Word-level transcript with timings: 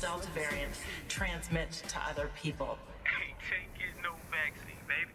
Delta 0.00 0.28
variant 0.34 0.72
transmit 1.08 1.72
to 1.88 1.96
other 2.10 2.28
people. 2.42 2.76
No 4.02 4.10
vaccine, 4.30 4.76
baby. 4.86 5.12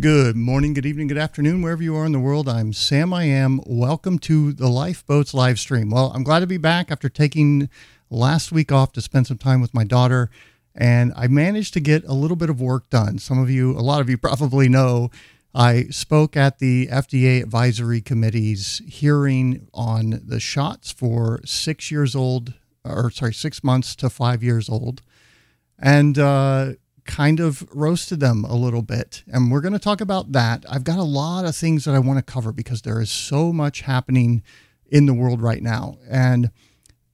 Good 0.00 0.34
morning, 0.34 0.74
good 0.74 0.84
evening, 0.84 1.06
good 1.06 1.18
afternoon, 1.18 1.62
wherever 1.62 1.82
you 1.84 1.94
are 1.94 2.04
in 2.04 2.10
the 2.10 2.18
world. 2.18 2.48
I'm 2.48 2.72
Sam 2.72 3.12
I 3.12 3.24
Am. 3.24 3.60
Welcome 3.64 4.18
to 4.20 4.52
the 4.52 4.68
Lifeboats 4.68 5.34
live 5.34 5.60
stream. 5.60 5.90
Well, 5.90 6.10
I'm 6.16 6.24
glad 6.24 6.40
to 6.40 6.48
be 6.48 6.58
back 6.58 6.90
after 6.90 7.08
taking 7.08 7.70
last 8.10 8.50
week 8.50 8.72
off 8.72 8.90
to 8.94 9.00
spend 9.00 9.28
some 9.28 9.38
time 9.38 9.60
with 9.60 9.72
my 9.72 9.84
daughter, 9.84 10.30
and 10.74 11.12
I 11.14 11.28
managed 11.28 11.74
to 11.74 11.80
get 11.80 12.02
a 12.04 12.12
little 12.12 12.36
bit 12.36 12.50
of 12.50 12.60
work 12.60 12.90
done. 12.90 13.20
Some 13.20 13.38
of 13.38 13.48
you, 13.48 13.70
a 13.78 13.80
lot 13.80 14.00
of 14.00 14.10
you 14.10 14.18
probably 14.18 14.68
know, 14.68 15.12
I 15.54 15.84
spoke 15.84 16.36
at 16.36 16.58
the 16.58 16.88
FDA 16.88 17.42
Advisory 17.42 18.00
Committee's 18.00 18.82
hearing 18.88 19.68
on 19.72 20.20
the 20.24 20.40
shots 20.40 20.90
for 20.90 21.40
six 21.44 21.90
years 21.90 22.16
old, 22.16 22.54
or 22.84 23.10
sorry, 23.10 23.34
six 23.34 23.62
months 23.62 23.94
to 23.96 24.10
five 24.10 24.42
years 24.42 24.68
old. 24.68 25.02
And, 25.78 26.18
uh, 26.18 26.72
kind 27.04 27.38
of 27.38 27.66
roasted 27.74 28.20
them 28.20 28.44
a 28.44 28.54
little 28.54 28.82
bit. 28.82 29.22
And 29.28 29.50
we're 29.50 29.60
going 29.60 29.72
to 29.74 29.78
talk 29.78 30.00
about 30.00 30.32
that. 30.32 30.64
I've 30.68 30.84
got 30.84 30.98
a 30.98 31.04
lot 31.04 31.44
of 31.44 31.54
things 31.54 31.84
that 31.84 31.94
I 31.94 31.98
want 31.98 32.18
to 32.18 32.22
cover 32.22 32.52
because 32.52 32.82
there 32.82 33.00
is 33.00 33.10
so 33.10 33.52
much 33.52 33.82
happening 33.82 34.42
in 34.90 35.06
the 35.06 35.14
world 35.14 35.42
right 35.42 35.62
now. 35.62 35.98
And 36.08 36.50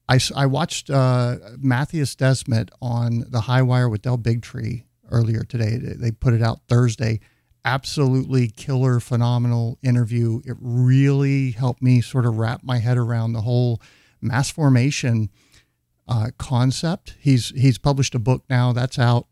I, 0.09 0.19
I 0.35 0.47
watched 0.47 0.91
uh, 0.91 1.37
Mattias 1.59 2.17
Desmet 2.17 2.71
on 2.81 3.25
the 3.29 3.43
High 3.43 3.63
Wire 3.63 3.89
with 3.89 4.03
Del 4.03 4.19
Bigtree 4.19 4.85
earlier 5.11 5.43
today. 5.43 5.77
They 5.77 6.11
put 6.11 6.35
it 6.35 6.43
out 6.43 6.61
Thursday. 6.69 7.21
Absolutely 7.65 8.49
killer, 8.49 9.01
phenomenal 9.01 9.79
interview. 9.83 10.41
It 10.45 10.57
really 10.61 11.51
helped 11.51 11.83
me 11.83 12.01
sort 12.01 12.25
of 12.25 12.39
wrap 12.39 12.63
my 12.63 12.79
head 12.79 12.97
around 12.97 13.33
the 13.33 13.43
whole 13.43 13.81
mass 14.21 14.51
formation 14.51 15.31
uh, 16.09 16.31
concept. 16.39 17.17
He's 17.21 17.51
he's 17.51 17.79
published 17.79 18.15
a 18.15 18.19
book 18.19 18.45
now 18.49 18.73
that's 18.73 18.99
out 18.99 19.27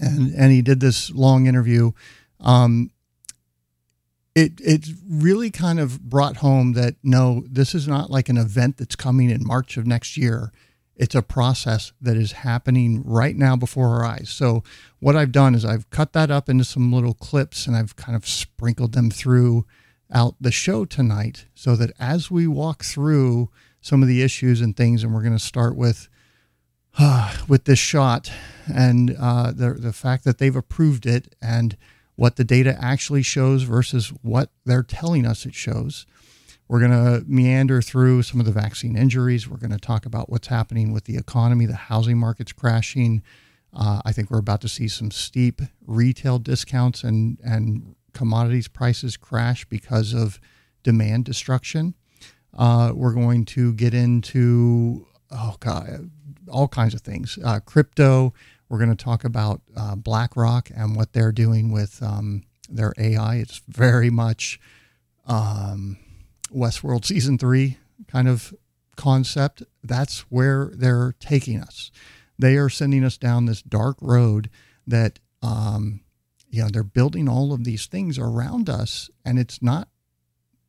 and 0.00 0.34
and 0.34 0.52
he 0.52 0.62
did 0.62 0.80
this 0.80 1.10
long 1.10 1.46
interview. 1.46 1.92
Um, 2.40 2.90
it 4.34 4.60
it 4.60 4.86
really 5.08 5.50
kind 5.50 5.80
of 5.80 6.02
brought 6.02 6.38
home 6.38 6.74
that 6.74 6.96
no, 7.02 7.44
this 7.50 7.74
is 7.74 7.88
not 7.88 8.10
like 8.10 8.28
an 8.28 8.36
event 8.36 8.76
that's 8.76 8.96
coming 8.96 9.30
in 9.30 9.46
March 9.46 9.76
of 9.76 9.86
next 9.86 10.16
year. 10.16 10.52
It's 10.96 11.14
a 11.14 11.22
process 11.22 11.92
that 12.00 12.16
is 12.16 12.32
happening 12.32 13.02
right 13.04 13.36
now 13.36 13.54
before 13.54 13.88
our 13.88 14.04
eyes. 14.04 14.30
So 14.30 14.64
what 14.98 15.14
I've 15.14 15.32
done 15.32 15.54
is 15.54 15.64
I've 15.64 15.90
cut 15.90 16.14
that 16.14 16.30
up 16.30 16.48
into 16.48 16.64
some 16.64 16.92
little 16.92 17.14
clips 17.14 17.66
and 17.66 17.76
I've 17.76 17.96
kind 17.96 18.16
of 18.16 18.26
sprinkled 18.26 18.92
them 18.92 19.10
through 19.10 19.66
out 20.10 20.36
the 20.40 20.52
show 20.52 20.84
tonight 20.84 21.46
so 21.54 21.76
that 21.76 21.90
as 21.98 22.30
we 22.30 22.46
walk 22.46 22.84
through 22.84 23.50
some 23.80 24.02
of 24.02 24.08
the 24.08 24.22
issues 24.22 24.60
and 24.60 24.76
things 24.76 25.02
and 25.02 25.12
we're 25.12 25.22
going 25.22 25.36
to 25.36 25.38
start 25.38 25.76
with 25.76 26.08
with 27.48 27.64
this 27.64 27.78
shot 27.78 28.32
and 28.72 29.14
uh, 29.18 29.52
the 29.52 29.74
the 29.74 29.92
fact 29.92 30.24
that 30.24 30.38
they've 30.38 30.56
approved 30.56 31.06
it 31.06 31.34
and 31.42 31.76
what 32.14 32.36
the 32.36 32.44
data 32.44 32.76
actually 32.80 33.22
shows 33.22 33.64
versus 33.64 34.08
what 34.22 34.50
they're 34.64 34.82
telling 34.82 35.26
us 35.26 35.44
it 35.44 35.54
shows. 35.54 36.06
We're 36.68 36.80
going 36.80 36.90
to 36.90 37.24
meander 37.28 37.80
through 37.80 38.22
some 38.22 38.40
of 38.40 38.46
the 38.46 38.52
vaccine 38.52 38.96
injuries. 38.96 39.48
We're 39.48 39.58
going 39.58 39.70
to 39.70 39.78
talk 39.78 40.04
about 40.04 40.30
what's 40.30 40.48
happening 40.48 40.92
with 40.92 41.04
the 41.04 41.16
economy, 41.16 41.66
the 41.66 41.76
housing 41.76 42.18
market's 42.18 42.52
crashing. 42.52 43.22
Uh, 43.72 44.00
I 44.04 44.12
think 44.12 44.30
we're 44.30 44.38
about 44.38 44.60
to 44.62 44.68
see 44.68 44.88
some 44.88 45.10
steep 45.10 45.60
retail 45.86 46.38
discounts 46.38 47.04
and 47.04 47.38
and 47.44 47.94
commodities 48.12 48.66
prices 48.66 49.16
crash 49.16 49.66
because 49.66 50.14
of 50.14 50.40
demand 50.82 51.26
destruction. 51.26 51.94
Uh, 52.56 52.92
we're 52.94 53.12
going 53.12 53.44
to 53.44 53.74
get 53.74 53.92
into 53.92 55.06
oh 55.30 55.56
god 55.60 56.10
all 56.50 56.68
kinds 56.68 56.94
of 56.94 57.00
things. 57.00 57.38
Uh, 57.44 57.60
crypto. 57.60 58.32
We're 58.68 58.78
going 58.78 58.96
to 58.96 59.04
talk 59.04 59.24
about 59.24 59.62
uh, 59.76 59.94
BlackRock 59.94 60.70
and 60.74 60.96
what 60.96 61.12
they're 61.12 61.32
doing 61.32 61.70
with 61.70 62.02
um, 62.02 62.42
their 62.68 62.92
AI. 62.98 63.36
It's 63.36 63.62
very 63.68 64.10
much 64.10 64.58
um, 65.26 65.98
Westworld 66.54 67.04
season 67.04 67.38
three 67.38 67.78
kind 68.08 68.28
of 68.28 68.54
concept. 68.96 69.62
That's 69.82 70.20
where 70.30 70.70
they're 70.74 71.14
taking 71.18 71.60
us. 71.60 71.90
They 72.38 72.56
are 72.56 72.68
sending 72.68 73.04
us 73.04 73.16
down 73.16 73.46
this 73.46 73.62
dark 73.62 73.96
road 74.00 74.50
that, 74.86 75.18
um, 75.42 76.00
you 76.48 76.62
know, 76.62 76.68
they're 76.68 76.82
building 76.82 77.28
all 77.28 77.52
of 77.52 77.64
these 77.64 77.86
things 77.86 78.18
around 78.18 78.68
us, 78.68 79.10
and 79.24 79.38
it's 79.38 79.62
not 79.62 79.88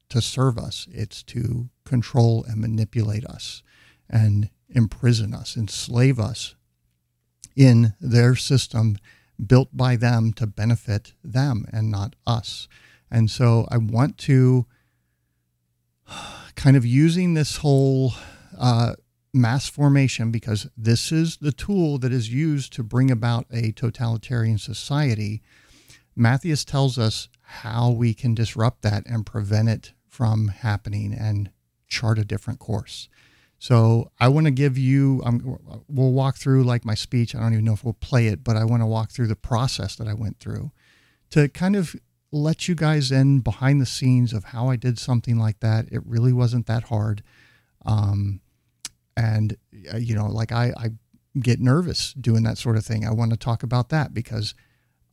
to 0.09 0.21
serve 0.21 0.57
us, 0.57 0.87
it's 0.91 1.21
to 1.23 1.69
control 1.83 2.45
and 2.47 2.61
manipulate 2.61 3.25
us. 3.25 3.61
And 4.09 4.49
imprison 4.69 5.33
us, 5.33 5.57
enslave 5.57 6.19
us 6.19 6.55
in 7.55 7.93
their 7.99 8.35
system 8.35 8.97
built 9.45 9.75
by 9.75 9.95
them 9.95 10.33
to 10.33 10.47
benefit 10.47 11.13
them 11.23 11.65
and 11.71 11.91
not 11.91 12.15
us. 12.25 12.67
And 13.09 13.29
so 13.29 13.67
I 13.69 13.77
want 13.77 14.17
to 14.19 14.65
kind 16.55 16.75
of 16.75 16.85
using 16.85 17.33
this 17.33 17.57
whole 17.57 18.13
uh, 18.57 18.93
mass 19.33 19.69
formation 19.69 20.31
because 20.31 20.67
this 20.75 21.11
is 21.11 21.37
the 21.37 21.51
tool 21.51 21.97
that 21.99 22.11
is 22.11 22.31
used 22.31 22.73
to 22.73 22.83
bring 22.83 23.11
about 23.11 23.45
a 23.51 23.71
totalitarian 23.71 24.57
society. 24.57 25.41
Mattias 26.17 26.65
tells 26.65 26.97
us 26.97 27.29
how 27.41 27.91
we 27.91 28.13
can 28.13 28.33
disrupt 28.33 28.81
that 28.81 29.05
and 29.05 29.25
prevent 29.25 29.69
it 29.69 29.93
from 30.07 30.47
happening 30.47 31.13
and 31.13 31.51
chart 31.87 32.17
a 32.17 32.25
different 32.25 32.59
course. 32.59 33.07
So 33.59 34.11
I 34.19 34.27
want 34.27 34.45
to 34.45 34.51
give 34.51 34.77
you, 34.77 35.21
um, 35.25 35.57
we'll 35.87 36.11
walk 36.11 36.37
through 36.37 36.63
like 36.63 36.85
my 36.85 36.93
speech. 36.93 37.33
I 37.33 37.39
don't 37.39 37.53
even 37.53 37.65
know 37.65 37.73
if 37.73 37.83
we'll 37.83 37.93
play 37.93 38.27
it, 38.27 38.43
but 38.43 38.55
I 38.55 38.65
want 38.65 38.81
to 38.81 38.87
walk 38.87 39.11
through 39.11 39.27
the 39.27 39.35
process 39.35 39.95
that 39.95 40.07
I 40.07 40.13
went 40.13 40.39
through 40.39 40.71
to 41.31 41.49
kind 41.49 41.75
of 41.75 41.95
let 42.31 42.67
you 42.67 42.75
guys 42.75 43.11
in 43.11 43.39
behind 43.39 43.81
the 43.81 43.85
scenes 43.85 44.33
of 44.33 44.45
how 44.45 44.69
I 44.69 44.75
did 44.75 44.99
something 44.99 45.37
like 45.37 45.59
that. 45.61 45.85
It 45.91 46.01
really 46.05 46.33
wasn't 46.33 46.67
that 46.67 46.83
hard. 46.83 47.23
Um, 47.85 48.41
and, 49.15 49.57
uh, 49.93 49.97
you 49.97 50.15
know, 50.15 50.27
like 50.27 50.51
I, 50.51 50.73
I 50.77 50.89
get 51.39 51.59
nervous 51.59 52.13
doing 52.13 52.43
that 52.43 52.57
sort 52.57 52.77
of 52.77 52.85
thing. 52.85 53.05
I 53.05 53.11
want 53.11 53.31
to 53.31 53.37
talk 53.37 53.63
about 53.63 53.89
that 53.89 54.13
because 54.13 54.53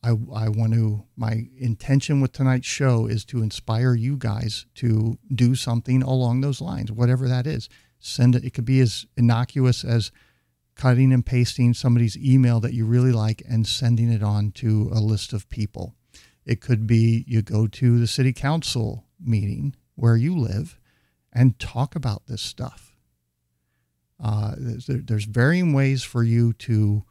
I, 0.03 0.09
I 0.09 0.49
want 0.49 0.73
to, 0.73 1.05
my 1.15 1.47
intention 1.57 2.21
with 2.21 2.33
tonight's 2.33 2.67
show 2.67 3.07
is 3.07 3.25
to 3.25 3.41
inspire 3.41 3.95
you 3.95 4.17
guys 4.17 4.65
to 4.75 5.17
do 5.33 5.55
something 5.55 6.03
along 6.03 6.41
those 6.41 6.61
lines, 6.61 6.91
whatever 6.91 7.27
that 7.27 7.47
is 7.47 7.69
send 8.05 8.35
it. 8.35 8.43
It 8.43 8.53
could 8.53 8.65
be 8.65 8.79
as 8.79 9.05
innocuous 9.17 9.83
as 9.83 10.11
cutting 10.75 11.11
and 11.11 11.25
pasting 11.25 11.73
somebody's 11.73 12.17
email 12.17 12.59
that 12.59 12.73
you 12.73 12.85
really 12.85 13.11
like 13.11 13.41
and 13.49 13.65
sending 13.65 14.11
it 14.11 14.21
on 14.21 14.51
to 14.51 14.89
a 14.93 14.99
list 14.99 15.33
of 15.33 15.49
people. 15.49 15.95
It 16.45 16.61
could 16.61 16.85
be 16.85 17.23
you 17.27 17.41
go 17.41 17.67
to 17.67 17.99
the 17.99 18.07
city 18.07 18.33
council 18.33 19.05
meeting 19.19 19.75
where 19.95 20.15
you 20.15 20.37
live 20.37 20.79
and 21.33 21.57
talk 21.59 21.95
about 21.95 22.27
this 22.27 22.41
stuff. 22.41 22.95
Uh, 24.23 24.53
there's, 24.57 24.85
there's 24.87 25.25
varying 25.25 25.73
ways 25.73 26.03
for 26.03 26.23
you 26.23 26.53
to 26.53 27.03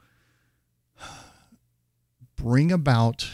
bring 2.36 2.72
about 2.72 3.28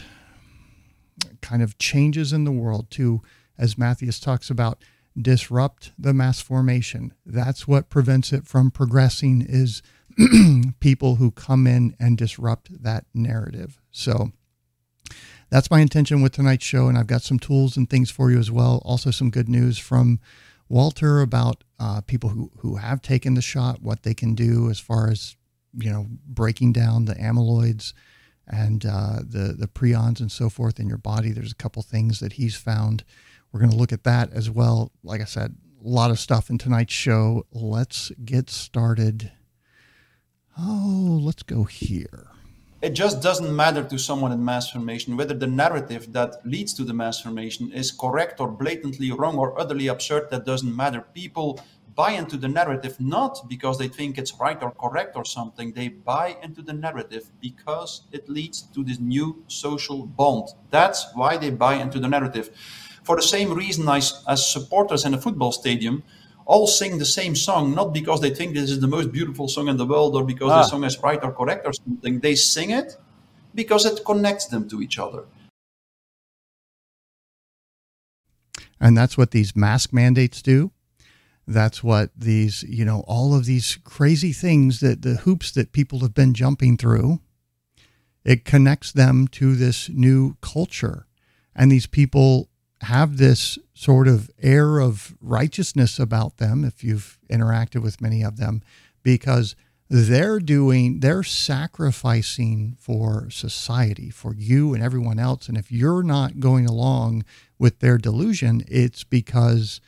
kind 1.41 1.61
of 1.61 1.77
changes 1.77 2.33
in 2.33 2.43
the 2.43 2.51
world 2.51 2.89
to, 2.91 3.21
as 3.57 3.75
Mattias 3.75 4.21
talks 4.21 4.49
about, 4.49 4.83
disrupt 5.19 5.91
the 5.97 6.13
mass 6.13 6.41
formation. 6.41 7.13
That's 7.25 7.67
what 7.67 7.89
prevents 7.89 8.31
it 8.31 8.47
from 8.47 8.71
progressing 8.71 9.45
is 9.47 9.81
people 10.79 11.15
who 11.15 11.31
come 11.31 11.67
in 11.67 11.95
and 11.99 12.17
disrupt 12.17 12.83
that 12.83 13.05
narrative. 13.13 13.79
So 13.91 14.31
that's 15.51 15.69
my 15.69 15.81
intention 15.81 16.21
with 16.21 16.31
tonight's 16.31 16.65
show 16.65 16.87
and 16.87 16.97
I've 16.97 17.07
got 17.07 17.21
some 17.21 17.37
tools 17.37 17.77
and 17.77 17.89
things 17.89 18.09
for 18.09 18.31
you 18.31 18.39
as 18.39 18.49
well. 18.49 18.81
Also 18.83 19.11
some 19.11 19.29
good 19.29 19.49
news 19.49 19.77
from 19.77 20.19
Walter 20.69 21.21
about 21.21 21.63
uh, 21.79 22.01
people 22.01 22.29
who, 22.29 22.49
who 22.59 22.77
have 22.77 23.01
taken 23.01 23.33
the 23.33 23.41
shot, 23.41 23.81
what 23.81 24.03
they 24.03 24.13
can 24.13 24.33
do 24.33 24.69
as 24.69 24.79
far 24.79 25.09
as, 25.09 25.35
you 25.77 25.91
know, 25.91 26.07
breaking 26.25 26.71
down 26.71 27.05
the 27.05 27.15
amyloids 27.15 27.93
and 28.47 28.85
uh, 28.85 29.17
the, 29.17 29.53
the 29.57 29.67
prions 29.67 30.21
and 30.21 30.31
so 30.31 30.49
forth 30.49 30.79
in 30.79 30.87
your 30.87 30.97
body. 30.97 31.31
There's 31.31 31.51
a 31.51 31.55
couple 31.55 31.83
things 31.83 32.21
that 32.21 32.33
he's 32.33 32.55
found 32.55 33.03
we're 33.51 33.59
going 33.59 33.71
to 33.71 33.77
look 33.77 33.91
at 33.91 34.05
that 34.05 34.31
as 34.31 34.49
well. 34.49 34.91
Like 35.03 35.21
I 35.21 35.25
said, 35.25 35.55
a 35.83 35.87
lot 35.87 36.11
of 36.11 36.19
stuff 36.19 36.49
in 36.49 36.57
tonight's 36.57 36.93
show. 36.93 37.45
Let's 37.51 38.11
get 38.23 38.49
started. 38.49 39.31
Oh, 40.57 41.19
let's 41.21 41.43
go 41.43 41.65
here. 41.65 42.30
It 42.81 42.93
just 42.93 43.21
doesn't 43.21 43.55
matter 43.55 43.83
to 43.83 43.99
someone 43.99 44.31
in 44.31 44.43
mass 44.43 44.71
formation 44.71 45.15
whether 45.15 45.35
the 45.35 45.45
narrative 45.45 46.11
that 46.13 46.43
leads 46.43 46.73
to 46.73 46.83
the 46.83 46.95
mass 46.95 47.21
formation 47.21 47.71
is 47.71 47.91
correct 47.91 48.39
or 48.39 48.47
blatantly 48.47 49.11
wrong 49.11 49.37
or 49.37 49.59
utterly 49.61 49.85
absurd. 49.85 50.31
That 50.31 50.45
doesn't 50.45 50.75
matter. 50.75 51.01
People 51.13 51.59
buy 51.93 52.13
into 52.13 52.37
the 52.37 52.47
narrative 52.47 52.99
not 52.99 53.47
because 53.47 53.77
they 53.77 53.87
think 53.87 54.17
it's 54.17 54.33
right 54.39 54.59
or 54.63 54.71
correct 54.71 55.15
or 55.15 55.23
something. 55.23 55.73
They 55.73 55.89
buy 55.89 56.37
into 56.41 56.63
the 56.63 56.73
narrative 56.73 57.29
because 57.39 58.01
it 58.11 58.27
leads 58.27 58.63
to 58.73 58.83
this 58.83 58.99
new 58.99 59.43
social 59.45 60.07
bond. 60.07 60.47
That's 60.71 61.05
why 61.13 61.37
they 61.37 61.51
buy 61.51 61.75
into 61.75 61.99
the 61.99 62.09
narrative. 62.09 62.49
For 63.03 63.15
the 63.15 63.21
same 63.21 63.53
reason 63.53 63.87
as, 63.89 64.23
as 64.27 64.51
supporters 64.51 65.05
in 65.05 65.13
a 65.13 65.21
football 65.21 65.51
stadium 65.51 66.01
all 66.53 66.67
sing 66.67 66.97
the 66.97 67.11
same 67.19 67.33
song, 67.47 67.63
not 67.79 67.93
because 67.99 68.19
they 68.19 68.33
think 68.37 68.53
this 68.53 68.69
is 68.75 68.79
the 68.85 68.93
most 68.97 69.09
beautiful 69.17 69.47
song 69.47 69.67
in 69.69 69.77
the 69.77 69.85
world 69.93 70.11
or 70.17 70.23
because 70.33 70.51
Ah. 70.51 70.61
the 70.61 70.67
song 70.73 70.83
is 70.83 70.95
right 71.07 71.21
or 71.23 71.31
correct 71.39 71.63
or 71.65 71.73
something. 71.83 72.19
They 72.19 72.35
sing 72.35 72.69
it 72.81 72.89
because 73.55 73.83
it 73.85 73.97
connects 74.03 74.45
them 74.47 74.67
to 74.71 74.81
each 74.85 74.97
other. 74.99 75.23
And 78.79 78.97
that's 78.97 79.17
what 79.17 79.31
these 79.31 79.55
mask 79.55 79.93
mandates 79.93 80.41
do. 80.41 80.71
That's 81.47 81.83
what 81.83 82.09
these, 82.15 82.63
you 82.63 82.85
know, 82.85 83.03
all 83.07 83.33
of 83.33 83.45
these 83.45 83.79
crazy 83.83 84.33
things 84.33 84.79
that 84.79 85.01
the 85.01 85.15
hoops 85.25 85.51
that 85.51 85.71
people 85.71 85.99
have 85.99 86.13
been 86.13 86.33
jumping 86.33 86.77
through, 86.77 87.19
it 88.25 88.43
connects 88.45 88.91
them 88.91 89.27
to 89.39 89.55
this 89.55 89.89
new 89.89 90.35
culture. 90.41 91.07
And 91.55 91.71
these 91.71 91.87
people 91.87 92.50
have 92.81 93.17
this 93.17 93.57
sort 93.73 94.07
of 94.07 94.29
air 94.41 94.79
of 94.79 95.15
righteousness 95.21 95.99
about 95.99 96.37
them, 96.37 96.63
if 96.63 96.83
you've 96.83 97.19
interacted 97.29 97.81
with 97.81 98.01
many 98.01 98.23
of 98.23 98.37
them, 98.37 98.61
because 99.03 99.55
they're 99.89 100.39
doing, 100.39 101.01
they're 101.01 101.23
sacrificing 101.23 102.77
for 102.79 103.29
society, 103.29 104.09
for 104.09 104.33
you 104.33 104.73
and 104.73 104.81
everyone 104.81 105.19
else. 105.19 105.47
And 105.47 105.57
if 105.57 105.71
you're 105.71 106.03
not 106.03 106.39
going 106.39 106.65
along 106.65 107.25
with 107.59 107.79
their 107.79 107.97
delusion, 107.97 108.63
it's 108.67 109.03
because 109.03 109.81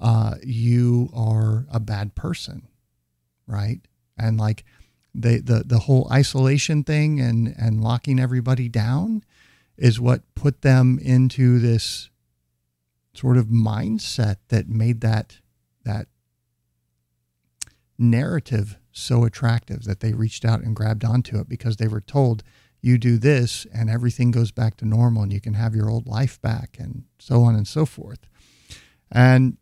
uh, 0.00 0.34
you 0.42 1.10
are 1.14 1.66
a 1.72 1.80
bad 1.80 2.14
person, 2.14 2.68
right? 3.46 3.80
And 4.18 4.38
like 4.38 4.64
they, 5.14 5.38
the 5.38 5.64
the 5.64 5.80
whole 5.80 6.06
isolation 6.12 6.84
thing 6.84 7.18
and 7.20 7.54
and 7.58 7.82
locking 7.82 8.20
everybody 8.20 8.68
down 8.68 9.24
is 9.76 9.98
what 9.98 10.34
put 10.34 10.60
them 10.60 10.98
into 11.00 11.58
this 11.58 12.09
sort 13.14 13.36
of 13.36 13.46
mindset 13.46 14.36
that 14.48 14.68
made 14.68 15.00
that 15.00 15.38
that 15.84 16.06
narrative 17.98 18.78
so 18.92 19.24
attractive 19.24 19.84
that 19.84 20.00
they 20.00 20.12
reached 20.12 20.44
out 20.44 20.62
and 20.62 20.74
grabbed 20.74 21.04
onto 21.04 21.38
it 21.38 21.48
because 21.48 21.76
they 21.76 21.88
were 21.88 22.00
told 22.00 22.42
you 22.80 22.96
do 22.96 23.18
this 23.18 23.66
and 23.74 23.90
everything 23.90 24.30
goes 24.30 24.50
back 24.50 24.76
to 24.76 24.86
normal 24.86 25.22
and 25.22 25.32
you 25.32 25.40
can 25.40 25.54
have 25.54 25.74
your 25.74 25.90
old 25.90 26.06
life 26.06 26.40
back 26.40 26.76
and 26.78 27.04
so 27.18 27.42
on 27.42 27.54
and 27.54 27.68
so 27.68 27.84
forth. 27.84 28.26
And 29.10 29.58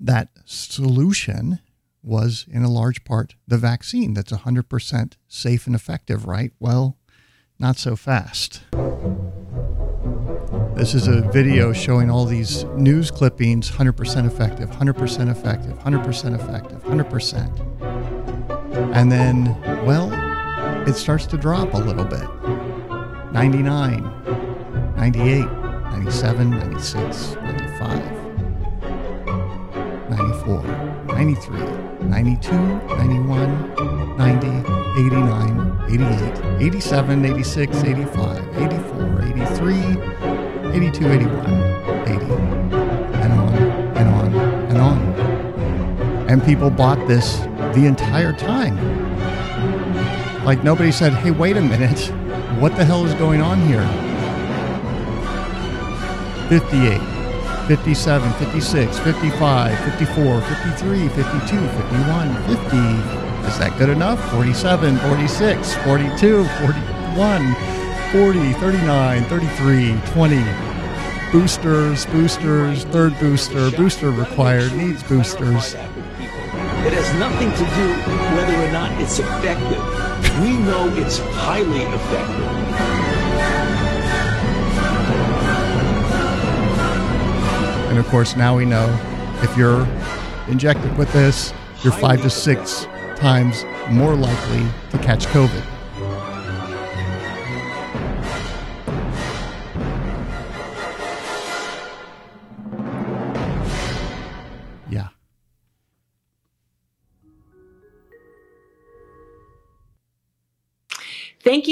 that 0.00 0.30
solution 0.44 1.60
was 2.02 2.46
in 2.50 2.62
a 2.62 2.70
large 2.70 3.04
part 3.04 3.34
the 3.46 3.58
vaccine 3.58 4.14
that's 4.14 4.32
100% 4.32 5.12
safe 5.28 5.66
and 5.66 5.76
effective, 5.76 6.26
right? 6.26 6.52
Well, 6.58 6.96
not 7.58 7.76
so 7.76 7.96
fast. 7.96 8.62
This 10.78 10.94
is 10.94 11.08
a 11.08 11.22
video 11.22 11.72
showing 11.72 12.08
all 12.08 12.24
these 12.24 12.62
news 12.76 13.10
clippings 13.10 13.68
100% 13.68 14.26
effective, 14.26 14.70
100% 14.70 15.28
effective, 15.28 15.76
100% 15.76 16.34
effective, 16.36 16.84
100%. 16.84 18.94
And 18.94 19.10
then, 19.10 19.60
well, 19.84 20.12
it 20.88 20.94
starts 20.94 21.26
to 21.26 21.36
drop 21.36 21.74
a 21.74 21.78
little 21.78 22.04
bit 22.04 22.28
99, 23.32 24.04
98, 24.96 25.46
97, 25.98 26.50
96, 26.50 27.34
95. 27.34 28.18
94, 30.10 30.62
93, 31.06 31.58
92, 32.08 32.52
91, 32.52 34.16
90, 34.16 34.46
89, 34.96 35.80
88, 35.90 36.62
87, 36.62 37.24
86, 37.24 37.82
85, 37.82 38.58
84, 38.58 39.22
83, 39.22 40.17
82, 40.72 41.06
81, 41.06 42.08
80, 42.08 42.24
and 43.22 43.32
on 43.32 43.54
and 43.96 44.08
on 44.08 44.34
and 44.34 44.78
on. 44.78 44.98
And 46.28 46.44
people 46.44 46.70
bought 46.70 46.98
this 47.08 47.38
the 47.74 47.86
entire 47.86 48.32
time. 48.32 48.76
Like 50.44 50.62
nobody 50.64 50.92
said, 50.92 51.12
hey, 51.14 51.30
wait 51.30 51.56
a 51.56 51.60
minute, 51.60 52.10
what 52.60 52.76
the 52.76 52.84
hell 52.84 53.04
is 53.06 53.14
going 53.14 53.40
on 53.40 53.60
here? 53.66 53.86
58, 56.48 56.98
57, 57.68 58.32
56, 58.32 58.98
55, 59.00 59.78
54, 59.98 60.40
53, 60.40 61.08
52, 61.08 61.68
51, 61.68 62.34
50. 62.44 63.18
Is 63.46 63.58
that 63.58 63.74
good 63.78 63.90
enough? 63.90 64.18
47, 64.30 64.98
46, 64.98 65.74
42, 65.74 66.44
41, 66.44 67.77
40, 68.12 68.54
39, 68.54 69.24
33, 69.24 70.00
20. 70.06 70.36
Boosters, 71.30 72.06
boosters, 72.06 72.84
third 72.84 73.18
booster, 73.20 73.70
booster 73.72 74.10
required, 74.10 74.72
needs 74.72 75.02
boosters. 75.02 75.74
It 75.74 76.94
has 76.94 77.12
nothing 77.18 77.50
to 77.50 77.58
do 77.58 77.92
whether 78.34 78.66
or 78.66 78.72
not 78.72 78.98
it's 78.98 79.18
effective. 79.18 80.40
We 80.40 80.56
know 80.56 80.90
it's 80.96 81.18
highly 81.18 81.82
effective. 81.82 82.46
And 87.90 87.98
of 87.98 88.06
course, 88.06 88.36
now 88.36 88.56
we 88.56 88.64
know 88.64 88.88
if 89.42 89.54
you're 89.54 89.86
injected 90.48 90.96
with 90.96 91.12
this, 91.12 91.52
you're 91.82 91.92
five 91.92 92.22
to 92.22 92.30
six 92.30 92.86
times 93.16 93.66
more 93.90 94.14
likely 94.14 94.66
to 94.92 94.98
catch 94.98 95.26
COVID. 95.26 95.77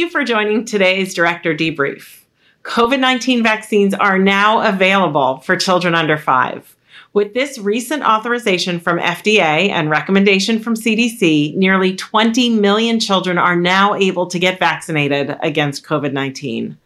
You 0.07 0.13
for 0.13 0.25
joining 0.25 0.65
today's 0.65 1.15
Director 1.15 1.53
Debrief. 1.53 2.21
COVID 2.63 3.01
19 3.01 3.43
vaccines 3.43 3.93
are 3.93 4.19
now 4.19 4.61
available 4.61 5.39
for 5.39 5.57
children 5.57 5.97
under 5.97 6.17
five. 6.17 6.77
With 7.13 7.35
this 7.35 7.59
recent 7.59 8.05
authorization 8.05 8.79
from 8.79 9.01
FDA 9.01 9.69
and 9.69 9.91
recommendation 9.91 10.61
from 10.61 10.75
CDC, 10.75 11.57
nearly 11.57 11.97
20 11.97 12.51
million 12.51 13.01
children 13.01 13.37
are 13.37 13.57
now 13.57 13.95
able 13.95 14.29
to 14.29 14.39
get 14.39 14.61
vaccinated 14.61 15.37
against 15.43 15.85
COVID 15.85 16.13
19. 16.13 16.79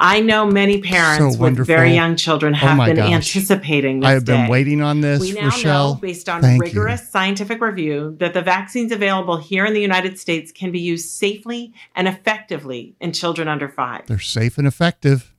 I 0.00 0.20
know 0.20 0.46
many 0.46 0.80
parents 0.80 1.36
with 1.36 1.58
very 1.66 1.92
young 1.94 2.16
children 2.16 2.54
Oh 2.54 2.58
have 2.58 2.76
my 2.76 2.86
been 2.86 2.96
gosh. 2.96 3.12
anticipating 3.12 4.00
this 4.00 4.08
I 4.08 4.12
have 4.12 4.24
been 4.24 4.44
day. 4.46 4.50
waiting 4.50 4.80
on 4.80 5.00
this, 5.00 5.20
We 5.20 5.32
now 5.32 5.46
Rochelle. 5.46 5.94
know, 5.94 6.00
based 6.00 6.28
on 6.28 6.40
Thank 6.42 6.62
rigorous 6.62 7.10
scientific 7.10 7.60
review, 7.60 8.16
that 8.20 8.34
the 8.34 8.42
vaccines 8.42 8.92
available 8.92 9.36
here 9.38 9.64
in 9.66 9.74
the 9.74 9.80
United 9.80 10.18
States 10.18 10.52
can 10.52 10.70
be 10.70 10.78
used 10.80 11.08
safely 11.08 11.72
and 11.94 12.06
effectively 12.06 12.94
in 13.00 13.12
children 13.12 13.48
under 13.48 13.68
five. 13.68 14.06
They're 14.06 14.18
safe 14.18 14.56
and 14.58 14.66
effective 14.66 15.34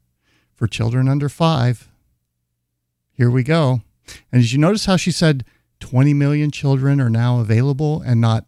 for 0.55 0.67
children 0.67 1.07
under 1.07 1.29
five. 1.29 1.87
Here 3.13 3.29
we 3.29 3.43
go. 3.43 3.81
And 4.31 4.41
did 4.41 4.51
you 4.51 4.57
notice 4.57 4.85
how 4.85 4.97
she 4.97 5.11
said 5.11 5.45
20 5.79 6.13
million 6.13 6.51
children 6.51 6.99
are 6.99 7.09
now 7.09 7.39
available 7.39 8.01
and 8.01 8.19
not 8.19 8.45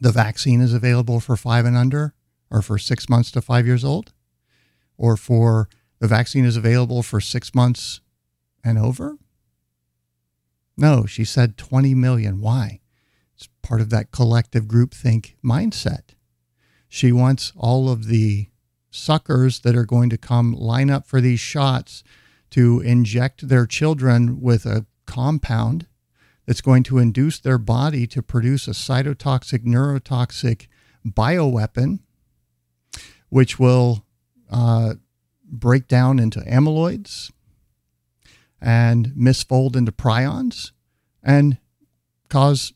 the 0.00 0.12
vaccine 0.12 0.60
is 0.60 0.74
available 0.74 1.20
for 1.20 1.36
five 1.36 1.64
and 1.64 1.76
under 1.76 2.12
or 2.50 2.60
for 2.60 2.76
six 2.78 3.08
months 3.08 3.30
to 3.32 3.40
five 3.40 3.66
years 3.66 3.84
old? 3.84 4.12
Or 5.02 5.16
for 5.16 5.68
the 5.98 6.06
vaccine 6.06 6.44
is 6.44 6.56
available 6.56 7.02
for 7.02 7.20
six 7.20 7.56
months 7.56 8.00
and 8.62 8.78
over? 8.78 9.18
No, 10.76 11.06
she 11.06 11.24
said 11.24 11.58
20 11.58 11.92
million. 11.96 12.40
Why? 12.40 12.78
It's 13.34 13.48
part 13.62 13.80
of 13.80 13.90
that 13.90 14.12
collective 14.12 14.66
groupthink 14.66 15.34
mindset. 15.44 16.10
She 16.88 17.10
wants 17.10 17.52
all 17.56 17.90
of 17.90 18.06
the 18.06 18.46
suckers 18.92 19.60
that 19.60 19.74
are 19.74 19.84
going 19.84 20.08
to 20.10 20.16
come 20.16 20.52
line 20.52 20.88
up 20.88 21.08
for 21.08 21.20
these 21.20 21.40
shots 21.40 22.04
to 22.50 22.80
inject 22.82 23.48
their 23.48 23.66
children 23.66 24.40
with 24.40 24.64
a 24.64 24.86
compound 25.04 25.88
that's 26.46 26.60
going 26.60 26.84
to 26.84 26.98
induce 26.98 27.40
their 27.40 27.58
body 27.58 28.06
to 28.06 28.22
produce 28.22 28.68
a 28.68 28.72
cytotoxic, 28.72 29.64
neurotoxic 29.64 30.68
bioweapon, 31.04 31.98
which 33.30 33.58
will 33.58 34.04
uh, 34.52 34.94
break 35.44 35.88
down 35.88 36.18
into 36.18 36.40
amyloids 36.40 37.32
and 38.60 39.08
misfold 39.08 39.74
into 39.74 39.90
prions 39.90 40.70
and 41.22 41.58
cause 42.28 42.72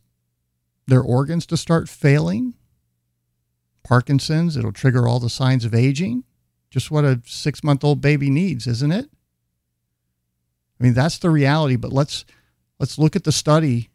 their 0.87 1.03
organs 1.03 1.47
to 1.47 1.57
start 1.57 1.89
failing 1.89 2.55
Parkinson's. 3.85 4.57
It'll 4.57 4.73
trigger 4.73 5.07
all 5.07 5.21
the 5.21 5.31
signs 5.31 5.65
of 5.65 5.75
aging. 5.75 6.25
Just 6.71 6.91
what 6.91 7.05
a 7.05 7.21
six 7.25 7.63
month 7.63 7.85
old 7.85 8.01
baby 8.01 8.31
needs, 8.31 8.67
isn't 8.67 8.93
it? 8.93 9.09
I 10.81 10.85
mean, 10.85 10.95
that's 10.95 11.19
the 11.19 11.31
reality. 11.31 11.77
But 11.77 11.93
let's 11.93 12.25
let's 12.79 12.99
look 12.99 13.15
at 13.17 13.25
the 13.25 13.33
study 13.33 13.91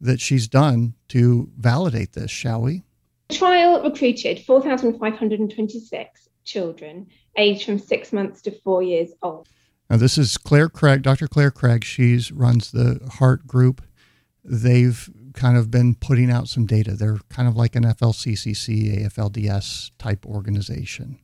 that 0.00 0.20
she's 0.20 0.46
done 0.48 0.94
to 1.08 1.50
validate 1.56 2.12
this, 2.12 2.30
shall 2.30 2.62
we? 2.62 2.82
The 3.28 3.36
trial 3.36 3.82
recruited 3.82 4.40
4,526 4.40 6.28
children 6.44 7.06
aged 7.36 7.64
from 7.64 7.78
six 7.78 8.12
months 8.12 8.42
to 8.42 8.50
four 8.50 8.82
years 8.82 9.10
old. 9.22 9.48
Now, 9.88 9.96
this 9.96 10.16
is 10.16 10.36
Clare 10.36 10.68
Craig, 10.68 11.02
Dr. 11.02 11.26
Clare 11.26 11.50
Craig. 11.50 11.84
She 11.84 12.20
runs 12.32 12.70
the 12.70 13.00
HART 13.18 13.46
Group. 13.46 13.82
They've 14.44 15.10
kind 15.34 15.56
of 15.56 15.70
been 15.70 15.94
putting 15.94 16.30
out 16.30 16.48
some 16.48 16.66
data. 16.66 16.94
They're 16.94 17.18
kind 17.28 17.48
of 17.48 17.56
like 17.56 17.74
an 17.74 17.84
FLCCC, 17.84 19.04
AFLDS 19.04 19.90
type 19.98 20.24
organization. 20.26 21.18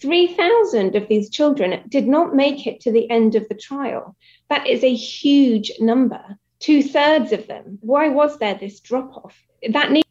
3,000 0.00 0.96
of 0.96 1.08
these 1.08 1.30
children 1.30 1.80
did 1.88 2.08
not 2.08 2.34
make 2.34 2.66
it 2.66 2.80
to 2.80 2.92
the 2.92 3.08
end 3.08 3.34
of 3.34 3.48
the 3.48 3.54
trial. 3.54 4.16
That 4.50 4.66
is 4.66 4.82
a 4.82 4.92
huge 4.92 5.70
number. 5.80 6.20
Two 6.58 6.82
thirds 6.82 7.32
of 7.32 7.46
them. 7.46 7.78
Why 7.80 8.08
was 8.08 8.38
there 8.38 8.54
this 8.54 8.80
drop 8.80 9.16
off? 9.16 9.36
That 9.70 9.92
need- 9.92 10.04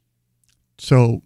so 0.77 1.21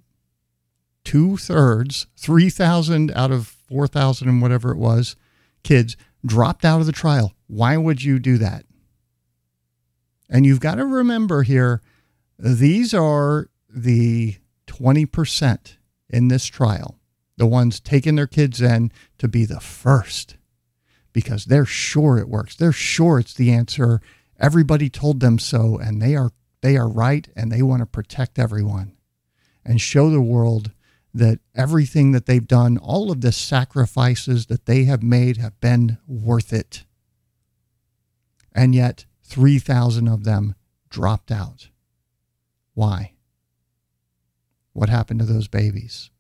two 1.05 1.37
thirds, 1.37 2.07
3,000 2.17 3.11
out 3.11 3.31
of 3.31 3.47
4,000 3.47 4.27
and 4.27 4.41
whatever 4.41 4.71
it 4.71 4.77
was, 4.77 5.15
kids 5.63 5.95
dropped 6.25 6.65
out 6.65 6.81
of 6.81 6.85
the 6.85 6.91
trial. 6.91 7.33
Why 7.47 7.77
would 7.77 8.03
you 8.03 8.19
do 8.19 8.37
that? 8.39 8.65
And 10.29 10.45
you've 10.45 10.59
got 10.59 10.75
to 10.75 10.85
remember 10.85 11.43
here, 11.43 11.81
these 12.37 12.93
are 12.93 13.49
the 13.69 14.35
20% 14.67 15.77
in 16.09 16.27
this 16.27 16.45
trial 16.45 16.99
the 17.37 17.45
ones 17.45 17.79
taking 17.79 18.15
their 18.15 18.27
kids 18.27 18.61
in 18.61 18.91
to 19.17 19.27
be 19.27 19.45
the 19.45 19.59
first 19.59 20.37
because 21.13 21.45
they're 21.45 21.65
sure 21.65 22.17
it 22.17 22.29
works. 22.29 22.55
They're 22.55 22.71
sure 22.71 23.19
it's 23.19 23.33
the 23.33 23.51
answer. 23.51 24.01
Everybody 24.39 24.89
told 24.89 25.19
them 25.19 25.39
so 25.39 25.77
and 25.77 26.01
they 26.01 26.15
are 26.15 26.31
they 26.61 26.77
are 26.77 26.89
right 26.89 27.27
and 27.35 27.51
they 27.51 27.61
want 27.61 27.81
to 27.81 27.85
protect 27.85 28.39
everyone 28.39 28.95
and 29.63 29.79
show 29.79 30.09
the 30.09 30.21
world 30.21 30.71
that 31.15 31.39
everything 31.55 32.11
that 32.11 32.25
they've 32.25 32.45
done, 32.45 32.77
all 32.77 33.09
of 33.09 33.21
the 33.21 33.31
sacrifices 33.31 34.47
that 34.47 34.65
they 34.65 34.83
have 34.83 35.01
made 35.01 35.37
have 35.37 35.59
been 35.61 35.97
worth 36.07 36.51
it. 36.51 36.83
And 38.53 38.75
yet 38.75 39.05
3,000 39.23 40.07
of 40.07 40.25
them 40.25 40.55
dropped 40.89 41.31
out. 41.31 41.69
Why? 42.73 43.13
What 44.73 44.89
happened 44.89 45.21
to 45.21 45.25
those 45.25 45.47
babies? 45.47 46.11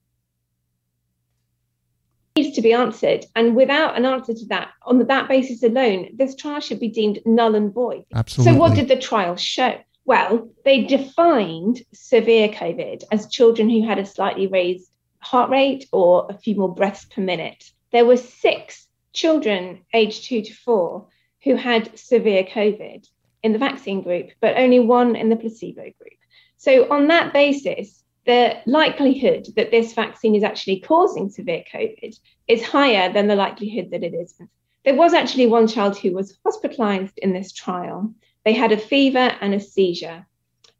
needs 2.37 2.55
to 2.55 2.61
be 2.61 2.73
answered. 2.73 3.25
And 3.35 3.55
without 3.55 3.97
an 3.97 4.05
answer 4.05 4.33
to 4.33 4.45
that, 4.47 4.71
on 4.83 5.05
that 5.05 5.27
basis 5.29 5.63
alone, 5.63 6.09
this 6.15 6.35
trial 6.35 6.59
should 6.59 6.79
be 6.79 6.89
deemed 6.89 7.19
null 7.25 7.55
and 7.55 7.73
void. 7.73 8.03
Absolutely. 8.13 8.53
So, 8.53 8.59
what 8.59 8.75
did 8.75 8.87
the 8.89 8.97
trial 8.97 9.35
show? 9.35 9.77
Well, 10.05 10.49
they 10.63 10.83
defined 10.83 11.81
severe 11.91 12.49
COVID 12.49 13.03
as 13.11 13.27
children 13.27 13.69
who 13.69 13.85
had 13.85 13.97
a 13.97 14.05
slightly 14.05 14.47
raised 14.47 14.89
heart 15.19 15.49
rate 15.49 15.87
or 15.91 16.27
a 16.29 16.37
few 16.37 16.55
more 16.55 16.73
breaths 16.73 17.05
per 17.05 17.21
minute. 17.21 17.63
There 17.91 18.05
were 18.05 18.17
six 18.17 18.87
children 19.13 19.83
aged 19.93 20.25
two 20.25 20.43
to 20.43 20.53
four 20.53 21.07
who 21.43 21.55
had 21.55 21.97
severe 21.97 22.43
COVID 22.43 23.07
in 23.41 23.53
the 23.53 23.59
vaccine 23.59 24.01
group, 24.03 24.29
but 24.41 24.57
only 24.57 24.79
one 24.79 25.15
in 25.15 25.29
the 25.29 25.35
placebo 25.35 25.81
group. 25.81 26.19
So, 26.57 26.89
on 26.91 27.07
that 27.07 27.33
basis, 27.33 28.03
the 28.25 28.57
likelihood 28.65 29.47
that 29.55 29.71
this 29.71 29.93
vaccine 29.93 30.35
is 30.35 30.43
actually 30.43 30.79
causing 30.79 31.29
severe 31.29 31.63
COVID 31.73 32.19
is 32.47 32.63
higher 32.63 33.11
than 33.11 33.27
the 33.27 33.35
likelihood 33.35 33.91
that 33.91 34.03
it 34.03 34.13
isn't. 34.13 34.49
There 34.83 34.95
was 34.95 35.13
actually 35.13 35.47
one 35.47 35.67
child 35.67 35.97
who 35.97 36.13
was 36.13 36.37
hospitalized 36.45 37.17
in 37.17 37.33
this 37.33 37.51
trial. 37.51 38.13
They 38.45 38.53
had 38.53 38.71
a 38.71 38.77
fever 38.77 39.35
and 39.41 39.53
a 39.53 39.59
seizure. 39.59 40.25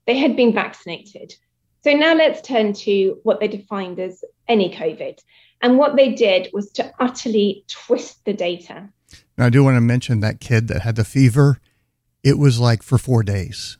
They 0.05 0.17
had 0.17 0.35
been 0.35 0.53
vaccinated. 0.53 1.35
So 1.83 1.91
now 1.93 2.13
let's 2.13 2.41
turn 2.41 2.73
to 2.73 3.19
what 3.23 3.39
they 3.39 3.47
defined 3.47 3.99
as 3.99 4.23
any 4.47 4.71
COVID. 4.71 5.19
And 5.61 5.77
what 5.77 5.95
they 5.95 6.13
did 6.13 6.49
was 6.53 6.71
to 6.73 6.93
utterly 6.99 7.65
twist 7.67 8.23
the 8.23 8.33
data. 8.33 8.89
Now, 9.37 9.47
I 9.47 9.49
do 9.49 9.63
want 9.63 9.77
to 9.77 9.81
mention 9.81 10.19
that 10.19 10.39
kid 10.39 10.67
that 10.67 10.83
had 10.83 10.95
the 10.95 11.03
fever. 11.03 11.59
It 12.23 12.37
was 12.37 12.59
like 12.59 12.83
for 12.83 12.97
four 12.97 13.23
days. 13.23 13.77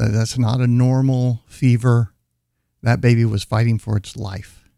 Uh, 0.00 0.08
that's 0.08 0.38
not 0.38 0.60
a 0.60 0.66
normal 0.66 1.42
fever. 1.46 2.14
That 2.82 3.00
baby 3.00 3.24
was 3.24 3.42
fighting 3.42 3.78
for 3.78 3.96
its 3.96 4.16
life. 4.16 4.68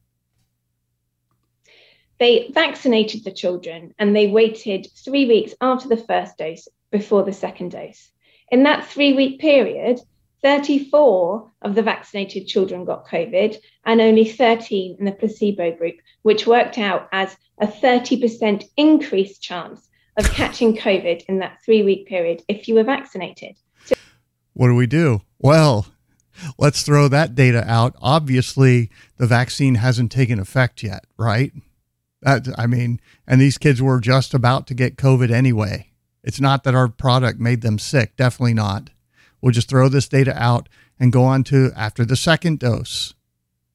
They 2.19 2.51
vaccinated 2.55 3.25
the 3.25 3.33
children 3.33 3.95
and 3.99 4.15
they 4.15 4.29
waited 4.29 4.87
three 5.05 5.27
weeks 5.27 5.55
after 5.61 5.89
the 5.89 5.97
first 5.97 6.39
dose 6.39 6.69
before 6.93 7.25
the 7.25 7.33
second 7.33 7.73
dose. 7.73 8.11
In 8.53 8.63
that 8.63 8.87
three 8.87 9.15
week 9.15 9.41
period, 9.41 9.99
34 10.43 11.51
of 11.63 11.75
the 11.75 11.83
vaccinated 11.83 12.47
children 12.47 12.85
got 12.85 13.07
COVID 13.07 13.57
and 13.85 14.01
only 14.01 14.25
13 14.25 14.97
in 14.99 15.05
the 15.05 15.13
placebo 15.13 15.73
group, 15.73 15.97
which 16.23 16.47
worked 16.47 16.79
out 16.79 17.09
as 17.13 17.37
a 17.59 17.67
30% 17.67 18.65
increased 18.77 19.43
chance 19.43 19.89
of 20.17 20.31
catching 20.33 20.77
COVID 20.77 21.25
in 21.29 21.39
that 21.39 21.59
three 21.65 21.83
week 21.83 22.07
period 22.07 22.43
if 22.49 22.69
you 22.69 22.75
were 22.75 22.85
vaccinated. 22.85 23.57
What 24.53 24.69
do 24.69 24.75
we 24.75 24.87
do? 24.87 25.23
Well, 25.39 25.87
let's 26.59 26.83
throw 26.83 27.09
that 27.09 27.35
data 27.35 27.65
out. 27.67 27.97
Obviously, 28.03 28.91
the 29.17 29.27
vaccine 29.27 29.77
hasn't 29.77 30.13
taken 30.13 30.39
effect 30.39 30.83
yet, 30.83 31.07
right? 31.17 31.53
That, 32.21 32.49
I 32.59 32.67
mean, 32.67 33.01
and 33.27 33.41
these 33.41 33.59
kids 33.59 33.81
were 33.81 34.01
just 34.01 34.35
about 34.35 34.67
to 34.67 34.75
get 34.75 34.97
COVID 34.97 35.31
anyway. 35.31 35.92
It's 36.23 36.41
not 36.41 36.65
that 36.65 36.75
our 36.75 36.89
product 36.89 37.41
made 37.41 37.63
them 37.63 37.79
sick. 37.79 38.17
Definitely 38.17 38.55
not. 38.55 38.91
We'll 39.41 39.53
just 39.53 39.69
throw 39.69 39.89
this 39.89 40.09
data 40.09 40.41
out 40.41 40.69
and 41.01 41.13
go 41.13 41.25
on 41.25 41.43
to 41.45 41.73
after 41.77 42.05
the 42.05 42.17
second 42.17 42.61
dose, 42.61 43.15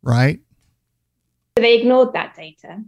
right? 0.02 0.40
They 1.58 1.80
ignored 1.80 2.14
that 2.14 2.36
data. 2.36 2.84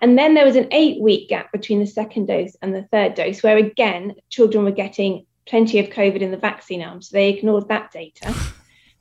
And 0.00 0.18
then 0.18 0.34
there 0.34 0.44
was 0.44 0.56
an 0.56 0.68
eight 0.70 1.00
week 1.00 1.30
gap 1.30 1.50
between 1.50 1.80
the 1.80 1.86
second 1.86 2.26
dose 2.26 2.56
and 2.60 2.74
the 2.74 2.82
third 2.82 3.14
dose, 3.14 3.42
where 3.42 3.56
again, 3.56 4.14
children 4.28 4.64
were 4.64 4.70
getting 4.70 5.24
plenty 5.46 5.78
of 5.78 5.86
COVID 5.86 6.20
in 6.20 6.30
the 6.30 6.36
vaccine 6.36 6.82
arm. 6.82 7.00
So 7.00 7.16
they 7.16 7.30
ignored 7.30 7.68
that 7.68 7.90
data. 7.90 8.34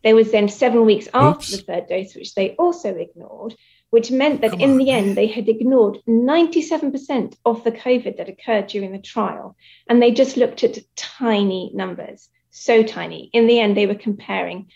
There 0.04 0.16
was 0.16 0.34
then 0.34 0.50
seven 0.50 0.84
weeks 0.84 1.08
after 1.14 1.38
Oops. 1.38 1.52
the 1.52 1.64
third 1.64 1.88
dose, 1.88 2.14
which 2.14 2.36
they 2.36 2.56
also 2.56 2.94
ignored, 2.94 3.56
which 3.94 4.10
meant 4.10 4.42
that 4.42 4.50
Come 4.50 4.60
in 4.60 4.72
on, 4.72 4.78
the 4.80 4.90
end, 4.90 5.16
they 5.16 5.28
had 5.28 5.48
ignored 5.48 6.00
97% 6.08 7.36
of 7.46 7.64
the 7.64 7.72
COVID 7.72 8.18
that 8.18 8.28
occurred 8.28 8.66
during 8.66 8.92
the 8.92 8.98
trial. 8.98 9.56
And 9.88 10.02
they 10.02 10.10
just 10.10 10.36
looked 10.36 10.64
at 10.64 10.80
tiny 10.96 11.70
numbers, 11.76 12.28
so 12.50 12.82
tiny. 12.82 13.30
In 13.34 13.46
the 13.46 13.60
end, 13.60 13.78
they 13.78 13.86
were 13.86 13.94
comparing 13.94 14.72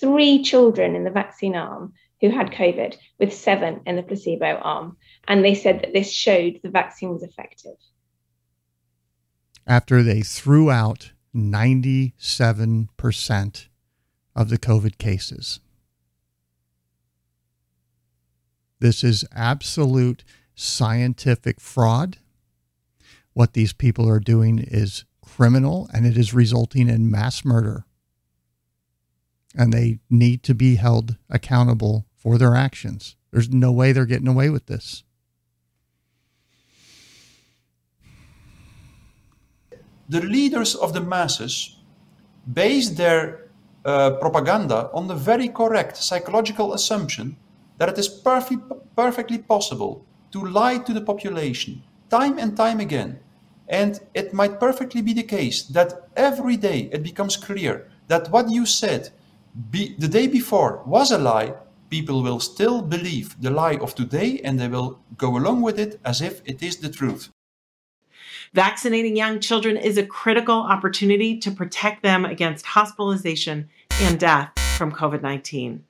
three 0.00 0.42
children 0.42 0.96
in 0.96 1.04
the 1.04 1.10
vaccine 1.10 1.54
arm 1.54 1.92
who 2.22 2.30
had 2.30 2.50
COVID 2.50 2.96
with 3.20 3.34
seven 3.34 3.82
in 3.84 3.96
the 3.96 4.02
placebo 4.02 4.56
arm. 4.56 4.96
And 5.28 5.44
they 5.44 5.54
said 5.54 5.82
that 5.82 5.92
this 5.92 6.10
showed 6.10 6.58
the 6.62 6.70
vaccine 6.70 7.10
was 7.10 7.22
effective. 7.22 7.76
After 9.66 10.02
they 10.02 10.22
threw 10.22 10.70
out 10.70 11.12
97% 11.36 13.68
of 14.34 14.48
the 14.48 14.58
COVID 14.58 14.96
cases. 14.96 15.60
This 18.82 19.04
is 19.04 19.24
absolute 19.32 20.24
scientific 20.56 21.60
fraud. 21.60 22.18
What 23.32 23.52
these 23.52 23.72
people 23.72 24.08
are 24.08 24.18
doing 24.18 24.58
is 24.58 25.04
criminal 25.24 25.88
and 25.94 26.04
it 26.04 26.18
is 26.18 26.34
resulting 26.34 26.88
in 26.88 27.08
mass 27.08 27.44
murder. 27.44 27.84
And 29.54 29.72
they 29.72 30.00
need 30.10 30.42
to 30.42 30.54
be 30.54 30.74
held 30.74 31.16
accountable 31.30 32.06
for 32.16 32.38
their 32.38 32.56
actions. 32.56 33.14
There's 33.30 33.50
no 33.50 33.70
way 33.70 33.92
they're 33.92 34.04
getting 34.04 34.26
away 34.26 34.50
with 34.50 34.66
this. 34.66 35.04
the 40.08 40.20
leaders 40.20 40.74
of 40.74 40.92
the 40.92 41.00
masses 41.00 41.76
base 42.52 42.90
their 42.90 43.48
uh, 43.84 44.10
propaganda 44.20 44.90
on 44.92 45.06
the 45.06 45.14
very 45.14 45.48
correct 45.48 45.96
psychological 45.96 46.74
assumption 46.74 47.36
that 47.82 47.88
it 47.88 47.98
is 47.98 48.08
perfect, 48.08 48.62
perfectly 48.94 49.38
possible 49.38 50.06
to 50.30 50.38
lie 50.46 50.78
to 50.78 50.92
the 50.92 51.00
population 51.00 51.82
time 52.10 52.38
and 52.38 52.56
time 52.56 52.78
again. 52.78 53.18
And 53.66 53.98
it 54.14 54.32
might 54.32 54.60
perfectly 54.60 55.02
be 55.02 55.12
the 55.12 55.24
case 55.24 55.64
that 55.64 56.08
every 56.14 56.56
day 56.56 56.88
it 56.92 57.02
becomes 57.02 57.36
clear 57.36 57.90
that 58.06 58.30
what 58.30 58.48
you 58.48 58.66
said 58.66 59.10
be, 59.72 59.96
the 59.98 60.06
day 60.06 60.28
before 60.28 60.84
was 60.86 61.10
a 61.10 61.18
lie, 61.18 61.54
people 61.90 62.22
will 62.22 62.38
still 62.38 62.82
believe 62.82 63.34
the 63.42 63.50
lie 63.50 63.78
of 63.78 63.96
today 63.96 64.40
and 64.44 64.60
they 64.60 64.68
will 64.68 65.00
go 65.18 65.36
along 65.36 65.62
with 65.62 65.80
it 65.80 65.98
as 66.04 66.22
if 66.22 66.40
it 66.44 66.62
is 66.62 66.76
the 66.76 66.88
truth. 66.88 67.30
Vaccinating 68.54 69.16
young 69.16 69.40
children 69.40 69.76
is 69.76 69.98
a 69.98 70.06
critical 70.06 70.60
opportunity 70.74 71.36
to 71.36 71.50
protect 71.50 72.04
them 72.04 72.24
against 72.24 72.64
hospitalization 72.64 73.68
and 74.02 74.20
death 74.20 74.52
from 74.78 74.92
COVID 74.92 75.20
19. 75.20 75.82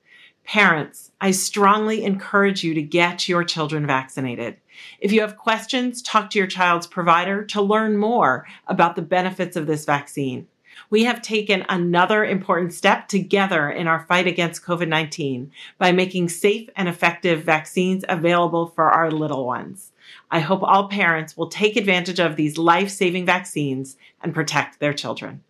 Parents, 0.43 1.11
I 1.23 1.31
strongly 1.31 2.03
encourage 2.03 2.65
you 2.65 2.73
to 2.73 2.81
get 2.81 3.29
your 3.29 3.45
children 3.45 3.87
vaccinated. 3.87 4.57
If 4.99 5.13
you 5.13 5.21
have 5.21 5.37
questions, 5.37 6.01
talk 6.01 6.29
to 6.31 6.37
your 6.37 6.49
child's 6.49 6.85
provider 6.85 7.45
to 7.45 7.61
learn 7.61 7.95
more 7.95 8.45
about 8.67 8.97
the 8.97 9.03
benefits 9.03 9.55
of 9.55 9.65
this 9.65 9.85
vaccine. 9.85 10.49
We 10.89 11.05
have 11.05 11.21
taken 11.21 11.65
another 11.69 12.25
important 12.25 12.73
step 12.73 13.07
together 13.07 13.69
in 13.69 13.87
our 13.87 14.05
fight 14.05 14.27
against 14.27 14.65
COVID 14.65 14.89
19 14.89 15.49
by 15.77 15.93
making 15.93 16.27
safe 16.27 16.69
and 16.75 16.89
effective 16.89 17.45
vaccines 17.45 18.03
available 18.09 18.67
for 18.67 18.91
our 18.91 19.09
little 19.09 19.45
ones. 19.45 19.93
I 20.29 20.41
hope 20.41 20.61
all 20.61 20.89
parents 20.89 21.37
will 21.37 21.47
take 21.47 21.77
advantage 21.77 22.19
of 22.19 22.35
these 22.35 22.57
life 22.57 22.89
saving 22.89 23.25
vaccines 23.25 23.95
and 24.21 24.33
protect 24.33 24.81
their 24.81 24.93
children. 24.93 25.41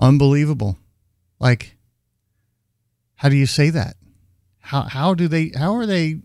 Unbelievable. 0.00 0.78
Like, 1.38 1.76
how 3.16 3.28
do 3.28 3.36
you 3.36 3.46
say 3.46 3.70
that? 3.70 3.96
How, 4.60 4.82
how 4.82 5.14
do 5.14 5.28
they, 5.28 5.52
how 5.56 5.74
are 5.74 5.86
they 5.86 6.20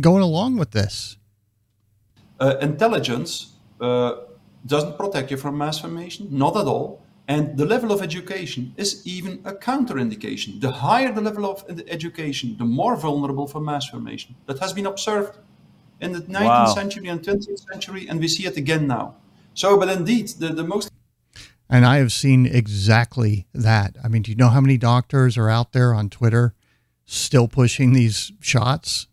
going 0.00 0.22
along 0.22 0.56
with 0.56 0.70
this? 0.70 1.16
Uh, 2.38 2.56
intelligence 2.62 3.52
uh, 3.80 4.12
doesn't 4.64 4.96
protect 4.96 5.30
you 5.30 5.36
from 5.36 5.58
mass 5.58 5.80
formation, 5.80 6.28
not 6.30 6.56
at 6.56 6.66
all. 6.66 7.02
And 7.28 7.56
the 7.56 7.66
level 7.66 7.92
of 7.92 8.02
education 8.02 8.74
is 8.76 9.06
even 9.06 9.40
a 9.44 9.52
counterindication. 9.52 10.60
The 10.60 10.72
higher 10.72 11.12
the 11.12 11.20
level 11.20 11.46
of 11.46 11.64
education, 11.86 12.56
the 12.58 12.64
more 12.64 12.96
vulnerable 12.96 13.46
for 13.46 13.60
mass 13.60 13.88
formation. 13.88 14.34
That 14.46 14.58
has 14.58 14.72
been 14.72 14.86
observed 14.86 15.38
in 16.00 16.12
the 16.12 16.22
19th 16.22 16.44
wow. 16.44 16.74
century 16.74 17.08
and 17.08 17.22
20th 17.22 17.70
century, 17.70 18.08
and 18.08 18.18
we 18.18 18.26
see 18.26 18.46
it 18.46 18.56
again 18.56 18.86
now. 18.86 19.14
So, 19.54 19.78
but 19.78 19.88
indeed, 19.88 20.28
the, 20.40 20.48
the 20.48 20.64
most. 20.64 20.90
And 21.72 21.86
I 21.86 21.98
have 21.98 22.12
seen 22.12 22.46
exactly 22.46 23.46
that. 23.54 23.96
I 24.02 24.08
mean, 24.08 24.22
do 24.22 24.32
you 24.32 24.36
know 24.36 24.48
how 24.48 24.60
many 24.60 24.76
doctors 24.76 25.38
are 25.38 25.48
out 25.48 25.72
there 25.72 25.94
on 25.94 26.10
Twitter 26.10 26.52
still 27.06 27.46
pushing 27.46 27.92
these 27.92 28.32
shots? 28.40 29.06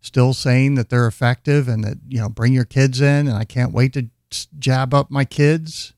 Still 0.00 0.34
saying 0.34 0.74
that 0.74 0.90
they're 0.90 1.06
effective 1.06 1.68
and 1.68 1.84
that, 1.84 1.98
you 2.08 2.18
know, 2.18 2.28
bring 2.28 2.52
your 2.52 2.64
kids 2.64 3.00
in 3.00 3.28
and 3.28 3.36
I 3.36 3.44
can't 3.44 3.72
wait 3.72 3.92
to 3.92 4.08
jab 4.58 4.92
up 4.92 5.08
my 5.08 5.24
kids. 5.24 5.94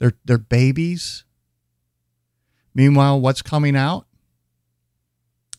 They're, 0.00 0.14
they're 0.24 0.36
babies. 0.36 1.24
Meanwhile, 2.74 3.20
what's 3.20 3.42
coming 3.42 3.76
out? 3.76 4.08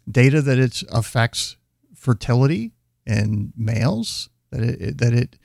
Data 0.09 0.41
that 0.41 0.59
it 0.59 0.83
affects 0.91 1.55
fertility 1.95 2.73
in 3.05 3.53
males, 3.55 4.27
that 4.51 4.63
it, 4.63 4.97
that 4.97 5.13
it 5.13 5.37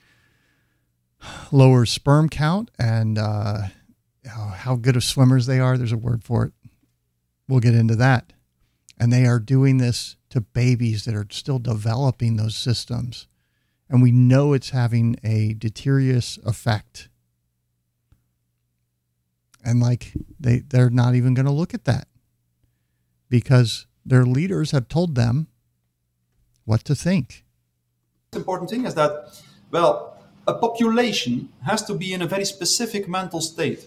lowers 1.53 1.91
sperm 1.91 2.29
count 2.29 2.71
and 2.79 3.19
uh, 3.19 3.63
how 4.29 4.77
good 4.77 4.97
of 4.97 5.05
swimmers 5.05 5.47
they 5.47 5.61
are. 5.61 5.77
There's 5.77 5.93
a 5.93 5.97
word 5.97 6.25
for 6.25 6.45
it. 6.45 6.53
We'll 7.49 7.61
get 7.61 7.75
into 7.75 7.97
that. 7.97 8.33
And 8.99 9.13
they 9.13 9.27
are 9.27 9.39
doing 9.39 9.79
this 9.79 10.17
to 10.31 10.41
babies 10.41 11.05
that 11.05 11.15
are 11.15 11.27
still 11.31 11.59
developing 11.59 12.37
those 12.37 12.57
systems. 12.57 13.27
And 13.89 14.03
we 14.03 14.13
know 14.13 14.53
it's 14.53 14.71
having 14.71 15.17
a 15.25 15.55
deteriorous 15.55 16.37
effect. 16.45 17.09
And 19.65 19.81
like 19.81 20.13
they, 20.39 20.61
they're 20.61 20.91
not 20.91 21.15
even 21.15 21.35
going 21.35 21.47
to 21.47 21.53
look 21.53 21.75
at 21.75 21.85
that 21.85 22.09
because 23.31 23.87
their 24.05 24.25
leaders 24.25 24.73
have 24.73 24.89
told 24.89 25.15
them 25.15 25.49
what 26.65 26.85
to 26.85 26.95
think. 26.95 27.45
The 28.33 28.39
important 28.39 28.69
thing 28.69 28.85
is 28.85 28.95
that, 28.95 29.41
well, 29.71 30.18
a 30.49 30.55
population 30.55 31.51
has 31.67 31.83
to 31.83 31.95
be 31.95 32.15
in 32.15 32.23
a 32.23 32.27
very 32.27 32.47
specific 32.47 33.07
mental 33.07 33.41
state 33.41 33.87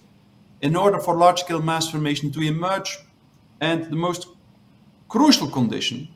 in 0.61 0.75
order 0.75 0.99
for 0.99 1.17
large 1.17 1.39
scale 1.39 1.61
mass 1.61 1.89
formation 1.89 2.31
to 2.31 2.41
emerge. 2.41 2.99
And 3.59 3.85
the 3.85 3.95
most 3.95 4.27
crucial 5.09 5.49
condition 5.49 6.07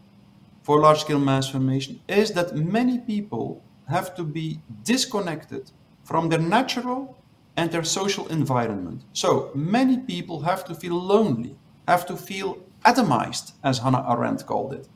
for 0.62 0.80
large 0.80 1.02
scale 1.02 1.20
mass 1.20 1.50
formation 1.50 2.00
is 2.08 2.32
that 2.34 2.56
many 2.56 3.00
people 3.00 3.64
have 3.90 4.16
to 4.16 4.24
be 4.24 4.60
disconnected 4.84 5.72
from 6.04 6.30
their 6.30 6.40
natural 6.40 7.18
and 7.58 7.72
their 7.72 7.84
social 7.84 8.28
environment. 8.28 9.04
So 9.14 9.50
many 9.56 9.98
people 9.98 10.42
have 10.42 10.64
to 10.66 10.76
feel 10.76 10.96
lonely, 10.96 11.56
have 11.88 12.06
to 12.06 12.16
feel 12.16 12.60
atomized, 12.84 13.54
as 13.64 13.80
Hannah 13.80 14.06
Arendt 14.08 14.46
called 14.46 14.74
it. 14.74 14.88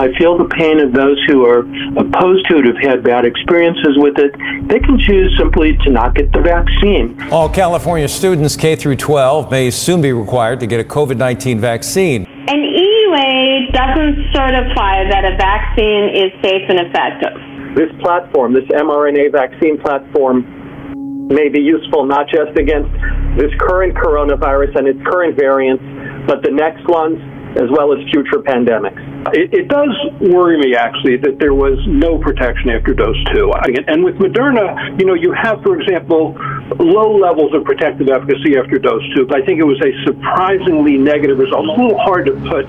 I 0.00 0.08
feel 0.16 0.38
the 0.38 0.48
pain 0.48 0.80
of 0.80 0.94
those 0.96 1.20
who 1.28 1.44
are 1.44 1.60
opposed 2.00 2.48
to 2.48 2.56
it, 2.56 2.64
who've 2.64 2.80
had 2.80 3.04
bad 3.04 3.26
experiences 3.26 4.00
with 4.00 4.16
it. 4.16 4.32
They 4.64 4.80
can 4.80 4.98
choose 4.98 5.28
simply 5.36 5.76
to 5.84 5.90
not 5.90 6.14
get 6.14 6.32
the 6.32 6.40
vaccine. 6.40 7.20
All 7.30 7.50
California 7.50 8.08
students 8.08 8.56
K 8.56 8.76
through 8.76 8.96
12 8.96 9.50
may 9.50 9.70
soon 9.70 10.00
be 10.00 10.12
required 10.12 10.58
to 10.60 10.66
get 10.66 10.80
a 10.80 10.88
COVID 10.88 11.18
19 11.18 11.60
vaccine. 11.60 12.24
An 12.48 12.62
EUA 12.64 13.72
doesn't 13.76 14.32
certify 14.32 15.04
that 15.12 15.28
a 15.28 15.36
vaccine 15.36 16.08
is 16.16 16.32
safe 16.40 16.64
and 16.72 16.80
effective. 16.80 17.36
This 17.76 17.92
platform, 18.00 18.54
this 18.54 18.64
mRNA 18.72 19.32
vaccine 19.32 19.78
platform, 19.82 21.28
may 21.28 21.50
be 21.50 21.60
useful 21.60 22.06
not 22.06 22.24
just 22.26 22.56
against 22.56 22.90
this 23.36 23.52
current 23.60 23.94
coronavirus 23.94 24.78
and 24.78 24.88
its 24.88 24.98
current 25.04 25.36
variants, 25.36 25.84
but 26.26 26.42
the 26.42 26.50
next 26.50 26.88
ones 26.88 27.20
as 27.60 27.68
well 27.70 27.92
as 27.92 27.98
future 28.10 28.40
pandemics. 28.40 29.09
It, 29.32 29.52
it, 29.52 29.68
does 29.68 29.92
worry 30.20 30.56
me 30.56 30.74
actually 30.74 31.16
that 31.18 31.38
there 31.38 31.52
was 31.52 31.76
no 31.86 32.18
protection 32.18 32.70
after 32.70 32.94
dose 32.94 33.20
two. 33.32 33.52
And 33.86 34.02
with 34.02 34.16
Moderna, 34.16 34.98
you 34.98 35.04
know, 35.04 35.14
you 35.14 35.32
have, 35.36 35.62
for 35.62 35.78
example, 35.78 36.34
low 36.80 37.14
levels 37.20 37.52
of 37.54 37.64
protective 37.64 38.08
efficacy 38.08 38.56
after 38.56 38.80
dose 38.80 39.04
two. 39.14 39.28
I 39.30 39.44
think 39.44 39.60
it 39.60 39.68
was 39.68 39.78
a 39.84 39.92
surprisingly 40.08 40.96
negative 40.96 41.38
result. 41.38 41.68
It's 41.68 41.78
a 41.78 41.82
little 41.82 42.00
hard 42.00 42.26
to 42.26 42.34
put 42.48 42.64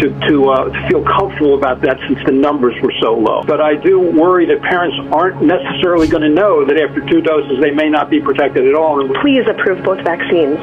to 0.00 0.06
to, 0.32 0.34
uh, 0.48 0.64
to 0.72 0.80
feel 0.88 1.04
comfortable 1.04 1.60
about 1.60 1.82
that 1.82 2.00
since 2.08 2.18
the 2.24 2.32
numbers 2.32 2.74
were 2.82 2.92
so 3.00 3.12
low. 3.12 3.42
But 3.44 3.60
I 3.60 3.76
do 3.76 4.00
worry 4.00 4.46
that 4.46 4.62
parents 4.62 4.96
aren't 5.12 5.42
necessarily 5.44 6.08
going 6.08 6.24
to 6.24 6.32
know 6.32 6.64
that 6.64 6.80
after 6.80 7.04
two 7.04 7.20
doses 7.20 7.60
they 7.60 7.70
may 7.70 7.88
not 7.88 8.10
be 8.10 8.20
protected 8.20 8.66
at 8.66 8.74
all. 8.74 8.96
Please 9.20 9.44
approve 9.44 9.84
both 9.84 10.00
vaccines. 10.02 10.56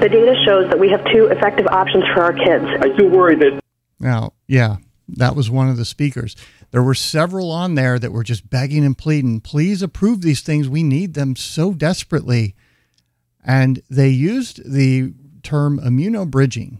The 0.00 0.08
data 0.08 0.34
shows 0.46 0.70
that 0.70 0.78
we 0.78 0.88
have 0.90 1.04
two 1.12 1.26
effective 1.26 1.66
options 1.68 2.04
for 2.14 2.22
our 2.22 2.32
kids. 2.32 2.64
I 2.80 2.88
do 2.96 3.08
worry 3.08 3.36
that. 3.36 3.60
Now, 4.00 4.32
yeah, 4.48 4.76
that 5.08 5.36
was 5.36 5.50
one 5.50 5.68
of 5.68 5.76
the 5.76 5.84
speakers. 5.84 6.34
There 6.70 6.82
were 6.82 6.94
several 6.94 7.50
on 7.50 7.74
there 7.74 7.98
that 7.98 8.12
were 8.12 8.24
just 8.24 8.48
begging 8.48 8.84
and 8.84 8.96
pleading, 8.96 9.40
please 9.40 9.82
approve 9.82 10.22
these 10.22 10.40
things. 10.40 10.68
We 10.68 10.82
need 10.82 11.14
them 11.14 11.36
so 11.36 11.72
desperately. 11.72 12.54
And 13.44 13.82
they 13.90 14.08
used 14.08 14.70
the 14.70 15.12
term 15.42 15.78
immunobridging. 15.78 16.78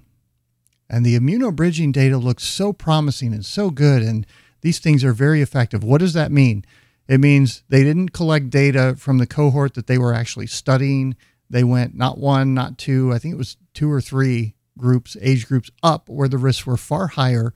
And 0.88 1.04
the 1.04 1.18
immunobridging 1.18 1.92
data 1.92 2.18
looks 2.18 2.44
so 2.44 2.72
promising 2.72 3.32
and 3.32 3.44
so 3.44 3.70
good. 3.70 4.02
And 4.02 4.26
these 4.62 4.78
things 4.78 5.04
are 5.04 5.12
very 5.12 5.42
effective. 5.42 5.84
What 5.84 6.00
does 6.00 6.14
that 6.14 6.32
mean? 6.32 6.64
It 7.08 7.18
means 7.18 7.62
they 7.68 7.82
didn't 7.82 8.10
collect 8.10 8.50
data 8.50 8.94
from 8.96 9.18
the 9.18 9.26
cohort 9.26 9.74
that 9.74 9.86
they 9.86 9.98
were 9.98 10.14
actually 10.14 10.46
studying. 10.46 11.16
They 11.48 11.64
went 11.64 11.96
not 11.96 12.18
one, 12.18 12.54
not 12.54 12.78
two, 12.78 13.12
I 13.12 13.18
think 13.18 13.34
it 13.34 13.38
was 13.38 13.56
two 13.74 13.90
or 13.90 14.00
three 14.00 14.54
groups, 14.80 15.16
age 15.20 15.46
groups 15.46 15.70
up 15.82 16.08
where 16.08 16.28
the 16.28 16.38
risks 16.38 16.66
were 16.66 16.76
far 16.76 17.08
higher 17.08 17.52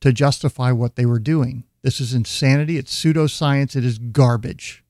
to 0.00 0.12
justify 0.12 0.72
what 0.72 0.96
they 0.96 1.06
were 1.06 1.18
doing. 1.18 1.64
This 1.82 2.00
is 2.00 2.14
insanity. 2.14 2.78
It's 2.78 2.94
pseudoscience. 2.94 3.76
It 3.76 3.84
is 3.84 3.98
garbage. 3.98 4.84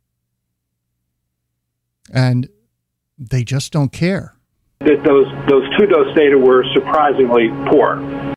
And 2.13 2.49
they 3.19 3.45
just 3.45 3.73
don't 3.73 3.93
care. 3.93 4.35
Those, 4.81 5.27
those 5.49 5.65
two 5.79 5.87
dose 5.87 6.15
data 6.15 6.39
were 6.39 6.65
surprisingly 6.75 7.49
poor. 7.71 8.35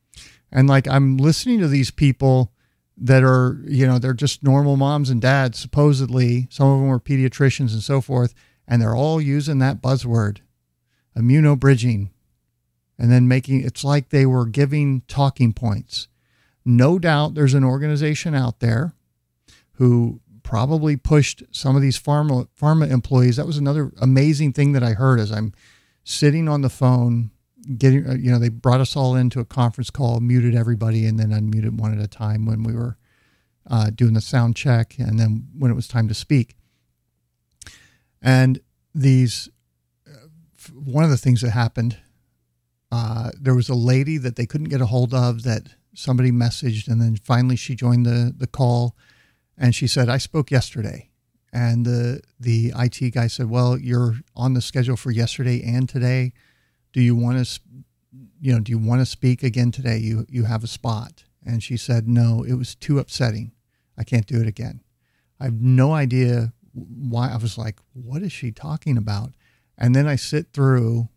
And 0.51 0.67
like 0.67 0.87
I'm 0.87 1.17
listening 1.17 1.59
to 1.59 1.67
these 1.67 1.91
people 1.91 2.53
that 2.97 3.23
are, 3.23 3.61
you 3.67 3.85
know, 3.85 3.99
they're 3.99 4.13
just 4.13 4.43
normal 4.43 4.75
moms 4.75 5.09
and 5.09 5.21
dads, 5.21 5.59
supposedly. 5.59 6.47
Some 6.49 6.67
of 6.67 6.79
them 6.79 6.89
are 6.89 6.99
pediatricians 6.99 7.71
and 7.73 7.83
so 7.83 8.01
forth 8.01 8.33
and 8.69 8.81
they're 8.81 8.95
all 8.95 9.19
using 9.19 9.57
that 9.59 9.81
buzzword 9.81 10.37
immunobridging 11.17 12.11
and 12.99 13.11
then 13.11 13.27
making 13.27 13.63
it's 13.63 13.83
like 13.83 14.09
they 14.09 14.25
were 14.25 14.45
giving 14.45 15.01
talking 15.07 15.53
points. 15.53 16.07
No 16.63 16.99
doubt 16.99 17.33
there's 17.33 17.55
an 17.55 17.63
organization 17.63 18.35
out 18.35 18.59
there 18.59 18.93
who 19.73 20.19
probably 20.43 20.97
pushed 20.97 21.41
some 21.51 21.75
of 21.75 21.81
these 21.81 21.99
pharma 21.99 22.47
pharma 22.59 22.91
employees. 22.91 23.37
That 23.37 23.47
was 23.47 23.57
another 23.57 23.91
amazing 23.99 24.53
thing 24.53 24.73
that 24.73 24.83
i 24.83 24.93
heard 24.93 25.19
as 25.19 25.31
i'm 25.31 25.53
sitting 26.03 26.47
on 26.47 26.61
the 26.61 26.69
phone 26.69 27.31
getting 27.77 28.07
uh, 28.07 28.13
you 28.13 28.31
know 28.31 28.39
they 28.39 28.49
brought 28.49 28.81
us 28.81 28.95
all 28.95 29.15
into 29.15 29.39
a 29.39 29.45
conference 29.45 29.89
call 29.89 30.19
muted 30.19 30.55
everybody 30.55 31.05
and 31.05 31.19
then 31.19 31.29
unmuted 31.29 31.77
one 31.79 31.97
at 31.97 32.03
a 32.03 32.07
time 32.07 32.45
when 32.45 32.63
we 32.63 32.73
were 32.73 32.97
uh, 33.69 33.89
doing 33.91 34.13
the 34.13 34.21
sound 34.21 34.55
check 34.55 34.95
and 34.97 35.19
then 35.19 35.47
when 35.57 35.71
it 35.71 35.75
was 35.75 35.87
time 35.87 36.07
to 36.07 36.13
speak. 36.13 36.55
And 38.21 38.59
these, 38.93 39.49
uh, 40.07 40.27
one 40.73 41.03
of 41.03 41.09
the 41.09 41.17
things 41.17 41.41
that 41.41 41.51
happened, 41.51 41.97
uh, 42.91 43.31
there 43.39 43.55
was 43.55 43.69
a 43.69 43.75
lady 43.75 44.17
that 44.17 44.35
they 44.35 44.45
couldn't 44.45 44.69
get 44.69 44.81
a 44.81 44.87
hold 44.87 45.13
of 45.13 45.43
that 45.43 45.67
somebody 45.93 46.31
messaged, 46.31 46.87
and 46.87 47.01
then 47.01 47.15
finally 47.15 47.55
she 47.55 47.75
joined 47.75 48.05
the 48.05 48.33
the 48.35 48.47
call, 48.47 48.95
and 49.57 49.75
she 49.75 49.87
said, 49.87 50.09
"I 50.09 50.17
spoke 50.17 50.51
yesterday." 50.51 51.09
And 51.51 51.85
the 51.85 52.21
the 52.39 52.73
IT 52.75 53.11
guy 53.13 53.27
said, 53.27 53.49
"Well, 53.49 53.77
you're 53.77 54.15
on 54.35 54.53
the 54.53 54.61
schedule 54.61 54.95
for 54.95 55.11
yesterday 55.11 55.61
and 55.63 55.87
today. 55.87 56.33
Do 56.93 57.01
you 57.01 57.15
want 57.15 57.45
to 57.45 57.61
you 58.41 58.53
know, 58.53 58.59
do 58.59 58.71
you 58.71 58.79
want 58.79 59.01
to 59.01 59.05
speak 59.05 59.43
again 59.43 59.71
today? 59.71 59.97
You 59.97 60.25
you 60.29 60.45
have 60.45 60.63
a 60.63 60.67
spot." 60.67 61.23
And 61.45 61.61
she 61.63 61.77
said, 61.77 62.07
"No, 62.07 62.43
it 62.43 62.53
was 62.53 62.75
too 62.75 62.99
upsetting. 62.99 63.51
I 63.97 64.03
can't 64.03 64.25
do 64.25 64.41
it 64.41 64.47
again." 64.47 64.81
I 65.39 65.45
have 65.45 65.61
no 65.61 65.93
idea 65.93 66.53
why. 66.73 67.29
I 67.29 67.37
was 67.37 67.57
like, 67.57 67.79
"What 67.93 68.23
is 68.23 68.31
she 68.31 68.51
talking 68.51 68.97
about?" 68.97 69.33
And 69.77 69.95
then 69.95 70.07
I 70.07 70.15
sit 70.15 70.53
through 70.53 71.09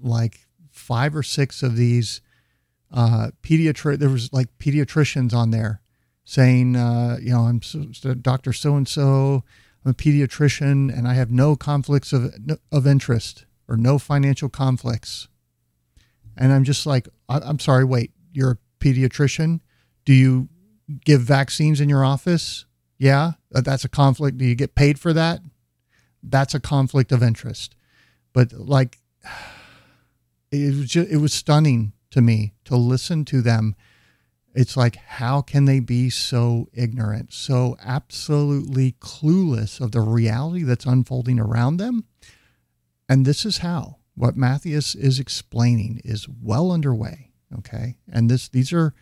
like 0.00 0.47
five 0.88 1.14
or 1.14 1.22
six 1.22 1.62
of 1.62 1.76
these 1.76 2.22
uh, 2.90 3.28
pediatric. 3.42 3.98
There 3.98 4.08
was 4.08 4.32
like 4.32 4.48
pediatricians 4.58 5.34
on 5.34 5.50
there 5.50 5.82
saying, 6.24 6.76
uh, 6.76 7.18
you 7.20 7.30
know, 7.30 7.42
I'm 7.42 7.60
so, 7.62 7.88
so 7.92 8.14
Doctor 8.14 8.52
So 8.52 8.74
and 8.74 8.88
So. 8.88 9.44
I'm 9.84 9.92
a 9.92 9.94
pediatrician, 9.94 10.92
and 10.96 11.06
I 11.06 11.14
have 11.14 11.30
no 11.30 11.56
conflicts 11.56 12.12
of 12.12 12.34
of 12.72 12.86
interest 12.86 13.46
or 13.68 13.76
no 13.76 13.98
financial 13.98 14.48
conflicts. 14.48 15.28
And 16.36 16.52
I'm 16.52 16.64
just 16.64 16.86
like, 16.86 17.06
I, 17.28 17.38
I'm 17.38 17.58
sorry. 17.58 17.84
Wait, 17.84 18.12
you're 18.32 18.52
a 18.52 18.58
pediatrician? 18.84 19.60
Do 20.04 20.12
you 20.12 20.48
give 21.04 21.20
vaccines 21.20 21.80
in 21.80 21.88
your 21.88 22.04
office? 22.04 22.64
Yeah, 22.98 23.32
uh, 23.54 23.60
that's 23.60 23.84
a 23.84 23.88
conflict. 23.88 24.38
Do 24.38 24.44
you 24.44 24.56
get 24.56 24.74
paid 24.74 24.98
for 24.98 25.12
that? 25.12 25.40
That's 26.22 26.54
a 26.54 26.60
conflict 26.60 27.12
of 27.12 27.22
interest. 27.22 27.76
But 28.32 28.52
like, 28.52 28.98
it 30.50 30.76
was 30.76 30.88
just, 30.88 31.10
it 31.10 31.18
was 31.18 31.32
stunning 31.32 31.92
to 32.10 32.20
me 32.20 32.54
to 32.64 32.76
listen 32.76 33.24
to 33.26 33.42
them. 33.42 33.74
It's 34.54 34.76
like, 34.76 34.96
how 34.96 35.42
can 35.42 35.66
they 35.66 35.78
be 35.78 36.10
so 36.10 36.68
ignorant, 36.72 37.32
so 37.32 37.76
absolutely 37.84 38.92
clueless 38.92 39.80
of 39.80 39.92
the 39.92 40.00
reality 40.00 40.64
that's 40.64 40.86
unfolding 40.86 41.38
around 41.38 41.76
them? 41.76 42.04
And 43.08 43.24
this 43.24 43.44
is 43.44 43.58
how 43.58 43.98
what 44.14 44.36
Mattias 44.36 44.96
is 44.96 45.20
explaining 45.20 46.00
is 46.04 46.26
well 46.28 46.72
underway. 46.72 47.30
Okay. 47.58 47.98
And 48.10 48.28
this, 48.28 48.48
these 48.48 48.72
are, 48.72 48.94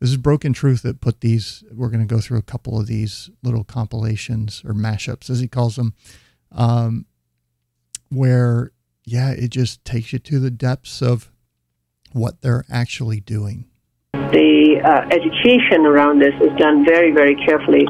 this 0.00 0.10
is 0.10 0.16
broken 0.16 0.52
truth 0.52 0.82
that 0.82 1.00
put 1.00 1.22
these, 1.22 1.64
we're 1.72 1.88
going 1.88 2.06
to 2.06 2.14
go 2.14 2.20
through 2.20 2.38
a 2.38 2.42
couple 2.42 2.78
of 2.78 2.86
these 2.86 3.30
little 3.42 3.64
compilations 3.64 4.62
or 4.64 4.74
mashups, 4.74 5.28
as 5.28 5.40
he 5.40 5.48
calls 5.48 5.76
them, 5.76 5.94
um, 6.52 7.06
where, 8.10 8.70
yeah, 9.04 9.30
it 9.30 9.48
just 9.48 9.84
takes 9.84 10.12
you 10.12 10.18
to 10.20 10.38
the 10.38 10.50
depths 10.50 11.02
of 11.02 11.30
what 12.12 12.40
they're 12.40 12.64
actually 12.70 13.20
doing. 13.20 13.66
The 14.12 14.80
uh, 14.84 15.06
education 15.10 15.86
around 15.86 16.20
this 16.20 16.34
is 16.40 16.50
done 16.58 16.84
very, 16.84 17.12
very 17.12 17.34
carefully 17.34 17.86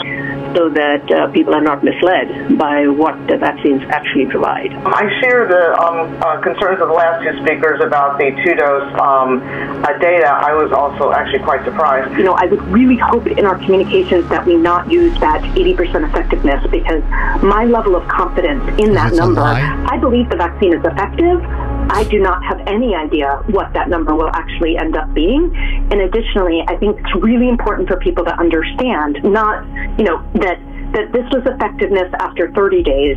so 0.54 0.68
that 0.70 1.02
uh, 1.10 1.30
people 1.32 1.54
are 1.54 1.60
not 1.60 1.82
misled 1.82 2.58
by 2.58 2.86
what 2.86 3.14
the 3.26 3.36
vaccines 3.36 3.82
actually 3.90 4.26
provide. 4.26 4.72
I 4.86 5.08
share 5.20 5.46
the 5.48 5.74
um, 5.78 6.14
uh, 6.22 6.40
concerns 6.40 6.80
of 6.80 6.88
the 6.88 6.94
last 6.94 7.22
two 7.22 7.34
speakers 7.44 7.80
about 7.82 8.18
the 8.18 8.30
two 8.44 8.54
dose 8.54 8.88
um, 9.00 9.42
uh, 9.84 9.98
data. 9.98 10.30
I 10.30 10.54
was 10.54 10.72
also 10.72 11.12
actually 11.12 11.42
quite 11.42 11.64
surprised. 11.64 12.16
You 12.16 12.24
know, 12.24 12.34
I 12.34 12.46
would 12.46 12.62
really 12.68 12.96
hope 12.96 13.26
in 13.26 13.44
our 13.44 13.58
communications 13.58 14.28
that 14.30 14.46
we 14.46 14.56
not 14.56 14.90
use 14.90 15.18
that 15.20 15.42
80% 15.42 16.08
effectiveness 16.08 16.64
because 16.70 17.02
my 17.42 17.64
level 17.64 17.96
of 17.96 18.06
confidence 18.08 18.62
in 18.78 18.94
that 18.94 19.12
number, 19.14 19.42
I 19.42 19.98
believe 19.98 20.30
the 20.30 20.36
vaccine 20.36 20.74
is 20.74 20.84
effective. 20.84 21.42
I 21.90 22.04
do 22.04 22.18
not 22.18 22.42
have 22.44 22.60
any 22.66 22.94
idea 22.94 23.42
what 23.50 23.72
that 23.74 23.88
number 23.88 24.14
will 24.14 24.30
actually 24.34 24.76
end 24.76 24.96
up 24.96 25.12
being. 25.14 25.52
And 25.90 26.00
additionally, 26.00 26.62
I 26.66 26.76
think 26.76 26.98
it's 26.98 27.14
really 27.22 27.48
important 27.48 27.88
for 27.88 27.98
people 27.98 28.24
to 28.24 28.34
understand 28.38 29.18
not, 29.22 29.64
you 29.98 30.04
know, 30.04 30.22
that 30.40 30.58
that 30.94 31.10
this 31.12 31.26
was 31.34 31.42
effectiveness 31.44 32.06
after 32.20 32.52
30 32.52 32.82
days. 32.84 33.16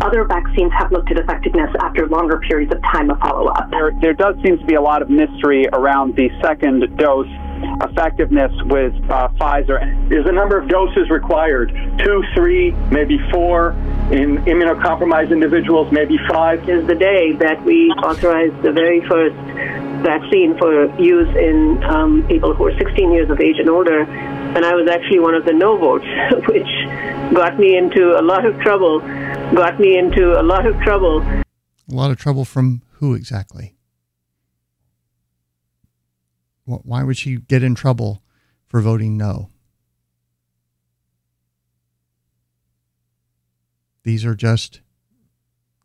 Other 0.00 0.24
vaccines 0.24 0.70
have 0.78 0.92
looked 0.92 1.10
at 1.10 1.18
effectiveness 1.18 1.74
after 1.80 2.06
longer 2.06 2.38
periods 2.38 2.72
of 2.72 2.80
time 2.82 3.10
of 3.10 3.18
follow 3.18 3.48
up. 3.48 3.68
There, 3.72 3.90
there 4.00 4.14
does 4.14 4.36
seem 4.44 4.56
to 4.58 4.64
be 4.64 4.74
a 4.74 4.80
lot 4.80 5.02
of 5.02 5.10
mystery 5.10 5.66
around 5.72 6.14
the 6.14 6.30
second 6.40 6.96
dose 6.96 7.26
effectiveness 7.82 8.52
with 8.66 8.94
uh, 9.10 9.28
Pfizer. 9.40 10.12
Is 10.12 10.24
the 10.24 10.32
number 10.32 10.58
of 10.58 10.68
doses 10.68 11.10
required 11.10 11.70
two, 11.98 12.22
three, 12.34 12.72
maybe 12.90 13.18
four 13.32 13.72
in 14.10 14.38
immunocompromised 14.44 15.30
individuals, 15.30 15.92
maybe 15.92 16.18
five? 16.28 16.68
Is 16.68 16.86
the 16.86 16.94
day 16.94 17.32
that 17.32 17.62
we 17.64 17.90
authorized 18.02 18.62
the 18.62 18.72
very 18.72 19.06
first 19.08 19.36
vaccine 20.02 20.56
for 20.58 20.86
use 21.00 21.28
in 21.36 21.82
um, 21.84 22.24
people 22.28 22.54
who 22.54 22.66
are 22.66 22.78
16 22.78 23.12
years 23.12 23.30
of 23.30 23.40
age 23.40 23.56
and 23.58 23.68
older, 23.68 24.02
and 24.02 24.64
I 24.64 24.74
was 24.74 24.88
actually 24.88 25.20
one 25.20 25.34
of 25.34 25.44
the 25.44 25.52
no 25.52 25.76
votes, 25.76 26.06
which 26.48 26.68
got 27.34 27.58
me 27.58 27.76
into 27.76 28.18
a 28.18 28.22
lot 28.22 28.44
of 28.44 28.58
trouble. 28.60 29.00
Got 29.54 29.80
me 29.80 29.98
into 29.98 30.38
a 30.38 30.42
lot 30.42 30.66
of 30.66 30.78
trouble. 30.80 31.22
A 31.22 31.44
lot 31.88 32.10
of 32.10 32.18
trouble 32.18 32.44
from 32.44 32.82
who 32.94 33.14
exactly? 33.14 33.77
Why 36.68 37.02
would 37.02 37.16
she 37.16 37.36
get 37.36 37.62
in 37.62 37.74
trouble 37.74 38.22
for 38.66 38.82
voting 38.82 39.16
no? 39.16 39.48
These 44.04 44.24
are 44.26 44.34
just 44.34 44.82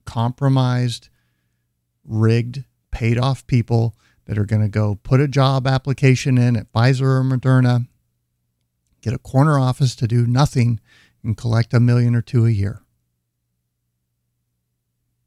compromised, 0.06 1.08
rigged, 2.04 2.65
paid 2.91 3.17
off 3.17 3.48
people 3.48 3.96
that 4.26 4.38
are 4.38 4.46
going 4.46 4.62
to 4.62 4.67
go 4.67 5.00
put 5.04 5.22
a 5.22 5.28
job 5.28 5.67
application 5.67 6.38
in 6.38 6.58
at 6.58 6.72
Pfizer 6.74 7.02
or 7.02 7.24
Moderna, 7.24 7.88
get 9.02 9.13
a 9.13 9.17
corner 9.17 9.58
office 9.58 9.96
to 9.96 10.08
do 10.08 10.28
nothing, 10.28 10.82
and 11.24 11.38
collect 11.38 11.74
a 11.74 11.80
million 11.80 12.13
or 12.13 12.22
two 12.22 12.46
a 12.46 12.52
year. 12.52 12.82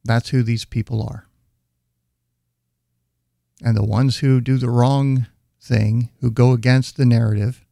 That's 0.04 0.28
who 0.28 0.42
these 0.42 0.66
people 0.66 1.02
are. 1.02 1.26
And 3.64 3.74
the 3.74 3.84
ones 3.84 4.18
who 4.18 4.42
do 4.42 4.58
the 4.58 4.70
wrong 4.70 5.26
thing, 5.66 6.10
who 6.20 6.30
go 6.30 6.52
against 6.52 6.96
the 6.96 7.04
narrative, 7.04 7.64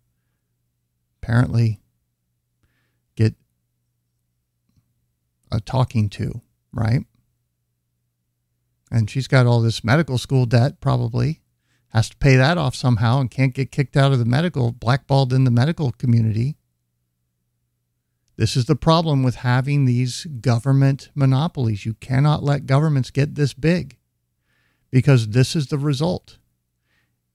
apparently 1.23 1.81
get 3.17 3.35
a 5.51 5.61
talking 5.61 6.09
to, 6.11 6.43
right? 6.73 7.05
And 8.91 9.09
she's 9.09 9.29
got 9.29 9.47
all 9.47 9.61
this 9.61 9.83
medical 9.83 10.19
school 10.19 10.47
debt, 10.47 10.81
probably 10.81 11.41
has 11.95 12.11
to 12.11 12.17
pay 12.17 12.35
that 12.37 12.59
off 12.59 12.75
somehow 12.75 13.21
and 13.21 13.31
can't 13.31 13.55
get 13.55 13.71
kicked 13.71 13.97
out 13.97 14.13
of 14.13 14.19
the 14.19 14.25
medical, 14.25 14.73
blackballed 14.73 15.33
in 15.33 15.45
the 15.45 15.51
medical 15.51 15.93
community. 15.93 16.57
This 18.37 18.57
is 18.57 18.65
the 18.65 18.75
problem 18.75 19.23
with 19.23 19.37
having 19.37 19.85
these 19.85 20.27
government 20.41 21.11
monopolies. 21.15 21.87
You 21.87 21.95
cannot 21.95 22.43
let 22.43 22.67
governments 22.67 23.11
get 23.11 23.37
this 23.37 23.55
big 23.55 23.97
because 24.91 25.29
this 25.29 25.55
is 25.55 25.69
the 25.69 25.79
result. 25.79 26.39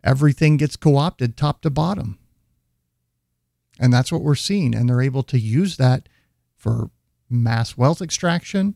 Everything 0.04 0.58
gets 0.58 0.76
co 0.76 0.98
opted 0.98 1.36
top 1.36 1.62
to 1.62 1.70
bottom. 1.70 2.20
And 3.80 3.94
that's 3.94 4.12
what 4.12 4.22
we're 4.22 4.36
seeing. 4.36 4.76
And 4.76 4.90
they're 4.90 5.02
able 5.02 5.24
to 5.24 5.40
use 5.40 5.78
that 5.78 6.10
for 6.56 6.92
mass 7.30 7.78
wealth 7.78 8.02
extraction, 8.02 8.76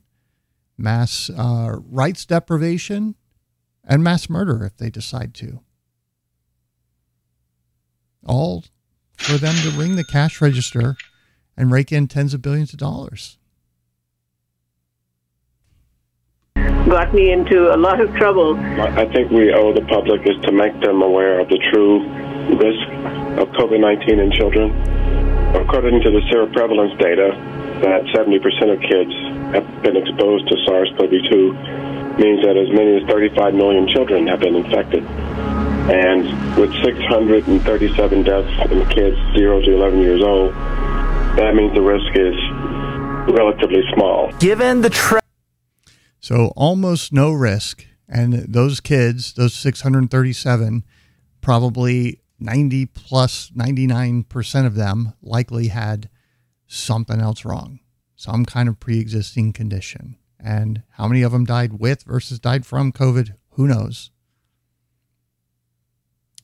mass 0.78 1.30
uh, 1.30 1.78
rights 1.90 2.26
deprivation, 2.26 3.16
and 3.84 4.04
mass 4.04 4.30
murder 4.30 4.64
if 4.66 4.78
they 4.78 4.90
decide 4.90 5.34
to. 5.36 5.60
All 8.26 8.64
for 9.18 9.38
them 9.38 9.56
to 9.56 9.78
ring 9.78 9.96
the 9.96 10.06
cash 10.06 10.42
register 10.42 10.96
and 11.58 11.72
rake 11.72 11.92
in 11.92 12.08
tens 12.08 12.34
of 12.34 12.42
billions 12.42 12.74
of 12.74 12.80
dollars. 12.80 13.38
Got 16.90 17.14
me 17.14 17.32
into 17.32 17.74
a 17.74 17.78
lot 17.78 18.02
of 18.02 18.14
trouble. 18.16 18.58
I 18.60 19.06
think 19.08 19.32
we 19.32 19.54
owe 19.54 19.74
the 19.74 19.86
public 19.88 20.22
is 20.28 20.36
to 20.44 20.52
make 20.52 20.78
them 20.82 21.02
aware 21.02 21.40
of 21.40 21.48
the 21.48 21.58
true 21.72 22.04
risk 22.60 22.86
of 23.40 23.48
COVID 23.56 23.80
19 23.80 24.20
in 24.20 24.32
children. 24.34 24.70
According 25.56 26.02
to 26.04 26.12
the 26.12 26.20
seroprevalence 26.28 26.98
data, 27.00 27.32
that 27.82 28.04
70% 28.12 28.36
of 28.74 28.80
kids 28.84 29.14
have 29.56 29.84
been 29.84 29.96
exposed 29.96 30.48
to 30.50 30.56
SARS 30.66 30.92
CoV 30.98 31.10
2 31.10 32.20
means 32.20 32.44
that 32.44 32.58
as 32.60 32.70
many 32.76 33.00
as 33.00 33.04
35 33.08 33.54
million 33.54 33.88
children 33.88 34.28
have 34.28 34.42
been 34.42 34.56
infected. 34.56 35.04
And 35.88 36.28
with 36.60 36.72
637 36.84 38.24
deaths 38.24 38.72
in 38.72 38.86
kids 38.90 39.18
0 39.38 39.62
to 39.62 39.72
11 39.74 40.00
years 40.02 40.22
old, 40.22 40.54
that 41.40 41.56
means 41.56 41.74
the 41.74 41.82
risk 41.82 42.12
is 42.16 42.36
relatively 43.34 43.84
small. 43.96 44.32
Given 44.40 44.82
the 44.82 44.90
tra- 44.90 45.22
so 46.24 46.54
almost 46.56 47.12
no 47.12 47.34
risk, 47.34 47.86
and 48.08 48.32
those 48.34 48.80
kids, 48.80 49.34
those 49.34 49.54
637, 49.56 50.86
probably 51.42 52.22
90 52.40 52.86
plus 52.86 53.52
99% 53.54 54.66
of 54.66 54.76
them 54.76 55.16
likely 55.22 55.68
had 55.68 56.10
something 56.66 57.20
else 57.20 57.44
wrong, 57.44 57.82
some 58.16 58.46
kind 58.46 58.70
of 58.70 58.80
pre-existing 58.80 59.52
condition. 59.52 60.16
And 60.40 60.84
how 60.92 61.10
many 61.10 61.24
of 61.24 61.34
them 61.34 61.44
died 61.44 61.82
with 61.82 62.04
versus 62.04 62.40
died 62.40 62.66
from 62.66 62.94
COVID? 62.94 63.34
Who 63.56 63.68
knows? 63.68 64.10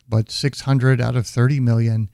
But 0.10 0.30
600 0.30 1.00
out 1.00 1.16
of 1.16 1.26
30 1.26 1.62
million 1.62 2.10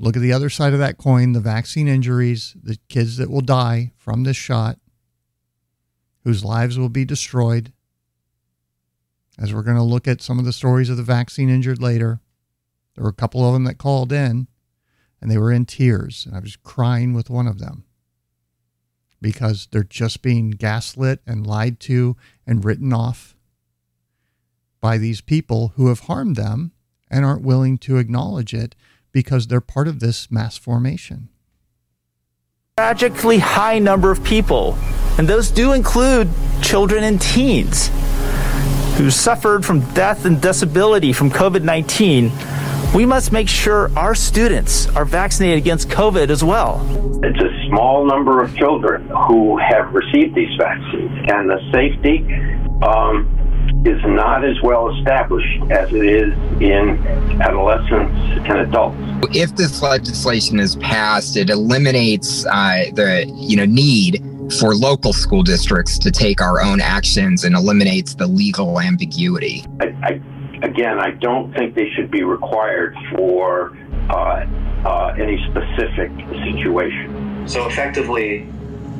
Look 0.00 0.14
at 0.14 0.22
the 0.22 0.32
other 0.32 0.48
side 0.48 0.74
of 0.74 0.78
that 0.78 0.96
coin 0.96 1.32
the 1.32 1.40
vaccine 1.40 1.88
injuries, 1.88 2.54
the 2.62 2.78
kids 2.88 3.16
that 3.16 3.32
will 3.32 3.40
die 3.40 3.90
from 3.96 4.22
this 4.22 4.36
shot, 4.36 4.78
whose 6.28 6.44
lives 6.44 6.78
will 6.78 6.90
be 6.90 7.06
destroyed. 7.06 7.72
as 9.38 9.54
we're 9.54 9.62
going 9.62 9.78
to 9.78 9.82
look 9.82 10.06
at 10.06 10.20
some 10.20 10.38
of 10.38 10.44
the 10.44 10.52
stories 10.52 10.90
of 10.90 10.98
the 10.98 11.02
vaccine 11.02 11.48
injured 11.48 11.80
later. 11.80 12.20
There 12.94 13.02
were 13.02 13.08
a 13.08 13.14
couple 13.14 13.46
of 13.46 13.54
them 13.54 13.64
that 13.64 13.78
called 13.78 14.12
in 14.12 14.46
and 15.22 15.30
they 15.30 15.38
were 15.38 15.50
in 15.50 15.64
tears. 15.64 16.26
And 16.26 16.36
I 16.36 16.40
was 16.40 16.56
crying 16.56 17.14
with 17.14 17.30
one 17.30 17.46
of 17.46 17.60
them 17.60 17.84
because 19.22 19.68
they're 19.72 19.82
just 19.82 20.20
being 20.20 20.50
gaslit 20.50 21.22
and 21.26 21.46
lied 21.46 21.80
to 21.80 22.14
and 22.46 22.62
written 22.62 22.92
off 22.92 23.34
by 24.82 24.98
these 24.98 25.22
people 25.22 25.72
who 25.76 25.88
have 25.88 26.00
harmed 26.00 26.36
them 26.36 26.72
and 27.10 27.24
aren't 27.24 27.40
willing 27.40 27.78
to 27.78 27.96
acknowledge 27.96 28.52
it 28.52 28.74
because 29.12 29.46
they're 29.46 29.62
part 29.62 29.88
of 29.88 30.00
this 30.00 30.30
mass 30.30 30.58
formation. 30.58 31.30
Tragically 32.78 33.38
high 33.38 33.80
number 33.80 34.12
of 34.12 34.22
people, 34.22 34.78
and 35.18 35.26
those 35.26 35.50
do 35.50 35.72
include 35.72 36.30
children 36.62 37.02
and 37.02 37.20
teens 37.20 37.90
who 38.96 39.10
suffered 39.10 39.66
from 39.66 39.80
death 39.94 40.24
and 40.24 40.40
disability 40.40 41.12
from 41.12 41.28
COVID 41.28 41.64
19 41.64 42.30
we 42.94 43.04
must 43.04 43.32
make 43.32 43.48
sure 43.48 43.90
our 43.98 44.14
students 44.14 44.86
are 44.94 45.04
vaccinated 45.04 45.58
against 45.58 45.88
COVID 45.88 46.30
as 46.30 46.44
well. 46.44 46.80
It's 47.24 47.42
a 47.42 47.66
small 47.68 48.06
number 48.06 48.40
of 48.42 48.56
children 48.56 49.08
who 49.26 49.58
have 49.58 49.92
received 49.92 50.36
these 50.36 50.56
vaccines, 50.56 51.10
and 51.32 51.50
the 51.50 51.58
safety 51.72 52.24
um, 52.86 53.47
is 53.88 54.02
not 54.04 54.44
as 54.44 54.60
well 54.62 54.94
established 54.96 55.62
as 55.70 55.92
it 55.92 56.04
is 56.04 56.32
in 56.60 56.98
adolescents 57.40 58.14
and 58.48 58.58
adults. 58.60 58.96
If 59.34 59.56
this 59.56 59.82
legislation 59.82 60.60
is 60.60 60.76
passed, 60.76 61.36
it 61.36 61.50
eliminates 61.50 62.46
uh, 62.46 62.84
the 62.94 63.24
you 63.34 63.56
know 63.56 63.64
need 63.64 64.22
for 64.58 64.74
local 64.74 65.12
school 65.12 65.42
districts 65.42 65.98
to 65.98 66.10
take 66.10 66.40
our 66.40 66.60
own 66.62 66.80
actions 66.80 67.44
and 67.44 67.54
eliminates 67.54 68.14
the 68.14 68.26
legal 68.26 68.80
ambiguity. 68.80 69.64
I, 69.80 69.86
I 70.02 70.20
again, 70.62 70.98
I 70.98 71.10
don't 71.12 71.52
think 71.54 71.74
they 71.74 71.90
should 71.90 72.10
be 72.10 72.22
required 72.22 72.96
for 73.14 73.76
uh, 74.10 74.46
uh, 74.84 75.14
any 75.18 75.38
specific 75.50 76.10
situation. 76.44 77.46
So 77.46 77.66
effectively, 77.66 78.48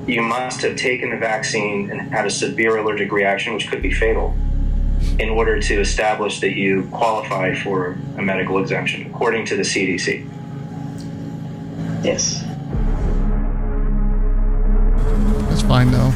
you 0.07 0.23
must 0.23 0.63
have 0.63 0.77
taken 0.77 1.11
the 1.11 1.17
vaccine 1.17 1.91
and 1.91 2.01
had 2.13 2.27
a 2.27 2.31
severe 2.31 2.79
allergic 2.79 3.13
reaction, 3.13 3.55
which 3.55 3.69
could 3.69 3.83
be 3.83 3.93
fatal, 3.93 4.35
in 5.19 5.29
order 5.29 5.61
to 5.61 5.81
establish 5.81 6.41
that 6.41 6.53
you 6.53 6.89
qualify 6.93 7.55
for 7.55 7.99
a 8.17 8.23
medical 8.23 8.59
exemption, 8.59 9.07
according 9.11 9.45
to 9.47 9.57
the 9.57 9.63
CDC. 9.63 10.27
Yes. 12.05 12.45
That's 15.49 15.63
fine, 15.63 15.91
though 15.91 16.13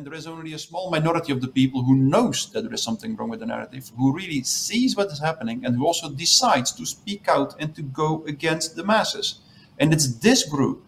and 0.00 0.06
there 0.06 0.14
is 0.14 0.26
only 0.26 0.54
a 0.54 0.58
small 0.58 0.90
minority 0.90 1.30
of 1.30 1.42
the 1.42 1.48
people 1.48 1.82
who 1.82 1.94
knows 1.94 2.50
that 2.52 2.62
there 2.62 2.72
is 2.72 2.82
something 2.82 3.14
wrong 3.16 3.28
with 3.28 3.40
the 3.40 3.44
narrative, 3.44 3.92
who 3.98 4.14
really 4.16 4.42
sees 4.42 4.96
what 4.96 5.12
is 5.12 5.18
happening, 5.18 5.62
and 5.62 5.76
who 5.76 5.84
also 5.84 6.08
decides 6.08 6.72
to 6.72 6.86
speak 6.86 7.28
out 7.28 7.54
and 7.60 7.74
to 7.74 7.82
go 7.82 8.24
against 8.26 8.76
the 8.76 8.82
masses. 8.82 9.40
And 9.78 9.92
it's 9.92 10.06
this 10.20 10.48
group 10.48 10.86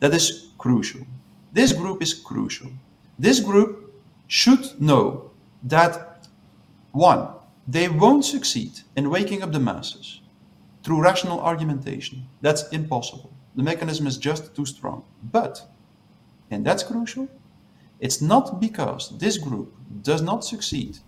that 0.00 0.12
is 0.12 0.50
crucial. 0.58 1.06
This 1.54 1.72
group 1.72 2.02
is 2.02 2.12
crucial. 2.12 2.70
This 3.18 3.40
group 3.40 3.79
should 4.30 4.80
know 4.80 5.32
that 5.60 6.28
one, 6.92 7.26
they 7.66 7.88
won't 7.88 8.24
succeed 8.24 8.70
in 8.94 9.10
waking 9.10 9.42
up 9.42 9.50
the 9.50 9.58
masses 9.58 10.20
through 10.84 11.02
rational 11.02 11.40
argumentation. 11.40 12.28
That's 12.40 12.68
impossible. 12.68 13.32
The 13.56 13.64
mechanism 13.64 14.06
is 14.06 14.16
just 14.16 14.54
too 14.54 14.64
strong. 14.64 15.02
But, 15.32 15.66
and 16.48 16.64
that's 16.64 16.84
crucial, 16.84 17.28
it's 17.98 18.22
not 18.22 18.60
because 18.60 19.18
this 19.18 19.36
group 19.36 19.74
does 20.02 20.22
not 20.22 20.44
succeed 20.44 20.98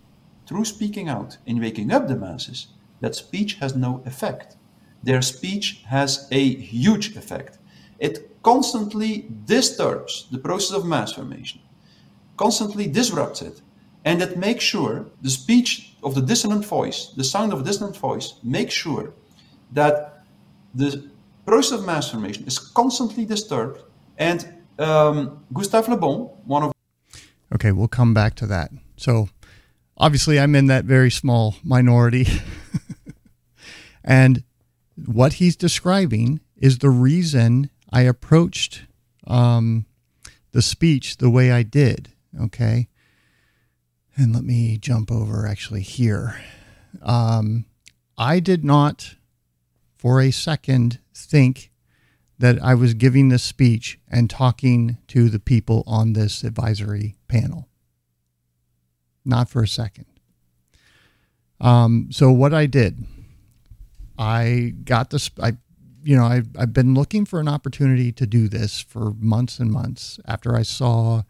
through 0.48 0.64
speaking 0.64 1.08
out 1.08 1.38
in 1.46 1.60
waking 1.60 1.92
up 1.92 2.08
the 2.08 2.16
masses 2.16 2.66
that 3.00 3.14
speech 3.14 3.54
has 3.54 3.76
no 3.76 4.02
effect. 4.04 4.56
Their 5.00 5.22
speech 5.22 5.84
has 5.86 6.26
a 6.32 6.56
huge 6.56 7.16
effect. 7.16 7.58
It 8.00 8.42
constantly 8.42 9.28
disturbs 9.44 10.26
the 10.32 10.38
process 10.38 10.76
of 10.76 10.84
mass 10.84 11.12
formation, 11.12 11.60
constantly 12.42 12.86
disrupts 12.88 13.40
it, 13.40 13.62
and 14.04 14.20
that 14.20 14.36
makes 14.36 14.64
sure 14.64 15.06
the 15.22 15.30
speech 15.30 15.94
of 16.02 16.14
the 16.16 16.20
dissonant 16.20 16.64
voice, 16.66 17.12
the 17.16 17.22
sound 17.22 17.52
of 17.52 17.60
a 17.60 17.64
dissonant 17.64 17.96
voice, 17.96 18.34
makes 18.42 18.74
sure 18.74 19.14
that 19.70 20.24
the 20.74 20.90
process 21.46 21.78
of 21.78 21.86
mass 21.86 22.10
formation 22.10 22.44
is 22.44 22.58
constantly 22.58 23.24
disturbed. 23.24 23.78
And 24.18 24.38
um, 24.78 25.44
Gustave 25.52 25.88
Le 25.88 25.96
Bon, 25.96 26.30
one 26.44 26.62
of 26.64 26.72
Okay, 27.54 27.70
we'll 27.70 27.96
come 28.00 28.12
back 28.12 28.34
to 28.36 28.46
that. 28.46 28.70
So, 28.96 29.28
obviously, 29.96 30.40
I'm 30.40 30.54
in 30.56 30.66
that 30.66 30.84
very 30.84 31.10
small 31.10 31.54
minority. 31.62 32.26
and 34.04 34.42
what 34.96 35.34
he's 35.34 35.54
describing 35.54 36.40
is 36.56 36.78
the 36.78 36.90
reason 36.90 37.70
I 37.92 38.02
approached 38.02 38.82
um, 39.26 39.86
the 40.52 40.62
speech 40.62 41.18
the 41.18 41.30
way 41.30 41.52
I 41.52 41.62
did. 41.62 42.11
Okay. 42.40 42.88
And 44.16 44.34
let 44.34 44.44
me 44.44 44.78
jump 44.78 45.10
over 45.10 45.46
actually 45.46 45.82
here. 45.82 46.40
Um, 47.00 47.66
I 48.18 48.40
did 48.40 48.64
not 48.64 49.16
for 49.96 50.20
a 50.20 50.30
second 50.30 50.98
think 51.14 51.70
that 52.38 52.62
I 52.62 52.74
was 52.74 52.94
giving 52.94 53.28
this 53.28 53.42
speech 53.42 53.98
and 54.10 54.28
talking 54.28 54.98
to 55.08 55.28
the 55.28 55.38
people 55.38 55.84
on 55.86 56.12
this 56.12 56.42
advisory 56.42 57.16
panel. 57.28 57.68
Not 59.24 59.48
for 59.48 59.62
a 59.62 59.68
second. 59.68 60.06
Um, 61.60 62.08
so 62.10 62.32
what 62.32 62.52
I 62.52 62.66
did, 62.66 63.06
I 64.18 64.74
got 64.84 65.10
this. 65.10 65.30
I, 65.40 65.56
you 66.02 66.16
know, 66.16 66.24
I 66.24 66.42
I've 66.58 66.72
been 66.72 66.94
looking 66.94 67.24
for 67.24 67.38
an 67.38 67.46
opportunity 67.46 68.10
to 68.10 68.26
do 68.26 68.48
this 68.48 68.80
for 68.80 69.14
months 69.18 69.60
and 69.60 69.70
months. 69.70 70.18
After 70.26 70.56
I 70.56 70.62
saw, 70.62 71.22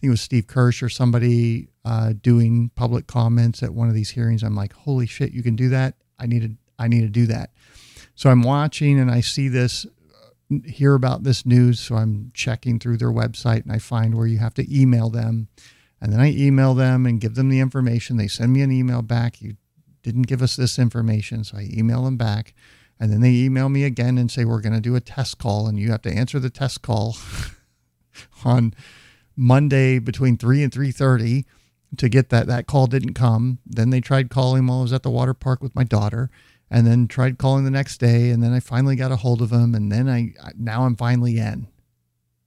think 0.00 0.08
it 0.08 0.10
was 0.10 0.20
Steve 0.22 0.46
Kirsch 0.46 0.82
or 0.82 0.88
somebody 0.88 1.68
uh, 1.84 2.14
doing 2.20 2.70
public 2.74 3.06
comments 3.06 3.62
at 3.62 3.74
one 3.74 3.88
of 3.88 3.94
these 3.94 4.10
hearings, 4.10 4.42
I'm 4.42 4.56
like, 4.56 4.72
holy 4.72 5.06
shit, 5.06 5.32
you 5.32 5.42
can 5.42 5.56
do 5.56 5.68
that. 5.68 5.94
I 6.18 6.26
need 6.26 6.42
to 6.42 6.50
I 6.78 6.88
need 6.88 7.02
to 7.02 7.08
do 7.08 7.26
that. 7.26 7.50
So 8.14 8.30
I'm 8.30 8.42
watching 8.42 8.98
and 8.98 9.10
I 9.10 9.20
see 9.20 9.48
this 9.48 9.86
hear 10.64 10.94
about 10.94 11.22
this 11.22 11.44
news. 11.44 11.78
So 11.78 11.96
I'm 11.96 12.32
checking 12.34 12.78
through 12.78 12.96
their 12.96 13.12
website 13.12 13.62
and 13.62 13.72
I 13.72 13.78
find 13.78 14.16
where 14.16 14.26
you 14.26 14.38
have 14.38 14.54
to 14.54 14.80
email 14.80 15.10
them. 15.10 15.48
And 16.00 16.12
then 16.12 16.20
I 16.20 16.32
email 16.32 16.72
them 16.72 17.04
and 17.04 17.20
give 17.20 17.34
them 17.34 17.50
the 17.50 17.60
information. 17.60 18.16
They 18.16 18.26
send 18.26 18.54
me 18.54 18.62
an 18.62 18.72
email 18.72 19.02
back. 19.02 19.42
You 19.42 19.56
didn't 20.02 20.22
give 20.22 20.40
us 20.40 20.56
this 20.56 20.78
information. 20.78 21.44
So 21.44 21.58
I 21.58 21.68
email 21.70 22.04
them 22.04 22.16
back. 22.16 22.54
And 22.98 23.12
then 23.12 23.20
they 23.20 23.32
email 23.32 23.68
me 23.68 23.84
again 23.84 24.16
and 24.16 24.30
say, 24.30 24.46
we're 24.46 24.62
going 24.62 24.74
to 24.74 24.80
do 24.80 24.96
a 24.96 25.00
test 25.00 25.38
call. 25.38 25.66
And 25.66 25.78
you 25.78 25.90
have 25.90 26.02
to 26.02 26.12
answer 26.12 26.38
the 26.38 26.50
test 26.50 26.80
call 26.80 27.16
on 28.44 28.74
Monday 29.40 29.98
between 29.98 30.36
3 30.36 30.62
and 30.62 30.70
3.30 30.70 31.46
to 31.96 32.08
get 32.10 32.28
that. 32.28 32.46
That 32.46 32.66
call 32.66 32.86
didn't 32.86 33.14
come. 33.14 33.58
Then 33.64 33.88
they 33.88 34.02
tried 34.02 34.28
calling 34.28 34.66
while 34.66 34.80
I 34.80 34.82
was 34.82 34.92
at 34.92 35.02
the 35.02 35.10
water 35.10 35.32
park 35.32 35.62
with 35.62 35.74
my 35.74 35.82
daughter 35.82 36.30
and 36.70 36.86
then 36.86 37.08
tried 37.08 37.38
calling 37.38 37.64
the 37.64 37.70
next 37.70 37.98
day 37.98 38.28
and 38.28 38.42
then 38.42 38.52
I 38.52 38.60
finally 38.60 38.96
got 38.96 39.12
a 39.12 39.16
hold 39.16 39.40
of 39.40 39.50
him 39.50 39.74
and 39.74 39.90
then 39.90 40.10
I 40.10 40.34
now 40.58 40.84
I'm 40.84 40.94
finally 40.94 41.38
in. 41.38 41.68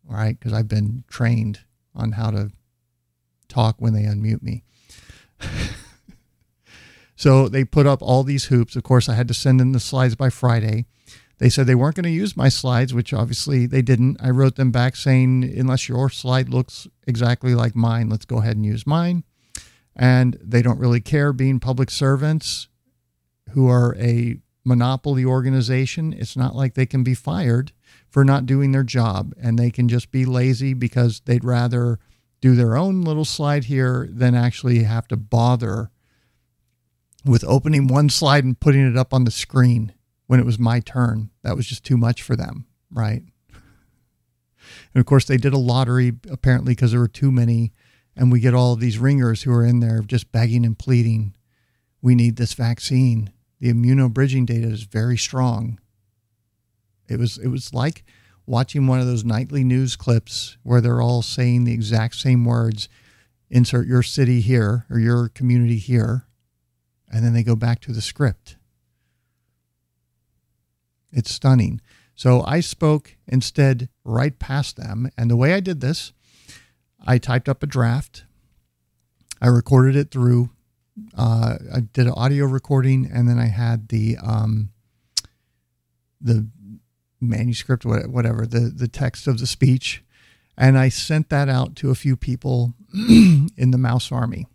All 0.08 0.16
right, 0.16 0.38
because 0.38 0.54
I've 0.54 0.68
been 0.68 1.04
trained 1.08 1.62
on 1.96 2.12
how 2.12 2.30
to 2.30 2.52
talk 3.48 3.78
when 3.80 3.94
they 3.94 4.04
unmute 4.04 4.44
me. 4.44 4.64
so 7.16 7.48
they 7.48 7.64
put 7.64 7.88
up 7.88 8.04
all 8.04 8.24
these 8.24 8.46
hoops. 8.46 8.76
Of 8.76 8.84
course, 8.84 9.10
I 9.10 9.16
had 9.16 9.28
to 9.30 9.34
send 9.34 9.62
in 9.62 9.72
the 9.72 9.80
slides 9.80 10.16
by 10.16 10.30
Friday. 10.30 10.86
They 11.40 11.50
said 11.50 11.68
they 11.68 11.76
weren't 11.76 11.96
going 11.96 12.04
to 12.04 12.10
use 12.10 12.38
my 12.38 12.50
slides, 12.50 12.94
which 12.94 13.14
obviously 13.14 13.66
they 13.66 13.82
didn't. 13.82 14.18
I 14.22 14.30
wrote 14.30 14.56
them 14.56 14.72
back 14.72 14.96
saying, 14.96 15.44
unless 15.44 15.90
your 15.90 16.10
slide 16.10 16.50
looks 16.50 16.88
exactly 17.08 17.56
like 17.56 17.76
mine, 17.76 18.10
let's 18.10 18.26
go 18.26 18.38
ahead 18.38 18.56
and 18.56 18.66
use 18.66 18.88
mine. 18.88 19.24
And 19.96 20.38
they 20.42 20.62
don't 20.62 20.80
really 20.80 21.02
care 21.02 21.34
being 21.34 21.60
public 21.60 21.92
servants 21.92 22.68
who 23.52 23.68
are 23.68 23.96
a 23.98 24.38
monopoly 24.66 25.26
organization, 25.26 26.14
it's 26.14 26.38
not 26.38 26.56
like 26.56 26.74
they 26.74 26.86
can 26.86 27.04
be 27.04 27.14
fired 27.14 27.72
for 28.10 28.24
not 28.24 28.46
doing 28.46 28.72
their 28.72 28.84
job 28.84 29.34
and 29.42 29.58
they 29.58 29.70
can 29.70 29.88
just 29.88 30.12
be 30.12 30.26
lazy 30.26 30.74
because 30.74 31.22
they'd 31.26 31.44
rather 31.44 32.00
do 32.42 32.56
their 32.56 32.76
own 32.76 33.02
little 33.02 33.26
slide 33.26 33.66
here 33.66 34.08
than 34.12 34.36
actually 34.36 34.84
have 34.84 35.08
to 35.08 35.18
bother 35.18 35.92
with 37.26 37.44
opening 37.46 37.88
one 37.88 38.10
slide 38.10 38.44
and 38.44 38.60
putting 38.60 38.86
it 38.90 38.98
up 38.98 39.14
on 39.14 39.24
the 39.24 39.32
screen 39.32 39.94
when 40.28 40.40
it 40.40 40.46
was 40.46 40.60
my 40.60 40.80
turn. 40.80 41.30
That 41.44 41.56
was 41.56 41.68
just 41.68 41.84
too 41.84 41.98
much 41.98 42.22
for 42.22 42.36
them, 42.36 42.66
right? 42.92 43.24
And 44.94 45.02
of 45.02 45.06
course, 45.06 45.26
they 45.26 45.38
did 45.38 45.54
a 45.54 45.58
lottery 45.58 46.14
apparently 46.30 46.74
because 46.74 46.92
there 46.92 47.00
were 47.00 47.08
too 47.08 47.32
many. 47.32 47.74
And 48.16 48.32
we 48.32 48.40
get 48.40 48.54
all 48.54 48.74
of 48.74 48.80
these 48.80 49.00
ringers 49.00 49.42
who 49.42 49.52
are 49.52 49.66
in 49.66 49.80
there 49.80 50.02
just 50.02 50.32
begging 50.32 50.66
and 50.66 50.78
pleading, 50.78 51.36
we 52.02 52.14
need 52.14 52.36
this 52.36 52.54
vaccine 52.54 53.32
the 53.64 53.72
immunobridging 53.72 54.46
data 54.46 54.68
is 54.68 54.84
very 54.84 55.18
strong. 55.18 55.80
It 57.08 57.18
was 57.18 57.38
it 57.38 57.48
was 57.48 57.74
like 57.74 58.04
watching 58.46 58.88
one 58.88 59.00
of 59.00 59.08
those 59.08 59.24
nightly 59.24 59.64
news 59.64 59.96
clips 59.96 60.58
where 60.64 60.82
they're 60.82 61.02
all 61.02 61.22
saying 61.22 61.64
the 61.64 61.72
exact 61.72 62.16
same 62.16 62.44
words 62.44 62.90
insert 63.50 63.88
your 63.88 64.04
city 64.04 64.42
here 64.42 64.86
or 64.90 65.00
your 65.00 65.30
community 65.30 65.78
here, 65.78 66.28
and 67.10 67.24
then 67.24 67.32
they 67.32 67.42
go 67.42 67.56
back 67.56 67.80
to 67.80 67.94
the 67.94 68.02
script. 68.02 68.58
It's 71.14 71.32
stunning. 71.32 71.82
So 72.16 72.44
I 72.44 72.60
spoke 72.60 73.16
instead 73.28 73.90
right 74.04 74.38
past 74.38 74.78
them. 74.78 75.10
And 75.18 75.30
the 75.30 75.36
way 75.36 75.54
I 75.54 75.60
did 75.60 75.82
this, 75.82 76.14
I 77.06 77.18
typed 77.18 77.50
up 77.50 77.64
a 77.64 77.68
draft. 77.68 78.26
I 79.42 79.48
recorded 79.48 79.96
it 79.96 80.12
through, 80.12 80.52
uh, 81.18 81.58
I 81.74 81.82
did 81.82 82.08
an 82.08 82.14
audio 82.14 82.46
recording, 82.46 83.10
and 83.12 83.28
then 83.28 83.40
I 83.40 83.48
had 83.48 83.90
the, 83.90 84.18
um, 84.24 84.70
the 86.22 86.48
manuscript, 87.20 87.86
whatever, 87.86 88.46
the, 88.46 88.72
the 88.74 88.88
text 88.88 89.28
of 89.28 89.40
the 89.40 89.48
speech. 89.48 90.04
And 90.58 90.78
I 90.78 90.90
sent 90.90 91.30
that 91.30 91.50
out 91.50 91.76
to 91.78 91.90
a 91.90 91.96
few 91.96 92.16
people 92.16 92.74
in 92.94 93.72
the 93.72 93.78
Mouse 93.78 94.12
Army 94.12 94.46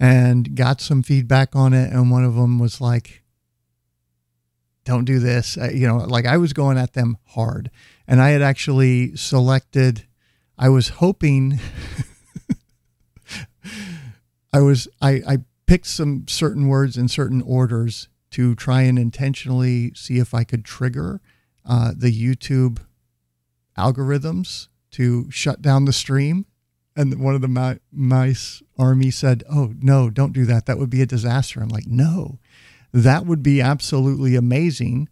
and 0.00 0.56
got 0.56 0.80
some 0.80 1.02
feedback 1.02 1.54
on 1.54 1.74
it. 1.74 1.92
And 1.92 2.10
one 2.10 2.24
of 2.24 2.34
them 2.34 2.58
was 2.58 2.80
like, 2.80 3.22
don't 4.88 5.04
do 5.04 5.18
this. 5.18 5.58
Uh, 5.58 5.68
you 5.72 5.86
know, 5.86 5.98
like 5.98 6.24
I 6.24 6.38
was 6.38 6.54
going 6.54 6.78
at 6.78 6.94
them 6.94 7.18
hard. 7.26 7.70
And 8.06 8.22
I 8.22 8.30
had 8.30 8.40
actually 8.40 9.14
selected, 9.16 10.06
I 10.58 10.70
was 10.70 10.88
hoping, 10.88 11.60
I 14.52 14.60
was, 14.60 14.88
I, 15.02 15.10
I 15.28 15.38
picked 15.66 15.88
some 15.88 16.26
certain 16.26 16.68
words 16.68 16.96
in 16.96 17.06
certain 17.06 17.42
orders 17.42 18.08
to 18.30 18.54
try 18.54 18.80
and 18.82 18.98
intentionally 18.98 19.92
see 19.94 20.18
if 20.18 20.32
I 20.32 20.42
could 20.42 20.64
trigger 20.64 21.20
uh, 21.66 21.92
the 21.94 22.10
YouTube 22.10 22.78
algorithms 23.76 24.68
to 24.92 25.30
shut 25.30 25.60
down 25.60 25.84
the 25.84 25.92
stream. 25.92 26.46
And 26.96 27.22
one 27.22 27.34
of 27.34 27.42
the 27.42 27.78
mice 27.92 28.62
army 28.78 29.10
said, 29.10 29.44
Oh, 29.52 29.74
no, 29.82 30.08
don't 30.08 30.32
do 30.32 30.46
that. 30.46 30.64
That 30.64 30.78
would 30.78 30.90
be 30.90 31.02
a 31.02 31.06
disaster. 31.06 31.60
I'm 31.60 31.68
like, 31.68 31.86
No, 31.86 32.38
that 32.92 33.26
would 33.26 33.42
be 33.42 33.60
absolutely 33.60 34.34
amazing 34.34 35.08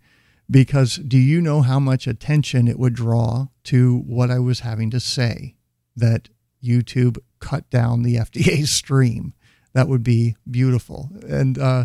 because 0.51 0.97
do 0.97 1.19
you 1.19 1.41
know 1.41 1.63
how 1.63 1.81
much 1.81 2.07
attention 2.07 2.69
it 2.69 2.79
would 2.79 2.95
draw 2.95 3.49
to 3.65 3.99
what 4.07 4.31
I 4.31 4.39
was 4.39 4.61
having 4.61 4.91
to 4.91 5.01
say 5.01 5.57
that 5.97 6.29
YouTube 6.63 7.19
cut 7.41 7.69
down 7.71 8.03
the 8.03 8.17
FDA 8.17 8.67
stream? 8.67 9.35
That 9.73 9.89
would 9.89 10.03
be 10.03 10.37
beautiful. 10.51 11.11
And 11.29 11.59
uh, 11.59 11.85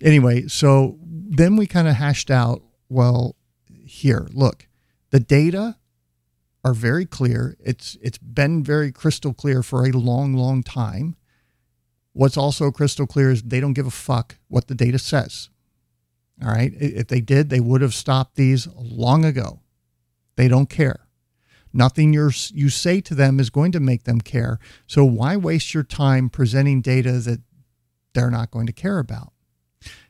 anyway, 0.00 0.46
so 0.46 0.98
then 1.02 1.56
we 1.56 1.66
kind 1.66 1.88
of 1.88 1.94
hashed 1.94 2.30
out 2.30 2.62
well, 2.88 3.34
here, 3.66 4.28
look, 4.32 4.68
the 5.10 5.20
data 5.20 5.76
are 6.64 6.74
very 6.74 7.04
clear. 7.06 7.56
It's 7.60 7.96
it's 8.00 8.18
been 8.18 8.62
very 8.62 8.92
crystal 8.92 9.34
clear 9.34 9.62
for 9.62 9.84
a 9.84 9.90
long, 9.90 10.34
long 10.34 10.62
time. 10.62 11.16
What's 12.14 12.36
also 12.36 12.70
crystal 12.70 13.06
clear 13.06 13.30
is 13.30 13.42
they 13.42 13.60
don't 13.60 13.74
give 13.74 13.86
a 13.86 13.90
fuck 13.90 14.36
what 14.48 14.68
the 14.68 14.74
data 14.74 14.98
says. 14.98 15.50
All 16.42 16.48
right. 16.48 16.72
If 16.74 17.08
they 17.08 17.20
did, 17.20 17.50
they 17.50 17.60
would 17.60 17.82
have 17.82 17.94
stopped 17.94 18.36
these 18.36 18.66
long 18.76 19.24
ago. 19.24 19.60
They 20.36 20.48
don't 20.48 20.70
care. 20.70 21.06
Nothing 21.72 22.12
you 22.12 22.30
you 22.52 22.68
say 22.70 23.00
to 23.00 23.14
them 23.16 23.40
is 23.40 23.50
going 23.50 23.72
to 23.72 23.80
make 23.80 24.04
them 24.04 24.20
care. 24.20 24.60
So 24.86 25.04
why 25.04 25.36
waste 25.36 25.74
your 25.74 25.82
time 25.82 26.30
presenting 26.30 26.80
data 26.80 27.18
that 27.18 27.40
they're 28.14 28.30
not 28.30 28.52
going 28.52 28.66
to 28.66 28.72
care 28.72 29.00
about? 29.00 29.32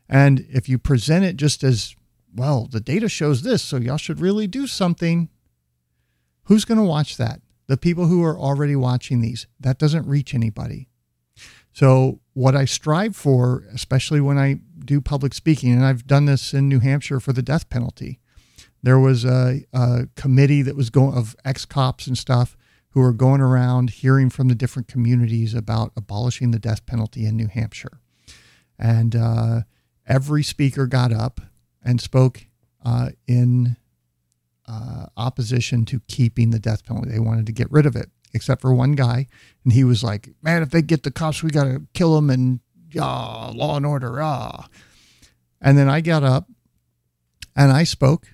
And 0.07 0.47
if 0.51 0.69
you 0.69 0.79
present 0.79 1.25
it 1.25 1.37
just 1.37 1.65
as, 1.65 1.97
well, 2.35 2.69
the 2.71 2.81
data 2.81 3.09
shows 3.09 3.43
this, 3.43 3.63
so 3.63 3.79
y'all 3.79 3.97
should 3.97 4.21
really 4.21 4.47
do 4.47 4.67
something, 4.67 5.31
who's 6.45 6.67
going 6.67 6.79
to 6.79 6.85
watch 6.85 7.17
that? 7.17 7.41
The 7.67 7.79
people 7.79 8.09
who 8.09 8.23
are 8.23 8.39
already 8.39 8.77
watching 8.77 9.23
these. 9.23 9.47
That 9.59 9.79
doesn't 9.79 10.07
reach 10.07 10.35
anybody. 10.35 10.89
So, 11.75 12.21
what 12.35 12.55
I 12.55 12.67
strive 12.67 13.17
for, 13.17 13.65
especially 13.75 14.21
when 14.21 14.39
I 14.39 14.61
do 14.85 15.01
public 15.01 15.35
speaking, 15.35 15.73
and 15.73 15.85
I've 15.85 16.07
done 16.07 16.25
this 16.25 16.55
in 16.55 16.69
New 16.69 16.79
Hampshire 16.79 17.19
for 17.19 17.33
the 17.33 17.43
death 17.43 17.69
penalty, 17.69 18.21
there 18.85 18.99
was 18.99 19.25
a, 19.25 19.65
a 19.73 20.07
committee 20.15 20.63
that 20.63 20.77
was 20.77 20.89
going 20.89 21.17
of 21.17 21.35
ex 21.45 21.65
cops 21.65 22.07
and 22.07 22.17
stuff 22.17 22.57
who 22.91 23.01
were 23.01 23.13
going 23.13 23.41
around 23.41 23.91
hearing 23.91 24.31
from 24.31 24.47
the 24.47 24.55
different 24.55 24.87
communities 24.87 25.53
about 25.53 25.91
abolishing 25.97 26.53
the 26.53 26.61
death 26.61 26.87
penalty 26.87 27.27
in 27.27 27.37
New 27.37 27.49
Hampshire. 27.49 27.99
And 28.79 29.17
uh, 29.17 29.63
every 30.07 30.45
speaker 30.45 30.87
got 30.87 31.13
up 31.13 31.41
and 31.83 32.01
spoke 32.01 32.47
uh, 32.85 33.11
in 33.27 33.77
uh, 34.69 35.07
opposition 35.17 35.85
to 35.87 36.01
keeping 36.07 36.51
the 36.51 36.61
death 36.61 36.85
penalty. 36.85 37.11
They 37.11 37.19
wanted 37.19 37.47
to 37.47 37.53
get 37.53 37.69
rid 37.73 37.85
of 37.85 37.97
it 37.97 38.11
except 38.35 38.61
for 38.61 38.75
one 38.75 38.93
guy. 38.93 39.29
And 39.63 39.73
he 39.73 39.85
was 39.85 40.03
like, 40.03 40.31
man, 40.43 40.63
if 40.63 40.71
they 40.71 40.83
get 40.83 41.05
the 41.05 41.11
cops, 41.11 41.43
we 41.43 41.51
got 41.51 41.65
to 41.65 41.83
kill 41.95 42.17
them 42.17 42.29
and 42.29 42.61
ah, 43.01 43.53
law 43.55 43.77
and 43.77 43.87
order. 43.87 44.21
Ah. 44.21 44.69
And 45.61 45.79
then 45.79 45.89
I 45.89 46.01
got 46.01 46.25
up 46.25 46.49
and 47.57 47.73
I 47.73 47.85
spoke 47.85 48.29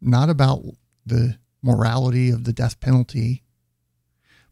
not 0.00 0.28
about 0.28 0.62
the 1.06 1.38
morality 1.62 2.30
of 2.30 2.44
the 2.44 2.52
death 2.52 2.80
penalty, 2.80 3.44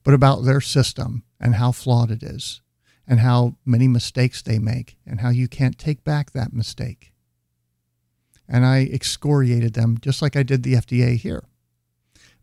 but 0.03 0.15
about 0.15 0.45
their 0.45 0.61
system 0.61 1.25
and 1.41 1.57
how 1.57 1.73
flawed 1.73 2.11
it 2.11 2.23
is 2.23 2.63
and 3.07 3.21
how 3.21 3.57
many 3.65 3.89
mistakes 3.89 4.41
they 4.41 4.59
make 4.59 4.97
and 5.07 5.21
how 5.21 5.29
you 5.29 5.49
can't 5.49 5.79
take 5.79 6.05
back 6.05 6.31
that 6.31 6.53
mistake. 6.53 7.13
And 8.49 8.65
I 8.65 8.81
excoriated 8.81 9.75
them 9.75 9.99
just 10.01 10.23
like 10.23 10.37
I 10.37 10.43
did 10.43 10.63
the 10.63 10.75
FDA 10.75 11.17
here 11.17 11.45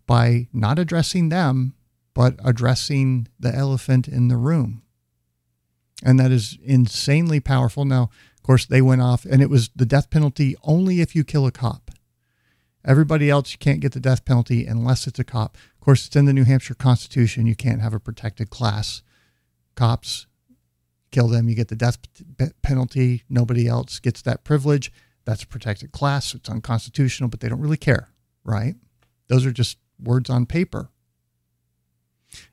by 0.06 0.48
not 0.52 0.80
addressing 0.80 1.30
them 1.30 1.74
but 2.14 2.36
addressing 2.44 3.28
the 3.40 3.54
elephant 3.54 4.08
in 4.08 4.28
the 4.28 4.38
room. 4.38 4.84
And 6.04 6.20
that 6.20 6.32
is 6.32 6.58
insanely 6.64 7.40
powerful. 7.40 7.86
Now, 7.86 8.10
of 8.36 8.44
course, 8.44 8.66
they 8.66 8.82
went 8.82 9.02
off, 9.02 9.24
and 9.26 9.42
it 9.42 9.50
was 9.50 9.70
the 9.76 9.86
death 9.86 10.10
penalty 10.10 10.56
only 10.64 11.00
if 11.00 11.16
you 11.16 11.24
kill 11.24 11.46
a 11.46 11.52
cop. 11.52 11.92
Everybody 12.84 13.30
else, 13.30 13.56
can't 13.56 13.80
get 13.80 13.92
the 13.92 14.00
death 14.00 14.26
penalty 14.26 14.66
unless 14.66 15.06
it's 15.06 15.20
a 15.20 15.24
cop. 15.24 15.56
Of 15.76 15.82
course, 15.82 16.08
it's 16.08 16.16
in 16.16 16.26
the 16.26 16.34
New 16.34 16.46
Hampshire 16.46 16.74
Constitution. 16.74 17.46
You 17.46 17.56
can't 17.56 17.82
have 17.82 17.94
a 17.94 18.00
protected 18.00 18.50
class. 18.50 19.04
Cops, 19.76 20.26
kill 21.12 21.28
them, 21.28 21.48
you 21.48 21.56
get 21.56 21.68
the 21.68 21.76
death 21.76 22.00
penalty. 22.64 23.24
Nobody 23.30 23.68
else 23.68 24.00
gets 24.00 24.24
that 24.24 24.44
privilege. 24.44 24.92
That's 25.26 25.44
a 25.44 25.48
protected 25.48 25.92
class. 25.92 26.34
It's 26.34 26.50
unconstitutional, 26.50 27.30
but 27.30 27.40
they 27.40 27.50
don't 27.50 27.62
really 27.62 27.78
care, 27.78 28.10
right? 28.44 28.76
Those 29.28 29.46
are 29.46 29.52
just 29.52 29.78
words 30.02 30.30
on 30.30 30.48
paper. 30.48 30.90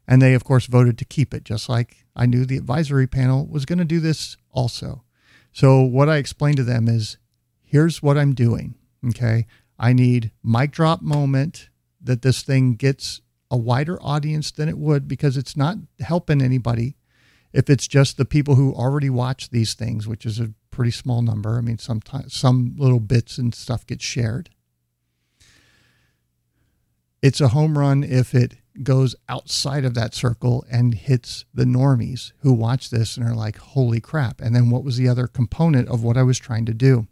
And 0.07 0.21
they, 0.21 0.35
of 0.35 0.45
course, 0.45 0.67
voted 0.67 0.99
to 0.99 1.05
keep 1.05 1.33
it, 1.33 1.45
just 1.45 1.69
like 1.69 2.05
I 2.17 2.27
knew 2.27 2.45
the 2.45 2.57
advisory 2.57 3.07
panel 3.07 3.47
was 3.47 3.65
going 3.65 3.79
to 3.79 3.85
do 3.85 4.01
this 4.01 4.37
also. 4.51 5.05
So, 5.53 5.83
what 5.83 6.09
I 6.09 6.17
explained 6.17 6.57
to 6.59 6.65
them 6.65 6.89
is 6.89 7.19
here's 7.63 8.03
what 8.03 8.19
I'm 8.19 8.35
doing. 8.35 8.75
Okay. 9.09 9.47
I 9.79 9.93
need 9.93 10.33
mic 10.43 10.73
drop 10.73 11.03
moment 11.03 11.69
that 12.03 12.23
this 12.23 12.43
thing 12.43 12.75
gets 12.75 13.21
a 13.51 13.57
wider 13.57 14.03
audience 14.03 14.51
than 14.51 14.69
it 14.69 14.79
would 14.79 15.07
because 15.07 15.37
it's 15.37 15.57
not 15.57 15.77
helping 16.01 16.43
anybody 16.43 16.97
if 17.53 17.71
it's 17.71 17.87
just 17.87 18.17
the 18.17 18.25
people 18.25 18.57
who 18.57 18.75
already 18.75 19.09
watch 19.09 19.51
these 19.51 19.75
things, 19.75 20.07
which 20.07 20.27
is 20.27 20.39
a 20.39 20.53
pretty 20.71 20.91
small 20.91 21.23
number. 21.23 21.57
I 21.57 21.61
mean, 21.61 21.79
sometimes 21.79 22.35
some 22.35 22.75
little 22.77 23.01
bits 23.01 23.39
and 23.39 23.55
stuff 23.55 23.87
get 23.87 24.03
shared. 24.03 24.51
It's 27.23 27.41
a 27.41 27.49
home 27.49 27.79
run 27.79 28.05
if 28.05 28.35
it 28.35 28.57
goes 28.83 29.15
outside 29.29 29.85
of 29.85 29.95
that 29.95 30.15
circle 30.15 30.65
and 30.71 30.95
hits 30.95 31.45
the 31.53 31.65
normies 31.65 32.33
who 32.39 32.53
watch 32.53 32.91
this 32.91 33.17
and 33.17 33.27
are 33.27 33.35
like, 33.35 33.59
holy 33.59 34.01
crap. 34.01 34.41
And 34.41 34.55
then 34.55 34.71
what 34.71 34.85
was 34.85 34.97
the 34.97 35.09
other 35.09 35.27
component 35.27 35.89
of 35.89 36.03
what 36.03 36.17
I 36.17 36.23
was 36.23 36.39
trying 36.39 36.67
to 36.67 36.75
do? 36.75 37.07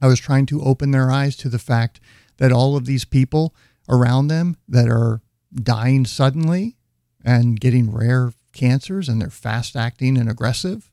I 0.00 0.06
was 0.06 0.20
trying 0.20 0.46
to 0.46 0.62
open 0.62 0.90
their 0.90 1.10
eyes 1.10 1.36
to 1.36 1.48
the 1.48 1.58
fact 1.58 2.00
that 2.38 2.52
all 2.52 2.76
of 2.76 2.84
these 2.84 3.04
people 3.04 3.54
around 3.88 4.28
them 4.28 4.56
that 4.68 4.88
are 4.88 5.20
dying 5.54 6.04
suddenly 6.04 6.76
and 7.24 7.60
getting 7.60 7.90
rare 7.90 8.32
cancers 8.52 9.08
and 9.08 9.20
they're 9.20 9.30
fast 9.30 9.76
acting 9.76 10.16
and 10.18 10.28
aggressive 10.28 10.90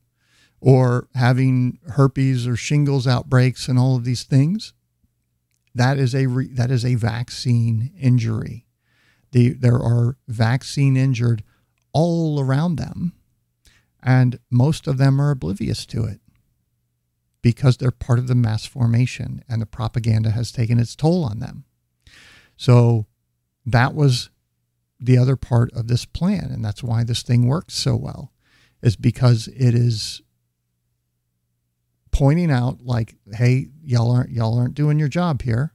or 0.59 1.07
having 1.15 1.79
herpes 1.89 2.47
or 2.47 2.55
shingles 2.55 3.07
outbreaks 3.07 3.67
and 3.67 3.79
all 3.79 3.95
of 3.95 4.03
these 4.03 4.23
things 4.23 4.73
that 5.73 5.97
is 5.97 6.13
a 6.13 6.27
re, 6.27 6.47
that 6.47 6.71
is 6.71 6.85
a 6.85 6.95
vaccine 6.95 7.91
injury 7.99 8.65
the, 9.31 9.49
there 9.49 9.79
are 9.79 10.17
vaccine 10.27 10.97
injured 10.97 11.43
all 11.93 12.39
around 12.39 12.75
them, 12.75 13.13
and 14.01 14.39
most 14.49 14.87
of 14.87 14.97
them 14.97 15.21
are 15.21 15.31
oblivious 15.31 15.85
to 15.87 16.03
it 16.05 16.19
because 17.41 17.77
they're 17.77 17.91
part 17.91 18.19
of 18.19 18.27
the 18.27 18.35
mass 18.35 18.65
formation 18.65 19.43
and 19.49 19.61
the 19.61 19.65
propaganda 19.65 20.31
has 20.31 20.51
taken 20.51 20.79
its 20.79 20.95
toll 20.95 21.23
on 21.23 21.39
them. 21.39 21.65
So 22.55 23.07
that 23.65 23.93
was 23.95 24.29
the 24.99 25.17
other 25.17 25.35
part 25.35 25.71
of 25.73 25.87
this 25.87 26.05
plan, 26.05 26.49
and 26.51 26.63
that's 26.63 26.83
why 26.83 27.03
this 27.03 27.23
thing 27.23 27.47
works 27.47 27.73
so 27.73 27.95
well, 27.95 28.31
is 28.81 28.95
because 28.95 29.47
it 29.47 29.73
is 29.73 30.21
pointing 32.11 32.51
out 32.51 32.81
like, 32.83 33.15
hey, 33.33 33.69
y'all 33.83 34.11
aren't 34.11 34.29
y'all 34.29 34.57
aren't 34.57 34.75
doing 34.75 34.99
your 34.99 35.07
job 35.07 35.41
here. 35.41 35.73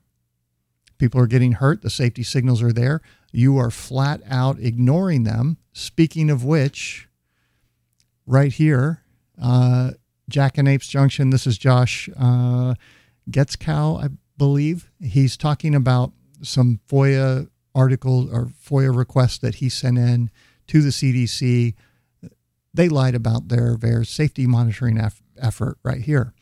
People 0.98 1.20
are 1.20 1.26
getting 1.26 1.52
hurt. 1.52 1.82
The 1.82 1.90
safety 1.90 2.22
signals 2.22 2.62
are 2.62 2.72
there. 2.72 3.02
You 3.32 3.58
are 3.58 3.70
flat 3.70 4.22
out 4.28 4.58
ignoring 4.58 5.24
them. 5.24 5.58
Speaking 5.72 6.30
of 6.30 6.44
which, 6.44 7.08
right 8.26 8.52
here, 8.52 9.02
uh, 9.40 9.92
Apes 10.34 10.88
Junction, 10.88 11.30
this 11.30 11.46
is 11.46 11.58
Josh 11.58 12.08
uh, 12.18 12.74
Guetzkow, 13.30 14.02
I 14.02 14.08
believe. 14.38 14.90
He's 15.00 15.36
talking 15.36 15.74
about 15.74 16.12
some 16.42 16.80
FOIA 16.88 17.48
articles 17.74 18.30
or 18.32 18.46
FOIA 18.46 18.96
requests 18.96 19.38
that 19.38 19.56
he 19.56 19.68
sent 19.68 19.98
in 19.98 20.30
to 20.68 20.82
the 20.82 20.90
CDC. 20.90 21.74
They 22.74 22.88
lied 22.88 23.14
about 23.14 23.48
their 23.48 23.76
VAERS 23.76 24.08
safety 24.08 24.46
monitoring 24.46 24.98
eff- 24.98 25.22
effort 25.38 25.78
right 25.82 26.00
here. 26.00 26.34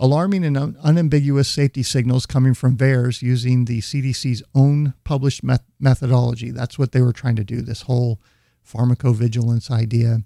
Alarming 0.00 0.44
and 0.44 0.56
un- 0.56 0.76
unambiguous 0.82 1.48
safety 1.48 1.82
signals 1.82 2.24
coming 2.24 2.54
from 2.54 2.76
VAERS 2.76 3.20
using 3.20 3.64
the 3.64 3.80
CDC's 3.80 4.42
own 4.54 4.94
published 5.02 5.42
met- 5.42 5.64
methodology. 5.80 6.50
That's 6.50 6.78
what 6.78 6.92
they 6.92 7.02
were 7.02 7.12
trying 7.12 7.36
to 7.36 7.44
do, 7.44 7.62
this 7.62 7.82
whole 7.82 8.20
pharmacovigilance 8.64 9.70
idea. 9.70 10.22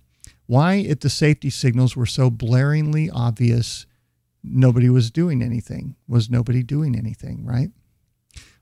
Why, 0.47 0.75
if 0.75 1.01
the 1.01 1.09
safety 1.09 1.49
signals 1.49 1.97
were 1.97 2.07
so 2.07 2.31
blaringly 2.31 3.09
obvious, 3.13 3.87
nobody 4.45 4.91
was 4.91 5.11
doing 5.11 5.43
anything? 5.43 5.97
Was 6.07 6.29
nobody 6.29 6.63
doing 6.63 6.95
anything, 6.95 7.47
right? 7.47 7.71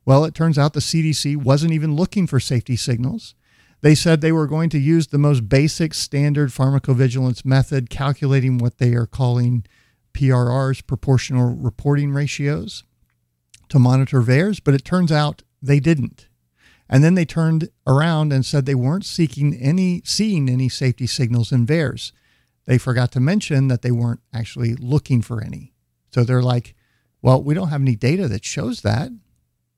Well, 0.05 0.25
it 0.25 0.35
turns 0.35 0.59
out 0.59 0.75
the 0.75 0.81
CDC 0.81 1.37
wasn't 1.37 1.73
even 1.73 1.97
looking 1.97 2.27
for 2.27 2.39
safety 2.39 2.77
signals. 2.77 3.35
They 3.81 3.95
said 3.95 4.21
they 4.21 4.33
were 4.33 4.47
going 4.47 4.69
to 4.71 4.79
use 4.79 5.09
the 5.09 5.19
most 5.19 5.49
basic 5.49 5.95
standard 5.95 6.51
pharmacovigilance 6.51 7.45
method, 7.45 7.91
calculating 7.91 8.59
what 8.59 8.79
they 8.79 8.95
are 8.95 9.07
calling 9.07 9.65
PRRs, 10.13 10.87
proportional 10.87 11.55
reporting 11.55 12.13
ratios, 12.13 12.85
to 13.69 13.79
monitor 13.79 14.21
VAERS, 14.21 14.61
but 14.63 14.75
it 14.75 14.85
turns 14.85 15.11
out 15.11 15.43
they 15.63 15.81
didn't. 15.81 16.29
And 16.89 17.05
then 17.05 17.15
they 17.15 17.25
turned 17.25 17.69
around 17.87 18.33
and 18.33 18.45
said 18.45 18.67
they 18.67 18.75
weren't 18.75 19.05
seeking 19.05 19.55
any 19.55 20.03
seeing 20.05 20.49
any 20.51 20.69
safety 20.69 21.07
signals 21.07 21.53
in 21.53 21.67
VAERS. 21.67 22.13
They 22.67 22.79
forgot 22.79 23.13
to 23.13 23.21
mention 23.21 23.69
that 23.69 23.83
they 23.83 23.93
weren't 23.93 24.21
actually 24.35 24.75
looking 24.75 25.23
for 25.23 25.43
any. 25.43 25.73
So 26.13 26.25
they're 26.25 26.43
like, 26.43 26.75
well, 27.23 27.43
we 27.43 27.55
don't 27.55 27.69
have 27.69 27.81
any 27.81 27.95
data 27.95 28.27
that 28.29 28.45
shows 28.45 28.83
that. 28.83 29.11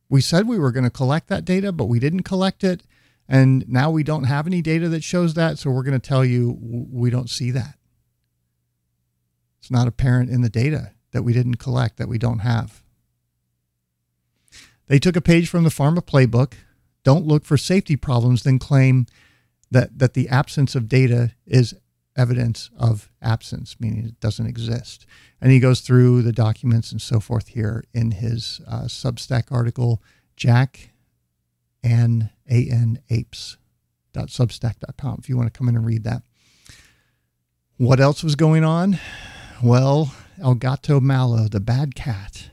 We 0.08 0.20
said 0.20 0.46
we 0.46 0.58
were 0.58 0.72
going 0.72 0.84
to 0.84 0.90
collect 0.90 1.28
that 1.28 1.44
data, 1.44 1.72
but 1.72 1.86
we 1.86 1.98
didn't 1.98 2.22
collect 2.22 2.64
it. 2.64 2.82
And 3.28 3.68
now 3.68 3.90
we 3.90 4.02
don't 4.02 4.24
have 4.24 4.46
any 4.46 4.62
data 4.62 4.88
that 4.88 5.04
shows 5.04 5.34
that. 5.34 5.58
So 5.58 5.70
we're 5.70 5.82
going 5.82 5.98
to 5.98 6.08
tell 6.08 6.24
you 6.24 6.58
we 6.60 7.10
don't 7.10 7.30
see 7.30 7.50
that. 7.50 7.76
It's 9.62 9.70
not 9.70 9.86
apparent 9.86 10.28
in 10.28 10.40
the 10.40 10.48
data 10.48 10.90
that 11.12 11.22
we 11.22 11.32
didn't 11.32 11.54
collect, 11.54 11.96
that 11.98 12.08
we 12.08 12.18
don't 12.18 12.40
have. 12.40 12.82
They 14.88 14.98
took 14.98 15.14
a 15.14 15.20
page 15.20 15.48
from 15.48 15.62
the 15.62 15.70
pharma 15.70 16.00
playbook. 16.00 16.54
Don't 17.04 17.28
look 17.28 17.44
for 17.44 17.56
safety 17.56 17.94
problems, 17.94 18.42
then 18.42 18.58
claim 18.58 19.06
that, 19.70 20.00
that 20.00 20.14
the 20.14 20.28
absence 20.28 20.74
of 20.74 20.88
data 20.88 21.30
is 21.46 21.76
evidence 22.16 22.70
of 22.76 23.08
absence, 23.22 23.76
meaning 23.78 24.04
it 24.04 24.18
doesn't 24.18 24.48
exist. 24.48 25.06
And 25.40 25.52
he 25.52 25.60
goes 25.60 25.80
through 25.80 26.22
the 26.22 26.32
documents 26.32 26.90
and 26.90 27.00
so 27.00 27.20
forth 27.20 27.46
here 27.48 27.84
in 27.94 28.10
his 28.10 28.60
uh, 28.66 28.86
Substack 28.86 29.52
article, 29.52 30.02
Jack 30.36 30.90
and 31.84 32.30
A-N 32.50 32.98
apes.substack.com 33.10 35.18
if 35.20 35.28
you 35.28 35.36
want 35.36 35.54
to 35.54 35.56
come 35.56 35.68
in 35.68 35.76
and 35.76 35.86
read 35.86 36.02
that. 36.02 36.22
What 37.76 38.00
else 38.00 38.24
was 38.24 38.34
going 38.34 38.64
on? 38.64 38.98
Well, 39.62 40.12
El 40.42 40.56
Gato 40.56 40.98
Malo, 40.98 41.46
the 41.46 41.60
bad 41.60 41.94
cat, 41.94 42.50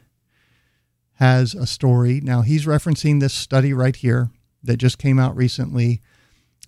has 1.13 1.55
a 1.55 1.65
story. 1.65 2.21
Now, 2.21 2.41
he's 2.41 2.67
referencing 2.67 3.19
this 3.19 3.33
study 3.33 3.73
right 3.73 3.95
here 3.95 4.29
that 4.61 4.77
just 4.77 4.99
came 4.99 5.17
out 5.17 5.35
recently. 5.35 6.03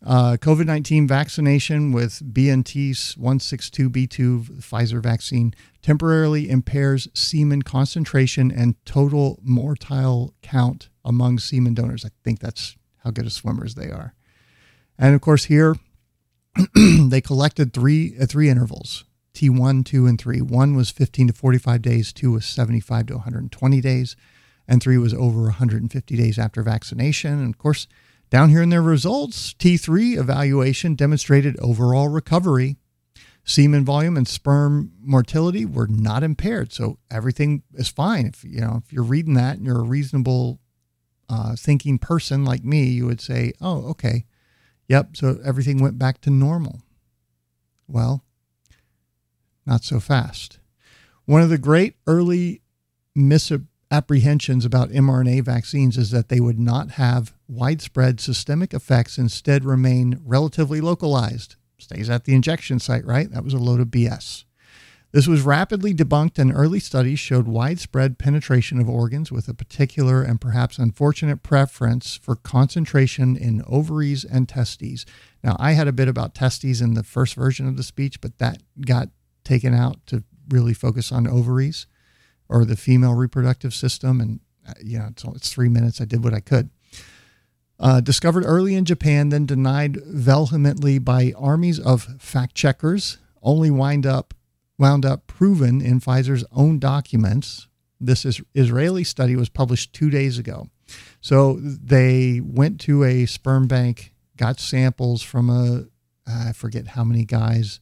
Uh, 0.04 0.38
COVID 0.42 0.66
19 0.66 1.08
vaccination 1.08 1.92
with 1.92 2.34
BNT 2.34 2.90
162b2, 2.90 4.62
Pfizer 4.62 5.04
vaccine, 5.04 5.54
temporarily 5.84 6.50
impairs 6.50 7.08
semen 7.14 7.62
concentration 7.62 8.52
and 8.52 8.84
total 8.84 9.40
motile 9.48 10.32
count 10.42 10.90
among 11.06 11.38
semen 11.38 11.76
donors. 11.76 12.04
I 12.04 12.10
think 12.24 12.40
that's 12.40 12.76
how 13.04 13.12
good 13.12 13.28
of 13.28 13.32
swimmers 13.32 13.76
they 13.76 13.92
are. 13.92 14.16
And 14.98 15.14
of 15.14 15.22
course, 15.22 15.46
here 15.46 15.76
they 16.76 17.22
collected 17.22 17.74
three 17.74 18.16
at 18.20 18.30
three 18.30 18.50
intervals 18.50 19.04
T1, 19.34 19.86
2, 19.86 20.08
and 20.08 20.20
3. 20.20 20.42
One 20.42 20.76
was 20.76 20.90
15 20.90 21.28
to 21.28 21.34
45 21.34 21.82
days, 21.82 22.14
two 22.14 22.32
was 22.32 22.46
75 22.46 23.08
to 23.08 23.14
120 23.16 23.82
days, 23.82 24.16
and 24.68 24.82
three 24.82 24.98
was 24.98 25.14
over 25.14 25.44
150 25.44 26.18
days 26.18 26.38
after 26.38 26.62
vaccination. 26.64 27.40
And 27.40 27.54
of 27.54 27.58
course, 27.58 27.88
down 28.30 28.50
here 28.50 28.62
in 28.62 28.70
their 28.70 28.82
results, 28.82 29.54
T3 29.54 30.18
evaluation 30.18 30.96
demonstrated 30.96 31.60
overall 31.60 32.08
recovery. 32.08 32.78
Semen 33.44 33.84
volume 33.84 34.16
and 34.18 34.28
sperm 34.28 34.94
motility 35.02 35.66
were 35.66 35.88
not 35.88 36.24
impaired, 36.24 36.72
so 36.72 36.98
everything 37.10 37.64
is 37.74 37.90
fine. 37.90 38.28
If 38.28 38.44
you 38.44 38.62
know 38.62 38.82
if 38.86 38.94
you're 38.94 39.04
reading 39.04 39.34
that 39.34 39.58
and 39.58 39.66
you're 39.66 39.80
a 39.80 39.84
reasonable 39.84 40.60
uh, 41.28 41.56
thinking 41.56 41.98
person 41.98 42.46
like 42.46 42.64
me, 42.64 42.84
you 42.84 43.08
would 43.08 43.20
say, 43.20 43.54
"Oh, 43.60 43.90
okay, 43.90 44.26
yep." 44.88 45.18
So 45.18 45.40
everything 45.44 45.82
went 45.82 45.98
back 45.98 46.22
to 46.22 46.30
normal. 46.30 46.84
Well, 47.88 48.24
not 49.66 49.84
so 49.84 50.00
fast. 50.00 50.60
One 51.26 51.42
of 51.42 51.50
the 51.50 51.58
great 51.58 51.96
early 52.08 52.62
misapprehensions 53.16 54.66
about 54.66 54.90
mRNA 54.90 55.44
vaccines 55.44 55.98
is 55.98 56.12
that 56.12 56.30
they 56.30 56.40
would 56.40 56.60
not 56.60 56.92
have 56.92 57.34
widespread 57.48 58.20
systemic 58.20 58.74
effects, 58.74 59.18
instead, 59.18 59.64
remain 59.66 60.20
relatively 60.26 60.82
localized. 60.82 61.56
Stays 61.78 62.10
at 62.10 62.26
the 62.26 62.34
injection 62.34 62.80
site, 62.80 63.06
right? 63.06 63.32
That 63.32 63.44
was 63.44 63.54
a 63.54 63.58
load 63.58 63.80
of 63.80 63.88
BS. 63.88 64.46
This 65.14 65.28
was 65.28 65.42
rapidly 65.42 65.94
debunked, 65.94 66.40
and 66.40 66.54
early 66.56 66.80
studies 66.80 67.20
showed 67.20 67.46
widespread 67.46 68.18
penetration 68.18 68.80
of 68.80 68.88
organs 68.88 69.30
with 69.30 69.50
a 69.50 69.54
particular 69.54 70.22
and 70.22 70.40
perhaps 70.40 70.78
unfortunate 70.78 71.44
preference 71.44 72.16
for 72.16 72.38
concentration 72.38 73.36
in 73.36 73.62
ovaries 73.68 74.24
and 74.24 74.48
testes. 74.48 75.06
Now, 75.44 75.58
I 75.60 75.74
had 75.74 75.90
a 75.90 75.92
bit 75.92 76.08
about 76.08 76.34
testes 76.34 76.80
in 76.82 76.94
the 76.94 77.04
first 77.04 77.36
version 77.36 77.68
of 77.68 77.76
the 77.76 77.84
speech, 77.84 78.22
but 78.22 78.38
that 78.38 78.64
got 78.86 79.10
taken 79.44 79.74
out 79.74 80.06
to 80.08 80.24
really 80.50 80.74
focus 80.74 81.12
on 81.12 81.28
ovaries 81.28 81.88
or 82.50 82.66
the 82.66 82.76
female 82.76 83.14
reproductive 83.14 83.74
system. 83.74 84.20
And, 84.20 84.40
uh, 84.68 84.74
you 84.84 85.00
know, 85.00 85.08
it's, 85.12 85.24
it's 85.24 85.52
three 85.52 85.70
minutes. 85.70 86.02
I 86.02 86.06
did 86.06 86.24
what 86.24 86.34
I 86.34 86.40
could. 86.40 86.70
Uh, 87.80 88.00
discovered 88.00 88.44
early 88.46 88.76
in 88.76 88.86
Japan, 88.86 89.30
then 89.30 89.46
denied 89.46 89.98
vehemently 90.06 91.00
by 91.00 91.34
armies 91.36 91.80
of 91.80 92.04
fact 92.20 92.54
checkers, 92.54 93.18
only 93.42 93.72
wind 93.72 94.06
up 94.06 94.34
wound 94.78 95.06
up 95.06 95.28
proven 95.28 95.80
in 95.80 96.00
Pfizer's 96.00 96.44
own 96.52 96.80
documents. 96.80 97.68
This 98.00 98.26
is, 98.26 98.42
Israeli 98.56 99.04
study 99.04 99.36
was 99.36 99.48
published 99.48 99.94
two 99.94 100.10
days 100.10 100.40
ago. 100.40 100.70
So 101.22 101.60
they 101.62 102.42
went 102.44 102.80
to 102.82 103.04
a 103.04 103.28
sperm 103.28 103.68
bank, 103.68 104.14
got 104.38 104.60
samples 104.60 105.22
from 105.22 105.50
a 105.50 105.86
I 106.28 106.52
forget 106.54 106.90
how 106.90 107.04
many 107.04 107.26
guys, 107.26 107.80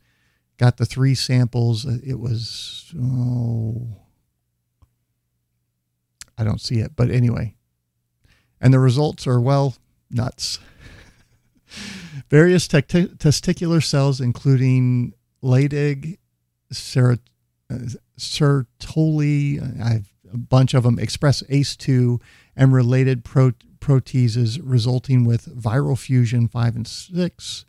got 0.59 0.77
the 0.77 0.85
three 0.85 1.15
samples. 1.15 1.85
It 1.85 2.19
was 2.19 2.93
oh, 3.01 3.87
I 6.37 6.43
don't 6.43 6.61
see 6.61 6.79
it, 6.79 6.95
but 6.95 7.09
anyway, 7.09 7.55
and 8.61 8.71
the 8.71 8.79
results 8.79 9.25
are 9.25 9.39
well 9.39 9.75
nuts. 10.11 10.59
Various 12.29 12.67
te- 12.67 12.81
testicular 12.81 13.83
cells, 13.83 14.21
including 14.21 15.13
Leydig, 15.43 16.17
uh, 16.71 17.15
Sertoli, 18.19 19.81
I 19.81 19.89
have 19.93 20.09
a 20.31 20.37
bunch 20.37 20.73
of 20.73 20.83
them, 20.83 20.99
express 20.99 21.41
ACE2 21.43 22.21
and 22.55 22.73
related 22.73 23.23
pro- 23.23 23.53
proteases, 23.79 24.59
resulting 24.61 25.25
with 25.25 25.45
viral 25.59 25.97
fusion 25.97 26.47
5 26.47 26.75
and 26.75 26.87
6, 26.87 27.65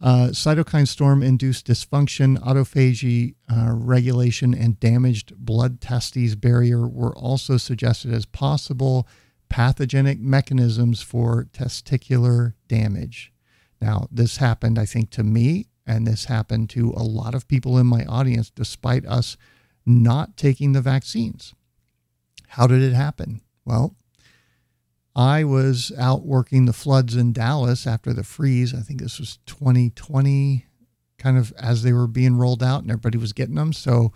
uh, 0.00 0.28
cytokine 0.32 0.88
storm 0.88 1.22
induced 1.22 1.66
dysfunction, 1.66 2.38
autophagy 2.38 3.34
uh, 3.50 3.72
regulation, 3.72 4.52
and 4.54 4.80
damaged 4.80 5.34
blood 5.36 5.80
testes 5.80 6.34
barrier 6.34 6.86
were 6.86 7.16
also 7.16 7.56
suggested 7.56 8.12
as 8.12 8.26
possible 8.26 9.08
pathogenic 9.48 10.20
mechanisms 10.20 11.00
for 11.00 11.44
testicular 11.52 12.54
damage. 12.68 13.32
Now, 13.80 14.08
this 14.10 14.38
happened, 14.38 14.78
I 14.78 14.84
think, 14.84 15.10
to 15.10 15.22
me, 15.22 15.66
and 15.86 16.06
this 16.06 16.24
happened 16.24 16.70
to 16.70 16.92
a 16.96 17.02
lot 17.02 17.34
of 17.34 17.48
people 17.48 17.78
in 17.78 17.86
my 17.86 18.04
audience, 18.06 18.50
despite 18.50 19.06
us 19.06 19.36
not 19.86 20.36
taking 20.36 20.72
the 20.72 20.80
vaccines. 20.80 21.54
How 22.48 22.66
did 22.66 22.82
it 22.82 22.94
happen? 22.94 23.42
Well, 23.64 23.96
I 25.16 25.44
was 25.44 25.92
out 25.98 26.26
working 26.26 26.64
the 26.64 26.72
floods 26.72 27.14
in 27.14 27.32
Dallas 27.32 27.86
after 27.86 28.12
the 28.12 28.24
freeze. 28.24 28.74
I 28.74 28.80
think 28.80 29.00
this 29.00 29.18
was 29.20 29.38
2020, 29.46 30.66
kind 31.18 31.38
of 31.38 31.52
as 31.58 31.82
they 31.82 31.92
were 31.92 32.08
being 32.08 32.36
rolled 32.36 32.62
out 32.62 32.82
and 32.82 32.90
everybody 32.90 33.18
was 33.18 33.32
getting 33.32 33.54
them. 33.54 33.72
So 33.72 34.12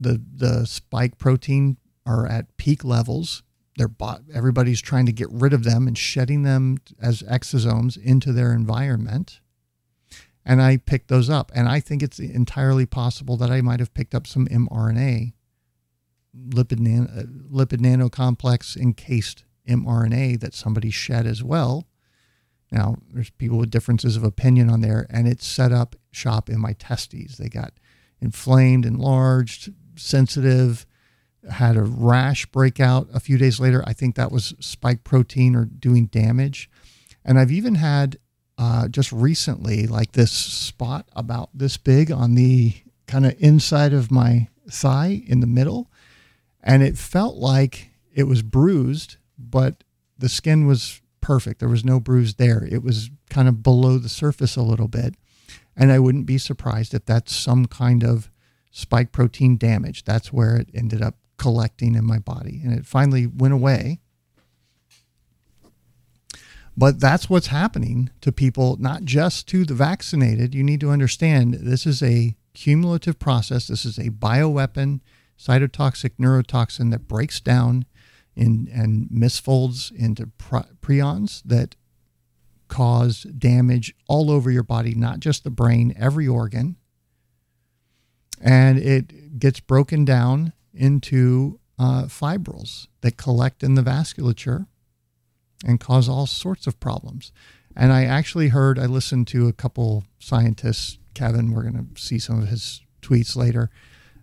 the 0.00 0.22
the 0.34 0.66
spike 0.66 1.18
protein 1.18 1.76
are 2.06 2.26
at 2.26 2.56
peak 2.56 2.84
levels 2.84 3.42
their 3.76 3.88
bot 3.88 4.22
everybody's 4.32 4.80
trying 4.80 5.06
to 5.06 5.12
get 5.12 5.28
rid 5.30 5.52
of 5.52 5.64
them 5.64 5.86
and 5.86 5.98
shedding 5.98 6.42
them 6.42 6.78
as 7.00 7.22
exosomes 7.22 7.96
into 7.96 8.32
their 8.32 8.52
environment 8.52 9.40
and 10.44 10.60
i 10.62 10.76
picked 10.76 11.08
those 11.08 11.30
up 11.30 11.50
and 11.54 11.68
i 11.68 11.80
think 11.80 12.02
it's 12.02 12.18
entirely 12.18 12.86
possible 12.86 13.36
that 13.36 13.50
i 13.50 13.60
might 13.60 13.80
have 13.80 13.94
picked 13.94 14.14
up 14.14 14.26
some 14.26 14.46
mrna 14.46 15.32
lipid, 16.48 16.78
nan- 16.78 17.10
uh, 17.16 17.22
lipid 17.54 17.80
nanocomplex 17.80 18.76
encased 18.76 19.44
mrna 19.68 20.38
that 20.38 20.54
somebody 20.54 20.90
shed 20.90 21.26
as 21.26 21.42
well 21.42 21.86
now 22.70 22.96
there's 23.12 23.30
people 23.30 23.58
with 23.58 23.70
differences 23.70 24.16
of 24.16 24.24
opinion 24.24 24.68
on 24.68 24.80
there 24.80 25.06
and 25.10 25.28
it 25.28 25.42
set 25.42 25.72
up 25.72 25.96
shop 26.10 26.48
in 26.48 26.60
my 26.60 26.72
testes 26.74 27.36
they 27.38 27.48
got 27.48 27.72
inflamed 28.20 28.84
enlarged 28.84 29.72
sensitive 29.96 30.86
had 31.50 31.76
a 31.76 31.82
rash 31.82 32.46
breakout 32.46 33.08
a 33.12 33.20
few 33.20 33.38
days 33.38 33.60
later. 33.60 33.82
I 33.86 33.92
think 33.92 34.14
that 34.14 34.32
was 34.32 34.54
spike 34.60 35.04
protein 35.04 35.54
or 35.54 35.64
doing 35.64 36.06
damage. 36.06 36.70
And 37.24 37.38
I've 37.38 37.52
even 37.52 37.76
had 37.76 38.18
uh, 38.56 38.88
just 38.88 39.12
recently 39.12 39.86
like 39.86 40.12
this 40.12 40.32
spot 40.32 41.08
about 41.14 41.50
this 41.54 41.76
big 41.76 42.10
on 42.10 42.34
the 42.34 42.74
kind 43.06 43.26
of 43.26 43.34
inside 43.38 43.92
of 43.92 44.10
my 44.10 44.48
thigh 44.70 45.22
in 45.26 45.40
the 45.40 45.46
middle. 45.46 45.90
And 46.62 46.82
it 46.82 46.96
felt 46.96 47.36
like 47.36 47.90
it 48.14 48.24
was 48.24 48.42
bruised, 48.42 49.16
but 49.50 49.84
the 50.18 50.28
skin 50.28 50.66
was 50.66 51.00
perfect. 51.20 51.60
There 51.60 51.68
was 51.68 51.84
no 51.84 52.00
bruise 52.00 52.34
there. 52.34 52.66
It 52.70 52.82
was 52.82 53.10
kind 53.30 53.48
of 53.48 53.62
below 53.62 53.98
the 53.98 54.08
surface 54.08 54.56
a 54.56 54.62
little 54.62 54.88
bit. 54.88 55.14
And 55.76 55.90
I 55.90 55.98
wouldn't 55.98 56.26
be 56.26 56.38
surprised 56.38 56.94
if 56.94 57.04
that's 57.04 57.34
some 57.34 57.66
kind 57.66 58.04
of 58.04 58.30
spike 58.70 59.10
protein 59.10 59.56
damage. 59.56 60.04
That's 60.04 60.32
where 60.32 60.56
it 60.56 60.68
ended 60.74 61.02
up 61.02 61.16
collecting 61.36 61.94
in 61.94 62.04
my 62.04 62.18
body. 62.18 62.60
And 62.62 62.72
it 62.72 62.86
finally 62.86 63.26
went 63.26 63.54
away. 63.54 64.00
But 66.76 67.00
that's 67.00 67.30
what's 67.30 67.48
happening 67.48 68.10
to 68.20 68.32
people, 68.32 68.76
not 68.80 69.04
just 69.04 69.46
to 69.48 69.64
the 69.64 69.74
vaccinated. 69.74 70.54
You 70.54 70.64
need 70.64 70.80
to 70.80 70.90
understand 70.90 71.54
this 71.54 71.86
is 71.86 72.02
a 72.02 72.36
cumulative 72.52 73.18
process. 73.18 73.68
This 73.68 73.84
is 73.84 73.96
a 73.98 74.10
bioweapon, 74.10 75.00
cytotoxic 75.38 76.16
neurotoxin 76.18 76.90
that 76.90 77.08
breaks 77.08 77.40
down 77.40 77.84
in, 78.36 78.68
and 78.72 79.08
misfolds 79.10 79.92
into 79.92 80.26
prions 80.82 81.42
that 81.44 81.76
cause 82.68 83.22
damage 83.24 83.94
all 84.08 84.30
over 84.30 84.50
your 84.50 84.62
body, 84.62 84.94
not 84.94 85.20
just 85.20 85.44
the 85.44 85.50
brain, 85.50 85.94
every 85.98 86.26
organ. 86.26 86.76
And 88.40 88.78
it 88.78 89.38
gets 89.38 89.60
broken 89.60 90.04
down 90.04 90.52
into 90.72 91.60
uh, 91.78 92.08
fibrils 92.08 92.88
that 93.00 93.16
collect 93.16 93.62
in 93.62 93.74
the 93.74 93.82
vasculature 93.82 94.66
and 95.64 95.80
cause 95.80 96.08
all 96.08 96.26
sorts 96.26 96.66
of 96.66 96.80
problems. 96.80 97.32
And 97.76 97.92
I 97.92 98.04
actually 98.04 98.48
heard, 98.48 98.78
I 98.78 98.86
listened 98.86 99.26
to 99.28 99.48
a 99.48 99.52
couple 99.52 100.04
scientists, 100.18 100.98
Kevin, 101.14 101.52
we're 101.52 101.62
going 101.62 101.88
to 101.94 102.00
see 102.00 102.18
some 102.18 102.40
of 102.40 102.48
his 102.48 102.82
tweets 103.02 103.36
later, 103.36 103.70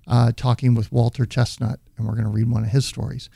uh, 0.07 0.31
talking 0.35 0.73
with 0.73 0.91
Walter 0.91 1.25
Chesnut, 1.25 1.77
and 1.97 2.07
we're 2.07 2.15
going 2.15 2.25
to 2.25 2.31
read 2.31 2.49
one 2.49 2.63
of 2.63 2.69
his 2.69 2.85
stories. 2.85 3.29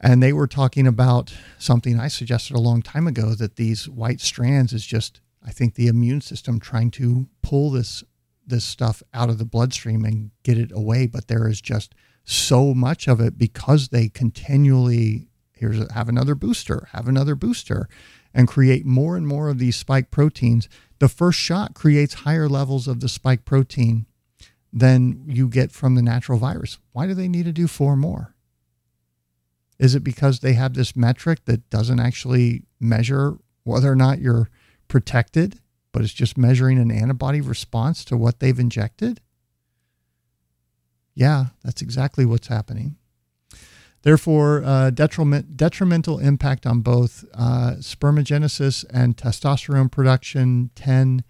And 0.00 0.22
they 0.22 0.32
were 0.32 0.46
talking 0.46 0.86
about 0.86 1.34
something 1.58 1.98
I 1.98 2.08
suggested 2.08 2.54
a 2.54 2.60
long 2.60 2.82
time 2.82 3.06
ago 3.06 3.34
that 3.34 3.56
these 3.56 3.88
white 3.88 4.20
strands 4.20 4.72
is 4.72 4.86
just, 4.86 5.20
I 5.44 5.50
think, 5.50 5.74
the 5.74 5.88
immune 5.88 6.20
system 6.20 6.60
trying 6.60 6.90
to 6.92 7.28
pull 7.42 7.70
this 7.70 8.04
this 8.46 8.64
stuff 8.64 9.02
out 9.12 9.28
of 9.28 9.36
the 9.36 9.44
bloodstream 9.44 10.06
and 10.06 10.30
get 10.42 10.56
it 10.56 10.72
away. 10.72 11.06
But 11.06 11.28
there 11.28 11.46
is 11.46 11.60
just 11.60 11.94
so 12.24 12.72
much 12.72 13.06
of 13.06 13.20
it 13.20 13.36
because 13.36 13.88
they 13.88 14.08
continually 14.08 15.28
here's 15.52 15.90
have 15.92 16.08
another 16.08 16.34
booster, 16.34 16.88
have 16.92 17.08
another 17.08 17.34
booster, 17.34 17.88
and 18.32 18.48
create 18.48 18.86
more 18.86 19.16
and 19.16 19.26
more 19.26 19.48
of 19.48 19.58
these 19.58 19.76
spike 19.76 20.10
proteins. 20.10 20.68
The 20.98 21.08
first 21.08 21.38
shot 21.38 21.74
creates 21.74 22.14
higher 22.14 22.48
levels 22.48 22.86
of 22.88 23.00
the 23.00 23.08
spike 23.08 23.44
protein 23.44 24.06
than 24.72 25.24
you 25.26 25.48
get 25.48 25.72
from 25.72 25.94
the 25.94 26.02
natural 26.02 26.38
virus. 26.38 26.78
Why 26.92 27.06
do 27.06 27.14
they 27.14 27.28
need 27.28 27.44
to 27.46 27.52
do 27.52 27.66
four 27.66 27.96
more? 27.96 28.34
Is 29.78 29.94
it 29.94 30.04
because 30.04 30.40
they 30.40 30.54
have 30.54 30.74
this 30.74 30.96
metric 30.96 31.44
that 31.44 31.68
doesn't 31.70 32.00
actually 32.00 32.64
measure 32.80 33.38
whether 33.64 33.90
or 33.90 33.96
not 33.96 34.20
you're 34.20 34.50
protected? 34.88 35.60
but 35.92 36.02
it's 36.02 36.12
just 36.12 36.38
measuring 36.38 36.78
an 36.78 36.90
antibody 36.90 37.40
response 37.40 38.04
to 38.04 38.16
what 38.16 38.40
they've 38.40 38.58
injected? 38.58 39.20
Yeah, 41.14 41.46
that's 41.64 41.82
exactly 41.82 42.24
what's 42.24 42.48
happening. 42.48 42.96
Therefore, 44.02 44.62
uh, 44.64 44.90
detriment, 44.90 45.56
detrimental 45.56 46.20
impact 46.20 46.66
on 46.66 46.82
both 46.82 47.24
uh, 47.34 47.74
spermagenesis 47.78 48.84
and 48.90 49.16
testosterone 49.16 49.90
production. 49.90 50.70
10. 50.76 51.24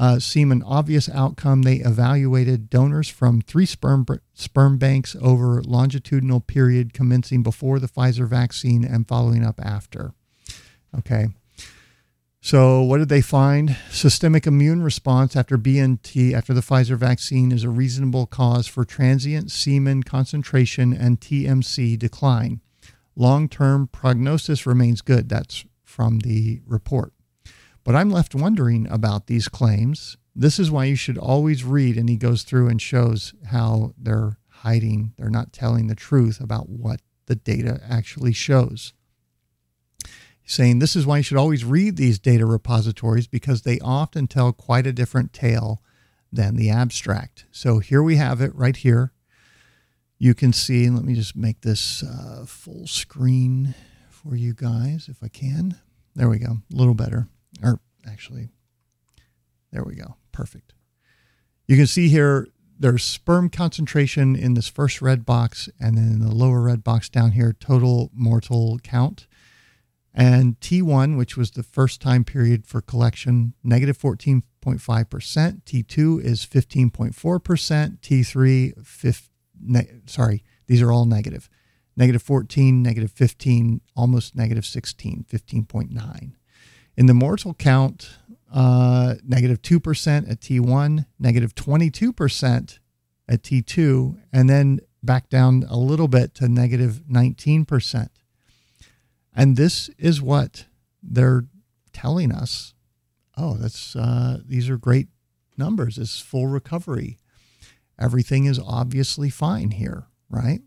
Uh, 0.00 0.18
semen 0.18 0.62
obvious 0.62 1.10
outcome. 1.10 1.60
They 1.60 1.76
evaluated 1.76 2.70
donors 2.70 3.10
from 3.10 3.42
three 3.42 3.66
sperm, 3.66 4.06
sperm 4.32 4.78
banks 4.78 5.14
over 5.20 5.60
longitudinal 5.62 6.40
period 6.40 6.94
commencing 6.94 7.42
before 7.42 7.78
the 7.78 7.86
Pfizer 7.86 8.26
vaccine 8.26 8.82
and 8.82 9.06
following 9.06 9.44
up 9.44 9.60
after. 9.62 10.14
Okay. 10.96 11.28
So, 12.40 12.80
what 12.80 12.96
did 12.96 13.10
they 13.10 13.20
find? 13.20 13.76
Systemic 13.90 14.46
immune 14.46 14.82
response 14.82 15.36
after 15.36 15.58
BNT, 15.58 16.32
after 16.32 16.54
the 16.54 16.62
Pfizer 16.62 16.96
vaccine, 16.96 17.52
is 17.52 17.64
a 17.64 17.68
reasonable 17.68 18.24
cause 18.24 18.66
for 18.66 18.86
transient 18.86 19.50
semen 19.50 20.02
concentration 20.02 20.94
and 20.94 21.20
TMC 21.20 21.98
decline. 21.98 22.62
Long 23.14 23.50
term 23.50 23.86
prognosis 23.86 24.64
remains 24.64 25.02
good. 25.02 25.28
That's 25.28 25.66
from 25.84 26.20
the 26.20 26.62
report. 26.66 27.12
But 27.84 27.94
I'm 27.94 28.10
left 28.10 28.34
wondering 28.34 28.86
about 28.88 29.26
these 29.26 29.48
claims. 29.48 30.16
This 30.34 30.58
is 30.58 30.70
why 30.70 30.84
you 30.84 30.96
should 30.96 31.18
always 31.18 31.64
read, 31.64 31.96
and 31.96 32.08
he 32.08 32.16
goes 32.16 32.42
through 32.42 32.68
and 32.68 32.80
shows 32.80 33.34
how 33.46 33.94
they're 33.98 34.38
hiding, 34.48 35.14
they're 35.16 35.30
not 35.30 35.52
telling 35.52 35.86
the 35.86 35.94
truth 35.94 36.40
about 36.40 36.68
what 36.68 37.00
the 37.26 37.34
data 37.34 37.80
actually 37.88 38.32
shows 38.32 38.92
saying 40.50 40.80
this 40.80 40.96
is 40.96 41.06
why 41.06 41.18
you 41.18 41.22
should 41.22 41.36
always 41.36 41.64
read 41.64 41.96
these 41.96 42.18
data 42.18 42.44
repositories 42.44 43.26
because 43.26 43.62
they 43.62 43.78
often 43.80 44.26
tell 44.26 44.52
quite 44.52 44.86
a 44.86 44.92
different 44.92 45.32
tale 45.32 45.80
than 46.32 46.56
the 46.56 46.68
abstract. 46.68 47.46
So 47.50 47.78
here 47.78 48.02
we 48.02 48.16
have 48.16 48.40
it 48.40 48.54
right 48.54 48.76
here. 48.76 49.12
You 50.18 50.34
can 50.34 50.52
see, 50.52 50.90
let 50.90 51.04
me 51.04 51.14
just 51.14 51.36
make 51.36 51.62
this 51.62 52.02
uh, 52.02 52.44
full 52.46 52.86
screen 52.86 53.74
for 54.10 54.36
you 54.36 54.52
guys 54.52 55.08
if 55.08 55.22
I 55.22 55.28
can. 55.28 55.76
There 56.14 56.28
we 56.28 56.38
go, 56.38 56.58
a 56.72 56.76
little 56.76 56.94
better. 56.94 57.28
Actually, 58.06 58.50
there 59.72 59.84
we 59.84 59.94
go, 59.94 60.16
perfect. 60.32 60.74
You 61.66 61.76
can 61.76 61.86
see 61.86 62.08
here 62.08 62.48
there's 62.80 63.04
sperm 63.04 63.50
concentration 63.50 64.34
in 64.34 64.54
this 64.54 64.66
first 64.66 65.02
red 65.02 65.26
box, 65.26 65.68
and 65.78 65.98
then 65.98 66.04
in 66.04 66.20
the 66.20 66.34
lower 66.34 66.62
red 66.62 66.82
box 66.82 67.10
down 67.10 67.32
here, 67.32 67.52
total 67.52 68.10
mortal 68.14 68.78
count. 68.82 69.26
And 70.14 70.58
T1, 70.60 71.16
which 71.16 71.36
was 71.36 71.52
the 71.52 71.62
first 71.62 72.00
time 72.00 72.24
period 72.24 72.66
for 72.66 72.80
collection, 72.80 73.52
negative 73.62 73.98
14.5%. 73.98 74.42
T2 75.62 76.24
is 76.24 76.46
15.4%. 76.46 78.00
T3, 78.00 78.84
fif- 78.86 79.30
ne- 79.60 80.00
sorry, 80.06 80.42
these 80.66 80.82
are 80.82 80.90
all 80.90 81.04
negative. 81.04 81.48
Negative 81.96 82.22
14, 82.22 82.82
negative 82.82 83.12
15, 83.12 83.82
almost 83.94 84.34
negative 84.34 84.64
16, 84.64 85.26
15.9. 85.30 86.32
In 86.96 87.06
the 87.06 87.14
mortal 87.14 87.54
count, 87.54 88.10
uh, 88.52 89.14
negative 89.24 89.62
2% 89.62 90.30
at 90.30 90.40
T1, 90.40 91.06
negative 91.18 91.54
22% 91.54 92.78
at 93.28 93.42
T2, 93.42 94.18
and 94.32 94.50
then 94.50 94.80
back 95.02 95.28
down 95.28 95.64
a 95.68 95.76
little 95.76 96.08
bit 96.08 96.34
to 96.34 96.48
negative 96.48 97.02
19%. 97.10 98.08
And 99.34 99.56
this 99.56 99.88
is 99.98 100.20
what 100.20 100.66
they're 101.02 101.44
telling 101.92 102.32
us. 102.32 102.74
Oh, 103.36 103.54
that's 103.54 103.96
uh, 103.96 104.40
these 104.44 104.68
are 104.68 104.76
great 104.76 105.08
numbers. 105.56 105.96
It's 105.96 106.18
full 106.18 106.48
recovery. 106.48 107.18
Everything 107.98 108.46
is 108.46 108.58
obviously 108.58 109.30
fine 109.30 109.72
here, 109.72 110.06
right? 110.28 110.60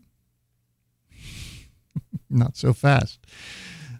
Not 2.30 2.56
so 2.56 2.72
fast. 2.72 3.20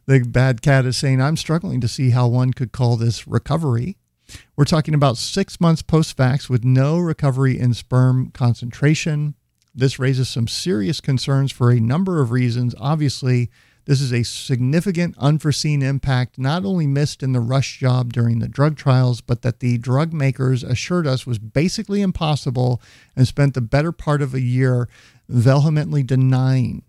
The 0.06 0.20
bad 0.20 0.60
cat 0.60 0.84
is 0.84 0.96
saying, 0.96 1.22
I'm 1.22 1.36
struggling 1.36 1.80
to 1.80 1.88
see 1.88 2.10
how 2.10 2.28
one 2.28 2.52
could 2.52 2.72
call 2.72 2.96
this 2.96 3.26
recovery. 3.26 3.96
We're 4.56 4.64
talking 4.64 4.94
about 4.94 5.16
six 5.16 5.60
months 5.60 5.82
post 5.82 6.16
vax 6.16 6.48
with 6.48 6.64
no 6.64 6.98
recovery 6.98 7.58
in 7.58 7.72
sperm 7.74 8.30
concentration. 8.32 9.34
This 9.74 9.98
raises 9.98 10.28
some 10.28 10.46
serious 10.46 11.00
concerns 11.00 11.52
for 11.52 11.70
a 11.70 11.80
number 11.80 12.20
of 12.20 12.30
reasons. 12.30 12.74
Obviously, 12.78 13.50
this 13.86 14.00
is 14.00 14.12
a 14.12 14.22
significant 14.22 15.14
unforeseen 15.18 15.82
impact, 15.82 16.38
not 16.38 16.64
only 16.64 16.86
missed 16.86 17.22
in 17.22 17.32
the 17.32 17.40
rush 17.40 17.78
job 17.78 18.12
during 18.12 18.38
the 18.38 18.48
drug 18.48 18.76
trials, 18.76 19.20
but 19.20 19.42
that 19.42 19.60
the 19.60 19.78
drug 19.78 20.12
makers 20.12 20.62
assured 20.62 21.06
us 21.06 21.26
was 21.26 21.38
basically 21.38 22.00
impossible 22.00 22.80
and 23.16 23.26
spent 23.26 23.54
the 23.54 23.60
better 23.60 23.92
part 23.92 24.22
of 24.22 24.34
a 24.34 24.40
year 24.40 24.88
vehemently 25.28 26.02
denying. 26.02 26.82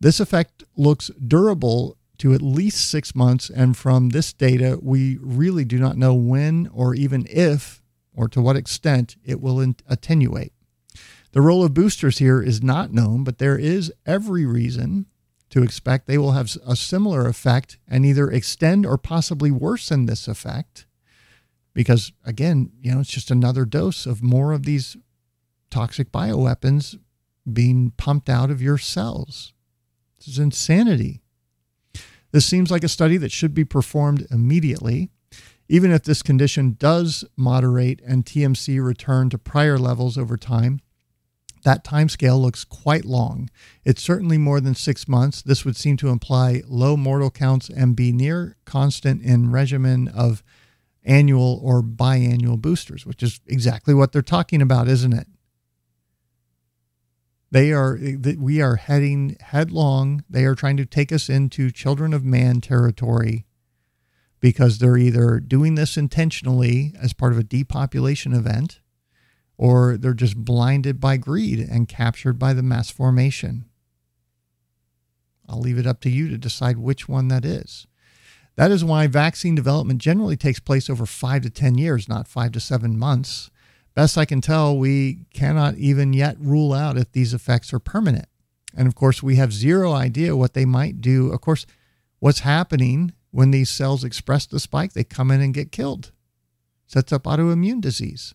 This 0.00 0.20
effect 0.20 0.64
looks 0.76 1.10
durable 1.26 1.96
to 2.18 2.32
at 2.32 2.42
least 2.42 2.88
six 2.88 3.14
months, 3.14 3.50
and 3.50 3.76
from 3.76 4.10
this 4.10 4.32
data, 4.32 4.78
we 4.80 5.18
really 5.20 5.64
do 5.64 5.78
not 5.78 5.96
know 5.96 6.14
when 6.14 6.68
or 6.72 6.94
even 6.94 7.26
if 7.28 7.82
or 8.14 8.28
to 8.28 8.40
what 8.40 8.56
extent 8.56 9.16
it 9.24 9.40
will 9.40 9.60
attenuate. 9.88 10.52
The 11.32 11.40
role 11.40 11.64
of 11.64 11.74
boosters 11.74 12.18
here 12.18 12.40
is 12.40 12.62
not 12.62 12.92
known, 12.92 13.24
but 13.24 13.38
there 13.38 13.58
is 13.58 13.92
every 14.06 14.46
reason 14.46 15.06
to 15.50 15.62
expect 15.62 16.06
they 16.06 16.18
will 16.18 16.32
have 16.32 16.56
a 16.66 16.76
similar 16.76 17.26
effect 17.26 17.78
and 17.88 18.06
either 18.06 18.30
extend 18.30 18.86
or 18.86 18.96
possibly 18.96 19.50
worsen 19.50 20.06
this 20.06 20.28
effect 20.28 20.86
because 21.74 22.12
again, 22.24 22.70
you 22.80 22.92
know, 22.92 23.00
it's 23.00 23.10
just 23.10 23.30
another 23.30 23.64
dose 23.64 24.06
of 24.06 24.22
more 24.22 24.52
of 24.52 24.62
these 24.62 24.96
toxic 25.70 26.10
bioweapons 26.12 26.98
being 27.52 27.90
pumped 27.96 28.30
out 28.30 28.50
of 28.50 28.62
your 28.62 28.78
cells. 28.78 29.52
This 30.16 30.28
is 30.28 30.38
insanity. 30.38 31.23
This 32.34 32.46
seems 32.46 32.68
like 32.68 32.82
a 32.82 32.88
study 32.88 33.16
that 33.18 33.30
should 33.30 33.54
be 33.54 33.64
performed 33.64 34.26
immediately. 34.28 35.08
Even 35.68 35.92
if 35.92 36.02
this 36.02 36.20
condition 36.20 36.74
does 36.80 37.24
moderate 37.36 38.00
and 38.04 38.24
TMC 38.24 38.84
return 38.84 39.30
to 39.30 39.38
prior 39.38 39.78
levels 39.78 40.18
over 40.18 40.36
time, 40.36 40.80
that 41.62 41.84
time 41.84 42.08
scale 42.08 42.42
looks 42.42 42.64
quite 42.64 43.04
long. 43.04 43.50
It's 43.84 44.02
certainly 44.02 44.36
more 44.36 44.60
than 44.60 44.74
six 44.74 45.06
months. 45.06 45.42
This 45.42 45.64
would 45.64 45.76
seem 45.76 45.96
to 45.98 46.08
imply 46.08 46.62
low 46.66 46.96
mortal 46.96 47.30
counts 47.30 47.68
and 47.68 47.94
be 47.94 48.10
near 48.10 48.56
constant 48.64 49.22
in 49.22 49.52
regimen 49.52 50.08
of 50.08 50.42
annual 51.04 51.60
or 51.62 51.84
biannual 51.84 52.60
boosters, 52.60 53.06
which 53.06 53.22
is 53.22 53.40
exactly 53.46 53.94
what 53.94 54.10
they're 54.10 54.22
talking 54.22 54.60
about, 54.60 54.88
isn't 54.88 55.12
it? 55.12 55.28
They 57.54 57.72
are 57.72 57.96
we 58.36 58.60
are 58.60 58.74
heading 58.74 59.36
headlong. 59.38 60.24
They 60.28 60.44
are 60.44 60.56
trying 60.56 60.76
to 60.78 60.84
take 60.84 61.12
us 61.12 61.28
into 61.28 61.70
children 61.70 62.12
of 62.12 62.24
man 62.24 62.60
territory 62.60 63.46
because 64.40 64.78
they're 64.78 64.96
either 64.96 65.38
doing 65.38 65.76
this 65.76 65.96
intentionally 65.96 66.92
as 67.00 67.12
part 67.12 67.32
of 67.32 67.38
a 67.38 67.44
depopulation 67.44 68.32
event 68.32 68.80
or 69.56 69.96
they're 69.96 70.14
just 70.14 70.36
blinded 70.36 70.98
by 70.98 71.16
greed 71.16 71.60
and 71.60 71.86
captured 71.86 72.40
by 72.40 72.54
the 72.54 72.62
mass 72.64 72.90
formation. 72.90 73.66
I'll 75.48 75.60
leave 75.60 75.78
it 75.78 75.86
up 75.86 76.00
to 76.00 76.10
you 76.10 76.28
to 76.30 76.36
decide 76.36 76.78
which 76.78 77.08
one 77.08 77.28
that 77.28 77.44
is. 77.44 77.86
That 78.56 78.72
is 78.72 78.84
why 78.84 79.06
vaccine 79.06 79.54
development 79.54 80.00
generally 80.00 80.36
takes 80.36 80.58
place 80.58 80.90
over 80.90 81.06
five 81.06 81.42
to 81.42 81.50
10 81.50 81.78
years, 81.78 82.08
not 82.08 82.26
five 82.26 82.50
to 82.50 82.58
seven 82.58 82.98
months. 82.98 83.52
Best 83.94 84.18
I 84.18 84.24
can 84.24 84.40
tell, 84.40 84.76
we 84.76 85.26
cannot 85.32 85.76
even 85.76 86.12
yet 86.12 86.36
rule 86.40 86.72
out 86.72 86.96
if 86.96 87.12
these 87.12 87.32
effects 87.32 87.72
are 87.72 87.78
permanent. 87.78 88.26
And 88.76 88.88
of 88.88 88.94
course, 88.94 89.22
we 89.22 89.36
have 89.36 89.52
zero 89.52 89.92
idea 89.92 90.36
what 90.36 90.54
they 90.54 90.64
might 90.64 91.00
do. 91.00 91.32
Of 91.32 91.40
course, 91.40 91.64
what's 92.18 92.40
happening 92.40 93.12
when 93.30 93.50
these 93.52 93.70
cells 93.70 94.02
express 94.02 94.46
the 94.46 94.58
spike, 94.58 94.92
they 94.92 95.04
come 95.04 95.30
in 95.30 95.40
and 95.40 95.54
get 95.54 95.72
killed. 95.72 96.10
Sets 96.86 97.12
up 97.12 97.24
autoimmune 97.24 97.80
disease. 97.80 98.34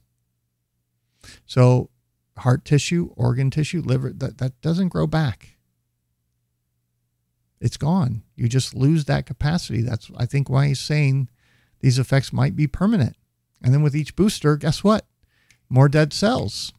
So, 1.46 1.90
heart 2.38 2.64
tissue, 2.64 3.12
organ 3.16 3.50
tissue, 3.52 3.82
liver, 3.82 4.12
that, 4.14 4.38
that 4.38 4.62
doesn't 4.62 4.90
grow 4.90 5.08
back 5.08 5.58
it's 7.62 7.78
gone. 7.78 8.24
You 8.36 8.48
just 8.48 8.74
lose 8.74 9.06
that 9.06 9.26
capacity. 9.26 9.82
That's, 9.82 10.10
I 10.18 10.26
think, 10.26 10.50
why 10.50 10.68
he's 10.68 10.80
saying 10.80 11.30
these 11.82 12.00
effects 12.00 12.32
might 12.32 12.56
be 12.56 12.68
permanent. 12.68 13.16
And 13.62 13.74
then 13.74 13.82
with 13.82 13.96
each 13.96 14.16
booster, 14.16 14.56
guess 14.56 14.84
what? 14.84 15.06
More 15.70 15.88
dead 15.90 16.14
cells. 16.14 16.74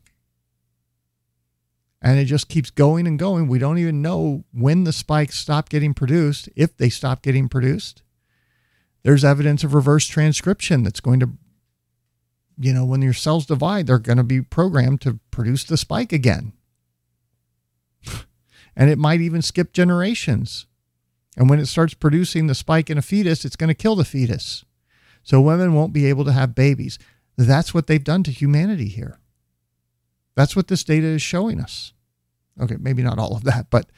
And 2.02 2.18
it 2.18 2.24
just 2.24 2.48
keeps 2.48 2.70
going 2.70 3.06
and 3.06 3.18
going. 3.18 3.46
We 3.46 3.58
don't 3.58 3.78
even 3.78 4.00
know 4.02 4.44
when 4.52 4.84
the 4.84 4.92
spikes 4.92 5.38
stop 5.38 5.68
getting 5.68 5.92
produced, 5.94 6.48
if 6.56 6.76
they 6.76 6.88
stop 6.88 7.22
getting 7.22 7.48
produced. 7.48 8.02
There's 9.02 9.24
evidence 9.24 9.64
of 9.64 9.74
reverse 9.74 10.06
transcription 10.06 10.82
that's 10.82 11.00
going 11.00 11.20
to, 11.20 11.30
you 12.58 12.72
know, 12.72 12.84
when 12.84 13.02
your 13.02 13.12
cells 13.12 13.46
divide, 13.46 13.86
they're 13.86 13.98
going 13.98 14.18
to 14.18 14.24
be 14.24 14.40
programmed 14.40 15.02
to 15.02 15.20
produce 15.30 15.64
the 15.64 15.76
spike 15.76 16.12
again. 16.12 16.52
and 18.76 18.90
it 18.90 18.98
might 18.98 19.20
even 19.20 19.42
skip 19.42 19.72
generations. 19.72 20.66
And 21.36 21.48
when 21.48 21.60
it 21.60 21.66
starts 21.66 21.94
producing 21.94 22.46
the 22.46 22.54
spike 22.54 22.90
in 22.90 22.98
a 22.98 23.02
fetus, 23.02 23.44
it's 23.44 23.56
going 23.56 23.68
to 23.68 23.74
kill 23.74 23.96
the 23.96 24.04
fetus. 24.04 24.64
So 25.22 25.40
women 25.40 25.74
won't 25.74 25.92
be 25.92 26.06
able 26.06 26.24
to 26.24 26.32
have 26.32 26.54
babies. 26.54 26.98
That's 27.46 27.72
what 27.72 27.86
they've 27.86 28.04
done 28.04 28.22
to 28.24 28.30
humanity 28.30 28.88
here. 28.88 29.18
That's 30.34 30.54
what 30.54 30.68
this 30.68 30.84
data 30.84 31.06
is 31.06 31.22
showing 31.22 31.58
us. 31.58 31.94
Okay, 32.60 32.76
maybe 32.78 33.02
not 33.02 33.18
all 33.18 33.34
of 33.34 33.44
that, 33.44 33.70
but 33.70 33.90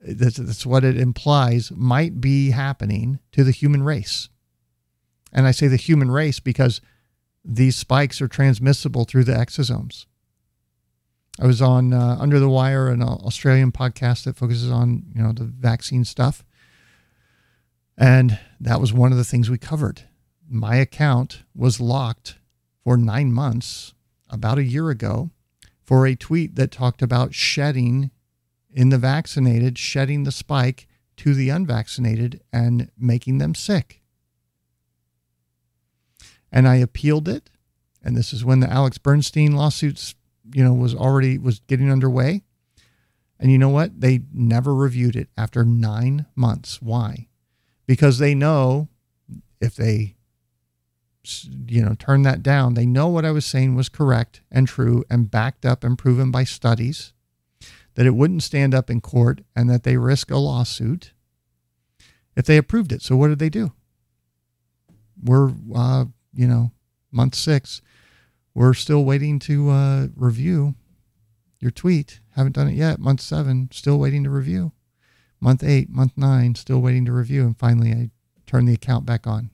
that's, 0.00 0.36
that's 0.36 0.66
what 0.66 0.82
it 0.82 0.98
implies 0.98 1.70
might 1.70 2.20
be 2.20 2.50
happening 2.50 3.20
to 3.30 3.44
the 3.44 3.52
human 3.52 3.84
race. 3.84 4.28
And 5.32 5.46
I 5.46 5.52
say 5.52 5.68
the 5.68 5.76
human 5.76 6.10
race 6.10 6.40
because 6.40 6.80
these 7.44 7.76
spikes 7.76 8.20
are 8.20 8.26
transmissible 8.26 9.04
through 9.04 9.24
the 9.24 9.34
exosomes. 9.34 10.06
I 11.38 11.46
was 11.46 11.62
on 11.62 11.92
uh, 11.92 12.16
Under 12.18 12.40
the 12.40 12.48
Wire, 12.48 12.88
an 12.88 13.02
Australian 13.02 13.70
podcast 13.70 14.24
that 14.24 14.36
focuses 14.36 14.70
on 14.70 15.04
you 15.14 15.22
know 15.22 15.32
the 15.32 15.44
vaccine 15.44 16.04
stuff, 16.04 16.44
and 17.96 18.38
that 18.58 18.80
was 18.80 18.92
one 18.92 19.12
of 19.12 19.16
the 19.16 19.24
things 19.24 19.48
we 19.48 19.56
covered. 19.56 20.02
My 20.48 20.76
account 20.76 21.44
was 21.54 21.80
locked 21.80 22.39
for 22.82 22.96
nine 22.96 23.32
months 23.32 23.94
about 24.28 24.58
a 24.58 24.64
year 24.64 24.90
ago 24.90 25.30
for 25.82 26.06
a 26.06 26.14
tweet 26.14 26.54
that 26.56 26.70
talked 26.70 27.02
about 27.02 27.34
shedding 27.34 28.10
in 28.72 28.90
the 28.90 28.98
vaccinated, 28.98 29.78
shedding 29.78 30.24
the 30.24 30.32
spike 30.32 30.86
to 31.16 31.34
the 31.34 31.50
unvaccinated 31.50 32.40
and 32.52 32.90
making 32.96 33.38
them 33.38 33.54
sick. 33.54 34.00
And 36.52 36.66
I 36.66 36.76
appealed 36.76 37.28
it. 37.28 37.50
And 38.02 38.16
this 38.16 38.32
is 38.32 38.44
when 38.44 38.60
the 38.60 38.70
Alex 38.70 38.98
Berenson 38.98 39.52
lawsuits, 39.52 40.14
you 40.54 40.64
know, 40.64 40.72
was 40.72 40.94
already 40.94 41.38
was 41.38 41.60
getting 41.60 41.90
underway. 41.90 42.42
And 43.38 43.50
you 43.52 43.58
know 43.58 43.68
what? 43.68 44.00
They 44.00 44.22
never 44.32 44.74
reviewed 44.74 45.16
it 45.16 45.28
after 45.36 45.64
nine 45.64 46.26
months. 46.34 46.80
Why? 46.80 47.28
because 47.90 48.18
they 48.18 48.36
know 48.36 48.86
if 49.60 49.74
they 49.74 50.14
you 51.22 51.82
know 51.82 51.94
turn 51.98 52.22
that 52.22 52.42
down. 52.42 52.74
They 52.74 52.86
know 52.86 53.08
what 53.08 53.24
i 53.24 53.30
was 53.30 53.44
saying 53.44 53.74
was 53.74 53.88
correct 53.88 54.42
and 54.50 54.66
true 54.66 55.04
and 55.10 55.30
backed 55.30 55.66
up 55.66 55.84
and 55.84 55.98
proven 55.98 56.30
by 56.30 56.44
studies 56.44 57.12
that 57.94 58.06
it 58.06 58.14
wouldn't 58.14 58.42
stand 58.42 58.74
up 58.74 58.88
in 58.88 59.00
court 59.00 59.42
and 59.54 59.68
that 59.68 59.82
they 59.82 59.96
risk 59.96 60.30
a 60.30 60.38
lawsuit 60.38 61.12
if 62.36 62.46
they 62.46 62.56
approved 62.56 62.92
it. 62.92 63.02
So 63.02 63.16
what 63.16 63.28
did 63.28 63.38
they 63.38 63.50
do? 63.50 63.72
We're 65.22 65.52
uh, 65.74 66.06
you 66.32 66.46
know 66.46 66.72
month 67.10 67.34
six. 67.34 67.82
We're 68.54 68.74
still 68.74 69.04
waiting 69.04 69.38
to 69.40 69.70
uh, 69.70 70.06
review 70.16 70.74
your 71.60 71.70
tweet. 71.70 72.20
Haven't 72.36 72.52
done 72.52 72.68
it 72.68 72.74
yet. 72.74 72.98
Month 72.98 73.20
seven 73.20 73.68
still 73.72 73.98
waiting 73.98 74.24
to 74.24 74.30
review. 74.30 74.72
Month 75.40 75.62
eight, 75.64 75.88
month 75.88 76.12
nine, 76.16 76.54
still 76.54 76.80
waiting 76.80 77.04
to 77.06 77.12
review. 77.12 77.42
And 77.42 77.56
finally, 77.58 77.92
I 77.92 78.10
turned 78.46 78.68
the 78.68 78.74
account 78.74 79.06
back 79.06 79.26
on. 79.26 79.50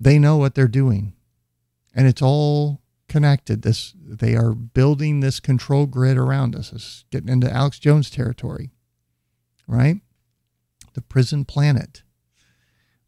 They 0.00 0.18
know 0.18 0.36
what 0.38 0.54
they're 0.54 0.66
doing, 0.68 1.12
and 1.94 2.06
it's 2.06 2.22
all 2.22 2.80
connected. 3.08 3.62
This 3.62 3.92
they 3.96 4.34
are 4.34 4.54
building 4.54 5.20
this 5.20 5.40
control 5.40 5.86
grid 5.86 6.16
around 6.16 6.56
us. 6.56 6.72
It's 6.72 7.04
getting 7.10 7.28
into 7.28 7.52
Alex 7.52 7.78
Jones 7.78 8.08
territory, 8.08 8.70
right? 9.66 9.96
The 10.94 11.02
prison 11.02 11.44
planet. 11.44 12.02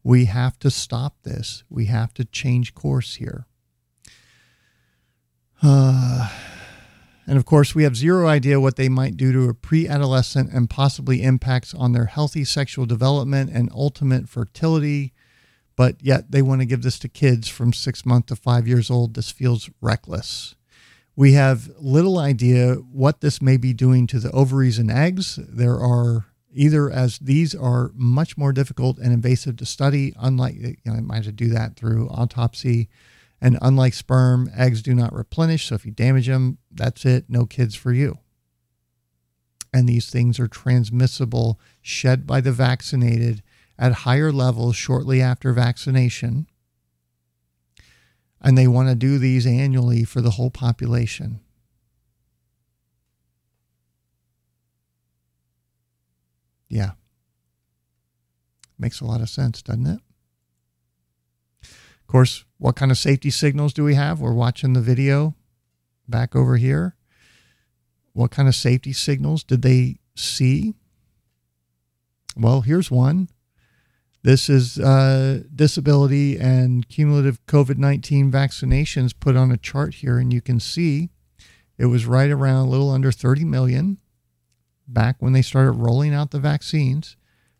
We 0.03 0.25
have 0.25 0.59
to 0.59 0.69
stop 0.69 1.23
this. 1.23 1.63
We 1.69 1.85
have 1.85 2.13
to 2.15 2.25
change 2.25 2.75
course 2.75 3.15
here. 3.15 3.47
Uh, 5.61 6.29
and 7.25 7.37
of 7.37 7.45
course, 7.45 7.73
we 7.73 7.83
have 7.83 7.95
zero 7.95 8.27
idea 8.27 8.59
what 8.59 8.75
they 8.75 8.89
might 8.89 9.15
do 9.15 9.31
to 9.31 9.49
a 9.49 9.53
pre 9.53 9.87
adolescent 9.87 10.51
and 10.51 10.69
possibly 10.69 11.23
impacts 11.23 11.73
on 11.73 11.93
their 11.93 12.07
healthy 12.07 12.43
sexual 12.43 12.85
development 12.85 13.49
and 13.53 13.71
ultimate 13.73 14.27
fertility. 14.27 15.12
But 15.75 15.95
yet 16.01 16.31
they 16.31 16.41
want 16.41 16.61
to 16.61 16.65
give 16.65 16.83
this 16.83 16.99
to 16.99 17.09
kids 17.09 17.47
from 17.47 17.73
six 17.73 18.05
months 18.05 18.27
to 18.27 18.35
five 18.35 18.67
years 18.67 18.91
old. 18.91 19.13
This 19.13 19.31
feels 19.31 19.69
reckless. 19.81 20.55
We 21.15 21.33
have 21.33 21.69
little 21.79 22.19
idea 22.19 22.75
what 22.75 23.21
this 23.21 23.41
may 23.41 23.57
be 23.57 23.73
doing 23.73 24.07
to 24.07 24.19
the 24.19 24.31
ovaries 24.31 24.79
and 24.79 24.91
eggs. 24.91 25.39
There 25.41 25.79
are 25.79 26.25
either 26.51 26.89
as 26.89 27.17
these 27.19 27.55
are 27.55 27.91
much 27.95 28.37
more 28.37 28.53
difficult 28.53 28.99
and 28.99 29.11
invasive 29.11 29.57
to 29.57 29.65
study, 29.65 30.13
unlike 30.19 30.55
you 30.55 30.75
know, 30.85 30.93
I 30.93 31.01
might 31.01 31.17
have 31.17 31.25
to 31.25 31.31
do 31.31 31.49
that 31.49 31.75
through 31.75 32.09
autopsy 32.09 32.89
and 33.43 33.59
unlike 33.61 33.93
sperm, 33.93 34.49
eggs 34.55 34.81
do 34.81 34.95
not 34.95 35.13
replenish. 35.13 35.67
So 35.67 35.75
if 35.75 35.85
you 35.85 35.91
damage 35.91 36.27
them, 36.27 36.59
that's 36.71 37.05
it. 37.05 37.25
No 37.27 37.45
kids 37.45 37.75
for 37.75 37.91
you. 37.91 38.19
And 39.73 39.87
these 39.87 40.09
things 40.09 40.39
are 40.39 40.47
transmissible, 40.47 41.59
shed 41.81 42.25
by 42.25 42.39
the 42.39 42.53
vaccinated 42.53 43.43
at 43.77 43.93
higher 43.93 44.31
levels 44.31 44.75
shortly 44.75 45.21
after 45.21 45.51
vaccination. 45.53 46.47
And 48.41 48.57
they 48.57 48.67
want 48.67 48.89
to 48.89 48.95
do 48.95 49.17
these 49.17 49.47
annually 49.47 50.03
for 50.03 50.21
the 50.21 50.31
whole 50.31 50.49
population. 50.49 51.39
Yeah. 56.67 56.91
Makes 58.77 58.99
a 58.99 59.05
lot 59.05 59.21
of 59.21 59.29
sense, 59.29 59.61
doesn't 59.61 59.87
it? 59.87 59.99
Of 61.61 62.07
course, 62.07 62.45
what 62.57 62.75
kind 62.75 62.91
of 62.91 62.97
safety 62.97 63.29
signals 63.29 63.73
do 63.73 63.83
we 63.83 63.95
have? 63.95 64.19
We're 64.19 64.33
watching 64.33 64.73
the 64.73 64.81
video 64.81 65.35
back 66.07 66.35
over 66.35 66.57
here. 66.57 66.95
What 68.13 68.31
kind 68.31 68.47
of 68.47 68.55
safety 68.55 68.93
signals 68.93 69.43
did 69.43 69.61
they 69.61 69.97
see? 70.15 70.73
Well, 72.35 72.61
here's 72.61 72.91
one. 72.91 73.29
This 74.23 74.49
is 74.49 74.79
uh, 74.79 75.41
disability 75.53 76.39
and 76.39 76.87
cumulative 76.87 77.45
COVID 77.45 77.77
19 77.77 78.31
vaccinations 78.31 79.13
put 79.19 79.35
on 79.35 79.51
a 79.51 79.57
chart 79.57 79.95
here, 79.95 80.17
and 80.17 80.31
you 80.31 80.39
can 80.39 80.61
see 80.61 81.09
it 81.77 81.87
was 81.87 82.05
right 82.05 82.31
around 82.31 82.65
a 82.65 82.69
little 82.69 82.89
under 82.89 83.11
30 83.11 83.43
million 83.43 83.97
back 84.87 85.17
when 85.19 85.33
they 85.33 85.41
started 85.41 85.73
rolling 85.73 86.13
out 86.13 86.31
the 86.31 86.39
vaccines. 86.39 87.17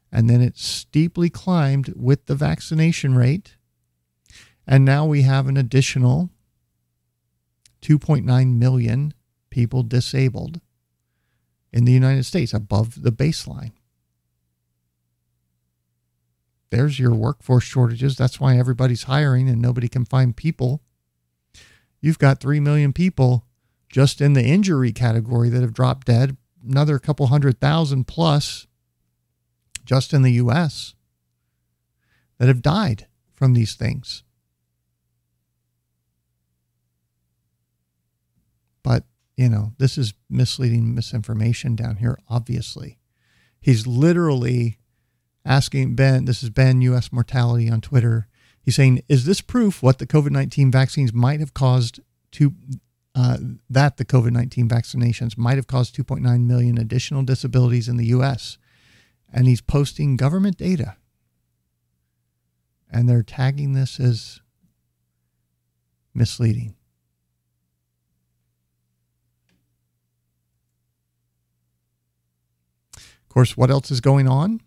And 0.09 0.29
then 0.29 0.41
it 0.41 0.57
steeply 0.57 1.29
climbed 1.29 1.91
with 1.95 2.27
the 2.27 2.35
vaccination 2.35 3.15
rate. 3.15 3.57
And 4.67 4.85
now 4.85 5.05
we 5.05 5.23
have 5.23 5.47
an 5.47 5.57
additional 5.57 6.29
2.9 7.81 8.55
million 8.57 9.13
people 9.49 9.83
disabled 9.83 10.61
in 11.73 11.85
the 11.85 11.91
United 11.91 12.25
States 12.25 12.53
above 12.53 13.01
the 13.01 13.11
baseline. 13.11 13.71
There's 16.73 16.97
your 16.97 17.13
workforce 17.13 17.65
shortages. 17.65 18.15
That's 18.17 18.39
why 18.39 18.57
everybody's 18.57 19.03
hiring 19.03 19.47
and 19.47 19.61
nobody 19.61 19.87
can 19.87 20.05
find 20.05 20.35
people. 20.35 20.81
You've 22.01 22.17
got 22.17 22.39
3 22.39 22.59
million 22.59 22.93
people 22.93 23.45
just 23.89 24.19
in 24.19 24.33
the 24.33 24.43
injury 24.43 24.91
category 24.91 25.49
that 25.49 25.61
have 25.61 25.75
dropped 25.75 26.07
dead, 26.07 26.35
another 26.67 26.97
couple 26.97 27.27
hundred 27.27 27.59
thousand 27.59 28.07
plus 28.07 28.65
just 29.85 30.13
in 30.13 30.23
the 30.23 30.31
US 30.31 30.95
that 32.39 32.47
have 32.47 32.63
died 32.63 33.05
from 33.35 33.53
these 33.53 33.75
things. 33.75 34.23
But, 38.81 39.03
you 39.37 39.47
know, 39.47 39.73
this 39.77 39.95
is 39.99 40.15
misleading 40.27 40.95
misinformation 40.95 41.75
down 41.75 41.97
here, 41.97 42.17
obviously. 42.27 42.97
He's 43.61 43.85
literally 43.85 44.79
asking 45.45 45.95
Ben, 45.95 46.25
this 46.25 46.43
is 46.43 46.49
Ben 46.49 46.81
US 46.81 47.11
Mortality 47.11 47.69
on 47.69 47.81
Twitter. 47.81 48.27
He's 48.61 48.75
saying, 48.75 49.01
Is 49.09 49.25
this 49.25 49.41
proof 49.41 49.83
what 49.83 49.99
the 49.99 50.07
COVID 50.07 50.31
19 50.31 50.71
vaccines 50.71 51.13
might 51.13 51.39
have 51.39 51.53
caused 51.53 51.99
to 52.33 52.53
uh, 53.15 53.37
that 53.69 53.97
the 53.97 54.05
COVID 54.05 54.31
19 54.31 54.67
vaccinations 54.67 55.37
might 55.37 55.57
have 55.57 55.67
caused 55.67 55.95
2.9 55.95 56.45
million 56.45 56.77
additional 56.77 57.23
disabilities 57.23 57.87
in 57.87 57.97
the 57.97 58.07
US. 58.07 58.57
And 59.31 59.47
he's 59.47 59.61
posting 59.61 60.17
government 60.17 60.57
data. 60.57 60.97
And 62.91 63.07
they're 63.09 63.23
tagging 63.23 63.73
this 63.73 63.99
as 63.99 64.41
misleading. 66.13 66.75
Of 72.95 73.29
course, 73.29 73.57
what 73.57 73.71
else 73.71 73.89
is 73.89 73.99
going 73.99 74.27
on? 74.27 74.61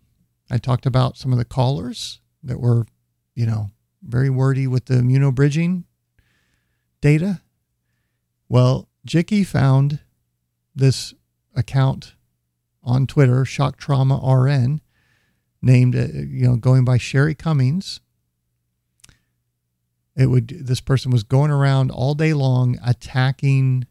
I 0.51 0.59
talked 0.59 0.87
about 0.87 1.17
some 1.17 1.33
of 1.33 1.39
the 1.39 1.45
callers 1.45 2.21
that 2.43 2.61
were, 2.61 2.87
you 3.35 3.47
know, 3.47 3.71
very 4.03 4.31
wordy 4.31 4.67
with 4.67 4.87
the 4.87 4.95
immunobridging 4.95 5.85
data 7.01 7.41
well, 8.49 8.89
Jicky 9.07 9.45
found 9.45 10.01
this 10.75 11.15
account 11.55 12.15
on 12.83 13.07
Twitter, 13.07 13.45
Shock 13.45 13.77
Trauma 13.77 14.21
RN, 14.25 14.81
named, 15.61 15.97
uh, 15.97 16.07
you 16.13 16.47
know, 16.47 16.57
going 16.57 16.85
by 16.85 16.99
Sherry 16.99 17.35
Cummings. 17.35 18.01
It 20.15 20.27
would, 20.27 20.49
this 20.49 20.81
person 20.81 21.11
was 21.11 21.25
going 21.25 21.51
around 21.51 21.91
all 21.91 22.15
day 22.15 22.33
long 22.33 22.79
attacking 22.85 23.87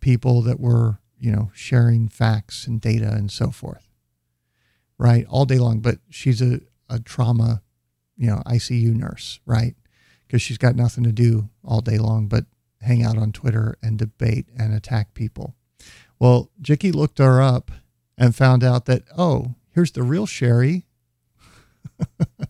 people 0.00 0.40
that 0.42 0.60
were, 0.60 1.00
you 1.18 1.32
know, 1.32 1.50
sharing 1.52 2.08
facts 2.08 2.66
and 2.66 2.80
data 2.80 3.10
and 3.10 3.30
so 3.30 3.50
forth. 3.50 3.85
Right. 4.98 5.26
All 5.28 5.44
day 5.44 5.58
long. 5.58 5.80
But 5.80 5.98
she's 6.10 6.40
a, 6.40 6.60
a 6.88 7.00
trauma, 7.00 7.62
you 8.16 8.28
know, 8.28 8.42
ICU 8.46 8.94
nurse, 8.94 9.40
right? 9.44 9.74
Because 10.26 10.42
she's 10.42 10.58
got 10.58 10.74
nothing 10.74 11.04
to 11.04 11.12
do 11.12 11.50
all 11.64 11.80
day 11.80 11.98
long 11.98 12.28
but 12.28 12.44
hang 12.80 13.02
out 13.02 13.18
on 13.18 13.32
Twitter 13.32 13.76
and 13.82 13.98
debate 13.98 14.46
and 14.58 14.72
attack 14.72 15.14
people. 15.14 15.54
Well, 16.18 16.50
Jicky 16.62 16.94
looked 16.94 17.18
her 17.18 17.42
up 17.42 17.70
and 18.16 18.34
found 18.34 18.64
out 18.64 18.86
that, 18.86 19.02
oh, 19.16 19.54
here's 19.72 19.92
the 19.92 20.02
real 20.02 20.26
Sherry. 20.26 20.86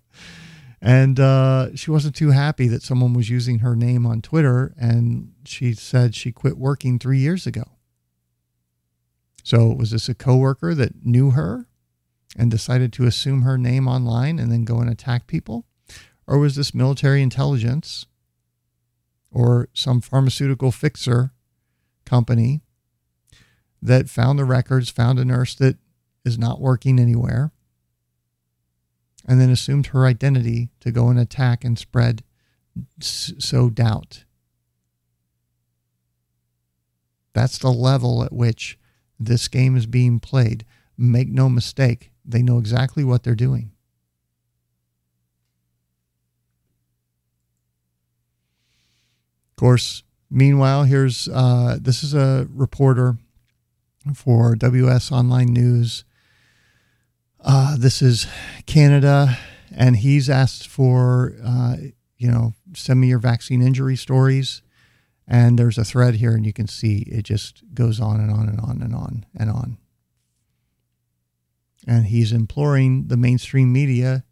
and 0.80 1.18
uh, 1.18 1.74
she 1.74 1.90
wasn't 1.90 2.14
too 2.14 2.30
happy 2.30 2.68
that 2.68 2.82
someone 2.82 3.12
was 3.12 3.28
using 3.28 3.60
her 3.60 3.74
name 3.74 4.06
on 4.06 4.22
Twitter. 4.22 4.74
And 4.78 5.32
she 5.44 5.74
said 5.74 6.14
she 6.14 6.32
quit 6.32 6.56
working 6.56 6.98
three 6.98 7.18
years 7.18 7.46
ago. 7.46 7.64
So, 9.42 9.68
was 9.68 9.92
this 9.92 10.08
a 10.08 10.14
coworker 10.14 10.74
that 10.74 11.04
knew 11.04 11.30
her 11.30 11.66
and 12.36 12.50
decided 12.50 12.92
to 12.92 13.06
assume 13.06 13.42
her 13.42 13.56
name 13.56 13.88
online 13.88 14.38
and 14.38 14.52
then 14.52 14.64
go 14.64 14.78
and 14.78 14.90
attack 14.90 15.26
people? 15.26 15.64
Or 16.26 16.38
was 16.38 16.56
this 16.56 16.74
military 16.74 17.22
intelligence 17.22 18.06
or 19.30 19.68
some 19.72 20.00
pharmaceutical 20.00 20.70
fixer 20.70 21.32
company 22.04 22.62
that 23.80 24.10
found 24.10 24.38
the 24.38 24.44
records, 24.44 24.90
found 24.90 25.18
a 25.18 25.24
nurse 25.24 25.54
that 25.54 25.76
is 26.24 26.38
not 26.38 26.60
working 26.60 26.98
anywhere, 26.98 27.52
and 29.26 29.40
then 29.40 29.50
assumed 29.50 29.88
her 29.88 30.06
identity 30.06 30.70
to 30.80 30.90
go 30.90 31.08
and 31.08 31.18
attack 31.18 31.64
and 31.64 31.78
spread 31.78 32.22
so 33.00 33.70
doubt. 33.70 34.24
That's 37.32 37.58
the 37.58 37.72
level 37.72 38.22
at 38.22 38.32
which 38.32 38.78
this 39.18 39.48
game 39.48 39.76
is 39.76 39.86
being 39.86 40.20
played. 40.20 40.64
Make 40.96 41.28
no 41.28 41.48
mistake, 41.48 42.10
they 42.26 42.42
know 42.42 42.58
exactly 42.58 43.04
what 43.04 43.22
they're 43.22 43.34
doing. 43.34 43.70
Of 49.50 49.56
course, 49.60 50.02
meanwhile, 50.30 50.84
here's 50.84 51.28
uh, 51.28 51.78
this 51.80 52.02
is 52.02 52.12
a 52.12 52.46
reporter 52.50 53.16
for 54.14 54.54
WS 54.54 55.10
Online 55.10 55.46
News. 55.46 56.04
Uh, 57.40 57.76
this 57.78 58.02
is 58.02 58.26
Canada, 58.66 59.38
and 59.74 59.96
he's 59.96 60.28
asked 60.28 60.66
for, 60.68 61.34
uh, 61.44 61.76
you 62.18 62.30
know, 62.30 62.52
send 62.74 63.00
me 63.00 63.08
your 63.08 63.18
vaccine 63.18 63.62
injury 63.62 63.96
stories. 63.96 64.62
And 65.28 65.58
there's 65.58 65.78
a 65.78 65.84
thread 65.84 66.16
here, 66.16 66.34
and 66.34 66.46
you 66.46 66.52
can 66.52 66.68
see 66.68 66.98
it 67.10 67.22
just 67.22 67.62
goes 67.74 67.98
on 68.00 68.20
and 68.20 68.30
on 68.30 68.48
and 68.48 68.60
on 68.60 68.82
and 68.82 68.94
on 68.94 69.26
and 69.34 69.50
on. 69.50 69.78
And 71.86 72.06
he's 72.06 72.32
imploring 72.32 73.06
the 73.06 73.16
mainstream 73.16 73.72
media 73.72 74.24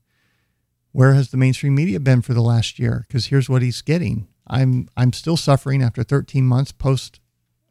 where 0.94 1.14
has 1.14 1.30
the 1.30 1.36
mainstream 1.36 1.74
media 1.74 1.98
been 1.98 2.22
for 2.22 2.34
the 2.34 2.40
last 2.40 2.78
year? 2.78 3.04
Because 3.08 3.26
here's 3.26 3.48
what 3.48 3.62
he's 3.62 3.82
getting 3.82 4.28
I'm 4.46 4.88
I'm 4.96 5.12
still 5.12 5.36
suffering 5.36 5.82
after 5.82 6.04
13 6.04 6.46
months 6.46 6.70
post 6.70 7.18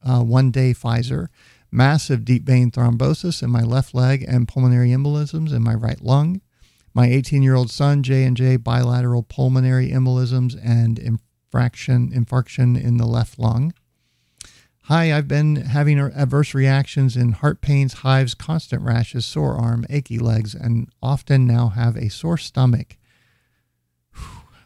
uh, 0.04 0.20
one 0.20 0.52
day 0.52 0.74
Pfizer, 0.74 1.28
massive 1.72 2.26
deep 2.26 2.44
vein 2.44 2.70
thrombosis 2.70 3.42
in 3.42 3.50
my 3.50 3.62
left 3.62 3.94
leg 3.94 4.26
and 4.28 4.50
pulmonary 4.50 4.90
embolisms 4.90 5.54
in 5.54 5.64
my 5.64 5.74
right 5.74 6.02
lung. 6.02 6.42
My 6.94 7.08
18 7.08 7.42
year 7.42 7.56
old 7.56 7.72
son 7.72 8.04
J 8.04 8.26
and 8.26 8.36
J 8.36 8.58
bilateral 8.58 9.24
pulmonary 9.24 9.90
embolisms 9.90 10.60
and 10.62 11.00
infraction 11.00 12.12
infarction 12.12 12.78
in 12.78 12.98
the 12.98 13.08
left 13.08 13.40
lung. 13.40 13.74
Hi, 14.88 15.16
I've 15.18 15.30
been 15.30 15.56
having 15.56 15.98
adverse 15.98 16.54
reactions 16.54 17.16
in 17.16 17.32
heart 17.32 17.62
pains, 17.62 17.94
hives, 17.94 18.34
constant 18.34 18.82
rashes, 18.82 19.26
sore 19.26 19.56
arm, 19.56 19.86
achy 19.90 20.20
legs, 20.20 20.54
and 20.54 20.90
often 21.02 21.48
now 21.48 21.70
have 21.70 21.96
a 21.96 22.10
sore 22.10 22.38
stomach. 22.38 22.98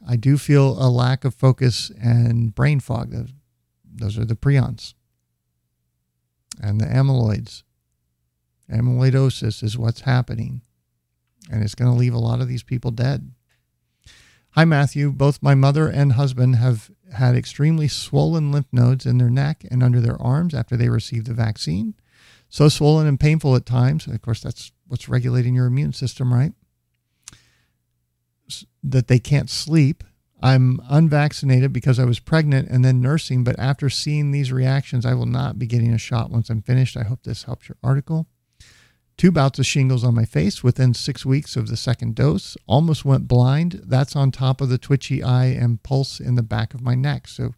I 0.08 0.16
do 0.16 0.40
feel 0.40 0.70
a 0.84 0.90
lack 0.90 1.24
of 1.24 1.36
focus 1.36 1.92
and 2.02 2.56
brain 2.56 2.80
fog. 2.80 3.14
Those 3.86 4.18
are 4.18 4.26
the 4.26 4.36
prions 4.36 4.96
and 6.60 6.82
the 6.82 6.88
amyloids. 6.88 7.62
Amyloidosis 8.72 9.62
is 9.62 9.78
what's 9.78 10.02
happening, 10.02 10.64
and 11.52 11.64
it's 11.64 11.76
going 11.76 11.92
to 11.92 11.98
leave 11.98 12.16
a 12.16 12.20
lot 12.20 12.42
of 12.42 12.48
these 12.48 12.64
people 12.64 12.90
dead. 12.90 13.34
Hi, 14.58 14.66
Matthew. 14.66 15.12
Both 15.12 15.44
my 15.44 15.54
mother 15.54 15.88
and 15.88 16.14
husband 16.14 16.56
have 16.56 16.90
had 17.14 17.36
extremely 17.36 17.88
swollen 17.88 18.52
lymph 18.52 18.66
nodes 18.72 19.06
in 19.06 19.20
their 19.20 19.30
neck 19.30 19.64
and 19.70 19.84
under 19.84 20.02
their 20.02 20.20
arms 20.20 20.56
after 20.56 20.76
they 20.76 20.90
received 20.90 21.28
the 21.28 21.36
vaccine. 21.36 21.94
So 22.50 22.68
swollen 22.68 23.06
and 23.06 23.20
painful 23.20 23.56
at 23.56 23.68
times. 23.68 24.08
Of 24.08 24.20
course, 24.24 24.42
that's 24.42 24.72
what's 24.88 25.08
regulating 25.08 25.54
your 25.54 25.68
immune 25.68 25.94
system, 25.94 26.34
right? 26.34 26.54
that 28.82 29.08
they 29.08 29.20
can't 29.20 29.52
sleep. 29.52 30.04
I'm 30.42 30.82
unvaccinated 30.90 31.72
because 31.72 32.00
I 32.00 32.06
was 32.06 32.20
pregnant 32.20 32.68
and 32.70 32.84
then 32.84 33.00
nursing, 33.00 33.44
but 33.44 33.60
after 33.60 33.92
seeing 33.92 34.32
these 34.32 34.52
reactions, 34.52 35.06
I 35.06 35.14
will 35.14 35.28
not 35.28 35.60
be 35.60 35.68
getting 35.68 35.94
a 35.94 36.00
shot 36.00 36.32
once 36.32 36.50
I'm 36.50 36.64
finished. 36.64 36.98
I 36.98 37.04
hope 37.04 37.22
this 37.22 37.44
helps 37.44 37.70
your 37.70 37.78
article. 37.84 38.26
Two 39.18 39.32
bouts 39.32 39.60
of 39.60 39.66
shingles 39.66 40.04
on 40.04 40.14
my 40.14 40.26
face 40.26 40.64
within 40.64 40.94
six 40.94 41.26
weeks 41.26 41.56
of 41.56 41.68
the 41.68 41.78
second 41.78 42.16
dose. 42.16 42.56
Almost 42.68 43.04
went 43.04 43.28
blind. 43.28 43.82
That's 43.86 44.16
on 44.16 44.32
top 44.32 44.62
of 44.62 44.70
the 44.70 44.78
twitchy 44.78 45.24
eye 45.24 45.48
and 45.48 45.82
pulse 45.82 46.20
in 46.20 46.36
the 46.36 46.44
back 46.44 46.74
of 46.74 46.82
my 46.82 46.96
neck. 46.96 47.28
So, 47.28 47.56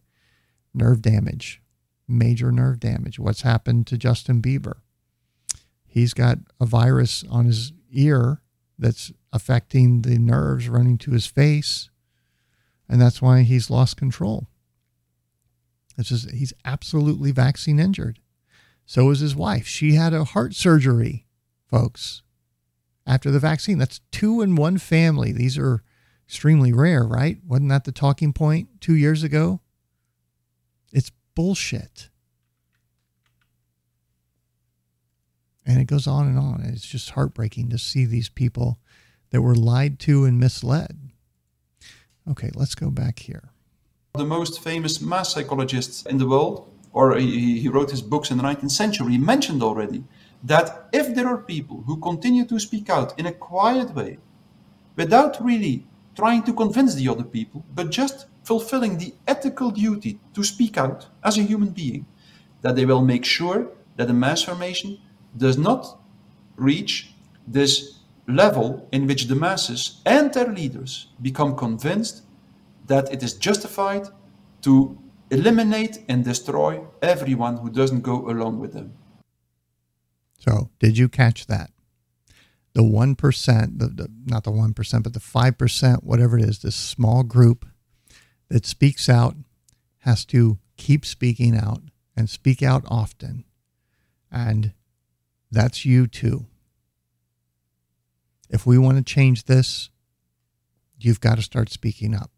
nerve 0.72 1.02
damage, 1.02 1.60
major 2.08 2.50
nerve 2.50 2.80
damage. 2.80 3.18
What's 3.18 3.42
happened 3.42 3.86
to 3.88 3.98
Justin 3.98 4.40
Bieber? 4.40 4.78
He's 5.86 6.14
got 6.14 6.38
a 6.60 6.66
virus 6.66 7.24
on 7.28 7.46
his 7.46 7.72
ear 7.92 8.40
that's 8.78 9.12
affecting 9.32 10.02
the 10.02 10.18
nerves 10.18 10.68
running 10.68 10.98
to 10.98 11.10
his 11.10 11.26
face. 11.26 11.90
And 12.88 13.00
that's 13.00 13.20
why 13.20 13.42
he's 13.42 13.70
lost 13.70 13.96
control. 13.96 14.46
It's 15.98 16.08
just, 16.08 16.30
he's 16.30 16.52
absolutely 16.64 17.30
vaccine 17.30 17.78
injured. 17.78 18.20
So 18.86 19.10
is 19.10 19.20
his 19.20 19.36
wife. 19.36 19.66
She 19.66 19.94
had 19.94 20.14
a 20.14 20.24
heart 20.24 20.54
surgery, 20.54 21.26
folks, 21.70 22.22
after 23.06 23.30
the 23.30 23.38
vaccine. 23.38 23.78
That's 23.78 24.00
two 24.10 24.40
in 24.40 24.56
one 24.56 24.78
family. 24.78 25.32
These 25.32 25.56
are 25.58 25.82
extremely 26.26 26.72
rare, 26.72 27.04
right? 27.04 27.38
Wasn't 27.46 27.70
that 27.70 27.84
the 27.84 27.92
talking 27.92 28.32
point 28.32 28.80
two 28.80 28.94
years 28.94 29.22
ago? 29.22 29.60
It's 30.92 31.10
bullshit. 31.34 32.08
And 35.66 35.80
it 35.80 35.86
goes 35.86 36.06
on 36.06 36.26
and 36.26 36.38
on. 36.38 36.62
It's 36.64 36.86
just 36.86 37.10
heartbreaking 37.10 37.68
to 37.70 37.78
see 37.78 38.04
these 38.04 38.28
people 38.28 38.78
that 39.30 39.42
were 39.42 39.54
lied 39.54 39.98
to 40.00 40.24
and 40.24 40.38
misled. 40.40 41.10
Okay, 42.28 42.50
let's 42.54 42.74
go 42.74 42.90
back 42.90 43.20
here. 43.20 43.50
The 44.14 44.24
most 44.24 44.62
famous 44.62 45.00
mass 45.00 45.32
psychologist 45.32 46.06
in 46.08 46.18
the 46.18 46.26
world, 46.26 46.68
or 46.92 47.16
he, 47.16 47.60
he 47.60 47.68
wrote 47.68 47.90
his 47.90 48.02
books 48.02 48.30
in 48.30 48.38
the 48.38 48.42
19th 48.42 48.72
century, 48.72 49.16
mentioned 49.18 49.62
already 49.62 50.04
that 50.42 50.88
if 50.92 51.14
there 51.14 51.28
are 51.28 51.38
people 51.38 51.82
who 51.86 51.96
continue 51.98 52.44
to 52.46 52.58
speak 52.58 52.88
out 52.88 53.18
in 53.18 53.26
a 53.26 53.32
quiet 53.32 53.94
way, 53.94 54.18
without 54.96 55.42
really 55.44 55.86
trying 56.14 56.42
to 56.42 56.52
convince 56.52 56.94
the 56.94 57.08
other 57.08 57.24
people, 57.24 57.64
but 57.74 57.90
just 57.90 58.26
fulfilling 58.42 58.98
the 58.98 59.14
ethical 59.26 59.70
duty 59.70 60.18
to 60.34 60.42
speak 60.42 60.76
out 60.76 61.06
as 61.22 61.38
a 61.38 61.42
human 61.42 61.70
being, 61.70 62.06
that 62.62 62.76
they 62.76 62.84
will 62.84 63.02
make 63.02 63.24
sure 63.24 63.68
that 63.96 64.08
the 64.08 64.14
mass 64.14 64.42
formation 64.42 64.98
does 65.36 65.56
not 65.56 65.98
reach 66.56 67.12
this 67.46 68.00
level 68.26 68.88
in 68.92 69.06
which 69.06 69.26
the 69.26 69.34
masses 69.34 70.00
and 70.04 70.32
their 70.32 70.52
leaders 70.52 71.08
become 71.20 71.56
convinced 71.56 72.22
that 72.86 73.12
it 73.12 73.22
is 73.22 73.34
justified 73.34 74.06
to 74.62 74.98
eliminate 75.30 76.04
and 76.08 76.24
destroy 76.24 76.84
everyone 77.02 77.56
who 77.58 77.70
doesn't 77.70 78.02
go 78.02 78.28
along 78.28 78.58
with 78.58 78.72
them. 78.72 78.92
So, 80.40 80.70
did 80.78 80.96
you 80.96 81.08
catch 81.08 81.46
that? 81.46 81.70
The 82.72 82.82
1%, 82.82 83.78
the, 83.78 83.88
the, 83.88 84.08
not 84.24 84.44
the 84.44 84.50
1%, 84.50 85.02
but 85.02 85.12
the 85.12 85.20
5%, 85.20 86.02
whatever 86.02 86.38
it 86.38 86.48
is, 86.48 86.60
this 86.60 86.76
small 86.76 87.22
group 87.22 87.66
that 88.48 88.64
speaks 88.64 89.08
out 89.08 89.36
has 89.98 90.24
to 90.26 90.58
keep 90.76 91.04
speaking 91.04 91.56
out 91.56 91.82
and 92.16 92.30
speak 92.30 92.62
out 92.62 92.84
often. 92.88 93.44
And 94.30 94.72
that's 95.50 95.84
you 95.84 96.06
too. 96.06 96.46
If 98.48 98.66
we 98.66 98.78
want 98.78 98.96
to 98.96 99.04
change 99.04 99.44
this, 99.44 99.90
you've 100.98 101.20
got 101.20 101.36
to 101.36 101.42
start 101.42 101.70
speaking 101.70 102.14
up. 102.14 102.30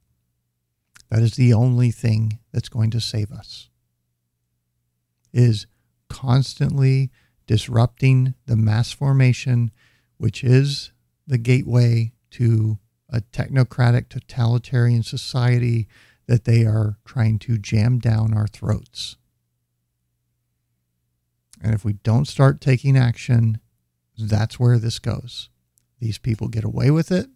That 1.09 1.22
is 1.22 1.34
the 1.34 1.55
only 1.55 1.90
thing 1.90 2.38
that's 2.53 2.68
going 2.68 2.90
to 2.90 3.00
save 3.00 3.30
us. 3.30 3.68
Is 5.32 5.66
constantly 6.09 7.11
disrupting 7.47 8.34
the 8.47 8.57
mass 8.57 8.93
formation, 8.93 9.70
which 10.18 10.43
is 10.45 10.93
the 11.26 11.38
gateway 11.38 12.12
to 12.30 12.78
a 13.09 13.20
technocratic 13.20 14.09
totalitarian 14.09 15.03
society 15.03 15.86
that 16.26 16.45
they 16.45 16.64
are 16.64 16.97
trying 17.05 17.38
to 17.38 17.59
jam 17.59 17.99
down 17.99 18.32
our 18.32 18.47
throats. 18.47 19.16
And 21.62 21.74
if 21.74 21.84
we 21.84 21.95
don't 21.95 22.26
start 22.26 22.61
taking 22.61 22.97
action, 22.97 23.61
that's 24.18 24.59
where 24.59 24.78
this 24.78 24.99
goes. 24.99 25.49
These 26.01 26.18
people 26.18 26.49
get 26.49 26.64
away 26.64 26.90
with 26.90 27.12
it. 27.12 27.28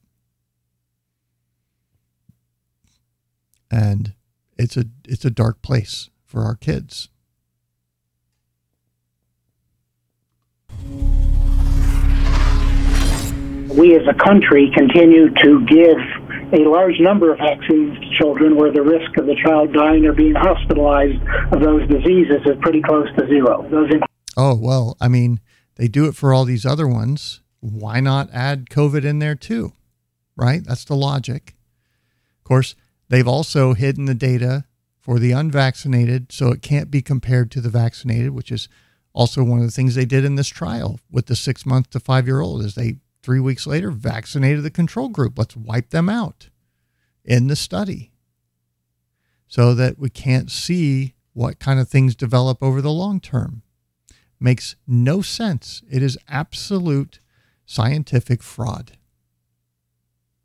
And 3.71 4.15
it's 4.59 4.77
a 4.77 4.87
it's 5.07 5.25
a 5.25 5.31
dark 5.31 5.63
place 5.63 6.11
for 6.25 6.43
our 6.43 6.55
kids. 6.55 7.09
We 13.77 13.95
as 13.95 14.03
a 14.09 14.15
country 14.15 14.73
continue 14.75 15.29
to 15.29 15.67
give 15.67 15.99
a 16.53 16.67
large 16.67 16.99
number 16.99 17.33
of 17.33 17.39
vaccines 17.39 17.99
to 17.99 18.17
children 18.19 18.57
where 18.57 18.73
the 18.73 18.81
risk 18.81 19.19
of 19.19 19.27
the 19.27 19.37
child 19.45 19.75
dying 19.75 20.07
or 20.07 20.15
being 20.15 20.35
hospitalized 20.35 21.21
of 21.53 21.61
those 21.61 21.87
diseases 21.89 22.41
is 22.47 22.57
pretty 22.63 22.81
close 22.81 23.07
to 23.19 23.27
zero. 23.27 23.69
Those 23.71 23.91
oh, 24.37 24.55
well, 24.55 24.97
I 24.99 25.09
mean, 25.09 25.41
they 25.75 25.89
do 25.89 26.07
it 26.07 26.15
for 26.15 26.33
all 26.33 26.47
these 26.47 26.65
other 26.65 26.89
ones. 26.89 27.43
Why 27.61 28.01
not 28.01 28.31
add 28.33 28.71
COVID 28.71 29.05
in 29.05 29.19
there 29.19 29.35
too? 29.35 29.75
Right? 30.37 30.65
That's 30.65 30.85
the 30.85 30.97
logic. 30.97 31.55
Of 32.39 32.45
course, 32.45 32.77
they've 33.11 33.29
also 33.29 33.75
hidden 33.75 34.07
the 34.07 34.15
data 34.15 34.65
for 34.99 35.19
the 35.19 35.33
unvaccinated, 35.33 36.33
so 36.33 36.49
it 36.49 36.63
can't 36.63 36.91
be 36.91 37.03
compared 37.03 37.51
to 37.51 37.61
the 37.61 37.71
vaccinated, 37.71 38.31
which 38.31 38.51
is 38.51 38.69
also 39.13 39.45
one 39.45 39.59
of 39.59 39.67
the 39.67 39.71
things 39.71 39.95
they 39.95 40.05
did 40.05 40.25
in 40.25 40.37
this 40.37 40.49
trial 40.49 40.99
with 41.11 41.27
the 41.27 41.37
six 41.37 41.67
month 41.67 41.91
to 41.91 42.01
five 42.01 42.27
year 42.27 42.41
old 42.41 42.63
is 42.63 42.75
they 42.75 42.97
three 43.27 43.41
weeks 43.41 43.67
later 43.67 43.91
vaccinated 43.91 44.63
the 44.63 44.71
control 44.71 45.09
group. 45.09 45.37
Let's 45.37 45.57
wipe 45.57 45.91
them 45.91 46.09
out 46.09 46.49
in 47.25 47.49
the 47.49 47.57
study 47.57 48.13
so 49.49 49.75
that 49.75 49.99
we 49.99 50.11
can't 50.11 50.49
see 50.49 51.17
what 51.33 51.59
kind 51.59 51.81
of 51.81 51.89
things 51.89 52.15
develop 52.15 52.63
over 52.63 52.81
the 52.81 52.93
long 52.93 53.19
term. 53.19 53.63
Makes 54.39 54.77
no 54.87 55.23
sense. 55.23 55.83
It 55.91 56.05
is 56.05 56.17
absolute 56.29 57.19
scientific 57.65 58.45
fraud. 58.45 58.97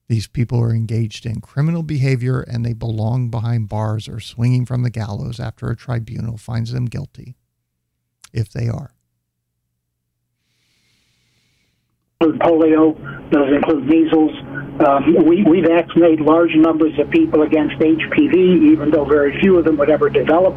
These 0.07 0.25
people 0.25 0.59
are 0.59 0.73
engaged 0.73 1.27
in 1.27 1.39
criminal 1.39 1.83
behavior 1.83 2.41
and 2.41 2.65
they 2.65 2.73
belong 2.73 3.29
behind 3.29 3.69
bars 3.69 4.09
or 4.09 4.19
swinging 4.19 4.65
from 4.65 4.81
the 4.81 4.89
gallows 4.89 5.39
after 5.39 5.69
a 5.69 5.75
tribunal 5.75 6.35
finds 6.35 6.71
them 6.71 6.85
guilty, 6.85 7.35
if 8.33 8.51
they 8.51 8.67
are. 8.67 8.95
Polio, 12.21 12.95
those 13.31 13.53
include 13.53 13.85
measles. 13.85 14.31
Um, 14.85 15.25
we, 15.27 15.43
we 15.43 15.61
vaccinate 15.61 16.21
large 16.21 16.55
numbers 16.55 16.93
of 16.99 17.09
people 17.09 17.43
against 17.43 17.75
HPV, 17.77 18.71
even 18.71 18.91
though 18.91 19.05
very 19.05 19.39
few 19.41 19.57
of 19.57 19.65
them 19.65 19.77
would 19.77 19.89
ever 19.89 20.09
develop 20.09 20.55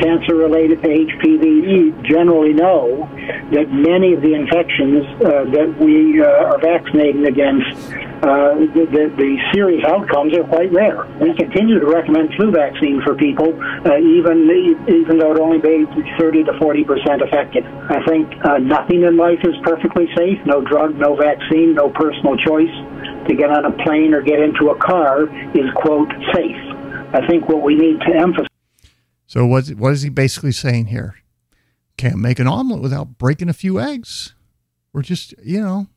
cancer 0.00 0.34
related 0.34 0.82
to 0.82 0.88
HPV, 0.88 2.04
generally 2.04 2.52
know 2.52 3.08
that 3.52 3.70
many 3.70 4.14
of 4.14 4.22
the 4.22 4.34
infections 4.34 5.04
uh, 5.22 5.44
that 5.50 5.76
we 5.78 6.20
uh, 6.20 6.50
are 6.50 6.58
vaccinating 6.58 7.26
against, 7.26 7.76
uh, 8.24 8.54
the, 8.74 8.86
the, 8.90 9.04
the, 9.16 9.30
serious 9.52 9.84
outcomes 9.84 10.34
are 10.34 10.44
quite 10.44 10.72
rare. 10.72 11.04
We 11.20 11.34
continue 11.34 11.78
to 11.78 11.86
recommend 11.86 12.34
flu 12.34 12.50
vaccine 12.50 13.02
for 13.02 13.14
people, 13.14 13.54
uh, 13.84 13.98
even 13.98 14.48
even 14.88 15.18
though 15.18 15.32
it 15.32 15.40
only 15.40 15.58
be 15.58 15.84
30 16.18 16.44
to 16.44 16.58
40 16.58 16.84
percent 16.84 17.22
effective. 17.22 17.64
I 17.90 18.04
think 18.06 18.32
uh, 18.44 18.58
nothing 18.58 19.02
in 19.02 19.16
life 19.16 19.40
is 19.44 19.54
perfectly 19.62 20.08
safe. 20.16 20.38
No 20.46 20.60
drug, 20.60 20.96
no 20.96 21.16
vaccine, 21.16 21.74
no 21.74 21.90
personal 21.90 22.36
choice 22.36 22.72
to 23.28 23.34
get 23.34 23.50
on 23.50 23.64
a 23.64 23.72
plane 23.84 24.14
or 24.14 24.22
get 24.22 24.40
into 24.40 24.70
a 24.70 24.78
car 24.78 25.28
is 25.56 25.70
quote 25.76 26.10
safe. 26.32 26.56
I 27.14 27.26
think 27.28 27.48
what 27.48 27.62
we 27.62 27.74
need 27.76 28.00
to 28.00 28.14
emphasize 28.14 28.53
so 29.34 29.44
what 29.44 29.66
what 29.70 29.92
is 29.92 30.02
he 30.02 30.10
basically 30.10 30.52
saying 30.52 30.86
here? 30.86 31.16
Can't 31.96 32.20
make 32.20 32.38
an 32.38 32.46
omelet 32.46 32.80
without 32.80 33.18
breaking 33.18 33.48
a 33.48 33.52
few 33.52 33.80
eggs. 33.80 34.32
We're 34.92 35.02
just, 35.02 35.34
you 35.42 35.60
know, 35.60 35.88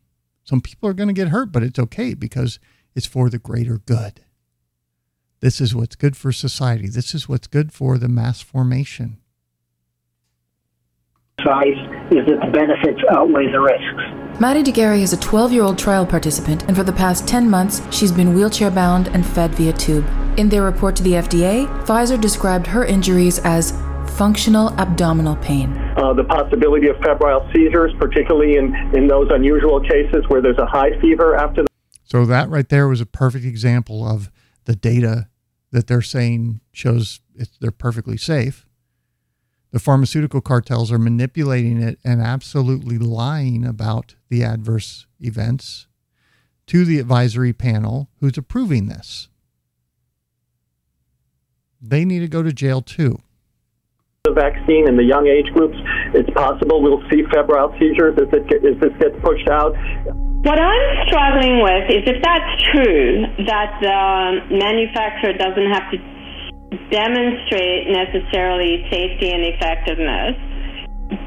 some 0.43 0.59
people 0.59 0.89
are 0.89 0.93
going 0.93 1.09
to 1.09 1.13
get 1.13 1.27
hurt, 1.27 1.51
but 1.51 1.61
it's 1.61 1.77
okay 1.77 2.15
because 2.15 2.57
it's 2.95 3.05
for 3.05 3.29
the 3.29 3.37
greater 3.37 3.77
good. 3.77 4.21
This 5.39 5.61
is 5.61 5.75
what's 5.75 5.95
good 5.95 6.17
for 6.17 6.31
society. 6.31 6.89
This 6.89 7.13
is 7.13 7.29
what's 7.29 7.45
good 7.45 7.71
for 7.71 7.99
the 7.99 8.07
mass 8.07 8.41
formation. 8.41 9.19
Size 11.45 11.77
is 12.09 12.25
that 12.25 12.39
the 12.43 12.51
benefits 12.51 13.03
outweigh 13.11 13.51
the 13.51 13.59
risks. 13.61 14.41
Maddie 14.41 14.63
de 14.63 14.71
Garay 14.71 15.03
is 15.03 15.13
a 15.13 15.19
12 15.19 15.51
year 15.51 15.61
old 15.61 15.77
trial 15.77 16.07
participant, 16.07 16.63
and 16.63 16.75
for 16.75 16.83
the 16.83 16.91
past 16.91 17.27
10 17.27 17.47
months, 17.47 17.83
she's 17.95 18.11
been 18.11 18.33
wheelchair 18.33 18.71
bound 18.71 19.09
and 19.09 19.23
fed 19.23 19.53
via 19.53 19.73
tube. 19.73 20.07
In 20.37 20.49
their 20.49 20.63
report 20.63 20.95
to 20.97 21.03
the 21.03 21.13
FDA, 21.13 21.67
Pfizer 21.85 22.19
described 22.19 22.67
her 22.67 22.85
injuries 22.85 23.39
as 23.39 23.71
functional 24.17 24.69
abdominal 24.79 25.35
pain. 25.37 25.75
Uh, 25.97 26.13
the 26.13 26.23
possibility 26.23 26.87
of 26.87 26.95
febrile 26.97 27.49
seizures, 27.53 27.91
particularly 27.99 28.57
in, 28.57 28.73
in 28.95 29.07
those 29.07 29.27
unusual 29.31 29.81
cases 29.81 30.23
where 30.27 30.41
there's 30.41 30.57
a 30.59 30.65
high 30.65 30.99
fever 31.01 31.35
after. 31.35 31.63
The- 31.63 31.67
so, 32.03 32.25
that 32.25 32.49
right 32.49 32.69
there 32.69 32.87
was 32.87 33.01
a 33.01 33.05
perfect 33.05 33.45
example 33.45 34.07
of 34.07 34.31
the 34.65 34.75
data 34.75 35.27
that 35.71 35.87
they're 35.87 36.01
saying 36.01 36.61
shows 36.71 37.19
they're 37.59 37.71
perfectly 37.71 38.17
safe 38.17 38.67
the 39.71 39.79
pharmaceutical 39.79 40.41
cartels 40.41 40.91
are 40.91 40.99
manipulating 40.99 41.81
it 41.81 41.99
and 42.03 42.21
absolutely 42.21 42.97
lying 42.97 43.65
about 43.65 44.15
the 44.29 44.43
adverse 44.43 45.07
events 45.19 45.87
to 46.65 46.85
the 46.85 46.99
advisory 46.99 47.53
panel 47.53 48.09
who's 48.19 48.37
approving 48.37 48.87
this. 48.87 49.29
They 51.87 52.03
need 52.03 52.19
to 52.19 52.27
go 52.27 52.43
to 52.43 52.51
jail 52.51 52.81
too. 52.81 53.15
The 54.25 54.35
vaccine 54.35 54.91
in 54.91 54.99
the 54.99 55.07
young 55.07 55.23
age 55.23 55.47
groups, 55.55 55.79
it's 56.11 56.27
possible 56.35 56.83
we'll 56.83 56.99
see 57.07 57.23
febrile 57.31 57.71
seizures 57.79 58.19
as, 58.19 58.27
it, 58.35 58.43
as 58.59 58.75
this 58.83 58.91
gets 58.99 59.15
pushed 59.23 59.47
out. 59.47 59.71
What 60.43 60.59
I'm 60.59 60.87
struggling 61.07 61.63
with 61.63 61.87
is 61.87 62.03
if 62.03 62.19
that's 62.19 62.51
true, 62.75 63.23
that 63.47 63.79
the 63.79 63.99
manufacturer 64.51 65.31
doesn't 65.39 65.69
have 65.71 65.87
to 65.95 65.97
demonstrate 66.91 67.87
necessarily 67.87 68.83
safety 68.91 69.31
and 69.31 69.47
effectiveness, 69.47 70.35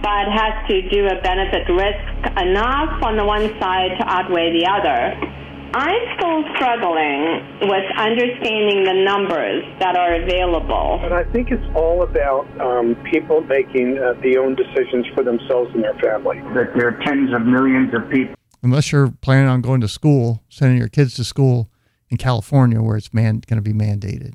but 0.05 0.29
has 0.29 0.61
to 0.69 0.85
do 0.93 1.09
a 1.09 1.17
benefit 1.25 1.65
risk 1.73 2.05
enough 2.37 3.01
on 3.01 3.17
the 3.17 3.25
one 3.25 3.49
side 3.57 3.97
to 3.97 4.05
outweigh 4.05 4.53
the 4.53 4.69
other. 4.69 5.40
I'm 5.73 6.03
still 6.17 6.43
struggling 6.57 7.61
with 7.63 7.85
understanding 7.97 8.83
the 8.85 9.05
numbers 9.05 9.63
that 9.79 9.97
are 9.97 10.17
available. 10.17 10.99
But 11.01 11.13
I 11.13 11.23
think 11.31 11.53
it's 11.53 11.65
all 11.77 12.03
about 12.03 12.49
um, 12.61 12.97
people 13.11 13.41
making 13.43 13.99
uh, 13.99 14.15
the 14.21 14.37
own 14.37 14.57
decisions 14.57 15.07
for 15.15 15.23
themselves 15.23 15.71
and 15.73 15.85
their 15.85 15.95
family. 15.95 16.39
That 16.55 16.75
there 16.75 16.89
are 16.89 16.99
tens 17.05 17.33
of 17.33 17.43
millions 17.43 17.95
of 17.95 18.11
people. 18.11 18.35
Unless 18.63 18.91
you're 18.91 19.13
planning 19.21 19.49
on 19.49 19.61
going 19.61 19.81
to 19.83 19.89
school, 19.89 20.43
sending 20.49 20.77
your 20.77 20.89
kids 20.89 21.15
to 21.15 21.25
school 21.25 21.71
in 22.09 22.17
California 22.17 22.83
where 22.83 22.97
it's 22.97 23.15
man 23.15 23.41
going 23.47 23.63
to 23.63 23.63
be 23.63 23.73
mandated. 23.73 24.35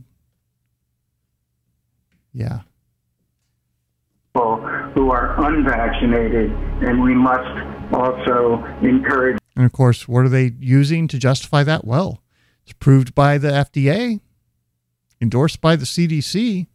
Yeah. 2.34 2.62
People 4.34 4.62
who 4.96 5.12
are 5.12 5.36
unvaccinated, 5.46 6.52
and 6.82 7.04
we 7.04 7.14
must 7.14 7.94
also 7.94 8.64
encourage. 8.82 9.38
And 9.56 9.66
of 9.66 9.72
course, 9.72 10.08
what 10.08 10.26
are 10.26 10.30
they 10.30 10.54
using 10.60 11.08
to 11.08 11.18
justify 11.18 11.64
that? 11.64 11.86
Well, 11.86 12.22
it's 12.64 12.72
approved 12.72 13.16
by 13.16 13.38
the 13.38 13.50
FDA, 13.50 14.20
endorsed 15.22 15.62
by 15.62 15.76
the 15.76 15.86
CDC. 15.86 16.68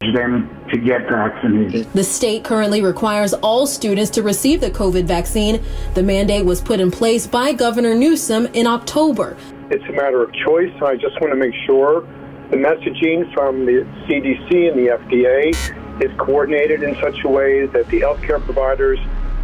them 0.00 0.48
to 0.72 0.78
get 0.78 1.08
vaccinated. 1.08 1.92
The 1.92 2.04
state 2.04 2.44
currently 2.44 2.82
requires 2.82 3.34
all 3.34 3.66
students 3.66 4.10
to 4.12 4.22
receive 4.22 4.60
the 4.60 4.70
COVID 4.70 5.04
vaccine. 5.04 5.60
The 5.94 6.04
mandate 6.04 6.44
was 6.44 6.60
put 6.60 6.78
in 6.78 6.92
place 6.92 7.26
by 7.26 7.52
Governor 7.52 7.96
Newsom 7.96 8.46
in 8.54 8.68
October. 8.68 9.36
It's 9.70 9.84
a 9.88 9.92
matter 9.92 10.22
of 10.22 10.32
choice. 10.32 10.72
I 10.82 10.94
just 10.94 11.20
want 11.20 11.32
to 11.32 11.36
make 11.36 11.54
sure 11.66 12.02
the 12.50 12.56
messaging 12.56 13.32
from 13.34 13.66
the 13.66 13.84
CDC 14.06 14.70
and 14.70 14.78
the 14.78 14.96
FDA 14.96 16.02
is 16.02 16.16
coordinated 16.18 16.82
in 16.82 16.94
such 16.96 17.24
a 17.24 17.28
way 17.28 17.66
that 17.66 17.88
the 17.88 18.00
healthcare 18.00 18.42
providers 18.42 18.98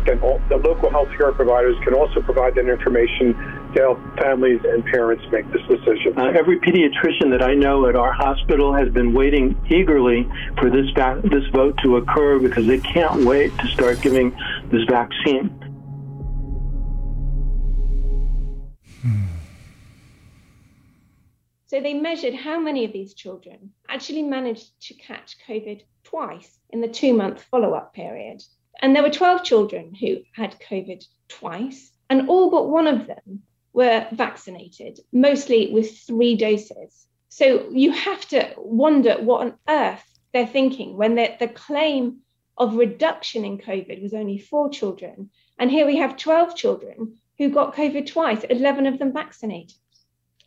can, 0.04 0.20
the 0.48 0.56
local 0.56 0.90
healthcare 0.90 1.34
providers 1.34 1.76
can 1.84 1.94
also 1.94 2.20
provide 2.22 2.54
that 2.54 2.68
information 2.68 3.34
to 3.74 3.80
help 3.80 3.98
families 4.18 4.60
and 4.64 4.84
parents 4.86 5.24
make 5.32 5.50
this 5.52 5.62
decision. 5.68 6.16
Uh, 6.16 6.32
every 6.38 6.60
pediatrician 6.60 7.30
that 7.30 7.42
I 7.42 7.54
know 7.54 7.88
at 7.88 7.96
our 7.96 8.12
hospital 8.12 8.74
has 8.74 8.88
been 8.92 9.12
waiting 9.12 9.56
eagerly 9.70 10.28
for 10.60 10.70
this 10.70 10.86
va- 10.94 11.20
this 11.24 11.44
vote 11.52 11.78
to 11.82 11.96
occur 11.96 12.38
because 12.38 12.66
they 12.66 12.78
can't 12.78 13.24
wait 13.24 13.50
to 13.58 13.66
start 13.74 14.00
giving 14.02 14.30
this 14.70 14.84
vaccine. 14.88 15.50
So 21.66 21.80
they 21.80 21.94
measured 21.94 22.34
how 22.34 22.60
many 22.60 22.84
of 22.84 22.92
these 22.92 23.14
children 23.14 23.72
actually 23.88 24.22
managed 24.22 24.80
to 24.82 24.94
catch 24.94 25.36
COVID 25.48 25.82
twice 26.04 26.60
in 26.70 26.80
the 26.80 26.86
two 26.86 27.14
month 27.14 27.42
follow 27.42 27.74
up 27.74 27.94
period. 27.94 28.40
And 28.84 28.94
there 28.94 29.02
were 29.02 29.08
12 29.08 29.42
children 29.44 29.94
who 29.94 30.18
had 30.32 30.60
COVID 30.60 31.06
twice, 31.28 31.90
and 32.10 32.28
all 32.28 32.50
but 32.50 32.68
one 32.68 32.86
of 32.86 33.06
them 33.06 33.42
were 33.72 34.06
vaccinated, 34.12 35.00
mostly 35.10 35.72
with 35.72 36.00
three 36.00 36.36
doses. 36.36 37.06
So 37.30 37.70
you 37.70 37.92
have 37.92 38.28
to 38.28 38.52
wonder 38.58 39.14
what 39.14 39.40
on 39.40 39.54
earth 39.70 40.04
they're 40.34 40.46
thinking 40.46 40.98
when 40.98 41.14
the 41.14 41.50
claim 41.54 42.18
of 42.58 42.76
reduction 42.76 43.46
in 43.46 43.56
COVID 43.56 44.02
was 44.02 44.12
only 44.12 44.36
four 44.36 44.68
children. 44.68 45.30
And 45.58 45.70
here 45.70 45.86
we 45.86 45.96
have 45.96 46.18
12 46.18 46.54
children 46.54 47.16
who 47.38 47.48
got 47.48 47.74
COVID 47.74 48.06
twice, 48.06 48.44
11 48.44 48.84
of 48.84 48.98
them 48.98 49.14
vaccinated. 49.14 49.78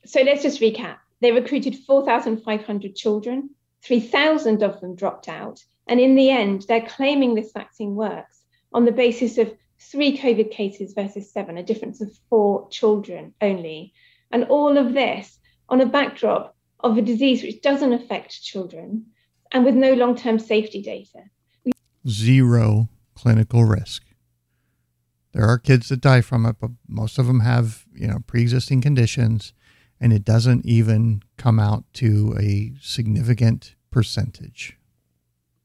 So 0.05 0.21
let's 0.21 0.43
just 0.43 0.61
recap. 0.61 0.97
They 1.21 1.31
recruited 1.31 1.75
4,500 1.75 2.95
children, 2.95 3.49
3,000 3.83 4.61
of 4.61 4.79
them 4.79 4.95
dropped 4.95 5.27
out. 5.27 5.63
And 5.87 5.99
in 5.99 6.15
the 6.15 6.29
end, 6.29 6.65
they're 6.67 6.85
claiming 6.85 7.35
this 7.35 7.51
vaccine 7.51 7.95
works 7.95 8.41
on 8.73 8.85
the 8.85 8.91
basis 8.91 9.37
of 9.37 9.53
three 9.79 10.17
COVID 10.17 10.51
cases 10.51 10.93
versus 10.93 11.31
seven, 11.31 11.57
a 11.57 11.63
difference 11.63 12.01
of 12.01 12.11
four 12.29 12.67
children 12.69 13.33
only. 13.41 13.93
And 14.31 14.43
all 14.45 14.77
of 14.77 14.93
this 14.93 15.39
on 15.69 15.81
a 15.81 15.85
backdrop 15.85 16.55
of 16.81 16.97
a 16.97 17.01
disease 17.01 17.43
which 17.43 17.61
doesn't 17.61 17.93
affect 17.93 18.43
children 18.43 19.05
and 19.51 19.63
with 19.63 19.75
no 19.75 19.93
long 19.93 20.15
term 20.15 20.39
safety 20.39 20.81
data. 20.81 21.23
Zero 22.07 22.89
clinical 23.15 23.63
risk. 23.63 24.03
There 25.33 25.45
are 25.45 25.57
kids 25.57 25.89
that 25.89 26.01
die 26.01 26.21
from 26.21 26.45
it, 26.45 26.57
but 26.59 26.71
most 26.87 27.19
of 27.19 27.27
them 27.27 27.41
have, 27.41 27.85
you 27.93 28.07
know, 28.07 28.19
pre-existing 28.25 28.81
conditions 28.81 29.53
and 29.99 30.13
it 30.13 30.23
doesn't 30.23 30.65
even 30.65 31.23
come 31.37 31.59
out 31.59 31.83
to 31.93 32.35
a 32.39 32.73
significant 32.81 33.75
percentage. 33.91 34.76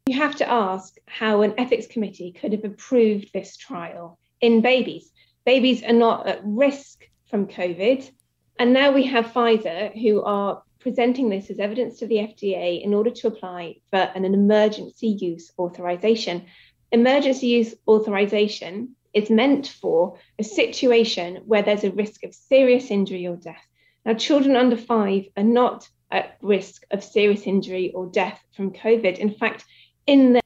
You 0.07 0.17
have 0.17 0.35
to 0.37 0.51
ask 0.51 0.97
how 1.07 1.43
an 1.43 1.55
ethics 1.59 1.87
committee 1.87 2.33
could 2.33 2.53
have 2.53 2.65
approved 2.65 3.33
this 3.33 3.57
trial 3.57 4.19
in 4.41 4.61
babies. 4.61 5.13
Babies 5.47 5.85
are 5.85 5.93
not 5.93 6.27
at 6.27 6.41
risk 6.45 7.09
from 7.31 7.47
COVID. 7.47 8.11
And 8.59 8.73
now 8.73 8.91
we 8.91 9.05
have 9.07 9.27
Pfizer 9.27 9.97
who 10.01 10.23
are 10.23 10.63
presenting 10.81 11.29
this 11.29 11.51
as 11.51 11.61
evidence 11.61 12.01
to 12.01 12.09
the 12.09 12.17
FDA 12.17 12.83
in 12.83 12.95
order 12.95 13.11
to 13.11 13.29
apply 13.29 13.77
for 13.91 14.01
an, 14.01 14.25
emergency 14.25 15.07
use 15.07 15.53
authorization. 15.57 16.47
Emergency 16.91 17.47
use 17.47 17.75
authorization 17.87 18.97
is 19.15 19.31
meant 19.31 19.69
for 19.69 20.19
a 20.37 20.43
situation 20.43 21.43
where 21.47 21.63
there's 21.63 21.85
a 21.85 21.93
risk 21.93 22.25
of 22.25 22.35
serious 22.35 22.91
injury 22.91 23.29
or 23.29 23.37
death. 23.37 23.65
Now, 24.05 24.15
children 24.15 24.57
under 24.57 24.77
five 24.77 25.27
are 25.37 25.45
not 25.45 25.89
at 26.11 26.37
risk 26.43 26.85
of 26.91 27.05
serious 27.05 27.47
injury 27.47 27.93
or 27.93 28.07
death 28.07 28.43
from 28.57 28.73
COVID. 28.73 29.19
In 29.19 29.33
fact, 29.35 29.65
in 30.07 30.35
the 30.35 30.43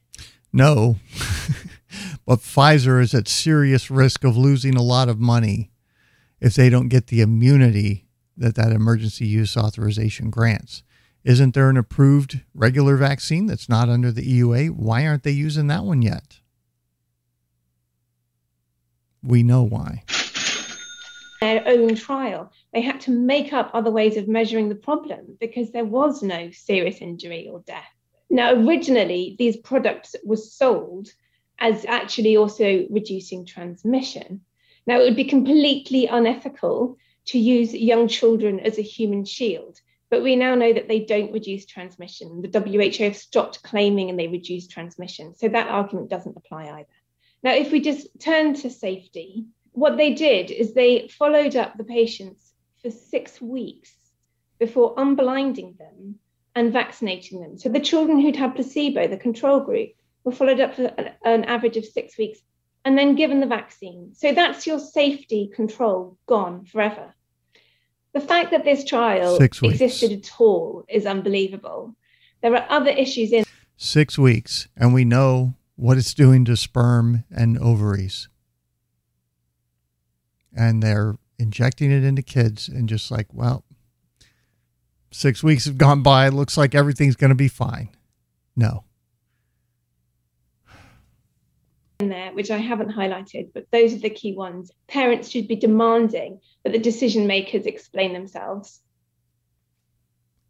no, 0.53 0.95
but 2.25 2.39
Pfizer 2.39 3.01
is 3.01 3.13
at 3.13 3.27
serious 3.27 3.91
risk 3.91 4.23
of 4.23 4.37
losing 4.37 4.75
a 4.75 4.81
lot 4.81 5.09
of 5.09 5.19
money 5.19 5.71
if 6.39 6.55
they 6.55 6.69
don't 6.69 6.87
get 6.87 7.07
the 7.07 7.21
immunity 7.21 8.07
that 8.37 8.55
that 8.55 8.71
emergency 8.71 9.25
use 9.25 9.57
authorization 9.57 10.29
grants. 10.29 10.83
Isn't 11.23 11.53
there 11.53 11.69
an 11.69 11.77
approved 11.77 12.41
regular 12.53 12.95
vaccine 12.95 13.47
that's 13.47 13.67
not 13.67 13.89
under 13.89 14.11
the 14.11 14.21
EUA? 14.21 14.71
Why 14.71 15.05
aren't 15.05 15.23
they 15.23 15.31
using 15.31 15.67
that 15.67 15.83
one 15.83 16.01
yet? 16.01 16.39
We 19.21 19.43
know 19.43 19.63
why. 19.63 20.03
Their 21.41 21.67
own 21.67 21.95
trial. 21.95 22.51
They 22.73 22.81
had 22.81 23.01
to 23.01 23.11
make 23.11 23.51
up 23.51 23.71
other 23.73 23.91
ways 23.91 24.15
of 24.15 24.27
measuring 24.27 24.69
the 24.69 24.75
problem 24.75 25.37
because 25.39 25.71
there 25.71 25.85
was 25.85 26.23
no 26.23 26.49
serious 26.51 27.01
injury 27.01 27.49
or 27.51 27.61
death. 27.67 27.96
Now, 28.29 28.53
originally, 28.53 29.35
these 29.39 29.57
products 29.57 30.15
were 30.23 30.37
sold 30.37 31.09
as 31.59 31.85
actually 31.85 32.37
also 32.37 32.85
reducing 32.89 33.45
transmission. 33.45 34.41
Now, 34.85 34.99
it 34.99 35.03
would 35.03 35.15
be 35.15 35.25
completely 35.25 36.07
unethical 36.07 36.97
to 37.27 37.39
use 37.39 37.73
young 37.73 38.07
children 38.07 38.59
as 38.59 38.77
a 38.77 38.83
human 38.83 39.25
shield, 39.25 39.79
but 40.09 40.23
we 40.23 40.35
now 40.35 40.55
know 40.55 40.71
that 40.71 40.87
they 40.87 40.99
don't 41.01 41.33
reduce 41.33 41.65
transmission. 41.65 42.41
The 42.41 42.59
WHO 42.59 43.03
have 43.03 43.17
stopped 43.17 43.63
claiming 43.63 44.09
and 44.09 44.19
they 44.19 44.27
reduce 44.27 44.67
transmission. 44.67 45.35
So 45.35 45.49
that 45.49 45.67
argument 45.67 46.09
doesn't 46.09 46.37
apply 46.37 46.69
either. 46.69 46.87
Now, 47.43 47.53
if 47.53 47.71
we 47.71 47.81
just 47.81 48.07
turn 48.19 48.53
to 48.55 48.69
safety, 48.69 49.45
what 49.71 49.97
they 49.97 50.13
did 50.13 50.51
is 50.51 50.73
they 50.73 51.07
followed 51.07 51.55
up 51.55 51.77
the 51.77 51.83
patients 51.83 52.53
for 52.81 52.91
six 52.91 53.41
weeks 53.41 53.93
before 54.59 54.95
unblinding 54.95 55.77
them 55.77 56.15
and 56.57 56.73
vaccinating 56.73 57.39
them. 57.39 57.55
So 57.55 57.69
the 57.69 57.79
children 57.79 58.19
who'd 58.19 58.35
had 58.35 58.55
placebo, 58.55 59.07
the 59.07 59.15
control 59.15 59.59
group, 59.59 59.91
were 60.23 60.31
followed 60.31 60.59
up 60.59 60.73
for 60.73 60.85
an 61.23 61.43
average 61.43 61.77
of 61.77 61.85
six 61.85 62.17
weeks 62.17 62.39
and 62.83 62.97
then 62.97 63.13
given 63.13 63.39
the 63.39 63.45
vaccine. 63.45 64.11
So 64.15 64.33
that's 64.33 64.65
your 64.65 64.79
safety 64.79 65.51
control 65.53 66.17
gone 66.25 66.65
forever. 66.65 67.13
The 68.13 68.21
fact 68.21 68.49
that 68.49 68.65
this 68.65 68.83
trial 68.83 69.37
existed 69.37 70.11
at 70.11 70.31
all 70.39 70.83
is 70.89 71.05
unbelievable. 71.05 71.95
There 72.41 72.55
are 72.55 72.65
other 72.69 72.89
issues 72.89 73.31
in 73.31 73.43
six 73.75 74.17
weeks, 74.17 74.67
and 74.75 74.95
we 74.95 75.05
know 75.05 75.53
what 75.75 75.99
it's 75.99 76.15
doing 76.15 76.43
to 76.45 76.57
sperm 76.57 77.23
and 77.29 77.59
ovaries. 77.59 78.29
And 80.55 80.81
they're 80.81 81.17
injecting 81.37 81.91
it 81.91 82.03
into 82.03 82.23
kids 82.23 82.67
and 82.67 82.89
just 82.89 83.11
like, 83.11 83.27
well, 83.31 83.63
six 85.17 85.43
weeks 85.43 85.65
have 85.65 85.77
gone 85.77 86.03
by. 86.03 86.27
It 86.27 86.33
looks 86.33 86.57
like 86.57 86.75
everything's 86.75 87.15
going 87.15 87.29
to 87.29 87.35
be 87.35 87.47
fine. 87.47 87.89
No. 88.55 88.83
In 91.99 92.09
there, 92.09 92.31
which 92.33 92.51
I 92.51 92.57
haven't 92.57 92.91
highlighted, 92.91 93.49
but 93.53 93.65
those 93.71 93.93
are 93.93 93.99
the 93.99 94.11
key 94.11 94.35
ones. 94.35 94.71
Parents 94.87 95.29
should 95.29 95.47
be 95.47 95.55
demanding 95.55 96.39
that 96.63 96.71
the 96.71 96.79
decision 96.79 97.25
makers 97.25 97.65
explain 97.65 98.13
themselves. 98.13 98.81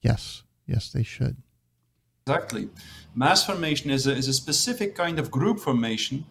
Yes, 0.01 0.43
yes, 0.65 0.91
they 0.91 1.03
should. 1.03 1.37
Exactly. 2.25 2.69
Mass 3.15 3.45
formation 3.45 3.89
is 3.89 4.05
a, 4.05 4.11
is 4.11 4.27
a 4.27 4.33
specific 4.33 4.93
kind 4.93 5.17
of 5.17 5.31
group 5.31 5.59
formation 5.59 6.25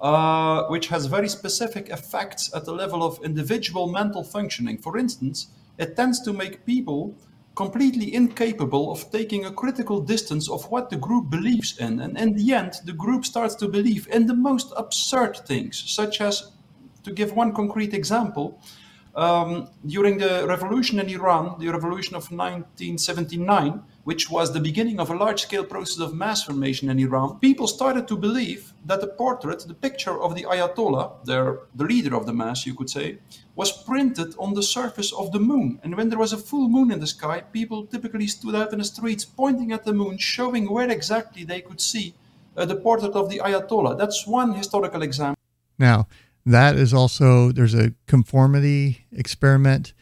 uh, 0.00 0.64
which 0.64 0.88
has 0.88 1.06
very 1.06 1.28
specific 1.28 1.90
effects 1.90 2.54
at 2.54 2.64
the 2.64 2.72
level 2.72 3.02
of 3.02 3.18
individual 3.22 3.86
mental 3.86 4.24
functioning. 4.24 4.78
For 4.78 4.96
instance, 4.96 5.48
it 5.78 5.96
tends 5.96 6.20
to 6.22 6.32
make 6.32 6.64
people 6.64 7.14
completely 7.56 8.14
incapable 8.14 8.92
of 8.92 9.10
taking 9.10 9.46
a 9.46 9.50
critical 9.50 10.00
distance 10.00 10.48
of 10.48 10.70
what 10.70 10.90
the 10.90 10.96
group 10.96 11.30
believes 11.30 11.78
in. 11.78 12.00
And 12.00 12.16
in 12.18 12.36
the 12.36 12.52
end, 12.52 12.74
the 12.84 12.92
group 12.92 13.24
starts 13.24 13.54
to 13.56 13.66
believe 13.68 14.06
in 14.12 14.26
the 14.26 14.34
most 14.34 14.72
absurd 14.76 15.38
things, 15.46 15.82
such 15.86 16.20
as, 16.20 16.52
to 17.02 17.10
give 17.10 17.32
one 17.32 17.54
concrete 17.54 17.94
example, 17.94 18.60
um, 19.14 19.68
during 19.86 20.18
the 20.18 20.44
revolution 20.46 21.00
in 21.00 21.08
Iran, 21.08 21.58
the 21.58 21.68
revolution 21.68 22.14
of 22.14 22.30
1979, 22.30 23.82
which 24.06 24.30
was 24.30 24.52
the 24.52 24.60
beginning 24.60 25.00
of 25.00 25.10
a 25.10 25.16
large 25.16 25.42
scale 25.42 25.64
process 25.64 25.98
of 25.98 26.14
mass 26.14 26.44
formation 26.44 26.88
in 26.88 27.00
Iran, 27.00 27.40
people 27.40 27.66
started 27.66 28.06
to 28.06 28.16
believe 28.16 28.72
that 28.84 29.00
the 29.00 29.08
portrait, 29.08 29.66
the 29.66 29.74
picture 29.74 30.22
of 30.22 30.36
the 30.36 30.44
Ayatollah, 30.44 31.24
their, 31.24 31.62
the 31.74 31.82
leader 31.82 32.14
of 32.14 32.24
the 32.24 32.32
mass, 32.32 32.64
you 32.64 32.72
could 32.72 32.88
say, 32.88 33.18
was 33.56 33.82
printed 33.82 34.32
on 34.38 34.54
the 34.54 34.62
surface 34.62 35.12
of 35.12 35.32
the 35.32 35.40
moon. 35.40 35.80
And 35.82 35.96
when 35.96 36.08
there 36.08 36.20
was 36.20 36.32
a 36.32 36.38
full 36.38 36.68
moon 36.68 36.92
in 36.92 37.00
the 37.00 37.06
sky, 37.08 37.40
people 37.52 37.84
typically 37.84 38.28
stood 38.28 38.54
out 38.54 38.72
in 38.72 38.78
the 38.78 38.84
streets 38.84 39.24
pointing 39.24 39.72
at 39.72 39.82
the 39.82 39.92
moon, 39.92 40.18
showing 40.18 40.70
where 40.70 40.88
exactly 40.88 41.42
they 41.42 41.60
could 41.60 41.80
see 41.80 42.14
uh, 42.56 42.64
the 42.64 42.76
portrait 42.76 43.14
of 43.14 43.28
the 43.28 43.40
Ayatollah. 43.40 43.98
That's 43.98 44.24
one 44.24 44.52
historical 44.52 45.02
example. 45.02 45.42
Now, 45.80 46.06
that 46.44 46.76
is 46.76 46.94
also 46.94 47.50
there's 47.50 47.74
a 47.74 47.92
conformity 48.06 49.04
experiment 49.10 49.94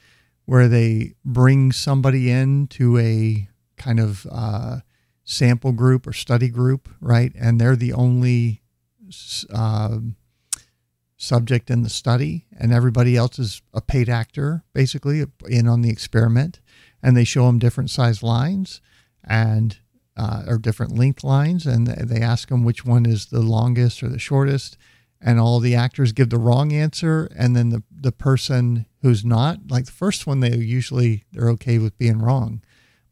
where 0.44 0.68
they 0.68 1.14
bring 1.24 1.72
somebody 1.72 2.30
in 2.30 2.66
to 2.66 2.98
a 2.98 3.48
kind 3.77 4.01
of 4.01 4.27
uh, 4.31 4.79
sample 5.25 5.72
group 5.72 6.07
or 6.07 6.12
study 6.12 6.49
group, 6.49 6.89
right? 7.01 7.33
And 7.39 7.61
they're 7.61 7.77
the 7.77 7.93
only 7.93 8.62
uh, 9.53 9.99
subject 11.16 11.70
in 11.70 11.83
the 11.83 11.91
study, 11.91 12.47
and 12.59 12.72
everybody 12.72 13.16
else 13.16 13.39
is 13.39 13.62
a 13.72 13.81
paid 13.81 14.09
actor, 14.09 14.64
basically, 14.72 15.25
in 15.49 15.68
on 15.68 15.83
the 15.83 15.91
experiment. 15.91 16.61
And 17.03 17.16
they 17.16 17.25
show 17.25 17.47
them 17.47 17.59
different 17.59 17.91
size 17.91 18.22
lines 18.22 18.81
and 19.22 19.79
uh, 20.16 20.45
or 20.47 20.59
different 20.59 20.97
length 20.97 21.25
lines, 21.25 21.66
and 21.66 21.87
they 21.87 22.20
ask 22.20 22.49
them 22.49 22.64
which 22.64 22.85
one 22.85 23.05
is 23.05 23.27
the 23.27 23.41
longest 23.41 24.03
or 24.03 24.09
the 24.09 24.18
shortest 24.18 24.79
and 25.25 25.41
all 25.41 25.59
the 25.59 25.75
actors 25.75 26.12
give 26.12 26.31
the 26.31 26.39
wrong 26.39 26.72
answer 26.72 27.29
and 27.35 27.57
then 27.57 27.70
the, 27.70 27.83
the 27.91 28.12
person 28.12 28.87
who's 29.01 29.25
not 29.25 29.59
like 29.70 29.87
the 29.87 29.93
first 29.93 30.27
one 30.27 30.41
they 30.41 30.55
usually 30.55 31.25
they're 31.33 31.49
okay 31.49 31.79
with 31.79 31.97
being 31.99 32.18
wrong 32.18 32.62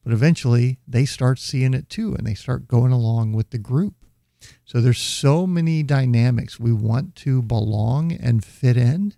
but 0.02 0.12
eventually 0.12 0.78
they 0.86 1.04
start 1.04 1.38
seeing 1.38 1.74
it 1.74 1.88
too 1.88 2.14
and 2.14 2.26
they 2.26 2.34
start 2.34 2.68
going 2.68 2.92
along 2.92 3.32
with 3.32 3.50
the 3.50 3.58
group. 3.58 3.94
So 4.64 4.80
there's 4.80 4.98
so 4.98 5.46
many 5.46 5.82
dynamics. 5.82 6.58
We 6.58 6.72
want 6.72 7.14
to 7.16 7.42
belong 7.42 8.12
and 8.12 8.44
fit 8.44 8.76
in 8.76 9.14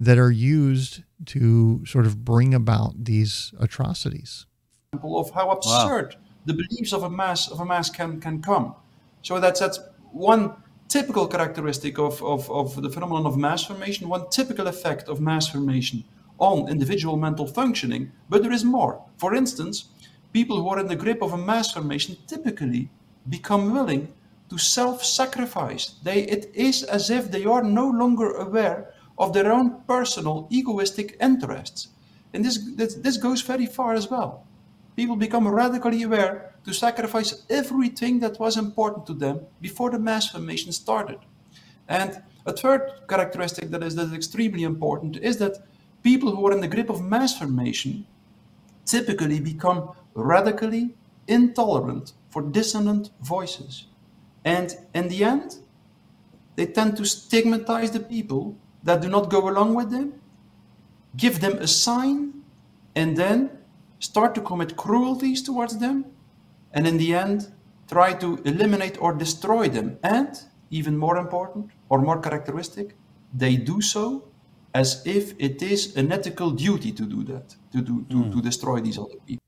that 0.00 0.18
are 0.18 0.30
used 0.30 1.04
to 1.26 1.84
sort 1.86 2.06
of 2.06 2.24
bring 2.24 2.54
about 2.54 3.04
these 3.04 3.52
atrocities. 3.60 4.46
Of 5.02 5.30
how 5.30 5.50
absurd 5.50 6.14
wow. 6.14 6.20
the 6.46 6.54
beliefs 6.54 6.92
of 6.92 7.04
a 7.04 7.10
mass 7.10 7.48
of 7.48 7.60
a 7.60 7.64
mass 7.64 7.90
can 7.90 8.20
can 8.20 8.42
come. 8.42 8.74
So 9.22 9.38
that's 9.38 9.60
that's 9.60 9.78
one 10.10 10.56
typical 10.88 11.28
characteristic 11.28 11.98
of, 11.98 12.20
of, 12.24 12.50
of 12.50 12.82
the 12.82 12.90
phenomenon 12.90 13.24
of 13.24 13.36
mass 13.36 13.64
formation, 13.64 14.08
one 14.08 14.28
typical 14.30 14.66
effect 14.66 15.08
of 15.08 15.20
mass 15.20 15.46
formation 15.46 16.02
on 16.40 16.68
individual 16.68 17.16
mental 17.16 17.46
functioning, 17.46 18.10
but 18.28 18.42
there 18.42 18.52
is 18.52 18.64
more. 18.64 19.04
For 19.16 19.34
instance, 19.34 19.90
people 20.32 20.60
who 20.60 20.68
are 20.68 20.80
in 20.80 20.88
the 20.88 20.96
grip 20.96 21.22
of 21.22 21.32
a 21.32 21.38
mass 21.38 21.72
formation 21.72 22.16
typically 22.26 22.90
become 23.28 23.72
willing 23.72 24.12
to 24.48 24.58
self-sacrifice. 24.58 25.94
They, 26.02 26.22
it 26.22 26.50
is 26.54 26.82
as 26.82 27.10
if 27.10 27.30
they 27.30 27.44
are 27.44 27.62
no 27.62 27.88
longer 27.88 28.32
aware 28.32 28.92
of 29.18 29.32
their 29.32 29.52
own 29.52 29.82
personal 29.86 30.48
egoistic 30.50 31.16
interests. 31.20 31.88
And 32.32 32.44
this, 32.44 32.58
this, 32.74 32.94
this 32.94 33.16
goes 33.16 33.42
very 33.42 33.66
far 33.66 33.94
as 33.94 34.10
well. 34.10 34.46
People 34.96 35.16
become 35.16 35.46
radically 35.46 36.02
aware 36.02 36.54
to 36.64 36.72
sacrifice 36.72 37.44
everything 37.48 38.20
that 38.20 38.38
was 38.38 38.56
important 38.56 39.06
to 39.06 39.14
them 39.14 39.40
before 39.60 39.90
the 39.90 39.98
mass 39.98 40.30
formation 40.30 40.72
started. 40.72 41.18
And 41.88 42.22
a 42.46 42.52
third 42.52 42.90
characteristic 43.08 43.70
that 43.70 43.82
is, 43.82 43.94
that 43.96 44.06
is 44.06 44.12
extremely 44.12 44.62
important 44.62 45.16
is 45.16 45.36
that 45.38 45.58
people 46.02 46.34
who 46.34 46.46
are 46.46 46.52
in 46.52 46.60
the 46.60 46.68
grip 46.68 46.90
of 46.90 47.02
mass 47.02 47.36
formation 47.38 48.06
typically 48.84 49.40
become 49.40 49.90
radically 50.14 50.94
intolerant 51.28 52.12
for 52.30 52.42
dissonant 52.42 53.10
voices. 53.20 53.86
And 54.44 54.76
in 54.94 55.08
the 55.08 55.24
end, 55.24 55.58
they 56.56 56.66
tend 56.66 56.96
to 56.96 57.04
stigmatize 57.04 57.90
the 57.90 58.00
people 58.00 58.56
that 58.82 59.00
do 59.00 59.08
not 59.08 59.30
go 59.30 59.48
along 59.48 59.74
with 59.74 59.90
them, 59.90 60.20
give 61.16 61.40
them 61.40 61.58
a 61.58 61.66
sign, 61.66 62.42
and 62.94 63.16
then 63.16 63.50
start 63.98 64.34
to 64.34 64.40
commit 64.40 64.76
cruelties 64.76 65.42
towards 65.42 65.78
them 65.78 66.06
and 66.72 66.86
in 66.86 66.96
the 66.96 67.14
end 67.14 67.52
try 67.88 68.12
to 68.14 68.40
eliminate 68.44 68.96
or 69.00 69.12
destroy 69.12 69.68
them. 69.68 69.98
And 70.02 70.40
even 70.70 70.96
more 70.96 71.18
important 71.18 71.70
or 71.88 72.00
more 72.00 72.20
characteristic, 72.20 72.96
they 73.34 73.56
do 73.56 73.80
so 73.80 74.29
as 74.74 75.02
if 75.04 75.34
it 75.38 75.62
is 75.62 75.96
an 75.96 76.12
ethical 76.12 76.50
duty 76.50 76.92
to 76.92 77.04
do 77.04 77.24
that, 77.24 77.56
to 77.72 77.80
do 77.80 78.06
to, 78.10 78.16
mm. 78.16 78.32
to 78.32 78.40
destroy 78.40 78.80
these 78.80 78.98
other 78.98 79.16
people. 79.26 79.42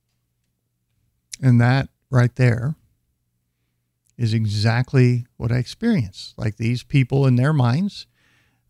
And 1.40 1.60
that 1.60 1.88
right 2.10 2.34
there 2.36 2.76
is 4.16 4.34
exactly 4.34 5.26
what 5.36 5.50
I 5.50 5.56
experienced. 5.56 6.38
Like 6.38 6.56
these 6.56 6.82
people 6.82 7.26
in 7.26 7.36
their 7.36 7.52
minds, 7.52 8.06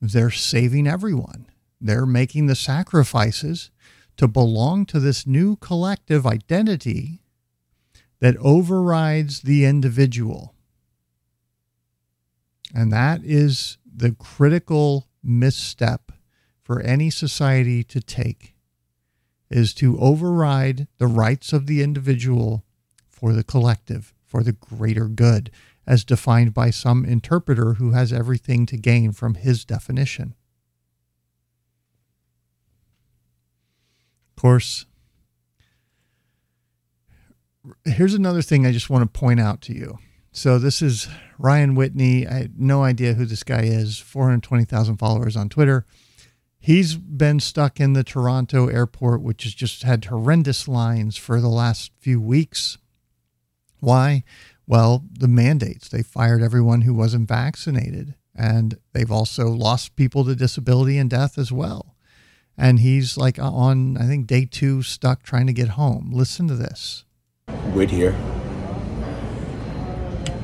they're 0.00 0.30
saving 0.30 0.86
everyone. 0.86 1.46
They're 1.80 2.06
making 2.06 2.46
the 2.46 2.54
sacrifices 2.54 3.70
to 4.16 4.28
belong 4.28 4.86
to 4.86 5.00
this 5.00 5.26
new 5.26 5.56
collective 5.56 6.26
identity 6.26 7.22
that 8.20 8.36
overrides 8.36 9.40
the 9.40 9.64
individual. 9.64 10.54
And 12.74 12.92
that 12.92 13.22
is 13.24 13.78
the 13.84 14.12
critical 14.12 15.08
misstep 15.22 16.12
for 16.62 16.80
any 16.80 17.10
society 17.10 17.82
to 17.84 18.00
take 18.00 18.54
is 19.50 19.74
to 19.74 19.98
override 19.98 20.86
the 20.98 21.06
rights 21.06 21.52
of 21.52 21.66
the 21.66 21.82
individual 21.82 22.64
for 23.10 23.32
the 23.32 23.44
collective, 23.44 24.14
for 24.24 24.42
the 24.42 24.52
greater 24.52 25.08
good, 25.08 25.50
as 25.86 26.04
defined 26.04 26.54
by 26.54 26.70
some 26.70 27.04
interpreter 27.04 27.74
who 27.74 27.90
has 27.90 28.12
everything 28.12 28.66
to 28.66 28.76
gain 28.76 29.12
from 29.12 29.34
his 29.34 29.64
definition. 29.64 30.34
Of 34.36 34.40
course, 34.40 34.86
here's 37.84 38.14
another 38.14 38.42
thing 38.42 38.66
I 38.66 38.72
just 38.72 38.90
want 38.90 39.02
to 39.02 39.18
point 39.18 39.40
out 39.40 39.60
to 39.62 39.74
you. 39.74 39.98
So 40.32 40.58
this 40.58 40.80
is 40.80 41.08
Ryan 41.38 41.74
Whitney. 41.74 42.26
I 42.26 42.34
had 42.34 42.58
no 42.58 42.82
idea 42.82 43.14
who 43.14 43.26
this 43.26 43.42
guy 43.42 43.62
is. 43.64 43.98
420,000 43.98 44.96
followers 44.96 45.36
on 45.36 45.48
Twitter. 45.48 45.84
He's 46.64 46.94
been 46.94 47.40
stuck 47.40 47.80
in 47.80 47.92
the 47.92 48.04
Toronto 48.04 48.68
airport, 48.68 49.20
which 49.20 49.42
has 49.42 49.52
just 49.52 49.82
had 49.82 50.04
horrendous 50.04 50.68
lines 50.68 51.16
for 51.16 51.40
the 51.40 51.48
last 51.48 51.90
few 51.98 52.20
weeks. 52.20 52.78
Why? 53.80 54.22
Well, 54.64 55.02
the 55.12 55.26
mandates. 55.26 55.88
They 55.88 56.04
fired 56.04 56.40
everyone 56.40 56.82
who 56.82 56.94
wasn't 56.94 57.28
vaccinated, 57.28 58.14
and 58.32 58.78
they've 58.92 59.10
also 59.10 59.48
lost 59.48 59.96
people 59.96 60.24
to 60.24 60.36
disability 60.36 60.98
and 60.98 61.10
death 61.10 61.36
as 61.36 61.50
well. 61.50 61.96
And 62.56 62.78
he's 62.78 63.16
like 63.16 63.40
on, 63.40 63.96
I 63.96 64.06
think, 64.06 64.28
day 64.28 64.44
two, 64.44 64.82
stuck 64.82 65.24
trying 65.24 65.48
to 65.48 65.52
get 65.52 65.70
home. 65.70 66.12
Listen 66.12 66.46
to 66.46 66.54
this. 66.54 67.04
Whittier. 67.74 68.14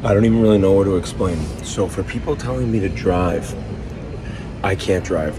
I 0.02 0.14
don't 0.14 0.24
even 0.24 0.42
really 0.42 0.58
know 0.58 0.72
what 0.72 0.84
to 0.84 0.96
explain. 0.96 1.38
So 1.62 1.86
for 1.86 2.02
people 2.02 2.34
telling 2.34 2.72
me 2.72 2.80
to 2.80 2.88
drive, 2.88 3.54
I 4.64 4.74
can't 4.74 5.04
drive. 5.04 5.38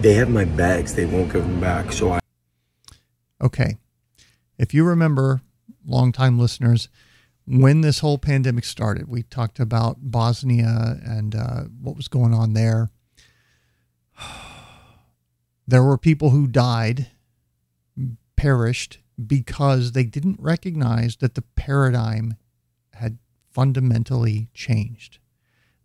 They 0.00 0.14
have 0.14 0.28
my 0.28 0.44
bags. 0.44 0.94
They 0.94 1.06
won't 1.06 1.32
give 1.32 1.42
them 1.42 1.60
back. 1.60 1.92
So 1.92 2.12
I. 2.12 2.20
Okay. 3.40 3.76
If 4.58 4.74
you 4.74 4.84
remember, 4.84 5.40
longtime 5.86 6.38
listeners, 6.38 6.88
when 7.46 7.80
this 7.80 7.98
whole 8.00 8.18
pandemic 8.18 8.64
started, 8.64 9.08
we 9.08 9.22
talked 9.22 9.60
about 9.60 9.96
Bosnia 10.00 10.98
and 11.04 11.34
uh, 11.34 11.62
what 11.80 11.96
was 11.96 12.08
going 12.08 12.34
on 12.34 12.54
there. 12.54 12.90
There 15.66 15.82
were 15.82 15.96
people 15.96 16.28
who 16.28 16.46
died, 16.46 17.06
perished 18.36 18.98
because 19.26 19.92
they 19.92 20.04
didn't 20.04 20.38
recognize 20.38 21.16
that 21.16 21.34
the 21.36 21.40
paradigm 21.56 22.36
had 22.92 23.16
fundamentally 23.50 24.48
changed. 24.52 25.20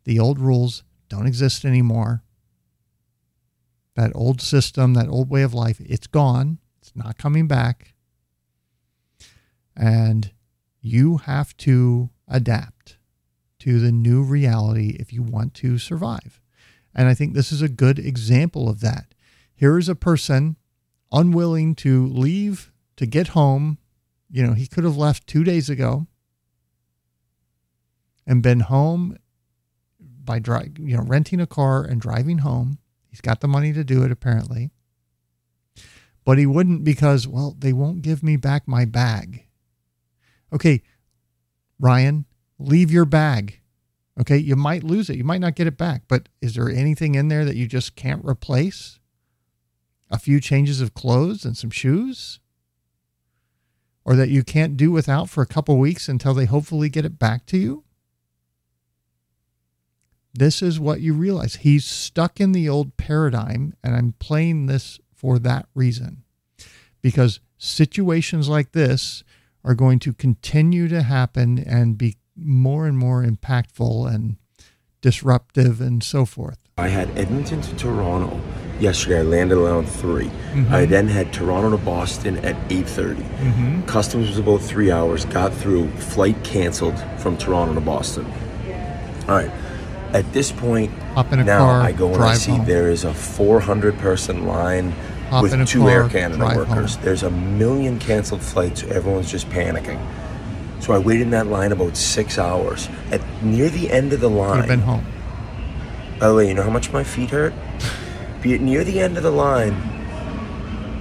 The 0.04 0.20
old 0.20 0.38
rules 0.38 0.84
don't 1.08 1.28
exist 1.28 1.64
anymore. 1.64 2.24
That 4.00 4.16
old 4.16 4.40
system, 4.42 4.94
that 4.94 5.10
old 5.10 5.30
way 5.30 5.42
of 5.42 5.54
life, 5.54 5.82
it's 5.82 6.08
gone. 6.08 6.60
It's 6.80 6.96
not 6.96 7.18
coming 7.18 7.50
back. 7.50 7.96
And 9.76 10.32
you 10.80 11.18
have 11.18 11.58
to 11.58 12.10
adapt 12.26 12.96
to 13.60 13.82
the 13.82 13.92
new 13.92 14.24
reality 14.24 14.96
if 14.98 15.12
you 15.12 15.22
want 15.22 15.54
to 15.56 15.78
survive. 15.78 16.40
And 16.96 17.10
I 17.10 17.14
think 17.14 17.34
this 17.34 17.52
is 17.52 17.62
a 17.62 17.68
good 17.68 18.00
example 18.00 18.70
of 18.70 18.80
that. 18.80 19.14
Here 19.54 19.78
is 19.78 19.90
a 19.90 19.96
person 19.96 20.56
unwilling 21.12 21.76
to 21.76 22.08
leave 22.08 22.72
to 22.96 23.06
get 23.06 23.30
home. 23.30 23.80
You 24.32 24.48
know, 24.48 24.54
he 24.54 24.66
could 24.66 24.86
have 24.86 24.96
left 24.96 25.28
two 25.28 25.44
days 25.44 25.70
ago 25.70 26.08
and 28.26 28.42
been 28.42 28.62
home 28.62 29.18
by 30.00 30.40
dri- 30.40 30.72
you 30.78 30.96
know 30.96 31.04
renting 31.04 31.42
a 31.42 31.48
car 31.48 31.84
and 31.84 32.00
driving 32.00 32.38
home. 32.38 32.80
He's 33.10 33.22
got 33.22 33.42
the 33.42 33.48
money 33.48 33.74
to 33.74 33.84
do 33.84 34.04
it 34.04 34.12
apparently. 34.12 34.72
But 36.26 36.38
he 36.38 36.46
wouldn't 36.46 36.84
because 36.84 37.28
well, 37.28 37.56
they 37.58 37.74
won't 37.74 38.02
give 38.02 38.22
me 38.22 38.36
back 38.36 38.68
my 38.68 38.86
bag. 38.86 39.46
Okay, 40.54 40.82
Ryan, 41.80 42.26
leave 42.58 42.92
your 42.92 43.06
bag. 43.06 43.62
Okay, 44.20 44.38
you 44.38 44.56
might 44.56 44.84
lose 44.84 45.10
it. 45.10 45.16
You 45.16 45.24
might 45.24 45.42
not 45.42 45.56
get 45.56 45.68
it 45.68 45.78
back, 45.78 46.04
but 46.08 46.28
is 46.42 46.56
there 46.56 46.70
anything 46.70 47.16
in 47.16 47.30
there 47.30 47.46
that 47.46 47.56
you 47.56 47.68
just 47.68 47.96
can't 47.96 48.26
replace? 48.26 49.00
A 50.12 50.20
few 50.20 50.42
changes 50.42 50.82
of 50.82 50.94
clothes 50.94 51.46
and 51.46 51.56
some 51.56 51.70
shoes? 51.70 52.40
Or 54.04 54.16
that 54.16 54.30
you 54.30 54.44
can't 54.44 54.76
do 54.76 54.92
without 54.92 55.30
for 55.30 55.42
a 55.42 55.48
couple 55.48 55.78
weeks 55.78 56.10
until 56.10 56.34
they 56.34 56.46
hopefully 56.46 56.90
get 56.90 57.06
it 57.06 57.18
back 57.18 57.46
to 57.48 57.58
you? 57.58 57.84
This 60.40 60.62
is 60.62 60.80
what 60.80 61.02
you 61.02 61.14
realize. 61.14 61.56
He's 61.56 61.84
stuck 61.84 62.40
in 62.40 62.54
the 62.54 62.70
old 62.70 62.96
paradigm, 62.96 63.74
and 63.84 63.94
I'm 63.94 64.14
playing 64.20 64.68
this 64.68 64.98
for 65.14 65.38
that 65.40 65.68
reason. 65.76 66.24
Because 67.02 67.42
situations 67.58 68.48
like 68.48 68.72
this 68.72 69.26
are 69.66 69.76
going 69.76 70.00
to 70.00 70.14
continue 70.14 70.88
to 70.88 71.02
happen 71.02 71.60
and 71.60 71.98
be 71.98 72.16
more 72.38 72.88
and 72.88 72.98
more 72.98 73.22
impactful 73.22 74.14
and 74.14 74.38
disruptive 75.02 75.82
and 75.82 76.02
so 76.02 76.24
forth. 76.24 76.58
I 76.78 76.88
had 76.88 77.10
Edmonton 77.18 77.60
to 77.62 77.76
Toronto 77.76 78.40
yesterday. 78.80 79.20
I 79.20 79.24
landed 79.24 79.58
around 79.58 79.90
3 79.90 80.24
mm-hmm. 80.24 80.74
I 80.74 80.86
then 80.86 81.10
had 81.10 81.34
Toronto 81.34 81.72
to 81.72 81.84
Boston 81.84 82.38
at 82.46 82.56
eight 82.72 82.88
thirty. 82.88 83.24
Mm-hmm. 83.24 83.82
Customs 83.82 84.30
was 84.30 84.38
about 84.38 84.62
three 84.62 84.90
hours. 84.90 85.26
Got 85.26 85.54
through. 85.54 85.90
Flight 85.98 86.42
canceled 86.46 86.98
from 87.18 87.36
Toronto 87.36 87.74
to 87.74 87.82
Boston. 87.82 88.26
All 89.28 89.36
right. 89.36 89.52
At 90.14 90.32
this 90.34 90.52
point, 90.52 90.92
now 91.16 91.60
car, 91.60 91.82
I 91.82 91.92
go 91.92 92.14
and 92.14 92.24
I 92.24 92.34
see 92.34 92.52
home. 92.52 92.66
there 92.66 92.90
is 92.90 93.04
a 93.04 93.14
400 93.14 93.98
person 94.00 94.48
line 94.48 94.92
Hop 95.30 95.44
with 95.44 95.68
two 95.68 95.82
car, 95.82 95.90
Air 95.90 96.10
Canada 96.10 96.44
workers. 96.56 96.96
home. 96.96 97.04
There's 97.04 97.24
a 97.24 97.30
million 97.30 98.00
canceled 98.00 98.42
flights. 98.42 98.84
Everyone's 98.84 99.30
just 99.30 99.48
panicking. 99.50 100.00
So 100.82 100.94
I 100.94 100.98
waited 100.98 101.24
in 101.24 101.30
that 101.32 101.48
line 101.48 101.72
about 101.72 101.96
six 101.96 102.40
hours. 102.40 102.90
At 103.12 103.22
near 103.44 103.70
the 103.70 103.92
end 103.92 104.14
of 104.14 104.22
the 104.22 104.30
line, 104.30 104.62
I've 104.62 104.68
been 104.68 104.80
home. 104.80 105.06
by 106.20 106.30
the 106.30 106.36
way, 106.36 106.48
you 106.48 106.54
know 106.56 106.64
how 106.64 106.72
much 106.72 106.92
my 106.92 107.04
feet 107.04 107.30
hurt? 107.30 107.54
Be 108.42 108.54
it 108.54 108.62
near 108.62 108.84
the 108.84 109.00
end 109.02 109.18
of 109.18 109.24
the 109.24 109.32
line, 109.32 109.76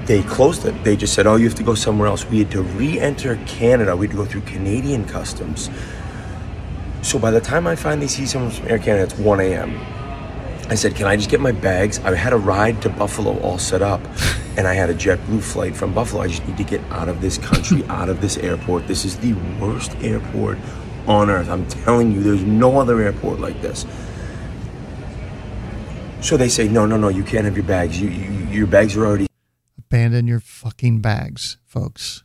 they 0.05 0.23
closed 0.23 0.67
it. 0.67 0.85
They 0.85 0.97
just 0.97 1.15
said, 1.15 1.27
"Oh, 1.27 1.37
you 1.37 1.45
have 1.45 1.55
to 1.57 1.63
go 1.63 1.75
somewhere 1.75 2.09
else." 2.09 2.27
We 2.27 2.41
had 2.41 2.51
to 2.51 2.63
re-enter 2.63 3.37
Canada. 3.47 3.97
We 3.97 4.07
had 4.07 4.17
to 4.17 4.23
go 4.23 4.25
through 4.25 4.41
Canadian 4.43 5.05
customs. 5.05 5.71
So 7.03 7.19
by 7.19 7.31
the 7.31 7.41
time 7.41 7.67
I 7.67 7.77
finally 7.77 8.09
see 8.09 8.27
someone 8.27 8.51
from 8.51 8.69
Air 8.69 8.79
Canada, 8.79 9.05
it's 9.05 9.19
1 9.19 9.41
a.m. 9.41 9.81
I 10.69 10.75
said, 10.75 10.95
"Can 10.95 11.07
I 11.07 11.17
just 11.17 11.31
get 11.31 11.41
my 11.41 11.53
bags?" 11.53 11.99
I 12.01 12.15
had 12.15 12.33
a 12.33 12.37
ride 12.37 12.83
to 12.83 12.91
Buffalo 12.91 13.39
all 13.41 13.59
set 13.59 13.81
up, 13.81 14.01
and 14.57 14.67
I 14.67 14.75
had 14.75 14.91
a 14.91 14.95
JetBlue 14.95 15.43
flight 15.43 15.75
from 15.77 15.95
Buffalo. 15.95 16.23
I 16.23 16.29
just 16.29 16.47
need 16.47 16.59
to 16.59 16.65
get 16.65 16.83
out 16.91 17.09
of 17.09 17.21
this 17.21 17.39
country, 17.39 17.85
out 17.89 18.09
of 18.09 18.21
this 18.21 18.37
airport. 18.37 18.87
This 18.87 19.05
is 19.05 19.17
the 19.19 19.33
worst 19.61 19.97
airport 20.03 20.59
on 21.07 21.31
earth. 21.31 21.49
I'm 21.49 21.67
telling 21.67 22.13
you, 22.13 22.23
there's 22.23 22.43
no 22.43 22.79
other 22.79 23.01
airport 23.01 23.41
like 23.41 23.63
this. 23.63 23.87
So 26.21 26.37
they 26.37 26.49
say, 26.49 26.69
no, 26.69 26.85
no, 26.85 26.97
no, 26.97 27.09
you 27.09 27.23
can't 27.23 27.45
have 27.45 27.57
your 27.57 27.65
bags. 27.65 28.01
You, 28.01 28.11
you, 28.11 28.31
your 28.49 28.67
bags 28.67 28.97
are 28.97 29.07
already. 29.07 29.27
Abandon 29.79 30.27
your 30.27 30.41
fucking 30.41 31.01
bags, 31.01 31.57
folks. 31.65 32.25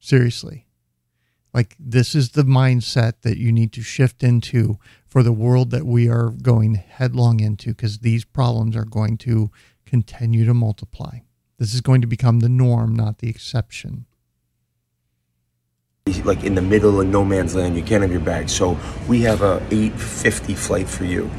Seriously. 0.00 0.66
Like, 1.54 1.76
this 1.78 2.14
is 2.14 2.30
the 2.30 2.44
mindset 2.44 3.20
that 3.22 3.36
you 3.36 3.52
need 3.52 3.72
to 3.74 3.82
shift 3.82 4.22
into 4.22 4.78
for 5.04 5.22
the 5.22 5.32
world 5.32 5.70
that 5.70 5.84
we 5.84 6.08
are 6.08 6.30
going 6.30 6.76
headlong 6.76 7.40
into 7.40 7.70
because 7.70 7.98
these 7.98 8.24
problems 8.24 8.74
are 8.74 8.86
going 8.86 9.18
to 9.18 9.50
continue 9.84 10.46
to 10.46 10.54
multiply. 10.54 11.18
This 11.58 11.74
is 11.74 11.82
going 11.82 12.00
to 12.00 12.06
become 12.06 12.40
the 12.40 12.48
norm, 12.48 12.96
not 12.96 13.18
the 13.18 13.28
exception. 13.28 14.06
like 16.24 16.42
in 16.42 16.54
the 16.54 16.62
middle 16.62 17.00
of 17.00 17.06
no 17.06 17.24
man's 17.24 17.54
land. 17.54 17.76
You 17.76 17.82
can't 17.82 18.02
have 18.02 18.10
your 18.10 18.20
bags. 18.20 18.52
So 18.52 18.78
we 19.06 19.20
have 19.22 19.42
a 19.42 19.60
8:50 19.70 20.56
flight 20.56 20.88
for 20.88 21.04
you 21.04 21.30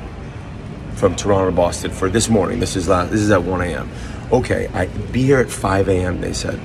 from 0.95 1.15
Toronto 1.15 1.49
to 1.49 1.56
Boston 1.56 1.91
for 1.91 2.10
this 2.10 2.30
morning. 2.30 2.60
This 2.60 2.76
is 2.76 2.88
last, 2.88 3.11
this 3.11 3.19
is 3.19 3.31
at 3.31 3.44
1 3.44 3.61
a.m. 3.61 3.90
Okay, 4.31 4.69
I 4.73 4.85
be 5.11 5.23
here 5.23 5.40
at 5.40 5.49
5 5.49 5.90
a.m. 5.90 6.22
They 6.22 6.34
said. 6.34 6.60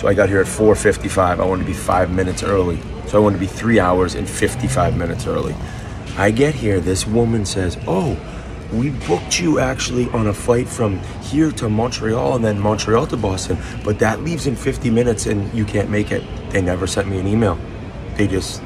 So 0.00 0.08
I 0.08 0.14
got 0.14 0.30
here 0.30 0.40
at 0.40 0.46
4:55. 0.46 1.40
I 1.40 1.44
wanted 1.44 1.64
to 1.64 1.68
be 1.68 1.74
five 1.74 2.10
minutes 2.10 2.42
early. 2.42 2.80
So 3.06 3.18
I 3.18 3.20
wanted 3.20 3.36
to 3.36 3.40
be 3.40 3.46
three 3.46 3.78
hours 3.78 4.14
and 4.14 4.26
55 4.26 4.96
minutes 4.96 5.26
early. 5.26 5.54
I 6.16 6.30
get 6.30 6.54
here. 6.54 6.80
This 6.80 7.06
woman 7.06 7.44
says, 7.44 7.76
"Oh." 7.86 8.16
We 8.72 8.90
booked 8.90 9.40
you 9.40 9.58
actually 9.58 10.08
on 10.10 10.28
a 10.28 10.32
flight 10.32 10.68
from 10.68 11.00
here 11.22 11.50
to 11.50 11.68
Montreal 11.68 12.36
and 12.36 12.44
then 12.44 12.60
Montreal 12.60 13.04
to 13.08 13.16
Boston, 13.16 13.58
but 13.82 13.98
that 13.98 14.22
leaves 14.22 14.46
in 14.46 14.54
50 14.54 14.90
minutes 14.90 15.26
and 15.26 15.52
you 15.52 15.64
can't 15.64 15.90
make 15.90 16.12
it. 16.12 16.22
They 16.50 16.62
never 16.62 16.86
sent 16.86 17.08
me 17.08 17.18
an 17.18 17.26
email. 17.26 17.58
They 18.14 18.28
just 18.28 18.62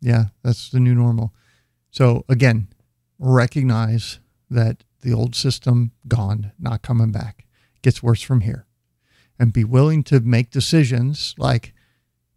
Yeah, 0.00 0.24
that's 0.42 0.70
the 0.70 0.80
new 0.80 0.94
normal. 0.94 1.34
So 1.90 2.24
again, 2.30 2.68
recognize 3.18 4.20
that 4.50 4.84
the 5.02 5.12
old 5.12 5.34
system 5.34 5.92
gone, 6.08 6.52
not 6.58 6.80
coming 6.80 7.12
back. 7.12 7.44
Gets 7.82 8.02
worse 8.02 8.22
from 8.22 8.40
here. 8.40 8.64
And 9.40 9.54
be 9.54 9.64
willing 9.64 10.04
to 10.04 10.20
make 10.20 10.50
decisions 10.50 11.34
like, 11.38 11.72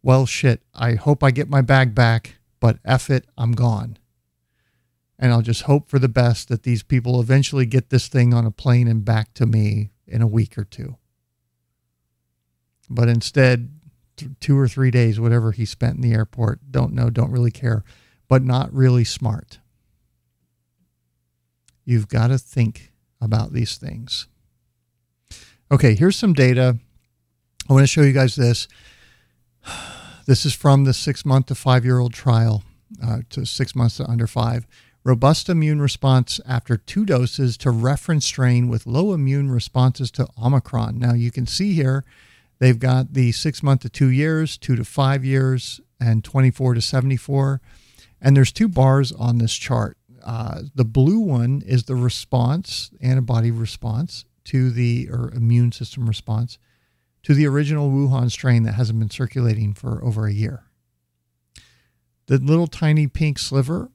well 0.01 0.25
shit, 0.25 0.61
I 0.73 0.93
hope 0.93 1.21
I 1.21 1.31
get 1.31 1.49
my 1.49 1.61
bag 1.61 1.93
back, 1.93 2.37
but 2.61 2.79
F 2.85 3.09
it, 3.09 3.25
I'm 3.37 3.51
gone. 3.51 3.97
And 5.19 5.33
I'll 5.33 5.41
just 5.41 5.63
hope 5.63 5.89
for 5.89 5.99
the 5.99 6.07
best 6.07 6.47
that 6.47 6.63
these 6.63 6.81
people 6.81 7.19
eventually 7.19 7.65
get 7.65 7.89
this 7.89 8.07
thing 8.07 8.33
on 8.33 8.45
a 8.45 8.51
plane 8.51 8.87
and 8.87 9.03
back 9.03 9.33
to 9.33 9.45
me 9.45 9.91
in 10.07 10.21
a 10.21 10.27
week 10.27 10.57
or 10.57 10.63
two. 10.63 10.95
But 12.89 13.09
instead, 13.09 13.69
two 14.39 14.57
or 14.57 14.69
three 14.69 14.89
days, 14.89 15.19
whatever 15.19 15.51
he 15.51 15.65
spent 15.65 15.95
in 15.95 16.01
the 16.01 16.13
airport, 16.13 16.71
don't 16.71 16.93
know, 16.93 17.09
don't 17.09 17.31
really 17.31 17.51
care, 17.51 17.83
but 18.29 18.43
not 18.43 18.73
really 18.73 19.03
smart. 19.03 19.59
You've 21.83 22.07
got 22.07 22.27
to 22.27 22.37
think 22.37 22.93
about 23.19 23.51
these 23.51 23.77
things. 23.77 24.27
Okay, 25.69 25.95
here's 25.95 26.15
some 26.15 26.33
data. 26.33 26.77
I 27.69 27.73
want 27.73 27.83
to 27.83 27.87
show 27.87 28.01
you 28.01 28.13
guys 28.13 28.35
this. 28.35 28.67
This 30.25 30.45
is 30.45 30.53
from 30.53 30.85
the 30.85 30.93
six 30.93 31.25
month 31.25 31.47
to 31.47 31.55
five 31.55 31.83
year 31.83 31.99
old 31.99 32.13
trial 32.13 32.63
uh, 33.05 33.23
to 33.31 33.45
six 33.45 33.75
months 33.75 33.97
to 33.97 34.09
under 34.09 34.25
five. 34.25 34.65
Robust 35.03 35.49
immune 35.49 35.81
response 35.81 36.39
after 36.47 36.77
two 36.77 37.05
doses 37.05 37.57
to 37.57 37.71
reference 37.71 38.25
strain 38.25 38.69
with 38.69 38.87
low 38.87 39.11
immune 39.11 39.51
responses 39.51 40.09
to 40.11 40.29
Omicron. 40.41 40.97
Now 40.97 41.13
you 41.13 41.29
can 41.29 41.45
see 41.45 41.73
here 41.73 42.05
they've 42.59 42.79
got 42.79 43.15
the 43.15 43.33
six 43.33 43.61
month 43.61 43.81
to 43.81 43.89
two 43.89 44.07
years, 44.07 44.57
two 44.57 44.77
to 44.77 44.85
five 44.85 45.25
years, 45.25 45.81
and 45.99 46.23
24 46.23 46.75
to 46.75 46.81
74. 46.81 47.59
And 48.21 48.37
there's 48.37 48.53
two 48.53 48.69
bars 48.69 49.11
on 49.11 49.39
this 49.39 49.53
chart. 49.53 49.97
Uh, 50.23 50.61
the 50.73 50.85
blue 50.85 51.19
one 51.19 51.61
is 51.65 51.83
the 51.83 51.97
response, 51.97 52.91
antibody 53.01 53.51
response 53.51 54.23
to 54.45 54.69
the 54.69 55.09
or 55.11 55.31
immune 55.31 55.73
system 55.73 56.07
response 56.07 56.57
to 57.23 57.33
the 57.33 57.47
original 57.47 57.89
Wuhan 57.89 58.29
strain 58.29 58.63
that 58.63 58.73
hasn't 58.73 58.99
been 58.99 59.09
circulating 59.09 59.73
for 59.73 60.03
over 60.03 60.27
a 60.27 60.33
year. 60.33 60.65
The 62.27 62.37
little 62.37 62.67
tiny 62.67 63.07
pink 63.07 63.39
sliver 63.39 63.91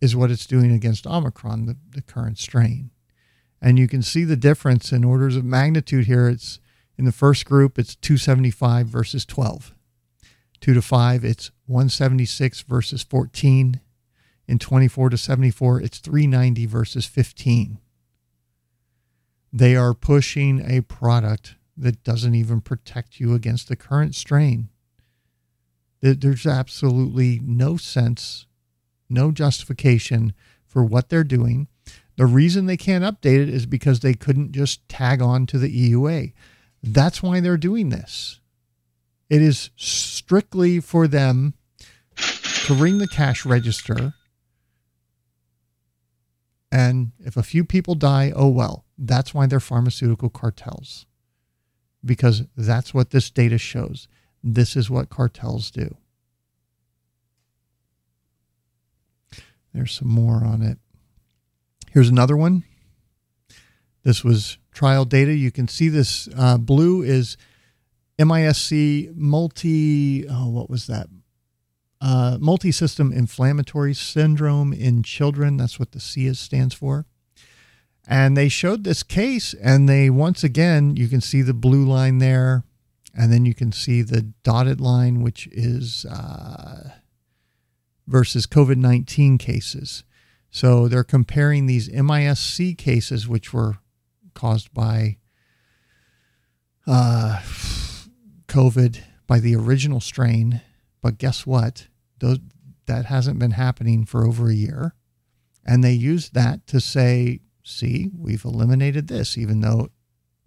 is 0.00 0.14
what 0.14 0.30
it's 0.30 0.46
doing 0.46 0.70
against 0.70 1.06
Omicron, 1.06 1.66
the, 1.66 1.76
the 1.90 2.02
current 2.02 2.38
strain. 2.38 2.90
And 3.60 3.78
you 3.78 3.88
can 3.88 4.02
see 4.02 4.24
the 4.24 4.36
difference 4.36 4.92
in 4.92 5.04
orders 5.04 5.36
of 5.36 5.44
magnitude 5.44 6.06
here. 6.06 6.28
It's 6.28 6.60
in 6.98 7.06
the 7.06 7.12
first 7.12 7.44
group, 7.44 7.78
it's 7.78 7.96
275 7.96 8.86
versus 8.86 9.24
12. 9.24 9.74
Two 10.60 10.74
to 10.74 10.82
five, 10.82 11.24
it's 11.24 11.50
176 11.66 12.62
versus 12.62 13.02
14. 13.02 13.80
In 14.46 14.58
24 14.58 15.10
to 15.10 15.16
74, 15.16 15.80
it's 15.80 15.98
390 15.98 16.66
versus 16.66 17.06
15. 17.06 17.80
They 19.52 19.76
are 19.76 19.94
pushing 19.94 20.60
a 20.60 20.82
product 20.82 21.56
that 21.76 22.04
doesn't 22.04 22.34
even 22.34 22.60
protect 22.60 23.20
you 23.20 23.34
against 23.34 23.68
the 23.68 23.76
current 23.76 24.14
strain. 24.14 24.68
There's 26.00 26.46
absolutely 26.46 27.40
no 27.42 27.76
sense, 27.76 28.46
no 29.08 29.32
justification 29.32 30.34
for 30.66 30.84
what 30.84 31.08
they're 31.08 31.24
doing. 31.24 31.68
The 32.16 32.26
reason 32.26 32.66
they 32.66 32.76
can't 32.76 33.04
update 33.04 33.40
it 33.40 33.48
is 33.48 33.66
because 33.66 34.00
they 34.00 34.14
couldn't 34.14 34.52
just 34.52 34.88
tag 34.88 35.22
on 35.22 35.46
to 35.46 35.58
the 35.58 35.92
EUA. 35.92 36.32
That's 36.82 37.22
why 37.22 37.40
they're 37.40 37.56
doing 37.56 37.88
this. 37.88 38.40
It 39.30 39.40
is 39.40 39.70
strictly 39.76 40.80
for 40.80 41.08
them 41.08 41.54
to 42.66 42.74
ring 42.74 42.98
the 42.98 43.08
cash 43.08 43.44
register. 43.46 44.14
And 46.70 47.12
if 47.18 47.36
a 47.36 47.42
few 47.42 47.64
people 47.64 47.94
die, 47.94 48.32
oh 48.34 48.48
well. 48.48 48.84
That's 48.98 49.32
why 49.32 49.46
they're 49.46 49.60
pharmaceutical 49.60 50.28
cartels. 50.28 51.06
Because 52.04 52.44
that's 52.56 52.92
what 52.92 53.10
this 53.10 53.30
data 53.30 53.58
shows. 53.58 54.08
This 54.42 54.76
is 54.76 54.90
what 54.90 55.08
cartels 55.08 55.70
do. 55.70 55.96
There's 59.72 59.92
some 59.92 60.08
more 60.08 60.44
on 60.44 60.62
it. 60.62 60.78
Here's 61.90 62.08
another 62.08 62.36
one. 62.36 62.64
This 64.02 64.22
was 64.22 64.58
trial 64.72 65.04
data. 65.04 65.34
You 65.34 65.50
can 65.50 65.66
see 65.66 65.88
this 65.88 66.28
uh, 66.36 66.58
blue 66.58 67.02
is 67.02 67.36
MISC 68.18 69.10
multi, 69.16 70.26
oh, 70.28 70.50
what 70.50 70.70
was 70.70 70.86
that? 70.86 71.08
Uh, 72.00 72.36
multi 72.40 72.70
system 72.70 73.12
inflammatory 73.12 73.94
syndrome 73.94 74.72
in 74.72 75.02
children. 75.02 75.56
That's 75.56 75.78
what 75.78 75.92
the 75.92 76.00
C 76.00 76.26
is, 76.26 76.38
stands 76.38 76.74
for. 76.74 77.06
And 78.06 78.36
they 78.36 78.48
showed 78.48 78.84
this 78.84 79.02
case, 79.02 79.54
and 79.54 79.88
they 79.88 80.10
once 80.10 80.44
again, 80.44 80.96
you 80.96 81.08
can 81.08 81.20
see 81.20 81.42
the 81.42 81.54
blue 81.54 81.84
line 81.84 82.18
there, 82.18 82.64
and 83.14 83.32
then 83.32 83.46
you 83.46 83.54
can 83.54 83.72
see 83.72 84.02
the 84.02 84.22
dotted 84.42 84.80
line, 84.80 85.22
which 85.22 85.46
is 85.52 86.04
uh, 86.04 86.90
versus 88.06 88.46
COVID 88.46 88.76
19 88.76 89.38
cases. 89.38 90.04
So 90.50 90.86
they're 90.86 91.02
comparing 91.02 91.66
these 91.66 91.88
MISC 91.88 92.76
cases, 92.76 93.26
which 93.26 93.52
were 93.52 93.78
caused 94.34 94.72
by 94.74 95.16
uh, 96.86 97.40
COVID 98.48 99.00
by 99.26 99.40
the 99.40 99.56
original 99.56 100.00
strain. 100.00 100.60
But 101.00 101.18
guess 101.18 101.46
what? 101.46 101.88
Those, 102.18 102.38
that 102.86 103.06
hasn't 103.06 103.38
been 103.38 103.52
happening 103.52 104.04
for 104.04 104.26
over 104.26 104.48
a 104.48 104.54
year. 104.54 104.94
And 105.64 105.82
they 105.82 105.92
used 105.92 106.34
that 106.34 106.66
to 106.68 106.80
say, 106.80 107.40
see, 107.64 108.10
we've 108.16 108.44
eliminated 108.44 109.08
this, 109.08 109.36
even 109.36 109.60
though 109.60 109.88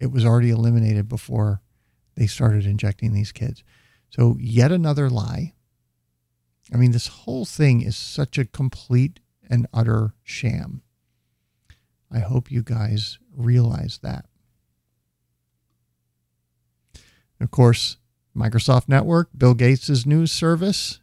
it 0.00 0.10
was 0.10 0.24
already 0.24 0.50
eliminated 0.50 1.08
before 1.08 1.60
they 2.14 2.26
started 2.26 2.64
injecting 2.64 3.12
these 3.12 3.32
kids. 3.32 3.62
So, 4.10 4.36
yet 4.40 4.72
another 4.72 5.10
lie. 5.10 5.52
I 6.72 6.76
mean, 6.76 6.92
this 6.92 7.08
whole 7.08 7.44
thing 7.44 7.82
is 7.82 7.96
such 7.96 8.38
a 8.38 8.44
complete 8.44 9.20
and 9.50 9.66
utter 9.72 10.14
sham. 10.22 10.82
I 12.10 12.20
hope 12.20 12.50
you 12.50 12.62
guys 12.62 13.18
realize 13.36 14.00
that. 14.02 14.26
Of 17.40 17.50
course, 17.50 17.98
Microsoft 18.36 18.88
Network, 18.88 19.30
Bill 19.36 19.54
Gates' 19.54 20.06
news 20.06 20.32
service, 20.32 21.00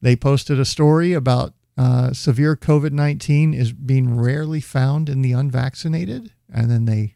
they 0.00 0.16
posted 0.16 0.60
a 0.60 0.64
story 0.64 1.12
about 1.12 1.54
uh, 1.78 2.12
severe 2.12 2.56
COVID 2.56 2.90
19 2.90 3.54
is 3.54 3.72
being 3.72 4.18
rarely 4.18 4.60
found 4.60 5.08
in 5.08 5.22
the 5.22 5.30
unvaccinated. 5.32 6.32
And 6.52 6.68
then 6.68 6.86
they, 6.86 7.14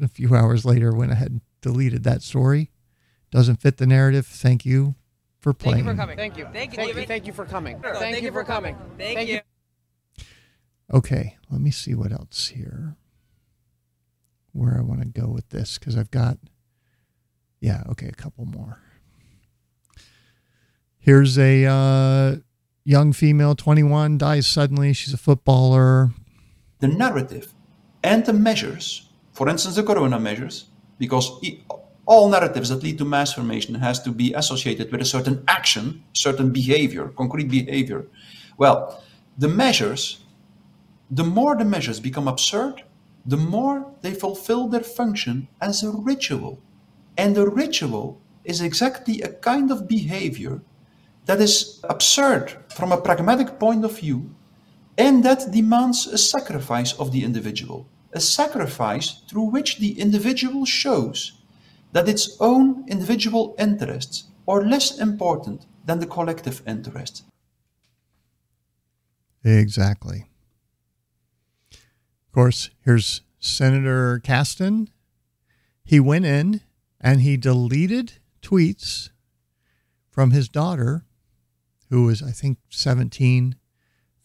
a 0.00 0.06
few 0.06 0.36
hours 0.36 0.64
later, 0.64 0.94
went 0.94 1.10
ahead 1.10 1.32
and 1.32 1.40
deleted 1.60 2.04
that 2.04 2.22
story. 2.22 2.70
Doesn't 3.32 3.60
fit 3.60 3.78
the 3.78 3.86
narrative. 3.86 4.24
Thank 4.24 4.64
you 4.64 4.94
for 5.40 5.52
playing. 5.52 5.84
Thank 5.84 5.86
you 5.86 5.92
for 5.92 6.00
coming. 6.00 6.16
Thank 6.16 6.38
you. 6.38 6.44
Thank 6.52 6.72
you. 6.72 6.76
Thank 6.76 6.96
you, 6.96 7.06
thank 7.06 7.26
you 7.26 7.32
for 7.32 7.44
coming. 7.44 7.80
Thank, 7.80 7.96
thank 7.96 8.22
you 8.22 8.30
for 8.30 8.44
coming. 8.44 8.76
Thank, 8.96 9.16
thank 9.16 9.28
you. 9.28 9.34
you. 9.34 10.24
Okay, 10.94 11.36
let 11.50 11.60
me 11.60 11.72
see 11.72 11.94
what 11.94 12.12
else 12.12 12.48
here. 12.48 12.96
Where 14.52 14.78
I 14.78 14.80
want 14.80 15.00
to 15.00 15.06
go 15.06 15.26
with 15.26 15.48
this 15.50 15.76
because 15.76 15.96
I've 15.96 16.10
got, 16.10 16.38
yeah, 17.60 17.82
okay, 17.90 18.06
a 18.06 18.12
couple 18.12 18.46
more. 18.46 18.80
Here's 20.98 21.38
a 21.38 21.66
uh, 21.66 22.36
young 22.88 23.12
female, 23.12 23.54
21, 23.54 24.16
dies 24.16 24.46
suddenly. 24.46 24.92
She's 24.94 25.12
a 25.12 25.18
footballer. 25.18 26.10
The 26.80 26.88
narrative 26.88 27.52
and 28.02 28.24
the 28.24 28.32
measures, 28.32 29.10
for 29.32 29.48
instance, 29.48 29.76
the 29.76 29.82
corona 29.82 30.18
measures, 30.18 30.66
because 30.98 31.30
all 32.06 32.30
narratives 32.30 32.70
that 32.70 32.82
lead 32.82 32.96
to 32.98 33.04
mass 33.04 33.34
formation 33.34 33.74
has 33.74 34.00
to 34.02 34.10
be 34.10 34.32
associated 34.32 34.90
with 34.90 35.02
a 35.02 35.04
certain 35.04 35.44
action, 35.48 36.02
certain 36.14 36.50
behavior, 36.50 37.08
concrete 37.08 37.50
behavior. 37.50 38.06
Well, 38.56 39.02
the 39.36 39.48
measures 39.48 40.24
the 41.10 41.24
more 41.24 41.56
the 41.56 41.64
measures 41.64 42.00
become 42.00 42.28
absurd, 42.28 42.82
the 43.24 43.36
more 43.36 43.90
they 44.02 44.12
fulfill 44.12 44.68
their 44.68 44.82
function 44.82 45.48
as 45.60 45.82
a 45.82 45.90
ritual. 45.90 46.60
And 47.16 47.34
the 47.34 47.48
ritual 47.48 48.20
is 48.44 48.60
exactly 48.60 49.22
a 49.22 49.32
kind 49.32 49.70
of 49.70 49.88
behavior 49.88 50.60
that 51.28 51.40
is 51.42 51.80
absurd 51.84 52.56
from 52.74 52.90
a 52.90 53.00
pragmatic 53.00 53.58
point 53.58 53.84
of 53.84 53.98
view 53.98 54.34
and 54.96 55.22
that 55.24 55.52
demands 55.52 56.06
a 56.06 56.16
sacrifice 56.16 56.94
of 56.94 57.12
the 57.12 57.22
individual. 57.22 57.86
A 58.14 58.20
sacrifice 58.20 59.20
through 59.28 59.50
which 59.50 59.78
the 59.78 60.00
individual 60.00 60.64
shows 60.64 61.32
that 61.92 62.08
its 62.08 62.34
own 62.40 62.84
individual 62.88 63.54
interests 63.58 64.24
are 64.48 64.64
less 64.64 64.98
important 64.98 65.66
than 65.84 65.98
the 65.98 66.06
collective 66.06 66.62
interest. 66.66 67.24
Exactly. 69.44 70.24
Of 71.70 72.32
course, 72.32 72.70
here's 72.84 73.20
Senator 73.38 74.18
Casten. 74.24 74.88
He 75.84 76.00
went 76.00 76.24
in 76.24 76.62
and 76.98 77.20
he 77.20 77.36
deleted 77.36 78.14
tweets 78.40 79.10
from 80.10 80.30
his 80.30 80.48
daughter, 80.48 81.04
who 81.90 82.04
was, 82.04 82.22
I 82.22 82.30
think, 82.30 82.58
17, 82.70 83.56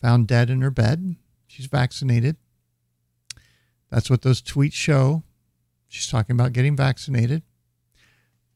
found 0.02 0.28
dead 0.28 0.50
in 0.50 0.62
her 0.62 0.72
bed. 0.72 1.16
She's 1.48 1.66
vaccinated. 1.66 2.36
That's 3.90 4.10
what 4.10 4.22
those 4.22 4.42
tweets 4.42 4.74
show. 4.74 5.24
She's 5.88 6.08
talking 6.08 6.36
about 6.36 6.54
getting 6.54 6.76
vaccinated. 6.76 7.44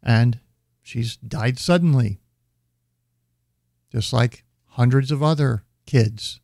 And 0.03 0.39
she's 0.81 1.17
died 1.17 1.59
suddenly, 1.59 2.19
just 3.91 4.11
like 4.11 4.43
hundreds 4.65 5.11
of 5.11 5.21
other 5.21 5.63
kids 5.85 6.39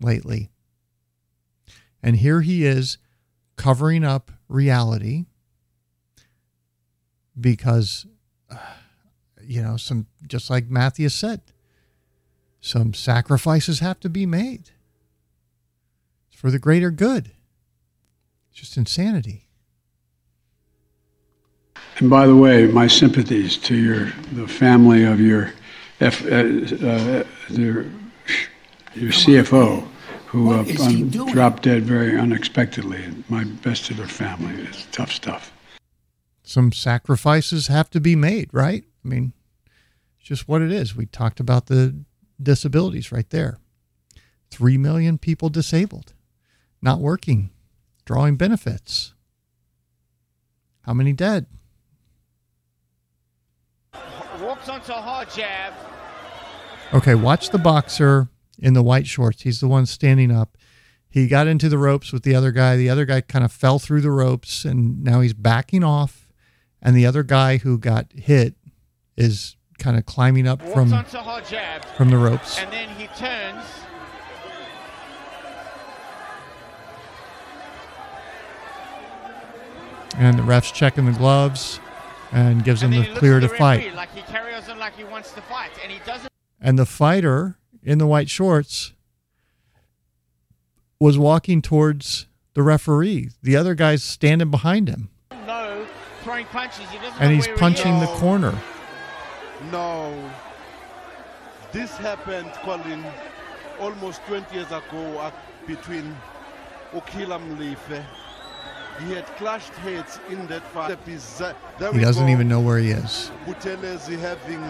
lately. 0.00 0.50
And 2.02 2.16
here 2.16 2.40
he 2.40 2.64
is 2.64 2.98
covering 3.56 4.04
up 4.04 4.30
reality 4.48 5.26
because, 7.38 8.06
uh, 8.50 8.56
you 9.48 9.62
know, 9.62 9.78
some, 9.78 10.06
just 10.26 10.50
like 10.50 10.68
Mattias 10.68 11.12
said, 11.12 11.40
some 12.60 12.92
sacrifices 12.92 13.80
have 13.80 13.98
to 14.00 14.10
be 14.10 14.26
made 14.26 14.70
it's 16.30 16.38
for 16.38 16.50
the 16.50 16.58
greater 16.58 16.90
good. 16.90 17.30
It's 18.50 18.60
just 18.60 18.76
insanity. 18.76 19.48
And 21.96 22.10
by 22.10 22.26
the 22.26 22.36
way, 22.36 22.66
my 22.66 22.86
sympathies 22.86 23.56
to 23.58 23.74
your 23.74 24.12
the 24.32 24.46
family 24.46 25.04
of 25.04 25.18
your 25.18 25.52
F, 26.00 26.24
uh, 26.26 26.26
uh, 26.26 27.24
your, 27.48 27.86
your 28.94 29.12
CFO 29.12 29.88
who 30.26 30.52
uh, 30.52 31.32
dropped 31.32 31.62
dead 31.62 31.84
very 31.84 32.18
unexpectedly. 32.18 33.02
My 33.30 33.44
best 33.44 33.86
to 33.86 33.94
their 33.94 34.06
family. 34.06 34.62
It's 34.64 34.86
tough 34.92 35.10
stuff. 35.10 35.52
Some 36.42 36.70
sacrifices 36.70 37.68
have 37.68 37.88
to 37.90 38.00
be 38.00 38.14
made, 38.14 38.50
right? 38.52 38.84
I 39.04 39.08
mean, 39.08 39.32
it's 39.32 39.37
just 40.28 40.46
what 40.46 40.60
it 40.60 40.70
is. 40.70 40.94
We 40.94 41.06
talked 41.06 41.40
about 41.40 41.66
the 41.66 42.04
disabilities 42.40 43.10
right 43.10 43.28
there. 43.30 43.58
Three 44.50 44.76
million 44.76 45.16
people 45.16 45.48
disabled, 45.48 46.12
not 46.82 47.00
working, 47.00 47.48
drawing 48.04 48.36
benefits. 48.36 49.14
How 50.82 50.92
many 50.92 51.14
dead? 51.14 51.46
Walks 54.42 54.68
onto 54.68 54.92
a 54.92 54.96
hard 54.96 55.30
jab. 55.30 55.72
Okay, 56.92 57.14
watch 57.14 57.48
the 57.48 57.58
boxer 57.58 58.28
in 58.58 58.74
the 58.74 58.82
white 58.82 59.06
shorts. 59.06 59.42
He's 59.42 59.60
the 59.60 59.68
one 59.68 59.86
standing 59.86 60.30
up. 60.30 60.58
He 61.08 61.26
got 61.26 61.46
into 61.46 61.70
the 61.70 61.78
ropes 61.78 62.12
with 62.12 62.22
the 62.22 62.34
other 62.34 62.52
guy. 62.52 62.76
The 62.76 62.90
other 62.90 63.06
guy 63.06 63.22
kind 63.22 63.46
of 63.46 63.52
fell 63.52 63.78
through 63.78 64.02
the 64.02 64.10
ropes 64.10 64.66
and 64.66 65.02
now 65.02 65.20
he's 65.20 65.32
backing 65.32 65.82
off. 65.82 66.28
And 66.82 66.94
the 66.94 67.06
other 67.06 67.22
guy 67.22 67.56
who 67.56 67.78
got 67.78 68.12
hit 68.12 68.54
is 69.16 69.56
kind 69.78 69.96
of 69.96 70.06
climbing 70.06 70.46
up 70.46 70.60
from, 70.60 70.88
from 70.90 72.10
the 72.10 72.18
ropes. 72.18 72.58
And 72.58 72.72
then 72.72 72.88
he 72.90 73.06
turns. 73.08 73.64
And 80.16 80.38
the 80.38 80.42
ref's 80.42 80.72
checking 80.72 81.06
the 81.06 81.12
gloves 81.12 81.78
and 82.32 82.64
gives 82.64 82.82
and 82.82 82.92
him 82.92 83.14
the 83.14 83.18
clear 83.20 83.40
to 83.40 83.48
fight. 83.48 83.94
Like 83.94 84.12
he 84.14 84.22
carry 84.22 84.48
doesn't 84.68 84.78
like 84.78 84.96
he 84.96 85.04
wants 85.04 85.32
to 85.32 85.40
fight, 85.42 85.70
and 85.82 85.90
he 85.90 85.98
doesn't. 86.04 86.30
And 86.60 86.78
the 86.78 86.84
fighter 86.86 87.58
in 87.82 87.98
the 87.98 88.06
white 88.06 88.28
shorts 88.28 88.92
was 91.00 91.16
walking 91.16 91.62
towards 91.62 92.26
the 92.54 92.62
referee. 92.62 93.30
The 93.42 93.56
other 93.56 93.74
guy's 93.74 94.02
standing 94.02 94.50
behind 94.50 94.88
him. 94.88 95.10
No, 95.46 95.86
throwing 96.22 96.46
punches. 96.46 96.88
He 96.90 96.98
And 97.20 97.32
he's 97.32 97.46
he 97.46 97.52
punching 97.52 97.94
is. 97.94 98.08
the 98.08 98.14
corner. 98.16 98.58
No. 99.70 100.30
This 101.72 101.90
happened, 101.96 102.50
Colin, 102.62 103.04
almost 103.80 104.22
20 104.26 104.54
years 104.54 104.66
ago 104.68 105.18
uh, 105.18 105.30
between 105.66 106.16
Okila 106.94 107.38
Mlife. 107.40 108.04
He 109.06 109.12
had 109.14 109.26
clashed 109.36 109.72
heads 109.74 110.18
in 110.28 110.46
that 110.48 110.62
fight. 110.72 110.98
There 111.78 111.92
He 111.92 112.00
doesn't 112.00 112.26
go. 112.26 112.32
even 112.32 112.48
know 112.48 112.60
where 112.60 112.78
he 112.78 112.90
is. 112.90 113.30
Buthelezi 113.46 114.18
having 114.18 114.60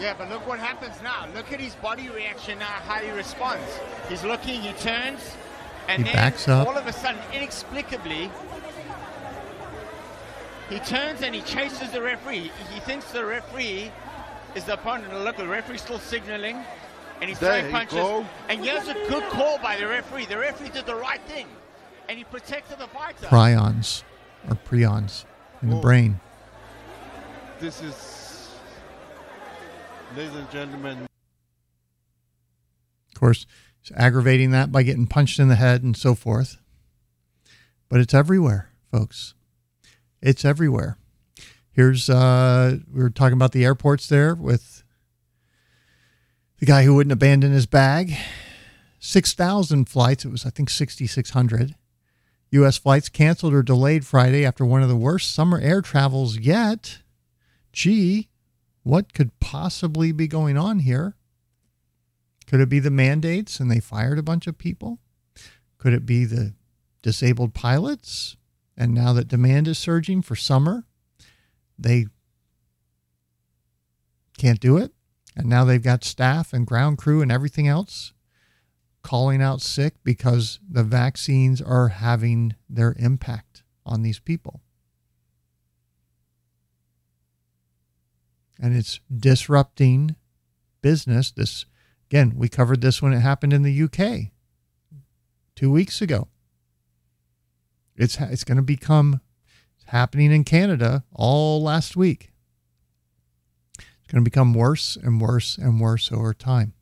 Yeah, 0.00 0.14
but 0.16 0.30
look 0.30 0.46
what 0.46 0.58
happens 0.58 0.94
now. 1.02 1.26
Look 1.34 1.52
at 1.52 1.60
his 1.60 1.74
body 1.76 2.08
reaction 2.08 2.58
now, 2.58 2.64
how 2.86 3.00
he 3.00 3.10
responds. 3.10 3.78
He's 4.08 4.24
looking, 4.24 4.60
he 4.62 4.72
turns, 4.74 5.20
and 5.88 5.98
He 5.98 6.04
then 6.04 6.14
backs 6.14 6.48
up. 6.48 6.66
all 6.66 6.76
of 6.78 6.86
a 6.86 6.92
sudden, 6.92 7.20
inexplicably, 7.32 8.30
he 10.70 10.78
turns 10.78 11.20
and 11.22 11.34
he 11.34 11.42
chases 11.42 11.90
the 11.90 12.00
referee. 12.00 12.50
He 12.72 12.80
thinks 12.80 13.10
the 13.12 13.24
referee 13.26 13.90
is 14.54 14.64
the 14.64 14.74
opponent. 14.74 15.12
And 15.12 15.24
Look, 15.24 15.36
the 15.36 15.46
referee's 15.46 15.82
still 15.82 15.98
signaling, 15.98 16.56
and 17.20 17.28
he's 17.28 17.38
There 17.38 17.50
throwing 17.52 17.66
you 17.66 17.72
punches. 17.72 17.94
go. 17.98 18.26
And 18.48 18.64
here's 18.64 18.88
a 18.88 18.94
good 18.94 19.24
call 19.30 19.58
by 19.58 19.76
the 19.76 19.86
referee. 19.86 20.26
The 20.26 20.38
referee 20.38 20.70
did 20.70 20.86
the 20.86 20.94
right 20.94 21.20
thing, 21.22 21.46
and 22.08 22.18
he 22.18 22.24
protected 22.24 22.78
the 22.78 22.86
fighter. 22.88 23.26
Prions 23.26 24.02
or 24.48 24.56
prions 24.56 25.24
in 25.62 25.70
the 25.70 25.76
Oh. 25.76 25.80
brain. 25.80 26.20
this 27.60 27.80
is, 27.80 28.50
ladies 30.16 30.34
and 30.34 30.50
gentlemen, 30.50 31.06
Of 33.14 33.20
course, 33.20 33.46
it's 33.80 33.92
aggravating 33.94 34.50
that 34.50 34.72
by 34.72 34.82
getting 34.82 35.06
punched 35.06 35.38
in 35.38 35.46
the 35.48 35.54
head 35.54 35.84
and 35.84 35.96
so 35.96 36.16
forth. 36.16 36.56
But 37.88 38.00
it's 38.00 38.12
everywhere, 38.14 38.70
folks. 38.90 39.34
It's 40.20 40.44
everywhere. 40.44 40.98
Here's 41.72 42.10
uh 42.10 42.78
we 42.92 43.02
were 43.02 43.10
talking 43.10 43.32
about 43.32 43.52
the 43.52 43.64
airports 43.64 44.06
there 44.06 44.34
with 44.34 44.84
the 46.58 46.66
guy 46.66 46.84
who 46.84 46.94
wouldn't 46.94 47.12
abandon 47.12 47.52
his 47.52 47.66
bag. 47.66 48.14
6,000 49.00 49.88
flights, 49.88 50.24
it 50.24 50.30
was 50.30 50.46
I 50.46 50.50
think 50.50 50.70
6600. 50.70 51.74
US 52.50 52.76
flights 52.76 53.08
canceled 53.08 53.54
or 53.54 53.62
delayed 53.62 54.04
Friday 54.04 54.44
after 54.44 54.64
one 54.66 54.82
of 54.82 54.90
the 54.90 54.96
worst 54.96 55.34
summer 55.34 55.58
air 55.58 55.80
travels 55.80 56.36
yet. 56.36 56.98
Gee, 57.72 58.28
what 58.82 59.14
could 59.14 59.38
possibly 59.40 60.12
be 60.12 60.28
going 60.28 60.58
on 60.58 60.80
here? 60.80 61.16
Could 62.46 62.60
it 62.60 62.68
be 62.68 62.80
the 62.80 62.90
mandates 62.90 63.58
and 63.58 63.70
they 63.70 63.80
fired 63.80 64.18
a 64.18 64.22
bunch 64.22 64.46
of 64.46 64.58
people? 64.58 64.98
Could 65.78 65.94
it 65.94 66.04
be 66.04 66.26
the 66.26 66.52
disabled 67.00 67.54
pilots? 67.54 68.36
And 68.76 68.92
now 68.92 69.14
that 69.14 69.28
demand 69.28 69.68
is 69.68 69.78
surging 69.78 70.20
for 70.20 70.36
summer, 70.36 70.84
they 71.82 72.06
can't 74.38 74.60
do 74.60 74.76
it. 74.76 74.92
And 75.36 75.48
now 75.48 75.64
they've 75.64 75.82
got 75.82 76.04
staff 76.04 76.52
and 76.52 76.66
ground 76.66 76.98
crew 76.98 77.22
and 77.22 77.32
everything 77.32 77.66
else 77.66 78.12
calling 79.02 79.42
out 79.42 79.60
sick 79.60 79.94
because 80.04 80.60
the 80.68 80.84
vaccines 80.84 81.60
are 81.60 81.88
having 81.88 82.54
their 82.68 82.94
impact 82.98 83.62
on 83.84 84.02
these 84.02 84.18
people. 84.18 84.60
And 88.60 88.76
it's 88.76 89.00
disrupting 89.14 90.14
business. 90.82 91.32
This 91.32 91.66
again, 92.08 92.34
we 92.36 92.48
covered 92.48 92.80
this 92.80 93.02
when 93.02 93.12
it 93.12 93.20
happened 93.20 93.52
in 93.52 93.62
the 93.62 93.82
UK 93.82 94.30
two 95.56 95.70
weeks 95.70 96.00
ago. 96.00 96.28
It's 97.96 98.20
it's 98.20 98.44
going 98.44 98.56
to 98.56 98.62
become 98.62 99.20
happening 99.92 100.32
in 100.32 100.42
Canada 100.42 101.04
all 101.12 101.62
last 101.62 101.96
week. 101.96 102.32
It's 103.78 104.10
going 104.10 104.24
to 104.24 104.28
become 104.28 104.54
worse 104.54 104.96
and 104.96 105.20
worse 105.20 105.58
and 105.58 105.80
worse 105.80 106.10
over 106.10 106.34
time. 106.34 106.74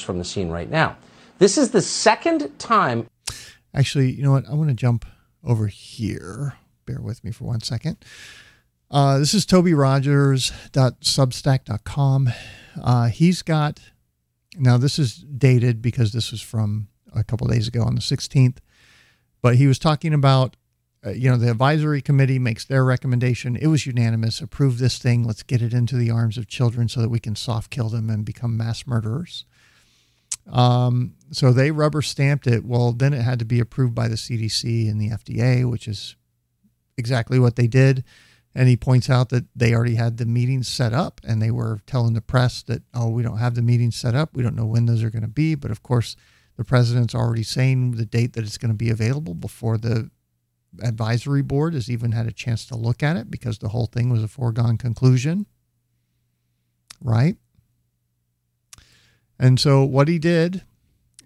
from 0.00 0.18
the 0.18 0.24
scene 0.24 0.48
right 0.48 0.70
now. 0.70 0.96
This 1.38 1.58
is 1.58 1.72
the 1.72 1.82
second 1.82 2.56
time. 2.58 3.08
Actually, 3.74 4.12
you 4.12 4.22
know 4.22 4.30
what? 4.32 4.48
I 4.48 4.54
want 4.54 4.70
to 4.70 4.74
jump 4.74 5.04
over 5.44 5.66
here. 5.66 6.54
Bear 6.86 7.00
with 7.00 7.22
me 7.24 7.30
for 7.30 7.44
one 7.44 7.60
second. 7.60 7.98
Uh, 8.90 9.18
this 9.18 9.34
is 9.34 9.44
tobyrogers.substack.com. 9.44 12.30
Uh, 12.82 13.08
he's 13.08 13.42
got, 13.42 13.80
now 14.56 14.78
this 14.78 14.98
is 14.98 15.16
dated 15.16 15.82
because 15.82 16.12
this 16.12 16.30
was 16.30 16.40
from 16.40 16.88
a 17.14 17.22
couple 17.22 17.46
days 17.48 17.68
ago 17.68 17.82
on 17.82 17.94
the 17.94 18.00
16th, 18.00 18.56
but 19.40 19.56
he 19.56 19.66
was 19.66 19.78
talking 19.78 20.12
about, 20.12 20.56
uh, 21.06 21.10
you 21.10 21.30
know, 21.30 21.36
the 21.36 21.50
advisory 21.50 22.02
committee 22.02 22.38
makes 22.38 22.64
their 22.64 22.84
recommendation. 22.84 23.56
It 23.56 23.68
was 23.68 23.86
unanimous. 23.86 24.40
Approve 24.40 24.78
this 24.78 24.98
thing. 24.98 25.24
Let's 25.24 25.42
get 25.42 25.62
it 25.62 25.72
into 25.72 25.96
the 25.96 26.10
arms 26.10 26.36
of 26.36 26.48
children 26.48 26.88
so 26.88 27.00
that 27.00 27.08
we 27.08 27.20
can 27.20 27.36
soft 27.36 27.70
kill 27.70 27.88
them 27.88 28.10
and 28.10 28.24
become 28.24 28.56
mass 28.56 28.86
murderers. 28.86 29.44
Um, 30.50 31.14
so 31.30 31.52
they 31.52 31.70
rubber 31.70 32.02
stamped 32.02 32.46
it. 32.46 32.64
Well, 32.64 32.92
then 32.92 33.12
it 33.12 33.22
had 33.22 33.38
to 33.38 33.44
be 33.44 33.60
approved 33.60 33.94
by 33.94 34.08
the 34.08 34.16
CDC 34.16 34.90
and 34.90 35.00
the 35.00 35.10
FDA, 35.10 35.68
which 35.68 35.86
is 35.86 36.16
exactly 36.96 37.38
what 37.38 37.56
they 37.56 37.66
did. 37.66 38.04
And 38.54 38.68
he 38.68 38.76
points 38.76 39.08
out 39.10 39.28
that 39.28 39.44
they 39.54 39.74
already 39.74 39.94
had 39.94 40.16
the 40.16 40.26
meetings 40.26 40.68
set 40.68 40.92
up 40.92 41.20
and 41.22 41.40
they 41.40 41.50
were 41.50 41.80
telling 41.86 42.14
the 42.14 42.20
press 42.20 42.62
that, 42.62 42.82
oh, 42.94 43.08
we 43.08 43.22
don't 43.22 43.38
have 43.38 43.54
the 43.54 43.62
meetings 43.62 43.94
set 43.94 44.14
up. 44.14 44.34
We 44.34 44.42
don't 44.42 44.56
know 44.56 44.66
when 44.66 44.86
those 44.86 45.04
are 45.04 45.10
going 45.10 45.22
to 45.22 45.28
be. 45.28 45.54
But 45.54 45.70
of 45.70 45.82
course, 45.82 46.16
the 46.58 46.64
president's 46.64 47.14
already 47.14 47.44
saying 47.44 47.92
the 47.92 48.04
date 48.04 48.32
that 48.32 48.42
it's 48.44 48.58
going 48.58 48.72
to 48.72 48.76
be 48.76 48.90
available 48.90 49.32
before 49.32 49.78
the 49.78 50.10
advisory 50.82 51.40
board 51.40 51.72
has 51.72 51.88
even 51.88 52.12
had 52.12 52.26
a 52.26 52.32
chance 52.32 52.66
to 52.66 52.76
look 52.76 53.00
at 53.02 53.16
it 53.16 53.30
because 53.30 53.58
the 53.58 53.68
whole 53.68 53.86
thing 53.86 54.10
was 54.10 54.24
a 54.24 54.28
foregone 54.28 54.76
conclusion. 54.76 55.46
Right? 57.00 57.36
And 59.38 59.60
so 59.60 59.84
what 59.84 60.08
he 60.08 60.18
did 60.18 60.64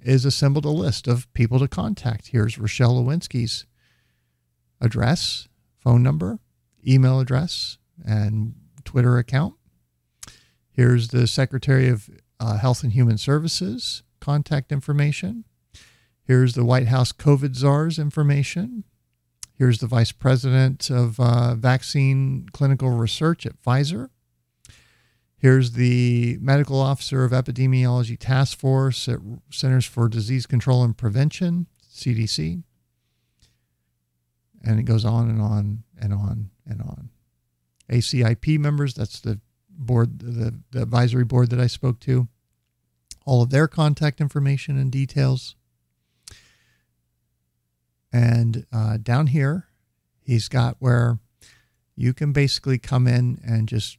is 0.02 0.26
assembled 0.26 0.66
a 0.66 0.70
list 0.70 1.08
of 1.08 1.32
people 1.32 1.58
to 1.60 1.66
contact. 1.66 2.28
Here's 2.28 2.58
Rochelle 2.58 3.02
Walensky's 3.02 3.64
address, 4.82 5.48
phone 5.80 6.02
number, 6.02 6.40
email 6.86 7.20
address, 7.20 7.78
and 8.04 8.54
Twitter 8.84 9.16
account. 9.16 9.54
Here's 10.70 11.08
the 11.08 11.26
Secretary 11.26 11.88
of 11.88 12.10
uh, 12.38 12.58
Health 12.58 12.82
and 12.82 12.92
Human 12.92 13.16
Services 13.16 14.02
contact 14.22 14.70
information. 14.70 15.44
Here's 16.24 16.54
the 16.54 16.64
White 16.64 16.86
House 16.86 17.12
COVID 17.12 17.56
czar's 17.56 17.98
information. 17.98 18.84
Here's 19.52 19.78
the 19.78 19.88
Vice 19.88 20.12
President 20.12 20.88
of 20.90 21.18
uh, 21.18 21.56
Vaccine 21.56 22.48
Clinical 22.52 22.90
Research 22.90 23.44
at 23.44 23.60
Pfizer. 23.60 24.10
Here's 25.36 25.72
the 25.72 26.38
medical 26.40 26.80
officer 26.80 27.24
of 27.24 27.32
epidemiology 27.32 28.16
task 28.16 28.56
force 28.56 29.08
at 29.08 29.18
Centers 29.50 29.86
for 29.86 30.08
Disease 30.08 30.46
Control 30.46 30.84
and 30.84 30.96
Prevention, 30.96 31.66
CDC. 31.92 32.62
And 34.64 34.78
it 34.78 34.84
goes 34.84 35.04
on 35.04 35.28
and 35.28 35.42
on 35.42 35.82
and 36.00 36.12
on 36.12 36.50
and 36.64 36.80
on. 36.80 37.10
ACIP 37.90 38.56
members, 38.60 38.94
that's 38.94 39.18
the 39.18 39.40
board, 39.68 40.20
the, 40.20 40.60
the 40.70 40.82
advisory 40.82 41.24
board 41.24 41.50
that 41.50 41.58
I 41.58 41.66
spoke 41.66 41.98
to, 42.00 42.28
all 43.24 43.42
of 43.42 43.50
their 43.50 43.68
contact 43.68 44.20
information 44.20 44.78
and 44.78 44.90
details. 44.90 45.56
And 48.12 48.66
uh, 48.72 48.98
down 48.98 49.28
here, 49.28 49.68
he's 50.20 50.48
got 50.48 50.76
where 50.78 51.18
you 51.96 52.12
can 52.12 52.32
basically 52.32 52.78
come 52.78 53.06
in 53.06 53.40
and 53.44 53.68
just 53.68 53.98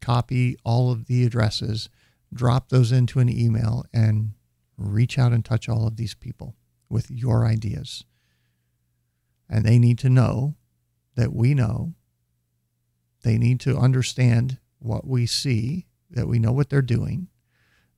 copy 0.00 0.56
all 0.64 0.90
of 0.90 1.06
the 1.06 1.24
addresses, 1.24 1.88
drop 2.32 2.68
those 2.68 2.92
into 2.92 3.20
an 3.20 3.28
email, 3.28 3.84
and 3.92 4.32
reach 4.76 5.18
out 5.18 5.32
and 5.32 5.44
touch 5.44 5.68
all 5.68 5.86
of 5.86 5.96
these 5.96 6.14
people 6.14 6.54
with 6.88 7.10
your 7.10 7.44
ideas. 7.44 8.04
And 9.48 9.64
they 9.64 9.78
need 9.78 9.98
to 9.98 10.10
know 10.10 10.56
that 11.14 11.32
we 11.32 11.54
know. 11.54 11.94
They 13.22 13.38
need 13.38 13.60
to 13.60 13.76
understand 13.76 14.58
what 14.78 15.06
we 15.06 15.26
see, 15.26 15.86
that 16.10 16.28
we 16.28 16.38
know 16.38 16.52
what 16.52 16.70
they're 16.70 16.82
doing, 16.82 17.28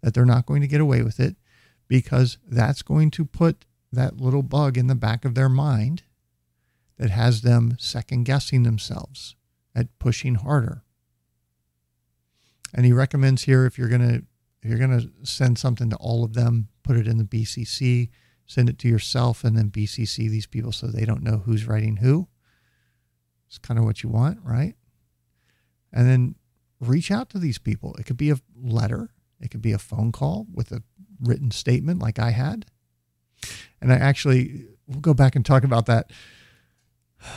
that 0.01 0.15
they're 0.15 0.25
not 0.25 0.47
going 0.47 0.61
to 0.61 0.69
get 0.69 0.81
away 0.81 1.03
with 1.03 1.20
it, 1.20 1.37
because 1.87 2.39
that's 2.47 2.83
going 2.83 3.11
to 3.12 3.25
put 3.25 3.65
that 3.91 4.20
little 4.20 4.43
bug 4.43 4.77
in 4.77 4.87
the 4.87 4.95
back 4.95 5.25
of 5.25 5.35
their 5.35 5.49
mind 5.49 6.03
that 6.99 7.11
has 7.11 7.43
them 7.43 7.77
second 7.79 8.25
guessing 8.25 8.62
themselves 8.62 9.37
at 9.75 9.99
pushing 9.99 10.37
harder. 10.37 10.83
And 12.75 12.85
he 12.85 12.93
recommends 12.93 13.45
here 13.45 13.65
if 13.65 13.79
you're 13.79 13.89
gonna 13.89 14.23
if 14.62 14.69
you're 14.69 14.79
gonna 14.79 15.05
send 15.23 15.59
something 15.59 15.89
to 15.91 15.97
all 15.97 16.25
of 16.25 16.35
them, 16.35 16.69
put 16.83 16.97
it 16.97 17.07
in 17.07 17.16
the 17.16 17.25
BCC, 17.25 18.11
send 18.45 18.69
it 18.69 18.79
to 18.81 18.89
yourself, 18.89 19.45
and 19.45 19.57
then 19.57 19.70
BCC 19.70 20.29
these 20.29 20.47
people 20.47 20.73
so 20.73 20.87
they 20.87 21.05
don't 21.05 21.23
know 21.23 21.39
who's 21.39 21.66
writing 21.66 21.99
who. 21.99 22.29
It's 23.47 23.59
kind 23.59 23.79
of 23.79 23.87
what 23.87 24.03
you 24.03 24.11
want, 24.11 24.41
right? 24.43 24.75
and 25.93 26.09
then 26.09 26.35
reach 26.81 27.11
out 27.11 27.31
to 27.31 27.39
these 27.39 27.59
people. 27.59 27.95
It 27.99 28.07
could 28.07 28.16
be 28.16 28.31
a 28.31 28.39
letter, 28.57 29.11
it 29.40 29.51
could 29.51 29.62
be 29.62 29.73
a 29.73 29.78
phone 29.78 30.12
call 30.12 30.47
with 30.52 30.73
a 30.73 30.82
written 31.20 31.51
statement 31.51 32.01
like 32.01 32.19
I 32.19 32.31
had. 32.31 32.66
And 33.81 33.93
I 33.93 33.97
actually, 33.97 34.66
we'll 34.86 35.01
go 35.01 35.15
back 35.15 35.36
and 35.36 35.44
talk 35.44 35.65
about 35.65 35.86
that. 35.86 36.10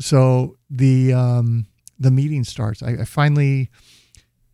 So 0.00 0.56
the, 0.68 1.12
um, 1.12 1.66
the 2.00 2.10
meeting 2.10 2.42
starts. 2.42 2.82
I, 2.82 2.90
I 2.90 3.04
finally, 3.04 3.70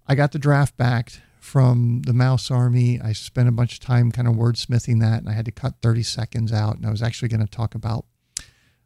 I 0.07 0.15
got 0.15 0.33
the 0.33 0.39
draft 0.39 0.77
back 0.77 1.13
from 1.41 2.03
the 2.03 2.13
Mouse 2.13 2.51
Army. 2.51 3.01
I 3.01 3.13
spent 3.13 3.49
a 3.49 3.53
bunch 3.53 3.73
of 3.73 3.81
time 3.81 4.13
kind 4.13 4.29
of 4.29 4.35
wordsmithing 4.35 5.01
that, 5.01 5.21
and 5.21 5.29
I 5.29 5.33
had 5.33 5.47
to 5.47 5.51
cut 5.51 5.77
30 5.81 6.03
seconds 6.03 6.53
out. 6.53 6.77
And 6.77 6.87
I 6.87 6.91
was 6.91 7.03
actually 7.03 7.29
going 7.29 7.41
to 7.41 7.51
talk 7.51 7.75
about 7.75 8.05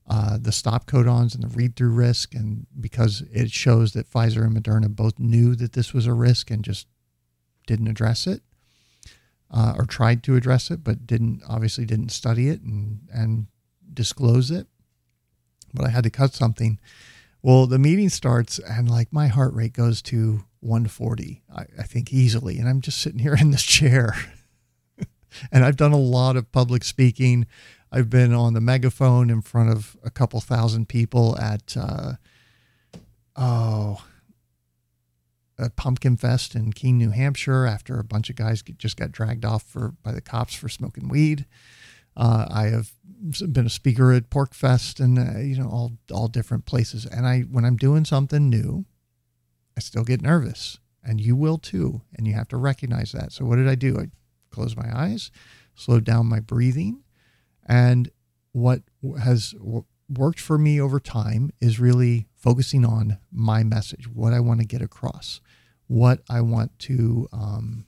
uh, 0.09 0.39
the 0.41 0.53
stop 0.53 0.87
codons 0.87 1.35
and 1.35 1.43
the 1.43 1.49
read 1.49 1.77
through 1.77 1.91
risk. 1.91 2.35
And 2.35 2.67
because 2.81 3.23
it 3.33 3.51
shows 3.51 3.93
that 3.93 4.11
Pfizer 4.11 4.45
and 4.45 4.57
Moderna 4.57 4.89
both 4.89 5.19
knew 5.19 5.55
that 5.57 5.73
this 5.73 5.93
was 5.93 6.07
a 6.07 6.15
risk 6.15 6.51
and 6.51 6.63
just 6.63 6.87
didn't 7.67 7.89
address 7.89 8.27
it 8.27 8.43
uh, 9.51 9.75
or 9.79 9.85
tried 9.85 10.23
to 10.25 10.37
address 10.37 10.71
it, 10.71 10.83
but 10.83 11.07
didn't 11.07 11.43
obviously 11.49 11.85
didn't 11.85 12.11
study 12.11 12.49
it 12.49 12.61
and, 12.63 13.01
and 13.13 13.47
disclose 13.93 14.51
it. 14.51 14.67
But 15.73 15.87
I 15.87 15.91
had 15.91 16.05
to 16.05 16.11
cut 16.11 16.35
something. 16.35 16.79
Well, 17.43 17.67
the 17.67 17.79
meeting 17.79 18.09
starts 18.09 18.59
and 18.59 18.91
like 18.91 19.13
my 19.13 19.29
heart 19.29 19.55
rate 19.55 19.73
goes 19.73 20.03
to 20.03 20.45
140, 20.61 21.43
I, 21.55 21.67
I 21.79 21.83
think 21.83 22.13
easily. 22.13 22.59
And 22.59 22.69
I'm 22.69 22.81
just 22.81 23.01
sitting 23.01 23.21
here 23.21 23.37
in 23.41 23.53
this 23.53 23.63
chair. 23.63 24.15
and 25.53 25.65
I've 25.65 25.77
done 25.77 25.93
a 25.93 25.99
lot 25.99 26.37
of 26.37 26.51
public 26.51 26.83
speaking. 26.83 27.47
I've 27.93 28.11
been 28.11 28.33
on 28.33 28.55
the 28.55 28.61
megaphone 28.61 29.31
in 29.31 29.41
front 29.41 29.71
of 29.71 29.97
a 30.03 30.11
couple 30.11 30.41
thousand 30.41 30.89
people 30.89 31.39
at, 31.39 31.77
uh, 31.77 32.15
oh, 33.37 34.05
a 35.59 35.71
Pumpkin 35.71 36.17
Fest 36.17 36.55
in 36.55 36.73
Keene, 36.73 36.99
New 36.99 37.11
Hampshire, 37.11 37.67
after 37.67 37.99
a 37.99 38.05
bunch 38.05 38.31
of 38.31 38.37
guys 38.37 38.63
just 38.63 38.97
got 38.97 39.13
dragged 39.13 39.45
off 39.45 39.63
for 39.63 39.95
by 40.03 40.13
the 40.13 40.21
cops 40.21 40.55
for 40.55 40.69
smoking 40.69 41.09
weed. 41.09 41.47
Uh, 42.17 42.47
I 42.49 42.65
have 42.67 42.93
been 43.53 43.67
a 43.67 43.71
speaker 43.71 44.13
at 44.13 44.31
PorcFest 44.31 45.01
and 45.01 45.19
uh, 45.19 45.39
you 45.39 45.57
know 45.57 45.69
all 45.69 45.93
all 46.13 46.29
different 46.29 46.67
places. 46.67 47.07
And 47.07 47.27
I 47.27 47.41
when 47.43 47.65
I'm 47.65 47.77
doing 47.77 48.05
something 48.05 48.49
new, 48.49 48.85
I 49.77 49.81
still 49.81 50.05
get 50.05 50.23
nervous, 50.23 50.79
and 51.03 51.21
you 51.21 51.37
will 51.37 51.59
too. 51.59 52.03
And 52.15 52.27
you 52.27 52.35
have 52.35 52.49
to 52.49 52.57
recognize 52.57 53.13
that. 53.13 53.33
So 53.33 53.45
what 53.45 53.57
did 53.57 53.69
I 53.69 53.75
do? 53.75 53.99
I 53.99 54.07
closed 54.51 54.77
my 54.77 54.91
eyes, 54.95 55.31
slowed 55.75 56.05
down 56.05 56.27
my 56.27 56.41
breathing, 56.41 57.03
and 57.67 58.11
what 58.53 58.83
has 59.21 59.55
worked 60.09 60.41
for 60.41 60.59
me 60.59 60.81
over 60.81 61.01
time 61.01 61.51
is 61.61 61.81
really 61.81 62.27
focusing 62.37 62.85
on 62.85 63.19
my 63.33 63.65
message, 63.65 64.09
what 64.09 64.33
I 64.33 64.41
want 64.41 64.61
to 64.61 64.67
get 64.67 64.83
across, 64.83 65.41
what 65.95 66.19
I 66.29 66.41
want 66.41 66.77
to, 66.81 67.29
um, 67.33 67.87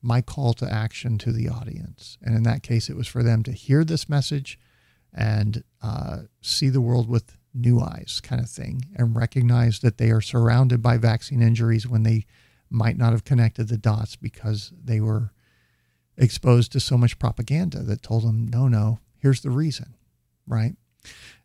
my 0.00 0.22
call 0.22 0.54
to 0.54 0.72
action 0.72 1.18
to 1.18 1.30
the 1.30 1.46
audience. 1.46 2.16
And 2.22 2.34
in 2.34 2.42
that 2.44 2.62
case, 2.62 2.88
it 2.88 2.96
was 2.96 3.06
for 3.06 3.22
them 3.22 3.42
to 3.42 3.52
hear 3.52 3.84
this 3.84 4.08
message 4.08 4.58
and 5.12 5.62
uh, 5.82 6.20
see 6.40 6.70
the 6.70 6.80
world 6.80 7.10
with 7.10 7.36
new 7.52 7.80
eyes, 7.80 8.22
kind 8.22 8.40
of 8.40 8.48
thing, 8.48 8.86
and 8.96 9.14
recognize 9.14 9.80
that 9.80 9.98
they 9.98 10.10
are 10.10 10.22
surrounded 10.22 10.80
by 10.80 10.96
vaccine 10.96 11.42
injuries 11.42 11.86
when 11.86 12.02
they 12.02 12.24
might 12.70 12.96
not 12.96 13.12
have 13.12 13.24
connected 13.24 13.68
the 13.68 13.76
dots 13.76 14.16
because 14.16 14.72
they 14.82 14.98
were 14.98 15.32
exposed 16.16 16.72
to 16.72 16.80
so 16.80 16.96
much 16.96 17.18
propaganda 17.18 17.82
that 17.82 18.00
told 18.00 18.22
them, 18.22 18.48
no, 18.48 18.68
no, 18.68 19.00
here's 19.18 19.42
the 19.42 19.50
reason, 19.50 19.96
right? 20.46 20.76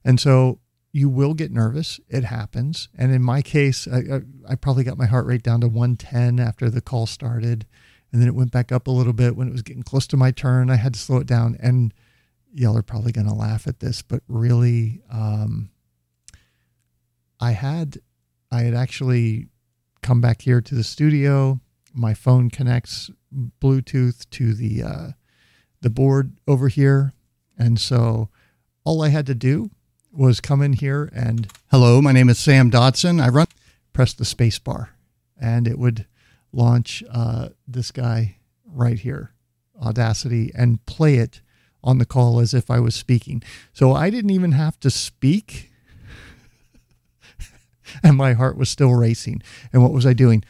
And 0.05 0.17
so 0.17 0.59
you 0.97 1.09
will 1.09 1.35
get 1.35 1.51
nervous. 1.51 1.99
It 2.09 2.23
happens. 2.23 2.89
And 2.97 3.13
in 3.13 3.21
my 3.21 3.43
case, 3.43 3.87
I, 3.87 3.97
I, 3.97 4.21
I, 4.49 4.55
probably 4.55 4.83
got 4.83 4.97
my 4.97 5.05
heart 5.05 5.27
rate 5.27 5.43
down 5.43 5.61
to 5.61 5.67
110 5.67 6.39
after 6.39 6.71
the 6.71 6.81
call 6.81 7.05
started. 7.05 7.67
And 8.11 8.19
then 8.19 8.27
it 8.27 8.33
went 8.33 8.51
back 8.51 8.71
up 8.71 8.87
a 8.87 8.91
little 8.91 9.13
bit 9.13 9.35
when 9.35 9.47
it 9.47 9.51
was 9.51 9.61
getting 9.61 9.83
close 9.83 10.07
to 10.07 10.17
my 10.17 10.31
turn. 10.31 10.71
I 10.71 10.75
had 10.77 10.95
to 10.95 10.99
slow 10.99 11.17
it 11.17 11.27
down. 11.27 11.55
And 11.61 11.93
y'all 12.51 12.75
are 12.75 12.81
probably 12.81 13.11
going 13.11 13.27
to 13.27 13.33
laugh 13.33 13.67
at 13.67 13.79
this, 13.79 14.01
but 14.01 14.23
really, 14.27 15.03
um, 15.11 15.69
I 17.39 17.51
had, 17.51 17.99
I 18.51 18.61
had 18.61 18.73
actually 18.73 19.49
come 20.01 20.19
back 20.19 20.41
here 20.41 20.61
to 20.61 20.73
the 20.73 20.83
studio. 20.83 21.59
My 21.93 22.15
phone 22.15 22.49
connects 22.49 23.11
Bluetooth 23.61 24.27
to 24.31 24.55
the, 24.55 24.81
uh, 24.81 25.07
the 25.81 25.91
board 25.91 26.39
over 26.47 26.69
here. 26.69 27.13
And 27.55 27.79
so 27.79 28.29
all 28.83 29.03
I 29.03 29.09
had 29.09 29.27
to 29.27 29.35
do 29.35 29.69
was 30.11 30.39
come 30.39 30.61
in 30.61 30.73
here 30.73 31.09
and 31.13 31.47
hello, 31.71 32.01
my 32.01 32.11
name 32.11 32.29
is 32.29 32.39
Sam 32.39 32.69
Dodson. 32.69 33.19
I 33.19 33.29
run 33.29 33.47
press 33.93 34.13
the 34.13 34.25
space 34.25 34.59
bar 34.59 34.91
and 35.39 35.67
it 35.67 35.77
would 35.79 36.05
launch 36.51 37.03
uh, 37.11 37.49
this 37.67 37.91
guy 37.91 38.37
right 38.65 38.99
here, 38.99 39.33
Audacity, 39.81 40.51
and 40.55 40.85
play 40.85 41.15
it 41.15 41.41
on 41.83 41.97
the 41.97 42.05
call 42.05 42.39
as 42.39 42.53
if 42.53 42.69
I 42.69 42.79
was 42.79 42.95
speaking. 42.95 43.43
So 43.73 43.93
I 43.93 44.09
didn't 44.09 44.31
even 44.31 44.53
have 44.53 44.79
to 44.81 44.89
speak. 44.89 45.71
and 48.03 48.17
my 48.17 48.33
heart 48.33 48.57
was 48.57 48.69
still 48.69 48.93
racing. 48.93 49.41
And 49.71 49.81
what 49.81 49.93
was 49.93 50.05
I 50.05 50.13
doing? 50.13 50.43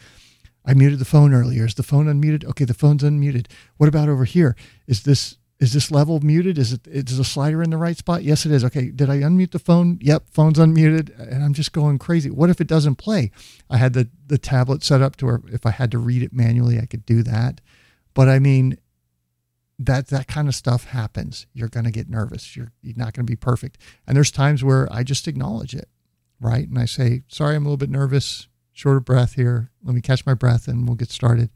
I 0.65 0.73
muted 0.73 0.99
the 0.99 1.05
phone 1.05 1.33
earlier. 1.33 1.65
Is 1.65 1.75
the 1.75 1.83
phone 1.83 2.05
unmuted? 2.07 2.45
Okay, 2.45 2.65
the 2.65 2.73
phone's 2.73 3.03
unmuted. 3.03 3.47
What 3.77 3.87
about 3.87 4.09
over 4.09 4.25
here? 4.25 4.55
Is 4.87 5.03
this 5.03 5.37
is 5.59 5.73
this 5.73 5.89
level 5.89 6.19
muted? 6.19 6.57
Is 6.57 6.73
it 6.73 6.85
is 6.85 7.17
the 7.17 7.23
slider 7.23 7.63
in 7.63 7.71
the 7.71 7.77
right 7.77 7.97
spot? 7.97 8.23
Yes, 8.23 8.45
it 8.45 8.51
is. 8.51 8.63
Okay, 8.63 8.89
did 8.91 9.09
I 9.09 9.17
unmute 9.17 9.51
the 9.51 9.59
phone? 9.59 9.97
Yep, 10.01 10.25
phone's 10.29 10.59
unmuted, 10.59 11.17
and 11.19 11.43
I'm 11.43 11.53
just 11.53 11.71
going 11.73 11.97
crazy. 11.97 12.29
What 12.29 12.49
if 12.49 12.61
it 12.61 12.67
doesn't 12.67 12.95
play? 12.95 13.31
I 13.69 13.77
had 13.77 13.93
the 13.93 14.09
the 14.27 14.37
tablet 14.37 14.83
set 14.83 15.01
up 15.01 15.15
to 15.17 15.25
where 15.25 15.41
if 15.47 15.65
I 15.65 15.71
had 15.71 15.89
to 15.91 15.97
read 15.97 16.21
it 16.21 16.31
manually, 16.31 16.79
I 16.79 16.85
could 16.85 17.05
do 17.05 17.23
that. 17.23 17.59
But 18.13 18.29
I 18.29 18.37
mean, 18.37 18.77
that 19.79 20.07
that 20.07 20.27
kind 20.27 20.47
of 20.47 20.53
stuff 20.53 20.85
happens. 20.85 21.47
You're 21.53 21.69
going 21.69 21.85
to 21.85 21.91
get 21.91 22.09
nervous. 22.09 22.55
You're 22.55 22.71
you're 22.83 22.97
not 22.97 23.13
going 23.13 23.25
to 23.25 23.31
be 23.31 23.35
perfect. 23.35 23.79
And 24.05 24.15
there's 24.15 24.31
times 24.31 24.63
where 24.63 24.87
I 24.91 25.03
just 25.03 25.27
acknowledge 25.27 25.73
it, 25.73 25.89
right? 26.39 26.67
And 26.67 26.77
I 26.77 26.85
say, 26.85 27.23
"Sorry, 27.27 27.55
I'm 27.55 27.63
a 27.63 27.67
little 27.67 27.77
bit 27.77 27.89
nervous. 27.89 28.47
Short 28.73 28.97
of 28.97 29.05
breath 29.05 29.33
here. 29.33 29.71
Let 29.83 29.95
me 29.95 30.01
catch 30.01 30.23
my 30.23 30.35
breath, 30.35 30.67
and 30.67 30.87
we'll 30.87 30.95
get 30.95 31.09
started." 31.09 31.49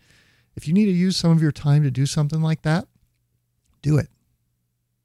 If 0.56 0.68
you 0.68 0.74
need 0.74 0.86
to 0.86 0.92
use 0.92 1.16
some 1.16 1.32
of 1.32 1.42
your 1.42 1.52
time 1.52 1.84
to 1.84 1.92
do 1.92 2.06
something 2.06 2.42
like 2.42 2.64
that, 2.64 2.88
do 3.82 3.98
it. 3.98 4.10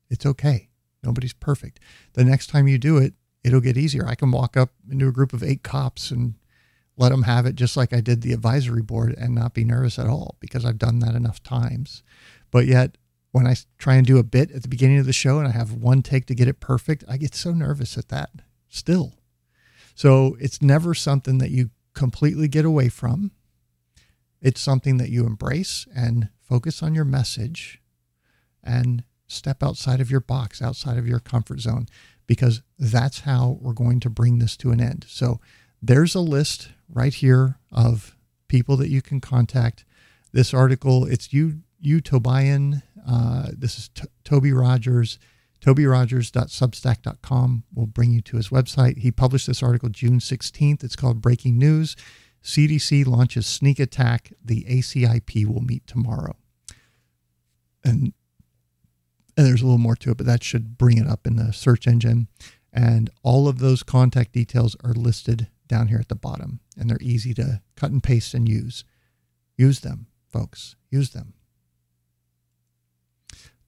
It's 0.08 0.26
okay. 0.26 0.68
Nobody's 1.02 1.32
perfect. 1.32 1.80
The 2.14 2.24
next 2.24 2.48
time 2.48 2.68
you 2.68 2.78
do 2.78 2.98
it, 2.98 3.14
it'll 3.44 3.60
get 3.60 3.76
easier. 3.76 4.06
I 4.06 4.14
can 4.14 4.30
walk 4.30 4.56
up 4.56 4.70
into 4.90 5.08
a 5.08 5.12
group 5.12 5.32
of 5.32 5.42
eight 5.42 5.62
cops 5.62 6.10
and 6.10 6.34
let 6.96 7.10
them 7.10 7.22
have 7.22 7.46
it 7.46 7.54
just 7.54 7.76
like 7.76 7.92
I 7.92 8.00
did 8.00 8.22
the 8.22 8.32
advisory 8.32 8.82
board 8.82 9.14
and 9.16 9.34
not 9.34 9.54
be 9.54 9.64
nervous 9.64 9.98
at 9.98 10.06
all 10.08 10.36
because 10.40 10.64
I've 10.64 10.78
done 10.78 11.00
that 11.00 11.14
enough 11.14 11.42
times. 11.42 12.02
But 12.50 12.66
yet, 12.66 12.96
when 13.32 13.46
I 13.46 13.54
try 13.78 13.96
and 13.96 14.06
do 14.06 14.18
a 14.18 14.24
bit 14.24 14.50
at 14.50 14.62
the 14.62 14.68
beginning 14.68 14.98
of 14.98 15.06
the 15.06 15.12
show 15.12 15.38
and 15.38 15.46
I 15.46 15.50
have 15.50 15.74
one 15.74 16.02
take 16.02 16.26
to 16.26 16.34
get 16.34 16.48
it 16.48 16.58
perfect, 16.58 17.04
I 17.06 17.18
get 17.18 17.34
so 17.34 17.52
nervous 17.52 17.98
at 17.98 18.08
that 18.08 18.30
still. 18.68 19.14
So 19.94 20.36
it's 20.40 20.62
never 20.62 20.94
something 20.94 21.38
that 21.38 21.50
you 21.50 21.70
completely 21.94 22.48
get 22.48 22.64
away 22.64 22.88
from. 22.88 23.32
It's 24.40 24.60
something 24.60 24.96
that 24.98 25.10
you 25.10 25.26
embrace 25.26 25.86
and 25.94 26.30
focus 26.40 26.82
on 26.82 26.94
your 26.94 27.04
message 27.04 27.80
and 28.66 29.04
step 29.28 29.62
outside 29.62 30.00
of 30.00 30.10
your 30.10 30.20
box, 30.20 30.60
outside 30.60 30.98
of 30.98 31.06
your 31.06 31.20
comfort 31.20 31.60
zone, 31.60 31.86
because 32.26 32.62
that's 32.78 33.20
how 33.20 33.56
we're 33.60 33.72
going 33.72 34.00
to 34.00 34.10
bring 34.10 34.38
this 34.38 34.56
to 34.58 34.70
an 34.70 34.80
end. 34.80 35.06
So 35.08 35.40
there's 35.80 36.14
a 36.14 36.20
list 36.20 36.68
right 36.88 37.14
here 37.14 37.58
of 37.72 38.16
people 38.48 38.76
that 38.76 38.88
you 38.88 39.02
can 39.02 39.20
contact. 39.20 39.84
This 40.32 40.54
article, 40.54 41.06
it's 41.06 41.32
you, 41.32 41.60
you 41.80 42.00
Tobian. 42.00 42.82
Uh, 43.06 43.50
this 43.56 43.78
is 43.78 43.88
T- 43.88 44.08
Toby 44.24 44.52
Rogers. 44.52 45.20
TobyRogers.substack.com 45.60 47.64
will 47.74 47.86
bring 47.86 48.12
you 48.12 48.20
to 48.22 48.36
his 48.36 48.50
website. 48.50 48.98
He 48.98 49.10
published 49.10 49.46
this 49.46 49.62
article 49.62 49.88
June 49.88 50.18
16th. 50.18 50.84
It's 50.84 50.96
called 50.96 51.22
Breaking 51.22 51.56
News. 51.58 51.96
CDC 52.42 53.06
launches 53.06 53.46
sneak 53.46 53.80
attack. 53.80 54.34
The 54.44 54.64
ACIP 54.64 55.46
will 55.46 55.62
meet 55.62 55.86
tomorrow. 55.86 56.36
And 57.82 58.12
and 59.36 59.46
there's 59.46 59.62
a 59.62 59.64
little 59.64 59.78
more 59.78 59.96
to 59.96 60.10
it, 60.10 60.16
but 60.16 60.26
that 60.26 60.42
should 60.42 60.78
bring 60.78 60.98
it 60.98 61.06
up 61.06 61.26
in 61.26 61.36
the 61.36 61.52
search 61.52 61.86
engine. 61.86 62.28
And 62.72 63.10
all 63.22 63.48
of 63.48 63.58
those 63.58 63.82
contact 63.82 64.32
details 64.32 64.76
are 64.84 64.92
listed 64.92 65.48
down 65.68 65.88
here 65.88 65.98
at 65.98 66.08
the 66.08 66.14
bottom, 66.14 66.60
and 66.78 66.88
they're 66.88 66.98
easy 67.00 67.34
to 67.34 67.62
cut 67.74 67.90
and 67.90 68.02
paste 68.02 68.34
and 68.34 68.48
use. 68.48 68.84
Use 69.56 69.80
them, 69.80 70.06
folks. 70.28 70.76
Use 70.90 71.10
them. 71.10 71.34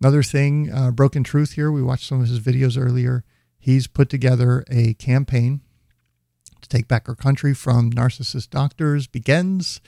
Another 0.00 0.22
thing, 0.22 0.70
uh, 0.70 0.90
Broken 0.92 1.24
Truth 1.24 1.52
here, 1.52 1.72
we 1.72 1.82
watched 1.82 2.06
some 2.06 2.20
of 2.20 2.28
his 2.28 2.40
videos 2.40 2.80
earlier. 2.80 3.24
He's 3.58 3.86
put 3.86 4.08
together 4.08 4.64
a 4.70 4.94
campaign 4.94 5.62
to 6.62 6.68
take 6.68 6.88
back 6.88 7.08
our 7.08 7.14
country 7.14 7.54
from 7.54 7.90
narcissist 7.90 8.50
doctors 8.50 9.06
begins. 9.06 9.80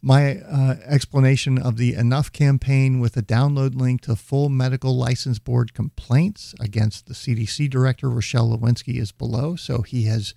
My 0.00 0.38
uh, 0.38 0.76
explanation 0.84 1.58
of 1.58 1.76
the 1.76 1.94
Enough 1.94 2.32
campaign 2.32 3.00
with 3.00 3.16
a 3.16 3.22
download 3.22 3.74
link 3.74 4.00
to 4.02 4.16
full 4.16 4.48
medical 4.48 4.96
license 4.96 5.38
board 5.38 5.74
complaints 5.74 6.54
against 6.60 7.06
the 7.06 7.14
CDC 7.14 7.68
director, 7.68 8.08
Rochelle 8.08 8.56
Walensky, 8.56 8.98
is 8.98 9.12
below. 9.12 9.56
So 9.56 9.82
he 9.82 10.04
has 10.04 10.34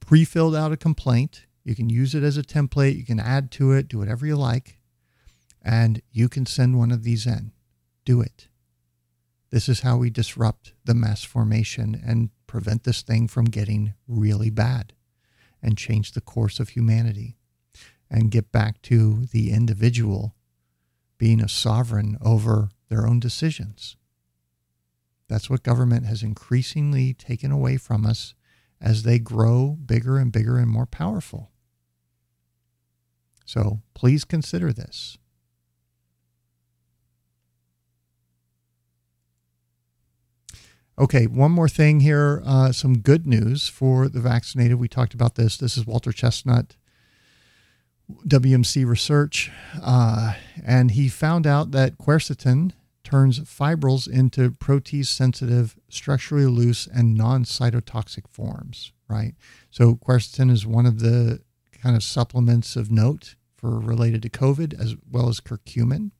pre 0.00 0.24
filled 0.24 0.56
out 0.56 0.72
a 0.72 0.76
complaint. 0.76 1.46
You 1.64 1.74
can 1.74 1.88
use 1.88 2.14
it 2.14 2.22
as 2.22 2.36
a 2.36 2.42
template. 2.42 2.96
You 2.96 3.04
can 3.04 3.20
add 3.20 3.50
to 3.52 3.72
it, 3.72 3.88
do 3.88 3.98
whatever 3.98 4.26
you 4.26 4.36
like, 4.36 4.78
and 5.62 6.02
you 6.10 6.28
can 6.28 6.46
send 6.46 6.78
one 6.78 6.90
of 6.90 7.04
these 7.04 7.26
in. 7.26 7.52
Do 8.04 8.20
it. 8.20 8.48
This 9.50 9.68
is 9.68 9.80
how 9.80 9.96
we 9.96 10.10
disrupt 10.10 10.72
the 10.84 10.94
mass 10.94 11.22
formation 11.22 12.00
and 12.04 12.30
prevent 12.46 12.84
this 12.84 13.02
thing 13.02 13.28
from 13.28 13.44
getting 13.46 13.94
really 14.08 14.50
bad 14.50 14.92
and 15.64 15.78
change 15.78 16.12
the 16.12 16.20
course 16.20 16.60
of 16.60 16.70
humanity 16.70 17.38
and 18.10 18.30
get 18.30 18.52
back 18.52 18.82
to 18.82 19.24
the 19.32 19.50
individual 19.50 20.36
being 21.18 21.40
a 21.40 21.48
sovereign 21.48 22.18
over 22.20 22.68
their 22.90 23.06
own 23.06 23.18
decisions. 23.18 23.96
That's 25.26 25.48
what 25.48 25.62
government 25.62 26.04
has 26.04 26.22
increasingly 26.22 27.14
taken 27.14 27.50
away 27.50 27.78
from 27.78 28.04
us 28.04 28.34
as 28.80 29.02
they 29.02 29.18
grow 29.18 29.78
bigger 29.84 30.18
and 30.18 30.30
bigger 30.30 30.58
and 30.58 30.68
more 30.68 30.86
powerful. 30.86 31.50
So 33.46 33.80
please 33.94 34.24
consider 34.24 34.72
this. 34.72 35.16
Okay, 40.96 41.26
one 41.26 41.50
more 41.50 41.68
thing 41.68 42.00
here. 42.00 42.40
Uh, 42.46 42.70
some 42.70 42.98
good 42.98 43.26
news 43.26 43.68
for 43.68 44.08
the 44.08 44.20
vaccinated. 44.20 44.78
We 44.78 44.86
talked 44.86 45.12
about 45.12 45.34
this. 45.34 45.56
This 45.56 45.76
is 45.76 45.84
Walter 45.84 46.12
Chesnut, 46.12 46.76
WMC 48.28 48.86
Research, 48.86 49.50
uh, 49.82 50.34
and 50.64 50.92
he 50.92 51.08
found 51.08 51.48
out 51.48 51.72
that 51.72 51.98
quercetin 51.98 52.72
turns 53.02 53.40
fibrils 53.40 54.06
into 54.06 54.52
protease 54.52 55.06
sensitive, 55.06 55.76
structurally 55.88 56.46
loose, 56.46 56.86
and 56.86 57.16
non 57.16 57.42
cytotoxic 57.44 58.28
forms, 58.30 58.92
right? 59.08 59.34
So, 59.70 59.96
quercetin 59.96 60.48
is 60.48 60.64
one 60.64 60.86
of 60.86 61.00
the 61.00 61.40
kind 61.72 61.96
of 61.96 62.04
supplements 62.04 62.76
of 62.76 62.92
note 62.92 63.34
for 63.56 63.80
related 63.80 64.22
to 64.22 64.30
COVID, 64.30 64.80
as 64.80 64.94
well 65.10 65.28
as 65.28 65.40
curcumin. 65.40 66.12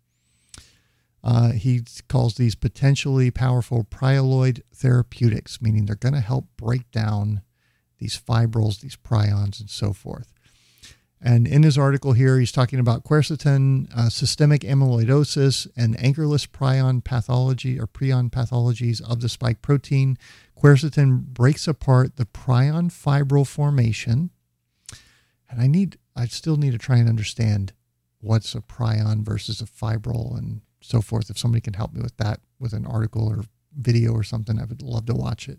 Uh, 1.25 1.53
he 1.53 1.81
calls 2.07 2.35
these 2.35 2.55
potentially 2.55 3.31
powerful 3.31 3.83
prialoid 3.83 4.61
therapeutics, 4.75 5.63
meaning 5.63 5.87
they're 5.87 5.97
going 5.97 6.15
to 6.15 6.21
help 6.21 6.47
break 6.59 6.91
down 6.91 7.41
these 7.99 8.15
fibrils, 8.15 8.79
these 8.79 8.97
prions, 8.97 9.59
and 9.59 9.71
so 9.71 9.95
forth. 9.95 10.35
And 11.23 11.49
in 11.49 11.63
his 11.63 11.79
article 11.79 12.13
here, 12.13 12.39
he's 12.39 12.53
talking 12.53 12.79
about 12.79 13.05
quercetin, 13.05 13.91
uh, 13.97 14.11
systemic 14.11 14.61
amyloidosis, 14.61 15.67
and 15.75 15.99
anchorless 15.99 16.47
prion 16.47 17.03
pathology 17.03 17.81
or 17.81 17.87
prion 17.87 18.31
pathologies 18.31 19.01
of 19.01 19.23
the 19.23 19.31
spike 19.31 19.63
protein. 19.63 20.19
Quercetin 20.63 21.25
breaks 21.25 21.67
apart 21.67 22.17
the 22.17 22.27
prion 22.27 22.93
fibril 22.93 23.47
formation. 23.47 24.29
And 25.49 25.63
I 25.63 25.67
need, 25.67 25.97
I 26.15 26.27
still 26.27 26.59
need 26.59 26.73
to 26.73 26.79
try 26.79 26.99
and 26.99 27.09
understand 27.09 27.73
what's 28.21 28.55
a 28.55 28.61
prion 28.61 29.25
versus 29.25 29.63
a 29.63 29.65
fibril 29.65 30.37
and 30.37 30.61
so 30.85 31.01
forth. 31.01 31.31
If 31.31 31.39
somebody 31.39 31.61
can 31.61 31.75
help 31.75 31.93
me 31.93 32.01
with 32.03 32.17
that 32.19 32.41
with 32.59 32.73
an 32.73 32.87
article 32.87 33.27
or 33.29 33.45
video 33.77 34.13
or 34.13 34.23
something, 34.23 34.61
I 34.61 34.65
would 34.65 34.83
love 34.83 35.07
to 35.07 35.15
watch 35.15 35.49
it. 35.49 35.59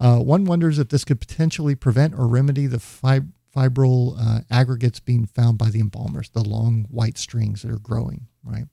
Uh, 0.00 0.18
one 0.18 0.44
wonders 0.44 0.78
if 0.78 0.88
this 0.88 1.04
could 1.04 1.20
potentially 1.20 1.74
prevent 1.74 2.14
or 2.14 2.26
remedy 2.26 2.66
the 2.66 2.78
fib- 2.78 3.32
fibril 3.54 4.16
uh, 4.18 4.40
aggregates 4.50 5.00
being 5.00 5.26
found 5.26 5.58
by 5.58 5.70
the 5.70 5.80
embalmers, 5.80 6.30
the 6.30 6.44
long 6.44 6.86
white 6.90 7.18
strings 7.18 7.62
that 7.62 7.70
are 7.70 7.78
growing, 7.78 8.26
right? 8.44 8.66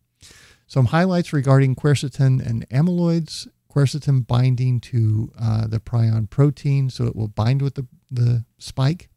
Some 0.68 0.86
highlights 0.88 1.34
regarding 1.34 1.76
quercetin 1.76 2.46
and 2.46 2.68
amyloids. 2.70 3.48
Quercetin 3.74 4.26
binding 4.26 4.80
to 4.80 5.32
uh, 5.38 5.68
the 5.68 5.82
prion 5.82 6.30
protein, 6.30 6.90
so 6.90 7.06
it 7.06 7.16
will 7.16 7.28
bind 7.28 7.62
with 7.62 7.76
the, 7.76 7.86
the 8.10 8.46
spike. 8.58 9.10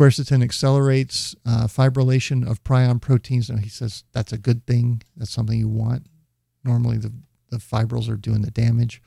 Quercetin 0.00 0.42
accelerates 0.42 1.36
uh, 1.44 1.66
fibrillation 1.66 2.50
of 2.50 2.64
prion 2.64 3.02
proteins. 3.02 3.50
Now, 3.50 3.58
he 3.58 3.68
says 3.68 4.04
that's 4.12 4.32
a 4.32 4.38
good 4.38 4.66
thing. 4.66 5.02
That's 5.14 5.30
something 5.30 5.58
you 5.58 5.68
want. 5.68 6.06
Normally, 6.64 6.96
the, 6.96 7.12
the 7.50 7.58
fibrils 7.58 8.08
are 8.08 8.16
doing 8.16 8.40
the 8.40 8.50
damage. 8.50 9.02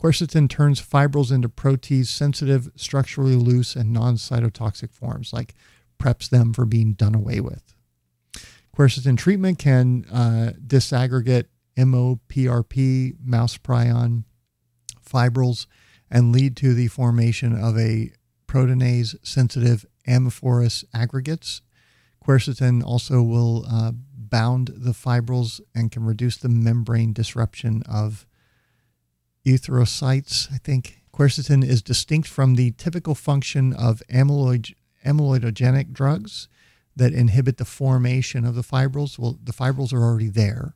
Quercetin 0.00 0.48
turns 0.48 0.80
fibrils 0.80 1.30
into 1.30 1.50
protease 1.50 2.06
sensitive, 2.06 2.70
structurally 2.74 3.36
loose, 3.36 3.76
and 3.76 3.92
non 3.92 4.14
cytotoxic 4.14 4.94
forms, 4.94 5.34
like 5.34 5.54
preps 5.98 6.30
them 6.30 6.54
for 6.54 6.64
being 6.64 6.94
done 6.94 7.14
away 7.14 7.40
with. 7.40 7.74
Quercetin 8.74 9.18
treatment 9.18 9.58
can 9.58 10.06
uh, 10.10 10.52
disaggregate 10.66 11.48
MOPRP, 11.76 13.16
mouse 13.22 13.58
prion 13.58 14.24
fibrils, 15.02 15.66
and 16.10 16.32
lead 16.32 16.56
to 16.56 16.72
the 16.72 16.86
formation 16.86 17.62
of 17.62 17.76
a 17.76 18.12
proteinase 18.48 19.14
sensitive 19.22 19.84
amorphous 20.10 20.84
aggregates. 20.92 21.62
Quercetin 22.24 22.82
also 22.82 23.22
will 23.22 23.64
uh, 23.70 23.92
bound 23.94 24.70
the 24.76 24.92
fibrils 24.92 25.60
and 25.74 25.90
can 25.90 26.04
reduce 26.04 26.36
the 26.36 26.48
membrane 26.48 27.12
disruption 27.12 27.82
of 27.88 28.26
erythrocytes. 29.46 30.52
I 30.52 30.58
think 30.58 31.02
quercetin 31.14 31.64
is 31.64 31.82
distinct 31.82 32.28
from 32.28 32.54
the 32.54 32.72
typical 32.72 33.14
function 33.14 33.72
of 33.72 34.02
amyloid, 34.12 34.74
amyloidogenic 35.04 35.92
drugs 35.92 36.48
that 36.94 37.14
inhibit 37.14 37.56
the 37.56 37.64
formation 37.64 38.44
of 38.44 38.54
the 38.54 38.62
fibrils. 38.62 39.18
Well, 39.18 39.38
the 39.42 39.52
fibrils 39.52 39.92
are 39.92 40.02
already 40.02 40.28
there. 40.28 40.74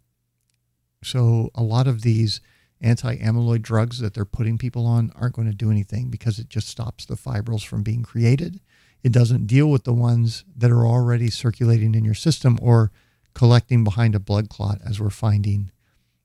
So 1.02 1.50
a 1.54 1.62
lot 1.62 1.86
of 1.86 2.02
these 2.02 2.40
anti-amyloid 2.80 3.62
drugs 3.62 3.98
that 3.98 4.14
they're 4.14 4.24
putting 4.24 4.58
people 4.58 4.86
on 4.86 5.12
aren't 5.14 5.34
going 5.34 5.50
to 5.50 5.54
do 5.54 5.70
anything 5.70 6.10
because 6.10 6.38
it 6.38 6.48
just 6.48 6.68
stops 6.68 7.04
the 7.04 7.16
fibrils 7.16 7.62
from 7.62 7.82
being 7.82 8.02
created. 8.02 8.60
It 9.04 9.12
doesn't 9.12 9.46
deal 9.46 9.70
with 9.70 9.84
the 9.84 9.92
ones 9.92 10.44
that 10.56 10.70
are 10.70 10.86
already 10.86 11.28
circulating 11.28 11.94
in 11.94 12.06
your 12.06 12.14
system 12.14 12.58
or 12.62 12.90
collecting 13.34 13.84
behind 13.84 14.14
a 14.14 14.18
blood 14.18 14.48
clot, 14.48 14.80
as 14.84 14.98
we're 14.98 15.10
finding 15.10 15.70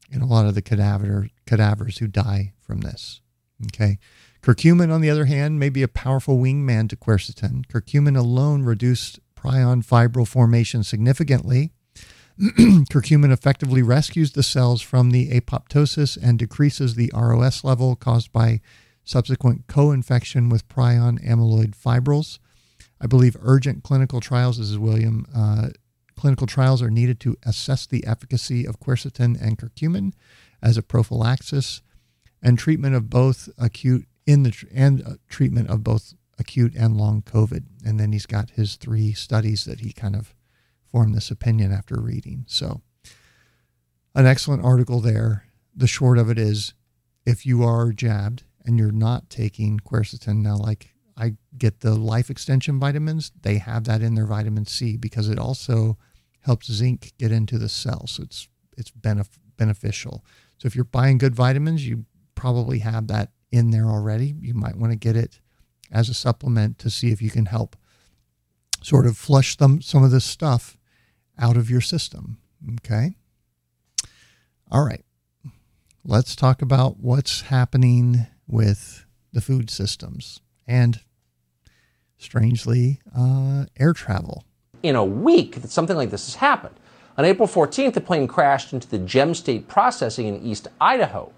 in 0.10 0.22
a 0.22 0.26
lot 0.26 0.46
of 0.46 0.56
the 0.56 0.62
cadaver, 0.62 1.28
cadavers 1.46 1.98
who 1.98 2.08
die 2.08 2.54
from 2.62 2.80
this. 2.80 3.20
Okay. 3.66 4.00
Curcumin, 4.42 4.94
on 4.94 5.02
the 5.02 5.10
other 5.10 5.26
hand, 5.26 5.60
may 5.60 5.68
be 5.68 5.84
a 5.84 5.90
powerful 5.90 6.38
wingman 6.38 6.88
to 6.90 6.96
quercetin. 6.96 7.66
Curcumin 7.66 8.18
alone 8.18 8.64
reduced 8.64 9.20
prion 9.36 9.86
fibril 9.86 10.28
formation 10.28 10.82
significantly. 10.84 11.72
Curcumin 12.40 13.34
effectively 13.34 13.82
rescues 13.82 14.32
the 14.32 14.44
cells 14.44 14.82
from 14.82 15.12
the 15.12 15.30
apoptosis 15.32 16.18
and 16.22 16.40
decreases 16.40 16.96
the 16.96 17.12
ROS 17.14 17.66
level 17.66 17.98
caused 17.98 18.32
by 18.32 18.62
subsequent 19.04 19.68
co 19.68 19.92
infection 19.92 20.48
with 20.48 20.70
prion 20.70 21.22
amyloid 21.28 21.76
fibrils. 21.76 22.40
I 23.02 23.08
believe 23.08 23.38
urgent 23.42 23.84
clinical 23.84 24.20
trials, 24.20 24.58
this 24.58 24.70
is 24.70 24.78
William, 24.78 25.26
uh, 25.34 25.70
clinical 26.16 26.48
trials 26.48 26.82
are 26.82 26.90
needed 26.90 27.20
to 27.22 27.38
assess 27.46 27.86
the 27.86 28.06
efficacy 28.06 28.68
of 28.68 28.80
quercetin 28.80 29.42
and 29.42 29.58
curcumin 29.58 30.12
as 30.62 30.78
a 30.78 30.84
prophylaxis 30.84 31.82
and 32.42 32.60
treatment 32.60 32.94
of 32.94 33.10
both 33.10 33.48
acute 33.58 34.06
in 34.26 34.44
the 34.44 34.54
and 34.74 35.02
uh, 35.06 35.12
treatment 35.30 35.70
of 35.70 35.84
both 35.84 36.14
acute 36.38 36.76
and 36.76 36.98
long 36.98 37.22
COVID. 37.22 37.64
And 37.86 38.00
then 38.00 38.12
he's 38.12 38.26
got 38.26 38.52
his 38.52 38.76
three 38.76 39.14
studies 39.14 39.66
that 39.66 39.80
he 39.80 39.94
kind 39.94 40.16
of 40.16 40.34
formed 40.92 41.16
this 41.16 41.32
opinion 41.32 41.72
after 41.72 42.00
reading. 42.00 42.46
So, 42.48 42.82
an 44.14 44.26
excellent 44.26 44.66
article 44.66 45.00
there. 45.00 45.46
The 45.76 45.88
short 45.88 46.18
of 46.18 46.30
it 46.30 46.38
is 46.38 46.74
if 47.26 47.46
you 47.46 47.64
are 47.64 47.94
jabbed 47.94 48.44
and 48.66 48.78
you're 48.78 48.92
not 48.92 49.30
taking 49.30 49.80
quercetin 49.80 50.42
now, 50.42 50.58
like 50.58 50.94
I 51.20 51.34
get 51.58 51.82
the 51.82 51.96
life 51.96 52.30
extension 52.30 52.80
vitamins, 52.80 53.32
they 53.42 53.58
have 53.58 53.84
that 53.86 54.02
in 54.02 54.16
their 54.16 54.26
vitamin 54.26 54.66
C 54.66 54.96
because 54.96 55.28
it 55.28 55.38
also 55.38 55.98
helps 56.42 56.72
zinc 56.72 57.14
get 57.18 57.32
into 57.32 57.58
the 57.58 57.70
cell. 57.70 58.08
So 58.08 58.24
it's 58.24 58.48
it's 58.78 58.92
benef- 58.92 59.38
beneficial. 59.58 60.24
So 60.58 60.68
if 60.68 60.76
you're 60.76 60.86
buying 60.86 61.18
good 61.18 61.36
vitamins, 61.36 61.86
you 61.86 62.06
probably 62.36 62.80
have 62.80 63.08
that 63.08 63.32
in 63.52 63.72
there 63.72 63.88
already. 63.88 64.36
You 64.40 64.54
might 64.54 64.78
want 64.78 64.94
to 64.94 64.98
get 64.98 65.18
it 65.18 65.42
as 65.92 66.08
a 66.08 66.14
supplement 66.14 66.80
to 66.80 66.90
see 66.90 67.12
if 67.12 67.22
you 67.22 67.30
can 67.30 67.48
help 67.48 67.76
sort 68.82 69.06
of 69.06 69.18
flush 69.18 69.58
them 69.58 69.82
some 69.82 70.04
of 70.04 70.12
this 70.12 70.24
stuff 70.24 70.78
out 71.38 71.58
of 71.58 71.70
your 71.70 71.82
system. 71.82 72.38
Okay. 72.78 73.16
All 74.72 74.86
right. 74.86 75.04
Let's 76.06 76.36
talk 76.36 76.62
about 76.62 77.00
what's 77.00 77.42
happening 77.42 78.28
with 78.48 79.06
the 79.34 79.42
food 79.42 79.70
systems 79.70 80.40
and 80.66 81.02
strangely, 82.20 83.00
uh, 83.18 83.66
air 83.80 83.94
travel. 83.94 84.44
In 84.84 84.96
a 84.96 85.04
week 85.04 85.62
that 85.62 85.72
something 85.72 85.98
like 85.98 86.12
this 86.12 86.28
has 86.28 86.36
happened. 86.36 86.76
On 87.18 87.26
April 87.26 87.48
14th, 87.48 87.94
the 87.96 88.02
plane 88.02 88.28
crashed 88.28 88.72
into 88.72 88.88
the 88.88 89.00
Gem 89.00 89.34
State 89.34 89.68
Processing 89.68 90.28
in 90.28 90.42
East 90.42 90.68
Idaho. 90.80 91.34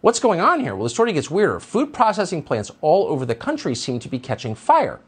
What's 0.00 0.18
going 0.18 0.40
on 0.40 0.60
here? 0.60 0.74
Well, 0.74 0.84
the 0.84 0.90
story 0.90 1.12
gets 1.12 1.30
weirder. 1.30 1.60
Food 1.60 1.92
processing 1.92 2.42
plants 2.42 2.72
all 2.80 3.06
over 3.08 3.24
the 3.24 3.34
country 3.34 3.74
seem 3.74 3.98
to 4.00 4.08
be 4.08 4.18
catching 4.18 4.54
fire. 4.54 5.00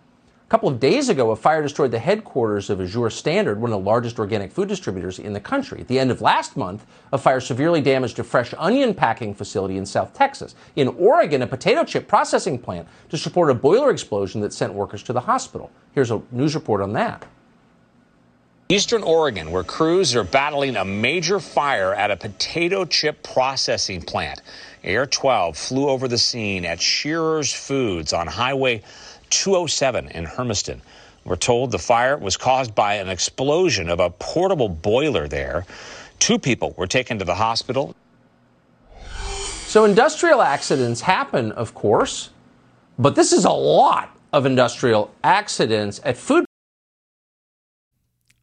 Couple 0.52 0.68
of 0.68 0.78
days 0.78 1.08
ago, 1.08 1.30
a 1.30 1.36
fire 1.36 1.62
destroyed 1.62 1.90
the 1.90 1.98
headquarters 1.98 2.68
of 2.68 2.78
Azure 2.78 3.08
Standard, 3.08 3.58
one 3.58 3.72
of 3.72 3.82
the 3.82 3.88
largest 3.88 4.18
organic 4.18 4.52
food 4.52 4.68
distributors 4.68 5.18
in 5.18 5.32
the 5.32 5.40
country. 5.40 5.80
At 5.80 5.88
the 5.88 5.98
end 5.98 6.10
of 6.10 6.20
last 6.20 6.58
month, 6.58 6.84
a 7.10 7.16
fire 7.16 7.40
severely 7.40 7.80
damaged 7.80 8.18
a 8.18 8.22
fresh 8.22 8.52
onion 8.58 8.92
packing 8.92 9.32
facility 9.32 9.78
in 9.78 9.86
South 9.86 10.12
Texas. 10.12 10.54
In 10.76 10.88
Oregon, 10.88 11.40
a 11.40 11.46
potato 11.46 11.84
chip 11.84 12.06
processing 12.06 12.58
plant 12.58 12.86
just 13.08 13.24
reported 13.24 13.52
a 13.52 13.58
boiler 13.60 13.90
explosion 13.90 14.42
that 14.42 14.52
sent 14.52 14.74
workers 14.74 15.02
to 15.04 15.14
the 15.14 15.20
hospital. 15.20 15.70
Here's 15.92 16.10
a 16.10 16.20
news 16.30 16.54
report 16.54 16.82
on 16.82 16.92
that. 16.92 17.24
Eastern 18.68 19.02
Oregon, 19.02 19.52
where 19.52 19.64
crews 19.64 20.14
are 20.14 20.24
battling 20.24 20.76
a 20.76 20.84
major 20.84 21.40
fire 21.40 21.94
at 21.94 22.10
a 22.10 22.16
potato 22.16 22.84
chip 22.84 23.22
processing 23.22 24.02
plant. 24.02 24.42
Air 24.84 25.06
12 25.06 25.56
flew 25.56 25.88
over 25.88 26.08
the 26.08 26.18
scene 26.18 26.66
at 26.66 26.80
Shearer's 26.80 27.52
Foods 27.52 28.12
on 28.12 28.26
Highway 28.26 28.82
207 29.32 30.08
in 30.08 30.24
Hermiston. 30.24 30.82
We're 31.24 31.36
told 31.36 31.70
the 31.70 31.78
fire 31.78 32.16
was 32.16 32.36
caused 32.36 32.74
by 32.74 32.94
an 32.94 33.08
explosion 33.08 33.88
of 33.88 33.98
a 33.98 34.10
portable 34.10 34.68
boiler 34.68 35.26
there. 35.26 35.66
Two 36.18 36.38
people 36.38 36.74
were 36.76 36.86
taken 36.86 37.18
to 37.18 37.24
the 37.24 37.34
hospital. 37.34 37.94
So, 39.66 39.84
industrial 39.84 40.42
accidents 40.42 41.00
happen, 41.00 41.50
of 41.52 41.74
course, 41.74 42.30
but 42.98 43.14
this 43.14 43.32
is 43.32 43.44
a 43.44 43.50
lot 43.50 44.14
of 44.32 44.44
industrial 44.44 45.10
accidents 45.24 46.00
at 46.04 46.16
food. 46.16 46.44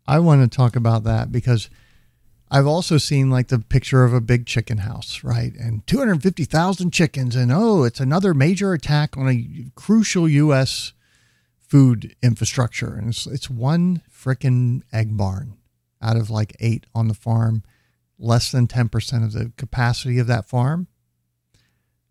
I 0.08 0.18
want 0.20 0.42
to 0.42 0.56
talk 0.56 0.76
about 0.76 1.04
that 1.04 1.32
because 1.32 1.70
I've 2.52 2.68
also 2.68 2.98
seen 2.98 3.30
like 3.30 3.50
the 3.50 3.60
picture 3.60 4.04
of 4.04 4.14
a 4.14 4.22
big 4.22 4.46
chicken 4.46 4.80
house, 4.80 5.24
right? 5.24 5.54
And 5.56 5.86
250,000 5.86 6.92
chickens. 6.92 7.36
And 7.36 7.52
oh, 7.52 7.84
it's 7.84 8.00
another 8.00 8.34
major 8.34 8.74
attack 8.74 9.16
on 9.16 9.30
a 9.30 9.72
crucial 9.76 10.28
U.S. 10.28 10.94
food 11.60 12.16
infrastructure. 12.24 12.96
And 12.96 13.10
it's, 13.10 13.28
it's 13.28 13.50
one 13.50 14.02
freaking 14.12 14.82
egg 14.92 15.16
barn 15.16 15.58
out 16.02 16.18
of 16.18 16.30
like 16.30 16.56
eight 16.60 16.86
on 16.96 17.08
the 17.08 17.14
farm, 17.14 17.64
less 18.18 18.52
than 18.52 18.68
10% 18.68 19.24
of 19.24 19.34
the 19.34 19.52
capacity 19.56 20.18
of 20.18 20.28
that 20.28 20.50
farm. 20.50 20.88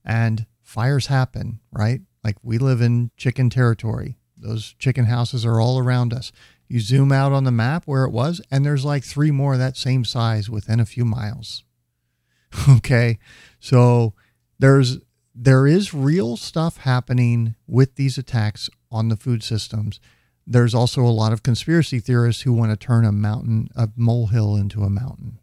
And 0.04 0.46
fires 0.62 1.06
happen, 1.06 1.60
right? 1.72 2.02
Like 2.22 2.36
we 2.42 2.58
live 2.58 2.80
in 2.80 3.10
chicken 3.16 3.50
territory. 3.50 4.18
Those 4.36 4.74
chicken 4.78 5.06
houses 5.06 5.44
are 5.44 5.60
all 5.60 5.78
around 5.78 6.12
us. 6.12 6.30
You 6.68 6.80
zoom 6.80 7.12
out 7.12 7.32
on 7.32 7.44
the 7.44 7.50
map 7.50 7.84
where 7.86 8.04
it 8.04 8.12
was, 8.12 8.40
and 8.50 8.64
there's 8.64 8.84
like 8.84 9.04
three 9.04 9.30
more 9.30 9.56
that 9.56 9.76
same 9.76 10.04
size 10.04 10.50
within 10.50 10.80
a 10.80 10.86
few 10.86 11.04
miles. 11.04 11.64
okay. 12.68 13.18
So 13.58 14.14
there's 14.58 14.98
there 15.34 15.66
is 15.66 15.94
real 15.94 16.36
stuff 16.36 16.78
happening 16.78 17.54
with 17.66 17.94
these 17.94 18.18
attacks 18.18 18.68
on 18.90 19.08
the 19.08 19.16
food 19.16 19.42
systems. 19.42 20.00
There's 20.46 20.74
also 20.74 21.02
a 21.02 21.08
lot 21.08 21.32
of 21.32 21.42
conspiracy 21.42 22.00
theorists 22.00 22.42
who 22.42 22.52
want 22.52 22.72
to 22.72 22.76
turn 22.76 23.04
a 23.04 23.12
mountain, 23.12 23.68
a 23.76 23.88
molehill 23.94 24.56
into 24.56 24.82
a 24.82 24.90
mountain 24.90 25.38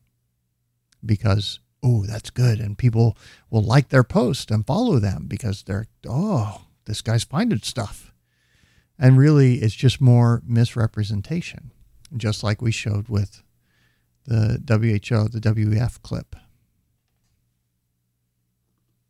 because, 1.06 1.60
oh, 1.82 2.06
that's 2.06 2.30
good. 2.30 2.60
And 2.60 2.78
people 2.78 3.16
will 3.50 3.62
like 3.62 3.90
their 3.90 4.04
post 4.04 4.52
and 4.52 4.66
follow 4.66 5.00
them 5.00 5.26
because 5.28 5.64
they're, 5.64 5.86
oh, 6.08 6.66
this 6.86 7.02
guy's 7.02 7.24
finding 7.24 7.60
stuff. 7.60 8.12
And 8.98 9.18
really, 9.18 9.56
it's 9.56 9.76
just 9.76 10.00
more 10.00 10.42
misrepresentation, 10.48 11.72
just 12.16 12.44
like 12.44 12.62
we 12.62 12.72
showed 12.72 13.10
with 13.10 13.44
the 14.26 14.62
WHO, 14.68 15.28
the 15.28 15.40
WEF 15.40 16.02
clip. 16.02 16.36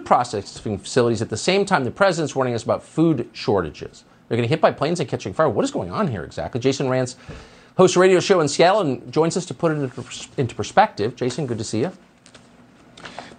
Processing 0.04 0.78
facilities 0.78 1.22
at 1.22 1.30
the 1.30 1.38
same 1.38 1.66
time, 1.66 1.84
the 1.84 1.92
president's 1.92 2.36
warning 2.36 2.54
us 2.54 2.64
about 2.64 2.84
food 2.84 3.30
shortages. 3.32 4.04
They're 4.28 4.36
getting 4.38 4.50
hit 4.50 4.62
by 4.62 4.72
planes 4.72 5.00
and 5.00 5.08
catching 5.08 5.34
fire. 5.34 5.50
What 5.50 5.64
is 5.64 5.72
going 5.72 5.92
on 5.92 6.08
here 6.08 6.24
exactly? 6.24 6.60
Jason 6.60 6.88
Rantz 6.88 7.16
hosts 7.78 7.96
a 7.96 8.00
radio 8.00 8.20
show 8.20 8.40
in 8.40 8.48
Seattle 8.48 8.82
and 8.82 9.12
joins 9.12 9.38
us 9.38 9.46
to 9.46 9.54
put 9.54 9.72
it 9.72 9.76
into 10.38 10.56
perspective. 10.56 11.16
Jason, 11.16 11.46
good 11.46 11.60
to 11.60 11.64
see 11.64 11.82
you. 11.82 11.92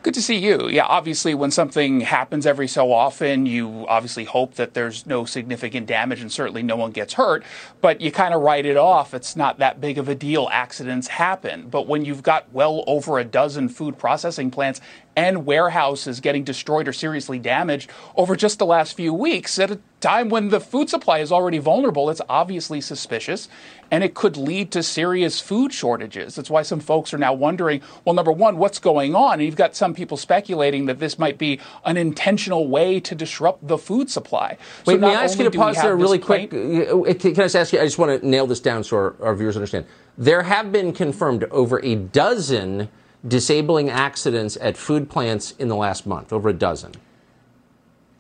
Good 0.07 0.15
to 0.15 0.23
see 0.23 0.37
you. 0.37 0.69
Yeah, 0.69 0.85
obviously, 0.85 1.35
when 1.35 1.51
something 1.51 2.03
happens 2.03 2.47
every 2.47 2.69
so 2.69 2.93
often, 2.93 3.45
you 3.45 3.85
obviously 3.89 4.23
hope 4.23 4.55
that 4.55 4.73
there's 4.73 5.05
no 5.05 5.25
significant 5.25 5.89
damage 5.89 6.21
and 6.21 6.31
certainly 6.31 6.63
no 6.63 6.77
one 6.77 6.93
gets 6.93 7.15
hurt, 7.15 7.43
but 7.81 8.01
you 8.01 8.13
kind 8.13 8.33
of 8.33 8.41
write 8.41 8.67
it 8.67 8.77
off. 8.77 9.15
It's 9.15 9.35
not 9.35 9.59
that 9.59 9.81
big 9.81 9.99
of 9.99 10.09
a 10.09 10.15
deal. 10.15 10.49
Accidents 10.53 11.09
happen. 11.09 11.69
But 11.69 11.89
when 11.89 12.05
you've 12.05 12.23
got 12.23 12.47
well 12.53 12.85
over 12.87 13.19
a 13.19 13.25
dozen 13.25 13.69
food 13.69 13.99
processing 13.99 14.49
plants 14.49 14.81
and 15.17 15.47
warehouses 15.47 16.21
getting 16.21 16.45
destroyed 16.45 16.87
or 16.87 16.93
seriously 16.93 17.39
damaged 17.39 17.91
over 18.17 18.37
just 18.37 18.59
the 18.59 18.67
last 18.67 18.95
few 18.95 19.15
weeks 19.15 19.59
at 19.59 19.71
a 19.71 19.81
time 20.01 20.29
when 20.29 20.51
the 20.51 20.61
food 20.61 20.91
supply 20.91 21.21
is 21.21 21.33
already 21.33 21.57
vulnerable. 21.57 22.11
It's 22.11 22.21
obviously 22.29 22.83
suspicious 22.83 23.49
and 23.91 24.05
it 24.05 24.15
could 24.15 24.37
lead 24.37 24.71
to 24.73 24.83
serious 24.83 25.41
food 25.41 25.73
shortages. 25.73 26.35
That's 26.35 26.51
why 26.51 26.63
some 26.63 26.81
folks 26.81 27.15
are 27.15 27.19
now 27.19 27.33
wondering 27.33 27.81
well, 28.05 28.15
number 28.15 28.31
one, 28.31 28.59
what's 28.59 28.79
going 28.79 29.15
on? 29.15 29.35
And 29.35 29.43
you've 29.43 29.57
got 29.57 29.75
some 29.75 29.95
people 29.95 30.19
speculating 30.19 30.85
that 30.87 30.99
this 30.99 31.19
might 31.19 31.39
be 31.39 31.61
an 31.87 31.97
intentional 31.97 32.69
way 32.69 33.01
to 33.01 33.15
disrupt 33.15 33.67
the 33.67 33.79
food 33.79 34.11
supply. 34.11 34.59
Wait, 34.85 34.95
so 34.95 34.99
may 34.99 35.17
I 35.17 35.25
ask 35.25 35.39
you 35.39 35.49
to 35.49 35.59
pause 35.59 35.77
there 35.77 35.97
really 35.97 36.19
quick? 36.19 36.53
Uh, 36.53 37.15
can 37.15 37.31
I 37.31 37.33
just 37.33 37.57
ask 37.57 37.73
you? 37.73 37.81
I 37.81 37.85
just 37.85 37.99
want 37.99 38.21
to 38.21 38.29
nail 38.29 38.47
this 38.47 38.61
down 38.61 38.85
so 38.85 38.97
our, 38.97 39.17
our 39.23 39.35
viewers 39.35 39.57
understand. 39.57 39.87
There 40.19 40.43
have 40.43 40.73
been 40.73 40.93
confirmed 40.93 41.45
over 41.45 41.83
a 41.83 41.95
dozen 41.95 42.91
disabling 43.27 43.91
accidents 43.91 44.57
at 44.61 44.77
food 44.77 45.09
plants 45.11 45.53
in 45.53 45.69
the 45.69 45.77
last 45.77 46.07
month, 46.07 46.33
over 46.33 46.49
a 46.49 46.53
dozen. 46.53 46.93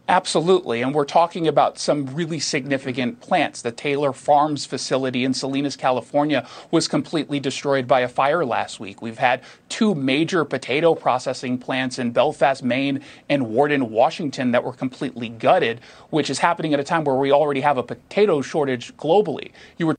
Absolutely. 0.09 0.83
And 0.83 0.95
we're 0.95 1.05
talking 1.05 1.49
about 1.49 1.79
some 1.79 2.07
really 2.15 2.39
significant 2.39 3.21
plants. 3.21 3.63
The 3.63 3.73
Taylor 3.73 4.13
Farms 4.13 4.65
facility 4.65 5.25
in 5.25 5.35
Salinas, 5.35 5.75
California 5.75 6.47
was 6.71 6.87
completely 6.87 7.41
destroyed 7.41 7.89
by 7.89 8.01
a 8.01 8.09
fire 8.09 8.45
last 8.45 8.79
week. 8.79 9.03
We've 9.03 9.19
had 9.19 9.41
two 9.69 9.97
major 9.97 10.45
potato 10.45 10.95
processing 10.95 11.59
plants 11.59 11.99
in 11.99 12.13
Belfast, 12.13 12.63
Maine 12.63 13.01
and 13.29 13.49
Warden, 13.49 13.91
Washington 13.91 14.53
that 14.53 14.63
were 14.63 14.73
completely 14.73 15.29
gutted, 15.29 15.81
which 16.11 16.31
is 16.31 16.39
happening 16.39 16.73
at 16.73 16.79
a 16.79 16.85
time 16.85 17.03
where 17.03 17.17
we 17.17 17.33
already 17.33 17.63
have 17.63 17.77
a 17.77 17.83
potato 17.83 18.41
shortage 18.41 18.97
globally. 18.97 19.51
You 19.77 19.89
were 19.89 19.97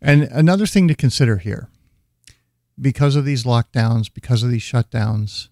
And 0.00 0.22
another 0.30 0.66
thing 0.66 0.86
to 0.86 0.94
consider 0.94 1.38
here 1.38 1.68
because 2.82 3.16
of 3.16 3.24
these 3.24 3.44
lockdowns, 3.44 4.12
because 4.12 4.42
of 4.42 4.50
these 4.50 4.62
shutdowns, 4.62 5.48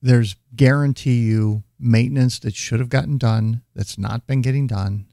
there's 0.00 0.36
guarantee 0.56 1.20
you 1.20 1.62
maintenance 1.78 2.38
that 2.40 2.54
should 2.54 2.80
have 2.80 2.88
gotten 2.88 3.18
done 3.18 3.62
that's 3.74 3.98
not 3.98 4.26
been 4.26 4.42
getting 4.42 4.66
done, 4.66 5.06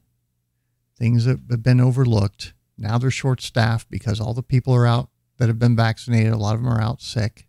things 0.98 1.24
that 1.26 1.40
have 1.50 1.62
been 1.62 1.80
overlooked. 1.80 2.54
Now 2.76 2.98
they're 2.98 3.10
short 3.10 3.40
staffed 3.40 3.90
because 3.90 4.20
all 4.20 4.34
the 4.34 4.42
people 4.42 4.74
are 4.74 4.86
out 4.86 5.10
that 5.36 5.48
have 5.48 5.58
been 5.58 5.76
vaccinated. 5.76 6.32
A 6.32 6.38
lot 6.38 6.54
of 6.54 6.62
them 6.62 6.72
are 6.72 6.80
out 6.80 7.00
sick 7.00 7.46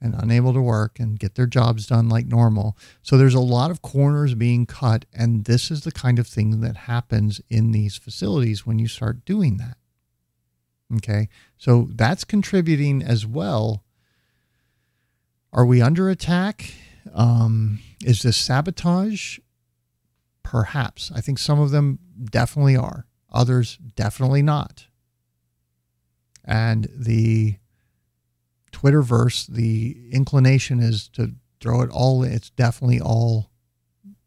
and 0.00 0.14
unable 0.18 0.52
to 0.52 0.60
work 0.60 0.98
and 0.98 1.18
get 1.18 1.34
their 1.34 1.46
jobs 1.46 1.86
done 1.86 2.08
like 2.08 2.26
normal. 2.26 2.76
So 3.02 3.16
there's 3.16 3.34
a 3.34 3.40
lot 3.40 3.70
of 3.70 3.82
corners 3.82 4.34
being 4.34 4.66
cut. 4.66 5.04
And 5.12 5.44
this 5.44 5.70
is 5.70 5.82
the 5.82 5.92
kind 5.92 6.18
of 6.18 6.26
thing 6.26 6.60
that 6.60 6.76
happens 6.76 7.40
in 7.48 7.72
these 7.72 7.96
facilities 7.96 8.66
when 8.66 8.78
you 8.78 8.88
start 8.88 9.24
doing 9.24 9.56
that. 9.58 9.76
Okay. 10.94 11.28
So 11.58 11.88
that's 11.94 12.24
contributing 12.24 13.02
as 13.02 13.26
well. 13.26 13.84
Are 15.52 15.66
we 15.66 15.80
under 15.82 16.08
attack? 16.08 16.74
Um, 17.14 17.80
is 18.04 18.22
this 18.22 18.36
sabotage? 18.36 19.38
Perhaps. 20.42 21.10
I 21.14 21.20
think 21.20 21.38
some 21.38 21.58
of 21.58 21.70
them 21.70 21.98
definitely 22.24 22.76
are, 22.76 23.06
others 23.32 23.78
definitely 23.96 24.42
not. 24.42 24.86
And 26.44 26.88
the 26.94 27.56
Twitterverse, 28.70 29.48
the 29.48 30.10
inclination 30.12 30.78
is 30.78 31.08
to 31.08 31.32
throw 31.60 31.80
it 31.80 31.90
all, 31.90 32.22
it's 32.22 32.50
definitely 32.50 33.00
all 33.00 33.50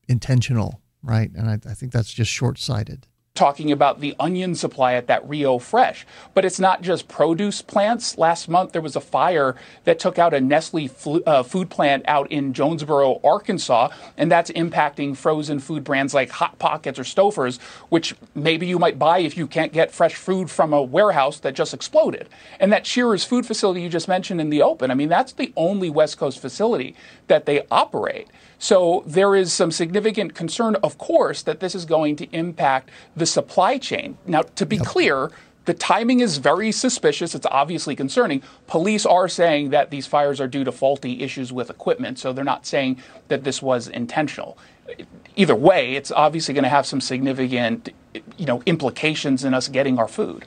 intentional, 0.09 0.81
right? 1.03 1.31
And 1.33 1.49
I, 1.49 1.53
I 1.69 1.73
think 1.73 1.93
that's 1.93 2.11
just 2.11 2.31
short 2.31 2.57
sighted 2.57 3.07
talking 3.39 3.71
about 3.71 4.01
the 4.01 4.13
onion 4.19 4.53
supply 4.53 4.93
at 4.93 5.07
that 5.07 5.27
Rio 5.27 5.59
Fresh. 5.59 6.05
But 6.33 6.43
it's 6.43 6.59
not 6.59 6.81
just 6.81 7.07
produce 7.07 7.61
plants. 7.61 8.17
Last 8.17 8.49
month, 8.49 8.73
there 8.73 8.81
was 8.81 8.97
a 8.97 9.01
fire 9.01 9.55
that 9.85 9.97
took 9.97 10.19
out 10.19 10.33
a 10.33 10.41
Nestle 10.41 10.89
uh, 11.25 11.43
food 11.43 11.69
plant 11.69 12.03
out 12.05 12.29
in 12.29 12.53
Jonesboro, 12.53 13.21
Arkansas, 13.23 13.89
and 14.17 14.29
that's 14.29 14.51
impacting 14.51 15.15
frozen 15.15 15.59
food 15.59 15.85
brands 15.85 16.13
like 16.13 16.29
Hot 16.31 16.59
Pockets 16.59 16.99
or 16.99 17.03
Stouffer's, 17.03 17.59
which 17.87 18.13
maybe 18.35 18.67
you 18.67 18.77
might 18.77 18.99
buy 18.99 19.19
if 19.19 19.37
you 19.37 19.47
can't 19.47 19.71
get 19.71 19.89
fresh 19.89 20.15
food 20.15 20.51
from 20.51 20.73
a 20.73 20.83
warehouse 20.83 21.39
that 21.39 21.53
just 21.53 21.73
exploded. 21.73 22.27
And 22.59 22.73
that 22.73 22.85
Shearer's 22.85 23.23
food 23.23 23.45
facility 23.45 23.81
you 23.81 23.89
just 23.89 24.09
mentioned 24.09 24.41
in 24.41 24.49
the 24.49 24.61
open, 24.61 24.91
I 24.91 24.95
mean, 24.95 25.07
that's 25.07 25.31
the 25.31 25.53
only 25.55 25.89
West 25.89 26.17
Coast 26.17 26.39
facility 26.39 26.93
that 27.27 27.45
they 27.45 27.65
operate. 27.71 28.27
So 28.59 29.03
there 29.07 29.35
is 29.35 29.53
some 29.53 29.71
significant 29.71 30.35
concern, 30.35 30.75
of 30.83 30.97
course, 30.97 31.41
that 31.43 31.61
this 31.61 31.73
is 31.73 31.85
going 31.85 32.17
to 32.17 32.29
impact 32.35 32.91
the 33.15 33.25
supply 33.25 33.77
chain. 33.77 34.17
Now, 34.27 34.41
to 34.41 34.65
be 34.65 34.75
yep. 34.75 34.85
clear, 34.85 35.31
the 35.63 35.73
timing 35.73 36.19
is 36.19 36.37
very 36.37 36.71
suspicious. 36.71 37.33
It's 37.33 37.45
obviously 37.49 37.95
concerning. 37.95 38.43
Police 38.67 39.05
are 39.05 39.29
saying 39.29 39.69
that 39.69 39.91
these 39.91 40.07
fires 40.07 40.41
are 40.41 40.47
due 40.47 40.65
to 40.65 40.71
faulty 40.71 41.23
issues 41.23 41.53
with 41.53 41.69
equipment, 41.69 42.19
so 42.19 42.33
they're 42.33 42.43
not 42.43 42.65
saying 42.65 43.01
that 43.29 43.45
this 43.45 43.61
was 43.61 43.87
intentional. 43.87 44.57
Either 45.35 45.55
way, 45.55 45.95
it's 45.95 46.11
obviously 46.11 46.53
going 46.53 46.63
to 46.63 46.69
have 46.69 46.85
some 46.85 46.99
significant, 46.99 47.89
you 48.37 48.45
know, 48.45 48.61
implications 48.65 49.43
in 49.43 49.53
us 49.53 49.67
getting 49.67 49.99
our 49.99 50.07
food. 50.07 50.43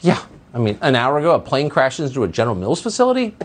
Yeah, 0.00 0.24
I 0.54 0.58
mean, 0.58 0.78
an 0.80 0.96
hour 0.96 1.18
ago, 1.18 1.34
a 1.34 1.40
plane 1.40 1.68
crashed 1.68 2.00
into 2.00 2.22
a 2.22 2.28
General 2.28 2.54
Mills 2.54 2.80
facility. 2.80 3.36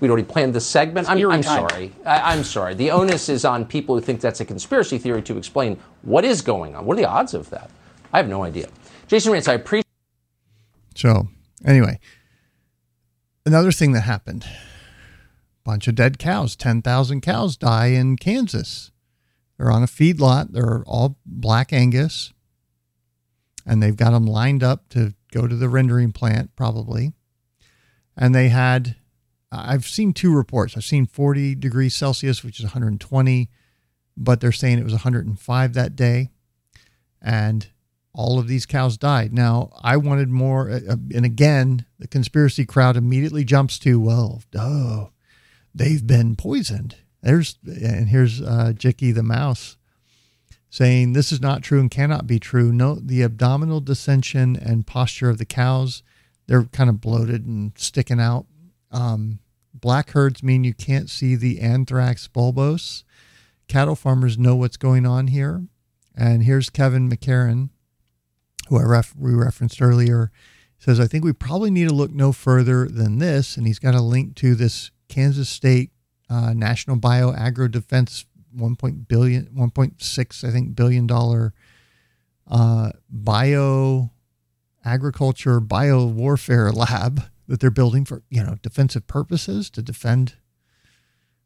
We'd 0.00 0.08
already 0.10 0.26
planned 0.26 0.54
this 0.54 0.66
segment. 0.66 1.08
I'm, 1.08 1.30
I'm 1.30 1.42
sorry. 1.42 1.92
I, 2.04 2.34
I'm 2.34 2.44
sorry. 2.44 2.74
The 2.74 2.90
onus 2.90 3.28
is 3.28 3.44
on 3.44 3.64
people 3.64 3.94
who 3.94 4.00
think 4.00 4.20
that's 4.20 4.40
a 4.40 4.44
conspiracy 4.44 4.98
theory 4.98 5.22
to 5.22 5.38
explain 5.38 5.78
what 6.02 6.24
is 6.24 6.42
going 6.42 6.74
on. 6.74 6.84
What 6.84 6.98
are 6.98 7.00
the 7.00 7.08
odds 7.08 7.34
of 7.34 7.50
that? 7.50 7.70
I 8.12 8.18
have 8.18 8.28
no 8.28 8.44
idea. 8.44 8.68
Jason 9.08 9.32
Rantz, 9.32 9.48
I 9.48 9.54
appreciate. 9.54 9.86
So, 10.94 11.28
anyway, 11.64 11.98
another 13.44 13.72
thing 13.72 13.92
that 13.92 14.02
happened 14.02 14.46
bunch 15.66 15.88
of 15.88 15.96
dead 15.96 16.18
cows, 16.18 16.56
10,000 16.56 17.20
cows 17.20 17.56
die 17.56 17.86
in 17.86 18.16
Kansas. 18.16 18.92
They're 19.58 19.70
on 19.70 19.82
a 19.82 19.86
feedlot. 19.86 20.52
They're 20.52 20.84
all 20.86 21.18
black 21.26 21.72
Angus. 21.72 22.32
And 23.66 23.82
they've 23.82 23.96
got 23.96 24.12
them 24.12 24.26
lined 24.26 24.62
up 24.62 24.88
to 24.90 25.14
go 25.32 25.48
to 25.48 25.56
the 25.56 25.68
rendering 25.68 26.12
plant, 26.12 26.54
probably. 26.54 27.14
And 28.16 28.32
they 28.32 28.48
had, 28.48 28.94
I've 29.52 29.86
seen 29.86 30.12
two 30.12 30.34
reports. 30.34 30.76
I've 30.76 30.84
seen 30.84 31.06
40 31.06 31.54
degrees 31.54 31.94
Celsius, 31.94 32.42
which 32.42 32.58
is 32.58 32.64
120, 32.64 33.48
but 34.16 34.40
they're 34.40 34.52
saying 34.52 34.78
it 34.78 34.84
was 34.84 34.92
105 34.92 35.74
that 35.74 35.96
day. 35.96 36.30
And 37.22 37.68
all 38.12 38.38
of 38.38 38.48
these 38.48 38.66
cows 38.66 38.96
died. 38.96 39.32
Now, 39.32 39.70
I 39.82 39.96
wanted 39.98 40.28
more. 40.28 40.70
Uh, 40.70 40.96
and 41.14 41.24
again, 41.24 41.84
the 41.98 42.08
conspiracy 42.08 42.64
crowd 42.64 42.96
immediately 42.96 43.44
jumps 43.44 43.78
to, 43.80 44.00
well, 44.00 44.42
oh, 44.56 45.10
they've 45.74 46.04
been 46.06 46.34
poisoned. 46.34 46.96
There's, 47.22 47.58
and 47.64 48.08
here's 48.08 48.40
uh, 48.40 48.72
Jicky 48.74 49.14
the 49.14 49.22
mouse 49.22 49.76
saying 50.70 51.12
this 51.12 51.32
is 51.32 51.40
not 51.40 51.62
true 51.62 51.80
and 51.80 51.90
cannot 51.90 52.26
be 52.26 52.38
true. 52.38 52.72
Note 52.72 53.06
the 53.06 53.22
abdominal 53.22 53.80
dissension 53.80 54.56
and 54.56 54.86
posture 54.86 55.30
of 55.30 55.38
the 55.38 55.44
cows. 55.44 56.02
They're 56.46 56.64
kind 56.64 56.90
of 56.90 57.00
bloated 57.00 57.46
and 57.46 57.72
sticking 57.76 58.20
out. 58.20 58.46
Um, 58.90 59.40
black 59.74 60.10
herds 60.10 60.42
mean 60.42 60.64
you 60.64 60.74
can't 60.74 61.10
see 61.10 61.36
the 61.36 61.60
anthrax 61.60 62.28
bulbous. 62.28 63.04
Cattle 63.68 63.96
farmers 63.96 64.38
know 64.38 64.56
what's 64.56 64.76
going 64.76 65.06
on 65.06 65.28
here. 65.28 65.66
And 66.14 66.44
here's 66.44 66.70
Kevin 66.70 67.10
McKernan 67.10 67.70
who 68.68 68.78
I 68.78 68.82
ref- 68.82 69.14
we 69.16 69.32
referenced 69.34 69.80
earlier, 69.80 70.30
says, 70.78 71.00
I 71.00 71.06
think 71.06 71.24
we 71.24 71.32
probably 71.32 71.70
need 71.70 71.88
to 71.88 71.94
look 71.94 72.12
no 72.12 72.32
further 72.32 72.86
than 72.86 73.18
this. 73.18 73.56
And 73.56 73.66
he's 73.66 73.78
got 73.78 73.94
a 73.94 74.00
link 74.00 74.34
to 74.36 74.54
this 74.54 74.90
Kansas 75.08 75.48
State 75.48 75.90
uh, 76.28 76.52
National 76.52 76.96
Bio 76.96 77.32
Agro 77.32 77.68
Defense 77.68 78.26
1. 78.52 78.74
billion, 79.08 79.46
1.6, 79.46 80.44
I 80.44 80.50
think, 80.50 80.74
billion 80.74 81.06
dollar 81.06 81.52
uh, 82.48 82.90
bio 83.08 84.10
agriculture, 84.84 85.60
bio 85.60 86.04
warfare 86.04 86.70
lab 86.72 87.24
that 87.48 87.60
they're 87.60 87.70
building 87.70 88.04
for, 88.04 88.22
you 88.30 88.42
know, 88.42 88.56
defensive 88.62 89.06
purposes 89.06 89.70
to 89.70 89.82
defend 89.82 90.34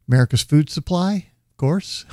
America's 0.09 0.43
food 0.43 0.71
supply, 0.71 1.29
of 1.51 1.57
course. 1.57 2.05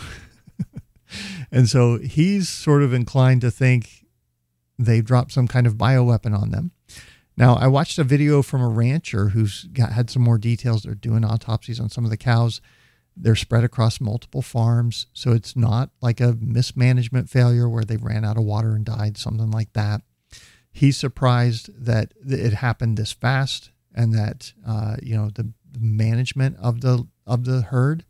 and 1.51 1.69
so 1.69 1.97
he's 1.97 2.49
sort 2.49 2.83
of 2.83 2.93
inclined 2.93 3.41
to 3.41 3.51
think 3.51 4.05
they 4.77 5.01
dropped 5.01 5.31
some 5.31 5.47
kind 5.47 5.65
of 5.65 5.75
bioweapon 5.75 6.37
on 6.37 6.51
them. 6.51 6.71
Now, 7.35 7.55
I 7.55 7.67
watched 7.67 7.99
a 7.99 8.03
video 8.03 8.41
from 8.41 8.61
a 8.61 8.67
rancher 8.67 9.29
who's 9.29 9.65
got, 9.65 9.91
had 9.91 10.09
some 10.09 10.23
more 10.23 10.37
details. 10.37 10.83
They're 10.83 10.95
doing 10.95 11.23
autopsies 11.23 11.79
on 11.79 11.89
some 11.89 12.03
of 12.03 12.09
the 12.09 12.17
cows. 12.17 12.61
They're 13.15 13.35
spread 13.35 13.63
across 13.63 14.01
multiple 14.01 14.41
farms. 14.41 15.07
So 15.13 15.31
it's 15.31 15.55
not 15.55 15.91
like 16.01 16.19
a 16.19 16.37
mismanagement 16.39 17.29
failure 17.29 17.69
where 17.69 17.83
they 17.83 17.97
ran 17.97 18.25
out 18.25 18.37
of 18.37 18.43
water 18.43 18.75
and 18.75 18.85
died, 18.85 19.17
something 19.17 19.51
like 19.51 19.73
that. 19.73 20.01
He's 20.71 20.97
surprised 20.97 21.69
that 21.85 22.13
it 22.23 22.53
happened 22.53 22.97
this 22.97 23.11
fast 23.11 23.71
and 23.97 24.13
that, 24.13 24.53
uh, 24.65 24.95
you 25.01 25.17
know, 25.17 25.29
the 25.33 25.51
management 25.77 26.55
of 26.61 26.81
the, 26.81 27.07
of 27.25 27.43
the 27.45 27.61
herd 27.61 28.05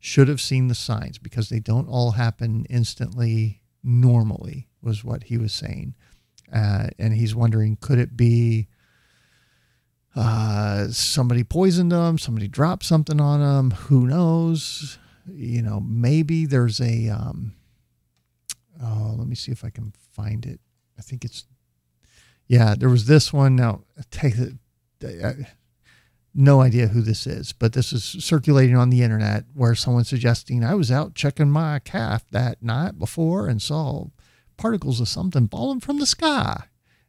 should 0.00 0.28
have 0.28 0.40
seen 0.40 0.66
the 0.66 0.74
signs 0.74 1.16
because 1.16 1.48
they 1.48 1.60
don't 1.60 1.88
all 1.88 2.12
happen 2.12 2.66
instantly 2.68 3.62
normally 3.82 4.68
was 4.82 5.04
what 5.04 5.24
he 5.24 5.38
was 5.38 5.52
saying. 5.52 5.94
Uh, 6.52 6.88
and 6.98 7.14
he's 7.14 7.34
wondering 7.34 7.76
could 7.80 7.98
it 7.98 8.16
be 8.16 8.66
uh, 10.16 10.88
somebody 10.88 11.44
poisoned 11.44 11.92
them, 11.92 12.18
somebody 12.18 12.48
dropped 12.48 12.84
something 12.84 13.20
on 13.20 13.40
them, 13.40 13.70
who 13.70 14.06
knows? 14.06 14.98
You 15.30 15.62
know, 15.62 15.80
maybe 15.80 16.46
there's 16.46 16.80
a. 16.80 17.08
Um, 17.08 17.54
oh, 18.82 19.14
let 19.16 19.28
me 19.28 19.36
see 19.36 19.52
if 19.52 19.64
I 19.64 19.70
can 19.70 19.92
find 20.12 20.44
it. 20.46 20.58
I 20.98 21.02
think 21.02 21.24
it's. 21.24 21.44
Yeah, 22.48 22.74
there 22.76 22.88
was 22.88 23.06
this 23.06 23.32
one. 23.32 23.54
Now, 23.54 23.82
take 24.10 24.34
No 26.34 26.60
idea 26.60 26.88
who 26.88 27.00
this 27.00 27.26
is, 27.26 27.52
but 27.52 27.72
this 27.72 27.92
is 27.92 28.04
circulating 28.04 28.76
on 28.76 28.90
the 28.90 29.02
internet 29.02 29.44
where 29.54 29.74
someone's 29.74 30.08
suggesting 30.08 30.62
I 30.62 30.74
was 30.74 30.92
out 30.92 31.14
checking 31.14 31.50
my 31.50 31.78
calf 31.80 32.24
that 32.30 32.62
night 32.62 32.98
before 32.98 33.48
and 33.48 33.60
saw 33.60 34.06
particles 34.56 35.00
of 35.00 35.08
something 35.08 35.48
falling 35.48 35.80
from 35.80 35.98
the 35.98 36.06
sky 36.06 36.64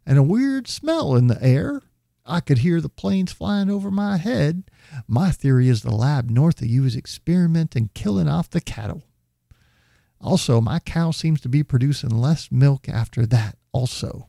and 0.05 0.17
a 0.17 0.23
weird 0.23 0.67
smell 0.67 1.15
in 1.15 1.27
the 1.27 1.41
air. 1.43 1.83
I 2.25 2.39
could 2.39 2.59
hear 2.59 2.79
the 2.79 2.89
planes 2.89 3.31
flying 3.31 3.69
over 3.69 3.91
my 3.91 4.17
head. 4.17 4.63
My 5.07 5.31
theory 5.31 5.67
is 5.67 5.81
the 5.81 5.93
lab 5.93 6.29
north 6.29 6.61
of 6.61 6.67
you 6.67 6.85
is 6.85 6.95
experimenting 6.95 7.89
killing 7.93 8.27
off 8.27 8.49
the 8.49 8.61
cattle. 8.61 9.03
Also, 10.21 10.59
my 10.61 10.79
cow 10.79 11.11
seems 11.11 11.41
to 11.41 11.49
be 11.49 11.63
producing 11.63 12.09
less 12.09 12.51
milk 12.51 12.89
after 12.89 13.25
that, 13.25 13.57
also. 13.71 14.27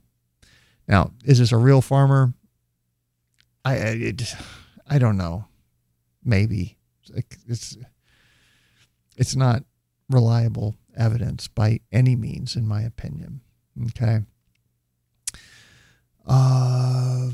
Now, 0.87 1.13
is 1.25 1.39
this 1.39 1.53
a 1.53 1.57
real 1.57 1.81
farmer? 1.81 2.35
I, 3.65 3.75
it, 3.75 4.35
I 4.89 4.99
don't 4.99 5.17
know. 5.17 5.47
Maybe. 6.25 6.79
It's, 7.49 7.77
it's 9.17 9.37
not 9.37 9.65
reliable 10.09 10.77
evidence 10.97 11.49
by 11.49 11.81
any 11.93 12.17
means, 12.17 12.57
in 12.57 12.67
my 12.67 12.83
opinion. 12.83 13.41
Okay. 13.89 14.21
Uh, 16.27 17.31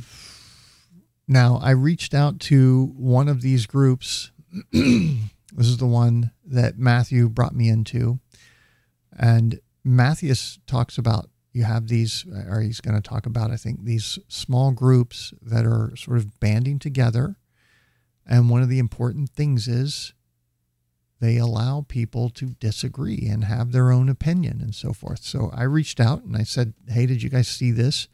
now, 1.28 1.58
I 1.62 1.70
reached 1.70 2.14
out 2.14 2.40
to 2.40 2.92
one 2.96 3.28
of 3.28 3.42
these 3.42 3.66
groups. 3.66 4.30
this 4.72 5.66
is 5.66 5.78
the 5.78 5.86
one 5.86 6.30
that 6.44 6.78
Matthew 6.78 7.28
brought 7.28 7.54
me 7.54 7.68
into. 7.68 8.20
And 9.18 9.60
Mattias 9.84 10.58
talks 10.66 10.98
about 10.98 11.28
you 11.56 11.64
have 11.64 11.88
these, 11.88 12.26
uh, 12.30 12.52
or 12.52 12.60
he's 12.60 12.82
going 12.82 13.00
to 13.00 13.08
talk 13.08 13.24
about, 13.24 13.50
I 13.50 13.56
think, 13.56 13.82
these 13.82 14.18
small 14.28 14.72
groups 14.72 15.32
that 15.40 15.64
are 15.64 15.96
sort 15.96 16.18
of 16.18 16.38
banding 16.38 16.78
together. 16.78 17.36
And 18.26 18.50
one 18.50 18.60
of 18.60 18.68
the 18.68 18.78
important 18.78 19.30
things 19.30 19.66
is 19.66 20.12
they 21.18 21.38
allow 21.38 21.86
people 21.88 22.28
to 22.30 22.50
disagree 22.60 23.26
and 23.26 23.44
have 23.44 23.72
their 23.72 23.90
own 23.90 24.10
opinion 24.10 24.60
and 24.60 24.74
so 24.74 24.92
forth. 24.92 25.22
So 25.22 25.50
I 25.54 25.62
reached 25.62 25.98
out 25.98 26.24
and 26.24 26.36
I 26.36 26.42
said, 26.42 26.74
Hey, 26.88 27.06
did 27.06 27.22
you 27.22 27.30
guys 27.30 27.48
see 27.48 27.70
this? 27.70 28.06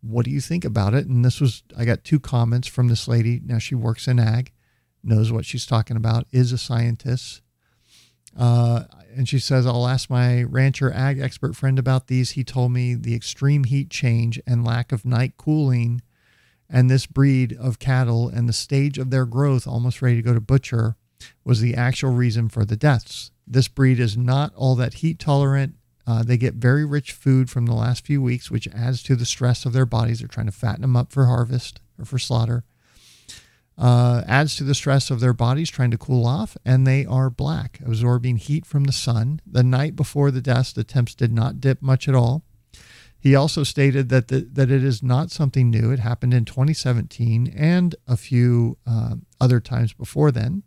What 0.00 0.24
do 0.24 0.30
you 0.30 0.40
think 0.40 0.64
about 0.64 0.94
it? 0.94 1.08
And 1.08 1.24
this 1.24 1.40
was, 1.40 1.64
I 1.76 1.84
got 1.84 2.04
two 2.04 2.20
comments 2.20 2.68
from 2.68 2.86
this 2.86 3.08
lady. 3.08 3.40
Now 3.44 3.58
she 3.58 3.74
works 3.74 4.06
in 4.06 4.20
ag, 4.20 4.52
knows 5.02 5.32
what 5.32 5.46
she's 5.46 5.66
talking 5.66 5.96
about, 5.96 6.28
is 6.30 6.52
a 6.52 6.58
scientist. 6.58 7.42
Uh, 8.36 8.84
and 9.16 9.28
she 9.28 9.38
says, 9.38 9.66
I'll 9.66 9.86
ask 9.86 10.10
my 10.10 10.42
rancher 10.42 10.92
ag 10.92 11.20
expert 11.20 11.54
friend 11.54 11.78
about 11.78 12.08
these. 12.08 12.32
He 12.32 12.44
told 12.44 12.72
me 12.72 12.94
the 12.94 13.14
extreme 13.14 13.64
heat 13.64 13.90
change 13.90 14.40
and 14.46 14.64
lack 14.64 14.92
of 14.92 15.04
night 15.04 15.34
cooling 15.36 16.02
and 16.68 16.90
this 16.90 17.06
breed 17.06 17.56
of 17.58 17.78
cattle 17.78 18.28
and 18.28 18.48
the 18.48 18.52
stage 18.52 18.98
of 18.98 19.10
their 19.10 19.26
growth, 19.26 19.66
almost 19.66 20.02
ready 20.02 20.16
to 20.16 20.22
go 20.22 20.34
to 20.34 20.40
butcher, 20.40 20.96
was 21.44 21.60
the 21.60 21.74
actual 21.74 22.10
reason 22.10 22.48
for 22.48 22.64
the 22.64 22.76
deaths. 22.76 23.30
This 23.46 23.68
breed 23.68 24.00
is 24.00 24.16
not 24.16 24.52
all 24.56 24.74
that 24.76 24.94
heat 24.94 25.18
tolerant. 25.18 25.74
Uh, 26.06 26.22
they 26.22 26.36
get 26.36 26.54
very 26.54 26.84
rich 26.84 27.12
food 27.12 27.48
from 27.48 27.66
the 27.66 27.74
last 27.74 28.04
few 28.04 28.20
weeks, 28.20 28.50
which 28.50 28.68
adds 28.68 29.02
to 29.04 29.16
the 29.16 29.24
stress 29.24 29.64
of 29.64 29.72
their 29.72 29.86
bodies. 29.86 30.18
They're 30.18 30.28
trying 30.28 30.46
to 30.46 30.52
fatten 30.52 30.82
them 30.82 30.96
up 30.96 31.12
for 31.12 31.26
harvest 31.26 31.80
or 31.98 32.04
for 32.04 32.18
slaughter. 32.18 32.64
Uh, 33.76 34.22
adds 34.28 34.56
to 34.56 34.64
the 34.64 34.74
stress 34.74 35.10
of 35.10 35.18
their 35.18 35.32
bodies 35.32 35.68
trying 35.68 35.90
to 35.90 35.98
cool 35.98 36.24
off, 36.24 36.56
and 36.64 36.86
they 36.86 37.04
are 37.04 37.28
black, 37.28 37.80
absorbing 37.84 38.36
heat 38.36 38.64
from 38.64 38.84
the 38.84 38.92
sun. 38.92 39.40
The 39.44 39.64
night 39.64 39.96
before 39.96 40.30
the 40.30 40.40
deaths, 40.40 40.72
the 40.72 40.84
temps 40.84 41.14
did 41.14 41.32
not 41.32 41.60
dip 41.60 41.82
much 41.82 42.08
at 42.08 42.14
all. 42.14 42.44
He 43.18 43.34
also 43.34 43.62
stated 43.64 44.10
that 44.10 44.28
the, 44.28 44.46
that 44.52 44.70
it 44.70 44.84
is 44.84 45.02
not 45.02 45.30
something 45.30 45.70
new. 45.70 45.90
It 45.90 45.98
happened 45.98 46.34
in 46.34 46.44
2017 46.44 47.52
and 47.56 47.96
a 48.06 48.18
few 48.18 48.76
uh, 48.86 49.16
other 49.40 49.60
times 49.60 49.94
before 49.94 50.30
then. 50.30 50.62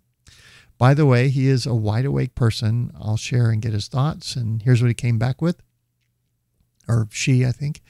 By 0.80 0.94
the 0.94 1.06
way, 1.06 1.30
he 1.30 1.48
is 1.48 1.66
a 1.66 1.76
wide 1.76 2.06
awake 2.06 2.36
person. 2.36 2.92
I'll 3.00 3.16
share 3.16 3.52
and 3.52 3.62
get 3.62 3.74
his 3.74 3.88
thoughts. 3.88 4.36
And 4.36 4.64
here's 4.64 4.82
what 4.82 4.88
he 4.90 4.96
came 4.96 5.20
back 5.20 5.42
with, 5.42 5.62
or 6.88 7.08
she, 7.12 7.46
I 7.46 7.52
think. 7.52 7.82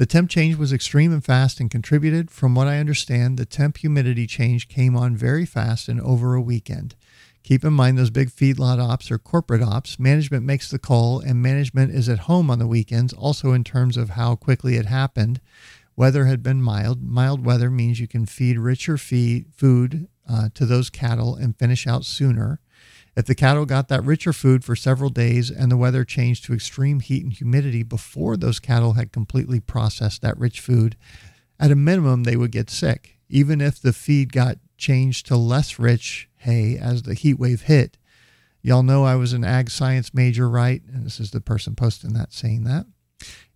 The 0.00 0.06
temp 0.06 0.30
change 0.30 0.56
was 0.56 0.72
extreme 0.72 1.12
and 1.12 1.22
fast 1.22 1.60
and 1.60 1.70
contributed, 1.70 2.30
from 2.30 2.54
what 2.54 2.66
I 2.66 2.78
understand, 2.78 3.36
the 3.36 3.44
temp 3.44 3.76
humidity 3.76 4.26
change 4.26 4.66
came 4.66 4.96
on 4.96 5.14
very 5.14 5.44
fast 5.44 5.90
and 5.90 6.00
over 6.00 6.34
a 6.34 6.40
weekend. 6.40 6.94
Keep 7.42 7.66
in 7.66 7.74
mind 7.74 7.98
those 7.98 8.08
big 8.08 8.30
feedlot 8.30 8.80
ops 8.80 9.10
are 9.10 9.18
corporate 9.18 9.60
ops. 9.60 9.98
Management 9.98 10.42
makes 10.42 10.70
the 10.70 10.78
call, 10.78 11.20
and 11.20 11.42
management 11.42 11.94
is 11.94 12.08
at 12.08 12.20
home 12.20 12.50
on 12.50 12.58
the 12.58 12.66
weekends, 12.66 13.12
also 13.12 13.52
in 13.52 13.62
terms 13.62 13.98
of 13.98 14.08
how 14.08 14.36
quickly 14.36 14.76
it 14.76 14.86
happened. 14.86 15.38
Weather 15.96 16.24
had 16.24 16.42
been 16.42 16.62
mild. 16.62 17.02
Mild 17.02 17.44
weather 17.44 17.70
means 17.70 18.00
you 18.00 18.08
can 18.08 18.24
feed 18.24 18.58
richer 18.58 18.96
feed, 18.96 19.52
food 19.54 20.08
uh, 20.26 20.48
to 20.54 20.64
those 20.64 20.88
cattle 20.88 21.36
and 21.36 21.58
finish 21.58 21.86
out 21.86 22.06
sooner. 22.06 22.58
If 23.20 23.26
the 23.26 23.34
cattle 23.34 23.66
got 23.66 23.88
that 23.88 24.02
richer 24.02 24.32
food 24.32 24.64
for 24.64 24.74
several 24.74 25.10
days 25.10 25.50
and 25.50 25.70
the 25.70 25.76
weather 25.76 26.06
changed 26.06 26.46
to 26.46 26.54
extreme 26.54 27.00
heat 27.00 27.22
and 27.22 27.30
humidity 27.30 27.82
before 27.82 28.34
those 28.34 28.58
cattle 28.58 28.94
had 28.94 29.12
completely 29.12 29.60
processed 29.60 30.22
that 30.22 30.38
rich 30.38 30.58
food, 30.58 30.96
at 31.58 31.70
a 31.70 31.74
minimum, 31.74 32.22
they 32.22 32.34
would 32.34 32.50
get 32.50 32.70
sick. 32.70 33.18
Even 33.28 33.60
if 33.60 33.78
the 33.78 33.92
feed 33.92 34.32
got 34.32 34.56
changed 34.78 35.26
to 35.26 35.36
less 35.36 35.78
rich 35.78 36.30
hay 36.36 36.78
as 36.78 37.02
the 37.02 37.12
heat 37.12 37.34
wave 37.34 37.60
hit. 37.60 37.98
Y'all 38.62 38.82
know 38.82 39.04
I 39.04 39.16
was 39.16 39.34
an 39.34 39.44
ag 39.44 39.68
science 39.68 40.14
major, 40.14 40.48
right? 40.48 40.80
And 40.90 41.04
this 41.04 41.20
is 41.20 41.30
the 41.30 41.42
person 41.42 41.74
posting 41.74 42.14
that 42.14 42.32
saying 42.32 42.64
that. 42.64 42.86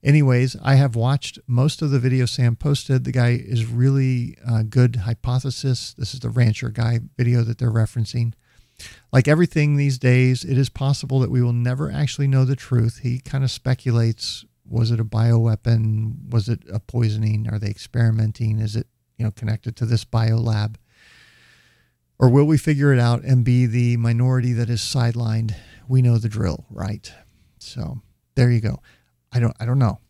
Anyways, 0.03 0.57
I 0.63 0.75
have 0.75 0.95
watched 0.95 1.39
most 1.47 1.81
of 1.81 1.91
the 1.91 1.99
video 1.99 2.27
Sam 2.27 2.55
posted. 2.55 3.05
The 3.05 3.13
guy 3.13 3.31
is 3.31 3.65
really 3.65 4.37
a 4.47 4.63
good 4.63 4.97
hypothesis. 4.97 5.95
This 5.95 6.13
is 6.13 6.21
the 6.21 6.29
rancher 6.29 6.69
guy 6.69 7.01
video 7.17 7.41
that 7.45 7.57
they're 7.57 7.71
referencing. 7.71 8.35
Like 9.13 9.29
everything 9.29 9.77
these 9.77 9.99
days, 9.99 10.45
it 10.45 10.59
is 10.59 10.69
possible 10.69 11.21
that 11.21 11.31
we 11.31 11.43
will 11.43 11.53
never 11.53 11.91
actually 11.91 12.27
know 12.27 12.45
the 12.45 12.57
truth. 12.57 13.01
He 13.03 13.21
kind 13.21 13.45
of 13.45 13.51
speculates 13.51 14.45
was 14.67 14.91
it 14.91 15.01
a 15.01 15.05
bioweapon? 15.05 16.31
Was 16.31 16.49
it 16.49 16.63
a 16.73 16.81
poisoning? 16.81 17.49
Are 17.51 17.59
they 17.59 17.69
experimenting? 17.69 18.59
Is 18.59 18.77
it, 18.77 18.87
you 19.19 19.25
know, 19.25 19.31
connected 19.31 19.77
to 19.77 19.87
this 19.87 20.05
biolab? 20.05 20.77
Or 22.19 22.29
will 22.31 22.47
we 22.47 22.57
figure 22.57 22.93
it 22.93 22.99
out 22.99 23.23
and 23.25 23.45
be 23.45 23.67
the 23.67 23.97
minority 23.99 24.53
that 24.55 24.71
is 24.71 24.81
sidelined? 24.81 25.55
We 25.87 26.01
know 26.01 26.17
the 26.17 26.29
drill, 26.29 26.65
right? 26.71 27.13
So 27.59 28.01
there 28.37 28.51
you 28.51 28.61
go. 28.61 28.81
I 29.33 29.41
don't 29.41 29.55
I 29.61 29.67
don't 29.67 29.79
know. 29.79 30.01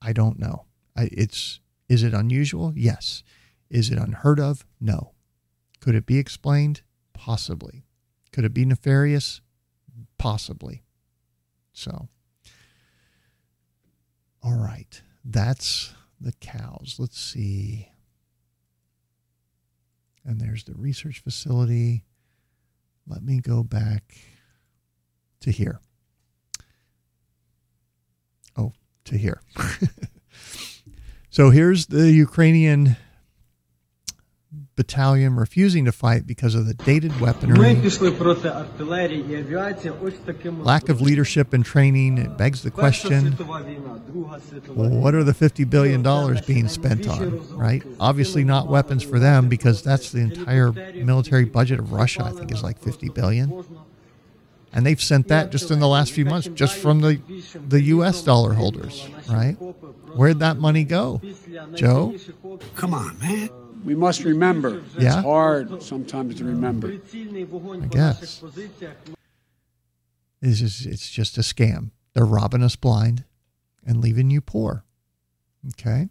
I 0.00 0.12
don't 0.12 0.38
know. 0.38 0.64
I, 0.96 1.10
it's 1.12 1.60
is 1.88 2.02
it 2.02 2.14
unusual? 2.14 2.72
Yes. 2.74 3.22
Is 3.68 3.90
it 3.90 3.98
unheard 3.98 4.40
of? 4.40 4.64
No. 4.80 5.12
Could 5.80 5.94
it 5.94 6.06
be 6.06 6.18
explained? 6.18 6.82
Possibly. 7.20 7.84
Could 8.32 8.46
it 8.46 8.54
be 8.54 8.64
nefarious? 8.64 9.42
Possibly. 10.16 10.84
So, 11.74 12.08
all 14.42 14.56
right. 14.56 15.02
That's 15.22 15.92
the 16.18 16.32
cows. 16.40 16.96
Let's 16.98 17.20
see. 17.20 17.90
And 20.24 20.40
there's 20.40 20.64
the 20.64 20.72
research 20.72 21.18
facility. 21.22 22.04
Let 23.06 23.22
me 23.22 23.40
go 23.40 23.62
back 23.64 24.16
to 25.40 25.50
here. 25.50 25.78
Oh, 28.56 28.72
to 29.04 29.18
here. 29.18 29.42
so 31.28 31.50
here's 31.50 31.86
the 31.86 32.10
Ukrainian 32.10 32.96
battalion 34.80 35.36
refusing 35.36 35.84
to 35.84 35.92
fight 35.92 36.26
because 36.26 36.54
of 36.54 36.64
the 36.64 36.72
dated 36.72 37.20
weaponry. 37.20 37.74
Lack 40.64 40.88
of 40.88 41.02
leadership 41.02 41.52
and 41.52 41.62
training. 41.62 42.16
It 42.16 42.38
begs 42.38 42.62
the 42.62 42.70
question 42.70 43.32
what 44.72 45.14
are 45.14 45.22
the 45.22 45.34
$50 45.34 45.68
billion 45.68 46.02
being 46.46 46.66
spent 46.68 47.06
on, 47.06 47.46
right? 47.54 47.82
Obviously, 48.00 48.42
not 48.42 48.68
weapons 48.68 49.02
for 49.02 49.18
them 49.18 49.50
because 49.50 49.82
that's 49.82 50.12
the 50.12 50.20
entire 50.20 50.72
military 50.72 51.44
budget 51.44 51.78
of 51.78 51.92
Russia, 51.92 52.24
I 52.24 52.30
think, 52.30 52.50
is 52.50 52.62
like 52.62 52.80
$50 52.80 53.12
billion. 53.12 53.62
And 54.72 54.86
they've 54.86 55.02
sent 55.02 55.28
that 55.28 55.50
just 55.50 55.70
in 55.70 55.78
the 55.80 55.88
last 55.88 56.12
few 56.12 56.24
months, 56.24 56.48
just 56.54 56.76
from 56.78 57.00
the, 57.00 57.20
the 57.68 57.82
US 57.82 58.22
dollar 58.22 58.54
holders, 58.54 59.06
right? 59.28 59.56
Where'd 60.14 60.38
that 60.38 60.56
money 60.56 60.84
go? 60.84 61.20
Joe? 61.74 62.14
Come 62.76 62.94
on, 62.94 63.18
man. 63.18 63.50
We 63.84 63.94
must 63.94 64.24
remember. 64.24 64.82
Yeah? 64.98 65.06
It's 65.06 65.24
hard 65.24 65.82
sometimes 65.82 66.36
to 66.36 66.44
remember. 66.44 66.88
I 66.88 67.86
guess. 67.86 68.42
It's 70.42 70.58
just, 70.60 70.86
it's 70.86 71.10
just 71.10 71.38
a 71.38 71.42
scam. 71.42 71.90
They're 72.14 72.24
robbing 72.24 72.62
us 72.62 72.76
blind 72.76 73.24
and 73.84 74.00
leaving 74.00 74.30
you 74.30 74.40
poor. 74.40 74.84
Okay. 75.70 76.08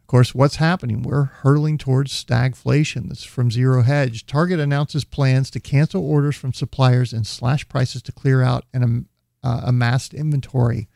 Of 0.00 0.06
course, 0.06 0.34
what's 0.34 0.56
happening? 0.56 1.02
We're 1.02 1.24
hurtling 1.24 1.78
towards 1.78 2.12
stagflation. 2.12 3.08
That's 3.08 3.24
from 3.24 3.50
Zero 3.50 3.82
Hedge. 3.82 4.24
Target 4.26 4.60
announces 4.60 5.04
plans 5.04 5.50
to 5.50 5.60
cancel 5.60 6.08
orders 6.08 6.36
from 6.36 6.52
suppliers 6.52 7.12
and 7.12 7.26
slash 7.26 7.68
prices 7.68 8.02
to 8.02 8.12
clear 8.12 8.40
out 8.40 8.66
an 8.72 9.08
uh, 9.42 9.62
amassed 9.64 10.14
inventory. 10.14 10.88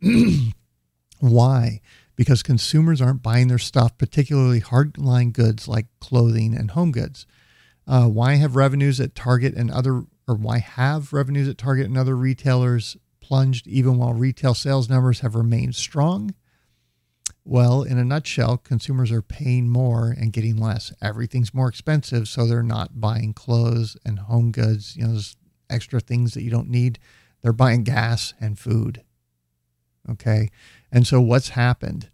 Why? 1.20 1.82
Because 2.16 2.42
consumers 2.42 3.00
aren't 3.00 3.22
buying 3.22 3.48
their 3.48 3.58
stuff, 3.58 3.98
particularly 3.98 4.60
hardline 4.60 5.32
goods 5.32 5.66
like 5.66 5.86
clothing 6.00 6.54
and 6.54 6.70
home 6.70 6.92
goods. 6.92 7.26
Uh, 7.86 8.06
why 8.06 8.34
have 8.34 8.56
revenues 8.56 9.00
at 9.00 9.14
Target 9.14 9.54
and 9.54 9.70
other, 9.70 10.04
or 10.28 10.34
why 10.36 10.58
have 10.58 11.12
revenues 11.12 11.48
at 11.48 11.58
Target 11.58 11.86
and 11.86 11.98
other 11.98 12.16
retailers 12.16 12.96
plunged 13.20 13.66
even 13.66 13.98
while 13.98 14.14
retail 14.14 14.54
sales 14.54 14.88
numbers 14.88 15.20
have 15.20 15.34
remained 15.34 15.74
strong? 15.74 16.34
Well, 17.44 17.82
in 17.82 17.98
a 17.98 18.04
nutshell, 18.04 18.56
consumers 18.56 19.12
are 19.12 19.20
paying 19.20 19.68
more 19.68 20.14
and 20.18 20.32
getting 20.32 20.56
less. 20.56 20.94
Everything's 21.02 21.52
more 21.52 21.68
expensive, 21.68 22.26
so 22.26 22.46
they're 22.46 22.62
not 22.62 23.00
buying 23.00 23.34
clothes 23.34 23.98
and 24.04 24.18
home 24.18 24.50
goods, 24.50 24.96
you 24.96 25.06
know, 25.06 25.12
those 25.12 25.36
extra 25.68 26.00
things 26.00 26.32
that 26.34 26.42
you 26.42 26.50
don't 26.50 26.70
need. 26.70 26.98
They're 27.42 27.52
buying 27.52 27.84
gas 27.84 28.32
and 28.40 28.58
food. 28.58 29.02
Okay. 30.08 30.50
And 30.94 31.08
so 31.08 31.20
what's 31.20 31.50
happened? 31.50 32.08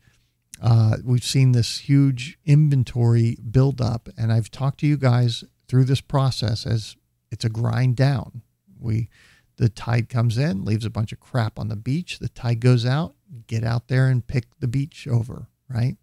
Uh, 0.61 0.97
we've 1.05 1.23
seen 1.23 1.53
this 1.53 1.81
huge 1.81 2.39
inventory 2.47 3.37
build 3.51 3.81
up, 3.81 4.09
and 4.17 4.33
I've 4.33 4.51
talked 4.51 4.81
to 4.81 4.87
you 4.87 4.97
guys 4.97 5.45
through 5.69 5.85
this 5.85 6.01
process 6.01 6.67
as 6.67 6.97
it's 7.31 7.45
a 7.45 7.51
grind 7.51 7.97
down. 7.97 8.41
We 8.79 9.11
the 9.59 9.69
tide 9.69 10.09
comes 10.09 10.39
in, 10.39 10.65
leaves 10.65 10.87
a 10.87 10.91
bunch 10.91 11.13
of 11.13 11.21
crap 11.21 11.59
on 11.59 11.69
the 11.69 11.77
beach. 11.77 12.19
The 12.19 12.31
tide 12.31 12.61
goes 12.61 12.87
out, 12.87 13.15
get 13.47 13.63
out 13.63 13.89
there 13.89 14.09
and 14.09 14.27
pick 14.27 14.47
the 14.59 14.67
beach 14.67 15.07
over, 15.07 15.49
right? 15.69 15.99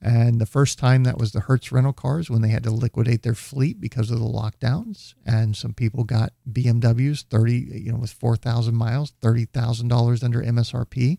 And 0.00 0.40
the 0.40 0.46
first 0.46 0.78
time 0.78 1.02
that 1.02 1.18
was 1.18 1.32
the 1.32 1.40
Hertz 1.40 1.72
rental 1.72 1.92
cars 1.92 2.30
when 2.30 2.42
they 2.42 2.50
had 2.50 2.62
to 2.62 2.70
liquidate 2.70 3.22
their 3.22 3.34
fleet 3.34 3.80
because 3.80 4.12
of 4.12 4.20
the 4.20 4.24
lockdowns. 4.24 5.14
And 5.26 5.56
some 5.56 5.72
people 5.72 6.04
got 6.04 6.34
BMWs 6.48 7.24
30, 7.24 7.80
you 7.82 7.90
know, 7.90 7.98
with 7.98 8.12
4,000 8.12 8.76
miles, 8.76 9.14
$30,000 9.20 10.22
under 10.22 10.42
MSRP. 10.42 11.18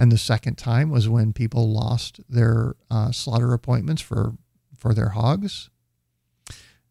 And 0.00 0.10
the 0.10 0.16
second 0.16 0.56
time 0.56 0.88
was 0.88 1.10
when 1.10 1.34
people 1.34 1.70
lost 1.70 2.22
their 2.26 2.74
uh, 2.90 3.12
slaughter 3.12 3.52
appointments 3.52 4.00
for, 4.00 4.32
for 4.74 4.94
their 4.94 5.10
hogs. 5.10 5.68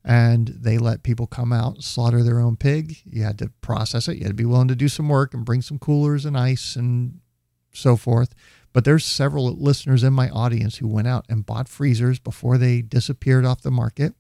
And 0.06 0.50
they 0.50 0.78
let 0.78 1.02
people 1.02 1.26
come 1.26 1.52
out 1.52 1.84
slaughter 1.84 2.22
their 2.22 2.40
own 2.40 2.56
pig. 2.56 2.98
You 3.06 3.24
had 3.24 3.40
to 3.40 3.52
process 3.62 4.08
it. 4.08 4.18
You 4.18 4.26
had 4.26 4.30
to 4.30 4.36
be 4.36 4.46
willing 4.46 4.68
to 4.68 4.76
do 4.76 4.88
some 4.88 5.10
work 5.10 5.34
and 5.34 5.44
bring 5.44 5.64
some 5.64 5.80
coolers 5.80 6.24
and 6.24 6.38
ice 6.38 6.76
and 6.76 7.20
so 7.74 7.98
forth. 7.98 8.36
But 8.74 8.86
there's 8.86 9.06
several 9.06 9.48
listeners 9.56 10.04
in 10.04 10.14
my 10.14 10.30
audience 10.30 10.78
who 10.78 10.88
went 10.88 11.08
out 11.08 11.26
and 11.28 11.48
bought 11.48 11.68
freezers 11.68 12.20
before 12.20 12.60
they 12.60 12.84
disappeared 12.84 13.44
off 13.44 13.64
the 13.64 13.72
market 13.72 14.14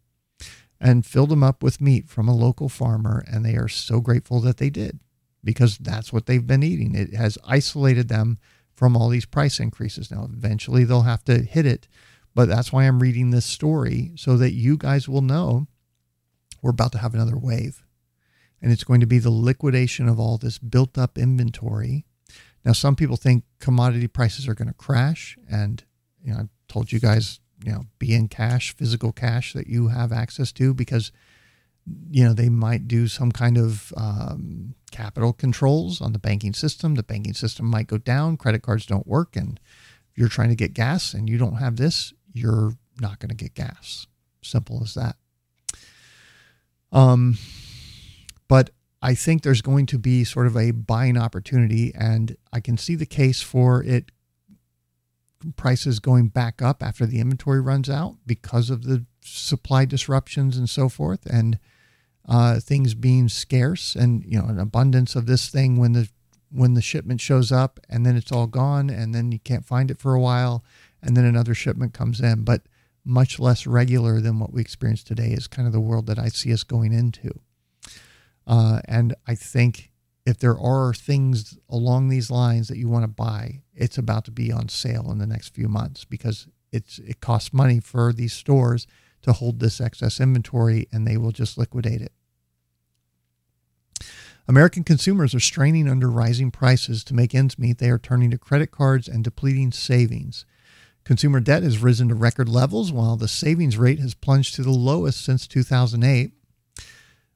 and 0.81 1.05
filled 1.05 1.29
them 1.29 1.43
up 1.43 1.61
with 1.61 1.79
meat 1.79 2.09
from 2.09 2.27
a 2.27 2.35
local 2.35 2.69
farmer 2.69 3.23
and 3.27 3.45
they 3.45 3.55
are 3.55 3.67
so 3.67 3.99
grateful 3.99 4.39
that 4.39 4.57
they 4.57 4.71
did 4.71 4.99
because 5.43 5.77
that's 5.77 6.11
what 6.11 6.25
they've 6.25 6.47
been 6.47 6.63
eating. 6.63 6.95
It 6.95 7.13
has 7.13 7.37
isolated 7.45 8.07
them 8.07 8.39
from 8.79 8.95
all 8.95 9.09
these 9.09 9.25
price 9.25 9.59
increases 9.59 10.09
now 10.09 10.23
eventually 10.33 10.83
they'll 10.83 11.01
have 11.01 11.23
to 11.23 11.39
hit 11.39 11.65
it 11.65 11.87
but 12.33 12.47
that's 12.47 12.71
why 12.71 12.83
I'm 12.83 13.01
reading 13.01 13.31
this 13.31 13.45
story 13.45 14.11
so 14.15 14.37
that 14.37 14.53
you 14.53 14.77
guys 14.77 15.09
will 15.09 15.21
know 15.21 15.67
we're 16.61 16.71
about 16.71 16.91
to 16.93 16.97
have 16.99 17.13
another 17.13 17.37
wave. 17.37 17.85
And 18.61 18.71
it's 18.71 18.83
going 18.83 18.99
to 18.99 19.07
be 19.07 19.19
the 19.19 19.29
liquidation 19.29 20.09
of 20.09 20.19
all 20.19 20.37
this 20.37 20.57
built 20.57 20.97
up 20.97 21.17
inventory. 21.17 22.05
Now, 22.65 22.73
some 22.73 22.95
people 22.95 23.15
think 23.15 23.45
commodity 23.59 24.07
prices 24.07 24.47
are 24.47 24.53
going 24.53 24.67
to 24.67 24.73
crash. 24.73 25.37
And, 25.49 25.83
you 26.21 26.33
know, 26.33 26.39
I've 26.39 26.49
told 26.67 26.91
you 26.91 26.99
guys, 26.99 27.39
you 27.63 27.71
know, 27.71 27.83
be 27.99 28.13
in 28.13 28.27
cash, 28.27 28.75
physical 28.75 29.13
cash 29.13 29.53
that 29.53 29.67
you 29.67 29.87
have 29.87 30.11
access 30.11 30.51
to 30.53 30.73
because, 30.73 31.13
you 32.11 32.23
know, 32.25 32.33
they 32.33 32.49
might 32.49 32.87
do 32.87 33.07
some 33.07 33.31
kind 33.31 33.57
of 33.57 33.93
um, 33.95 34.75
capital 34.89 35.33
controls 35.33 36.01
on 36.01 36.13
the 36.13 36.19
banking 36.19 36.53
system. 36.53 36.95
The 36.95 37.03
banking 37.03 37.33
system 37.33 37.65
might 37.65 37.87
go 37.87 37.97
down, 37.97 38.37
credit 38.37 38.61
cards 38.61 38.85
don't 38.85 39.07
work. 39.07 39.35
And 39.35 39.59
you're 40.15 40.29
trying 40.29 40.49
to 40.49 40.55
get 40.55 40.73
gas 40.73 41.13
and 41.13 41.29
you 41.29 41.37
don't 41.37 41.55
have 41.55 41.77
this, 41.77 42.13
you're 42.33 42.73
not 42.99 43.19
going 43.19 43.29
to 43.29 43.35
get 43.35 43.53
gas. 43.53 44.07
Simple 44.41 44.81
as 44.83 44.93
that. 44.93 45.15
Um, 46.91 47.37
but 48.47 48.71
I 49.01 49.15
think 49.15 49.43
there's 49.43 49.61
going 49.61 49.85
to 49.87 49.97
be 49.97 50.23
sort 50.23 50.47
of 50.47 50.57
a 50.57 50.71
buying 50.71 51.17
opportunity, 51.17 51.93
and 51.95 52.35
I 52.51 52.59
can 52.59 52.77
see 52.77 52.95
the 52.95 53.05
case 53.05 53.41
for 53.41 53.83
it 53.83 54.11
prices 55.55 55.99
going 55.99 56.27
back 56.27 56.61
up 56.61 56.83
after 56.83 57.05
the 57.05 57.19
inventory 57.19 57.61
runs 57.61 57.89
out 57.89 58.17
because 58.25 58.69
of 58.69 58.83
the 58.83 59.05
supply 59.21 59.85
disruptions 59.85 60.57
and 60.57 60.69
so 60.69 60.89
forth, 60.89 61.25
and 61.25 61.59
uh, 62.29 62.59
things 62.59 62.93
being 62.93 63.27
scarce, 63.27 63.95
and 63.95 64.23
you 64.23 64.39
know 64.39 64.47
an 64.47 64.59
abundance 64.59 65.15
of 65.15 65.25
this 65.25 65.49
thing 65.49 65.77
when 65.77 65.93
the 65.93 66.07
when 66.51 66.75
the 66.75 66.81
shipment 66.81 67.19
shows 67.19 67.51
up, 67.51 67.79
and 67.89 68.05
then 68.05 68.15
it's 68.15 68.31
all 68.31 68.47
gone, 68.47 68.89
and 68.89 69.13
then 69.13 69.31
you 69.31 69.39
can't 69.39 69.65
find 69.65 69.91
it 69.91 69.99
for 69.99 70.13
a 70.13 70.21
while, 70.21 70.63
and 71.01 71.17
then 71.17 71.25
another 71.25 71.53
shipment 71.53 71.93
comes 71.93 72.21
in, 72.21 72.43
but 72.43 72.61
much 73.03 73.39
less 73.39 73.65
regular 73.65 74.21
than 74.21 74.39
what 74.39 74.53
we 74.53 74.61
experience 74.61 75.03
today 75.03 75.29
is 75.29 75.47
kind 75.47 75.67
of 75.67 75.73
the 75.73 75.79
world 75.79 76.05
that 76.05 76.19
I 76.19 76.27
see 76.27 76.53
us 76.53 76.63
going 76.63 76.93
into. 76.93 77.39
Uh, 78.45 78.81
and 78.85 79.15
I 79.27 79.35
think 79.35 79.91
if 80.25 80.37
there 80.37 80.59
are 80.59 80.93
things 80.93 81.57
along 81.69 82.09
these 82.09 82.29
lines 82.29 82.67
that 82.67 82.77
you 82.77 82.89
want 82.89 83.03
to 83.03 83.07
buy, 83.07 83.61
it's 83.73 83.97
about 83.97 84.25
to 84.25 84.31
be 84.31 84.51
on 84.51 84.69
sale 84.69 85.11
in 85.11 85.17
the 85.17 85.27
next 85.27 85.55
few 85.55 85.67
months 85.67 86.05
because 86.05 86.47
it's 86.71 86.99
it 86.99 87.19
costs 87.19 87.51
money 87.51 87.79
for 87.79 88.13
these 88.13 88.33
stores 88.33 88.85
to 89.23 89.33
hold 89.33 89.59
this 89.59 89.81
excess 89.81 90.19
inventory 90.19 90.87
and 90.91 91.07
they 91.07 91.17
will 91.17 91.31
just 91.31 91.57
liquidate 91.57 92.01
it. 92.01 92.11
American 94.49 94.83
consumers 94.83 95.35
are 95.35 95.39
straining 95.39 95.87
under 95.87 96.09
rising 96.09 96.49
prices 96.49 97.03
to 97.03 97.13
make 97.13 97.35
ends 97.35 97.59
meet. 97.59 97.77
They 97.77 97.91
are 97.91 97.99
turning 97.99 98.31
to 98.31 98.37
credit 98.39 98.71
cards 98.71 99.07
and 99.07 99.23
depleting 99.23 99.71
savings. 99.71 100.43
Consumer 101.03 101.39
debt 101.39 101.61
has 101.61 101.77
risen 101.77 102.07
to 102.07 102.15
record 102.15 102.49
levels 102.49 102.91
while 102.91 103.15
the 103.15 103.27
savings 103.27 103.77
rate 103.77 103.99
has 103.99 104.15
plunged 104.15 104.55
to 104.55 104.63
the 104.63 104.71
lowest 104.71 105.23
since 105.23 105.45
2008. 105.45 106.31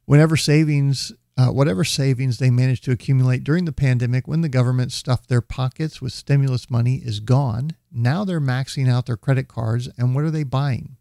Whenever 0.05 0.35
savings, 0.35 1.11
uh, 1.37 1.49
whatever 1.49 1.83
savings 1.83 2.39
they 2.39 2.49
managed 2.49 2.83
to 2.85 2.91
accumulate 2.91 3.43
during 3.43 3.65
the 3.65 3.71
pandemic 3.71 4.27
when 4.27 4.41
the 4.41 4.49
government 4.49 4.91
stuffed 4.91 5.29
their 5.29 5.39
pockets 5.39 6.01
with 6.01 6.13
stimulus 6.13 6.71
money 6.71 6.95
is 6.95 7.19
gone. 7.19 7.75
Now 7.91 8.25
they're 8.25 8.41
maxing 8.41 8.89
out 8.89 9.05
their 9.05 9.17
credit 9.17 9.47
cards, 9.47 9.87
and 9.99 10.15
what 10.15 10.23
are 10.23 10.31
they 10.31 10.43
buying? 10.43 10.97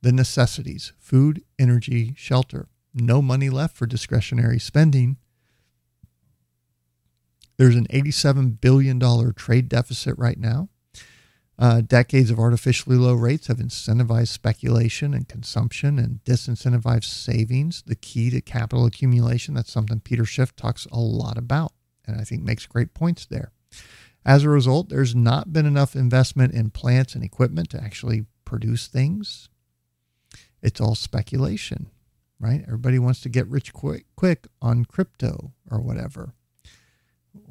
The 0.00 0.12
necessities 0.12 0.92
food, 1.00 1.42
energy, 1.58 2.14
shelter. 2.16 2.68
No 2.94 3.20
money 3.20 3.50
left 3.50 3.76
for 3.76 3.86
discretionary 3.86 4.60
spending. 4.60 5.16
There's 7.60 7.76
an 7.76 7.88
$87 7.88 8.58
billion 8.62 8.98
trade 9.34 9.68
deficit 9.68 10.16
right 10.16 10.38
now. 10.38 10.70
Uh, 11.58 11.82
decades 11.82 12.30
of 12.30 12.38
artificially 12.38 12.96
low 12.96 13.12
rates 13.12 13.48
have 13.48 13.58
incentivized 13.58 14.28
speculation 14.28 15.12
and 15.12 15.28
consumption 15.28 15.98
and 15.98 16.24
disincentivized 16.24 17.04
savings, 17.04 17.82
the 17.82 17.96
key 17.96 18.30
to 18.30 18.40
capital 18.40 18.86
accumulation. 18.86 19.52
That's 19.52 19.70
something 19.70 20.00
Peter 20.00 20.24
Schiff 20.24 20.56
talks 20.56 20.86
a 20.86 20.98
lot 20.98 21.36
about 21.36 21.74
and 22.06 22.18
I 22.18 22.24
think 22.24 22.42
makes 22.42 22.64
great 22.64 22.94
points 22.94 23.26
there. 23.26 23.52
As 24.24 24.42
a 24.42 24.48
result, 24.48 24.88
there's 24.88 25.14
not 25.14 25.52
been 25.52 25.66
enough 25.66 25.94
investment 25.94 26.54
in 26.54 26.70
plants 26.70 27.14
and 27.14 27.22
equipment 27.22 27.68
to 27.72 27.82
actually 27.82 28.24
produce 28.46 28.86
things. 28.86 29.50
It's 30.62 30.80
all 30.80 30.94
speculation, 30.94 31.90
right? 32.38 32.62
Everybody 32.62 32.98
wants 32.98 33.20
to 33.20 33.28
get 33.28 33.46
rich 33.48 33.74
quick, 33.74 34.06
quick 34.16 34.46
on 34.62 34.86
crypto 34.86 35.52
or 35.70 35.82
whatever 35.82 36.36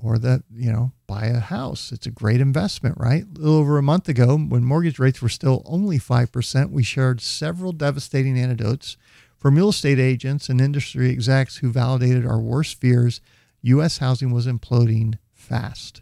or 0.01 0.17
that, 0.19 0.43
you 0.53 0.71
know, 0.71 0.91
buy 1.07 1.25
a 1.25 1.39
house. 1.39 1.91
It's 1.91 2.05
a 2.07 2.11
great 2.11 2.41
investment, 2.41 2.95
right? 2.97 3.23
A 3.23 3.39
little 3.39 3.57
over 3.57 3.77
a 3.77 3.83
month 3.83 4.07
ago, 4.09 4.37
when 4.37 4.63
mortgage 4.63 4.99
rates 4.99 5.21
were 5.21 5.29
still 5.29 5.63
only 5.65 5.99
5%, 5.99 6.71
we 6.71 6.83
shared 6.83 7.21
several 7.21 7.71
devastating 7.71 8.37
anecdotes 8.39 8.97
from 9.37 9.55
real 9.55 9.69
estate 9.69 9.99
agents 9.99 10.49
and 10.49 10.59
industry 10.59 11.09
execs 11.09 11.57
who 11.57 11.71
validated 11.71 12.25
our 12.25 12.39
worst 12.39 12.79
fears 12.79 13.21
U.S. 13.61 13.97
housing 13.97 14.31
was 14.31 14.47
imploding 14.47 15.17
fast. 15.33 16.01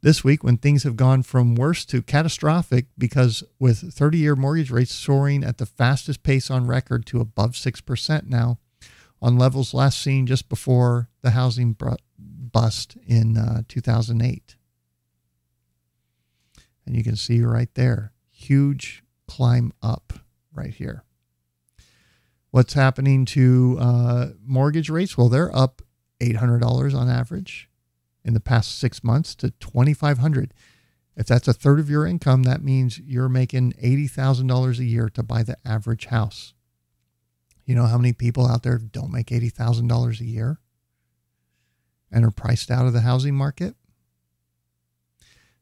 This 0.00 0.22
week, 0.22 0.44
when 0.44 0.58
things 0.58 0.82
have 0.82 0.96
gone 0.96 1.22
from 1.22 1.54
worse 1.54 1.84
to 1.86 2.02
catastrophic 2.02 2.86
because 2.98 3.42
with 3.58 3.94
30 3.94 4.18
year 4.18 4.36
mortgage 4.36 4.70
rates 4.70 4.92
soaring 4.92 5.42
at 5.42 5.58
the 5.58 5.66
fastest 5.66 6.22
pace 6.22 6.50
on 6.50 6.66
record 6.66 7.06
to 7.06 7.20
above 7.20 7.52
6% 7.52 8.26
now, 8.26 8.58
on 9.22 9.38
levels 9.38 9.72
last 9.72 10.00
seen 10.02 10.26
just 10.26 10.50
before 10.50 11.08
the 11.22 11.30
housing 11.30 11.72
bust 12.54 12.96
in 13.06 13.36
uh, 13.36 13.62
2008. 13.68 14.56
And 16.86 16.96
you 16.96 17.02
can 17.02 17.16
see 17.16 17.42
right 17.42 17.68
there, 17.74 18.12
huge 18.30 19.02
climb 19.26 19.72
up 19.82 20.14
right 20.54 20.72
here. 20.72 21.02
What's 22.50 22.74
happening 22.74 23.24
to 23.26 23.76
uh, 23.80 24.26
mortgage 24.46 24.88
rates? 24.88 25.18
Well, 25.18 25.28
they're 25.28 25.54
up 25.54 25.82
$800 26.20 26.94
on 26.94 27.08
average 27.10 27.68
in 28.24 28.32
the 28.32 28.40
past 28.40 28.78
six 28.78 29.02
months 29.02 29.34
to 29.36 29.50
2500 29.50 30.54
If 31.16 31.26
that's 31.26 31.48
a 31.48 31.52
third 31.52 31.80
of 31.80 31.90
your 31.90 32.06
income, 32.06 32.44
that 32.44 32.62
means 32.62 33.00
you're 33.00 33.28
making 33.28 33.72
$80,000 33.72 34.78
a 34.78 34.84
year 34.84 35.08
to 35.10 35.22
buy 35.24 35.42
the 35.42 35.56
average 35.66 36.06
house. 36.06 36.54
You 37.64 37.74
know 37.74 37.86
how 37.86 37.98
many 37.98 38.12
people 38.12 38.46
out 38.46 38.62
there 38.62 38.78
don't 38.78 39.10
make 39.10 39.28
$80,000 39.28 40.20
a 40.20 40.24
year? 40.24 40.60
And 42.10 42.24
are 42.24 42.30
priced 42.30 42.70
out 42.70 42.86
of 42.86 42.92
the 42.92 43.00
housing 43.00 43.34
market. 43.34 43.74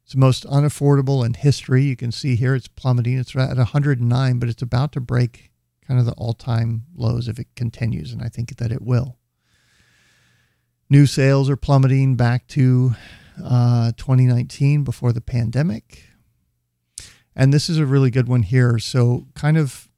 It's 0.05 0.14
the 0.14 0.19
most 0.19 0.44
unaffordable 0.47 1.24
in 1.24 1.35
history. 1.35 1.85
You 1.85 1.97
can 1.97 2.12
see 2.12 2.36
here 2.36 2.55
it's 2.55 2.69
plummeting. 2.69 3.19
It's 3.19 3.36
at 3.36 3.56
109, 3.56 4.39
but 4.39 4.48
it's 4.48 4.62
about 4.62 4.93
to 4.93 5.01
break 5.01 5.51
kind 5.86 5.98
of 5.98 6.06
the 6.06 6.12
all 6.12 6.35
time 6.35 6.82
lows 6.94 7.28
if 7.28 7.39
it 7.39 7.48
continues, 7.55 8.12
and 8.12 8.23
I 8.23 8.28
think 8.28 8.56
that 8.56 8.73
it 8.73 8.82
will. 8.82 9.19
New 10.90 11.06
sales 11.06 11.48
are 11.48 11.56
plummeting 11.56 12.16
back 12.16 12.47
to 12.48 12.94
uh, 13.43 13.93
2019 13.97 14.85
before 14.85 15.12
the 15.12 15.20
pandemic. 15.20 16.05
And 17.35 17.52
this 17.52 17.70
is 17.70 17.78
a 17.78 17.86
really 17.86 18.10
good 18.10 18.28
one 18.28 18.43
here. 18.43 18.78
So, 18.78 19.27
kind 19.35 19.56
of 19.56 19.89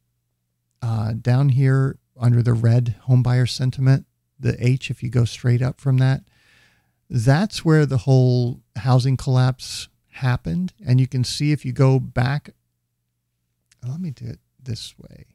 uh, 0.81 1.15
down 1.15 1.49
here 1.49 1.99
under 2.17 2.43
the 2.43 2.53
red 2.53 2.95
homebuyer 3.09 3.49
sentiment, 3.49 4.07
the 4.39 4.57
H, 4.65 4.91
if 4.91 5.03
you 5.03 5.11
go 5.11 5.25
straight 5.25 5.63
up 5.63 5.81
from 5.81 5.99
that, 5.99 6.23
that's 7.09 7.65
where 7.65 7.87
the 7.87 7.99
whole 7.99 8.63
housing 8.77 9.17
collapse 9.17 9.89
happened. 10.13 10.73
And 10.87 11.01
you 11.01 11.07
can 11.07 11.25
see 11.25 11.53
if 11.53 11.65
you 11.65 11.73
go 11.73 11.99
back, 11.99 12.51
oh, 13.85 13.91
let 13.91 14.01
me 14.01 14.11
do 14.11 14.27
it 14.27 14.39
this 14.63 14.95
way. 14.99 15.27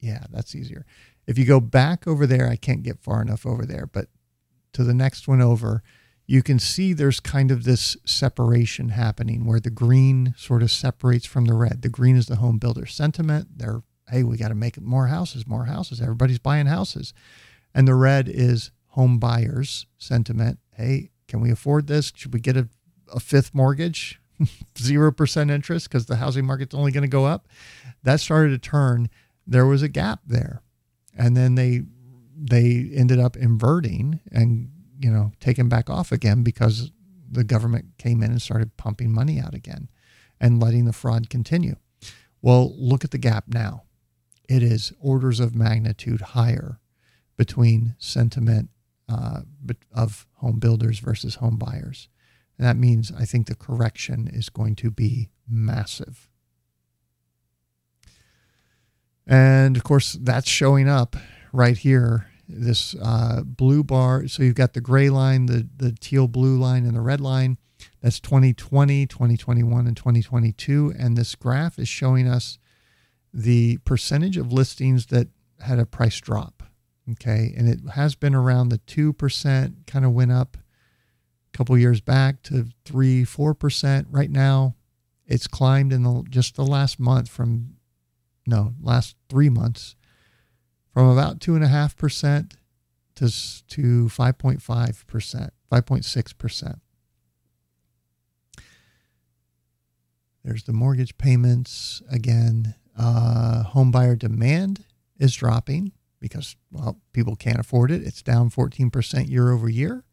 Yeah, 0.00 0.24
that's 0.30 0.54
easier. 0.54 0.84
If 1.26 1.38
you 1.38 1.44
go 1.44 1.60
back 1.60 2.06
over 2.06 2.26
there, 2.26 2.48
I 2.48 2.56
can't 2.56 2.82
get 2.82 3.00
far 3.00 3.20
enough 3.20 3.46
over 3.46 3.66
there, 3.66 3.88
but 3.90 4.08
to 4.72 4.84
the 4.84 4.94
next 4.94 5.26
one 5.26 5.40
over, 5.40 5.82
you 6.26 6.42
can 6.42 6.58
see 6.58 6.92
there's 6.92 7.20
kind 7.20 7.50
of 7.50 7.64
this 7.64 7.96
separation 8.04 8.90
happening 8.90 9.46
where 9.46 9.60
the 9.60 9.70
green 9.70 10.34
sort 10.36 10.62
of 10.62 10.70
separates 10.70 11.24
from 11.24 11.44
the 11.44 11.54
red. 11.54 11.82
The 11.82 11.88
green 11.88 12.16
is 12.16 12.26
the 12.26 12.36
home 12.36 12.58
builder 12.58 12.84
sentiment. 12.86 13.58
They're, 13.58 13.82
hey, 14.10 14.22
we 14.24 14.36
got 14.36 14.48
to 14.48 14.54
make 14.54 14.80
more 14.80 15.06
houses, 15.06 15.46
more 15.46 15.66
houses. 15.66 16.00
Everybody's 16.00 16.40
buying 16.40 16.66
houses. 16.66 17.14
And 17.74 17.86
the 17.86 17.94
red 17.94 18.28
is 18.28 18.72
home 18.88 19.18
buyers 19.18 19.86
sentiment 19.98 20.58
hey, 20.76 21.10
can 21.28 21.40
we 21.40 21.50
afford 21.50 21.86
this? 21.86 22.12
Should 22.14 22.32
we 22.32 22.40
get 22.40 22.56
a, 22.56 22.68
a 23.12 23.20
fifth 23.20 23.54
mortgage? 23.54 24.20
0% 24.74 25.50
interest 25.50 25.88
because 25.88 26.06
the 26.06 26.16
housing 26.16 26.44
market's 26.44 26.74
only 26.74 26.92
going 26.92 27.02
to 27.02 27.08
go 27.08 27.24
up. 27.24 27.48
That 28.02 28.20
started 28.20 28.50
to 28.50 28.58
turn. 28.58 29.08
There 29.46 29.66
was 29.66 29.82
a 29.82 29.88
gap 29.88 30.20
there. 30.26 30.62
And 31.16 31.36
then 31.36 31.54
they 31.54 31.82
they 32.38 32.90
ended 32.94 33.18
up 33.18 33.34
inverting 33.34 34.20
and 34.30 34.70
you 35.00 35.10
know 35.10 35.32
taking 35.40 35.70
back 35.70 35.88
off 35.88 36.12
again 36.12 36.42
because 36.42 36.90
the 37.30 37.44
government 37.44 37.86
came 37.96 38.22
in 38.22 38.30
and 38.30 38.42
started 38.42 38.76
pumping 38.76 39.10
money 39.10 39.40
out 39.40 39.54
again 39.54 39.88
and 40.38 40.60
letting 40.60 40.84
the 40.84 40.92
fraud 40.92 41.30
continue. 41.30 41.76
Well, 42.42 42.74
look 42.76 43.04
at 43.04 43.10
the 43.10 43.18
gap 43.18 43.44
now. 43.48 43.84
It 44.48 44.62
is 44.62 44.92
orders 45.00 45.40
of 45.40 45.54
magnitude 45.54 46.20
higher 46.20 46.78
between 47.36 47.94
sentiment 47.98 48.68
uh, 49.08 49.40
of 49.94 50.26
home 50.34 50.58
builders 50.58 50.98
versus 50.98 51.36
home 51.36 51.56
buyers. 51.56 52.08
And 52.58 52.66
that 52.66 52.76
means 52.76 53.12
I 53.16 53.24
think 53.24 53.46
the 53.46 53.54
correction 53.54 54.28
is 54.32 54.48
going 54.48 54.76
to 54.76 54.90
be 54.90 55.30
massive. 55.48 56.28
And 59.26 59.76
of 59.76 59.84
course, 59.84 60.12
that's 60.20 60.48
showing 60.48 60.88
up 60.88 61.16
right 61.52 61.76
here. 61.76 62.28
This 62.48 62.94
uh, 63.02 63.42
blue 63.44 63.82
bar. 63.82 64.28
So 64.28 64.44
you've 64.44 64.54
got 64.54 64.74
the 64.74 64.80
gray 64.80 65.10
line, 65.10 65.46
the, 65.46 65.68
the 65.76 65.92
teal 65.92 66.28
blue 66.28 66.56
line, 66.56 66.86
and 66.86 66.94
the 66.94 67.00
red 67.00 67.20
line. 67.20 67.58
That's 68.00 68.20
2020, 68.20 69.06
2021, 69.06 69.86
and 69.86 69.96
2022. 69.96 70.94
And 70.96 71.16
this 71.16 71.34
graph 71.34 71.76
is 71.78 71.88
showing 71.88 72.28
us 72.28 72.58
the 73.34 73.78
percentage 73.78 74.36
of 74.36 74.52
listings 74.52 75.06
that 75.06 75.26
had 75.60 75.80
a 75.80 75.86
price 75.86 76.20
drop. 76.20 76.55
Okay. 77.12 77.54
And 77.56 77.68
it 77.68 77.80
has 77.94 78.14
been 78.14 78.34
around 78.34 78.68
the 78.68 78.78
2%, 78.78 79.86
kind 79.86 80.04
of 80.04 80.12
went 80.12 80.32
up 80.32 80.56
a 80.56 81.56
couple 81.56 81.76
years 81.78 82.00
back 82.00 82.42
to 82.44 82.66
3 82.84 83.24
4%. 83.24 84.06
Right 84.10 84.30
now, 84.30 84.74
it's 85.26 85.46
climbed 85.46 85.92
in 85.92 86.02
the, 86.02 86.24
just 86.28 86.56
the 86.56 86.64
last 86.64 86.98
month 86.98 87.28
from, 87.28 87.76
no, 88.46 88.74
last 88.80 89.16
three 89.28 89.48
months 89.48 89.96
from 90.92 91.08
about 91.10 91.40
2.5% 91.40 92.52
to 93.16 93.30
to 93.68 94.06
5.5 94.06 95.06
percent, 95.06 95.52
5.6 95.72 96.38
percent. 96.38 96.78
There's 100.44 100.64
the 100.64 100.72
mortgage 100.72 101.18
payments 101.18 102.02
again. 102.10 102.74
Uh, 102.96 103.64
home 103.64 103.90
buyer 103.90 104.16
demand 104.16 104.84
is 105.18 105.34
dropping 105.34 105.92
because 106.20 106.56
well 106.70 106.98
people 107.12 107.36
can't 107.36 107.58
afford 107.58 107.90
it. 107.90 108.02
It's 108.02 108.22
down 108.22 108.50
14% 108.50 109.28
year 109.28 109.52
over 109.52 109.68
year. 109.68 110.04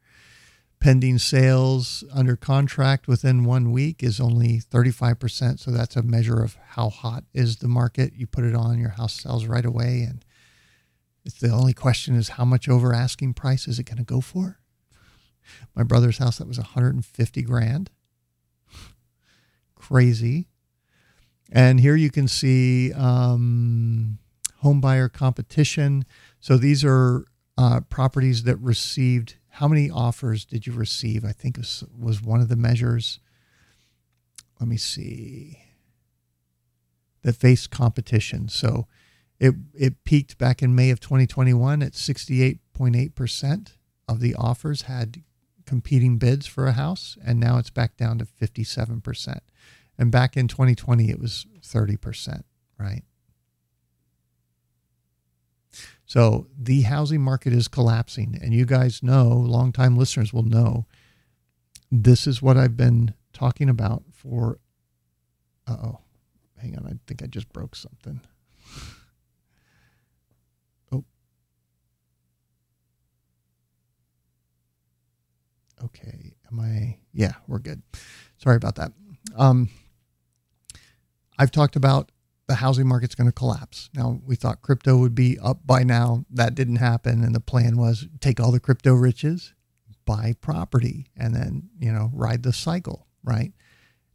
Pending 0.80 1.18
sales 1.18 2.04
under 2.14 2.36
contract 2.36 3.08
within 3.08 3.46
one 3.46 3.72
week 3.72 4.04
is 4.04 4.20
only 4.20 4.60
35%. 4.60 5.60
So 5.60 5.72
that's 5.72 5.96
a 5.96 6.04
measure 6.04 6.44
of 6.44 6.58
how 6.72 6.90
hot 6.90 7.24
is 7.34 7.58
the 7.58 7.70
market. 7.70 8.14
You 8.18 8.28
put 8.28 8.44
it 8.44 8.54
on, 8.54 8.80
your 8.80 8.90
house 8.90 9.14
sells 9.14 9.46
right 9.46 9.66
away. 9.66 10.02
And 10.02 10.26
it's 11.24 11.40
the 11.40 11.52
only 11.52 11.74
question 11.74 12.16
is 12.16 12.30
how 12.30 12.44
much 12.44 12.68
over 12.68 12.94
asking 12.94 13.36
price 13.36 13.66
is 13.66 13.80
it 13.80 13.86
going 13.86 13.98
to 13.98 14.04
go 14.04 14.20
for? 14.20 14.60
My 15.74 15.84
brother's 15.84 16.18
house, 16.18 16.38
that 16.40 16.48
was 16.48 16.58
150 16.58 17.42
grand. 17.44 17.90
Crazy. 19.76 20.48
And 21.52 21.80
here 21.80 21.96
you 21.96 22.10
can 22.10 22.28
see 22.28 22.92
um, 22.94 24.18
home 24.64 24.82
buyer 24.82 25.10
competition. 25.10 26.06
So 26.40 26.58
these 26.58 26.84
are 26.84 27.26
uh, 27.58 27.82
properties 27.90 28.44
that 28.44 28.58
received 28.58 29.36
how 29.58 29.68
many 29.68 29.92
offers 29.92 30.46
did 30.46 30.66
you 30.66 30.74
receive? 30.74 31.24
I 31.24 31.32
think 31.32 31.58
was, 31.58 31.84
was 31.96 32.24
one 32.24 32.42
of 32.42 32.50
the 32.50 32.56
measures. 32.56 33.20
Let 34.60 34.68
me 34.68 34.78
see. 34.78 35.60
That 37.22 37.36
faced 37.36 37.70
competition. 37.70 38.50
So 38.50 38.88
it 39.40 39.54
it 39.76 40.04
peaked 40.06 40.40
back 40.40 40.64
in 40.64 40.74
May 40.74 40.90
of 40.90 41.00
2021 41.00 41.84
at 41.84 41.92
68.8% 41.92 43.74
of 44.08 44.20
the 44.20 44.34
offers 44.36 44.84
had 44.84 45.22
competing 45.66 46.18
bids 46.18 46.48
for 46.48 46.66
a 46.66 46.74
house, 46.74 47.18
and 47.24 47.40
now 47.40 47.58
it's 47.58 47.70
back 47.70 47.96
down 47.96 48.18
to 48.18 48.26
57%. 48.26 49.38
And 49.98 50.12
back 50.12 50.36
in 50.36 50.48
2020, 50.48 51.10
it 51.10 51.20
was 51.20 51.46
30%, 51.62 52.42
right? 52.80 53.04
So 56.06 56.48
the 56.58 56.82
housing 56.82 57.22
market 57.22 57.54
is 57.54 57.68
collapsing. 57.68 58.38
And 58.42 58.54
you 58.54 58.66
guys 58.66 59.02
know, 59.02 59.28
longtime 59.28 59.98
listeners 59.98 60.34
will 60.34 60.44
know, 60.44 60.86
this 61.92 62.28
is 62.28 62.42
what 62.42 62.58
I've 62.58 62.78
been 62.78 63.14
talking 63.34 63.70
about 63.70 64.04
for. 64.12 64.60
oh, 65.68 66.00
hang 66.58 66.78
on. 66.78 66.86
I 66.86 66.94
think 67.08 67.24
I 67.24 67.28
just 67.28 67.52
broke 67.54 67.76
something. 67.76 68.22
Oh. 70.92 71.04
Okay. 75.86 76.34
Am 76.52 76.60
I? 76.60 76.98
Yeah, 77.14 77.34
we're 77.48 77.60
good. 77.60 77.82
Sorry 78.38 78.56
about 78.56 78.76
that. 78.76 78.92
Um, 79.36 79.70
I've 81.40 81.52
talked 81.52 81.76
about 81.76 82.12
the 82.48 82.56
housing 82.56 82.88
market's 82.88 83.16
going 83.16 83.28
to 83.30 83.34
collapse. 83.34 83.90
Now, 83.94 84.20
we 84.26 84.36
thought 84.36 84.62
crypto 84.62 84.98
would 84.98 85.16
be 85.16 85.40
up 85.40 85.66
by 85.66 85.84
now. 85.84 86.26
That 86.30 86.56
didn't 86.56 86.78
happen. 86.78 87.24
And 87.24 87.34
the 87.34 87.40
plan 87.40 87.78
was 87.78 88.08
take 88.20 88.40
all 88.40 88.52
the 88.52 88.60
crypto 88.60 88.94
riches, 88.94 89.54
buy 90.06 90.36
property, 90.42 91.08
and 91.16 91.34
then, 91.34 91.70
you 91.80 91.92
know, 91.92 92.12
ride 92.14 92.44
the 92.44 92.54
cycle, 92.54 93.08
right? 93.24 93.54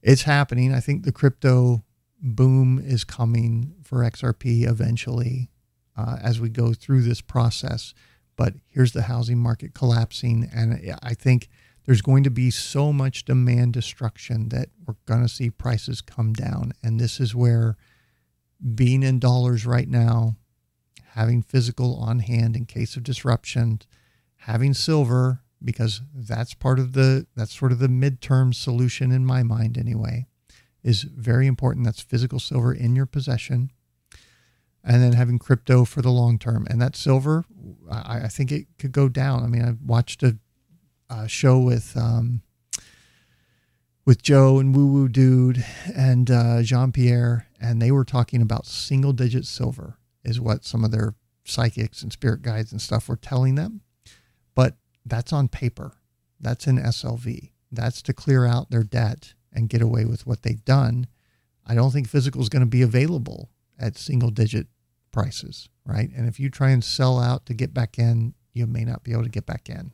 It's 0.02 0.22
happening. 0.22 0.74
I 0.74 0.80
think 0.80 1.04
the 1.04 1.12
crypto 1.12 1.84
boom 2.20 2.80
is 2.84 3.04
coming 3.04 3.74
for 3.82 3.98
XRP 3.98 4.68
eventually 4.68 5.50
uh, 5.96 6.18
as 6.22 6.40
we 6.40 6.48
go 6.48 6.72
through 6.74 7.02
this 7.02 7.20
process. 7.20 7.94
But 8.36 8.54
here's 8.66 8.92
the 8.92 9.02
housing 9.02 9.38
market 9.38 9.74
collapsing. 9.74 10.48
And 10.54 10.96
I 11.02 11.14
think 11.14 11.48
there's 11.86 12.02
going 12.02 12.22
to 12.24 12.30
be 12.30 12.50
so 12.50 12.92
much 12.92 13.24
demand 13.24 13.72
destruction 13.72 14.50
that 14.50 14.68
we're 14.86 14.94
going 15.06 15.22
to 15.22 15.28
see 15.28 15.50
prices 15.50 16.00
come 16.00 16.34
down. 16.34 16.72
And 16.82 17.00
this 17.00 17.18
is 17.18 17.34
where 17.34 17.76
being 18.74 19.02
in 19.02 19.18
dollars 19.18 19.66
right 19.66 19.88
now, 19.88 20.36
having 21.12 21.42
physical 21.42 21.96
on 21.96 22.20
hand 22.20 22.56
in 22.56 22.66
case 22.66 22.96
of 22.96 23.02
disruption, 23.02 23.80
having 24.38 24.74
silver 24.74 25.40
because 25.62 26.02
that's 26.14 26.54
part 26.54 26.78
of 26.78 26.92
the 26.92 27.26
that's 27.34 27.56
sort 27.56 27.72
of 27.72 27.78
the 27.78 27.88
midterm 27.88 28.54
solution 28.54 29.10
in 29.10 29.24
my 29.26 29.42
mind 29.42 29.76
anyway 29.76 30.26
is 30.82 31.02
very 31.02 31.46
important. 31.46 31.84
That's 31.84 32.00
physical 32.00 32.38
silver 32.38 32.72
in 32.72 32.94
your 32.94 33.06
possession. 33.06 33.70
And 34.84 35.02
then 35.02 35.12
having 35.12 35.38
crypto 35.38 35.84
for 35.84 36.00
the 36.00 36.10
long 36.10 36.38
term. 36.38 36.66
And 36.70 36.80
that 36.80 36.96
silver 36.96 37.44
i, 37.90 38.20
I 38.24 38.28
think 38.28 38.52
it 38.52 38.66
could 38.78 38.92
go 38.92 39.08
down. 39.08 39.42
I 39.42 39.46
mean 39.46 39.62
i 39.62 39.74
watched 39.84 40.22
a, 40.22 40.38
a 41.10 41.28
show 41.28 41.58
with 41.58 41.96
um, 41.96 42.42
with 44.08 44.22
Joe 44.22 44.58
and 44.58 44.74
Woo 44.74 44.86
Woo 44.86 45.06
Dude 45.06 45.62
and 45.94 46.30
uh, 46.30 46.62
Jean 46.62 46.92
Pierre, 46.92 47.46
and 47.60 47.82
they 47.82 47.90
were 47.90 48.06
talking 48.06 48.40
about 48.40 48.64
single 48.64 49.12
digit 49.12 49.44
silver, 49.44 49.98
is 50.24 50.40
what 50.40 50.64
some 50.64 50.82
of 50.82 50.90
their 50.90 51.14
psychics 51.44 52.00
and 52.00 52.10
spirit 52.10 52.40
guides 52.40 52.72
and 52.72 52.80
stuff 52.80 53.06
were 53.06 53.18
telling 53.18 53.56
them. 53.56 53.82
But 54.54 54.78
that's 55.04 55.30
on 55.30 55.48
paper, 55.48 55.92
that's 56.40 56.66
in 56.66 56.78
SLV. 56.78 57.50
That's 57.70 58.00
to 58.00 58.14
clear 58.14 58.46
out 58.46 58.70
their 58.70 58.82
debt 58.82 59.34
and 59.52 59.68
get 59.68 59.82
away 59.82 60.06
with 60.06 60.26
what 60.26 60.40
they've 60.40 60.64
done. 60.64 61.06
I 61.66 61.74
don't 61.74 61.90
think 61.90 62.08
physical 62.08 62.40
is 62.40 62.48
going 62.48 62.60
to 62.60 62.66
be 62.66 62.80
available 62.80 63.50
at 63.78 63.98
single 63.98 64.30
digit 64.30 64.68
prices, 65.12 65.68
right? 65.84 66.08
And 66.16 66.26
if 66.26 66.40
you 66.40 66.48
try 66.48 66.70
and 66.70 66.82
sell 66.82 67.20
out 67.20 67.44
to 67.44 67.52
get 67.52 67.74
back 67.74 67.98
in, 67.98 68.32
you 68.54 68.66
may 68.66 68.86
not 68.86 69.04
be 69.04 69.12
able 69.12 69.24
to 69.24 69.28
get 69.28 69.44
back 69.44 69.68
in. 69.68 69.92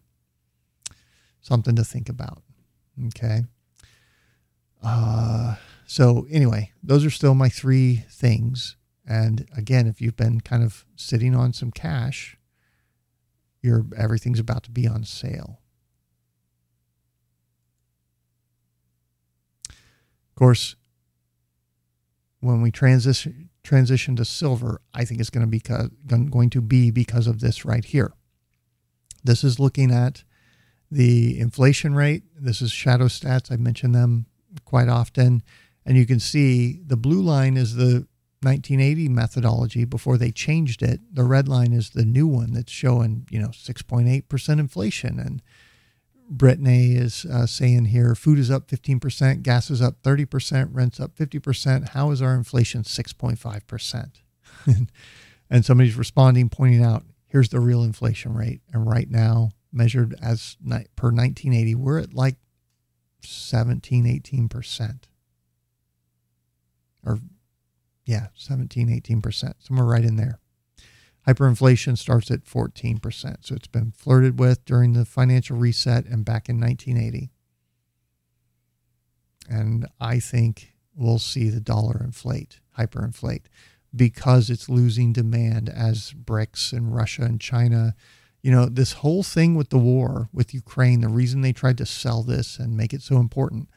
Something 1.41 1.75
to 1.75 1.83
think 1.83 2.09
about. 2.09 2.45
Okay. 3.07 3.43
Uh, 4.85 5.57
so 5.87 6.27
anyway, 6.31 6.73
those 6.83 7.05
are 7.05 7.11
still 7.11 7.35
my 7.35 7.49
three 7.49 8.05
things. 8.11 8.77
And 9.07 9.47
again, 9.57 9.87
if 9.87 10.01
you've 10.01 10.17
been 10.17 10.41
kind 10.41 10.63
of 10.63 10.85
sitting 10.97 11.35
on 11.35 11.53
some 11.53 11.71
cash, 11.71 12.37
your 13.63 13.87
everything's 13.97 14.39
about 14.39 14.63
to 14.65 14.71
be 14.71 14.87
on 14.87 15.05
sale. 15.05 15.61
Of 19.71 20.35
course, 20.37 20.77
when 22.41 22.61
we 22.61 22.71
transition 22.71 23.51
transition 23.63 24.17
to 24.17 24.25
silver, 24.25 24.83
I 24.93 25.05
think 25.05 25.21
it's 25.21 25.31
going 25.31 25.47
to 25.47 25.51
be 25.51 25.63
going 26.31 26.51
to 26.51 26.61
be 26.61 26.91
because 26.91 27.27
of 27.27 27.41
this 27.41 27.65
right 27.65 27.85
here. 27.85 28.13
This 29.23 29.43
is 29.43 29.59
looking 29.59 29.91
at 29.91 30.25
the 30.91 31.39
inflation 31.39 31.95
rate. 31.95 32.25
This 32.39 32.61
is 32.61 32.71
shadow 32.71 33.07
stats. 33.07 33.51
I 33.51 33.57
mentioned 33.57 33.95
them 33.95 34.27
quite 34.65 34.89
often. 34.89 35.43
And 35.87 35.97
you 35.97 36.07
can 36.07 36.21
see 36.21 36.81
the 36.87 36.97
blue 36.97 37.21
line 37.21 37.57
is 37.57 37.75
the 37.75 38.07
1980 38.43 39.09
methodology 39.09 39.85
before 39.85 40.19
they 40.19 40.31
changed 40.31 40.83
it. 40.83 41.01
The 41.13 41.25
red 41.25 41.49
line 41.49 41.73
is 41.73 41.91
the 41.91 42.05
new 42.05 42.27
one 42.27 42.53
that's 42.53 42.73
showing, 42.73 43.27
you 43.31 43.41
know, 43.41 43.49
6.8% 43.49 44.59
inflation. 44.61 45.19
And 45.19 45.43
Brittany 46.29 46.95
is 46.95 47.25
uh, 47.25 47.47
saying 47.47 47.87
here 47.87 48.15
food 48.15 48.39
is 48.39 48.51
up 48.51 48.69
15%, 48.69 49.43
gas 49.43 49.71
is 49.71 49.83
up 49.83 50.03
30%, 50.03 50.69
rent's 50.73 51.01
up 51.01 51.15
50%. 51.17 51.91
How 51.91 52.11
is 52.11 52.23
our 52.23 52.35
inflation 52.35 52.83
6.5%? 52.83 54.11
and 55.51 55.65
somebody's 55.65 55.97
responding, 55.97 56.49
pointing 56.49 56.83
out, 56.83 57.05
here's 57.29 57.49
the 57.51 57.61
real 57.61 57.83
inflation 57.83 58.35
rate. 58.35 58.61
And 58.73 58.87
right 58.87 59.11
now, 59.11 59.51
measured 59.73 60.15
as 60.23 60.57
per 60.97 61.09
1980, 61.09 61.75
we're 61.75 61.99
at 61.99 62.15
like 62.15 62.37
17, 63.31 64.05
18%. 64.05 64.99
Or, 67.05 67.19
yeah, 68.05 68.29
17, 68.35 68.89
18%, 68.89 69.55
somewhere 69.59 69.87
right 69.87 70.05
in 70.05 70.17
there. 70.17 70.39
Hyperinflation 71.27 71.97
starts 71.97 72.31
at 72.31 72.45
14%. 72.45 73.37
So 73.41 73.55
it's 73.55 73.67
been 73.67 73.93
flirted 73.93 74.39
with 74.39 74.65
during 74.65 74.93
the 74.93 75.05
financial 75.05 75.57
reset 75.57 76.05
and 76.07 76.25
back 76.25 76.49
in 76.49 76.61
1980. 76.61 77.31
And 79.49 79.87
I 80.01 80.21
think 80.21 80.75
we'll 80.95 81.19
see 81.19 81.49
the 81.49 81.61
dollar 81.61 82.01
inflate, 82.03 82.61
hyperinflate, 82.79 83.45
because 83.95 84.51
it's 84.51 84.69
losing 84.69 85.13
demand 85.13 85.69
as 85.69 86.13
BRICS 86.13 86.73
and 86.73 86.95
Russia 86.95 87.23
and 87.23 87.41
China 87.41 87.95
you 88.45 88.51
know, 88.51 88.67
this 88.67 88.93
whole 88.93 89.23
thing 89.23 89.55
with 89.55 89.71
the 89.71 89.79
war 89.79 90.29
with 90.31 90.53
Ukraine, 90.53 91.01
the 91.01 91.09
reason 91.09 91.41
they 91.41 91.55
tried 91.55 91.79
to 91.79 91.87
sell 91.87 92.23
this 92.23 92.59
and 92.59 92.77
make 92.77 92.93
it 92.93 93.01
so 93.01 93.17
important, 93.17 93.71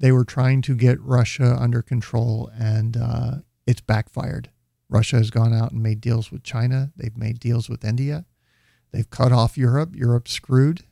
they 0.00 0.10
were 0.10 0.24
trying 0.24 0.60
to 0.62 0.74
get 0.74 1.00
Russia 1.00 1.56
under 1.56 1.80
control, 1.80 2.50
and 2.58 2.96
uh, 2.96 3.30
it's 3.64 3.80
backfired. 3.80 4.50
Russia 4.88 5.18
has 5.18 5.30
gone 5.30 5.54
out 5.54 5.70
and 5.70 5.80
made 5.80 6.00
deals 6.00 6.32
with 6.32 6.42
China. 6.42 6.90
They've 6.96 7.16
made 7.16 7.38
deals 7.38 7.68
with 7.68 7.84
India. 7.84 8.24
They've 8.90 9.08
cut 9.08 9.30
off 9.30 9.56
Europe. 9.56 9.94
Europe's 9.94 10.32
screwed. 10.32 10.82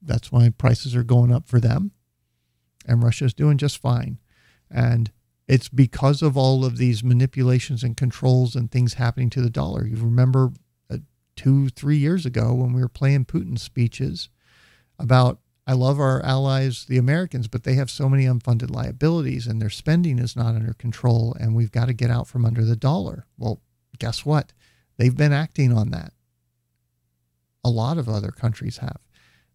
That's 0.00 0.32
why 0.32 0.48
prices 0.48 0.96
are 0.96 1.04
going 1.04 1.30
up 1.30 1.46
for 1.46 1.60
them. 1.60 1.90
And 2.88 3.02
Russia's 3.02 3.34
doing 3.34 3.58
just 3.58 3.76
fine. 3.76 4.20
And 4.70 5.12
it's 5.46 5.68
because 5.68 6.22
of 6.22 6.34
all 6.34 6.64
of 6.64 6.78
these 6.78 7.04
manipulations 7.04 7.82
and 7.82 7.94
controls 7.94 8.56
and 8.56 8.70
things 8.70 8.94
happening 8.94 9.28
to 9.30 9.42
the 9.42 9.50
dollar. 9.50 9.86
You 9.86 9.96
remember 9.96 10.50
two, 11.36 11.68
three 11.68 11.96
years 11.96 12.24
ago 12.26 12.54
when 12.54 12.72
we 12.72 12.80
were 12.80 12.88
playing 12.88 13.24
Putin's 13.24 13.62
speeches 13.62 14.28
about 14.98 15.40
I 15.66 15.72
love 15.72 15.98
our 15.98 16.22
allies, 16.22 16.84
the 16.84 16.98
Americans, 16.98 17.48
but 17.48 17.64
they 17.64 17.74
have 17.74 17.90
so 17.90 18.08
many 18.08 18.24
unfunded 18.24 18.70
liabilities 18.70 19.46
and 19.46 19.62
their 19.62 19.70
spending 19.70 20.18
is 20.18 20.36
not 20.36 20.54
under 20.54 20.74
control, 20.74 21.34
and 21.40 21.54
we've 21.54 21.72
got 21.72 21.86
to 21.86 21.94
get 21.94 22.10
out 22.10 22.28
from 22.28 22.44
under 22.44 22.64
the 22.64 22.76
dollar. 22.76 23.26
Well, 23.38 23.62
guess 23.98 24.26
what? 24.26 24.52
They've 24.98 25.16
been 25.16 25.32
acting 25.32 25.72
on 25.72 25.90
that. 25.90 26.12
A 27.64 27.70
lot 27.70 27.96
of 27.96 28.08
other 28.10 28.30
countries 28.30 28.78
have. 28.78 28.98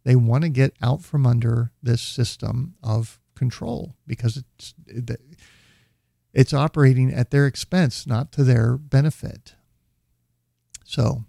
They 0.03 0.15
want 0.15 0.43
to 0.43 0.49
get 0.49 0.73
out 0.81 1.03
from 1.03 1.27
under 1.27 1.72
this 1.84 2.01
system 2.01 2.73
of 2.81 3.19
control 3.35 3.95
because 4.07 4.38
it's 4.38 4.73
it's 6.34 6.53
operating 6.53 7.14
at 7.14 7.31
their 7.31 7.45
expense, 7.45 8.07
not 8.07 8.31
to 8.34 8.43
their 8.43 8.77
benefit. 8.77 9.56
So, 10.85 11.26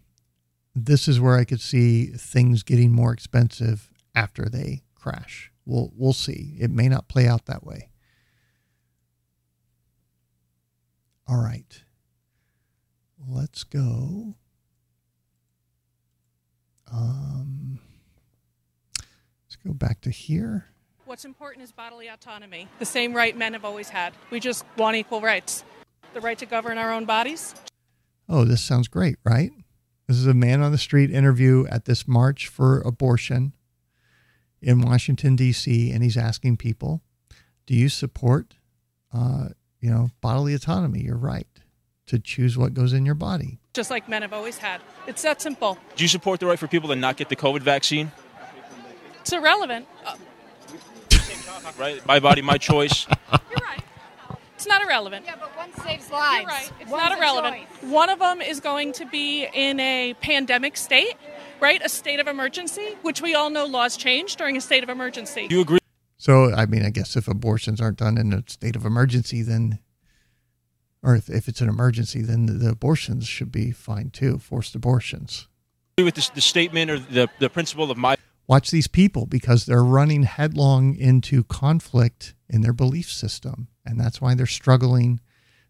this 0.74 1.08
is 1.08 1.20
where 1.20 1.36
I 1.36 1.44
could 1.44 1.60
see 1.60 2.06
things 2.06 2.62
getting 2.62 2.92
more 2.92 3.12
expensive 3.12 3.90
after 4.14 4.48
they 4.48 4.82
crash. 4.94 5.52
We'll 5.64 5.92
we'll 5.96 6.12
see. 6.12 6.56
It 6.58 6.70
may 6.70 6.88
not 6.88 7.08
play 7.08 7.26
out 7.26 7.46
that 7.46 7.64
way. 7.64 7.90
All 11.28 11.40
right. 11.40 11.82
Let's 13.28 13.64
go. 13.64 14.34
Um, 16.92 17.78
let's 19.44 19.56
go 19.64 19.72
back 19.72 20.00
to 20.00 20.10
here. 20.10 20.66
What's 21.04 21.24
important 21.24 21.62
is 21.62 21.70
bodily 21.70 22.08
autonomy, 22.08 22.68
the 22.78 22.84
same 22.84 23.14
right 23.14 23.36
men 23.36 23.52
have 23.52 23.64
always 23.64 23.88
had. 23.88 24.12
We 24.30 24.40
just 24.40 24.64
want 24.76 24.96
equal 24.96 25.20
rights. 25.20 25.64
The 26.14 26.20
right 26.20 26.38
to 26.38 26.46
govern 26.46 26.78
our 26.78 26.92
own 26.92 27.04
bodies. 27.04 27.54
Oh, 28.28 28.44
this 28.44 28.62
sounds 28.62 28.88
great, 28.88 29.16
right? 29.24 29.52
This 30.10 30.18
is 30.18 30.26
a 30.26 30.34
man 30.34 30.60
on 30.60 30.72
the 30.72 30.76
street 30.76 31.12
interview 31.12 31.68
at 31.70 31.84
this 31.84 32.08
March 32.08 32.48
for 32.48 32.80
Abortion 32.80 33.52
in 34.60 34.80
Washington, 34.80 35.36
D.C., 35.36 35.92
and 35.92 36.02
he's 36.02 36.16
asking 36.16 36.56
people, 36.56 37.00
do 37.64 37.74
you 37.74 37.88
support, 37.88 38.56
uh, 39.14 39.50
you 39.78 39.88
know, 39.88 40.10
bodily 40.20 40.52
autonomy, 40.52 41.04
your 41.04 41.16
right 41.16 41.46
to 42.06 42.18
choose 42.18 42.58
what 42.58 42.74
goes 42.74 42.92
in 42.92 43.06
your 43.06 43.14
body? 43.14 43.60
Just 43.72 43.88
like 43.88 44.08
men 44.08 44.22
have 44.22 44.32
always 44.32 44.58
had. 44.58 44.80
It's 45.06 45.22
that 45.22 45.40
simple. 45.40 45.78
Do 45.94 46.02
you 46.02 46.08
support 46.08 46.40
the 46.40 46.46
right 46.46 46.58
for 46.58 46.66
people 46.66 46.88
to 46.88 46.96
not 46.96 47.16
get 47.16 47.28
the 47.28 47.36
COVID 47.36 47.60
vaccine? 47.60 48.10
It's 49.20 49.32
irrelevant. 49.32 49.86
Uh, 50.04 50.16
right? 51.78 52.04
My 52.04 52.18
body, 52.18 52.42
my 52.42 52.58
choice. 52.58 53.06
It's 54.60 54.66
not 54.66 54.82
irrelevant. 54.82 55.24
Yeah, 55.24 55.36
but 55.40 55.56
one 55.56 55.72
saves 55.72 56.10
lives. 56.10 56.42
You're 56.42 56.48
right. 56.50 56.72
It's 56.80 56.90
One's 56.90 57.02
not 57.02 57.16
irrelevant. 57.16 57.64
One 57.80 58.10
of 58.10 58.18
them 58.18 58.42
is 58.42 58.60
going 58.60 58.92
to 58.92 59.06
be 59.06 59.46
in 59.54 59.80
a 59.80 60.12
pandemic 60.20 60.76
state, 60.76 61.14
right? 61.60 61.80
A 61.82 61.88
state 61.88 62.20
of 62.20 62.28
emergency, 62.28 62.98
which 63.00 63.22
we 63.22 63.34
all 63.34 63.48
know 63.48 63.64
laws 63.64 63.96
change 63.96 64.36
during 64.36 64.58
a 64.58 64.60
state 64.60 64.82
of 64.82 64.90
emergency. 64.90 65.48
Do 65.48 65.54
you 65.54 65.62
agree? 65.62 65.78
So, 66.18 66.52
I 66.52 66.66
mean, 66.66 66.84
I 66.84 66.90
guess 66.90 67.16
if 67.16 67.26
abortions 67.26 67.80
aren't 67.80 67.96
done 67.96 68.18
in 68.18 68.34
a 68.34 68.44
state 68.48 68.76
of 68.76 68.84
emergency, 68.84 69.40
then, 69.40 69.78
or 71.02 71.16
if, 71.16 71.30
if 71.30 71.48
it's 71.48 71.62
an 71.62 71.70
emergency, 71.70 72.20
then 72.20 72.44
the, 72.44 72.52
the 72.52 72.68
abortions 72.72 73.26
should 73.26 73.50
be 73.50 73.70
fine 73.70 74.10
too, 74.10 74.36
forced 74.36 74.74
abortions. 74.74 75.48
with 75.96 76.16
the, 76.16 76.30
the 76.34 76.42
statement 76.42 76.90
or 76.90 76.98
the, 76.98 77.28
the 77.38 77.48
principle 77.48 77.90
of 77.90 77.96
my 77.96 78.18
Watch 78.46 78.70
these 78.70 78.88
people 78.88 79.24
because 79.24 79.64
they're 79.64 79.82
running 79.82 80.24
headlong 80.24 80.96
into 80.96 81.44
conflict 81.44 82.34
in 82.46 82.60
their 82.60 82.74
belief 82.74 83.10
system. 83.10 83.68
And 83.84 83.98
that's 83.98 84.20
why 84.20 84.34
they're 84.34 84.46
struggling. 84.46 85.20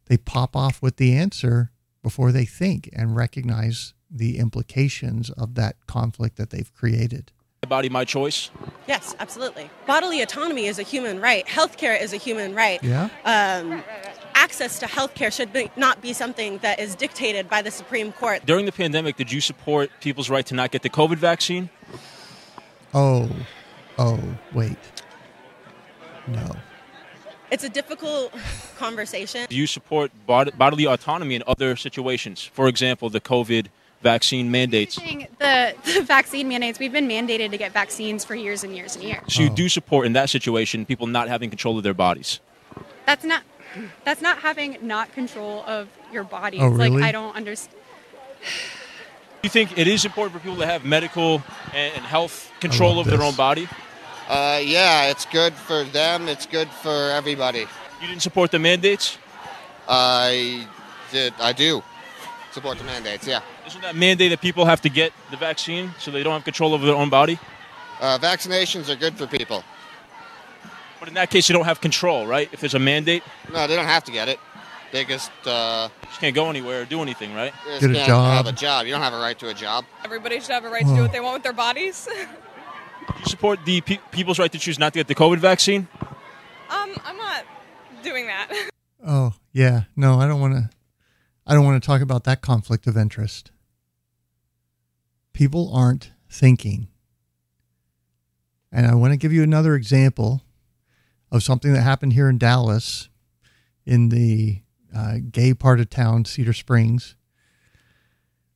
They 0.06 0.16
pop 0.16 0.56
off 0.56 0.82
with 0.82 0.96
the 0.96 1.14
answer 1.14 1.70
before 2.02 2.32
they 2.32 2.44
think 2.44 2.90
and 2.92 3.14
recognize 3.14 3.94
the 4.10 4.38
implications 4.38 5.30
of 5.30 5.54
that 5.54 5.86
conflict 5.86 6.36
that 6.36 6.50
they've 6.50 6.72
created. 6.74 7.30
body, 7.68 7.88
my 7.88 8.04
choice? 8.04 8.50
Yes, 8.88 9.14
absolutely. 9.20 9.70
Bodily 9.86 10.22
autonomy 10.22 10.66
is 10.66 10.78
a 10.78 10.82
human 10.82 11.20
right. 11.20 11.46
Healthcare 11.46 12.00
is 12.00 12.12
a 12.12 12.16
human 12.16 12.54
right. 12.54 12.82
Yeah. 12.82 13.08
Um, 13.24 13.84
access 14.34 14.80
to 14.80 14.86
healthcare 14.86 15.32
should 15.32 15.52
be, 15.52 15.70
not 15.76 16.00
be 16.00 16.12
something 16.12 16.58
that 16.58 16.80
is 16.80 16.96
dictated 16.96 17.48
by 17.48 17.62
the 17.62 17.70
Supreme 17.70 18.10
Court. 18.10 18.44
During 18.44 18.66
the 18.66 18.72
pandemic, 18.72 19.16
did 19.16 19.30
you 19.30 19.40
support 19.40 19.90
people's 20.00 20.30
right 20.30 20.46
to 20.46 20.54
not 20.54 20.70
get 20.72 20.82
the 20.82 20.90
COVID 20.90 21.18
vaccine? 21.18 21.70
Oh, 22.92 23.30
oh, 23.98 24.18
wait. 24.52 24.78
No. 26.26 26.56
It's 27.50 27.64
a 27.64 27.68
difficult 27.68 28.32
conversation. 28.78 29.46
Do 29.48 29.56
you 29.56 29.66
support 29.66 30.12
bod- 30.26 30.56
bodily 30.56 30.86
autonomy 30.86 31.34
in 31.34 31.42
other 31.46 31.76
situations? 31.76 32.44
For 32.44 32.68
example, 32.68 33.10
the 33.10 33.20
COVID 33.20 33.66
vaccine 34.02 34.50
mandates. 34.50 34.96
The, 34.96 35.74
the 35.84 36.02
vaccine 36.02 36.48
mandates, 36.48 36.78
we've 36.78 36.92
been 36.92 37.08
mandated 37.08 37.50
to 37.50 37.58
get 37.58 37.72
vaccines 37.72 38.24
for 38.24 38.34
years 38.34 38.64
and 38.64 38.74
years 38.74 38.96
and 38.96 39.04
years. 39.04 39.22
So 39.28 39.42
you 39.42 39.50
oh. 39.50 39.54
do 39.54 39.68
support 39.68 40.06
in 40.06 40.12
that 40.14 40.30
situation 40.30 40.86
people 40.86 41.06
not 41.06 41.28
having 41.28 41.50
control 41.50 41.76
of 41.76 41.82
their 41.82 41.94
bodies. 41.94 42.40
That's 43.06 43.24
not 43.24 43.42
that's 44.04 44.20
not 44.20 44.38
having 44.38 44.78
not 44.82 45.12
control 45.12 45.64
of 45.66 45.88
your 46.12 46.24
body. 46.24 46.58
Oh, 46.60 46.68
it's 46.68 46.78
like? 46.78 46.92
I 46.92 47.12
don't 47.12 47.34
understand. 47.36 47.76
Do 48.40 49.46
you 49.46 49.50
think 49.50 49.78
it 49.78 49.88
is 49.88 50.04
important 50.04 50.34
for 50.34 50.40
people 50.40 50.58
to 50.58 50.66
have 50.66 50.84
medical 50.84 51.42
and, 51.72 51.94
and 51.94 52.04
health 52.04 52.52
control 52.60 52.96
love 52.96 53.06
over 53.06 53.16
their 53.16 53.26
own 53.26 53.34
body? 53.34 53.68
Uh, 54.30 54.60
yeah, 54.62 55.06
it's 55.10 55.24
good 55.26 55.52
for 55.54 55.82
them. 55.82 56.28
It's 56.28 56.46
good 56.46 56.68
for 56.68 57.10
everybody. 57.10 57.66
You 58.00 58.06
didn't 58.06 58.22
support 58.22 58.52
the 58.52 58.60
mandates? 58.60 59.18
I 59.88 60.68
did. 61.10 61.34
I 61.40 61.52
do 61.52 61.82
support 62.52 62.78
the 62.78 62.84
mandates. 62.84 63.26
Yeah. 63.26 63.40
Isn't 63.66 63.80
that 63.82 63.96
mandate 63.96 64.30
that 64.30 64.40
people 64.40 64.64
have 64.66 64.80
to 64.82 64.88
get 64.88 65.12
the 65.32 65.36
vaccine 65.36 65.92
so 65.98 66.12
they 66.12 66.22
don't 66.22 66.32
have 66.34 66.44
control 66.44 66.74
over 66.74 66.86
their 66.86 66.94
own 66.94 67.10
body? 67.10 67.40
Uh, 68.00 68.18
vaccinations 68.18 68.88
are 68.88 68.94
good 68.96 69.16
for 69.18 69.26
people. 69.26 69.64
But 71.00 71.08
in 71.08 71.14
that 71.14 71.30
case, 71.30 71.48
you 71.48 71.52
don't 71.54 71.64
have 71.64 71.80
control, 71.80 72.24
right? 72.26 72.48
If 72.52 72.60
there's 72.60 72.74
a 72.74 72.78
mandate, 72.78 73.24
No, 73.52 73.66
they 73.66 73.74
don't 73.74 73.84
have 73.86 74.04
to 74.04 74.12
get 74.12 74.28
it. 74.28 74.38
They 74.92 75.04
just 75.04 75.30
uh, 75.44 75.88
just 76.04 76.20
can't 76.20 76.34
go 76.36 76.50
anywhere 76.50 76.82
or 76.82 76.84
do 76.84 77.02
anything, 77.02 77.34
right? 77.34 77.52
they 77.64 77.78
just 77.78 77.82
Get 77.82 77.90
a 77.90 77.94
can't 77.94 78.06
job. 78.08 78.36
have 78.36 78.46
a 78.46 78.52
job. 78.56 78.86
You 78.86 78.92
don't 78.92 79.02
have 79.02 79.12
a 79.12 79.20
right 79.20 79.38
to 79.40 79.48
a 79.48 79.54
job. 79.54 79.84
Everybody 80.04 80.38
should 80.40 80.50
have 80.50 80.64
a 80.64 80.68
right 80.70 80.84
to 80.86 80.94
do 80.94 81.02
what 81.02 81.12
they 81.12 81.20
want 81.20 81.34
with 81.34 81.42
their 81.42 81.52
bodies. 81.52 82.08
Do 83.14 83.18
you 83.20 83.26
support 83.26 83.64
the 83.64 83.80
pe- 83.80 83.98
people's 84.12 84.38
right 84.38 84.50
to 84.52 84.58
choose 84.58 84.78
not 84.78 84.92
to 84.92 84.98
get 84.98 85.08
the 85.08 85.14
COVID 85.14 85.38
vaccine? 85.38 85.88
um, 86.70 86.94
I'm 87.04 87.16
not 87.16 87.44
doing 88.02 88.26
that. 88.26 88.52
Oh, 89.02 89.32
yeah. 89.50 89.84
No, 89.96 90.20
I 90.20 90.26
don't 90.26 90.42
want 90.42 90.52
to. 90.52 90.68
I 91.46 91.54
don't 91.54 91.64
want 91.64 91.82
to 91.82 91.86
talk 91.86 92.02
about 92.02 92.24
that 92.24 92.42
conflict 92.42 92.86
of 92.86 92.98
interest. 92.98 93.50
People 95.32 95.72
aren't 95.74 96.10
thinking. 96.28 96.88
And 98.70 98.86
I 98.86 98.94
want 98.94 99.14
to 99.14 99.16
give 99.16 99.32
you 99.32 99.42
another 99.42 99.74
example 99.74 100.42
of 101.32 101.42
something 101.42 101.72
that 101.72 101.80
happened 101.80 102.12
here 102.12 102.28
in 102.28 102.36
Dallas 102.36 103.08
in 103.86 104.10
the 104.10 104.60
uh, 104.94 105.14
gay 105.30 105.54
part 105.54 105.80
of 105.80 105.88
town, 105.88 106.26
Cedar 106.26 106.52
Springs. 106.52 107.16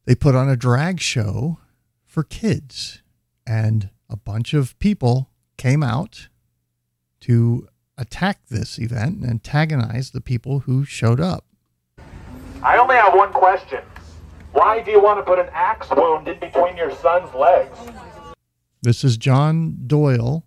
They 0.05 0.15
put 0.15 0.35
on 0.35 0.51
a 0.51 0.57
drag 0.57 1.01
show 1.01 1.57
for 2.05 2.23
kids, 2.23 3.01
and 3.47 3.89
a 4.09 4.17
bunch 4.17 4.55
of 4.55 4.79
people 4.79 5.31
came 5.57 5.83
out 5.83 6.29
to 7.21 7.69
attack 7.97 8.47
this 8.49 8.79
event 8.79 9.21
and 9.21 9.31
antagonize 9.31 10.11
the 10.11 10.21
people 10.21 10.61
who 10.61 10.85
showed 10.85 11.21
up. 11.21 11.47
I 12.63 12.77
only 12.79 12.97
have 12.97 13.15
one 13.15 13.33
question. 13.33 13.83
Why 14.53 14.83
do 14.83 14.91
you 14.91 15.03
want 15.03 15.19
to 15.19 15.23
put 15.23 15.39
an 15.39 15.49
axe 15.53 15.91
wound 15.91 16.29
in 16.29 16.39
between 16.39 16.77
your 16.77 16.95
son's 16.97 17.33
legs? 17.35 17.79
This 18.83 19.03
is 19.03 19.17
John 19.17 19.79
Doyle, 19.87 20.45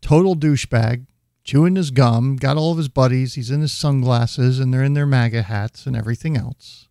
total 0.00 0.36
douchebag, 0.36 1.06
chewing 1.42 1.76
his 1.76 1.90
gum, 1.90 2.36
got 2.36 2.56
all 2.56 2.72
of 2.72 2.78
his 2.78 2.88
buddies, 2.88 3.34
he's 3.34 3.50
in 3.50 3.60
his 3.60 3.72
sunglasses, 3.72 4.58
and 4.58 4.72
they're 4.72 4.82
in 4.82 4.94
their 4.94 5.06
MAGA 5.06 5.42
hats 5.42 5.86
and 5.86 5.94
everything 5.96 6.36
else. 6.36 6.88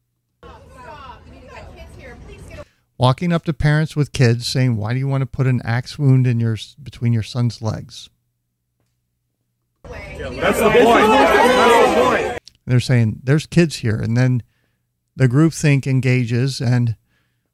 Walking 2.97 3.33
up 3.33 3.45
to 3.45 3.53
parents 3.53 3.95
with 3.95 4.11
kids 4.13 4.47
saying, 4.47 4.77
Why 4.77 4.93
do 4.93 4.99
you 4.99 5.07
want 5.07 5.21
to 5.21 5.25
put 5.25 5.47
an 5.47 5.61
axe 5.63 5.97
wound 5.97 6.27
in 6.27 6.39
your 6.39 6.57
between 6.81 7.11
your 7.13 7.23
son's 7.23 7.61
legs? 7.61 8.09
That's 9.83 10.59
the 10.59 10.69
point. 10.69 11.07
That's 11.07 11.95
the 11.95 12.01
point. 12.01 12.39
They're 12.65 12.79
saying 12.79 13.21
there's 13.23 13.45
kids 13.45 13.77
here, 13.77 13.97
and 13.97 14.15
then 14.15 14.43
the 15.15 15.27
groupthink 15.27 15.85
engages, 15.85 16.61
and 16.61 16.95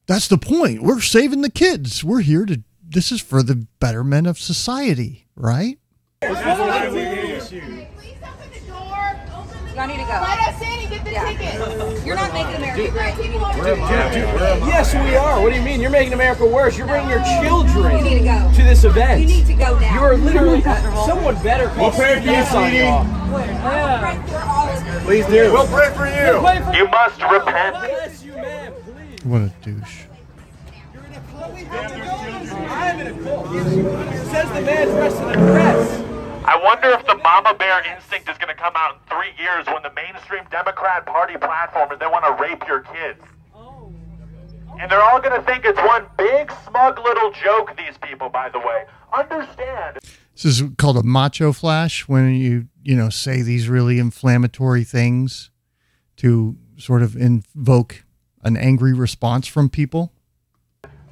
that's 0.08 0.28
the 0.28 0.38
point. 0.38 0.84
We're 0.84 1.02
saving 1.02 1.42
the 1.42 1.50
kids. 1.50 2.04
We're 2.04 2.22
here 2.22 2.46
to. 2.46 2.62
This 2.88 3.12
is 3.12 3.22
for 3.22 3.44
the 3.44 3.68
betterment 3.80 4.28
of 4.28 4.40
society, 4.40 5.28
right? 5.36 5.80
Y'all 6.22 6.32
need 9.88 9.94
to 9.94 10.04
go. 10.04 10.20
Let 10.22 10.40
us 10.40 10.62
in 10.62 10.89
and 11.16 11.38
get 11.40 11.58
tickets. 11.58 12.06
You're 12.06 12.16
not 12.16 12.34
making 12.34 12.56
America 12.56 12.92
great. 12.92 13.16
You 13.18 13.24
need 13.24 13.40
to 13.40 14.66
Yes, 14.68 14.94
we 14.94 15.16
are. 15.16 15.42
What 15.42 15.50
do 15.52 15.56
you 15.56 15.62
mean? 15.64 15.82
You're 15.82 15.90
making 15.92 16.14
America 16.14 16.46
worse. 16.46 16.78
You're 16.78 16.88
bringing 16.88 17.10
your 17.10 17.24
children 17.42 17.98
You 17.98 18.04
need 18.04 18.20
to 18.20 18.26
go. 18.26 18.52
to 18.56 18.64
this 18.64 18.84
event. 18.84 19.22
You 19.22 19.28
need 19.28 19.46
to 19.48 19.54
go 19.54 19.78
now. 19.80 19.94
You 19.94 20.00
are 20.02 20.16
literally. 20.18 20.62
Someone 21.06 21.36
better 21.44 21.68
call 21.70 21.90
We'll 21.90 21.98
pray 21.98 22.16
for 22.16 22.22
you, 22.22 22.32
CPS 22.32 22.52
sweetie. 22.52 22.78
y'all. 22.78 23.06
Please 25.06 25.26
do. 25.28 25.52
We'll 25.52 25.68
pray 25.68 25.90
for 25.94 26.06
you. 26.08 26.34
We'll 26.34 26.42
pray 26.42 26.62
for 26.62 26.74
You 26.76 26.88
must 26.90 27.22
repent. 27.22 27.76
What 29.26 29.42
a 29.42 29.52
douche. 29.62 30.04
I'm 32.70 33.00
in 33.00 33.08
a 33.08 33.24
cult. 33.24 33.48
Says 33.50 34.50
the 34.50 34.62
man 34.62 34.88
dressed 34.88 35.22
in 35.22 35.30
a 35.30 35.34
dress. 35.34 36.09
I 36.50 36.58
wonder 36.64 36.90
if 36.90 37.06
the 37.06 37.14
mama 37.14 37.54
bear 37.54 37.84
instinct 37.96 38.28
is 38.28 38.36
going 38.40 38.48
to 38.48 38.60
come 38.60 38.74
out 38.76 38.96
in 38.96 39.00
three 39.08 39.32
years 39.38 39.68
when 39.68 39.84
the 39.84 39.92
mainstream 39.94 40.42
Democrat 40.50 41.06
Party 41.06 41.38
platform 41.38 41.92
is 41.92 42.00
they 42.00 42.08
want 42.08 42.26
to 42.26 42.42
rape 42.42 42.68
your 42.68 42.80
kids. 42.80 43.22
And 44.80 44.90
they're 44.90 45.04
all 45.04 45.22
going 45.22 45.40
to 45.40 45.46
think 45.46 45.64
it's 45.64 45.78
one 45.78 46.08
big, 46.18 46.52
smug 46.66 46.98
little 46.98 47.32
joke, 47.34 47.78
these 47.78 48.00
people, 48.02 48.30
by 48.30 48.50
the 48.50 48.58
way. 48.58 48.86
Understand. 49.16 50.00
This 50.34 50.46
is 50.46 50.64
called 50.80 50.98
a 50.98 51.04
macho 51.04 51.54
flash 51.54 52.08
when 52.08 52.34
you, 52.34 52.68
you 52.82 52.96
know, 52.96 53.10
say 53.10 53.44
these 53.44 53.70
really 53.70 54.00
inflammatory 54.00 54.84
things 54.84 55.52
to 56.18 56.58
sort 56.78 57.04
of 57.04 57.16
invoke 57.16 58.06
an 58.42 58.58
angry 58.58 58.94
response 58.94 59.46
from 59.46 59.70
people. 59.70 60.14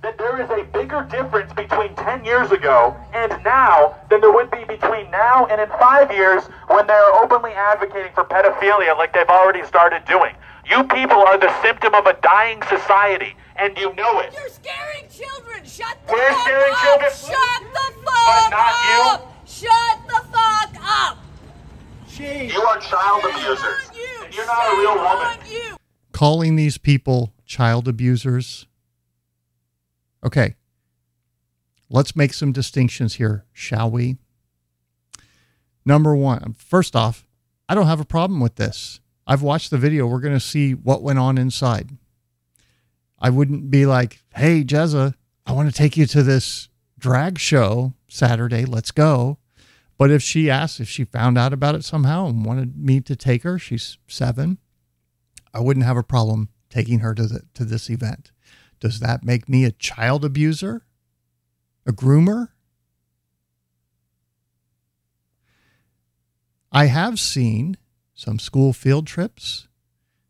that 0.02 0.18
there 0.18 0.42
is 0.42 0.47
bigger 0.88 1.04
difference 1.12 1.52
between 1.52 1.94
10 1.96 2.24
years 2.24 2.50
ago 2.52 2.96
and 3.14 3.32
now 3.44 3.94
than 4.10 4.22
there 4.22 4.32
would 4.32 4.50
be 4.50 4.64
between 4.64 5.12
now 5.12 5.46
and 5.48 5.60
in 5.60 5.68
five 5.80 6.10
years 6.12 6.44
when 6.68 6.88
they're 6.88 7.14
openly 7.16 7.52
advocating 7.52 8.12
for 8.14 8.24
pedophilia 8.24 8.98
like 8.98 9.12
they've 9.12 9.28
already 9.28 9.66
started 9.66 10.02
doing. 10.06 10.34
You 10.66 10.86
people 10.86 11.18
are 11.18 11.38
the 11.38 11.52
symptom 11.62 11.94
of 11.94 12.06
a 12.06 12.14
dying 12.22 12.62
society, 12.70 13.36
and 13.58 13.78
you 13.78 13.94
know 13.96 14.20
it. 14.22 14.34
You're 14.34 14.50
scaring 14.50 15.10
children. 15.12 15.66
Shut 15.66 15.98
the 16.08 16.14
We're 16.14 16.30
fuck 16.30 16.44
scaring 16.44 16.74
up. 16.74 16.80
children. 16.80 17.12
Shut 17.12 17.64
the 17.74 17.94
fuck 18.06 18.52
not 18.52 18.76
you. 18.88 19.28
Shut 19.46 20.08
the 20.08 20.22
fuck 20.32 20.76
up. 20.82 21.18
You 22.18 22.62
are 22.62 22.80
child 22.80 23.24
abusers, 23.26 23.92
and 24.24 24.34
you're 24.34 24.46
not 24.46 24.74
a 24.74 24.78
real 24.78 24.96
woman. 24.96 25.78
Calling 26.14 26.56
these 26.56 26.78
people 26.78 27.34
child 27.46 27.88
abusers. 27.88 28.68
Okay. 30.26 30.57
Let's 31.90 32.16
make 32.16 32.34
some 32.34 32.52
distinctions 32.52 33.16
here, 33.16 33.46
shall 33.54 33.90
we? 33.90 34.18
Number 35.86 36.16
one, 36.16 36.56
first 36.58 36.96
off, 36.96 37.26
I 37.70 37.76
don't 37.76 37.88
have 37.88 38.00
a 38.02 38.06
problem 38.06 38.40
with 38.40 38.56
this. 38.56 39.00
I've 39.26 39.42
watched 39.42 39.72
the 39.72 39.78
video. 39.78 40.06
We're 40.06 40.20
going 40.20 40.34
to 40.34 40.40
see 40.40 40.74
what 40.74 41.02
went 41.02 41.20
on 41.20 41.38
inside. 41.38 41.92
I 43.20 43.30
wouldn't 43.30 43.72
be 43.72 43.86
like, 43.86 44.22
hey, 44.36 44.64
Jezza, 44.64 45.14
I 45.46 45.54
want 45.54 45.70
to 45.70 45.76
take 45.76 45.98
you 45.98 46.06
to 46.08 46.24
this 46.24 46.70
drag 47.00 47.40
show 47.40 47.94
Saturday. 48.08 48.66
Let's 48.66 48.92
go. 48.92 49.38
But 49.98 50.12
if 50.12 50.22
she 50.22 50.50
asked, 50.50 50.80
if 50.80 50.88
she 50.88 51.06
found 51.06 51.38
out 51.38 51.54
about 51.54 51.76
it 51.76 51.84
somehow 51.84 52.28
and 52.28 52.46
wanted 52.46 52.78
me 52.78 53.02
to 53.02 53.16
take 53.16 53.44
her, 53.44 53.58
she's 53.58 53.98
seven, 54.08 54.60
I 55.54 55.60
wouldn't 55.60 55.86
have 55.86 55.98
a 55.98 56.04
problem 56.04 56.50
taking 56.70 57.00
her 57.00 57.16
to 57.16 57.26
the 57.26 57.42
to 57.56 57.66
this 57.66 57.90
event. 57.90 58.32
Does 58.80 59.00
that 59.00 59.24
make 59.24 59.50
me 59.50 59.66
a 59.66 59.72
child 59.72 60.24
abuser? 60.24 60.84
A 61.88 61.94
groomer? 61.94 62.50
I 66.70 66.88
have 66.88 67.18
seen 67.18 67.78
some 68.14 68.40
school 68.40 68.74
field 68.74 69.08
trips, 69.08 69.70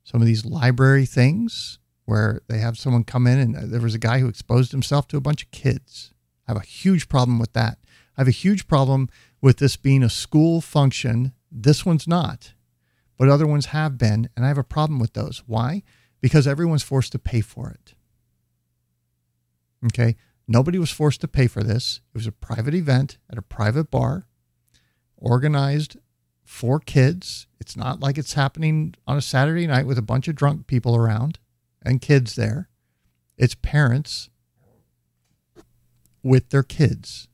some 0.03 0.21
of 0.21 0.27
these 0.27 0.45
library 0.45 1.07
things 1.07 1.79
where 2.05 2.41
they 2.47 2.59
have 2.59 2.77
someone 2.77 3.03
come 3.03 3.25
in 3.25 3.39
and 3.39 3.55
uh, 3.55 3.61
there 3.65 3.81
was 3.81 3.95
a 3.95 3.99
guy 3.99 4.19
who 4.19 4.27
exposed 4.27 4.71
himself 4.71 5.07
to 5.07 5.17
a 5.17 5.21
bunch 5.21 5.43
of 5.43 5.51
kids. 5.51 6.13
I 6.47 6.51
have 6.51 6.61
a 6.61 6.65
huge 6.65 7.09
problem 7.09 7.39
with 7.39 7.53
that. 7.53 7.79
I 8.15 8.21
have 8.21 8.27
a 8.27 8.31
huge 8.31 8.67
problem 8.67 9.09
with 9.41 9.57
this 9.57 9.77
being 9.77 10.03
a 10.03 10.09
school 10.09 10.61
function. 10.61 11.33
This 11.51 11.85
one's 11.85 12.07
not, 12.07 12.53
but 13.17 13.29
other 13.29 13.47
ones 13.47 13.67
have 13.67 13.97
been, 13.97 14.29
and 14.35 14.45
I 14.45 14.47
have 14.47 14.57
a 14.59 14.63
problem 14.63 14.99
with 14.99 15.13
those. 15.13 15.43
Why? 15.47 15.81
Because 16.21 16.47
everyone's 16.47 16.83
forced 16.83 17.11
to 17.13 17.19
pay 17.19 17.41
for 17.41 17.71
it. 17.71 17.95
Okay. 19.87 20.15
Nobody 20.47 20.79
was 20.79 20.91
forced 20.91 21.21
to 21.21 21.27
pay 21.27 21.47
for 21.47 21.61
this. 21.61 22.01
It 22.13 22.17
was 22.17 22.27
a 22.27 22.31
private 22.31 22.73
event 22.73 23.17
at 23.29 23.37
a 23.37 23.41
private 23.41 23.91
bar, 23.91 24.27
organized 25.17 25.97
for 26.45 26.79
kids. 26.79 27.47
It's 27.59 27.75
not 27.75 27.99
like 27.99 28.17
it's 28.17 28.33
happening 28.33 28.95
on 29.05 29.17
a 29.17 29.21
Saturday 29.21 29.67
night 29.67 29.85
with 29.85 29.97
a 29.97 30.03
bunch 30.03 30.27
of 30.27 30.35
drunk 30.35 30.65
people 30.67 30.95
around 30.95 31.39
and 31.81 32.01
kids 32.01 32.35
there. 32.35 32.69
It's 33.37 33.55
parents 33.55 34.29
with 36.23 36.49
their 36.49 36.63
kids. 36.63 37.27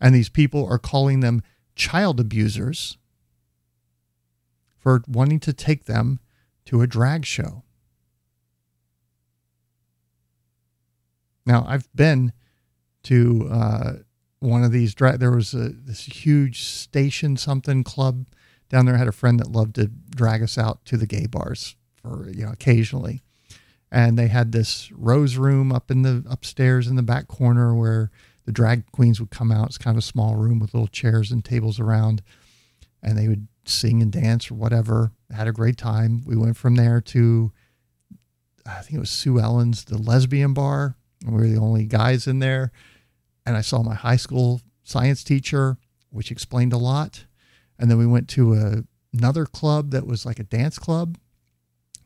And 0.00 0.14
these 0.14 0.28
people 0.28 0.64
are 0.66 0.78
calling 0.78 1.20
them 1.20 1.42
child 1.74 2.20
abusers 2.20 2.98
for 4.78 5.02
wanting 5.08 5.40
to 5.40 5.52
take 5.52 5.86
them 5.86 6.20
to 6.66 6.82
a 6.82 6.86
drag 6.86 7.26
show. 7.26 7.64
Now, 11.48 11.64
I've 11.66 11.88
been 11.94 12.32
to 13.04 13.48
uh, 13.50 13.92
one 14.38 14.64
of 14.64 14.70
these 14.70 14.94
drag. 14.94 15.18
There 15.18 15.30
was 15.30 15.54
a, 15.54 15.70
this 15.70 16.04
huge 16.04 16.62
station 16.62 17.38
something 17.38 17.82
club 17.82 18.26
down 18.68 18.84
there. 18.84 18.94
I 18.94 18.98
had 18.98 19.08
a 19.08 19.12
friend 19.12 19.40
that 19.40 19.50
loved 19.50 19.76
to 19.76 19.86
drag 19.86 20.42
us 20.42 20.58
out 20.58 20.84
to 20.84 20.98
the 20.98 21.06
gay 21.06 21.26
bars 21.26 21.74
for 21.94 22.28
you 22.28 22.44
know 22.44 22.52
occasionally, 22.52 23.22
and 23.90 24.18
they 24.18 24.28
had 24.28 24.52
this 24.52 24.92
rose 24.92 25.36
room 25.36 25.72
up 25.72 25.90
in 25.90 26.02
the 26.02 26.22
upstairs 26.28 26.86
in 26.86 26.96
the 26.96 27.02
back 27.02 27.28
corner 27.28 27.74
where 27.74 28.10
the 28.44 28.52
drag 28.52 28.84
queens 28.92 29.18
would 29.18 29.30
come 29.30 29.50
out. 29.50 29.68
It's 29.68 29.78
kind 29.78 29.96
of 29.96 30.02
a 30.02 30.06
small 30.06 30.36
room 30.36 30.58
with 30.58 30.74
little 30.74 30.86
chairs 30.86 31.32
and 31.32 31.42
tables 31.42 31.80
around, 31.80 32.20
and 33.02 33.16
they 33.16 33.26
would 33.26 33.48
sing 33.64 34.02
and 34.02 34.12
dance 34.12 34.50
or 34.50 34.54
whatever. 34.54 35.12
Had 35.34 35.48
a 35.48 35.52
great 35.52 35.78
time. 35.78 36.22
We 36.26 36.36
went 36.36 36.58
from 36.58 36.74
there 36.74 37.00
to 37.00 37.52
I 38.66 38.82
think 38.82 38.96
it 38.96 39.00
was 39.00 39.08
Sue 39.08 39.40
Ellen's, 39.40 39.84
the 39.84 39.96
lesbian 39.96 40.52
bar. 40.52 40.97
We 41.24 41.32
were 41.32 41.48
the 41.48 41.60
only 41.60 41.84
guys 41.84 42.26
in 42.26 42.38
there. 42.38 42.72
And 43.46 43.56
I 43.56 43.60
saw 43.60 43.82
my 43.82 43.94
high 43.94 44.16
school 44.16 44.60
science 44.84 45.24
teacher, 45.24 45.78
which 46.10 46.30
explained 46.30 46.72
a 46.72 46.78
lot. 46.78 47.24
And 47.78 47.90
then 47.90 47.98
we 47.98 48.06
went 48.06 48.28
to 48.30 48.54
a, 48.54 48.84
another 49.16 49.46
club 49.46 49.90
that 49.92 50.06
was 50.06 50.26
like 50.26 50.38
a 50.38 50.44
dance 50.44 50.78
club 50.78 51.18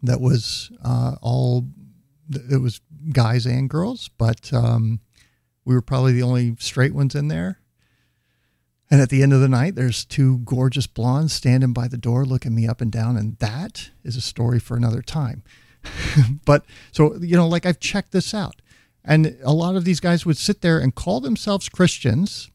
that 0.02 0.20
was 0.20 0.70
uh, 0.84 1.16
all, 1.22 1.68
it 2.50 2.60
was 2.60 2.80
guys 3.12 3.46
and 3.46 3.70
girls, 3.70 4.08
but 4.18 4.52
um, 4.52 5.00
we 5.64 5.74
were 5.74 5.82
probably 5.82 6.12
the 6.12 6.22
only 6.22 6.56
straight 6.58 6.94
ones 6.94 7.14
in 7.14 7.28
there. 7.28 7.60
And 8.90 9.00
at 9.00 9.08
the 9.08 9.22
end 9.22 9.32
of 9.32 9.40
the 9.40 9.48
night, 9.48 9.74
there's 9.74 10.04
two 10.04 10.38
gorgeous 10.38 10.86
blondes 10.86 11.32
standing 11.32 11.72
by 11.72 11.88
the 11.88 11.96
door 11.96 12.26
looking 12.26 12.54
me 12.54 12.68
up 12.68 12.82
and 12.82 12.92
down. 12.92 13.16
And 13.16 13.38
that 13.38 13.90
is 14.04 14.16
a 14.16 14.20
story 14.20 14.58
for 14.58 14.76
another 14.76 15.00
time. 15.00 15.42
but 16.44 16.66
so, 16.90 17.16
you 17.16 17.36
know, 17.36 17.48
like 17.48 17.64
I've 17.64 17.80
checked 17.80 18.12
this 18.12 18.34
out. 18.34 18.60
And 19.04 19.36
a 19.42 19.52
lot 19.52 19.76
of 19.76 19.84
these 19.84 20.00
guys 20.00 20.24
would 20.24 20.36
sit 20.36 20.60
there 20.60 20.78
and 20.78 20.94
call 20.94 21.20
themselves 21.20 21.68
Christians. 21.68 22.50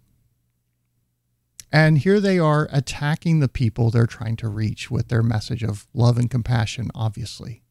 And 1.71 1.97
here 1.97 2.21
they 2.21 2.39
are 2.39 2.69
attacking 2.71 3.39
the 3.39 3.49
people 3.49 3.91
they're 3.91 4.07
trying 4.07 4.37
to 4.37 4.47
reach 4.47 4.89
with 4.89 5.09
their 5.09 5.23
message 5.23 5.63
of 5.63 5.87
love 5.93 6.17
and 6.17 6.31
compassion, 6.31 6.89
obviously, 6.95 7.63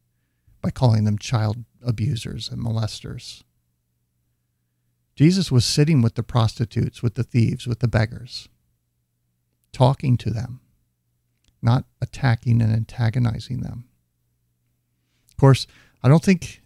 by 0.61 0.69
calling 0.69 1.05
them 1.05 1.17
child 1.17 1.65
abusers 1.83 2.49
and 2.49 2.63
molesters. 2.63 3.43
Jesus 5.15 5.51
was 5.51 5.65
sitting 5.65 6.03
with 6.03 6.13
the 6.13 6.21
prostitutes, 6.21 7.01
with 7.01 7.15
the 7.15 7.23
thieves, 7.23 7.65
with 7.65 7.79
the 7.79 7.87
beggars, 7.87 8.47
talking 9.73 10.15
to 10.17 10.29
them, 10.29 10.61
not 11.59 11.85
attacking 11.99 12.61
and 12.61 12.71
antagonizing 12.71 13.61
them. 13.61 13.85
Of 15.31 15.37
course, 15.37 15.65
I 16.03 16.09
don't 16.09 16.23
think. 16.23 16.61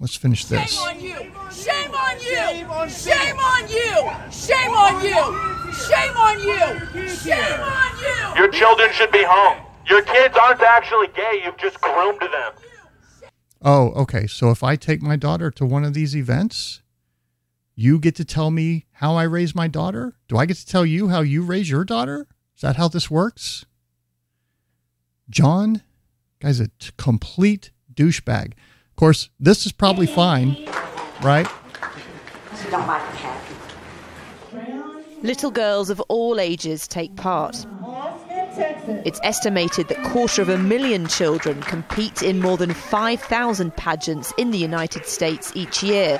Let's 0.00 0.16
finish 0.16 0.44
this. 0.44 0.72
Shame 0.74 0.88
on 0.88 1.00
you! 1.00 1.32
Shame 1.50 1.94
on 1.94 2.18
you! 2.20 2.88
Shame 2.88 3.38
on 3.38 3.68
you! 3.68 4.30
Shame 4.30 4.72
on 4.72 5.04
you! 5.04 5.72
Shame 5.72 6.16
on 6.16 6.40
you! 6.40 7.08
Shame 7.08 7.60
on 7.60 7.98
you! 7.98 8.40
Your 8.40 8.48
children 8.48 8.90
should 8.92 9.10
be 9.10 9.24
home. 9.26 9.58
Your 9.88 10.02
kids 10.02 10.36
aren't 10.40 10.62
actually 10.62 11.08
gay, 11.08 11.42
you've 11.44 11.56
just 11.56 11.80
groomed 11.80 12.20
them. 12.20 12.52
Oh, 13.62 13.90
okay. 13.92 14.26
So 14.26 14.50
if 14.50 14.62
I 14.62 14.76
take 14.76 15.02
my 15.02 15.16
daughter 15.16 15.50
to 15.52 15.64
one 15.64 15.84
of 15.84 15.94
these 15.94 16.16
events, 16.16 16.82
you 17.74 17.98
get 17.98 18.14
to 18.16 18.24
tell 18.24 18.50
me 18.50 18.86
how 18.92 19.16
I 19.16 19.24
raise 19.24 19.54
my 19.54 19.68
daughter? 19.68 20.14
Do 20.28 20.36
I 20.36 20.46
get 20.46 20.56
to 20.58 20.66
tell 20.66 20.86
you 20.86 21.08
how 21.08 21.20
you 21.20 21.42
raise 21.42 21.68
your 21.68 21.84
daughter? 21.84 22.26
Is 22.54 22.62
that 22.62 22.76
how 22.76 22.88
this 22.88 23.10
works? 23.10 23.66
John, 25.28 25.82
guy's 26.40 26.60
a 26.60 26.68
t- 26.68 26.90
complete 26.96 27.70
douchebag. 27.92 28.52
Of 28.96 29.00
course, 29.00 29.28
this 29.38 29.66
is 29.66 29.72
probably 29.72 30.06
fine, 30.06 30.56
right? 31.22 31.46
don't 32.70 32.86
like 32.86 33.02
the 33.10 33.16
happy. 33.18 33.54
Little 35.22 35.50
girls 35.50 35.90
of 35.90 36.00
all 36.08 36.40
ages 36.40 36.88
take 36.88 37.14
part. 37.14 37.66
It's 39.04 39.20
estimated 39.22 39.88
that 39.88 40.02
quarter 40.12 40.40
of 40.40 40.48
a 40.48 40.56
million 40.56 41.08
children 41.08 41.60
compete 41.60 42.22
in 42.22 42.40
more 42.40 42.56
than 42.56 42.72
5,000 42.72 43.76
pageants 43.76 44.32
in 44.38 44.50
the 44.50 44.56
United 44.56 45.04
States 45.04 45.52
each 45.54 45.82
year. 45.82 46.18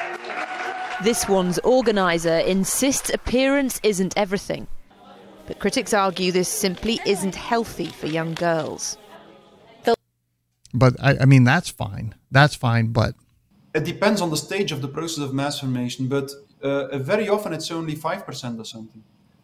This 1.03 1.27
one's 1.27 1.59
organizer 1.61 2.41
insists 2.41 3.09
appearance 3.09 3.81
isn't 3.85 4.13
everything. 4.19 4.67
But 5.47 5.61
critics 5.61 5.95
argue 5.95 6.31
this 6.31 6.51
simply 6.51 7.01
isn't 7.07 7.37
healthy 7.37 7.87
for 7.87 8.07
young 8.07 8.35
girls. 8.35 8.99
But 10.77 10.95
I, 11.01 11.17
I 11.23 11.25
mean, 11.25 11.45
that's 11.45 11.71
fine. 11.71 12.15
That's 12.37 12.57
fine. 12.69 12.87
But 13.01 13.15
it 13.79 13.85
depends 13.85 14.21
on 14.21 14.29
the 14.31 14.37
stage 14.49 14.71
of 14.73 14.81
the 14.85 14.89
process 14.99 15.23
of 15.27 15.33
mass 15.33 15.61
formation, 15.61 16.09
but 16.09 16.31
uh, 16.63 16.99
very 16.99 17.29
often 17.29 17.53
it's 17.53 17.71
only 17.71 17.95
five 17.95 18.21
percent 18.29 18.61
or 18.63 18.65
something. 18.65 19.03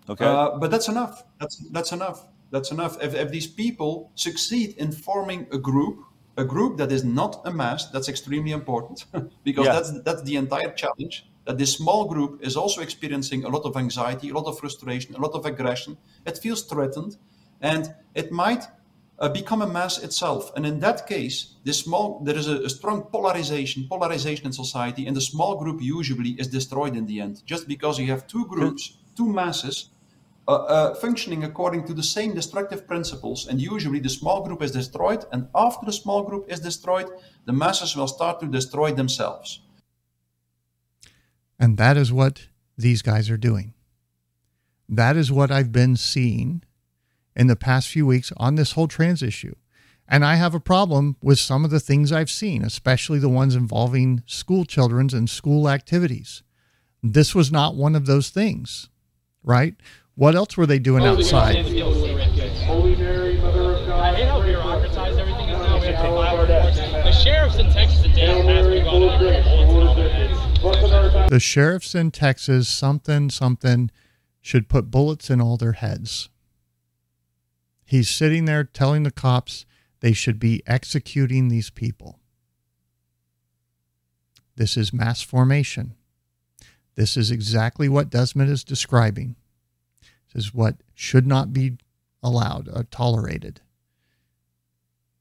Okay. 0.08 0.26
Uh, 0.26 0.58
but 0.60 0.70
that's 0.70 0.88
enough. 0.88 1.14
That's 1.40 1.56
that's 1.76 1.92
enough. 1.92 2.18
That's 2.50 2.70
enough. 2.70 2.94
If, 3.06 3.14
if 3.14 3.30
these 3.30 3.46
people 3.46 4.10
succeed 4.14 4.68
in 4.76 4.92
forming 4.92 5.46
a 5.52 5.58
group, 5.58 5.96
a 6.36 6.44
group 6.44 6.76
that 6.80 6.92
is 6.92 7.02
not 7.02 7.40
a 7.46 7.52
mass, 7.62 7.80
that's 7.92 8.08
extremely 8.08 8.52
important 8.52 8.98
because 9.44 9.66
Yeah. 9.66 9.74
that's 9.76 9.90
that's 10.06 10.22
the 10.22 10.36
entire 10.36 10.72
challenge. 10.82 11.14
That 11.46 11.58
this 11.58 11.72
small 11.72 12.04
group 12.12 12.32
is 12.48 12.56
also 12.56 12.82
experiencing 12.82 13.44
a 13.44 13.48
lot 13.48 13.64
of 13.64 13.76
anxiety, 13.76 14.30
a 14.30 14.34
lot 14.34 14.46
of 14.50 14.58
frustration, 14.58 15.14
a 15.14 15.20
lot 15.26 15.34
of 15.38 15.44
aggression. 15.46 15.96
It 16.26 16.38
feels 16.38 16.62
threatened, 16.72 17.16
and 17.60 17.82
it 18.14 18.30
might 18.30 18.64
uh, 19.22 19.28
become 19.28 19.62
a 19.62 19.66
mass 19.66 20.02
itself. 20.02 20.50
And 20.56 20.66
in 20.66 20.80
that 20.80 21.06
case, 21.06 21.54
this 21.64 21.78
small 21.78 22.20
there 22.24 22.36
is 22.36 22.48
a, 22.48 22.56
a 22.64 22.68
strong 22.68 23.02
polarization, 23.02 23.86
polarization 23.88 24.46
in 24.46 24.52
society, 24.52 25.06
and 25.06 25.16
the 25.16 25.20
small 25.20 25.56
group 25.56 25.80
usually 25.80 26.30
is 26.30 26.48
destroyed 26.48 26.96
in 26.96 27.06
the 27.06 27.20
end, 27.20 27.42
just 27.46 27.68
because 27.68 28.00
you 28.00 28.08
have 28.08 28.26
two 28.26 28.44
groups, 28.46 28.98
two 29.16 29.28
masses 29.28 29.90
uh, 30.48 30.54
uh, 30.54 30.94
functioning 30.94 31.44
according 31.44 31.86
to 31.86 31.94
the 31.94 32.02
same 32.02 32.34
destructive 32.34 32.84
principles. 32.88 33.46
And 33.46 33.60
usually 33.60 34.00
the 34.00 34.08
small 34.08 34.42
group 34.42 34.60
is 34.60 34.72
destroyed, 34.72 35.24
and 35.30 35.46
after 35.54 35.86
the 35.86 35.92
small 35.92 36.24
group 36.24 36.44
is 36.48 36.58
destroyed, 36.58 37.08
the 37.46 37.52
masses 37.52 37.96
will 37.96 38.08
start 38.08 38.40
to 38.40 38.46
destroy 38.46 38.92
themselves. 38.92 39.60
And 41.60 41.78
that 41.78 41.96
is 41.96 42.12
what 42.12 42.48
these 42.76 43.02
guys 43.02 43.30
are 43.30 43.36
doing. 43.36 43.74
That 44.88 45.16
is 45.16 45.30
what 45.30 45.52
I've 45.52 45.70
been 45.70 45.96
seeing 45.96 46.64
in 47.34 47.46
the 47.46 47.56
past 47.56 47.88
few 47.88 48.06
weeks 48.06 48.32
on 48.36 48.54
this 48.54 48.72
whole 48.72 48.88
trans 48.88 49.22
issue. 49.22 49.54
And 50.08 50.24
I 50.24 50.34
have 50.34 50.54
a 50.54 50.60
problem 50.60 51.16
with 51.22 51.38
some 51.38 51.64
of 51.64 51.70
the 51.70 51.80
things 51.80 52.12
I've 52.12 52.30
seen, 52.30 52.62
especially 52.62 53.18
the 53.18 53.28
ones 53.28 53.54
involving 53.54 54.22
school 54.26 54.64
children's 54.64 55.14
and 55.14 55.30
school 55.30 55.68
activities. 55.68 56.42
This 57.02 57.34
was 57.34 57.50
not 57.50 57.74
one 57.76 57.94
of 57.94 58.06
those 58.06 58.28
things, 58.30 58.90
right? 59.42 59.74
What 60.14 60.34
else 60.34 60.56
were 60.56 60.66
they 60.66 60.78
doing 60.78 61.04
outside? 61.04 61.56
Holy 61.56 62.96
Mary, 62.96 63.38
Mother 63.38 63.72
of 63.72 63.86
God. 63.86 64.00
I 64.00 64.14
hate 64.14 64.28
how 64.28 64.42
bureaucratized 64.42 65.18
everything 65.18 65.48
is 65.48 65.58
now. 65.58 65.80
We 65.80 65.86
have 65.86 65.96
to 65.96 66.10
file 66.10 66.38
reports. 66.38 66.76
The 66.76 67.12
sheriffs 67.12 67.56
in 67.58 67.70
Texas 67.70 68.02
today 68.02 68.26
are 68.26 68.50
asking 68.50 68.82
about 68.82 68.90
bullets 68.90 69.46
in 69.46 69.86
all 69.86 69.94
their 69.94 70.10
heads. 70.10 71.30
The 71.30 71.40
sheriffs 71.40 71.94
in 71.94 72.10
Texas, 72.10 72.68
something, 72.68 73.30
something, 73.30 73.90
should 74.42 74.68
put 74.68 74.90
bullets 74.90 75.30
in 75.30 75.40
all 75.40 75.56
their 75.56 75.72
heads. 75.72 76.28
He's 77.92 78.08
sitting 78.08 78.46
there 78.46 78.64
telling 78.64 79.02
the 79.02 79.10
cops 79.10 79.66
they 80.00 80.14
should 80.14 80.38
be 80.38 80.62
executing 80.66 81.48
these 81.48 81.68
people. 81.68 82.20
This 84.56 84.78
is 84.78 84.94
mass 84.94 85.20
formation. 85.20 85.94
This 86.94 87.18
is 87.18 87.30
exactly 87.30 87.90
what 87.90 88.08
Desmet 88.08 88.48
is 88.48 88.64
describing. 88.64 89.36
This 90.32 90.46
is 90.46 90.54
what 90.54 90.76
should 90.94 91.26
not 91.26 91.52
be 91.52 91.76
allowed, 92.22 92.70
uh, 92.72 92.84
tolerated. 92.90 93.60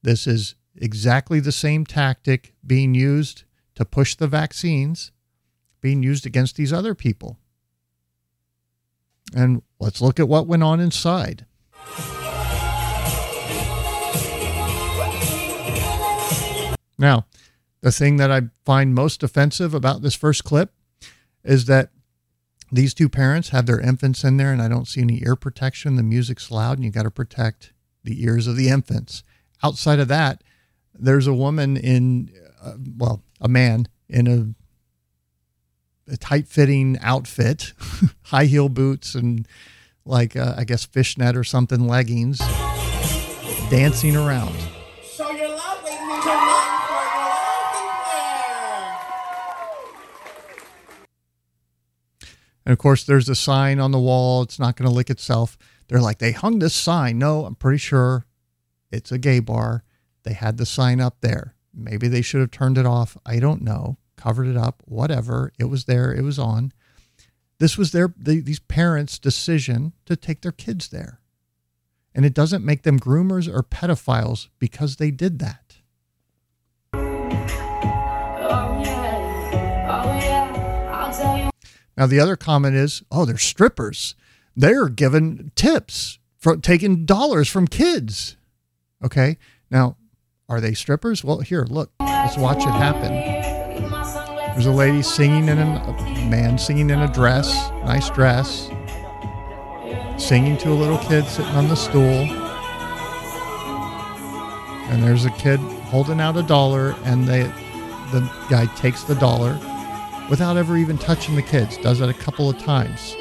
This 0.00 0.26
is 0.26 0.54
exactly 0.74 1.40
the 1.40 1.52
same 1.52 1.84
tactic 1.84 2.54
being 2.66 2.94
used 2.94 3.44
to 3.74 3.84
push 3.84 4.14
the 4.14 4.28
vaccines, 4.28 5.12
being 5.82 6.02
used 6.02 6.24
against 6.24 6.56
these 6.56 6.72
other 6.72 6.94
people. 6.94 7.38
And 9.36 9.60
let's 9.78 10.00
look 10.00 10.18
at 10.18 10.26
what 10.26 10.46
went 10.46 10.62
on 10.62 10.80
inside. 10.80 11.44
Now, 17.02 17.26
the 17.80 17.90
thing 17.90 18.16
that 18.18 18.30
I 18.30 18.42
find 18.64 18.94
most 18.94 19.24
offensive 19.24 19.74
about 19.74 20.02
this 20.02 20.14
first 20.14 20.44
clip 20.44 20.72
is 21.42 21.64
that 21.64 21.90
these 22.70 22.94
two 22.94 23.08
parents 23.08 23.48
have 23.48 23.66
their 23.66 23.80
infants 23.80 24.22
in 24.22 24.36
there, 24.36 24.52
and 24.52 24.62
I 24.62 24.68
don't 24.68 24.86
see 24.86 25.00
any 25.00 25.20
ear 25.24 25.34
protection. 25.34 25.96
The 25.96 26.04
music's 26.04 26.50
loud, 26.50 26.78
and 26.78 26.84
you 26.84 26.92
got 26.92 27.02
to 27.02 27.10
protect 27.10 27.72
the 28.04 28.22
ears 28.22 28.46
of 28.46 28.54
the 28.56 28.68
infants. 28.68 29.24
Outside 29.64 29.98
of 29.98 30.06
that, 30.08 30.44
there's 30.94 31.26
a 31.26 31.34
woman 31.34 31.76
in, 31.76 32.30
uh, 32.62 32.74
well, 32.96 33.24
a 33.40 33.48
man 33.48 33.88
in 34.08 34.56
a, 36.06 36.12
a 36.12 36.16
tight 36.16 36.46
fitting 36.46 36.98
outfit, 37.00 37.72
high 38.22 38.44
heel 38.44 38.68
boots, 38.68 39.16
and 39.16 39.48
like, 40.04 40.36
uh, 40.36 40.54
I 40.56 40.62
guess, 40.62 40.84
fishnet 40.84 41.36
or 41.36 41.42
something, 41.42 41.88
leggings, 41.88 42.38
dancing 43.70 44.14
around. 44.14 44.56
And 52.64 52.72
of 52.72 52.78
course, 52.78 53.04
there's 53.04 53.28
a 53.28 53.34
sign 53.34 53.80
on 53.80 53.90
the 53.90 53.98
wall. 53.98 54.42
It's 54.42 54.58
not 54.58 54.76
going 54.76 54.88
to 54.88 54.94
lick 54.94 55.10
itself. 55.10 55.58
They're 55.88 56.00
like, 56.00 56.18
they 56.18 56.32
hung 56.32 56.58
this 56.58 56.74
sign. 56.74 57.18
No, 57.18 57.44
I'm 57.44 57.54
pretty 57.54 57.78
sure 57.78 58.24
it's 58.90 59.12
a 59.12 59.18
gay 59.18 59.40
bar. 59.40 59.84
They 60.22 60.32
had 60.34 60.56
the 60.56 60.66
sign 60.66 61.00
up 61.00 61.20
there. 61.20 61.54
Maybe 61.74 62.08
they 62.08 62.22
should 62.22 62.40
have 62.40 62.50
turned 62.50 62.78
it 62.78 62.86
off. 62.86 63.16
I 63.26 63.38
don't 63.38 63.62
know. 63.62 63.96
Covered 64.16 64.46
it 64.46 64.56
up, 64.56 64.82
whatever. 64.84 65.52
It 65.58 65.64
was 65.64 65.86
there. 65.86 66.12
It 66.12 66.22
was 66.22 66.38
on. 66.38 66.72
This 67.58 67.78
was 67.78 67.92
their 67.92 68.12
the, 68.16 68.40
these 68.40 68.58
parents' 68.58 69.18
decision 69.18 69.92
to 70.06 70.16
take 70.16 70.42
their 70.42 70.52
kids 70.52 70.88
there, 70.88 71.20
and 72.14 72.24
it 72.24 72.34
doesn't 72.34 72.64
make 72.64 72.82
them 72.82 72.98
groomers 72.98 73.52
or 73.52 73.62
pedophiles 73.62 74.48
because 74.58 74.96
they 74.96 75.10
did 75.10 75.38
that. 75.38 75.61
Now, 81.96 82.06
the 82.06 82.20
other 82.20 82.36
comment 82.36 82.74
is, 82.74 83.02
oh, 83.10 83.24
they're 83.24 83.38
strippers. 83.38 84.14
They're 84.56 84.88
given 84.88 85.52
tips 85.54 86.18
for 86.38 86.56
taking 86.56 87.04
dollars 87.04 87.48
from 87.48 87.66
kids. 87.68 88.36
Okay. 89.04 89.38
Now, 89.70 89.96
are 90.48 90.60
they 90.60 90.74
strippers? 90.74 91.24
Well, 91.24 91.40
here, 91.40 91.64
look, 91.68 91.90
let's 92.00 92.36
watch 92.36 92.58
it 92.58 92.70
happen. 92.70 93.12
There's 94.52 94.66
a 94.66 94.72
lady 94.72 95.02
singing 95.02 95.48
in 95.48 95.58
a, 95.58 95.62
a 95.62 96.28
man 96.28 96.58
singing 96.58 96.90
in 96.90 97.00
a 97.00 97.10
dress, 97.10 97.70
nice 97.84 98.10
dress, 98.10 98.68
singing 100.18 100.58
to 100.58 100.70
a 100.70 100.74
little 100.74 100.98
kid 100.98 101.24
sitting 101.26 101.52
on 101.52 101.68
the 101.68 101.74
stool. 101.74 102.26
And 104.90 105.02
there's 105.02 105.24
a 105.24 105.30
kid 105.30 105.58
holding 105.58 106.20
out 106.20 106.36
a 106.36 106.42
dollar, 106.42 106.94
and 107.04 107.26
they, 107.26 107.44
the 108.12 108.30
guy 108.50 108.66
takes 108.76 109.04
the 109.04 109.14
dollar 109.14 109.58
without 110.32 110.56
ever 110.56 110.78
even 110.78 110.96
touching 110.96 111.36
the 111.36 111.42
kids. 111.42 111.76
Does 111.76 112.00
it 112.00 112.08
a 112.08 112.14
couple 112.14 112.48
of 112.48 112.58
times. 112.58 113.14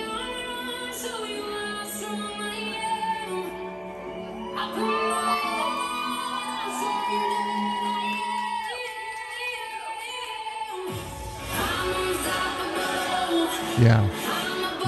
Yeah. 13.78 14.08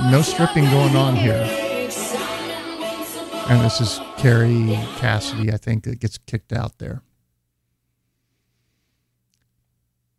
No 0.10 0.22
stripping 0.22 0.64
going 0.70 0.96
on 0.96 1.18
here. 1.18 1.44
And 3.50 3.66
this 3.66 3.82
is 3.82 4.00
Carrie 4.16 4.80
Cassidy, 4.96 5.52
I 5.52 5.58
think, 5.58 5.84
that 5.84 6.00
gets 6.00 6.18
kicked 6.20 6.54
out 6.54 6.78
there. 6.78 7.02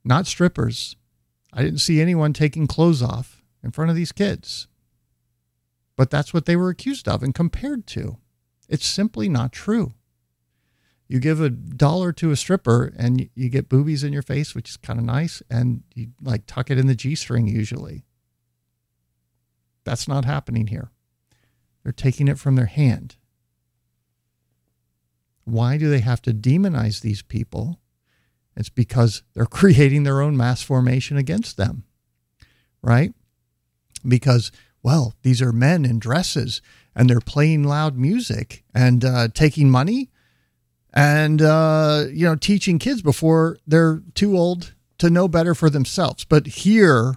Not 0.04 0.26
strippers. 0.26 0.96
I 1.54 1.62
didn't 1.62 1.80
see 1.80 2.00
anyone 2.00 2.32
taking 2.32 2.66
clothes 2.66 3.02
off 3.02 3.42
in 3.62 3.70
front 3.70 3.90
of 3.90 3.96
these 3.96 4.12
kids. 4.12 4.66
But 5.96 6.10
that's 6.10 6.34
what 6.34 6.46
they 6.46 6.56
were 6.56 6.68
accused 6.68 7.08
of 7.08 7.22
and 7.22 7.34
compared 7.34 7.86
to. 7.88 8.18
It's 8.68 8.86
simply 8.86 9.28
not 9.28 9.52
true. 9.52 9.94
You 11.06 11.20
give 11.20 11.40
a 11.40 11.50
dollar 11.50 12.12
to 12.14 12.32
a 12.32 12.36
stripper 12.36 12.92
and 12.96 13.30
you 13.34 13.48
get 13.48 13.68
boobies 13.68 14.02
in 14.02 14.12
your 14.12 14.22
face, 14.22 14.54
which 14.54 14.70
is 14.70 14.76
kind 14.76 14.98
of 14.98 15.04
nice, 15.04 15.42
and 15.48 15.84
you 15.94 16.08
like 16.20 16.46
tuck 16.46 16.70
it 16.70 16.78
in 16.78 16.88
the 16.88 16.94
G 16.94 17.14
string 17.14 17.46
usually. 17.46 18.04
That's 19.84 20.08
not 20.08 20.24
happening 20.24 20.68
here. 20.68 20.90
They're 21.82 21.92
taking 21.92 22.26
it 22.26 22.38
from 22.38 22.56
their 22.56 22.66
hand. 22.66 23.16
Why 25.44 25.76
do 25.76 25.90
they 25.90 26.00
have 26.00 26.22
to 26.22 26.32
demonize 26.32 27.02
these 27.02 27.22
people? 27.22 27.78
It's 28.56 28.68
because 28.68 29.22
they're 29.34 29.46
creating 29.60 30.04
their 30.04 30.20
own 30.20 30.36
mass 30.36 30.62
formation 30.62 31.16
against 31.16 31.56
them, 31.56 31.84
right? 32.82 33.12
Because, 34.06 34.52
well, 34.82 35.14
these 35.22 35.40
are 35.40 35.52
men 35.52 35.84
in 35.84 35.98
dresses 35.98 36.60
and 36.94 37.08
they're 37.08 37.20
playing 37.20 37.64
loud 37.64 37.96
music 37.96 38.64
and 38.74 39.04
uh, 39.04 39.28
taking 39.32 39.70
money 39.70 40.10
and, 40.92 41.42
uh, 41.42 42.04
you 42.12 42.24
know, 42.24 42.36
teaching 42.36 42.78
kids 42.78 43.02
before 43.02 43.58
they're 43.66 44.02
too 44.14 44.36
old 44.36 44.74
to 44.98 45.10
know 45.10 45.26
better 45.26 45.54
for 45.54 45.68
themselves. 45.68 46.24
But 46.24 46.46
here, 46.46 47.16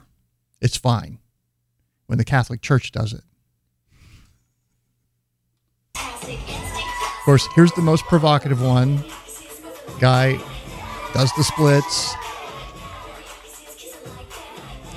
it's 0.61 0.77
fine 0.77 1.19
when 2.07 2.17
the 2.17 2.25
Catholic 2.25 2.61
Church 2.61 2.91
does 2.91 3.13
it. 3.13 3.21
Of 5.95 7.23
course, 7.25 7.47
here's 7.55 7.73
the 7.73 7.81
most 7.81 8.05
provocative 8.05 8.61
one. 8.61 9.03
Guy 9.99 10.39
does 11.17 11.33
the 11.33 11.43
splits, 11.43 12.13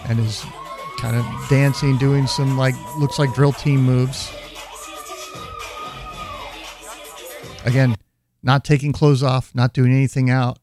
and 0.07 0.21
is 0.21 0.45
kind 0.99 1.17
of 1.17 1.25
dancing, 1.49 1.97
doing 1.97 2.27
some 2.27 2.59
like 2.59 2.75
looks 2.99 3.19
like 3.19 3.33
drill 3.33 3.55
team 3.55 3.81
moves. 3.81 4.31
Again, 7.65 7.97
not 8.43 8.67
taking 8.67 8.93
clothes 8.93 9.23
off, 9.23 9.55
not 9.55 9.73
doing 9.73 9.93
anything 9.93 10.29
out, 10.29 10.59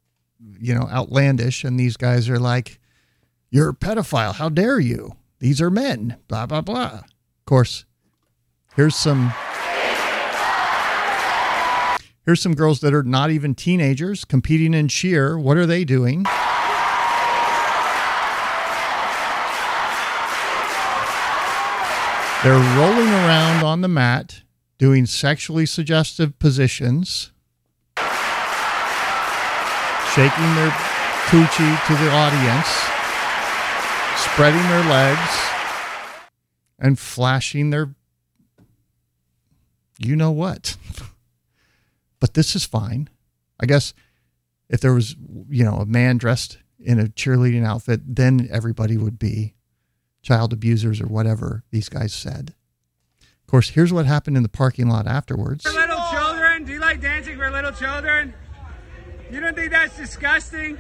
you 0.60 0.76
know, 0.76 0.88
outlandish. 0.92 1.64
And 1.64 1.80
these 1.80 1.98
guys 1.98 2.30
are 2.30 2.38
like, 2.38 2.80
"You're 3.50 3.70
a 3.70 3.74
pedophile! 3.74 4.36
How 4.36 4.50
dare 4.50 4.80
you? 4.80 5.14
These 5.40 5.60
are 5.60 5.72
men!" 5.72 6.18
Blah 6.28 6.46
blah 6.46 6.62
blah. 6.62 7.00
Of 7.00 7.46
course, 7.48 7.84
here's 8.76 8.96
some 8.96 9.34
here's 12.28 12.42
some 12.42 12.54
girls 12.54 12.82
that 12.82 12.94
are 12.94 13.04
not 13.04 13.32
even 13.32 13.56
teenagers 13.56 14.26
competing 14.26 14.74
in 14.74 14.90
cheer. 14.90 15.40
What 15.40 15.56
are 15.56 15.66
they 15.66 15.86
doing? 15.86 16.24
They're 22.44 22.78
rolling 22.78 23.08
around 23.08 23.64
on 23.64 23.80
the 23.82 23.88
mat 23.88 24.42
doing 24.78 25.06
sexually 25.06 25.66
suggestive 25.66 26.38
positions, 26.38 27.32
shaking 30.14 30.56
their 30.56 30.70
coochie 31.32 31.88
to 31.88 31.96
the 31.96 32.12
audience, 32.12 32.68
spreading 34.18 34.62
their 34.68 34.84
legs, 34.90 35.32
and 36.78 37.00
flashing 37.00 37.70
their 37.70 37.96
you 39.98 40.16
know 40.16 40.32
what. 40.32 40.76
but 42.20 42.34
this 42.34 42.56
is 42.56 42.66
fine. 42.66 43.10
I 43.60 43.66
guess 43.66 43.94
if 44.70 44.82
there 44.82 44.94
was, 44.94 45.16
you 45.50 45.64
know, 45.64 45.78
a 45.78 45.86
man 45.86 46.18
dressed 46.18 46.60
in 46.80 47.00
a 47.00 47.06
cheerleading 47.06 47.66
outfit, 47.66 48.02
then 48.06 48.48
everybody 48.52 48.98
would 48.98 49.18
be 49.18 49.56
child 50.22 50.54
abusers 50.54 51.02
or 51.02 51.08
whatever 51.08 51.64
these 51.72 51.90
guys 51.90 52.14
said. 52.14 52.54
Of 53.22 53.48
course, 53.48 53.70
here's 53.70 53.94
what 53.94 54.06
happened 54.06 54.36
in 54.36 54.44
the 54.44 54.50
parking 54.50 54.90
lot 54.90 55.08
afterwards. 55.08 55.64
For 55.64 55.72
little 55.72 56.02
children, 56.12 56.66
do 56.66 56.74
you 56.74 56.80
like 56.80 57.00
dancing 57.00 57.38
for 57.38 57.50
little 57.50 57.72
children? 57.72 58.34
You 59.32 59.40
don't 59.40 59.56
think 59.56 59.72
that's 59.72 59.96
disgusting? 59.96 60.78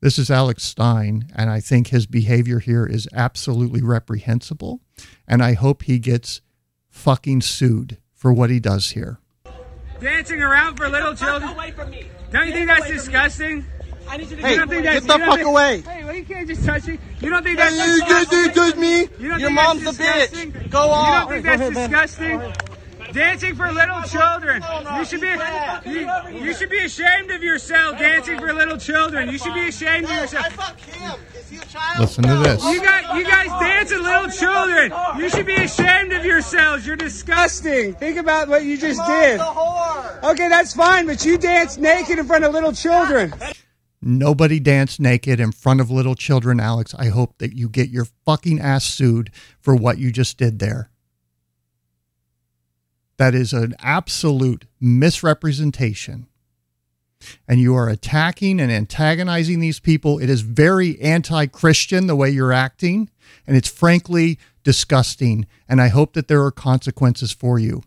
This 0.00 0.18
is 0.18 0.30
Alex 0.30 0.62
Stein, 0.62 1.30
and 1.34 1.48
I 1.48 1.60
think 1.60 1.88
his 1.88 2.06
behavior 2.06 2.58
here 2.58 2.84
is 2.84 3.08
absolutely 3.14 3.82
reprehensible. 3.82 4.80
And 5.26 5.42
I 5.42 5.54
hope 5.54 5.84
he 5.84 5.98
gets 5.98 6.42
fucking 6.90 7.40
sued 7.40 7.96
for 8.12 8.30
what 8.30 8.50
he 8.50 8.60
does 8.60 8.90
here. 8.90 9.18
Dancing 10.00 10.42
around 10.42 10.76
for 10.76 10.88
little 10.88 11.14
children? 11.14 11.52
Away 11.52 11.70
from 11.70 11.90
me. 11.90 12.06
Don't 12.32 12.46
you 12.46 12.52
think 12.52 12.66
that's 12.66 12.86
disgusting? 12.88 13.64
I 14.08 14.18
need 14.18 14.28
you 14.30 14.36
to 14.36 14.50
You 14.50 14.56
don't 14.58 14.68
think 14.68 14.82
get 14.82 15.02
the 15.02 15.08
fuck 15.18 15.36
think- 15.36 15.46
away. 15.48 15.80
Hey, 15.80 16.04
well, 16.04 16.14
you 16.14 16.24
can't 16.24 16.46
just 16.46 16.64
touch 16.64 16.86
me. 16.86 16.98
You 17.20 17.30
don't 17.30 17.42
think 17.42 17.58
Hey, 17.58 17.70
that's 17.74 17.96
you 17.96 18.02
can't 18.06 18.30
do- 18.30 18.48
touch 18.50 18.76
me. 18.76 18.98
You 19.00 19.06
don't 19.30 19.40
Your 19.40 19.48
think 19.48 19.52
mom's 19.52 19.84
that's 19.84 19.98
a 19.98 20.02
bitch. 20.02 20.30
disgusting? 20.30 20.50
Go 20.70 20.84
You 20.84 21.12
don't 21.14 21.28
think 21.30 21.44
that's 21.44 21.74
disgusting? 21.74 22.40
Dancing 23.14 23.54
for 23.54 23.70
little 23.70 24.02
children. 24.02 24.60
You 24.96 25.04
should 25.04 25.20
be 25.20 25.28
you, 25.88 26.10
you 26.44 26.52
should 26.52 26.70
be 26.70 26.80
ashamed 26.80 27.30
of 27.30 27.44
yourself 27.44 27.96
dancing 27.98 28.40
for 28.40 28.52
little 28.52 28.76
children. 28.76 29.30
You 29.30 29.38
should 29.38 29.54
be 29.54 29.68
ashamed 29.68 30.06
of 30.06 30.10
yourself. 30.10 30.46
Listen 31.98 32.24
to 32.24 32.36
this. 32.38 32.64
You 32.64 32.82
got 32.82 33.16
you 33.16 33.24
guys 33.24 33.46
dancing 33.60 34.02
little 34.02 34.28
children. 34.28 34.92
You 35.16 35.28
should 35.28 35.46
be 35.46 35.54
ashamed 35.54 36.12
of 36.12 36.24
yourselves. 36.24 36.84
You're 36.86 36.96
disgusting. 36.96 37.94
Think 37.94 38.18
about 38.18 38.48
what 38.48 38.64
you 38.64 38.76
just 38.76 39.00
did. 39.06 39.40
Okay, 40.24 40.48
that's 40.48 40.74
fine, 40.74 41.06
but 41.06 41.24
you 41.24 41.38
dance 41.38 41.76
naked 41.76 42.18
in 42.18 42.26
front 42.26 42.44
of 42.44 42.52
little 42.52 42.72
children. 42.72 43.32
Nobody 44.02 44.58
dance 44.60 44.98
naked 44.98 45.38
in 45.38 45.52
front 45.52 45.80
of 45.80 45.90
little 45.90 46.14
children, 46.14 46.58
Alex. 46.60 46.94
I 46.98 47.06
hope 47.06 47.38
that 47.38 47.54
you 47.54 47.68
get 47.68 47.90
your 47.90 48.06
fucking 48.26 48.60
ass 48.60 48.84
sued 48.84 49.30
for 49.60 49.74
what 49.74 49.98
you 49.98 50.10
just 50.10 50.36
did 50.36 50.58
there. 50.58 50.90
That 53.16 53.34
is 53.34 53.52
an 53.52 53.74
absolute 53.78 54.64
misrepresentation. 54.80 56.26
And 57.48 57.60
you 57.60 57.74
are 57.74 57.88
attacking 57.88 58.60
and 58.60 58.70
antagonizing 58.70 59.60
these 59.60 59.80
people. 59.80 60.18
It 60.18 60.28
is 60.28 60.42
very 60.42 61.00
anti 61.00 61.46
Christian 61.46 62.06
the 62.06 62.16
way 62.16 62.30
you're 62.30 62.52
acting. 62.52 63.10
And 63.46 63.56
it's 63.56 63.68
frankly 63.68 64.38
disgusting. 64.62 65.46
And 65.68 65.80
I 65.80 65.88
hope 65.88 66.12
that 66.14 66.28
there 66.28 66.42
are 66.44 66.50
consequences 66.50 67.32
for 67.32 67.58
you. 67.58 67.82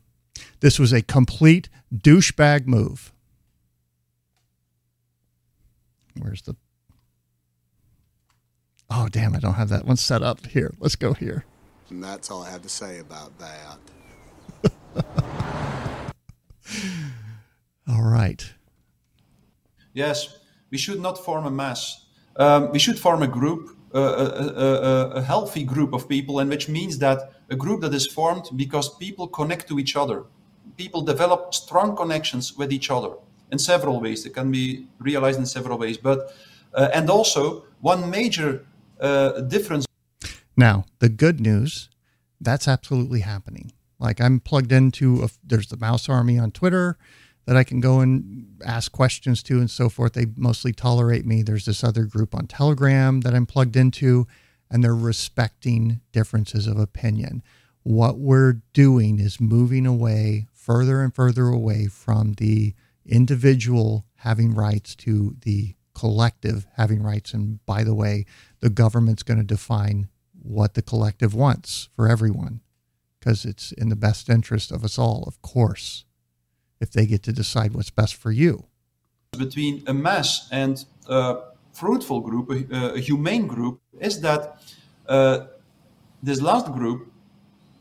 This 0.59 0.79
was 0.79 0.91
a 0.91 1.01
complete 1.01 1.69
douchebag 1.93 2.65
move. 2.65 3.11
Where's 6.19 6.41
the. 6.41 6.55
Oh, 8.89 9.09
damn, 9.09 9.35
I 9.35 9.39
don't 9.39 9.55
have 9.55 9.69
that 9.69 9.85
one 9.85 9.97
set 9.97 10.23
up. 10.23 10.47
Here, 10.47 10.73
let's 10.79 10.95
go 10.95 11.13
here. 11.13 11.45
And 11.89 12.03
that's 12.03 12.31
all 12.31 12.43
I 12.43 12.49
have 12.49 12.61
to 12.63 12.69
say 12.69 12.99
about 12.99 13.37
that. 13.39 13.77
All 17.87 18.03
right. 18.03 18.53
Yes, 19.93 20.39
we 20.69 20.77
should 20.77 20.99
not 20.99 21.17
form 21.17 21.45
a 21.45 21.51
mass. 21.51 22.05
Um, 22.35 22.71
we 22.71 22.79
should 22.79 22.99
form 22.99 23.23
a 23.23 23.27
group, 23.27 23.75
uh, 23.95 23.99
a, 23.99 24.03
a, 24.03 24.63
a, 24.63 25.09
a 25.15 25.21
healthy 25.21 25.63
group 25.63 25.93
of 25.93 26.07
people, 26.07 26.39
and 26.39 26.49
which 26.49 26.69
means 26.69 26.99
that 26.99 27.31
a 27.49 27.55
group 27.55 27.81
that 27.81 27.93
is 27.93 28.05
formed 28.05 28.49
because 28.55 28.95
people 28.97 29.27
connect 29.27 29.67
to 29.69 29.79
each 29.79 29.95
other. 29.95 30.25
People 30.75 31.01
develop 31.01 31.53
strong 31.53 31.95
connections 31.95 32.57
with 32.57 32.71
each 32.71 32.91
other 32.91 33.13
in 33.51 33.57
several 33.57 33.99
ways. 33.99 34.25
It 34.25 34.33
can 34.33 34.51
be 34.51 34.87
realized 34.99 35.39
in 35.39 35.45
several 35.45 35.77
ways, 35.77 35.97
but 35.97 36.33
uh, 36.73 36.89
and 36.93 37.09
also 37.09 37.65
one 37.81 38.09
major 38.09 38.65
uh, 38.99 39.41
difference. 39.41 39.85
Now, 40.55 40.85
the 40.99 41.09
good 41.09 41.39
news, 41.39 41.89
that's 42.41 42.67
absolutely 42.67 43.21
happening. 43.21 43.71
Like 43.99 44.21
I'm 44.21 44.39
plugged 44.39 44.71
into, 44.71 45.23
a, 45.23 45.29
there's 45.43 45.67
the 45.67 45.77
Mouse 45.77 46.07
Army 46.09 46.37
on 46.37 46.51
Twitter 46.51 46.97
that 47.45 47.57
I 47.57 47.63
can 47.63 47.79
go 47.79 48.01
and 48.01 48.61
ask 48.65 48.91
questions 48.91 49.41
to 49.43 49.59
and 49.59 49.71
so 49.71 49.89
forth. 49.89 50.13
They 50.13 50.27
mostly 50.35 50.73
tolerate 50.73 51.25
me. 51.25 51.41
There's 51.41 51.65
this 51.65 51.83
other 51.83 52.03
group 52.03 52.35
on 52.35 52.45
Telegram 52.45 53.21
that 53.21 53.33
I'm 53.33 53.45
plugged 53.45 53.75
into, 53.75 54.27
and 54.69 54.83
they're 54.83 54.93
respecting 54.93 56.01
differences 56.11 56.67
of 56.67 56.77
opinion. 56.77 57.41
What 57.83 58.17
we're 58.17 58.61
doing 58.73 59.19
is 59.19 59.39
moving 59.39 59.85
away 59.85 60.47
further 60.53 61.01
and 61.01 61.15
further 61.15 61.47
away 61.47 61.87
from 61.87 62.33
the 62.33 62.75
individual 63.05 64.05
having 64.15 64.53
rights 64.53 64.93
to 64.95 65.37
the 65.41 65.75
collective 65.95 66.67
having 66.75 67.01
rights. 67.01 67.33
And 67.33 67.65
by 67.65 67.85
the 67.85 67.95
way, 67.95 68.25
the 68.59 68.69
government's 68.69 69.23
going 69.23 69.39
to 69.39 69.45
define 69.45 70.09
what 70.33 70.73
the 70.73 70.81
collective 70.81 71.33
wants 71.33 71.87
for 71.95 72.09
everyone 72.09 72.59
because 73.19 73.45
it's 73.45 73.71
in 73.71 73.89
the 73.89 73.95
best 73.95 74.29
interest 74.29 74.71
of 74.71 74.83
us 74.83 74.97
all, 74.97 75.23
of 75.27 75.41
course, 75.41 76.05
if 76.79 76.91
they 76.91 77.05
get 77.05 77.23
to 77.23 77.33
decide 77.33 77.73
what's 77.73 77.89
best 77.89 78.15
for 78.15 78.31
you. 78.31 78.65
between 79.37 79.83
a 79.87 79.93
mass 79.93 80.47
and 80.51 80.85
a 81.07 81.37
fruitful 81.73 82.21
group, 82.21 82.49
a, 82.49 82.95
a 82.95 82.99
humane 82.99 83.47
group, 83.47 83.79
is 83.99 84.21
that 84.21 84.61
uh, 85.07 85.45
this 86.23 86.41
last 86.41 86.71
group 86.71 87.11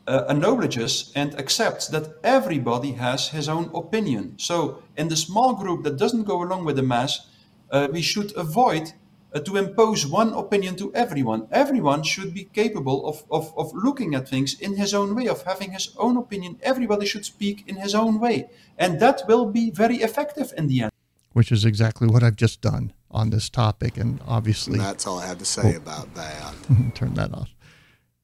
uh, 0.07 0.25
acknowledges 0.29 1.13
and 1.15 1.35
accepts 1.39 1.89
that 1.89 2.15
everybody 2.23 2.93
has 2.93 3.29
his 3.29 3.49
own 3.49 3.71
opinion. 3.75 4.35
So, 4.39 4.83
in 4.97 5.09
the 5.09 5.17
small 5.17 5.55
group 5.55 5.83
that 5.85 5.97
doesn't 5.97 6.25
go 6.25 6.43
along 6.43 6.65
with 6.65 6.77
the 6.77 6.83
mass, 6.83 7.27
uh, 7.71 7.89
we 7.91 8.03
should 8.03 8.37
avoid 8.37 8.93
Uh, 9.35 9.41
to 9.41 9.57
impose 9.57 10.07
one 10.07 10.33
opinion 10.33 10.77
to 10.77 10.95
everyone. 10.95 11.47
Everyone 11.51 12.03
should 12.03 12.33
be 12.33 12.45
capable 12.45 13.07
of, 13.07 13.25
of, 13.31 13.53
of 13.59 13.73
looking 13.75 14.15
at 14.15 14.29
things 14.29 14.59
in 14.59 14.77
his 14.77 14.95
own 14.95 15.15
way, 15.15 15.27
of 15.27 15.43
having 15.43 15.73
his 15.73 15.95
own 15.99 16.17
opinion. 16.17 16.59
Everybody 16.63 17.07
should 17.07 17.25
speak 17.25 17.65
in 17.67 17.77
his 17.77 17.95
own 17.95 18.19
way. 18.19 18.49
And 18.79 19.01
that 19.01 19.23
will 19.29 19.47
be 19.47 19.71
very 19.71 19.97
effective 19.97 20.53
in 20.57 20.69
the 20.69 20.83
end. 20.83 20.93
Which 21.33 21.53
is 21.53 21.65
exactly 21.65 22.09
what 22.09 22.23
I've 22.23 22.37
just 22.37 22.61
done 22.61 22.93
on 23.11 23.31
this 23.31 23.51
topic. 23.51 23.99
And 23.99 24.21
obviously, 24.27 24.79
And 24.79 24.85
that's 24.85 25.07
all 25.07 25.19
I 25.19 25.27
have 25.27 25.39
to 25.39 25.45
say 25.45 25.75
oh. 25.75 25.77
about 25.77 26.15
that. 26.15 26.55
turn 26.95 27.15
that 27.15 27.35
off. 27.35 27.55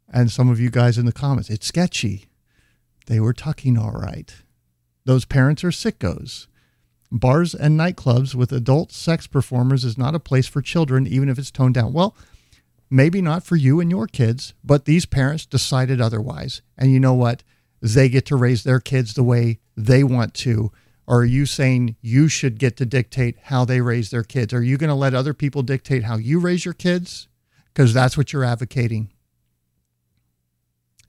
And 0.09 0.31
some 0.31 0.49
of 0.49 0.61
you 0.61 0.71
guys 0.71 0.99
in 0.99 1.07
the 1.07 1.13
comments, 1.13 1.51
it's 1.51 1.67
sketchy. 1.67 2.27
They 3.07 3.19
were 3.19 3.33
tucking 3.33 3.77
all 3.77 3.93
right. 3.93 4.33
Those 5.05 5.25
parents 5.25 5.65
are 5.65 5.71
sickos. 5.71 6.47
Bars 7.15 7.55
and 7.55 7.79
nightclubs 7.79 8.35
with 8.35 8.53
adult 8.53 8.91
sex 8.91 9.27
performers 9.27 9.85
is 9.85 9.99
not 9.99 10.15
a 10.15 10.21
place 10.21 10.47
for 10.47 10.63
children, 10.63 11.07
even 11.07 11.29
if 11.29 11.39
it's 11.39 11.51
toned 11.51 11.75
down. 11.75 11.93
Well, 11.93 12.17
maybe 12.89 13.21
not 13.21 13.45
for 13.45 13.55
you 13.55 13.81
and 13.81 13.91
your 13.91 14.07
kids, 14.07 14.55
but 14.65 14.87
these 14.87 15.05
parents 15.05 15.45
decided 15.45 16.01
otherwise. 16.01 16.63
And 16.79 16.91
you 16.91 16.99
know 16.99 17.13
what? 17.13 17.43
They 17.83 18.09
get 18.09 18.25
to 18.27 18.37
raise 18.37 18.65
their 18.65 18.81
kids 18.81 19.13
the 19.13 19.23
way 19.23 19.61
they 19.77 20.03
want 20.03 20.33
to. 20.35 20.73
Or 21.07 21.19
are 21.19 21.25
you 21.25 21.45
saying 21.45 21.97
you 22.01 22.29
should 22.29 22.59
get 22.59 22.79
to 22.79 22.87
dictate 22.87 23.37
how 23.43 23.67
they 23.67 23.83
raise 23.83 24.11
their 24.11 24.23
kids? 24.23 24.55
Are 24.55 24.63
you 24.63 24.79
going 24.79 24.89
to 24.89 24.95
let 24.95 25.15
other 25.15 25.35
people 25.35 25.63
dictate 25.63 26.05
how 26.05 26.17
you 26.17 26.41
raise 26.41 26.65
your 26.65 26.75
kids? 26.75 27.29
Because 27.75 27.93
that's 27.93 28.17
what 28.17 28.33
you're 28.33 28.45
advocating. 28.45 29.11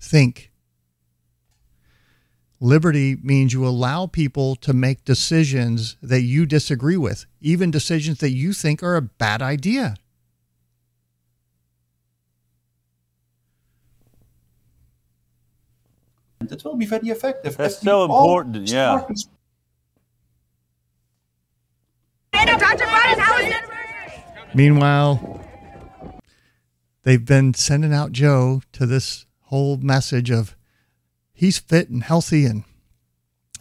Think. 0.02 0.52
Liberty 2.64 3.18
means 3.22 3.52
you 3.52 3.68
allow 3.68 4.08
people 4.08 4.56
to 4.56 4.72
make 4.72 5.04
decisions 5.04 5.98
that 6.02 6.22
you 6.22 6.46
disagree 6.46 6.96
with, 6.96 7.26
even 7.42 7.72
decisions 7.72 8.20
that 8.20 8.30
you 8.30 8.54
think 8.54 8.82
are 8.82 8.96
a 8.96 9.02
bad 9.02 9.42
idea. 9.42 9.98
It 16.40 16.64
will 16.64 16.78
be 16.78 16.86
very 16.86 17.10
effective. 17.10 17.58
That's 17.58 17.82
so 17.82 18.06
important, 18.06 18.70
yeah. 18.70 19.08
Meanwhile, 24.56 25.42
they've 27.04 27.26
been 27.26 27.54
sending 27.56 27.94
out 27.94 28.14
Joe 28.14 28.62
to 28.72 28.86
this 28.86 29.26
whole 29.48 29.76
message 29.76 30.32
of 30.32 30.56
he's 31.44 31.60
fit 31.60 31.90
and 31.90 32.04
healthy 32.04 32.46
and 32.46 32.64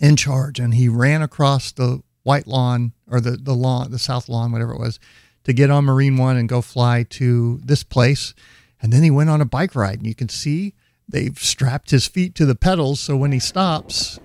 in 0.01 0.17
charge. 0.17 0.59
And 0.59 0.75
he 0.75 0.89
ran 0.89 1.21
across 1.21 1.73
the 1.73 2.03
white 2.23 2.47
lawn 2.47 2.93
or 3.11 3.21
the, 3.21 3.33
the 3.33 3.55
lawn, 3.55 3.91
the 3.91 3.99
south 3.99 4.29
lawn, 4.29 4.53
whatever 4.53 4.73
it 4.73 4.79
was, 4.79 5.01
to 5.45 5.53
get 5.53 5.71
on 5.71 5.85
Marine 5.85 6.17
One 6.17 6.37
and 6.37 6.49
go 6.49 6.63
fly 6.63 7.03
to 7.11 7.61
this 7.65 7.83
place. 7.83 8.35
And 8.81 8.93
then 8.93 9.03
he 9.03 9.11
went 9.11 9.31
on 9.31 9.41
a 9.41 9.45
bike 9.45 9.75
ride. 9.75 9.99
And 9.99 10.07
you 10.07 10.15
can 10.15 10.29
see 10.29 10.75
they've 11.09 11.39
strapped 11.39 11.91
his 11.91 12.07
feet 12.07 12.35
to 12.37 12.47
the 12.47 12.55
pedals. 12.55 13.01
So 13.01 13.17
when 13.17 13.33
he 13.33 13.41
stops, 13.41 14.21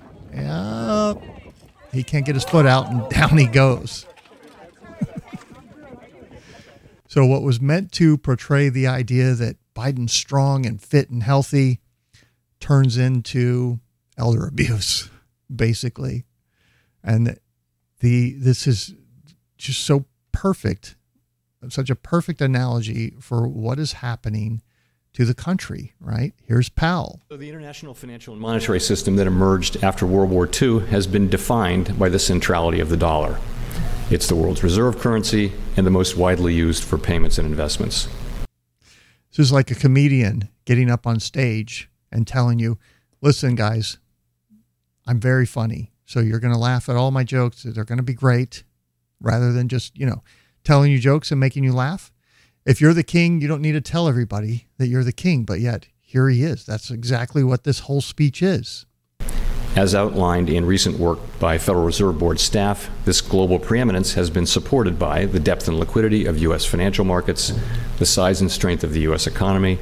he 1.92 2.03
can't 2.03 2.26
get 2.26 2.36
his 2.36 2.44
foot 2.44 2.68
out 2.68 2.92
and 2.92 3.10
down 3.10 3.38
he 3.38 3.48
goes. 3.48 4.06
So, 7.10 7.26
what 7.26 7.42
was 7.42 7.61
meant 7.61 7.94
to 7.94 8.18
portray 8.18 8.68
the 8.68 8.86
idea 8.86 9.34
that 9.34 9.56
Biden's 9.74 10.11
strong 10.11 10.66
and 10.66 10.80
fit 10.80 11.10
and 11.10 11.24
healthy 11.24 11.80
turns 12.60 12.98
into 12.98 13.80
elder 14.18 14.48
abuse, 14.48 15.10
basically. 15.53 16.26
And 17.03 17.40
the 18.00 18.34
this 18.34 18.68
is 18.68 18.94
just 19.58 19.84
so 19.84 20.06
perfect, 20.32 20.95
such 21.69 21.90
a 21.90 21.95
perfect 21.95 22.42
analogy 22.42 23.16
for 23.19 23.48
what 23.48 23.80
is 23.80 23.94
happening 23.94 24.61
to 25.14 25.26
the 25.26 25.34
country, 25.34 25.94
right? 26.00 26.34
Here's 26.44 26.69
Powell. 26.69 27.22
So 27.30 27.38
the 27.38 27.50
international 27.50 27.95
financial 27.95 28.34
and 28.34 28.42
monetary 28.42 28.80
system 28.80 29.16
that 29.16 29.26
emerged 29.26 29.84
after 29.84 30.06
World 30.06 30.30
War 30.30 30.48
II 30.48 30.80
has 30.88 31.08
been 31.08 31.27
defined 31.27 31.98
by 31.98 32.10
the 32.10 32.19
centrality 32.19 32.80
of 32.80 32.90
the 32.90 32.98
dollar. 32.98 33.40
It's 34.11 34.27
the 34.27 34.36
world's 34.36 34.64
reserve 34.64 35.00
currency 35.00 35.53
and 35.76 35.88
the 35.88 35.92
most 35.92 36.18
widely 36.18 36.53
used 36.53 36.84
for 36.84 37.00
payments 37.00 37.40
and 37.40 37.48
investments. 37.48 38.08
This 39.32 39.40
is 39.40 39.52
like 39.52 39.72
a 39.72 39.76
comedian 39.76 40.50
getting 40.66 40.92
up 40.92 41.08
on 41.08 41.19
stage 41.19 41.90
and 42.11 42.27
telling 42.27 42.60
you, 42.60 42.77
listen, 43.22 43.56
guys, 43.56 43.98
I'm 45.06 45.19
very 45.19 45.45
funny. 45.45 45.92
So 46.06 46.19
you're 46.19 46.40
going 46.40 46.53
to 46.53 46.60
laugh 46.60 46.90
at 46.90 46.95
all 46.95 47.11
my 47.11 47.24
jokes. 47.24 47.64
They're 47.64 47.84
going 47.84 47.98
to 47.98 48.03
be 48.03 48.14
great 48.14 48.64
rather 49.22 49.52
than 49.52 49.68
just, 49.68 49.98
you 49.98 50.06
know, 50.06 50.24
telling 50.64 50.92
you 50.92 51.00
jokes 51.00 51.32
and 51.32 51.40
making 51.40 51.64
you 51.64 51.74
laugh. 51.74 52.11
If 52.66 52.82
you're 52.82 52.94
the 52.94 53.03
king, 53.03 53.42
you 53.42 53.48
don't 53.48 53.61
need 53.61 53.74
to 53.74 53.82
tell 53.82 54.08
everybody 54.08 54.68
that 54.77 54.88
you're 54.88 55.03
the 55.03 55.14
king, 55.14 55.44
but 55.44 55.60
yet 55.60 55.88
here 56.02 56.30
he 56.30 56.44
is. 56.44 56.66
That's 56.66 56.92
exactly 56.92 57.44
what 57.44 57.64
this 57.64 57.80
whole 57.80 58.02
speech 58.02 58.42
is. 58.42 58.86
As 59.76 59.94
outlined 59.94 60.50
in 60.50 60.66
recent 60.66 60.98
work 60.98 61.19
by 61.40 61.58
Federal 61.58 61.86
Reserve 61.86 62.18
Board 62.18 62.40
staff, 62.40 62.90
this 63.06 63.22
global 63.22 63.60
preeminence 63.60 64.14
has 64.16 64.30
been 64.30 64.45
supported 64.45 64.98
by 64.98 65.26
the 65.26 65.40
depth 65.40 65.68
and 65.68 65.80
liquidity 65.80 66.26
of 66.26 66.40
U.S. 66.40 66.66
financial 66.66 67.06
markets, 67.06 67.53
the 68.00 68.06
size 68.06 68.42
and 68.42 68.52
strength 68.52 68.84
of 68.84 68.94
the 68.94 69.02
U.S. 69.02 69.27
economy, 69.27 69.77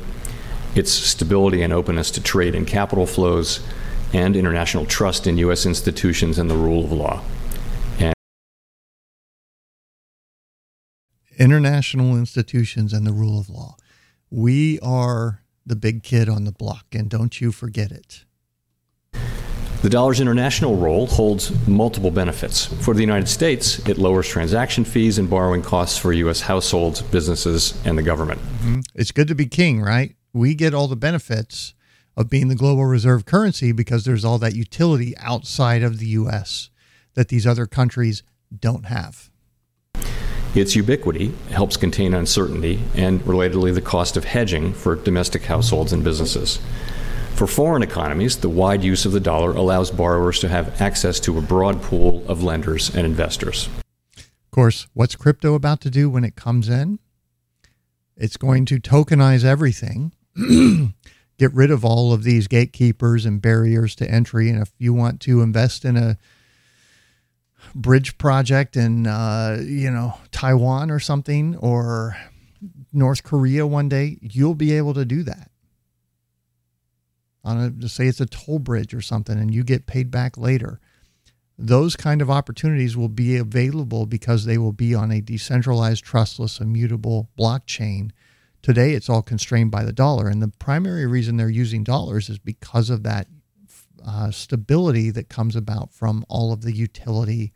its 0.75 0.91
stability 0.91 1.61
and 1.61 1.73
openness 1.73 2.11
to 2.11 2.21
trade 2.21 2.53
and 2.53 2.67
capital 2.67 3.05
flows, 3.05 3.61
and 4.13 4.35
international 4.35 4.85
trust 4.85 5.25
in 5.25 5.37
U.S. 5.39 5.65
institutions 5.65 6.37
and 6.37 6.49
the 6.49 6.55
rule 6.55 6.83
of 6.83 6.91
law. 6.91 7.21
And 7.99 8.13
International 11.37 12.15
institutions 12.15 12.93
and 12.93 13.05
the 13.05 13.13
rule 13.13 13.39
of 13.39 13.49
law. 13.49 13.75
We 14.29 14.79
are 14.81 15.41
the 15.65 15.75
big 15.75 16.03
kid 16.03 16.29
on 16.29 16.43
the 16.45 16.51
block, 16.51 16.85
and 16.93 17.09
don't 17.09 17.41
you 17.41 17.51
forget 17.51 17.91
it. 17.91 18.25
The 19.81 19.89
dollar's 19.89 20.19
international 20.19 20.77
role 20.77 21.05
holds 21.05 21.51
multiple 21.67 22.09
benefits. 22.09 22.65
For 22.83 22.95
the 22.95 23.01
United 23.01 23.27
States, 23.27 23.77
it 23.87 23.97
lowers 23.99 24.27
transaction 24.27 24.83
fees 24.83 25.19
and 25.19 25.29
borrowing 25.29 25.61
costs 25.61 25.97
for 25.97 26.11
U.S. 26.11 26.41
households, 26.41 27.01
businesses, 27.03 27.79
and 27.85 27.97
the 27.97 28.01
government. 28.01 28.41
Mm-hmm. 28.41 28.79
It's 28.95 29.11
good 29.11 29.27
to 29.27 29.35
be 29.35 29.45
king, 29.45 29.81
right? 29.81 30.15
We 30.35 30.53
get 30.53 30.73
all 30.73 30.89
the 30.89 30.97
benefits 30.97 31.73
of 32.17 32.29
being 32.29 32.49
the 32.49 32.55
global 32.55 32.85
reserve 32.85 33.23
currency 33.23 33.71
because 33.71 34.03
there's 34.03 34.25
all 34.25 34.37
that 34.39 34.53
utility 34.53 35.15
outside 35.17 35.81
of 35.81 35.97
the 35.97 36.07
U.S. 36.07 36.69
that 37.13 37.29
these 37.29 37.47
other 37.47 37.65
countries 37.65 38.21
don't 38.59 38.87
have. 38.87 39.31
Its 40.53 40.75
ubiquity 40.75 41.33
helps 41.51 41.77
contain 41.77 42.13
uncertainty 42.13 42.81
and, 42.95 43.21
relatedly, 43.21 43.73
the 43.73 43.79
cost 43.79 44.17
of 44.17 44.25
hedging 44.25 44.73
for 44.73 44.97
domestic 44.97 45.45
households 45.45 45.93
and 45.93 46.03
businesses. 46.03 46.59
For 47.35 47.47
foreign 47.47 47.81
economies, 47.81 48.35
the 48.35 48.49
wide 48.49 48.83
use 48.83 49.05
of 49.05 49.13
the 49.13 49.21
dollar 49.21 49.51
allows 49.51 49.89
borrowers 49.89 50.41
to 50.41 50.49
have 50.49 50.81
access 50.81 51.17
to 51.21 51.37
a 51.37 51.41
broad 51.41 51.81
pool 51.81 52.25
of 52.27 52.43
lenders 52.43 52.93
and 52.93 53.05
investors. 53.05 53.69
Of 54.17 54.51
course, 54.51 54.87
what's 54.93 55.15
crypto 55.15 55.53
about 55.53 55.79
to 55.79 55.89
do 55.89 56.09
when 56.09 56.25
it 56.25 56.35
comes 56.35 56.67
in? 56.67 56.99
It's 58.17 58.35
going 58.35 58.65
to 58.65 58.81
tokenize 58.81 59.45
everything, 59.45 60.11
get 61.37 61.53
rid 61.53 61.71
of 61.71 61.85
all 61.85 62.13
of 62.13 62.23
these 62.23 62.47
gatekeepers 62.47 63.25
and 63.25 63.41
barriers 63.41 63.95
to 63.95 64.09
entry. 64.09 64.49
And 64.49 64.61
if 64.61 64.71
you 64.77 64.93
want 64.93 65.21
to 65.21 65.41
invest 65.41 65.85
in 65.85 65.97
a 65.97 66.17
bridge 67.73 68.17
project 68.17 68.75
in, 68.75 69.07
uh, 69.07 69.61
you 69.63 69.89
know, 69.91 70.15
Taiwan 70.31 70.91
or 70.91 70.99
something, 70.99 71.55
or 71.57 72.17
North 72.93 73.23
Korea 73.23 73.65
one 73.67 73.89
day, 73.89 74.17
you'll 74.21 74.55
be 74.55 74.73
able 74.73 74.93
to 74.93 75.05
do 75.05 75.23
that 75.23 75.51
on 77.45 77.59
a 77.59 77.69
to 77.69 77.87
say 77.87 78.07
it's 78.07 78.19
a 78.19 78.25
toll 78.25 78.59
bridge 78.59 78.93
or 78.93 79.01
something 79.01 79.37
and 79.37 79.53
you 79.53 79.63
get 79.63 79.85
paid 79.85 80.11
back 80.11 80.37
later 80.37 80.79
those 81.57 81.95
kind 81.95 82.21
of 82.21 82.29
opportunities 82.29 82.97
will 82.97 83.07
be 83.07 83.37
available 83.37 84.05
because 84.05 84.43
they 84.43 84.57
will 84.57 84.73
be 84.73 84.93
on 84.93 85.11
a 85.11 85.21
decentralized 85.21 86.03
trustless 86.03 86.59
immutable 86.59 87.29
blockchain 87.39 88.09
today 88.65 88.93
it's 88.93 89.09
all 89.09 89.21
constrained 89.21 89.69
by 89.69 89.83
the 89.83 89.93
dollar 89.93 90.27
and 90.27 90.41
the 90.41 90.51
primary 90.59 91.05
reason 91.05 91.37
they're 91.37 91.49
using 91.49 91.83
dollars 91.83 92.29
is 92.29 92.39
because 92.39 92.89
of 92.89 93.03
that 93.03 93.27
uh, 94.05 94.31
stability 94.31 95.11
that 95.11 95.29
comes 95.29 95.55
about 95.55 95.93
from 95.93 96.25
all 96.29 96.51
of 96.51 96.61
the 96.61 96.73
utility 96.73 97.53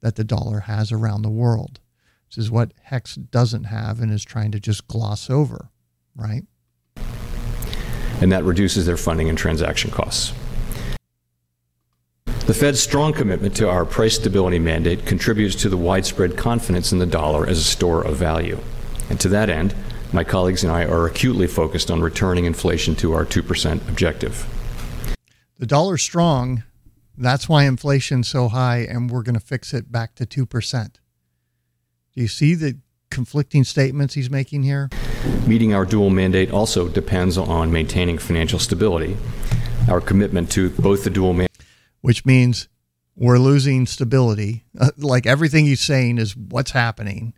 that 0.00 0.16
the 0.16 0.24
dollar 0.24 0.60
has 0.60 0.92
around 0.92 1.22
the 1.22 1.30
world 1.30 1.80
this 2.28 2.38
is 2.38 2.50
what 2.50 2.74
hex 2.82 3.14
doesn't 3.14 3.64
have 3.64 4.00
and 4.00 4.12
is 4.12 4.22
trying 4.22 4.52
to 4.52 4.60
just 4.60 4.86
gloss 4.86 5.30
over 5.30 5.70
right 6.14 6.44
and 8.20 8.30
that 8.32 8.44
reduces 8.44 8.86
their 8.86 8.96
funding 8.96 9.28
and 9.28 9.38
transaction 9.38 9.90
costs. 9.90 10.34
The 12.46 12.54
Fed's 12.54 12.80
strong 12.80 13.12
commitment 13.12 13.56
to 13.56 13.68
our 13.68 13.84
price 13.84 14.16
stability 14.16 14.58
mandate 14.58 15.06
contributes 15.06 15.54
to 15.56 15.68
the 15.68 15.76
widespread 15.76 16.36
confidence 16.36 16.92
in 16.92 16.98
the 16.98 17.06
dollar 17.06 17.46
as 17.46 17.58
a 17.58 17.64
store 17.64 18.04
of 18.04 18.16
value. 18.16 18.58
And 19.08 19.18
to 19.20 19.28
that 19.28 19.48
end, 19.48 19.74
my 20.12 20.24
colleagues 20.24 20.64
and 20.64 20.72
I 20.72 20.84
are 20.84 21.06
acutely 21.06 21.46
focused 21.46 21.90
on 21.90 22.00
returning 22.00 22.44
inflation 22.44 22.94
to 22.96 23.12
our 23.12 23.24
2% 23.24 23.88
objective. 23.88 24.46
The 25.58 25.66
dollar's 25.66 26.02
strong. 26.02 26.64
That's 27.16 27.48
why 27.48 27.64
inflation's 27.64 28.28
so 28.28 28.48
high, 28.48 28.78
and 28.78 29.10
we're 29.10 29.22
going 29.22 29.34
to 29.34 29.44
fix 29.44 29.74
it 29.74 29.92
back 29.92 30.14
to 30.16 30.26
2%. 30.26 30.94
Do 32.14 32.20
you 32.20 32.28
see 32.28 32.54
the 32.54 32.78
conflicting 33.10 33.64
statements 33.64 34.14
he's 34.14 34.30
making 34.30 34.62
here? 34.62 34.88
Meeting 35.46 35.74
our 35.74 35.84
dual 35.84 36.10
mandate 36.10 36.50
also 36.50 36.88
depends 36.88 37.36
on 37.36 37.70
maintaining 37.70 38.18
financial 38.18 38.58
stability. 38.58 39.16
Our 39.88 40.00
commitment 40.00 40.50
to 40.52 40.70
both 40.70 41.04
the 41.04 41.10
dual 41.10 41.32
mandate, 41.32 41.50
which 42.00 42.24
means 42.24 42.68
we're 43.16 43.38
losing 43.38 43.86
stability. 43.86 44.64
Like 44.96 45.26
everything 45.26 45.66
he's 45.66 45.80
saying 45.80 46.18
is 46.18 46.36
what's 46.36 46.70
happening. 46.70 47.34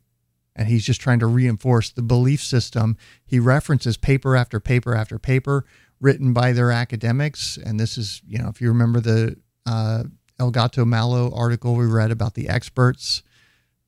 And 0.55 0.69
he's 0.69 0.85
just 0.85 1.01
trying 1.01 1.19
to 1.21 1.27
reinforce 1.27 1.91
the 1.91 2.03
belief 2.03 2.43
system. 2.43 2.97
He 3.25 3.39
references 3.39 3.97
paper 3.97 4.37
after 4.37 4.61
paper 4.61 4.95
after 4.95 5.19
paper 5.19 5.65
written 6.01 6.33
by 6.33 6.53
their 6.53 6.71
academics. 6.71 7.57
And 7.57 7.81
this 7.81 7.97
is, 7.97 8.21
you 8.27 8.39
know, 8.39 8.49
if 8.49 8.61
you 8.61 8.69
remember 8.69 9.01
the 9.01 9.37
uh, 9.65 10.05
El 10.39 10.51
Gato 10.51 10.85
Malo 10.85 11.33
article 11.35 11.75
we 11.75 11.87
read 11.87 12.11
about 12.11 12.35
the 12.35 12.49
experts 12.49 13.23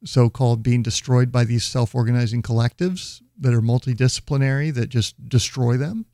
so 0.04 0.28
called 0.28 0.62
being 0.62 0.82
destroyed 0.82 1.32
by 1.32 1.44
these 1.44 1.64
self 1.64 1.94
organizing 1.94 2.42
collectives 2.42 3.22
that 3.40 3.54
are 3.54 3.62
multidisciplinary 3.62 4.72
that 4.74 4.88
just 4.88 5.28
destroy 5.28 5.76
them. 5.76 6.06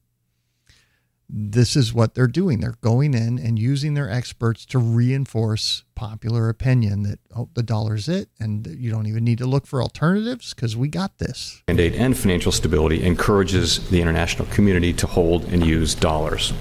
This 1.32 1.76
is 1.76 1.94
what 1.94 2.14
they're 2.14 2.26
doing. 2.26 2.58
They're 2.60 2.76
going 2.80 3.14
in 3.14 3.38
and 3.38 3.56
using 3.56 3.94
their 3.94 4.10
experts 4.10 4.66
to 4.66 4.78
reinforce 4.80 5.84
popular 5.94 6.48
opinion 6.48 7.04
that, 7.04 7.20
oh, 7.36 7.48
the 7.54 7.62
dollar's 7.62 8.08
it, 8.08 8.30
and 8.40 8.66
you 8.66 8.90
don't 8.90 9.06
even 9.06 9.22
need 9.22 9.38
to 9.38 9.46
look 9.46 9.66
for 9.66 9.80
alternatives 9.80 10.52
because 10.52 10.76
we 10.76 10.88
got 10.88 11.18
this. 11.18 11.62
Mandate 11.68 11.94
and 11.94 12.18
financial 12.18 12.50
stability 12.50 13.04
encourages 13.04 13.88
the 13.90 14.00
international 14.00 14.48
community 14.48 14.92
to 14.94 15.06
hold 15.06 15.44
and 15.44 15.64
use 15.64 15.94
dollars. 15.94 16.52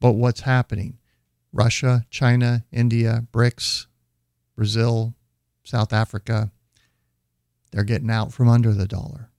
But 0.00 0.12
what's 0.12 0.40
happening? 0.40 0.98
Russia, 1.52 2.06
China, 2.10 2.64
India, 2.72 3.26
BRICS, 3.32 3.86
Brazil, 4.56 5.14
South 5.62 5.92
Africa, 5.92 6.50
they're 7.70 7.84
getting 7.84 8.10
out 8.10 8.32
from 8.32 8.48
under 8.48 8.72
the 8.72 8.86
dollar. 8.86 9.30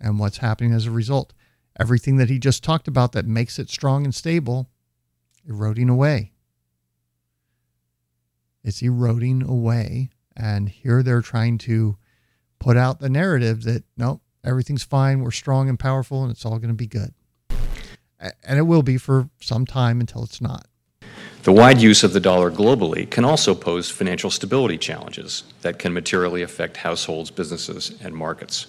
And 0.00 0.18
what's 0.18 0.38
happening 0.38 0.72
as 0.72 0.86
a 0.86 0.90
result? 0.90 1.32
Everything 1.78 2.16
that 2.16 2.28
he 2.28 2.38
just 2.38 2.62
talked 2.62 2.86
about 2.86 3.12
that 3.12 3.26
makes 3.26 3.58
it 3.58 3.70
strong 3.70 4.04
and 4.04 4.14
stable 4.14 4.68
eroding 5.48 5.88
away. 5.88 6.32
It's 8.62 8.82
eroding 8.82 9.42
away. 9.42 10.10
And 10.36 10.68
here 10.68 11.02
they're 11.02 11.22
trying 11.22 11.58
to 11.58 11.96
put 12.58 12.76
out 12.76 13.00
the 13.00 13.10
narrative 13.10 13.64
that, 13.64 13.84
no, 13.96 14.20
everything's 14.44 14.84
fine. 14.84 15.20
We're 15.20 15.30
strong 15.30 15.68
and 15.68 15.78
powerful 15.78 16.22
and 16.22 16.30
it's 16.30 16.44
all 16.44 16.58
going 16.58 16.68
to 16.68 16.74
be 16.74 16.86
good. 16.86 17.12
And 18.44 18.58
it 18.58 18.62
will 18.62 18.82
be 18.82 18.98
for 18.98 19.28
some 19.40 19.66
time 19.66 20.00
until 20.00 20.22
it's 20.22 20.40
not. 20.40 20.66
The 21.42 21.52
wide 21.52 21.80
use 21.80 22.04
of 22.04 22.12
the 22.12 22.20
dollar 22.20 22.52
globally 22.52 23.10
can 23.10 23.24
also 23.24 23.52
pose 23.52 23.90
financial 23.90 24.30
stability 24.30 24.78
challenges 24.78 25.42
that 25.62 25.80
can 25.80 25.92
materially 25.92 26.42
affect 26.42 26.76
households, 26.76 27.32
businesses, 27.32 27.98
and 28.00 28.14
markets. 28.14 28.68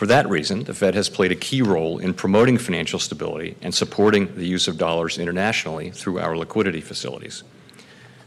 For 0.00 0.06
that 0.06 0.30
reason, 0.30 0.64
the 0.64 0.72
Fed 0.72 0.94
has 0.94 1.10
played 1.10 1.30
a 1.30 1.36
key 1.36 1.60
role 1.60 1.98
in 1.98 2.14
promoting 2.14 2.56
financial 2.56 2.98
stability 2.98 3.54
and 3.60 3.74
supporting 3.74 4.34
the 4.34 4.46
use 4.46 4.66
of 4.66 4.78
dollars 4.78 5.18
internationally 5.18 5.90
through 5.90 6.18
our 6.18 6.38
liquidity 6.38 6.80
facilities. 6.80 7.42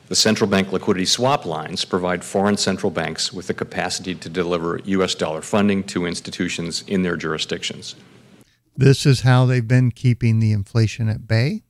The 0.08 0.16
central 0.16 0.48
bank 0.48 0.72
liquidity 0.72 1.08
swap 1.08 1.48
lines 1.48 1.84
provide 1.84 2.24
foreign 2.24 2.58
central 2.58 2.92
banks 2.92 3.34
with 3.34 3.48
the 3.48 3.56
capacity 3.56 4.14
to 4.14 4.30
deliver 4.30 4.82
U.S. 4.86 5.16
dollar 5.16 5.42
funding 5.42 5.84
to 5.86 6.06
institutions 6.06 6.84
in 6.86 7.02
their 7.02 7.18
jurisdictions. 7.18 7.96
This 8.78 9.08
is 9.08 9.22
how 9.22 9.48
they've 9.48 9.68
been 9.68 9.90
keeping 9.90 10.38
the 10.38 10.52
inflation 10.52 11.10
at 11.10 11.28
bay 11.28 11.64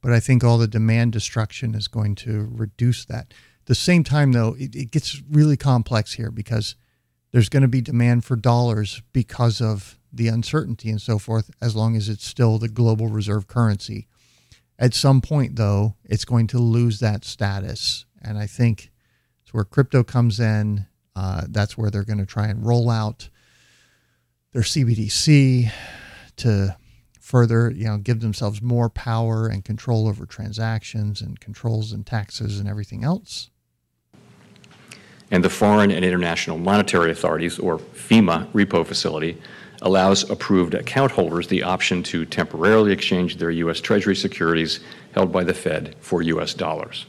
but 0.00 0.12
I 0.12 0.18
think 0.18 0.42
all 0.42 0.58
the 0.58 0.66
demand 0.66 1.12
destruction 1.12 1.76
is 1.76 1.86
going 1.86 2.16
to 2.16 2.48
reduce 2.50 3.04
that. 3.04 3.32
At 3.60 3.66
the 3.66 3.76
same 3.76 4.02
time, 4.02 4.32
though, 4.32 4.56
it, 4.58 4.74
it 4.74 4.90
gets 4.90 5.22
really 5.30 5.56
complex 5.56 6.14
here 6.14 6.32
because 6.32 6.74
there's 7.32 7.48
going 7.48 7.62
to 7.62 7.68
be 7.68 7.80
demand 7.80 8.24
for 8.24 8.36
dollars 8.36 9.02
because 9.12 9.60
of 9.60 9.98
the 10.12 10.28
uncertainty 10.28 10.90
and 10.90 11.00
so 11.00 11.18
forth, 11.18 11.50
as 11.60 11.74
long 11.74 11.96
as 11.96 12.08
it's 12.08 12.26
still 12.26 12.58
the 12.58 12.68
global 12.68 13.08
reserve 13.08 13.46
currency. 13.46 14.06
At 14.78 14.94
some 14.94 15.20
point, 15.20 15.56
though, 15.56 15.96
it's 16.04 16.24
going 16.24 16.46
to 16.48 16.58
lose 16.58 17.00
that 17.00 17.24
status. 17.24 18.04
And 18.20 18.36
I 18.38 18.46
think 18.46 18.90
it's 19.42 19.54
where 19.54 19.64
crypto 19.64 20.04
comes 20.04 20.38
in. 20.38 20.86
Uh, 21.16 21.42
that's 21.48 21.76
where 21.76 21.90
they're 21.90 22.04
going 22.04 22.18
to 22.18 22.26
try 22.26 22.48
and 22.48 22.66
roll 22.66 22.90
out 22.90 23.28
their 24.52 24.62
CBDC 24.62 25.70
to 26.36 26.76
further, 27.20 27.70
you 27.70 27.84
know, 27.84 27.96
give 27.96 28.20
themselves 28.20 28.60
more 28.60 28.90
power 28.90 29.46
and 29.46 29.64
control 29.64 30.08
over 30.08 30.26
transactions 30.26 31.22
and 31.22 31.40
controls 31.40 31.92
and 31.92 32.04
taxes 32.04 32.58
and 32.58 32.68
everything 32.68 33.04
else. 33.04 33.50
And 35.32 35.42
the 35.42 35.50
Foreign 35.50 35.90
and 35.90 36.04
International 36.04 36.58
Monetary 36.58 37.10
Authorities, 37.10 37.58
or 37.58 37.78
FIMA, 37.78 38.46
repo 38.52 38.86
facility 38.86 39.40
allows 39.80 40.28
approved 40.28 40.74
account 40.74 41.10
holders 41.10 41.48
the 41.48 41.62
option 41.62 42.02
to 42.02 42.26
temporarily 42.26 42.92
exchange 42.92 43.38
their 43.38 43.50
U.S. 43.50 43.80
Treasury 43.80 44.14
securities 44.14 44.80
held 45.14 45.32
by 45.32 45.42
the 45.42 45.54
Fed 45.54 45.96
for 46.00 46.20
U.S. 46.20 46.52
dollars. 46.52 47.06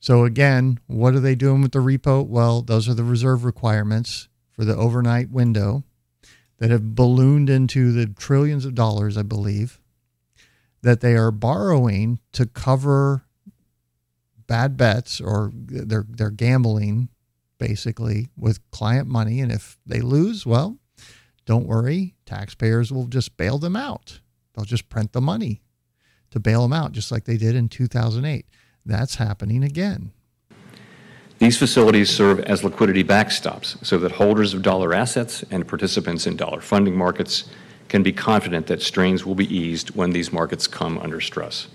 So, 0.00 0.24
again, 0.24 0.78
what 0.86 1.14
are 1.14 1.20
they 1.20 1.34
doing 1.34 1.62
with 1.62 1.72
the 1.72 1.78
repo? 1.78 2.26
Well, 2.26 2.60
those 2.60 2.90
are 2.90 2.94
the 2.94 3.02
reserve 3.02 3.42
requirements 3.42 4.28
for 4.50 4.66
the 4.66 4.76
overnight 4.76 5.30
window 5.30 5.82
that 6.58 6.70
have 6.70 6.94
ballooned 6.94 7.48
into 7.48 7.90
the 7.90 8.06
trillions 8.06 8.66
of 8.66 8.74
dollars, 8.74 9.16
I 9.16 9.22
believe, 9.22 9.80
that 10.82 11.00
they 11.00 11.16
are 11.16 11.30
borrowing 11.30 12.20
to 12.32 12.44
cover 12.44 13.24
bad 14.46 14.76
bets 14.76 15.22
or 15.22 15.50
they're 15.54 16.04
they're 16.06 16.30
gambling 16.30 17.08
basically 17.58 18.28
with 18.36 18.68
client 18.70 19.08
money 19.08 19.40
and 19.40 19.52
if 19.52 19.78
they 19.86 20.00
lose, 20.00 20.46
well, 20.46 20.78
don't 21.46 21.66
worry, 21.66 22.14
taxpayers 22.26 22.90
will 22.90 23.06
just 23.06 23.36
bail 23.36 23.58
them 23.58 23.76
out. 23.76 24.20
They'll 24.54 24.64
just 24.64 24.88
print 24.88 25.12
the 25.12 25.20
money 25.20 25.62
to 26.30 26.40
bail 26.40 26.62
them 26.62 26.72
out 26.72 26.92
just 26.92 27.12
like 27.12 27.24
they 27.24 27.36
did 27.36 27.54
in 27.54 27.68
2008. 27.68 28.46
That's 28.86 29.16
happening 29.16 29.62
again. 29.62 30.12
These 31.38 31.58
facilities 31.58 32.10
serve 32.10 32.40
as 32.40 32.62
liquidity 32.64 33.04
backstops 33.04 33.84
so 33.84 33.98
that 33.98 34.12
holders 34.12 34.54
of 34.54 34.62
dollar 34.62 34.94
assets 34.94 35.44
and 35.50 35.66
participants 35.66 36.26
in 36.26 36.36
dollar 36.36 36.60
funding 36.60 36.96
markets 36.96 37.44
can 37.88 38.02
be 38.02 38.12
confident 38.12 38.66
that 38.68 38.80
strains 38.80 39.26
will 39.26 39.34
be 39.34 39.54
eased 39.54 39.94
when 39.94 40.10
these 40.10 40.32
markets 40.32 40.66
come 40.66 40.98
under 40.98 41.20
stress. 41.20 41.68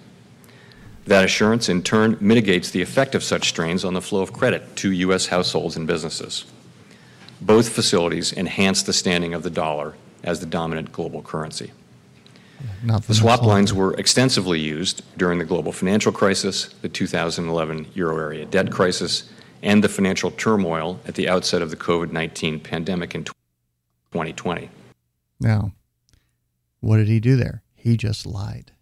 That 1.09 1.25
assurance, 1.25 1.69
in 1.69 1.81
turn, 1.81 2.17
mitigates 2.21 2.69
the 2.69 2.83
effect 2.83 3.15
of 3.15 3.23
such 3.23 3.49
strains 3.49 3.83
on 3.83 3.95
the 3.95 4.01
flow 4.01 4.21
of 4.21 4.31
credit 4.31 4.75
to 4.75 4.91
U.S. 4.91 5.25
households 5.25 5.75
and 5.75 5.88
businesses. 5.88 6.45
Both 7.41 7.69
facilities 7.69 8.31
enhance 8.31 8.83
the 8.83 8.93
standing 8.93 9.33
of 9.33 9.41
the 9.41 9.49
dollar 9.49 9.95
as 10.23 10.39
the 10.39 10.45
dominant 10.45 10.91
global 10.91 11.23
currency. 11.23 11.71
the 12.83 13.15
swap 13.15 13.41
lines 13.41 13.73
were 13.73 13.95
extensively 13.95 14.59
used 14.59 15.01
during 15.17 15.39
the 15.39 15.45
global 15.45 15.71
financial 15.71 16.11
crisis, 16.11 16.75
the 16.83 16.89
2011 16.89 17.88
euro 17.95 18.15
area 18.15 18.45
debt 18.45 18.71
crisis, 18.71 19.31
and 19.63 19.83
the 19.83 19.89
financial 19.89 20.29
turmoil 20.29 20.99
at 21.07 21.15
the 21.15 21.27
outset 21.27 21.63
of 21.63 21.71
the 21.71 21.75
COVID 21.75 22.11
19 22.11 22.59
pandemic 22.59 23.15
in 23.15 23.23
2020. 23.23 24.69
Now, 25.39 25.71
what 26.81 26.97
did 26.97 27.07
he 27.07 27.19
do 27.19 27.35
there? 27.35 27.63
He 27.73 27.97
just 27.97 28.27
lied. 28.27 28.73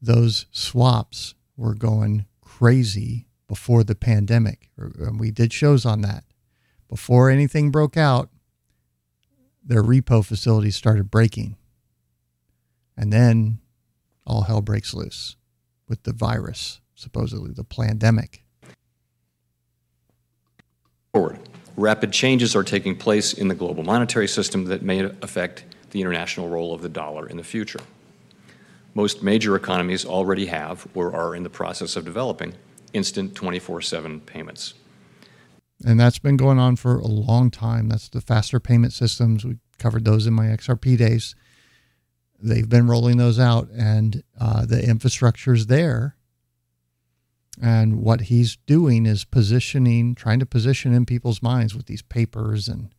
Those 0.00 0.46
swaps 0.50 1.34
were 1.56 1.74
going 1.74 2.26
crazy 2.40 3.26
before 3.48 3.84
the 3.84 3.94
pandemic. 3.94 4.70
And 4.76 5.08
um, 5.08 5.18
we 5.18 5.30
did 5.30 5.52
shows 5.52 5.84
on 5.86 6.02
that. 6.02 6.24
Before 6.88 7.30
anything 7.30 7.70
broke 7.70 7.96
out, 7.96 8.30
their 9.64 9.82
repo 9.82 10.24
facilities 10.24 10.76
started 10.76 11.10
breaking. 11.10 11.56
And 12.96 13.12
then 13.12 13.58
all 14.26 14.42
hell 14.42 14.62
breaks 14.62 14.94
loose 14.94 15.36
with 15.88 16.04
the 16.04 16.12
virus, 16.12 16.80
supposedly 16.94 17.52
the 17.52 17.64
pandemic 17.64 18.44
forward. 21.16 21.38
Rapid 21.78 22.12
changes 22.12 22.54
are 22.54 22.62
taking 22.62 22.94
place 22.94 23.32
in 23.32 23.48
the 23.48 23.54
global 23.54 23.82
monetary 23.82 24.28
system 24.28 24.66
that 24.66 24.82
may 24.82 25.00
affect 25.22 25.64
the 25.92 26.00
international 26.02 26.50
role 26.50 26.74
of 26.74 26.82
the 26.82 26.90
dollar 26.90 27.26
in 27.26 27.38
the 27.38 27.42
future. 27.42 27.80
Most 28.96 29.22
major 29.22 29.54
economies 29.54 30.04
already 30.04 30.46
have 30.46 30.88
or 30.94 31.14
are 31.14 31.36
in 31.36 31.42
the 31.42 31.50
process 31.50 31.96
of 31.96 32.04
developing 32.04 32.54
instant 32.92 33.34
24 33.34 33.82
7 33.82 34.20
payments. 34.20 34.74
And 35.84 36.00
that's 36.00 36.18
been 36.18 36.38
going 36.38 36.58
on 36.58 36.76
for 36.76 36.98
a 36.98 37.06
long 37.06 37.50
time. 37.50 37.88
That's 37.88 38.08
the 38.08 38.22
faster 38.22 38.58
payment 38.58 38.94
systems. 38.94 39.44
We 39.44 39.58
covered 39.78 40.06
those 40.06 40.26
in 40.26 40.32
my 40.32 40.46
XRP 40.46 40.96
days. 40.96 41.34
They've 42.42 42.68
been 42.68 42.86
rolling 42.86 43.18
those 43.18 43.38
out, 43.38 43.68
and 43.70 44.22
uh, 44.40 44.66
the 44.66 44.82
infrastructure 44.82 45.52
is 45.52 45.66
there 45.66 46.16
and 47.60 48.02
what 48.02 48.22
he's 48.22 48.56
doing 48.66 49.06
is 49.06 49.24
positioning, 49.24 50.14
trying 50.14 50.40
to 50.40 50.46
position 50.46 50.92
in 50.92 51.06
people's 51.06 51.42
minds 51.42 51.74
with 51.74 51.86
these 51.86 52.02
papers 52.02 52.68
and 52.68 52.94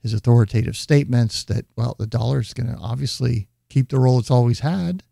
his 0.00 0.12
authoritative 0.12 0.76
statements 0.76 1.44
that, 1.44 1.66
well, 1.76 1.94
the 1.98 2.06
dollar 2.06 2.40
is 2.40 2.52
going 2.52 2.72
to 2.72 2.80
obviously 2.80 3.48
keep 3.68 3.88
the 3.88 4.00
role 4.00 4.18
it's 4.18 4.30
always 4.30 4.60
had, 4.60 5.04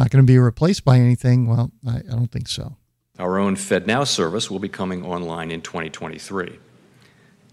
not 0.00 0.10
going 0.10 0.24
to 0.24 0.32
be 0.32 0.38
replaced 0.38 0.84
by 0.84 0.98
anything. 0.98 1.46
Well, 1.46 1.70
I, 1.86 1.98
I 1.98 2.00
don't 2.16 2.32
think 2.32 2.48
so. 2.48 2.76
Our 3.18 3.38
own 3.38 3.54
FedNow 3.54 4.06
service 4.06 4.50
will 4.50 4.58
be 4.58 4.68
coming 4.68 5.04
online 5.04 5.50
in 5.50 5.60
2023. 5.60 6.58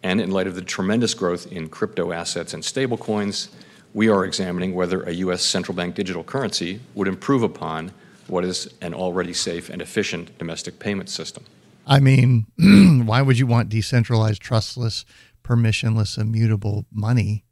And 0.01 0.21
in 0.21 0.31
light 0.31 0.47
of 0.47 0.55
the 0.55 0.61
tremendous 0.61 1.13
growth 1.13 1.51
in 1.51 1.67
crypto 1.67 2.13
assets 2.13 2.53
and 2.53 2.63
stablecoins, 2.63 3.49
we 3.93 4.07
are 4.07 4.23
examining 4.23 4.73
whether 4.73 5.03
a 5.03 5.11
U.S. 5.11 5.41
central 5.41 5.75
bank 5.75 5.95
digital 5.95 6.23
currency 6.23 6.79
would 6.95 7.09
improve 7.09 7.43
upon 7.43 7.91
what 8.27 8.45
is 8.45 8.73
an 8.81 8.93
already 8.93 9.33
safe 9.33 9.69
and 9.69 9.81
efficient 9.81 10.37
domestic 10.37 10.79
payment 10.79 11.09
system. 11.09 11.43
I 11.85 11.99
mean, 11.99 12.45
why 13.05 13.21
would 13.21 13.37
you 13.37 13.47
want 13.47 13.67
decentralized, 13.67 14.41
trustless, 14.41 15.03
permissionless, 15.43 16.17
immutable 16.17 16.85
money 16.91 17.43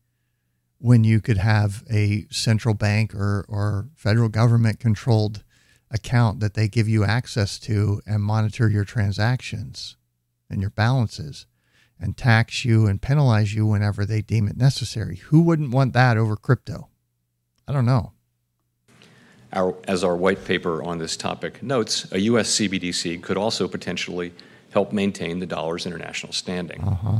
when 0.79 1.03
you 1.03 1.21
could 1.21 1.37
have 1.37 1.83
a 1.89 2.25
central 2.29 2.73
bank 2.73 3.13
or, 3.13 3.45
or 3.47 3.89
federal 3.95 4.29
government 4.29 4.79
controlled 4.79 5.43
account 5.91 6.39
that 6.39 6.53
they 6.53 6.67
give 6.67 6.87
you 6.87 7.03
access 7.03 7.57
to 7.59 8.01
and 8.05 8.21
monitor 8.21 8.69
your 8.69 8.83
transactions 8.83 9.95
and 10.49 10.61
your 10.61 10.69
balances 10.69 11.45
and 11.99 12.17
tax 12.17 12.65
you 12.65 12.87
and 12.87 13.01
penalize 13.01 13.53
you 13.53 13.65
whenever 13.65 14.05
they 14.05 14.21
deem 14.21 14.47
it 14.47 14.57
necessary? 14.57 15.17
Who 15.27 15.41
wouldn't 15.41 15.71
want 15.71 15.93
that 15.93 16.17
over 16.17 16.35
crypto? 16.35 16.89
I 17.67 17.73
don't 17.73 17.85
know. 17.85 18.11
Our, 19.53 19.75
as 19.87 20.03
our 20.03 20.17
white 20.17 20.43
paper 20.43 20.83
on 20.83 20.97
this 20.97 21.15
topic 21.15 21.63
notes, 21.63 22.11
a 22.11 22.19
U.S. 22.19 22.51
CBDC 22.51 23.23
could 23.23 23.37
also 23.37 23.67
potentially 23.67 24.33
help 24.71 24.91
maintain 24.91 25.39
the 25.39 25.45
dollar's 25.45 25.85
international 25.85 26.33
standing. 26.33 26.83
Uh-huh. 26.83 27.19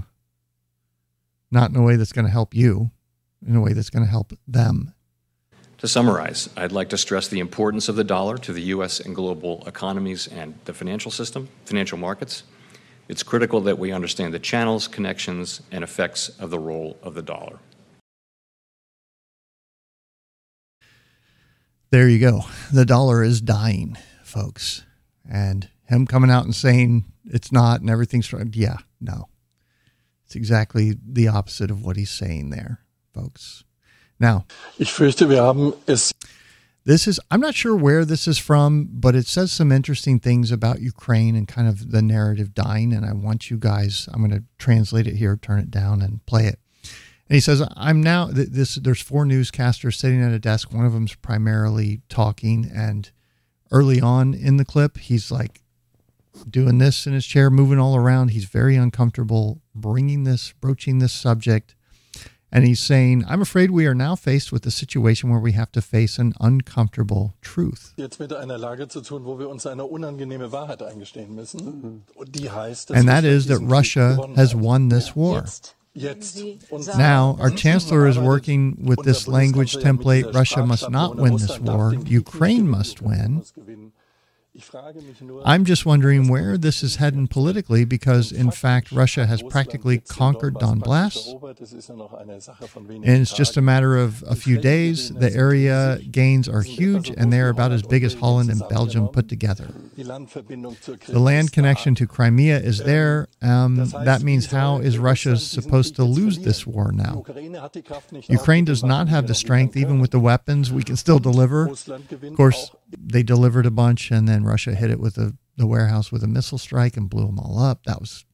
Not 1.50 1.70
in 1.70 1.78
a 1.78 1.84
way 1.84 1.96
that's 1.96 2.12
going 2.12 2.26
to 2.26 2.32
help 2.32 2.54
you, 2.54 2.92
in 3.46 3.56
a 3.56 3.62
way 3.62 3.74
that's 3.74 3.90
going 3.90 4.04
to 4.04 4.12
help 4.12 4.34
them. 4.48 4.94
To 5.80 5.88
summarize, 5.88 6.50
I'd 6.56 6.72
like 6.72 6.90
to 6.90 6.98
stress 6.98 7.28
the 7.28 7.40
importance 7.40 7.90
of 7.90 7.96
the 7.96 8.04
dollar 8.04 8.38
to 8.40 8.54
the 8.54 8.62
U.S. 8.62 9.00
and 9.00 9.14
global 9.14 9.64
economies 9.68 10.28
and 10.28 10.56
the 10.66 10.74
financial 10.74 11.12
system, 11.12 11.50
financial 11.66 11.98
markets. 11.98 12.44
It's 13.08 13.24
critical 13.24 13.62
that 13.62 13.78
we 13.78 13.92
understand 13.92 14.34
the 14.34 14.40
channels, 14.40 14.88
connections, 14.88 15.62
and 15.72 15.84
effects 15.84 16.30
of 16.40 16.50
the 16.50 16.60
role 16.60 16.98
of 17.04 17.14
the 17.14 17.22
dollar. 17.22 17.60
there 21.96 22.10
you 22.10 22.20
go. 22.20 22.42
The 22.74 22.86
dollar 22.86 23.24
is 23.24 23.40
dying, 23.40 23.98
folks. 24.22 24.84
And 25.30 25.70
him 25.86 26.06
coming 26.06 26.30
out 26.30 26.44
and 26.44 26.54
saying 26.54 27.06
it's 27.24 27.54
not 27.54 27.80
and 27.80 27.90
everything's 27.90 28.34
right. 28.34 28.54
Yeah, 28.54 28.80
no. 29.00 29.30
It's 30.26 30.36
exactly 30.36 30.96
the 31.02 31.30
opposite 31.30 31.72
of 31.72 31.86
what 31.86 31.96
he's 31.96 32.10
saying 32.10 32.50
there, 32.50 32.82
folks. 33.16 33.64
Now, 34.20 34.46
ich 34.78 34.92
fürchte, 34.92 35.30
wir 35.30 35.42
haben 35.42 35.74
es. 35.88 36.12
This 36.86 37.08
is, 37.08 37.20
I'm 37.32 37.42
not 37.42 37.56
sure 37.56 37.76
where 37.76 38.06
this 38.06 38.28
is 38.28 38.38
from, 38.38 38.88
but 38.92 39.16
it 39.16 39.26
says 39.26 39.52
some 39.52 39.72
interesting 39.72 40.20
things 40.20 40.52
about 40.52 40.82
Ukraine 40.82 41.36
and 41.36 41.48
kind 41.48 41.68
of 41.68 41.92
the 41.92 42.04
narrative 42.04 42.54
dying. 42.54 42.94
And 42.94 43.04
I 43.04 43.14
want 43.14 43.50
you 43.50 43.58
guys, 43.58 44.08
I'm 44.14 44.20
going 44.20 44.40
to 44.40 44.44
translate 44.60 45.08
it 45.08 45.16
here, 45.16 45.36
turn 45.36 45.60
it 45.60 45.72
down, 45.72 46.04
and 46.04 46.24
play 46.28 46.46
it. 46.46 46.60
And 47.28 47.34
he 47.34 47.40
says, 47.40 47.68
I'm 47.76 48.04
now, 48.04 48.30
this, 48.32 48.76
there's 48.76 49.02
four 49.02 49.26
newscasters 49.26 49.96
sitting 49.96 50.22
at 50.22 50.32
a 50.32 50.38
desk. 50.38 50.72
One 50.72 50.86
of 50.86 50.94
them's 50.94 51.16
primarily 51.16 52.02
talking. 52.08 52.70
And 52.72 53.10
early 53.72 54.00
on 54.00 54.36
in 54.36 54.58
the 54.58 54.66
clip, 54.66 55.00
he's 55.00 55.32
like 55.32 55.64
doing 56.48 56.78
this 56.78 57.08
in 57.08 57.14
his 57.14 57.26
chair, 57.26 57.50
moving 57.50 57.80
all 57.80 57.96
around. 57.96 58.30
He's 58.30 58.46
very 58.46 58.76
uncomfortable 58.76 59.60
bringing 59.74 60.24
this, 60.24 60.54
broaching 60.62 61.00
this 61.00 61.14
subject. 61.14 61.74
And 62.52 62.66
he's 62.66 62.80
saying, 62.80 63.26
I'm 63.28 63.42
afraid 63.42 63.72
we 63.72 63.86
are 63.86 63.96
now 63.96 64.16
faced 64.16 64.52
with 64.52 64.66
a 64.66 64.72
situation 64.72 65.30
where 65.30 65.40
we 65.40 65.54
have 65.54 65.72
to 65.74 65.82
face 65.82 66.18
an 66.18 66.34
uncomfortable 66.40 67.34
truth. 67.42 67.94
Jetzt 67.98 68.20
mit 68.20 68.32
einer 68.32 68.58
Lage 68.58 68.88
zu 68.88 69.02
tun, 69.02 69.26
wo 69.26 69.38
wir 69.40 69.50
uns 69.50 69.66
eine 69.66 69.86
unangenehme 69.86 70.52
Wahrheit 70.52 70.82
eingestehen 70.82 71.36
müssen. 71.36 72.04
Die 72.28 72.50
heißt, 72.50 72.92
and 72.92 73.10
that 73.10 73.26
is 73.26 73.48
that 73.48 73.60
Russia 73.62 74.18
has 74.36 74.56
won 74.56 74.90
this 74.90 75.16
war. 75.16 75.44
Now, 76.98 77.38
our 77.40 77.52
chancellor 77.52 78.06
is 78.08 78.20
working 78.20 78.78
with 78.84 79.00
this 79.04 79.28
language 79.28 79.78
template 79.78 80.34
Russia 80.34 80.66
must 80.66 80.90
not 80.90 81.16
win 81.16 81.38
this 81.38 81.60
war, 81.60 81.94
Ukraine 81.94 82.68
must 82.68 83.02
win. 83.02 83.44
I'm 85.44 85.66
just 85.66 85.86
wondering 85.86 86.28
where 86.28 86.58
this 86.58 86.84
is 86.84 86.98
heading 86.98 87.28
politically 87.28 87.86
because, 87.86 88.32
in 88.32 88.52
fact, 88.52 88.92
Russia 88.92 89.26
has 89.26 89.42
practically 89.44 90.00
conquered 90.00 90.56
Donbass. 90.56 91.34
And 92.88 93.22
it's 93.22 93.34
just 93.34 93.58
a 93.58 93.62
matter 93.62 93.98
of 93.98 94.24
a 94.28 94.36
few 94.36 94.58
days. 94.58 95.14
The 95.14 95.34
area 95.34 96.00
gains 96.12 96.48
are 96.48 96.62
huge 96.62 97.10
and 97.10 97.32
they're 97.32 97.50
about 97.50 97.72
as 97.72 97.84
big 97.84 98.04
as 98.04 98.14
Holland 98.14 98.50
and 98.50 98.62
Belgium 98.70 99.08
put 99.10 99.28
together. 99.30 99.68
The 99.98 101.20
land 101.20 101.52
connection 101.52 101.96
to 101.96 102.08
Crimea 102.08 102.60
is 102.60 102.80
there. 102.80 103.28
Um, 103.42 103.76
that 104.04 104.22
means 104.22 104.48
how 104.48 104.78
is 104.78 104.98
Russia 104.98 105.38
supposed 105.38 105.96
to 105.96 106.04
lose 106.04 106.40
this 106.40 106.66
war 106.66 106.92
now? 106.92 107.24
Ukraine 108.28 108.66
does 108.66 108.84
not 108.84 109.08
have 109.08 109.28
the 109.28 109.36
strength, 109.36 109.76
even 109.76 110.00
with 110.00 110.12
the 110.12 110.20
weapons 110.20 110.72
we 110.72 110.84
can 110.84 110.96
still 110.96 111.20
deliver. 111.20 111.70
Of 111.70 112.36
course, 112.36 112.72
they 112.90 113.24
delivered 113.24 113.66
a 113.66 113.72
bunch 113.72 114.12
and 114.12 114.28
then 114.28 114.44
Russia 114.44 114.76
hit 114.76 114.92
it 114.92 115.00
with 115.00 115.18
a, 115.18 115.36
the 115.58 115.68
warehouse 115.68 116.12
with 116.12 116.24
a 116.24 116.28
missile 116.28 116.58
strike 116.58 116.98
and 116.98 117.10
blew 117.10 117.26
them 117.26 117.40
all 117.40 117.60
up. 117.60 117.84
That 117.86 118.00
was 118.00 118.26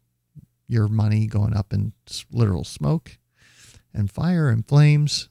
your 0.68 0.88
money 0.88 1.28
going 1.28 1.56
up 1.56 1.74
in 1.74 1.94
literal 2.32 2.64
smoke 2.64 3.18
and 3.94 4.10
fire 4.10 4.50
and 4.50 4.68
flames. 4.68 5.30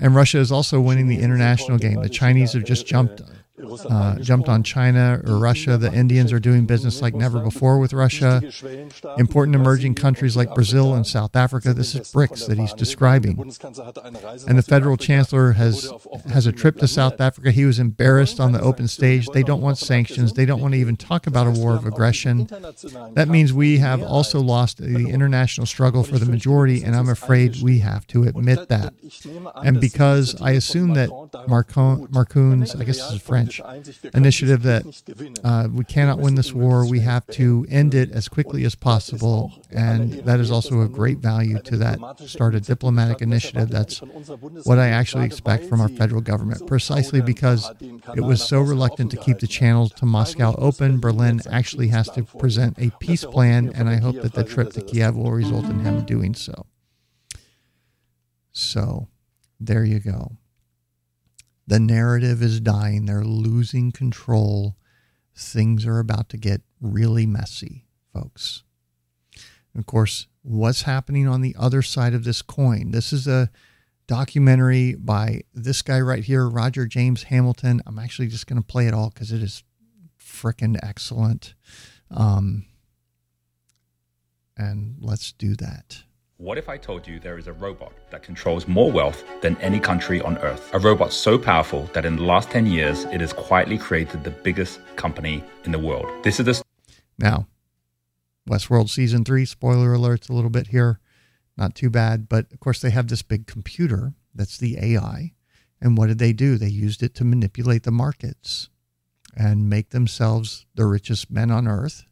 And 0.00 0.14
Russia 0.14 0.38
is 0.38 0.52
also 0.52 0.80
winning 0.80 1.08
the 1.08 1.18
international 1.18 1.78
game. 1.78 2.00
The 2.00 2.08
Chinese 2.08 2.52
have 2.52 2.64
just 2.64 2.86
jumped 2.86 3.20
uh, 3.62 4.16
jumped 4.18 4.48
on 4.48 4.62
China 4.62 5.20
or 5.24 5.38
Russia. 5.38 5.76
The 5.76 5.92
Indians 5.92 6.32
are 6.32 6.40
doing 6.40 6.66
business 6.66 7.00
like 7.00 7.14
never 7.14 7.40
before 7.40 7.78
with 7.78 7.92
Russia. 7.92 8.42
Important 9.16 9.54
emerging 9.54 9.94
countries 9.94 10.36
like 10.36 10.54
Brazil 10.54 10.94
and 10.94 11.06
South 11.06 11.36
Africa. 11.36 11.72
This 11.72 11.94
is 11.94 12.12
BRICS 12.12 12.48
that 12.48 12.58
he's 12.58 12.72
describing. 12.72 13.38
And 14.48 14.58
the 14.58 14.64
federal 14.66 14.96
chancellor 14.96 15.52
has 15.52 15.92
has 16.32 16.46
a 16.46 16.52
trip 16.52 16.78
to 16.78 16.88
South 16.88 17.20
Africa. 17.20 17.50
He 17.50 17.64
was 17.64 17.78
embarrassed 17.78 18.40
on 18.40 18.52
the 18.52 18.60
open 18.60 18.88
stage. 18.88 19.28
They 19.28 19.42
don't 19.42 19.60
want 19.60 19.78
sanctions. 19.78 20.32
They 20.32 20.46
don't 20.46 20.60
want 20.60 20.74
to 20.74 20.80
even 20.80 20.96
talk 20.96 21.26
about 21.26 21.46
a 21.46 21.50
war 21.50 21.74
of 21.74 21.86
aggression. 21.86 22.48
That 23.12 23.28
means 23.28 23.52
we 23.52 23.78
have 23.78 24.02
also 24.02 24.40
lost 24.40 24.78
the 24.78 25.08
international 25.08 25.66
struggle 25.66 26.02
for 26.02 26.18
the 26.18 26.26
majority, 26.26 26.82
and 26.82 26.96
I'm 26.96 27.08
afraid 27.08 27.62
we 27.62 27.78
have 27.80 28.06
to 28.08 28.24
admit 28.24 28.68
that. 28.68 28.94
And 29.62 29.80
because 29.80 30.40
I 30.40 30.52
assume 30.52 30.94
that 30.94 31.08
Marcon, 31.48 32.08
Marcoons, 32.08 32.78
I 32.78 32.84
guess 32.84 32.98
this 32.98 33.10
is 33.10 33.16
a 33.16 33.20
French 33.20 33.43
initiative 34.14 34.62
that 34.62 34.84
uh, 35.44 35.68
we 35.72 35.84
cannot 35.84 36.18
win 36.18 36.34
this 36.34 36.52
war. 36.52 36.86
We 36.86 37.00
have 37.00 37.26
to 37.28 37.66
end 37.68 37.94
it 37.94 38.10
as 38.12 38.28
quickly 38.28 38.64
as 38.64 38.74
possible. 38.74 39.52
And 39.70 40.12
that 40.24 40.40
is 40.40 40.50
also 40.50 40.80
a 40.80 40.88
great 40.88 41.18
value 41.18 41.58
to 41.60 41.76
that 41.78 41.98
start 42.20 42.54
a 42.54 42.60
diplomatic 42.60 43.22
initiative. 43.22 43.70
That's 43.70 43.98
what 44.64 44.78
I 44.78 44.88
actually 44.88 45.26
expect 45.26 45.64
from 45.66 45.80
our 45.80 45.88
federal 45.88 46.20
government, 46.20 46.66
precisely 46.66 47.20
because 47.20 47.70
it 48.14 48.20
was 48.20 48.46
so 48.46 48.60
reluctant 48.60 49.10
to 49.12 49.16
keep 49.16 49.38
the 49.38 49.46
channels 49.46 49.92
to 49.94 50.06
Moscow 50.06 50.54
open. 50.58 51.00
Berlin 51.00 51.40
actually 51.50 51.88
has 51.88 52.08
to 52.10 52.22
present 52.22 52.78
a 52.78 52.90
peace 53.00 53.24
plan, 53.24 53.72
and 53.74 53.88
I 53.88 53.96
hope 53.96 54.20
that 54.22 54.34
the 54.34 54.44
trip 54.44 54.72
to 54.72 54.82
Kiev 54.82 55.16
will 55.16 55.32
result 55.32 55.64
in 55.66 55.80
him 55.80 56.04
doing 56.04 56.34
so. 56.34 56.66
So, 58.52 59.08
there 59.58 59.84
you 59.84 59.98
go. 59.98 60.36
The 61.66 61.80
narrative 61.80 62.42
is 62.42 62.60
dying. 62.60 63.06
They're 63.06 63.24
losing 63.24 63.92
control. 63.92 64.76
Things 65.36 65.86
are 65.86 65.98
about 65.98 66.28
to 66.30 66.36
get 66.36 66.62
really 66.80 67.26
messy, 67.26 67.86
folks. 68.12 68.62
And 69.72 69.80
of 69.80 69.86
course, 69.86 70.26
what's 70.42 70.82
happening 70.82 71.26
on 71.26 71.40
the 71.40 71.56
other 71.58 71.82
side 71.82 72.14
of 72.14 72.24
this 72.24 72.42
coin? 72.42 72.90
This 72.90 73.12
is 73.12 73.26
a 73.26 73.50
documentary 74.06 74.94
by 74.94 75.42
this 75.54 75.82
guy 75.82 76.00
right 76.00 76.24
here, 76.24 76.48
Roger 76.48 76.86
James 76.86 77.24
Hamilton. 77.24 77.82
I'm 77.86 77.98
actually 77.98 78.28
just 78.28 78.46
going 78.46 78.60
to 78.60 78.66
play 78.66 78.86
it 78.86 78.94
all 78.94 79.10
because 79.10 79.32
it 79.32 79.42
is 79.42 79.64
freaking 80.20 80.78
excellent. 80.82 81.54
Um, 82.10 82.66
and 84.56 84.96
let's 85.00 85.32
do 85.32 85.56
that. 85.56 86.02
What 86.38 86.58
if 86.58 86.68
I 86.68 86.76
told 86.76 87.06
you 87.06 87.20
there 87.20 87.38
is 87.38 87.46
a 87.46 87.52
robot 87.52 87.92
that 88.10 88.24
controls 88.24 88.66
more 88.66 88.90
wealth 88.90 89.22
than 89.40 89.56
any 89.58 89.78
country 89.78 90.20
on 90.20 90.36
earth? 90.38 90.68
A 90.74 90.80
robot 90.80 91.12
so 91.12 91.38
powerful 91.38 91.88
that 91.94 92.04
in 92.04 92.16
the 92.16 92.24
last 92.24 92.50
10 92.50 92.66
years, 92.66 93.04
it 93.04 93.20
has 93.20 93.32
quietly 93.32 93.78
created 93.78 94.24
the 94.24 94.32
biggest 94.32 94.80
company 94.96 95.44
in 95.64 95.70
the 95.70 95.78
world. 95.78 96.10
This 96.24 96.40
is 96.40 96.46
the. 96.46 96.60
Now, 97.20 97.46
Westworld 98.50 98.90
Season 98.90 99.24
3, 99.24 99.44
spoiler 99.44 99.94
alerts 99.94 100.28
a 100.28 100.32
little 100.32 100.50
bit 100.50 100.66
here. 100.66 100.98
Not 101.56 101.76
too 101.76 101.88
bad. 101.88 102.28
But 102.28 102.52
of 102.52 102.58
course, 102.58 102.80
they 102.80 102.90
have 102.90 103.06
this 103.06 103.22
big 103.22 103.46
computer 103.46 104.14
that's 104.34 104.58
the 104.58 104.76
AI. 104.82 105.34
And 105.80 105.96
what 105.96 106.08
did 106.08 106.18
they 106.18 106.32
do? 106.32 106.58
They 106.58 106.66
used 106.66 107.04
it 107.04 107.14
to 107.14 107.24
manipulate 107.24 107.84
the 107.84 107.92
markets 107.92 108.70
and 109.36 109.70
make 109.70 109.90
themselves 109.90 110.66
the 110.74 110.86
richest 110.86 111.30
men 111.30 111.52
on 111.52 111.68
earth 111.68 112.02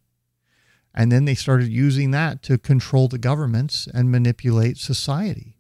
and 0.95 1.11
then 1.11 1.25
they 1.25 1.35
started 1.35 1.69
using 1.69 2.11
that 2.11 2.43
to 2.43 2.59
control 2.59 3.09
the 3.09 3.19
governments 3.19 3.89
and 3.93 4.11
manipulate 4.11 4.77
society. 4.77 5.57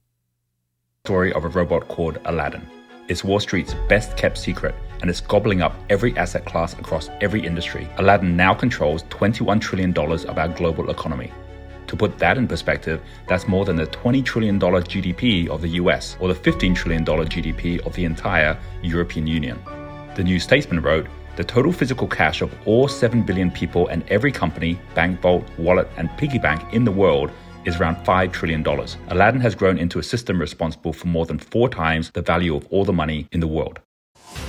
Story 1.05 1.33
of 1.33 1.45
a 1.45 1.49
robot 1.49 1.89
called 1.89 2.19
Aladdin. 2.27 2.67
It's 3.09 3.25
Wall 3.25 3.41
Street's 3.41 3.75
best 3.89 4.17
kept 4.17 4.39
secret 4.39 4.75
and 5.01 5.11
it's 5.11 5.21
gobbling 5.21 5.61
up 5.61 5.75
every 5.91 6.17
asset 6.17 6.45
class 6.45 6.75
across 6.75 7.11
every 7.21 7.45
industry. 7.45 7.89
Aladdin 7.99 8.37
now 8.37 8.55
controls 8.55 9.03
$21 9.05 9.61
trillion 9.61 9.97
of 9.99 10.39
our 10.39 10.49
global 10.49 10.91
economy. 10.91 11.33
To 11.89 11.97
put 11.97 12.19
that 12.19 12.39
in 12.39 12.47
perspective, 12.47 13.03
that's 13.29 13.49
more 13.49 13.65
than 13.65 13.77
the 13.77 13.87
$20 13.87 14.25
trillion 14.25 14.59
GDP 14.59 15.49
of 15.49 15.61
the 15.61 15.69
US 15.71 16.17
or 16.21 16.29
the 16.29 16.35
$15 16.35 16.75
trillion 16.75 17.05
GDP 17.05 17.85
of 17.85 17.95
the 17.95 18.05
entire 18.05 18.59
European 18.83 19.27
Union. 19.27 19.59
The 20.15 20.25
New 20.25 20.39
Statesman 20.39 20.81
wrote 20.81 21.07
the 21.37 21.45
total 21.45 21.73
physical 21.73 22.07
cash 22.07 22.43
of 22.43 22.55
all 22.67 22.89
7 22.89 23.23
billion 23.23 23.51
people 23.51 23.89
and 23.89 24.05
every 24.09 24.33
company, 24.33 24.79
bank 24.95 25.21
vault, 25.21 25.45
wallet, 25.59 25.89
and 25.97 26.11
piggy 26.19 26.39
bank 26.39 26.63
in 26.75 26.85
the 26.85 26.93
world 26.93 27.31
is 27.65 27.77
around 27.77 27.97
$5 28.05 28.33
trillion. 28.33 28.67
Aladdin 29.09 29.41
has 29.41 29.55
grown 29.55 29.79
into 29.79 29.99
a 29.99 30.03
system 30.03 30.39
responsible 30.39 30.93
for 30.93 31.07
more 31.07 31.27
than 31.27 31.39
four 31.39 31.69
times 31.69 32.11
the 32.11 32.23
value 32.23 32.57
of 32.57 32.67
all 32.71 32.85
the 32.85 32.93
money 32.93 33.29
in 33.33 33.41
the 33.41 33.47
world. 33.47 33.81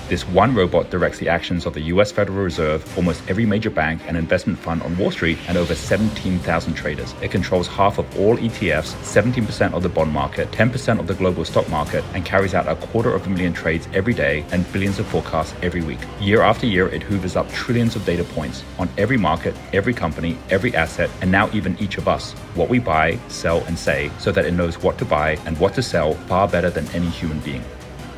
This 0.09 0.27
one 0.27 0.53
robot 0.53 0.89
directs 0.89 1.17
the 1.17 1.29
actions 1.29 1.65
of 1.65 1.73
the 1.73 1.81
US 1.93 2.11
Federal 2.11 2.43
Reserve, 2.43 2.85
almost 2.97 3.21
every 3.29 3.45
major 3.45 3.69
bank 3.69 4.01
and 4.05 4.17
investment 4.17 4.59
fund 4.59 4.83
on 4.83 4.97
Wall 4.97 5.11
Street, 5.11 5.37
and 5.47 5.57
over 5.57 5.73
17,000 5.73 6.73
traders. 6.73 7.15
It 7.21 7.31
controls 7.31 7.67
half 7.67 7.97
of 7.97 8.19
all 8.19 8.37
ETFs, 8.37 8.93
17% 9.01 9.73
of 9.73 9.81
the 9.81 9.89
bond 9.89 10.11
market, 10.11 10.51
10% 10.51 10.99
of 10.99 11.07
the 11.07 11.13
global 11.13 11.45
stock 11.45 11.67
market, 11.69 12.03
and 12.13 12.25
carries 12.25 12.53
out 12.53 12.67
a 12.67 12.75
quarter 12.87 13.13
of 13.13 13.25
a 13.25 13.29
million 13.29 13.53
trades 13.53 13.87
every 13.93 14.13
day 14.13 14.45
and 14.51 14.71
billions 14.71 14.99
of 14.99 15.07
forecasts 15.07 15.53
every 15.61 15.81
week. 15.81 15.99
Year 16.19 16.41
after 16.41 16.65
year, 16.67 16.87
it 16.89 17.01
hoovers 17.01 17.35
up 17.35 17.49
trillions 17.51 17.95
of 17.95 18.05
data 18.05 18.23
points 18.23 18.63
on 18.77 18.89
every 18.97 19.17
market, 19.17 19.55
every 19.73 19.93
company, 19.93 20.37
every 20.49 20.75
asset, 20.75 21.09
and 21.21 21.31
now 21.31 21.49
even 21.53 21.77
each 21.79 21.97
of 21.97 22.07
us, 22.07 22.33
what 22.55 22.69
we 22.69 22.77
buy, 22.77 23.17
sell, 23.29 23.63
and 23.65 23.79
say, 23.79 24.11
so 24.19 24.31
that 24.31 24.45
it 24.45 24.51
knows 24.51 24.81
what 24.83 24.97
to 24.97 25.05
buy 25.05 25.37
and 25.45 25.57
what 25.59 25.73
to 25.73 25.81
sell 25.81 26.13
far 26.27 26.47
better 26.47 26.69
than 26.69 26.87
any 26.89 27.09
human 27.09 27.39
being. 27.39 27.63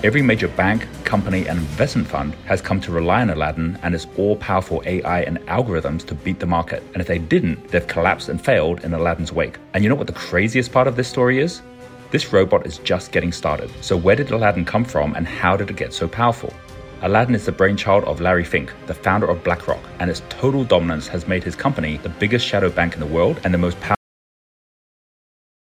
Every 0.04 0.22
major 0.22 0.50
bank, 0.50 0.86
company, 1.06 1.48
and 1.48 1.58
investment 1.58 2.08
fund 2.08 2.36
has 2.46 2.62
come 2.62 2.82
to 2.82 2.92
rely 2.92 3.22
on 3.22 3.30
Aladdin 3.30 3.80
and 3.82 3.96
its 3.96 4.06
all 4.18 4.36
powerful 4.36 4.84
AI 4.86 5.22
and 5.22 5.40
algorithms 5.48 6.06
to 6.08 6.14
beat 6.14 6.40
the 6.40 6.46
market. 6.46 6.84
And 6.94 7.02
if 7.02 7.08
they 7.08 7.18
didn't, 7.18 7.70
they've 7.70 7.88
collapsed 7.88 8.28
and 8.28 8.44
failed 8.44 8.84
in 8.84 8.94
Aladdin's 8.94 9.32
wake. 9.32 9.58
And 9.74 9.84
you 9.84 9.90
know 9.90 9.96
what 9.96 10.08
the 10.08 10.14
craziest 10.14 10.74
part 10.74 10.88
of 10.88 10.98
this 10.98 11.08
story 11.08 11.40
is? 11.40 11.62
This 12.12 12.34
robot 12.34 12.68
is 12.68 12.78
just 12.80 13.14
getting 13.14 13.32
started. 13.32 13.72
So, 13.82 13.96
where 13.96 14.18
did 14.18 14.32
Aladdin 14.32 14.66
come 14.66 14.84
from 14.84 15.16
and 15.16 15.26
how 15.26 15.56
did 15.56 15.70
it 15.70 15.78
get 15.78 15.94
so 15.94 16.08
powerful? 16.08 16.54
Aladdin 17.02 17.34
is 17.34 17.46
the 17.46 17.52
brainchild 17.52 18.04
of 18.04 18.20
Larry 18.20 18.44
Fink, 18.44 18.74
the 18.88 18.94
founder 18.94 19.28
of 19.28 19.44
BlackRock, 19.44 19.84
and 20.00 20.10
its 20.10 20.22
total 20.30 20.66
dominance 20.66 21.08
has 21.08 21.26
made 21.28 21.44
his 21.44 21.56
company 21.56 21.98
the 21.98 22.10
biggest 22.10 22.46
shadow 22.46 22.70
bank 22.70 22.94
in 22.94 23.00
the 23.00 23.06
world 23.06 23.40
and 23.44 23.54
the 23.54 23.58
most 23.58 23.80
powerful. 23.80 23.96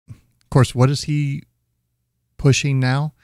Of 0.08 0.50
course, 0.50 0.74
what 0.74 0.90
is 0.90 1.04
he 1.04 1.44
pushing 2.36 2.78
now? 2.78 3.14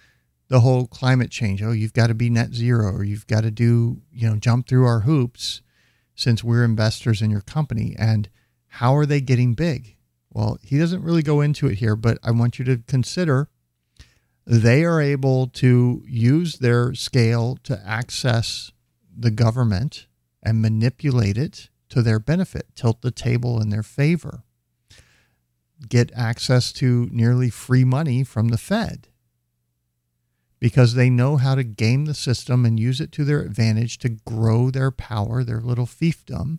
The 0.49 0.61
whole 0.61 0.87
climate 0.87 1.31
change. 1.31 1.63
Oh, 1.63 1.73
you've 1.73 1.93
got 1.93 2.07
to 2.07 2.15
be 2.15 2.31
net 2.31 2.55
zero 2.55 2.93
or 2.93 3.05
you've 3.05 3.27
got 3.27 3.43
to 3.43 3.51
do, 3.51 4.03
you 4.13 4.29
know, 4.29 4.37
jump 4.37 4.69
through 4.69 4.87
our 4.87 5.01
hoops 5.01 5.61
since 6.15 6.45
we're 6.45 6.65
investors 6.65 7.21
in 7.21 7.31
your 7.31 7.41
company. 7.41 7.95
And 7.99 8.29
how 8.69 8.95
are 8.97 9.07
they 9.07 9.21
getting 9.21 9.55
big? 9.55 9.97
Well, 10.33 10.59
he 10.63 10.79
doesn't 10.79 11.03
really 11.03 11.23
go 11.23 11.41
into 11.41 11.67
it 11.67 11.79
here, 11.79 11.97
but 11.97 12.19
I 12.23 12.31
want 12.31 12.59
you 12.59 12.65
to 12.67 12.83
consider 12.87 13.49
they 14.47 14.85
are 14.85 15.01
able 15.01 15.49
to 15.49 16.05
use 16.07 16.59
their 16.59 16.95
scale 16.95 17.59
to 17.65 17.81
access 17.85 18.71
the 19.17 19.31
government 19.31 20.07
and 20.43 20.63
manipulate 20.63 21.37
it 21.37 21.71
to 21.89 22.03
their 22.03 22.19
benefit, 22.19 22.67
tilt 22.75 23.03
the 23.03 23.11
table 23.11 23.61
in 23.61 23.71
their 23.71 23.83
favor, 23.83 24.45
get 25.89 26.13
access 26.15 26.73
to 26.75 27.09
nearly 27.11 27.51
free 27.51 27.85
money 27.85 28.23
from 28.23 28.49
the 28.49 28.59
Fed 28.59 29.09
because 30.59 30.95
they 30.95 31.11
know 31.11 31.37
how 31.37 31.55
to 31.55 31.65
game 31.65 32.07
the 32.07 32.15
system 32.15 32.65
and 32.65 32.81
use 32.81 33.01
it 33.01 33.13
to 33.13 33.25
their 33.25 33.41
advantage 33.41 33.99
to 33.99 34.09
grow 34.09 34.71
their 34.71 34.91
power, 34.91 35.45
their 35.45 35.61
little 35.61 35.87
fiefdom. 35.87 36.59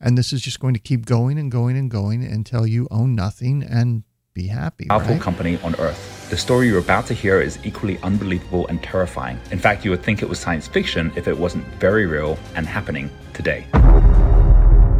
And 0.00 0.18
this 0.18 0.32
is 0.32 0.42
just 0.42 0.60
going 0.60 0.74
to 0.74 0.80
keep 0.80 1.06
going 1.06 1.38
and 1.38 1.50
going 1.50 1.76
and 1.76 1.90
going 1.90 2.24
until 2.24 2.66
you 2.66 2.88
own 2.90 3.14
nothing 3.14 3.62
and 3.62 4.02
be 4.34 4.48
happy. 4.48 4.86
Powerful 4.86 5.14
right? 5.14 5.22
company 5.22 5.58
on 5.62 5.74
earth. 5.76 6.28
The 6.30 6.36
story 6.36 6.68
you're 6.68 6.78
about 6.78 7.06
to 7.06 7.14
hear 7.14 7.40
is 7.40 7.58
equally 7.64 7.98
unbelievable 7.98 8.66
and 8.68 8.82
terrifying. 8.82 9.38
In 9.50 9.58
fact, 9.58 9.84
you 9.84 9.90
would 9.90 10.02
think 10.02 10.22
it 10.22 10.28
was 10.28 10.38
science 10.38 10.66
fiction 10.66 11.12
if 11.16 11.28
it 11.28 11.36
wasn't 11.36 11.64
very 11.74 12.06
real 12.06 12.38
and 12.56 12.66
happening 12.66 13.10
today. 13.34 13.66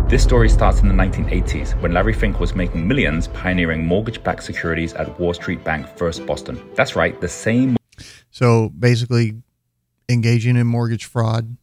This 0.08 0.22
story 0.22 0.50
starts 0.50 0.80
in 0.80 0.88
the 0.88 0.94
1980s 0.94 1.80
when 1.80 1.92
Larry 1.92 2.12
Fink 2.12 2.38
was 2.38 2.54
making 2.54 2.86
millions 2.86 3.28
pioneering 3.28 3.86
mortgage 3.86 4.22
backed 4.22 4.42
securities 4.42 4.92
at 4.92 5.18
Wall 5.18 5.32
Street 5.32 5.64
Bank 5.64 5.86
First 5.96 6.26
Boston. 6.26 6.62
That's 6.74 6.94
right, 6.94 7.18
the 7.18 7.28
same. 7.28 7.78
So 8.32 8.70
basically, 8.70 9.42
engaging 10.08 10.56
in 10.56 10.66
mortgage 10.66 11.04
fraud 11.04 11.56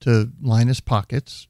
to 0.00 0.32
line 0.42 0.66
his 0.66 0.80
pockets 0.80 1.46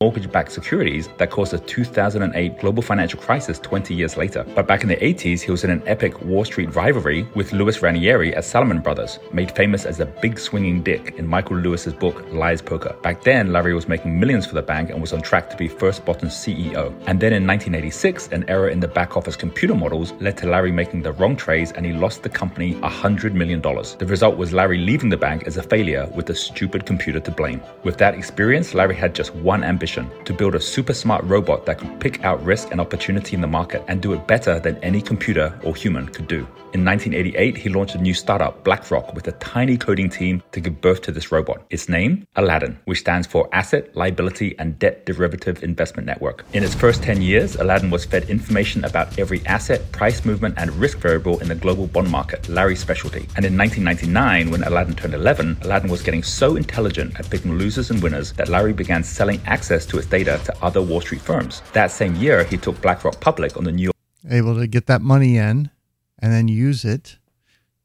mortgage 0.00 0.30
backed 0.30 0.52
securities 0.52 1.08
that 1.18 1.28
caused 1.28 1.52
the 1.52 1.58
2008 1.58 2.60
global 2.60 2.80
financial 2.80 3.18
crisis 3.18 3.58
20 3.58 3.92
years 3.92 4.16
later. 4.16 4.46
But 4.54 4.68
back 4.68 4.84
in 4.84 4.88
the 4.88 4.94
80s, 4.94 5.40
he 5.40 5.50
was 5.50 5.64
in 5.64 5.70
an 5.70 5.82
epic 5.86 6.22
Wall 6.22 6.44
Street 6.44 6.72
rivalry 6.72 7.26
with 7.34 7.52
Lewis 7.52 7.82
Ranieri 7.82 8.32
at 8.32 8.44
Salomon 8.44 8.78
Brothers, 8.78 9.18
made 9.32 9.50
famous 9.56 9.84
as 9.84 9.98
the 9.98 10.06
big 10.06 10.38
swinging 10.38 10.84
dick 10.84 11.16
in 11.18 11.26
Michael 11.26 11.56
Lewis's 11.56 11.94
book 11.94 12.24
Liar's 12.30 12.62
Poker. 12.62 12.94
Back 13.02 13.24
then, 13.24 13.52
Larry 13.52 13.74
was 13.74 13.88
making 13.88 14.20
millions 14.20 14.46
for 14.46 14.54
the 14.54 14.62
bank 14.62 14.90
and 14.90 15.00
was 15.00 15.12
on 15.12 15.20
track 15.20 15.50
to 15.50 15.56
be 15.56 15.66
First 15.66 16.04
Boston's 16.04 16.34
CEO. 16.34 16.94
And 17.08 17.18
then 17.18 17.32
in 17.32 17.44
1986, 17.44 18.28
an 18.28 18.48
error 18.48 18.68
in 18.68 18.78
the 18.78 18.86
back 18.86 19.16
office 19.16 19.34
computer 19.34 19.74
models 19.74 20.12
led 20.20 20.38
to 20.38 20.46
Larry 20.46 20.70
making 20.70 21.02
the 21.02 21.10
wrong 21.10 21.34
trades 21.34 21.72
and 21.72 21.84
he 21.84 21.92
lost 21.92 22.22
the 22.22 22.28
company 22.28 22.74
$100 22.74 23.32
million. 23.32 23.60
The 23.60 24.06
result 24.06 24.36
was 24.36 24.52
Larry 24.52 24.78
leaving 24.78 25.08
the 25.08 25.16
bank 25.16 25.48
as 25.48 25.56
a 25.56 25.62
failure 25.64 26.08
with 26.14 26.26
the 26.26 26.36
stupid 26.36 26.86
computer 26.86 27.18
to 27.18 27.32
blame. 27.32 27.60
With 27.82 27.98
that 27.98 28.14
experience, 28.14 28.74
Larry 28.74 28.94
had 28.94 29.12
just 29.12 29.34
one 29.34 29.64
ambition 29.64 29.87
to 29.96 30.32
build 30.32 30.54
a 30.54 30.60
super 30.60 30.92
smart 30.92 31.24
robot 31.24 31.64
that 31.66 31.78
could 31.78 31.98
pick 32.00 32.24
out 32.24 32.44
risk 32.44 32.70
and 32.70 32.80
opportunity 32.80 33.34
in 33.34 33.40
the 33.40 33.46
market 33.46 33.82
and 33.88 34.02
do 34.02 34.12
it 34.12 34.26
better 34.26 34.60
than 34.60 34.76
any 34.78 35.00
computer 35.00 35.58
or 35.62 35.74
human 35.74 36.06
could 36.06 36.28
do. 36.28 36.46
In 36.74 36.84
1988, 36.84 37.56
he 37.56 37.70
launched 37.70 37.94
a 37.94 37.98
new 37.98 38.12
startup, 38.12 38.62
BlackRock, 38.62 39.14
with 39.14 39.26
a 39.26 39.32
tiny 39.32 39.78
coding 39.78 40.10
team 40.10 40.42
to 40.52 40.60
give 40.60 40.82
birth 40.82 41.00
to 41.02 41.12
this 41.12 41.32
robot. 41.32 41.64
Its 41.70 41.88
name, 41.88 42.26
Aladdin, 42.36 42.78
which 42.84 42.98
stands 42.98 43.26
for 43.26 43.48
Asset, 43.52 43.96
Liability, 43.96 44.54
and 44.58 44.78
Debt 44.78 45.06
Derivative 45.06 45.62
Investment 45.64 46.04
Network. 46.04 46.44
In 46.52 46.62
its 46.62 46.74
first 46.74 47.02
10 47.02 47.22
years, 47.22 47.56
Aladdin 47.56 47.88
was 47.88 48.04
fed 48.04 48.28
information 48.28 48.84
about 48.84 49.18
every 49.18 49.40
asset, 49.46 49.90
price 49.92 50.26
movement, 50.26 50.56
and 50.58 50.70
risk 50.72 50.98
variable 50.98 51.38
in 51.38 51.48
the 51.48 51.54
global 51.54 51.86
bond 51.86 52.10
market, 52.10 52.46
Larry's 52.50 52.80
specialty. 52.80 53.26
And 53.34 53.46
in 53.46 53.56
1999, 53.56 54.50
when 54.50 54.62
Aladdin 54.62 54.94
turned 54.94 55.14
11, 55.14 55.56
Aladdin 55.62 55.90
was 55.90 56.02
getting 56.02 56.22
so 56.22 56.56
intelligent 56.56 57.18
at 57.18 57.30
picking 57.30 57.54
losers 57.54 57.90
and 57.90 58.02
winners 58.02 58.32
that 58.34 58.50
Larry 58.50 58.74
began 58.74 59.02
selling 59.02 59.40
access 59.46 59.86
to 59.86 59.96
its 59.96 60.06
data 60.06 60.38
to 60.44 60.54
other 60.62 60.82
Wall 60.82 61.00
Street 61.00 61.22
firms. 61.22 61.62
That 61.72 61.90
same 61.90 62.14
year, 62.16 62.44
he 62.44 62.58
took 62.58 62.78
BlackRock 62.82 63.20
public 63.20 63.56
on 63.56 63.64
the 63.64 63.72
New 63.72 63.84
York. 63.84 63.96
Able 64.28 64.56
to 64.56 64.66
get 64.66 64.86
that 64.88 65.00
money 65.00 65.38
in 65.38 65.70
and 66.18 66.32
then 66.32 66.48
use 66.48 66.84
it 66.84 67.18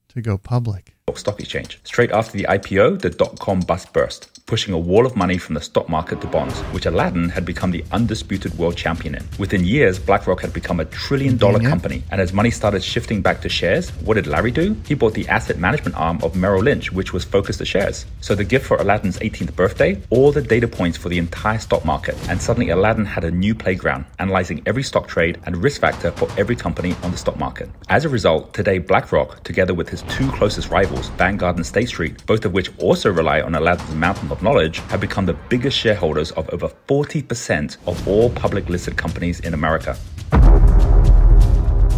to 0.10 0.22
go 0.22 0.38
public. 0.38 0.93
Stock 1.16 1.40
Exchange. 1.40 1.80
Straight 1.84 2.12
after 2.12 2.38
the 2.38 2.46
IPO, 2.46 3.02
the 3.02 3.10
dot 3.10 3.38
com 3.40 3.60
bust 3.60 3.92
burst 3.94 4.34
pushing 4.46 4.74
a 4.74 4.78
wall 4.78 5.06
of 5.06 5.16
money 5.16 5.38
from 5.38 5.56
the 5.56 5.62
stock 5.62 5.88
market 5.88 6.20
to 6.22 6.28
bonds, 6.28 6.60
which 6.74 6.86
Aladdin 6.86 7.30
had 7.30 7.46
become 7.46 7.72
the 7.72 7.84
undisputed 7.92 8.56
world 8.58 8.76
champion 8.76 9.16
in. 9.16 9.24
Within 9.40 9.64
years, 9.64 9.98
BlackRock 9.98 10.42
had 10.42 10.54
become 10.54 10.80
a 10.80 10.86
trillion 10.86 11.38
dollar 11.38 11.60
company, 11.60 12.04
and 12.12 12.20
as 12.20 12.34
money 12.34 12.52
started 12.52 12.84
shifting 12.84 13.22
back 13.22 13.42
to 13.42 13.50
shares, 13.50 13.90
what 14.06 14.16
did 14.16 14.28
Larry 14.28 14.52
do? 14.52 14.76
He 14.86 14.96
bought 14.96 15.14
the 15.14 15.28
asset 15.30 15.58
management 15.58 15.96
arm 15.96 16.20
of 16.24 16.36
Merrill 16.36 16.62
Lynch, 16.62 16.92
which 16.92 17.14
was 17.14 17.24
focused 17.24 17.60
to 17.60 17.66
shares. 17.66 18.06
So 18.20 18.36
the 18.36 18.44
gift 18.44 18.66
for 18.66 18.78
Aladdin's 18.78 19.18
18th 19.20 19.56
birthday, 19.56 20.02
all 20.10 20.32
the 20.32 20.42
data 20.42 20.68
points 20.68 20.98
for 20.98 21.10
the 21.10 21.18
entire 21.18 21.60
stock 21.60 21.86
market, 21.86 22.16
and 22.30 22.42
suddenly 22.42 22.70
Aladdin 22.70 23.06
had 23.06 23.24
a 23.24 23.32
new 23.32 23.56
playground, 23.56 24.06
analyzing 24.20 24.62
every 24.66 24.84
stock 24.84 25.08
trade 25.08 25.40
and 25.46 25.56
risk 25.58 25.80
factor 25.80 26.12
for 26.12 26.28
every 26.38 26.56
company 26.56 26.96
on 27.02 27.12
the 27.12 27.18
stock 27.18 27.40
market. 27.40 27.70
As 27.90 28.04
a 28.04 28.10
result, 28.10 28.54
today 28.54 28.78
BlackRock, 28.78 29.44
together 29.44 29.74
with 29.74 29.88
his 29.88 30.02
two 30.04 30.30
closest 30.32 30.70
rivals, 30.70 30.93
Vanguard 31.18 31.58
and 31.58 31.66
State 31.66 31.90
Street, 31.90 32.26
both 32.26 32.46
of 32.46 32.54
which 32.54 32.72
also 32.80 33.12
rely 33.12 33.42
on 33.42 33.56
Aladdin's 33.56 33.96
mountain 33.96 34.32
of 34.32 34.42
knowledge 34.42 34.80
have 34.90 35.02
become 35.02 35.26
the 35.26 35.38
biggest 35.50 35.78
shareholders 35.78 36.32
of 36.32 36.50
over 36.50 36.70
40% 36.88 37.78
of 37.88 38.08
all 38.08 38.30
public 38.30 38.70
listed 38.70 38.98
companies 38.98 39.40
in 39.42 39.54
America. 39.54 39.98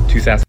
2000 0.10 0.44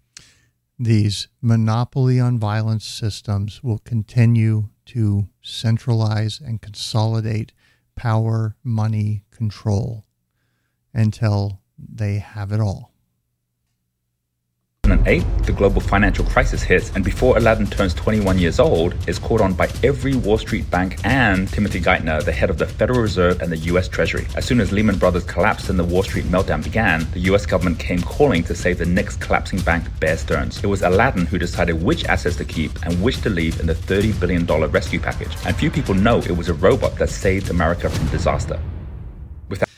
These 0.79 1.29
monopoly 1.41 2.21
on 2.21 2.39
violence 2.39 2.85
systems 2.85 3.63
will 3.63 3.79
continue 3.79 4.69
to 4.87 5.29
centralize 5.43 6.41
and 6.41 6.61
consolidate 6.61 7.53
power, 7.97 8.57
money, 8.63 9.25
control 9.31 10.05
until 10.95 11.61
they 11.79 12.19
have 12.19 12.53
it 12.53 12.61
all. 12.61 12.96
2008, 14.87 15.47
the 15.47 15.53
global 15.53 15.81
financial 15.81 16.25
crisis 16.25 16.63
hits, 16.63 16.95
and 16.95 17.05
before 17.05 17.37
Aladdin 17.37 17.67
turns 17.67 17.93
21 17.95 18.39
years 18.39 18.61
old, 18.61 18.95
is 19.09 19.19
called 19.19 19.41
on 19.41 19.53
by 19.53 19.69
every 19.83 20.15
Wall 20.15 20.39
Street 20.39 20.71
bank 20.71 20.99
and 21.03 21.49
Timothy 21.49 21.81
Geithner, 21.81 22.25
the 22.25 22.31
head 22.31 22.51
of 22.51 22.59
the 22.59 22.67
Federal 22.67 23.01
Reserve 23.01 23.43
and 23.43 23.51
the 23.51 23.57
US 23.73 23.89
Treasury. 23.89 24.29
As 24.37 24.45
soon 24.45 24.61
as 24.61 24.71
Lehman 24.71 24.97
Brothers 24.97 25.25
collapsed 25.25 25.71
and 25.71 25.79
the 25.79 25.85
Wall 25.85 26.05
Street 26.05 26.27
meltdown 26.27 26.63
began, 26.63 27.05
the 27.11 27.21
US 27.33 27.47
government 27.47 27.81
came 27.81 28.01
calling 28.01 28.45
to 28.45 28.55
save 28.55 28.79
the 28.79 28.87
next 28.87 29.17
collapsing 29.21 29.59
bank, 29.61 29.85
Bear 29.99 30.17
Stearns. 30.17 30.63
It 30.63 30.69
was 30.69 30.83
Aladdin 30.83 31.27
who 31.27 31.37
decided 31.37 31.83
which 31.83 32.05
assets 32.05 32.37
to 32.37 32.45
keep 32.45 32.71
and 32.87 33.03
which 33.03 33.21
to 33.23 33.29
leave 33.29 33.59
in 33.59 33.67
the 33.67 33.75
$30 33.75 34.21
billion 34.21 34.47
rescue 34.71 35.01
package. 35.01 35.37
And 35.45 35.57
few 35.57 35.71
people 35.71 35.95
know 35.95 36.19
it 36.19 36.37
was 36.37 36.49
a 36.49 36.55
robot 36.55 36.97
that 36.99 37.11
saved 37.11 37.51
America 37.51 37.91
from 37.91 38.07
disaster. 38.09 38.61
Without- 39.49 39.69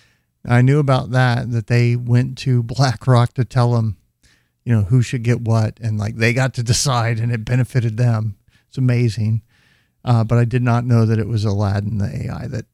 I 0.46 0.60
knew 0.60 0.78
about 0.78 1.12
that, 1.12 1.50
that 1.52 1.68
they 1.68 1.96
went 1.96 2.36
to 2.38 2.62
BlackRock 2.74 3.32
to 3.34 3.46
tell 3.46 3.72
them 3.72 3.97
you 4.68 4.74
know, 4.74 4.82
who 4.82 5.00
should 5.00 5.22
get 5.22 5.40
what. 5.40 5.80
And 5.80 5.96
like 5.96 6.16
they 6.16 6.34
got 6.34 6.52
to 6.54 6.62
decide 6.62 7.20
and 7.20 7.32
it 7.32 7.42
benefited 7.42 7.96
them. 7.96 8.36
It's 8.68 8.76
amazing. 8.76 9.40
Uh, 10.04 10.24
but 10.24 10.36
I 10.36 10.44
did 10.44 10.62
not 10.62 10.84
know 10.84 11.06
that 11.06 11.18
it 11.18 11.26
was 11.26 11.46
Aladdin, 11.46 11.96
the 11.96 12.26
AI, 12.26 12.46
that 12.48 12.66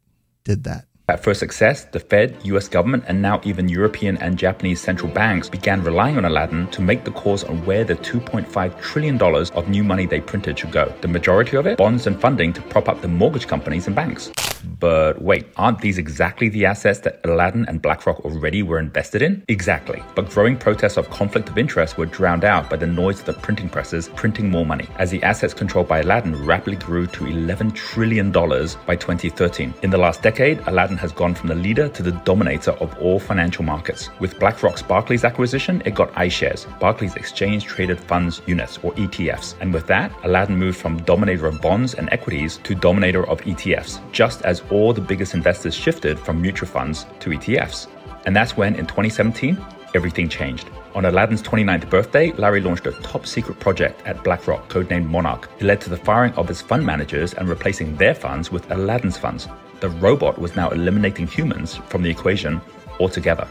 did 0.43 0.65
that. 0.65 0.87
For 1.23 1.35
success, 1.35 1.85
the 1.85 2.01
Fed, 2.01 2.37
US 2.43 2.67
government, 2.67 3.05
and 3.07 3.23
now 3.23 3.41
even 3.45 3.69
European 3.69 4.17
and 4.17 4.37
Japanese 4.37 4.81
central 4.81 5.13
banks 5.13 5.49
began 5.49 5.85
relying 5.85 6.17
on 6.17 6.25
Aladdin 6.25 6.67
to 6.73 6.83
make 6.83 7.05
the 7.05 7.13
calls 7.13 7.45
on 7.45 7.65
where 7.65 7.85
the 7.85 7.95
$2.5 7.95 8.81
trillion 8.81 9.23
of 9.23 9.69
new 9.69 9.85
money 9.85 10.07
they 10.07 10.21
printed 10.21 10.59
should 10.59 10.73
go. 10.73 10.93
The 11.01 11.09
majority 11.09 11.57
of 11.57 11.67
it, 11.67 11.79
bonds 11.79 12.09
and 12.09 12.21
funding 12.21 12.53
to 12.55 12.63
prop 12.63 12.89
up 12.89 13.03
the 13.03 13.09
mortgage 13.09 13.47
companies 13.47 13.87
and 13.87 13.95
banks. 13.95 14.33
But 14.65 15.21
wait, 15.23 15.47
aren't 15.57 15.81
these 15.81 15.99
exactly 15.99 16.49
the 16.49 16.67
assets 16.67 17.01
that 17.01 17.21
Aladdin 17.25 17.65
and 17.69 17.81
BlackRock 17.81 18.21
already 18.25 18.63
were 18.63 18.79
invested 18.79 19.23
in? 19.23 19.45
Exactly. 19.49 20.03
But 20.15 20.31
growing 20.31 20.57
protests 20.57 20.97
of 20.97 21.11
conflict 21.11 21.49
of 21.49 21.59
interest 21.59 21.99
were 21.99 22.07
drowned 22.07 22.45
out 22.45 22.71
by 22.71 22.77
the 22.77 22.87
noise 22.87 23.21
of 23.21 23.27
the 23.27 23.33
printing 23.35 23.69
presses 23.69 24.09
printing 24.11 24.51
more 24.51 24.67
money, 24.67 24.89
as 24.97 25.11
the 25.11 25.23
assets 25.23 25.55
controlled 25.55 25.89
by 25.89 26.01
Aladdin 26.01 26.45
rapidly 26.45 26.77
grew 26.77 27.07
to 27.09 27.25
$11 27.25 27.75
trillion 27.75 28.31
by 28.31 28.97
2013. 28.97 29.75
In 29.83 29.91
the 29.91 29.99
last 29.99 30.23
decade, 30.23 30.59
Aladdin 30.67 30.97
has 30.97 31.13
gone 31.13 31.35
from 31.35 31.49
the 31.49 31.55
leader 31.55 31.89
to 31.89 32.03
the 32.03 32.13
dominator 32.25 32.73
of 32.73 32.97
all 32.99 33.19
financial 33.19 33.65
markets. 33.65 34.11
With 34.21 34.39
BlackRock's 34.39 34.83
Barclays 34.83 35.25
acquisition, 35.25 35.83
it 35.85 35.95
got 35.95 36.13
iShares, 36.15 36.67
Barclays 36.79 37.17
Exchange 37.17 37.65
Traded 37.65 38.01
Funds 38.01 38.41
Units, 38.47 38.79
or 38.83 38.93
ETFs. 38.93 39.55
And 39.61 39.73
with 39.73 39.87
that, 39.89 40.13
Aladdin 40.25 40.57
moved 40.57 40.79
from 40.79 41.03
dominator 41.03 41.47
of 41.47 41.61
bonds 41.61 41.95
and 41.95 42.09
equities 42.13 42.59
to 42.65 42.75
dominator 42.75 43.27
of 43.29 43.41
ETFs, 43.43 44.01
just 44.13 44.43
as 44.43 44.54
all 44.71 44.93
the 44.93 45.01
biggest 45.01 45.35
investors 45.35 45.75
shifted 45.75 46.19
from 46.19 46.41
mutual 46.41 46.69
funds 46.69 47.07
to 47.21 47.31
ETFs. 47.31 47.89
And 48.27 48.35
that's 48.35 48.57
when, 48.57 48.75
in 48.75 48.87
2017, 48.87 49.59
everything 49.95 50.29
changed. 50.29 50.69
On 50.95 51.05
Aladdin's 51.05 51.43
29th 51.43 51.91
birthday, 51.91 52.33
Larry 52.33 52.61
launched 52.61 52.87
a 52.87 52.93
top 53.03 53.27
secret 53.27 53.59
project 53.59 54.01
at 54.07 54.23
BlackRock, 54.23 54.69
codenamed 54.69 55.09
Monarch. 55.09 55.51
It 55.59 55.65
led 55.65 55.81
to 55.83 55.91
the 55.91 55.97
firing 55.97 56.33
of 56.35 56.49
his 56.49 56.61
fund 56.61 56.87
managers 56.87 57.35
and 57.35 57.49
replacing 57.49 57.97
their 57.97 58.15
funds 58.15 58.53
with 58.53 58.71
Aladdin's 58.71 59.19
funds. 59.19 59.49
The 59.81 59.89
robot 59.89 60.39
was 60.39 60.55
now 60.55 60.71
eliminating 60.71 61.27
humans 61.27 61.77
from 61.89 62.03
the 62.03 62.11
equation 62.11 62.61
altogether. 63.01 63.49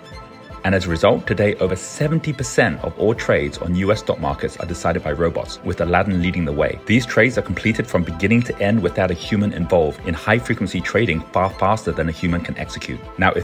And 0.64 0.74
as 0.74 0.86
a 0.86 0.90
result, 0.90 1.28
today 1.28 1.56
over 1.56 1.76
70% 1.76 2.84
of 2.84 2.98
all 2.98 3.14
trades 3.14 3.58
on 3.58 3.76
US 3.76 4.00
stock 4.00 4.20
markets 4.20 4.58
are 4.58 4.66
decided 4.66 5.04
by 5.04 5.12
robots, 5.12 5.62
with 5.64 5.82
Aladdin 5.82 6.22
leading 6.22 6.46
the 6.46 6.54
way. 6.54 6.80
These 6.86 7.06
trades 7.06 7.38
are 7.38 7.42
completed 7.42 7.86
from 7.86 8.04
beginning 8.04 8.44
to 8.44 8.58
end 8.62 8.82
without 8.82 9.12
a 9.12 9.14
human 9.14 9.52
involved 9.52 10.06
in 10.08 10.14
high 10.14 10.40
frequency 10.40 10.80
trading 10.80 11.22
far 11.34 11.50
faster 11.50 11.92
than 11.92 12.08
a 12.08 12.14
human 12.14 12.42
can 12.42 12.58
execute. 12.58 13.00
Now, 13.18 13.32
if 13.32 13.44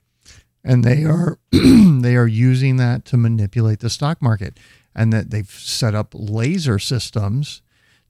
and 0.63 0.83
they 0.83 1.03
are 1.03 1.39
they 1.51 2.15
are 2.15 2.27
using 2.27 2.77
that 2.77 3.05
to 3.05 3.17
manipulate 3.17 3.79
the 3.79 3.89
stock 3.89 4.21
market 4.21 4.57
and 4.95 5.11
that 5.13 5.31
they've 5.31 5.49
set 5.49 5.95
up 5.95 6.13
laser 6.13 6.79
systems 6.79 7.61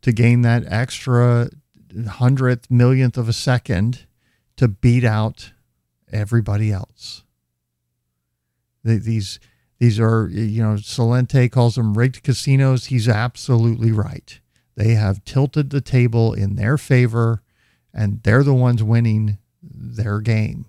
to 0.02 0.12
gain 0.12 0.42
that 0.42 0.64
extra 0.68 1.50
hundredth 2.08 2.70
millionth 2.70 3.18
of 3.18 3.30
a 3.30 3.34
second 3.34 4.06
to 4.58 4.68
beat 4.68 5.04
out 5.04 5.54
everybody 6.12 6.72
else 6.72 7.24
these 8.84 9.40
these 9.80 10.00
are 10.00 10.28
you 10.30 10.62
know 10.62 10.76
Celente 10.76 11.52
calls 11.52 11.76
them 11.76 11.98
rigged 11.98 12.24
casinos. 12.24 12.86
He's 12.86 13.08
absolutely 13.08 13.92
right. 13.92 14.40
They 14.76 14.94
have 14.96 15.24
tilted 15.26 15.70
the 15.70 15.82
table 15.82 16.34
in 16.34 16.56
their 16.56 16.78
favor, 16.78 17.42
and 17.94 18.22
they're 18.24 18.44
the 18.44 18.54
ones 18.54 18.82
winning 18.82 19.38
their 19.62 20.22
game, 20.22 20.66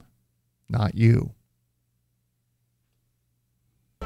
not 0.68 0.94
you. 0.94 1.34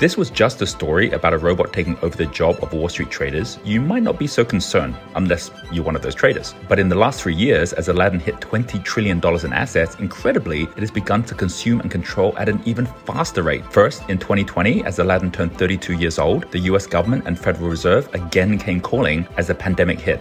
This 0.00 0.16
was 0.16 0.28
just 0.28 0.60
a 0.60 0.66
story 0.66 1.12
about 1.12 1.32
a 1.32 1.39
robot 1.39 1.73
taking 1.73 1.97
over 1.98 2.16
the 2.16 2.26
job 2.26 2.58
of 2.60 2.73
Wall 2.73 2.89
Street 2.89 3.10
traders, 3.10 3.60
you 3.64 3.81
might 3.81 4.02
not 4.02 4.18
be 4.18 4.26
so 4.26 4.44
concerned 4.44 4.97
unless 5.14 5.52
you're 5.70 5.84
one 5.84 5.94
of 5.94 6.02
those 6.02 6.16
traders. 6.16 6.52
But 6.68 6.81
in 6.81 6.89
the 6.89 6.97
last 6.97 7.23
three 7.23 7.34
years, 7.34 7.73
as 7.73 7.86
Aladdin 7.86 8.18
hit 8.18 8.40
$20 8.40 8.84
trillion 8.84 9.18
in 9.18 9.52
assets, 9.52 9.94
incredibly, 10.00 10.64
it 10.64 10.78
has 10.78 10.90
begun 10.90 11.23
to 11.23 11.34
consume 11.36 11.81
and 11.81 11.92
control 11.92 12.36
at 12.39 12.48
an 12.48 12.60
even 12.64 12.86
faster 13.06 13.44
rate. 13.44 13.64
First, 13.73 14.02
in 14.08 14.18
2020, 14.18 14.84
as 14.84 14.98
Aladdin 14.98 15.31
turned 15.31 15.56
32 15.56 15.92
years 15.92 16.18
old, 16.18 16.50
the 16.50 16.58
US 16.70 16.89
government 16.89 17.28
and 17.28 17.39
Federal 17.39 17.70
Reserve 17.70 18.12
again 18.16 18.58
came 18.58 18.81
calling 18.81 19.28
as 19.36 19.47
the 19.47 19.55
pandemic 19.55 20.00
hit. 20.00 20.20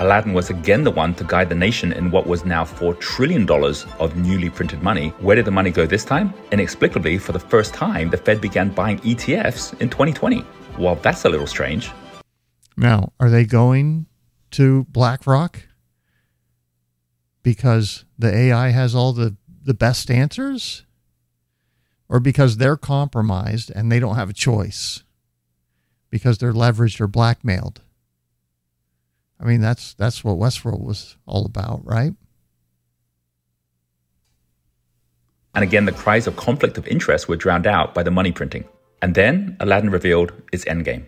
Aladdin 0.00 0.32
was 0.32 0.48
again 0.48 0.84
the 0.84 0.92
one 0.92 1.12
to 1.14 1.24
guide 1.24 1.48
the 1.48 1.56
nation 1.56 1.92
in 1.92 2.12
what 2.12 2.26
was 2.26 2.44
now 2.44 2.64
$4 2.64 3.00
trillion 3.00 3.50
of 3.50 4.16
newly 4.16 4.48
printed 4.48 4.80
money. 4.80 5.08
Where 5.18 5.34
did 5.34 5.44
the 5.44 5.50
money 5.50 5.70
go 5.70 5.86
this 5.86 6.04
time? 6.04 6.32
Inexplicably, 6.52 7.18
for 7.18 7.32
the 7.32 7.40
first 7.40 7.74
time, 7.74 8.10
the 8.10 8.16
Fed 8.16 8.40
began 8.40 8.70
buying 8.70 9.00
ETFs 9.00 9.72
in 9.80 9.90
2020. 9.90 10.44
Well, 10.78 10.94
that's 10.96 11.24
a 11.24 11.28
little 11.28 11.48
strange. 11.48 11.90
Now, 12.76 13.12
are 13.18 13.28
they 13.28 13.44
going 13.44 14.06
to 14.52 14.84
BlackRock 14.84 15.62
because 17.42 18.04
the 18.16 18.32
AI 18.32 18.68
has 18.68 18.94
all 18.94 19.12
the, 19.12 19.36
the 19.64 19.74
best 19.74 20.12
answers? 20.12 20.84
Or 22.08 22.20
because 22.20 22.56
they're 22.56 22.76
compromised 22.76 23.72
and 23.74 23.90
they 23.90 23.98
don't 23.98 24.14
have 24.14 24.30
a 24.30 24.34
choice? 24.34 25.02
Because 26.08 26.38
they're 26.38 26.54
leveraged 26.54 27.00
or 27.00 27.08
blackmailed? 27.08 27.82
I 29.40 29.44
mean, 29.44 29.60
that's 29.60 29.94
that's 29.94 30.24
what 30.24 30.36
Westworld 30.36 30.82
was 30.84 31.16
all 31.26 31.46
about, 31.46 31.84
right? 31.84 32.12
And 35.54 35.64
again, 35.64 35.86
the 35.86 35.92
cries 35.92 36.26
of 36.26 36.36
conflict 36.36 36.78
of 36.78 36.86
interest 36.86 37.28
were 37.28 37.36
drowned 37.36 37.66
out 37.66 37.94
by 37.94 38.02
the 38.02 38.10
money 38.10 38.32
printing. 38.32 38.64
And 39.02 39.14
then 39.14 39.56
Aladdin 39.60 39.90
revealed 39.90 40.32
its 40.52 40.64
endgame. 40.64 41.06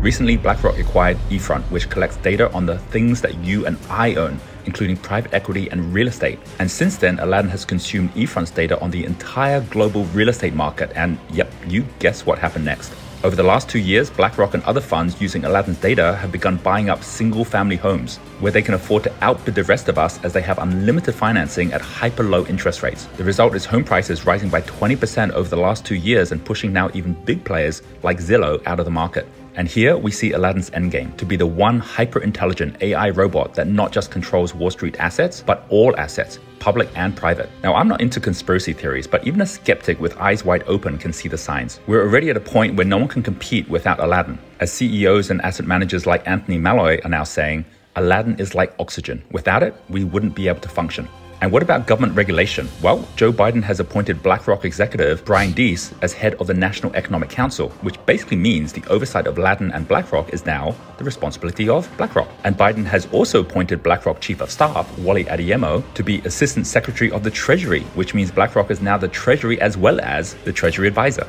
Recently, 0.00 0.38
BlackRock 0.38 0.78
acquired 0.78 1.18
eFront, 1.28 1.62
which 1.64 1.90
collects 1.90 2.16
data 2.16 2.50
on 2.52 2.64
the 2.64 2.78
things 2.78 3.20
that 3.20 3.34
you 3.44 3.66
and 3.66 3.76
I 3.90 4.14
own, 4.14 4.40
including 4.64 4.96
private 4.96 5.34
equity 5.34 5.70
and 5.70 5.92
real 5.92 6.08
estate. 6.08 6.38
And 6.58 6.70
since 6.70 6.96
then, 6.96 7.18
Aladdin 7.18 7.50
has 7.50 7.66
consumed 7.66 8.10
eFront's 8.14 8.50
data 8.50 8.80
on 8.80 8.90
the 8.90 9.04
entire 9.04 9.60
global 9.60 10.04
real 10.06 10.30
estate 10.30 10.54
market. 10.54 10.90
And 10.94 11.18
yep, 11.30 11.52
you 11.66 11.84
guess 11.98 12.24
what 12.24 12.38
happened 12.38 12.64
next. 12.64 12.94
Over 13.22 13.36
the 13.36 13.42
last 13.42 13.68
two 13.68 13.78
years, 13.78 14.08
BlackRock 14.08 14.54
and 14.54 14.62
other 14.62 14.80
funds 14.80 15.20
using 15.20 15.44
Aladdin's 15.44 15.76
data 15.76 16.16
have 16.16 16.32
begun 16.32 16.56
buying 16.56 16.88
up 16.88 17.04
single 17.04 17.44
family 17.44 17.76
homes 17.76 18.16
where 18.40 18.50
they 18.50 18.62
can 18.62 18.72
afford 18.72 19.02
to 19.02 19.12
outbid 19.20 19.54
the 19.54 19.64
rest 19.64 19.90
of 19.90 19.98
us 19.98 20.18
as 20.24 20.32
they 20.32 20.40
have 20.40 20.58
unlimited 20.58 21.14
financing 21.14 21.70
at 21.74 21.82
hyper 21.82 22.22
low 22.22 22.46
interest 22.46 22.82
rates. 22.82 23.04
The 23.18 23.24
result 23.24 23.54
is 23.54 23.66
home 23.66 23.84
prices 23.84 24.24
rising 24.24 24.48
by 24.48 24.62
20% 24.62 25.32
over 25.32 25.50
the 25.50 25.58
last 25.58 25.84
two 25.84 25.96
years 25.96 26.32
and 26.32 26.42
pushing 26.42 26.72
now 26.72 26.88
even 26.94 27.12
big 27.12 27.44
players 27.44 27.82
like 28.02 28.20
Zillow 28.20 28.62
out 28.64 28.78
of 28.78 28.86
the 28.86 28.90
market. 28.90 29.28
And 29.60 29.68
here 29.68 29.98
we 29.98 30.10
see 30.10 30.32
Aladdin's 30.32 30.70
endgame 30.70 31.14
to 31.18 31.26
be 31.26 31.36
the 31.36 31.46
one 31.46 31.80
hyper 31.80 32.20
intelligent 32.20 32.80
AI 32.80 33.10
robot 33.10 33.52
that 33.56 33.66
not 33.66 33.92
just 33.92 34.10
controls 34.10 34.54
Wall 34.54 34.70
Street 34.70 34.98
assets, 34.98 35.42
but 35.42 35.66
all 35.68 35.94
assets, 35.98 36.38
public 36.60 36.88
and 36.96 37.14
private. 37.14 37.50
Now, 37.62 37.74
I'm 37.74 37.86
not 37.86 38.00
into 38.00 38.20
conspiracy 38.20 38.72
theories, 38.72 39.06
but 39.06 39.26
even 39.26 39.42
a 39.42 39.46
skeptic 39.46 40.00
with 40.00 40.16
eyes 40.16 40.46
wide 40.46 40.64
open 40.66 40.96
can 40.96 41.12
see 41.12 41.28
the 41.28 41.36
signs. 41.36 41.78
We're 41.86 42.00
already 42.00 42.30
at 42.30 42.38
a 42.38 42.40
point 42.40 42.76
where 42.76 42.86
no 42.86 42.96
one 42.96 43.08
can 43.08 43.22
compete 43.22 43.68
without 43.68 44.00
Aladdin. 44.00 44.38
As 44.60 44.72
CEOs 44.72 45.28
and 45.28 45.42
asset 45.42 45.66
managers 45.66 46.06
like 46.06 46.26
Anthony 46.26 46.56
Malloy 46.56 46.98
are 47.04 47.10
now 47.10 47.24
saying, 47.24 47.66
Aladdin 47.96 48.40
is 48.40 48.54
like 48.54 48.74
oxygen. 48.78 49.22
Without 49.30 49.62
it, 49.62 49.74
we 49.90 50.04
wouldn't 50.04 50.34
be 50.34 50.48
able 50.48 50.60
to 50.60 50.70
function. 50.70 51.06
And 51.42 51.50
what 51.50 51.62
about 51.62 51.86
government 51.86 52.14
regulation? 52.14 52.68
Well, 52.82 53.08
Joe 53.16 53.32
Biden 53.32 53.62
has 53.62 53.80
appointed 53.80 54.22
BlackRock 54.22 54.66
executive 54.66 55.24
Brian 55.24 55.52
Deese 55.52 55.94
as 56.02 56.12
head 56.12 56.34
of 56.34 56.46
the 56.46 56.52
National 56.52 56.94
Economic 56.94 57.30
Council, 57.30 57.70
which 57.80 57.96
basically 58.04 58.36
means 58.36 58.74
the 58.74 58.84
oversight 58.88 59.26
of 59.26 59.38
Aladdin 59.38 59.72
and 59.72 59.88
BlackRock 59.88 60.34
is 60.34 60.44
now 60.44 60.74
the 60.98 61.04
responsibility 61.04 61.66
of 61.66 61.88
BlackRock. 61.96 62.28
And 62.44 62.58
Biden 62.58 62.84
has 62.84 63.06
also 63.06 63.40
appointed 63.40 63.82
BlackRock 63.82 64.20
Chief 64.20 64.42
of 64.42 64.50
Staff 64.50 64.98
Wally 64.98 65.24
Adeyemo 65.24 65.82
to 65.94 66.02
be 66.02 66.18
Assistant 66.26 66.66
Secretary 66.66 67.10
of 67.10 67.22
the 67.22 67.30
Treasury, 67.30 67.84
which 67.94 68.12
means 68.12 68.30
BlackRock 68.30 68.70
is 68.70 68.82
now 68.82 68.98
the 68.98 69.08
Treasury 69.08 69.58
as 69.62 69.78
well 69.78 69.98
as 70.02 70.34
the 70.44 70.52
Treasury 70.52 70.88
Advisor. 70.88 71.26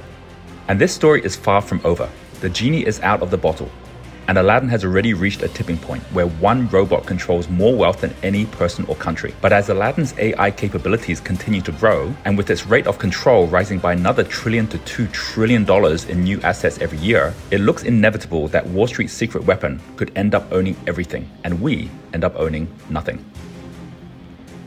And 0.67 0.79
this 0.79 0.93
story 0.93 1.23
is 1.23 1.37
far 1.37 1.61
from 1.61 1.79
over. 1.85 2.09
The 2.41 2.49
genie 2.49 2.85
is 2.85 2.99
out 2.99 3.21
of 3.21 3.31
the 3.31 3.37
bottle 3.37 3.71
and 4.27 4.37
Aladdin 4.37 4.69
has 4.69 4.83
already 4.83 5.13
reached 5.13 5.41
a 5.41 5.47
tipping 5.47 5.77
point 5.77 6.03
where 6.13 6.27
one 6.27 6.67
robot 6.69 7.05
controls 7.05 7.49
more 7.49 7.75
wealth 7.75 8.01
than 8.01 8.13
any 8.23 8.45
person 8.45 8.85
or 8.87 8.95
country. 8.95 9.33
But 9.41 9.53
as 9.53 9.69
Aladdin's 9.69 10.13
AI 10.17 10.51
capabilities 10.51 11.19
continue 11.19 11.61
to 11.61 11.71
grow, 11.73 12.13
and 12.25 12.37
with 12.37 12.49
its 12.49 12.65
rate 12.65 12.87
of 12.87 12.99
control 12.99 13.47
rising 13.47 13.79
by 13.79 13.93
another 13.93 14.23
trillion 14.23 14.67
to 14.67 14.77
two 14.79 15.07
trillion 15.07 15.65
dollars 15.65 16.05
in 16.05 16.23
new 16.23 16.39
assets 16.41 16.79
every 16.79 16.99
year, 16.99 17.33
it 17.51 17.59
looks 17.59 17.83
inevitable 17.83 18.47
that 18.49 18.65
Wall 18.67 18.87
Street's 18.87 19.13
secret 19.13 19.43
weapon 19.43 19.81
could 19.95 20.11
end 20.15 20.35
up 20.35 20.51
owning 20.51 20.75
everything, 20.87 21.29
and 21.43 21.61
we 21.61 21.89
end 22.13 22.23
up 22.23 22.35
owning 22.35 22.67
nothing. 22.89 23.23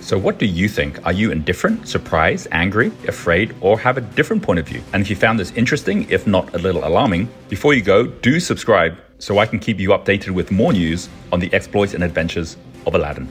So, 0.00 0.18
what 0.18 0.39
do 0.39 0.44
you 0.44 0.68
think? 0.68 1.07
Are 1.07 1.15
you 1.15 1.31
indifferent, 1.33 1.89
surprised, 1.89 2.49
angry, 2.52 2.89
afraid, 3.08 3.55
or 3.62 3.78
have 3.78 3.97
a 3.97 4.02
different 4.02 4.42
point 4.42 4.58
of 4.58 4.68
view? 4.68 4.83
And 4.92 5.00
if 5.00 5.08
you 5.08 5.16
found 5.16 5.41
this 5.41 5.50
interesting, 5.52 6.07
if 6.10 6.26
not 6.26 6.55
a 6.55 6.58
little 6.58 6.86
alarming, 6.86 7.31
before 7.49 7.73
you 7.73 7.81
go, 7.81 8.05
do 8.07 8.39
subscribe 8.39 8.99
so 9.18 9.39
I 9.39 9.47
can 9.47 9.59
keep 9.59 9.78
you 9.78 9.91
updated 9.91 10.31
with 10.31 10.51
more 10.51 10.73
news 10.73 11.09
on 11.33 11.41
the 11.41 11.52
exploits 11.52 11.94
and 11.94 12.02
adventures 12.02 12.57
of 12.86 12.94
Aladdin. 12.94 13.28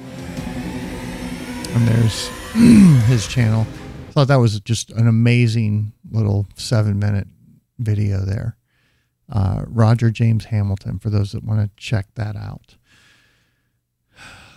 And 1.76 1.88
there's 1.88 2.28
his 3.08 3.28
channel. 3.28 3.66
I 4.10 4.12
thought 4.12 4.28
that 4.28 4.36
was 4.36 4.60
just 4.60 4.92
an 4.92 5.08
amazing 5.08 5.94
little 6.12 6.48
seven 6.56 7.00
minute 7.00 7.28
video 7.80 8.20
there. 8.20 8.58
Uh, 9.32 9.64
Roger 9.68 10.12
James 10.12 10.46
Hamilton, 10.46 11.00
for 11.00 11.10
those 11.10 11.32
that 11.32 11.44
want 11.44 11.62
to 11.62 11.70
check 11.76 12.08
that 12.16 12.36
out. 12.36 12.76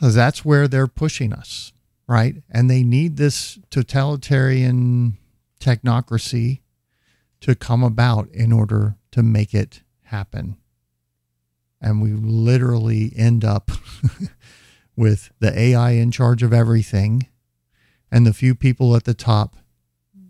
That's 0.02 0.44
where 0.44 0.68
they're 0.68 0.86
pushing 0.86 1.32
us, 1.32 1.72
right? 2.06 2.36
And 2.50 2.68
they 2.68 2.82
need 2.82 3.16
this 3.16 3.58
totalitarian 3.70 5.16
technocracy 5.58 6.60
to 7.40 7.54
come 7.54 7.82
about 7.82 8.28
in 8.30 8.52
order 8.52 8.96
to 9.12 9.22
make 9.22 9.54
it 9.54 9.82
happen 10.02 10.58
and 11.80 12.00
we 12.00 12.12
literally 12.12 13.12
end 13.16 13.44
up 13.44 13.70
with 14.96 15.30
the 15.40 15.58
AI 15.58 15.90
in 15.92 16.10
charge 16.10 16.42
of 16.42 16.52
everything 16.52 17.28
and 18.10 18.26
the 18.26 18.32
few 18.32 18.54
people 18.54 18.96
at 18.96 19.04
the 19.04 19.14
top 19.14 19.56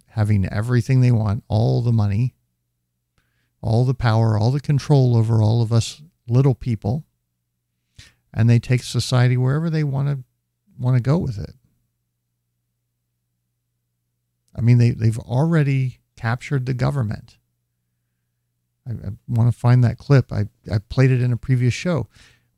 having 0.09 0.47
everything 0.49 1.03
they 1.03 1.13
want, 1.13 1.45
all 1.47 1.83
the 1.83 1.93
money, 1.93 2.35
all 3.61 3.85
the 3.85 3.95
power, 3.95 4.39
all 4.39 4.51
the 4.51 4.61
control 4.61 5.15
over 5.17 5.43
all 5.43 5.61
of 5.61 5.73
us 5.73 6.03
little 6.27 6.55
people. 6.55 7.05
And 8.33 8.49
they 8.49 8.59
take 8.59 8.83
society 8.83 9.37
wherever 9.37 9.71
they 9.71 9.85
want 9.85 10.09
to 10.09 10.25
want 10.79 10.97
to 10.97 11.03
go 11.03 11.17
with 11.19 11.39
it. 11.39 11.55
I 14.55 14.61
mean, 14.61 14.79
they, 14.79 14.91
they've 14.91 15.19
already 15.19 16.01
captured 16.17 16.67
the 16.67 16.75
government. 16.75 17.37
I, 18.87 18.93
I 18.93 19.11
want 19.29 19.53
to 19.53 19.59
find 19.59 19.83
that 19.85 19.99
clip. 19.99 20.33
I, 20.33 20.47
I 20.71 20.79
played 20.79 21.11
it 21.11 21.23
in 21.23 21.33
a 21.33 21.37
previous 21.37 21.75
show 21.75 22.09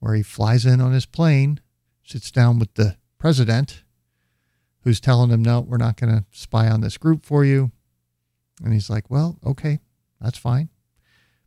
where 0.01 0.15
he 0.15 0.23
flies 0.23 0.67
in 0.67 0.81
on 0.81 0.93
his 0.93 1.07
plane, 1.07 1.61
sits 2.05 2.31
down 2.31 2.59
with 2.59 2.75
the 2.75 2.97
president, 3.19 3.83
who's 4.83 5.01
telling 5.01 5.31
him, 5.31 5.43
no, 5.43 5.61
we're 5.61 5.77
not 5.77 5.97
going 5.97 6.15
to 6.15 6.25
spy 6.31 6.69
on 6.69 6.81
this 6.81 6.97
group 6.97 7.25
for 7.25 7.45
you. 7.45 7.73
And 8.63 8.73
he's 8.73 8.89
like, 8.89 9.11
well, 9.11 9.39
okay, 9.45 9.81
that's 10.21 10.39
fine. 10.39 10.71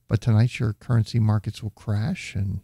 But 0.08 0.22
tonight 0.22 0.60
your 0.60 0.74
currency 0.74 1.20
markets 1.20 1.64
will 1.64 1.72
crash 1.72 2.36
and 2.36 2.62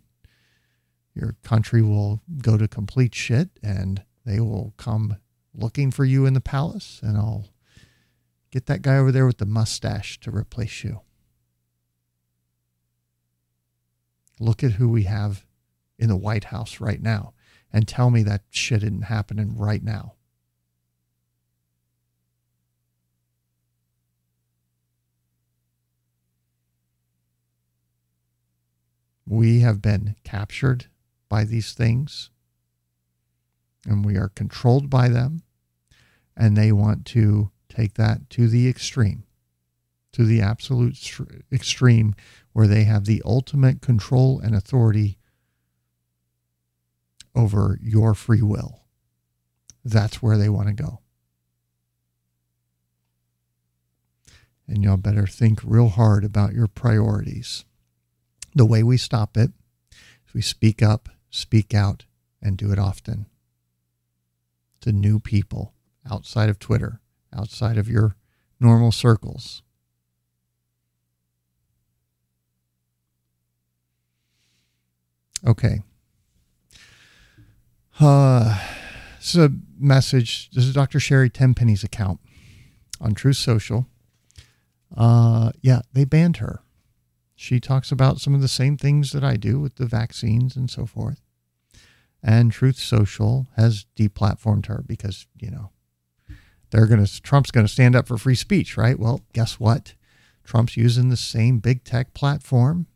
your 1.16 1.36
country 1.44 1.82
will 1.82 2.22
go 2.42 2.58
to 2.58 2.68
complete 2.68 3.16
shit 3.16 3.50
and 3.64 4.04
they 4.26 4.40
will 4.40 4.74
come 4.78 5.18
looking 5.54 5.90
for 5.90 6.06
you 6.06 6.26
in 6.26 6.34
the 6.34 6.42
palace 6.42 7.00
and 7.02 7.18
I'll 7.18 7.48
get 8.52 8.68
that 8.68 8.82
guy 8.82 8.98
over 8.98 9.12
there 9.12 9.26
with 9.26 9.38
the 9.38 9.46
mustache 9.46 10.20
to 10.22 10.32
replace 10.32 10.84
you. 10.84 11.02
Look 14.40 14.64
at 14.64 14.74
who 14.74 14.90
we 14.90 15.04
have 15.04 15.46
in 15.98 16.10
the 16.10 16.16
White 16.16 16.46
House 16.46 16.80
right 16.80 17.02
now 17.02 17.34
and 17.72 17.88
tell 17.88 18.10
me 18.10 18.24
that 18.24 18.44
shit 18.50 18.84
isn't 18.84 19.04
happening 19.04 19.58
right 19.58 19.84
now. 19.84 20.14
We 29.26 29.60
have 29.60 29.82
been 29.82 30.16
captured 30.24 30.86
by 31.28 31.44
these 31.44 31.74
things 31.74 32.30
and 33.88 34.04
we 34.04 34.18
are 34.18 34.30
controlled 34.30 34.90
by 34.90 35.08
them, 35.08 35.44
and 36.36 36.56
they 36.56 36.72
want 36.72 37.06
to 37.06 37.52
take 37.70 37.94
that 37.94 38.30
to 38.32 38.48
the 38.48 38.68
extreme, 38.68 39.24
to 40.12 40.26
the 40.26 40.42
absolute 40.42 40.98
extreme, 41.52 42.14
where 42.58 42.66
they 42.66 42.86
have 42.86 43.06
the 43.06 43.22
ultimate 43.24 43.82
control 43.82 44.40
and 44.40 44.56
authority 44.56 45.20
over 47.36 47.78
your 47.84 48.16
free 48.16 48.42
will. 48.42 48.82
That's 49.86 50.24
where 50.24 50.40
they 50.40 50.50
want 50.50 50.68
to 50.68 50.74
go. 50.74 51.02
And 54.68 54.84
y'all 54.84 54.98
better 54.98 55.28
think 55.28 55.60
real 55.64 55.90
hard 55.90 56.24
about 56.24 56.54
your 56.54 56.66
priorities. 56.66 57.64
The 58.56 58.66
way 58.66 58.82
we 58.82 58.98
stop 58.98 59.38
it 59.38 59.52
is 60.28 60.34
we 60.34 60.42
speak 60.42 60.82
up, 60.82 61.10
speak 61.30 61.76
out, 61.76 62.06
and 62.42 62.58
do 62.58 62.72
it 62.72 62.80
often 62.80 63.28
to 64.82 64.92
new 64.92 65.20
people 65.20 65.76
outside 66.10 66.50
of 66.50 66.58
Twitter, 66.58 67.02
outside 67.32 67.78
of 67.78 67.88
your 67.88 68.16
normal 68.60 68.92
circles. 68.92 69.62
Okay. 75.46 75.82
Uh, 78.00 78.60
this 79.18 79.36
is 79.36 79.44
a 79.46 79.52
message. 79.80 80.50
This 80.52 80.66
is 80.66 80.74
Dr. 80.74 81.00
Sherri 81.00 81.30
Tenpenny's 81.30 81.84
account 81.84 82.20
on 83.02 83.14
Truth 83.14 83.38
Social. 83.38 83.88
Uh, 84.96 85.52
yeah, 85.62 85.82
they 85.94 86.06
banned 86.06 86.38
her. 86.38 86.62
She 87.36 87.60
talks 87.60 87.92
about 87.92 88.20
some 88.20 88.34
of 88.34 88.42
the 88.42 88.48
same 88.48 88.78
things 88.78 89.12
that 89.12 89.24
I 89.24 89.36
do 89.36 89.60
with 89.60 89.76
the 89.76 89.86
vaccines 89.86 90.56
and 90.56 90.70
so 90.70 90.86
forth. 90.86 91.22
And 92.24 92.52
Truth 92.52 92.80
Social 92.80 93.48
has 93.56 93.86
deplatformed 93.96 94.66
her 94.66 94.84
because, 94.88 95.28
you 95.40 95.52
know, 95.52 95.70
they're 96.72 96.88
going 96.88 97.06
to, 97.06 97.22
Trump's 97.22 97.52
going 97.52 97.66
to 97.66 97.72
stand 97.72 97.96
up 97.96 98.08
for 98.08 98.18
free 98.18 98.36
speech, 98.36 98.76
right? 98.76 99.00
Well, 99.00 99.22
guess 99.34 99.60
what? 99.60 99.94
Trump's 100.44 100.78
using 100.78 101.10
the 101.10 101.18
same 101.18 101.60
big 101.60 101.84
tech 101.84 102.14
platform 102.14 102.88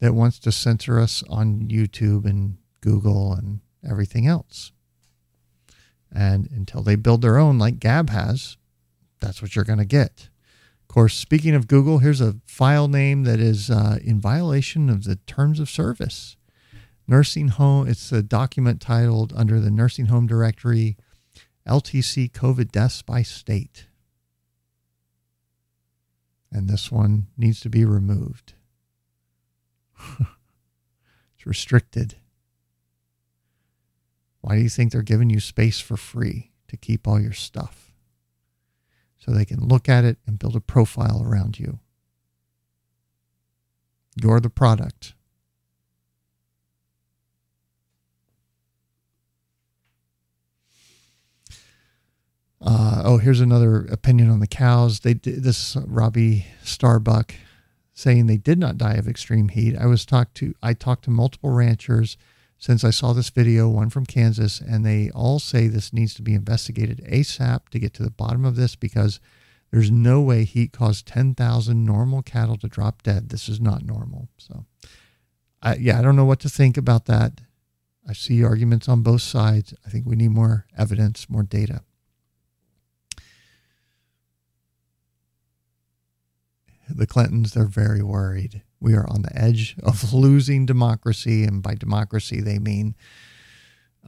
that 0.00 0.14
wants 0.14 0.38
to 0.40 0.52
censor 0.52 0.98
us 1.00 1.22
on 1.28 1.68
YouTube 1.68 2.24
and 2.24 2.58
Google 2.80 3.32
and 3.32 3.60
everything 3.88 4.26
else. 4.26 4.72
And 6.14 6.48
until 6.50 6.82
they 6.82 6.96
build 6.96 7.22
their 7.22 7.38
own, 7.38 7.58
like 7.58 7.78
Gab 7.78 8.10
has, 8.10 8.56
that's 9.20 9.42
what 9.42 9.54
you're 9.54 9.64
going 9.64 9.78
to 9.78 9.84
get. 9.84 10.28
Of 10.82 10.88
course, 10.88 11.14
speaking 11.14 11.54
of 11.54 11.68
Google, 11.68 11.98
here's 11.98 12.20
a 12.20 12.36
file 12.46 12.88
name 12.88 13.24
that 13.24 13.40
is 13.40 13.70
uh, 13.70 13.98
in 14.02 14.20
violation 14.20 14.88
of 14.88 15.04
the 15.04 15.16
terms 15.26 15.60
of 15.60 15.68
service 15.68 16.36
nursing 17.06 17.48
home. 17.48 17.88
It's 17.88 18.12
a 18.12 18.22
document 18.22 18.80
titled 18.80 19.32
under 19.36 19.60
the 19.60 19.70
nursing 19.70 20.06
home 20.06 20.26
directory, 20.26 20.96
LTC 21.66 22.30
COVID 22.32 22.70
deaths 22.70 23.02
by 23.02 23.22
state. 23.22 23.86
And 26.50 26.68
this 26.68 26.90
one 26.90 27.26
needs 27.36 27.60
to 27.60 27.68
be 27.68 27.84
removed. 27.84 28.54
it's 30.20 31.46
restricted. 31.46 32.16
Why 34.40 34.56
do 34.56 34.62
you 34.62 34.68
think 34.68 34.92
they're 34.92 35.02
giving 35.02 35.30
you 35.30 35.40
space 35.40 35.80
for 35.80 35.96
free 35.96 36.52
to 36.68 36.76
keep 36.76 37.08
all 37.08 37.20
your 37.20 37.32
stuff? 37.32 37.92
So 39.18 39.32
they 39.32 39.44
can 39.44 39.66
look 39.66 39.88
at 39.88 40.04
it 40.04 40.18
and 40.26 40.38
build 40.38 40.54
a 40.54 40.60
profile 40.60 41.22
around 41.24 41.58
you. 41.58 41.80
You're 44.14 44.40
the 44.40 44.50
product. 44.50 45.14
Uh, 52.60 53.02
oh, 53.04 53.18
here's 53.18 53.40
another 53.40 53.84
opinion 53.86 54.30
on 54.30 54.40
the 54.40 54.46
cows. 54.46 55.00
They 55.00 55.14
this 55.14 55.76
Robbie 55.76 56.46
Starbuck 56.62 57.34
saying 57.96 58.26
they 58.26 58.36
did 58.36 58.58
not 58.58 58.76
die 58.76 58.94
of 58.94 59.08
extreme 59.08 59.48
heat. 59.48 59.74
I 59.74 59.86
was 59.86 60.04
talked 60.04 60.36
to 60.36 60.54
I 60.62 60.74
talked 60.74 61.04
to 61.04 61.10
multiple 61.10 61.50
ranchers 61.50 62.18
since 62.58 62.84
I 62.84 62.90
saw 62.90 63.12
this 63.12 63.30
video, 63.30 63.68
one 63.68 63.90
from 63.90 64.06
Kansas, 64.06 64.60
and 64.60 64.84
they 64.84 65.10
all 65.10 65.38
say 65.38 65.66
this 65.66 65.92
needs 65.92 66.14
to 66.14 66.22
be 66.22 66.34
investigated 66.34 67.04
ASAP 67.04 67.68
to 67.70 67.78
get 67.78 67.94
to 67.94 68.02
the 68.02 68.10
bottom 68.10 68.44
of 68.44 68.56
this 68.56 68.76
because 68.76 69.18
there's 69.70 69.90
no 69.90 70.20
way 70.20 70.44
heat 70.44 70.72
caused 70.72 71.06
10,000 71.06 71.84
normal 71.84 72.22
cattle 72.22 72.56
to 72.58 72.68
drop 72.68 73.02
dead. 73.02 73.28
This 73.28 73.48
is 73.48 73.60
not 73.60 73.84
normal. 73.84 74.28
So, 74.38 74.64
I, 75.60 75.76
yeah, 75.76 75.98
I 75.98 76.02
don't 76.02 76.16
know 76.16 76.24
what 76.24 76.40
to 76.40 76.48
think 76.48 76.78
about 76.78 77.06
that. 77.06 77.40
I 78.08 78.12
see 78.12 78.42
arguments 78.44 78.88
on 78.88 79.02
both 79.02 79.22
sides. 79.22 79.74
I 79.84 79.90
think 79.90 80.06
we 80.06 80.16
need 80.16 80.30
more 80.30 80.66
evidence, 80.78 81.28
more 81.28 81.42
data. 81.42 81.82
The 86.88 87.06
Clintons, 87.06 87.52
they're 87.52 87.64
very 87.64 88.02
worried. 88.02 88.62
We 88.80 88.94
are 88.94 89.08
on 89.08 89.22
the 89.22 89.36
edge 89.36 89.76
of 89.82 90.12
losing 90.12 90.66
democracy. 90.66 91.44
And 91.44 91.62
by 91.62 91.74
democracy, 91.74 92.40
they 92.40 92.58
mean 92.58 92.94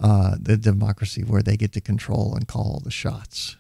uh, 0.01 0.37
the 0.41 0.57
democracy 0.57 1.23
where 1.23 1.43
they 1.43 1.57
get 1.57 1.73
to 1.73 1.81
control 1.81 2.35
and 2.35 2.47
call 2.47 2.81
the 2.85 2.91
shots. 2.91 3.57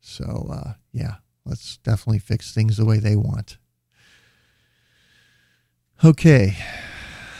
So, 0.00 0.48
uh, 0.52 0.72
yeah, 0.92 1.16
let's 1.44 1.78
definitely 1.78 2.18
fix 2.18 2.52
things 2.52 2.76
the 2.76 2.84
way 2.84 2.98
they 2.98 3.16
want. 3.16 3.58
Okay, 6.04 6.56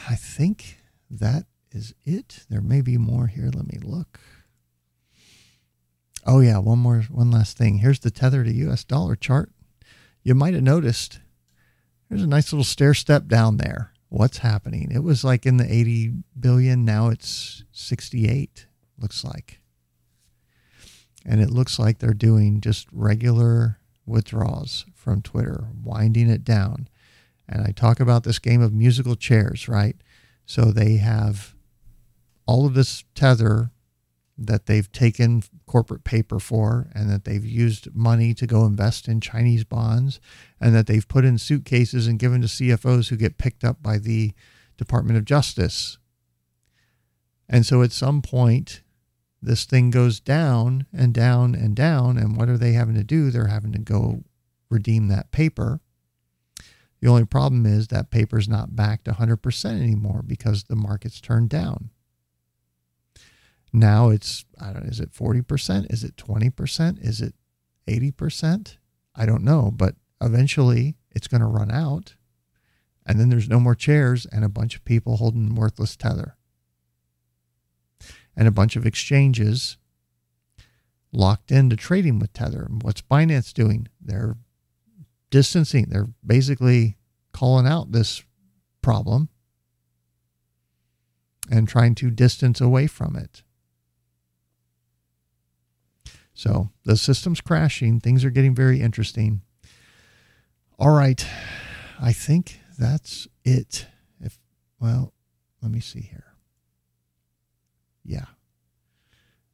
I 0.08 0.14
think 0.14 0.78
that 1.10 1.44
is 1.72 1.94
it. 2.04 2.46
There 2.48 2.62
may 2.62 2.80
be 2.80 2.96
more 2.96 3.26
here. 3.26 3.50
Let 3.52 3.66
me 3.66 3.78
look. 3.82 4.20
Oh, 6.24 6.40
yeah, 6.40 6.58
one 6.58 6.78
more, 6.78 7.02
one 7.10 7.30
last 7.30 7.58
thing. 7.58 7.78
Here's 7.78 8.00
the 8.00 8.10
tether 8.10 8.44
to 8.44 8.52
US 8.52 8.84
dollar 8.84 9.16
chart 9.16 9.50
you 10.24 10.34
might 10.34 10.54
have 10.54 10.62
noticed 10.62 11.20
there's 12.08 12.22
a 12.22 12.26
nice 12.26 12.52
little 12.52 12.64
stair 12.64 12.94
step 12.94 13.28
down 13.28 13.58
there. 13.58 13.92
What's 14.08 14.38
happening? 14.38 14.90
It 14.92 15.02
was 15.02 15.22
like 15.22 15.46
in 15.46 15.58
the 15.58 15.72
80 15.72 16.12
billion. 16.38 16.84
Now 16.84 17.08
it's 17.08 17.64
68, 17.72 18.66
looks 18.98 19.24
like. 19.24 19.60
And 21.26 21.40
it 21.40 21.50
looks 21.50 21.78
like 21.78 21.98
they're 21.98 22.12
doing 22.14 22.60
just 22.60 22.86
regular 22.92 23.78
withdrawals 24.06 24.86
from 24.94 25.22
Tether, 25.22 25.68
winding 25.82 26.28
it 26.28 26.44
down. 26.44 26.88
And 27.48 27.62
I 27.62 27.72
talk 27.72 28.00
about 28.00 28.24
this 28.24 28.38
game 28.38 28.62
of 28.62 28.72
musical 28.72 29.16
chairs, 29.16 29.68
right? 29.68 29.96
So 30.46 30.66
they 30.66 30.96
have 30.96 31.54
all 32.46 32.66
of 32.66 32.74
this 32.74 33.04
tether 33.14 33.70
that 34.36 34.66
they've 34.66 34.90
taken 34.90 35.42
corporate 35.66 36.04
paper 36.04 36.40
for 36.40 36.88
and 36.94 37.08
that 37.08 37.24
they've 37.24 37.44
used 37.44 37.94
money 37.94 38.34
to 38.34 38.46
go 38.46 38.66
invest 38.66 39.06
in 39.06 39.20
Chinese 39.20 39.64
bonds 39.64 40.20
and 40.60 40.74
that 40.74 40.86
they've 40.86 41.06
put 41.06 41.24
in 41.24 41.38
suitcases 41.38 42.06
and 42.06 42.18
given 42.18 42.40
to 42.40 42.48
CFOs 42.48 43.08
who 43.08 43.16
get 43.16 43.38
picked 43.38 43.62
up 43.62 43.82
by 43.82 43.98
the 43.98 44.32
Department 44.76 45.16
of 45.16 45.24
Justice. 45.24 45.98
And 47.48 47.64
so 47.64 47.82
at 47.82 47.92
some 47.92 48.22
point, 48.22 48.82
this 49.40 49.64
thing 49.64 49.90
goes 49.90 50.20
down 50.20 50.86
and 50.92 51.12
down 51.12 51.54
and 51.54 51.76
down. 51.76 52.16
And 52.16 52.36
what 52.36 52.48
are 52.48 52.58
they 52.58 52.72
having 52.72 52.94
to 52.94 53.04
do? 53.04 53.30
They're 53.30 53.46
having 53.46 53.72
to 53.72 53.78
go 53.78 54.24
redeem 54.70 55.08
that 55.08 55.30
paper. 55.30 55.80
The 57.00 57.08
only 57.08 57.26
problem 57.26 57.66
is 57.66 57.88
that 57.88 58.10
paper 58.10 58.38
is 58.38 58.48
not 58.48 58.74
backed 58.74 59.06
100% 59.06 59.64
anymore 59.80 60.22
because 60.26 60.64
the 60.64 60.76
market's 60.76 61.20
turned 61.20 61.50
down. 61.50 61.90
Now 63.74 64.10
it's, 64.10 64.44
I 64.60 64.72
don't 64.72 64.84
know, 64.84 64.88
is 64.88 65.00
it 65.00 65.12
40%? 65.12 65.92
Is 65.92 66.04
it 66.04 66.16
20%? 66.16 67.04
Is 67.04 67.20
it 67.20 67.34
80%? 67.88 68.76
I 69.16 69.26
don't 69.26 69.42
know, 69.42 69.72
but 69.74 69.96
eventually 70.22 70.96
it's 71.10 71.26
going 71.26 71.40
to 71.40 71.46
run 71.48 71.72
out. 71.72 72.14
And 73.04 73.18
then 73.18 73.30
there's 73.30 73.48
no 73.48 73.58
more 73.58 73.74
chairs 73.74 74.26
and 74.26 74.44
a 74.44 74.48
bunch 74.48 74.76
of 74.76 74.84
people 74.84 75.16
holding 75.16 75.56
worthless 75.56 75.96
tether. 75.96 76.36
And 78.36 78.46
a 78.46 78.52
bunch 78.52 78.76
of 78.76 78.86
exchanges 78.86 79.76
locked 81.12 81.50
into 81.50 81.74
trading 81.76 82.20
with 82.20 82.32
Tether. 82.32 82.68
What's 82.82 83.02
Binance 83.02 83.52
doing? 83.52 83.88
They're 84.00 84.36
distancing. 85.30 85.86
They're 85.88 86.08
basically 86.24 86.96
calling 87.32 87.66
out 87.66 87.92
this 87.92 88.22
problem 88.82 89.28
and 91.50 91.68
trying 91.68 91.94
to 91.96 92.10
distance 92.10 92.60
away 92.60 92.86
from 92.86 93.16
it. 93.16 93.42
So 96.34 96.70
the 96.84 96.96
system's 96.96 97.40
crashing. 97.40 98.00
Things 98.00 98.24
are 98.24 98.30
getting 98.30 98.54
very 98.54 98.80
interesting. 98.80 99.42
All 100.78 100.94
right. 100.94 101.24
I 102.00 102.12
think 102.12 102.60
that's 102.76 103.28
it. 103.44 103.86
If 104.20 104.38
well, 104.80 105.14
let 105.62 105.70
me 105.70 105.80
see 105.80 106.00
here. 106.00 106.34
Yeah. 108.04 108.26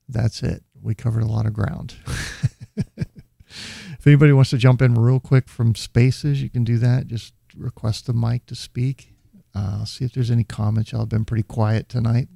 That's 0.09 0.42
it. 0.42 0.65
We 0.83 0.94
covered 0.94 1.23
a 1.23 1.26
lot 1.26 1.47
of 1.47 1.52
ground. 1.52 1.94
if 2.76 4.07
anybody 4.07 4.33
wants 4.33 4.50
to 4.50 4.59
jump 4.59 4.81
in 4.83 4.94
real 4.94 5.20
quick 5.20 5.49
from 5.49 5.75
spaces, 5.75 6.42
you 6.42 6.49
can 6.49 6.65
do 6.65 6.78
that. 6.78 7.07
Just 7.07 7.34
request 7.55 8.07
the 8.07 8.15
mic 8.15 8.47
to 8.47 8.55
speak. 8.55 9.12
Uh, 9.55 9.84
see 9.84 10.05
if 10.05 10.12
there's 10.12 10.31
any 10.31 10.44
comments. 10.44 10.92
Y'all 10.92 11.02
have 11.02 11.09
been 11.10 11.25
pretty 11.25 11.42
quiet 11.42 11.89
tonight. 11.89 12.28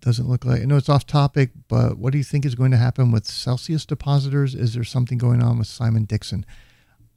Doesn't 0.00 0.28
look 0.28 0.44
like 0.44 0.62
I 0.62 0.64
know 0.64 0.76
it's 0.76 0.88
off 0.88 1.06
topic, 1.06 1.50
but 1.68 1.98
what 1.98 2.12
do 2.12 2.18
you 2.18 2.24
think 2.24 2.44
is 2.44 2.54
going 2.54 2.70
to 2.70 2.76
happen 2.76 3.10
with 3.10 3.26
Celsius 3.26 3.84
depositors? 3.84 4.54
Is 4.54 4.74
there 4.74 4.84
something 4.84 5.18
going 5.18 5.42
on 5.42 5.58
with 5.58 5.66
Simon 5.66 6.04
Dixon? 6.04 6.46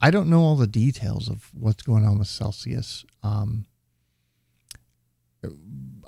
I 0.00 0.10
don't 0.10 0.28
know 0.28 0.40
all 0.40 0.56
the 0.56 0.66
details 0.66 1.28
of 1.28 1.50
what's 1.54 1.82
going 1.82 2.04
on 2.04 2.18
with 2.18 2.26
Celsius. 2.26 3.04
Um, 3.22 3.66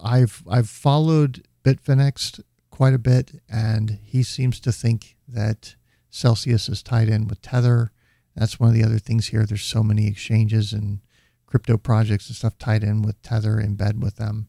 I've 0.03 0.43
I've 0.51 0.69
followed 0.69 1.47
Bitfinex 1.63 2.43
quite 2.71 2.95
a 2.95 2.99
bit, 2.99 3.41
and 3.49 3.99
he 4.03 4.25
seems 4.25 4.59
to 4.61 4.73
think 4.73 5.17
that 5.29 5.77
Celsius 6.11 6.69
is 6.69 6.83
tied 6.83 7.09
in 7.09 7.29
with 7.29 7.41
Tether. 7.41 7.93
That's 8.35 8.59
one 8.59 8.69
of 8.69 8.75
the 8.75 8.85
other 8.85 8.99
things 8.99 9.29
here. 9.29 9.47
There's 9.47 9.65
so 9.65 9.85
many 9.85 10.09
exchanges 10.09 10.73
and 10.73 11.01
crypto 11.47 11.77
projects 11.77 12.27
and 12.29 12.37
stuff 12.37 12.59
tied 12.59 12.83
in 12.83 13.03
with 13.03 13.23
Tether, 13.23 13.61
in 13.61 13.77
bed 13.77 14.03
with 14.03 14.17
them. 14.17 14.49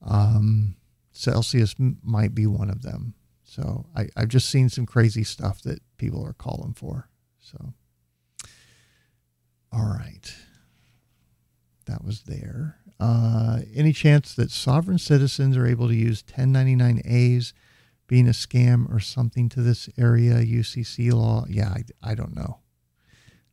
Um, 0.00 0.76
Celsius 1.12 1.74
might 1.78 2.34
be 2.34 2.46
one 2.46 2.70
of 2.70 2.82
them. 2.82 3.14
So 3.44 3.86
I, 3.94 4.08
I've 4.16 4.28
just 4.28 4.48
seen 4.48 4.68
some 4.68 4.86
crazy 4.86 5.24
stuff 5.24 5.62
that 5.62 5.80
people 5.98 6.24
are 6.24 6.32
calling 6.32 6.72
for. 6.72 7.08
So, 7.38 7.74
all 9.70 9.84
right. 9.86 10.34
That 11.86 12.04
was 12.04 12.22
there. 12.22 12.78
Uh, 12.98 13.60
any 13.74 13.92
chance 13.92 14.34
that 14.34 14.50
sovereign 14.50 14.98
citizens 14.98 15.56
are 15.56 15.66
able 15.66 15.88
to 15.88 15.94
use 15.94 16.22
1099As 16.22 17.52
being 18.06 18.28
a 18.28 18.32
scam 18.32 18.92
or 18.92 19.00
something 19.00 19.48
to 19.50 19.60
this 19.60 19.88
area 19.98 20.36
UCC 20.36 21.12
law? 21.12 21.44
Yeah, 21.48 21.70
I, 21.70 21.82
I 22.02 22.14
don't 22.14 22.34
know. 22.34 22.60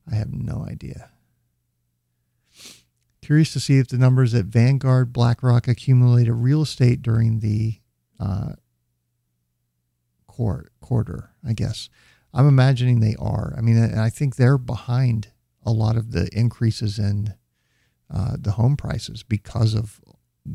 I 0.09 0.15
have 0.15 0.31
no 0.31 0.65
idea. 0.69 1.11
Curious 3.21 3.53
to 3.53 3.59
see 3.59 3.77
if 3.77 3.87
the 3.87 3.97
numbers 3.97 4.33
at 4.33 4.45
Vanguard, 4.45 5.11
BlackRock 5.11 5.67
accumulated 5.67 6.33
real 6.33 6.61
estate 6.61 7.01
during 7.01 7.39
the 7.39 7.79
uh, 8.19 8.53
quarter, 10.29 11.31
I 11.45 11.53
guess. 11.53 11.89
I'm 12.33 12.47
imagining 12.47 12.99
they 12.99 13.15
are. 13.19 13.53
I 13.57 13.61
mean, 13.61 13.77
I 13.77 14.09
think 14.09 14.35
they're 14.35 14.57
behind 14.57 15.29
a 15.65 15.71
lot 15.71 15.97
of 15.97 16.11
the 16.11 16.29
increases 16.31 16.97
in 16.97 17.33
uh, 18.13 18.37
the 18.39 18.51
home 18.51 18.77
prices 18.77 19.23
because 19.23 19.73
of, 19.73 19.99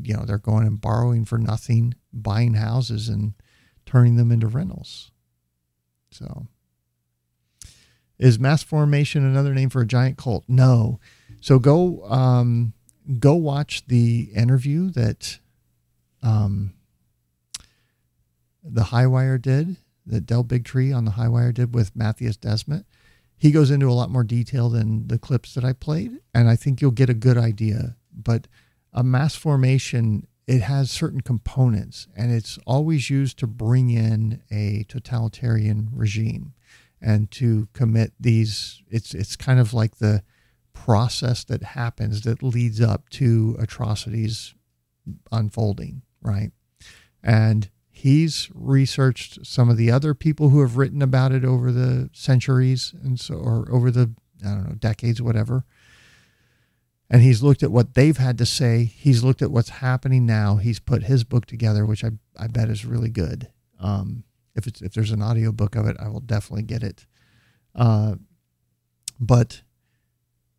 you 0.03 0.15
know, 0.15 0.25
they're 0.25 0.39
going 0.39 0.67
and 0.67 0.81
borrowing 0.81 1.25
for 1.25 1.39
nothing, 1.39 1.95
buying 2.13 2.55
houses 2.55 3.09
and 3.09 3.35
turning 3.87 4.17
them 4.17 4.33
into 4.33 4.47
rentals. 4.47 5.11
So, 6.11 6.47
is 8.19 8.39
mass 8.39 8.63
formation 8.63 9.25
another 9.25 9.53
name 9.53 9.71
for 9.71 9.83
a 9.83 9.87
giant 9.87 10.17
cult? 10.17 10.45
No. 10.49 11.01
So 11.45 11.59
go 11.59 12.03
um, 12.07 12.73
go 13.19 13.35
watch 13.35 13.87
the 13.87 14.31
interview 14.35 14.89
that 14.93 15.41
um, 16.23 16.73
the 18.63 18.85
Highwire 18.85 19.43
did, 19.43 19.77
that 20.07 20.25
Del 20.25 20.43
Bigtree 20.43 20.97
on 20.97 21.05
the 21.05 21.11
Highwire 21.11 21.53
did 21.53 21.75
with 21.75 21.95
Mattias 21.95 22.39
Desmet. 22.39 22.87
He 23.37 23.51
goes 23.51 23.71
into 23.71 23.91
a 23.91 23.93
lot 23.93 24.09
more 24.09 24.25
detail 24.25 24.71
than 24.71 25.09
the 25.09 25.19
clips 25.19 25.53
that 25.53 25.67
I 25.67 25.75
played, 25.75 26.19
and 26.35 26.49
I 26.49 26.57
think 26.57 26.81
you'll 26.81 26.93
get 26.93 27.11
a 27.11 27.15
good 27.15 27.37
idea. 27.37 27.97
But 28.11 28.49
a 28.95 29.05
mass 29.05 29.35
formation, 29.35 30.27
it 30.47 30.63
has 30.63 30.91
certain 30.91 31.21
components, 31.21 32.09
and 32.17 32.33
it's 32.33 32.59
always 32.67 33.11
used 33.11 33.39
to 33.41 33.47
bring 33.47 33.91
in 33.91 34.41
a 34.51 34.87
totalitarian 34.89 35.91
regime 35.93 36.55
and 37.03 37.31
to 37.33 37.69
commit 37.75 38.15
these. 38.19 38.81
It's 38.89 39.13
it's 39.13 39.37
kind 39.37 39.61
of 39.61 39.75
like 39.75 39.97
the 39.97 40.23
process 40.75 41.45
that 41.45 41.63
happens 41.63 42.23
that 42.23 42.43
leads 42.43 42.81
up 42.81 43.09
to 43.09 43.57
atrocities 43.59 44.55
unfolding, 45.33 46.03
right? 46.23 46.51
And 47.23 47.71
he's 47.91 48.51
researched 48.55 49.47
some 49.47 49.71
of 49.71 49.77
the 49.77 49.91
other 49.91 50.15
people 50.15 50.51
who 50.51 50.61
have 50.61 50.77
written 50.77 51.01
about 51.01 51.33
it 51.33 51.45
over 51.45 51.73
the 51.73 52.11
centuries 52.13 52.95
and 53.03 53.19
so 53.19 53.35
or 53.37 53.67
over 53.71 53.91
the 53.91 54.11
I 54.45 54.49
don't 54.49 54.69
know 54.69 54.75
decades 54.75 55.23
whatever. 55.23 55.65
And 57.09 57.23
he's 57.23 57.43
looked 57.43 57.63
at 57.63 57.71
what 57.71 57.95
they've 57.95 58.17
had 58.17 58.39
to 58.39 58.47
say. 58.47 58.85
He's 58.85 59.23
looked 59.23 59.43
at 59.43 59.51
what's 59.51 59.69
happening 59.69 60.27
now. 60.27 60.57
He's 60.57 60.81
put 60.81 61.05
his 61.05 61.23
book 61.23 61.47
together, 61.47 61.87
which 61.87 62.03
I, 62.03 62.11
I 62.37 62.49
bet 62.49 62.69
is 62.69 62.85
really 62.85 63.11
good. 63.11 63.51
Um, 63.79 64.25
if 64.55 64.67
it's 64.67 64.83
if 64.83 64.93
there's 64.93 65.11
an 65.11 65.23
audio 65.23 65.53
book 65.53 65.77
of 65.77 65.87
it, 65.87 65.97
I 66.01 66.09
will 66.09 66.21
definitely 66.21 66.63
get 66.63 66.83
it. 66.83 67.07
Uh, 67.75 68.17
but 69.21 69.63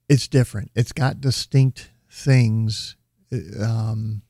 it's 0.08 0.28
different. 0.28 0.72
It's 0.76 0.92
got 0.92 1.22
distinct 1.22 1.92
things. 2.10 2.96
Um, 3.60 4.22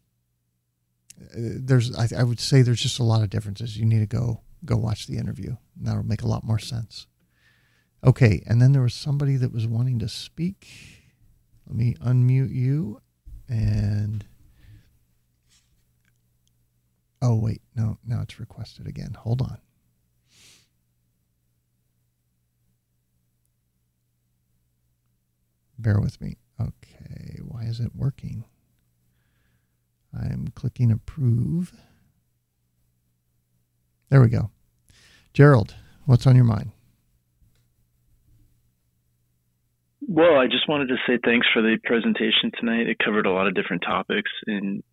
there's, 1.36 1.96
I, 1.96 2.08
I, 2.20 2.24
would 2.24 2.40
say, 2.40 2.62
there's 2.62 2.82
just 2.82 3.00
a 3.00 3.04
lot 3.04 3.22
of 3.22 3.30
differences. 3.30 3.78
You 3.78 3.86
need 3.86 4.00
to 4.00 4.06
go 4.06 4.42
go 4.64 4.78
watch 4.78 5.08
the 5.08 5.18
interview. 5.18 5.56
That'll 5.76 6.04
make 6.04 6.24
a 6.24 6.28
lot 6.28 6.44
more 6.44 6.60
sense. 6.60 7.08
Okay, 8.04 8.44
and 8.46 8.62
then 8.62 8.72
there 8.72 8.82
was 8.82 8.94
somebody 8.94 9.36
that 9.38 9.54
was 9.54 9.68
wanting 9.68 10.00
to 10.00 10.10
speak. 10.10 10.68
Let 11.68 11.76
me 11.76 11.96
unmute 11.96 12.54
you, 12.54 13.02
and 13.50 14.26
oh 17.22 17.36
wait, 17.36 17.62
no, 17.76 17.98
now 18.06 18.22
it's 18.22 18.40
requested 18.40 18.88
again. 18.88 19.16
Hold 19.20 19.42
on. 19.42 19.58
Bear 25.78 26.00
with 26.00 26.22
me. 26.22 26.38
Okay, 26.60 27.40
why 27.44 27.64
is 27.64 27.80
it 27.80 27.92
working? 27.96 28.46
I'm 30.14 30.48
clicking 30.56 30.92
approve. 30.92 31.74
There 34.10 34.22
we 34.22 34.30
go. 34.30 34.52
Gerald, 35.34 35.76
what's 36.06 36.26
on 36.26 36.36
your 36.36 36.46
mind? 36.46 36.72
Well, 40.08 40.38
I 40.38 40.46
just 40.46 40.70
wanted 40.70 40.88
to 40.90 40.96
say 41.08 41.18
thanks 41.24 41.48
for 41.52 41.62
the 41.62 41.78
presentation 41.84 42.52
tonight. 42.58 42.88
It 42.88 42.98
covered 43.04 43.26
a 43.26 43.32
lot 43.32 43.48
of 43.48 43.56
different 43.56 43.82
topics 43.82 44.32
in 44.48 44.84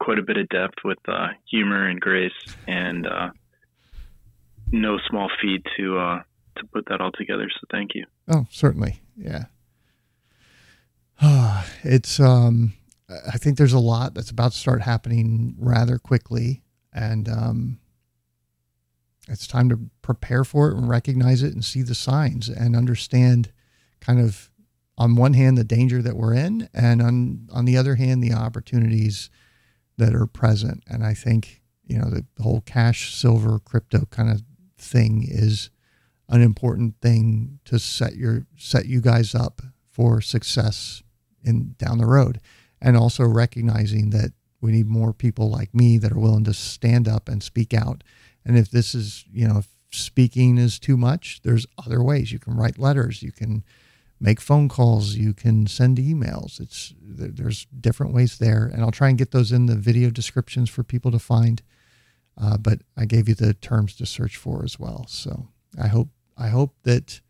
quite 0.00 0.18
a 0.18 0.22
bit 0.22 0.36
of 0.36 0.48
depth 0.48 0.78
with 0.84 0.98
uh, 1.08 1.28
humor 1.48 1.88
and 1.88 2.00
grace, 2.00 2.32
and 2.66 3.06
uh, 3.06 3.30
no 4.72 4.98
small 5.08 5.30
feat 5.40 5.64
to 5.78 5.98
uh, 5.98 6.22
to 6.56 6.66
put 6.66 6.86
that 6.86 7.00
all 7.00 7.12
together. 7.12 7.48
So 7.48 7.66
thank 7.70 7.94
you. 7.94 8.04
Oh, 8.28 8.46
certainly, 8.50 9.00
yeah. 9.16 9.44
it's 11.82 12.20
um, 12.20 12.74
I 13.08 13.38
think 13.38 13.56
there's 13.56 13.72
a 13.72 13.78
lot 13.78 14.14
that's 14.14 14.30
about 14.30 14.52
to 14.52 14.58
start 14.58 14.82
happening 14.82 15.54
rather 15.58 15.98
quickly, 15.98 16.62
and 16.92 17.28
um, 17.28 17.78
it's 19.28 19.46
time 19.46 19.68
to 19.70 19.78
prepare 20.02 20.44
for 20.44 20.70
it 20.70 20.76
and 20.76 20.88
recognize 20.88 21.42
it 21.42 21.54
and 21.54 21.64
see 21.64 21.82
the 21.82 21.94
signs 21.94 22.48
and 22.48 22.76
understand, 22.76 23.52
kind 24.00 24.20
of, 24.20 24.50
on 24.98 25.16
one 25.16 25.34
hand 25.34 25.56
the 25.56 25.64
danger 25.64 26.02
that 26.02 26.16
we're 26.16 26.34
in, 26.34 26.68
and 26.74 27.00
on 27.00 27.48
on 27.52 27.64
the 27.64 27.76
other 27.76 27.94
hand 27.94 28.22
the 28.22 28.34
opportunities 28.34 29.30
that 29.96 30.14
are 30.14 30.26
present. 30.26 30.84
And 30.86 31.04
I 31.04 31.14
think 31.14 31.62
you 31.86 31.98
know 31.98 32.10
the, 32.10 32.26
the 32.36 32.42
whole 32.42 32.60
cash, 32.60 33.14
silver, 33.14 33.58
crypto 33.58 34.06
kind 34.10 34.30
of 34.30 34.42
thing 34.76 35.24
is 35.26 35.70
an 36.28 36.42
important 36.42 37.00
thing 37.00 37.60
to 37.64 37.78
set 37.78 38.16
your 38.16 38.46
set 38.56 38.86
you 38.86 39.00
guys 39.00 39.34
up 39.34 39.62
for 39.90 40.20
success 40.20 41.02
in 41.46 41.74
down 41.78 41.98
the 41.98 42.06
road. 42.06 42.40
And 42.80 42.96
also 42.96 43.24
recognizing 43.24 44.10
that 44.10 44.32
we 44.60 44.72
need 44.72 44.86
more 44.86 45.12
people 45.12 45.50
like 45.50 45.74
me 45.74 45.98
that 45.98 46.12
are 46.12 46.18
willing 46.18 46.44
to 46.44 46.54
stand 46.54 47.08
up 47.08 47.28
and 47.28 47.42
speak 47.42 47.72
out. 47.72 48.02
And 48.44 48.58
if 48.58 48.70
this 48.70 48.94
is 48.94 49.24
you 49.32 49.46
know 49.46 49.58
if 49.58 49.68
speaking 49.90 50.58
is 50.58 50.78
too 50.78 50.96
much 50.96 51.40
there's 51.42 51.66
other 51.84 52.02
ways. 52.02 52.32
You 52.32 52.38
can 52.38 52.54
write 52.54 52.78
letters. 52.78 53.22
You 53.22 53.32
can 53.32 53.64
make 54.20 54.40
phone 54.40 54.68
calls. 54.68 55.14
You 55.14 55.32
can 55.34 55.66
send 55.66 55.98
emails. 55.98 56.60
It's 56.60 56.94
there's 57.00 57.66
different 57.66 58.14
ways 58.14 58.38
there. 58.38 58.66
And 58.66 58.82
i'll 58.82 58.90
try 58.90 59.08
and 59.08 59.18
get 59.18 59.30
those 59.30 59.52
in 59.52 59.66
the 59.66 59.76
video 59.76 60.10
descriptions 60.10 60.68
for 60.68 60.82
people 60.82 61.10
to 61.12 61.18
find. 61.18 61.62
Uh, 62.38 62.58
but 62.58 62.82
I 62.96 63.06
gave 63.06 63.28
you 63.28 63.34
the 63.34 63.54
terms 63.54 63.96
to 63.96 64.06
search 64.06 64.36
for 64.36 64.62
as 64.64 64.78
well. 64.78 65.06
So 65.08 65.48
I 65.80 65.88
hope 65.88 66.08
I 66.36 66.48
hope 66.48 66.74
that 66.82 67.20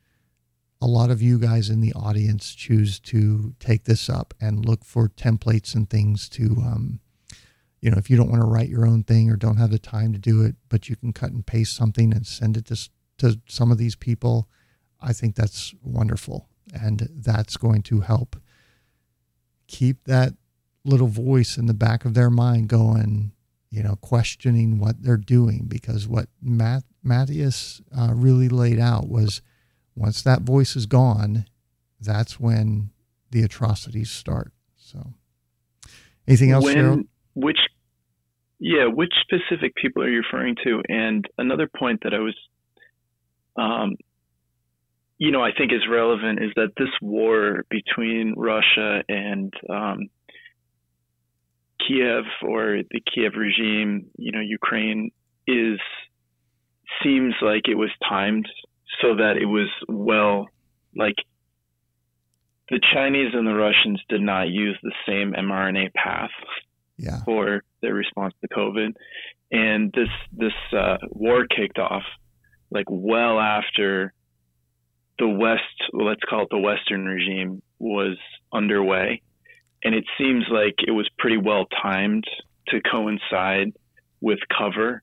a 0.81 0.87
lot 0.87 1.11
of 1.11 1.23
you 1.23 1.39
guys 1.39 1.71
in 1.71 1.81
the 1.81 1.93
audience 1.95 2.55
choose 2.55 3.01
to 3.01 3.55
take 3.59 3.85
this 3.85 4.09
up 4.09 4.35
and 4.41 4.65
look 4.65 4.85
for 4.85 5.09
templates 5.09 5.75
and 5.75 5.89
things 5.89 6.29
to, 6.29 6.45
um, 6.59 7.01
you 7.81 7.91
know, 7.91 7.97
if 7.97 8.11
you 8.11 8.17
don't 8.17 8.31
want 8.31 8.43
to 8.43 8.49
write 8.49 8.69
your 8.69 8.87
own 8.87 9.03
thing 9.03 9.31
or 9.31 9.37
don't 9.37 9.57
have 9.57 9.71
the 9.71 9.79
time 9.79 10.13
to 10.13 10.19
do 10.19 10.43
it, 10.43 10.57
but 10.69 10.89
you 10.89 10.97
can 10.97 11.13
cut 11.13 11.33
and 11.33 11.47
paste 11.47 11.75
something 11.75 12.13
and 12.13 12.27
send 12.27 12.57
it 12.57 12.67
to 12.67 12.89
to 13.19 13.41
some 13.49 13.73
of 13.73 13.79
these 13.79 13.97
people. 13.97 14.49
I 15.01 15.15
think 15.15 15.37
that's 15.37 15.75
wonderful, 15.83 16.49
and 16.75 17.09
that's 17.15 17.57
going 17.57 17.83
to 17.85 18.01
help 18.01 18.37
keep 19.69 20.05
that 20.05 20.35
little 20.85 21.09
voice 21.09 21.57
in 21.57 21.67
the 21.67 21.75
back 21.75 22.05
of 22.05 22.15
their 22.15 22.31
mind 22.31 22.69
going 22.69 23.33
you 23.71 23.83
know, 23.83 23.97
questioning 23.97 24.79
what 24.79 25.03
they're 25.03 25.17
doing 25.17 25.67
because 25.69 26.09
what 26.09 26.29
Matt, 26.41 26.85
Mattias 27.05 27.83
uh, 27.97 28.13
really 28.15 28.49
laid 28.49 28.79
out 28.79 29.09
was 29.09 29.43
once 29.97 30.23
that 30.23 30.43
voice 30.43 30.77
is 30.77 30.87
gone, 30.87 31.47
that's 32.01 32.39
when 32.39 32.91
the 33.31 33.43
atrocities 33.43 34.11
start. 34.11 34.53
So, 34.77 35.15
anything 36.29 36.51
else, 36.51 36.65
when, 36.65 36.77
Cheryl? 36.77 37.07
Which, 37.35 37.59
yeah, 38.61 38.87
which 38.87 39.13
specific 39.23 39.75
people 39.75 40.03
are 40.03 40.09
you 40.09 40.23
referring 40.23 40.57
to? 40.65 40.83
And 40.89 41.27
another 41.39 41.69
point 41.69 42.01
that 42.05 42.15
I 42.15 42.19
was, 42.19 42.37
um, 43.57 43.97
you 45.19 45.33
know, 45.33 45.43
I 45.43 45.51
think 45.57 45.73
is 45.73 45.89
relevant 45.91 46.43
is 46.43 46.53
that 46.57 46.73
this 46.77 46.91
war 47.01 47.65
between 47.71 48.35
Russia 48.37 49.03
and 49.09 49.53
um, 49.69 50.09
Kiev 51.87 52.25
or 52.43 52.83
the 52.91 53.01
Kiev 53.01 53.33
regime, 53.37 54.07
you 54.17 54.33
know, 54.33 54.41
Ukraine 54.41 55.11
is 55.47 55.81
seems 57.03 57.35
like 57.41 57.63
it 57.69 57.75
was 57.75 57.91
timed 58.09 58.47
so 59.01 59.17
that 59.17 59.37
it 59.41 59.47
was 59.47 59.69
well 59.89 60.49
like 60.95 61.17
the 62.71 62.81
Chinese 62.93 63.33
and 63.33 63.47
the 63.47 63.55
Russians 63.55 64.01
did 64.09 64.21
not 64.21 64.49
use 64.49 64.77
the 64.83 64.93
same 65.07 65.33
mRNA 65.33 65.93
path 65.95 66.31
yeah. 66.97 67.23
for 67.25 67.63
their 67.81 67.95
response 67.95 68.35
to 68.41 68.49
COVID, 68.49 68.95
and 69.53 69.93
this 69.93 70.09
this 70.33 70.53
uh, 70.73 70.97
war 71.11 71.47
kicked 71.47 71.79
off 71.79 72.03
like 72.71 72.87
well 72.89 73.39
after 73.39 74.13
the 75.19 75.29
West, 75.29 75.63
let's 75.93 76.21
call 76.29 76.43
it 76.43 76.49
the 76.51 76.59
Western 76.59 77.07
regime, 77.07 77.63
was 77.79 78.19
underway, 78.53 79.23
and 79.85 79.95
it 79.95 80.05
seems 80.19 80.45
like 80.51 80.75
it 80.87 80.91
was 80.91 81.09
pretty 81.19 81.39
well 81.39 81.67
timed 81.83 82.25
to 82.69 82.81
coincide 82.81 83.73
with 84.21 84.39
cover 84.57 85.03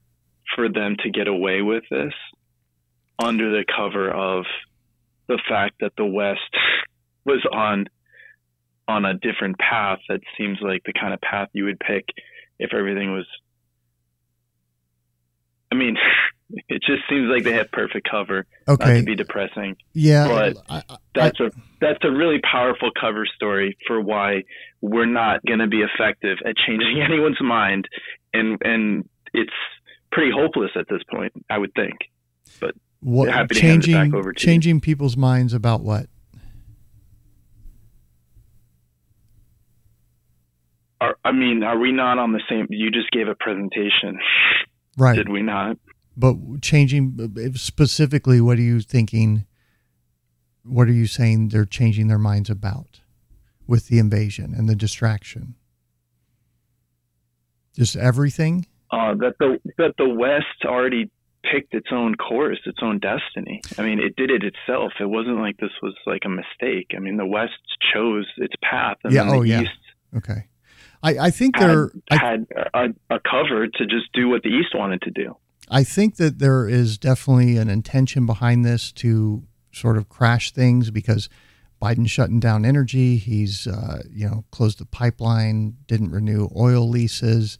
for 0.55 0.69
them 0.69 0.95
to 0.99 1.09
get 1.09 1.27
away 1.27 1.61
with 1.61 1.83
this 1.89 2.13
under 3.19 3.51
the 3.51 3.65
cover 3.65 4.09
of 4.09 4.45
the 5.27 5.39
fact 5.47 5.75
that 5.81 5.93
the 5.97 6.05
West 6.05 6.39
was 7.25 7.45
on 7.51 7.87
on 8.85 9.05
a 9.05 9.13
different 9.13 9.57
path 9.57 9.99
that 10.09 10.19
seems 10.37 10.57
like 10.61 10.83
the 10.85 10.91
kind 10.91 11.13
of 11.13 11.21
path 11.21 11.47
you 11.53 11.63
would 11.63 11.79
pick 11.79 12.05
if 12.59 12.73
everything 12.73 13.13
was 13.13 13.25
I 15.73 15.75
mean, 15.75 15.97
it 16.69 16.81
just 16.85 17.01
seems 17.09 17.29
like 17.29 17.43
they 17.43 17.53
have 17.53 17.71
perfect 17.71 18.07
cover. 18.09 18.45
Okay. 18.67 18.85
Not 18.85 18.97
to 18.99 19.03
be 19.03 19.15
depressing. 19.15 19.75
Yeah. 19.93 20.27
But 20.27 20.57
I, 20.69 20.83
I, 20.87 20.97
that's 21.15 21.39
a 21.39 21.51
that's 21.81 22.03
a 22.03 22.11
really 22.11 22.39
powerful 22.39 22.91
cover 22.99 23.25
story 23.25 23.75
for 23.87 23.99
why 23.99 24.43
we're 24.81 25.05
not 25.05 25.43
going 25.45 25.59
to 25.59 25.67
be 25.67 25.81
effective 25.81 26.37
at 26.45 26.55
changing 26.55 27.01
anyone's 27.03 27.41
mind, 27.41 27.87
and 28.33 28.59
and 28.63 29.09
it's 29.33 29.51
pretty 30.11 30.31
hopeless 30.31 30.71
at 30.75 30.85
this 30.89 31.01
point. 31.11 31.33
I 31.49 31.57
would 31.57 31.73
think. 31.73 31.95
But 32.59 32.75
what, 33.03 33.29
happy 33.29 33.55
changing 33.55 33.93
hand 33.95 34.07
it 34.07 34.11
back 34.11 34.17
over 34.17 34.31
to 34.31 34.39
changing 34.39 34.75
you. 34.75 34.81
people's 34.81 35.17
minds 35.17 35.53
about 35.53 35.81
what? 35.81 36.07
Are, 41.01 41.17
I 41.25 41.31
mean, 41.33 41.63
are 41.63 41.77
we 41.77 41.91
not 41.91 42.17
on 42.17 42.31
the 42.31 42.41
same? 42.49 42.67
You 42.69 42.89
just 42.89 43.11
gave 43.11 43.27
a 43.27 43.35
presentation. 43.35 44.19
Right. 44.97 45.15
Did 45.15 45.29
we 45.29 45.41
not? 45.41 45.77
But 46.15 46.35
changing 46.61 47.51
specifically, 47.55 48.39
what 48.39 48.57
are 48.57 48.61
you 48.61 48.79
thinking? 48.79 49.45
What 50.63 50.87
are 50.87 50.93
you 50.93 51.07
saying 51.07 51.49
they're 51.49 51.65
changing 51.65 52.07
their 52.07 52.19
minds 52.19 52.49
about 52.49 53.01
with 53.67 53.87
the 53.87 53.99
invasion 53.99 54.53
and 54.55 54.69
the 54.69 54.75
distraction? 54.75 55.55
Just 57.75 57.95
everything? 57.95 58.67
Uh, 58.91 59.15
that 59.15 59.33
the 59.39 59.59
that 59.79 59.95
the 59.97 60.07
West 60.07 60.65
already 60.65 61.09
picked 61.51 61.73
its 61.73 61.87
own 61.91 62.15
course, 62.15 62.59
its 62.65 62.79
own 62.81 62.99
destiny. 62.99 63.61
I 63.77 63.83
mean, 63.83 63.99
it 63.99 64.15
did 64.15 64.31
it 64.31 64.43
itself. 64.43 64.93
It 64.99 65.05
wasn't 65.05 65.39
like 65.39 65.57
this 65.57 65.71
was 65.81 65.95
like 66.05 66.21
a 66.25 66.29
mistake. 66.29 66.91
I 66.95 66.99
mean, 66.99 67.17
the 67.17 67.25
West 67.25 67.53
chose 67.93 68.27
its 68.37 68.53
path, 68.61 68.97
and 69.03 69.13
yeah. 69.13 69.23
then 69.23 69.31
the 69.31 69.37
oh, 69.37 69.41
yeah. 69.41 69.61
East 69.61 69.71
Okay. 70.15 70.45
I, 71.01 71.17
I 71.17 71.29
think 71.31 71.57
had, 71.57 71.69
there 71.69 71.91
I, 72.11 72.15
had 72.15 72.47
a, 72.73 73.15
a 73.15 73.19
cover 73.19 73.67
to 73.67 73.85
just 73.85 74.11
do 74.13 74.29
what 74.29 74.43
the 74.43 74.49
East 74.49 74.69
wanted 74.73 75.01
to 75.01 75.11
do. 75.11 75.35
I 75.69 75.83
think 75.83 76.17
that 76.17 76.39
there 76.39 76.67
is 76.67 76.97
definitely 76.97 77.57
an 77.57 77.69
intention 77.69 78.25
behind 78.25 78.63
this 78.63 78.91
to 78.93 79.43
sort 79.71 79.97
of 79.97 80.07
crash 80.07 80.51
things 80.51 80.91
because 80.91 81.29
Biden's 81.81 82.11
shutting 82.11 82.39
down 82.39 82.63
energy. 82.63 83.17
He's, 83.17 83.67
uh, 83.67 84.03
you 84.09 84.27
know, 84.27 84.45
closed 84.51 84.79
the 84.79 84.85
pipeline, 84.85 85.77
didn't 85.87 86.11
renew 86.11 86.49
oil 86.55 86.87
leases. 86.87 87.57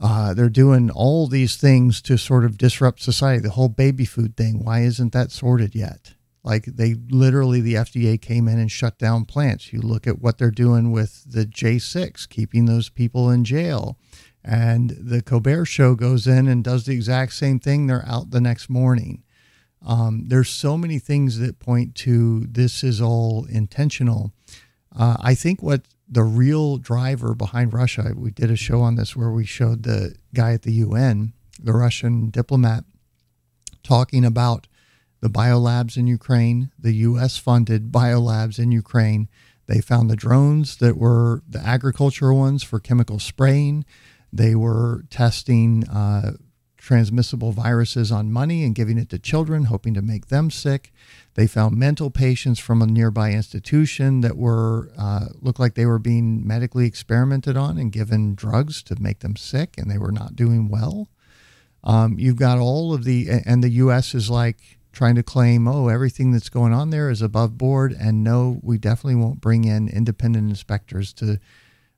Uh, 0.00 0.34
they're 0.34 0.48
doing 0.48 0.90
all 0.90 1.26
these 1.26 1.56
things 1.56 2.02
to 2.02 2.18
sort 2.18 2.44
of 2.44 2.58
disrupt 2.58 3.00
society. 3.00 3.40
The 3.40 3.50
whole 3.50 3.68
baby 3.68 4.04
food 4.04 4.36
thing. 4.36 4.64
Why 4.64 4.80
isn't 4.80 5.12
that 5.12 5.30
sorted 5.30 5.74
yet? 5.74 6.14
Like 6.42 6.66
they 6.66 6.94
literally, 7.08 7.60
the 7.60 7.74
FDA 7.74 8.20
came 8.20 8.48
in 8.48 8.58
and 8.58 8.70
shut 8.70 8.98
down 8.98 9.24
plants. 9.24 9.72
You 9.72 9.80
look 9.80 10.06
at 10.06 10.20
what 10.20 10.36
they're 10.36 10.50
doing 10.50 10.92
with 10.92 11.24
the 11.24 11.46
J6, 11.46 12.28
keeping 12.28 12.66
those 12.66 12.90
people 12.90 13.30
in 13.30 13.44
jail. 13.44 13.96
And 14.44 14.90
the 14.90 15.22
Colbert 15.22 15.64
Show 15.64 15.94
goes 15.94 16.26
in 16.26 16.46
and 16.48 16.62
does 16.62 16.84
the 16.84 16.92
exact 16.92 17.32
same 17.32 17.58
thing. 17.58 17.86
They're 17.86 18.06
out 18.06 18.30
the 18.30 18.42
next 18.42 18.68
morning. 18.68 19.22
Um, 19.86 20.26
there's 20.28 20.50
so 20.50 20.76
many 20.76 20.98
things 20.98 21.38
that 21.38 21.58
point 21.58 21.94
to 21.96 22.40
this 22.40 22.84
is 22.84 23.00
all 23.00 23.46
intentional. 23.46 24.32
Uh, 24.94 25.16
I 25.20 25.34
think 25.34 25.62
what 25.62 25.82
the 26.08 26.22
real 26.22 26.76
driver 26.76 27.34
behind 27.34 27.72
Russia, 27.72 28.12
we 28.16 28.30
did 28.30 28.50
a 28.50 28.56
show 28.56 28.80
on 28.80 28.96
this 28.96 29.16
where 29.16 29.30
we 29.30 29.44
showed 29.46 29.82
the 29.82 30.14
guy 30.34 30.52
at 30.52 30.62
the 30.62 30.72
UN, 30.72 31.32
the 31.62 31.72
Russian 31.72 32.30
diplomat, 32.30 32.84
talking 33.82 34.24
about 34.24 34.66
the 35.20 35.30
biolabs 35.30 35.96
in 35.96 36.06
Ukraine, 36.06 36.70
the 36.78 36.92
U.S. 36.92 37.38
funded 37.38 37.90
biolabs 37.90 38.58
in 38.58 38.72
Ukraine. 38.72 39.28
They 39.66 39.80
found 39.80 40.10
the 40.10 40.16
drones 40.16 40.76
that 40.76 40.98
were 40.98 41.42
the 41.48 41.60
agricultural 41.60 42.36
ones 42.36 42.62
for 42.62 42.78
chemical 42.78 43.18
spraying. 43.18 43.86
They 44.30 44.54
were 44.54 45.04
testing 45.08 45.88
uh, 45.88 46.32
transmissible 46.84 47.50
viruses 47.50 48.12
on 48.12 48.30
money 48.30 48.62
and 48.62 48.74
giving 48.74 48.98
it 48.98 49.08
to 49.08 49.18
children, 49.18 49.64
hoping 49.64 49.94
to 49.94 50.02
make 50.02 50.26
them 50.26 50.50
sick. 50.50 50.92
They 51.32 51.46
found 51.46 51.78
mental 51.78 52.10
patients 52.10 52.60
from 52.60 52.82
a 52.82 52.86
nearby 52.86 53.30
institution 53.32 54.20
that 54.20 54.36
were 54.36 54.90
uh, 54.98 55.28
looked 55.40 55.58
like 55.58 55.74
they 55.74 55.86
were 55.86 55.98
being 55.98 56.46
medically 56.46 56.86
experimented 56.86 57.56
on 57.56 57.78
and 57.78 57.90
given 57.90 58.34
drugs 58.34 58.82
to 58.84 59.00
make 59.00 59.20
them 59.20 59.34
sick, 59.34 59.78
and 59.78 59.90
they 59.90 59.96
were 59.96 60.12
not 60.12 60.36
doing 60.36 60.68
well. 60.68 61.08
Um, 61.82 62.18
you've 62.18 62.36
got 62.36 62.58
all 62.58 62.92
of 62.92 63.04
the, 63.04 63.28
and 63.46 63.64
the 63.64 63.70
U.S. 63.70 64.14
is 64.14 64.28
like 64.28 64.78
trying 64.92 65.14
to 65.14 65.22
claim, 65.22 65.66
oh, 65.66 65.88
everything 65.88 66.32
that's 66.32 66.50
going 66.50 66.74
on 66.74 66.90
there 66.90 67.08
is 67.08 67.22
above 67.22 67.56
board, 67.56 67.96
and 67.98 68.22
no, 68.22 68.60
we 68.62 68.76
definitely 68.76 69.16
won't 69.16 69.40
bring 69.40 69.64
in 69.64 69.88
independent 69.88 70.50
inspectors 70.50 71.14
to 71.14 71.40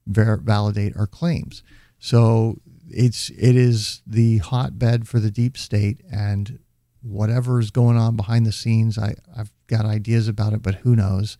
ver- 0.07 0.37
validate 0.37 0.97
our 0.97 1.09
claims. 1.09 1.65
So 1.99 2.61
it's 2.89 3.31
it 3.31 3.57
is 3.57 4.03
the 4.07 4.39
hotbed 4.39 5.09
for 5.09 5.21
the 5.21 5.31
deep 5.31 5.57
state, 5.57 6.01
and 6.11 6.59
whatever 7.03 7.61
is 7.61 7.71
going 7.71 7.97
on 7.97 8.17
behind 8.17 8.47
the 8.47 8.53
scenes, 8.53 8.99
I 8.99 9.15
I've 9.37 9.53
got 9.67 9.85
ideas 9.85 10.29
about 10.29 10.53
it, 10.53 10.63
but 10.63 10.77
who 10.77 10.95
knows? 10.97 11.39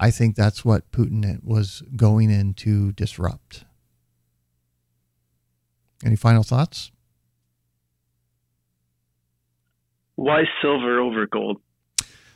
I 0.00 0.10
think 0.10 0.36
that's 0.36 0.64
what 0.64 0.90
Putin 0.92 1.42
was 1.42 1.82
going 1.96 2.30
in 2.30 2.54
to 2.54 2.92
disrupt. 2.92 3.64
Any 6.04 6.14
final 6.16 6.44
thoughts? 6.44 6.92
Why 10.16 10.44
silver 10.62 11.00
over 11.00 11.26
gold? 11.26 11.60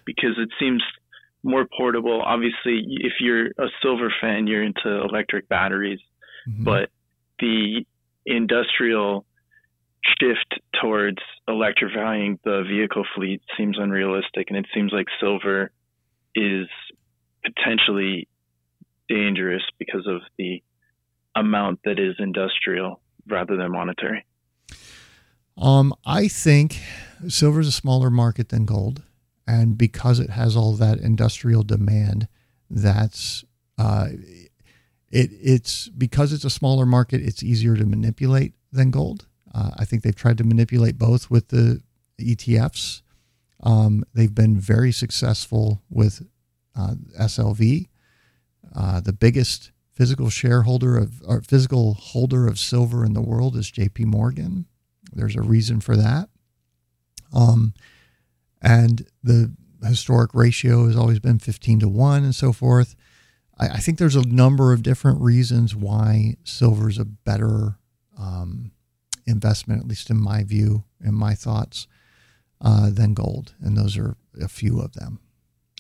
Because 0.05 0.37
it 0.39 0.49
seems 0.59 0.83
more 1.43 1.67
portable. 1.77 2.21
Obviously, 2.23 2.85
if 3.01 3.15
you're 3.21 3.47
a 3.47 3.69
silver 3.83 4.13
fan, 4.21 4.47
you're 4.47 4.63
into 4.65 5.03
electric 5.03 5.49
batteries, 5.49 6.01
Mm-hmm. 6.49 6.65
but 6.65 6.91
the 7.39 7.87
industrial 8.27 9.25
shift 10.19 10.61
towards 10.81 11.19
electrifying 11.49 12.39
the 12.45 12.65
vehicle 12.69 13.05
fleet 13.15 13.41
seems 13.57 13.79
unrealistic, 13.79 14.47
and 14.49 14.57
it 14.57 14.67
seems 14.75 14.93
like 14.93 15.07
silver 15.21 15.71
is 16.35 16.67
potentially 17.45 18.29
dangerous 19.09 19.63
because 19.79 20.07
of 20.07 20.21
the 20.39 20.63
amount 21.37 21.81
that 21.85 21.99
is 21.99 22.15
industrial 22.19 23.01
rather 23.27 23.57
than 23.57 23.73
monetary. 23.73 24.25
Um, 25.57 25.95
I 26.07 26.29
think 26.29 26.81
silver 27.29 27.61
is 27.61 27.69
a 27.69 27.73
smaller 27.73 28.11
market 28.11 28.49
than 28.49 28.65
gold, 28.65 29.03
and 29.47 29.77
because 29.77 30.19
it 30.19 30.31
has 30.31 30.57
all 30.57 30.75
that 30.77 30.99
industrial 30.99 31.63
demand, 31.63 32.29
that's 32.71 33.45
uh, 33.79 34.09
it. 35.13 35.31
It's 35.33 35.89
because 35.89 36.33
it's 36.33 36.45
a 36.45 36.51
smaller 36.51 36.87
market. 36.87 37.21
It's 37.23 37.43
easier 37.43 37.77
to 37.77 37.87
manipulate 37.87 38.55
than 38.73 38.91
gold. 38.91 39.27
Uh, 39.55 39.71
I 39.77 39.85
think 39.85 40.03
they've 40.03 40.15
tried 40.15 40.39
to 40.39 40.45
manipulate 40.45 40.99
both 40.99 41.31
with 41.31 41.49
the 41.49 41.83
ETFs. 42.19 43.03
Um, 43.63 44.05
they've 44.15 44.35
been 44.35 44.59
very 44.59 44.91
successful 44.91 45.83
with 45.89 46.23
uh, 46.77 46.95
SLV, 47.21 47.89
uh, 48.75 49.01
the 49.01 49.13
biggest 49.13 49.71
physical 49.93 50.31
shareholder 50.31 50.97
of 50.97 51.23
or 51.27 51.43
physical 51.43 51.95
holder 51.95 52.47
of 52.47 52.59
silver 52.59 53.05
in 53.05 53.13
the 53.13 53.21
world 53.21 53.57
is 53.57 53.71
J.P. 53.71 54.07
Morgan. 54.07 54.67
There's 55.13 55.37
a 55.37 55.43
reason 55.43 55.81
for 55.81 55.97
that. 55.97 56.31
Um, 57.35 57.75
and 58.63 59.07
the 59.23 59.53
historic 59.87 60.35
ratio 60.35 60.87
has 60.87 60.97
always 60.97 61.19
been 61.19 61.39
15 61.39 61.81
to 61.81 61.89
1 61.89 62.25
and 62.25 62.35
so 62.35 62.53
forth. 62.53 62.95
I, 63.59 63.69
I 63.69 63.77
think 63.79 63.99
there's 63.99 64.17
a 64.17 64.27
number 64.27 64.73
of 64.73 64.83
different 64.83 65.21
reasons 65.21 65.75
why 65.75 66.37
silver 66.45 66.89
is 66.89 66.99
a 66.99 67.05
better 67.05 67.79
um, 68.19 68.73
investment, 69.27 69.81
at 69.81 69.89
least 69.89 70.11
in 70.11 70.21
my 70.21 70.45
view 70.45 70.85
and 71.01 71.15
my 71.15 71.35
thoughts, 71.35 71.87
uh, 72.61 72.91
than 72.91 73.15
gold. 73.15 73.55
And 73.61 73.77
those 73.77 73.97
are 73.97 74.17
a 74.41 74.49
few 74.49 74.81
of 74.81 74.95
them. 74.95 75.21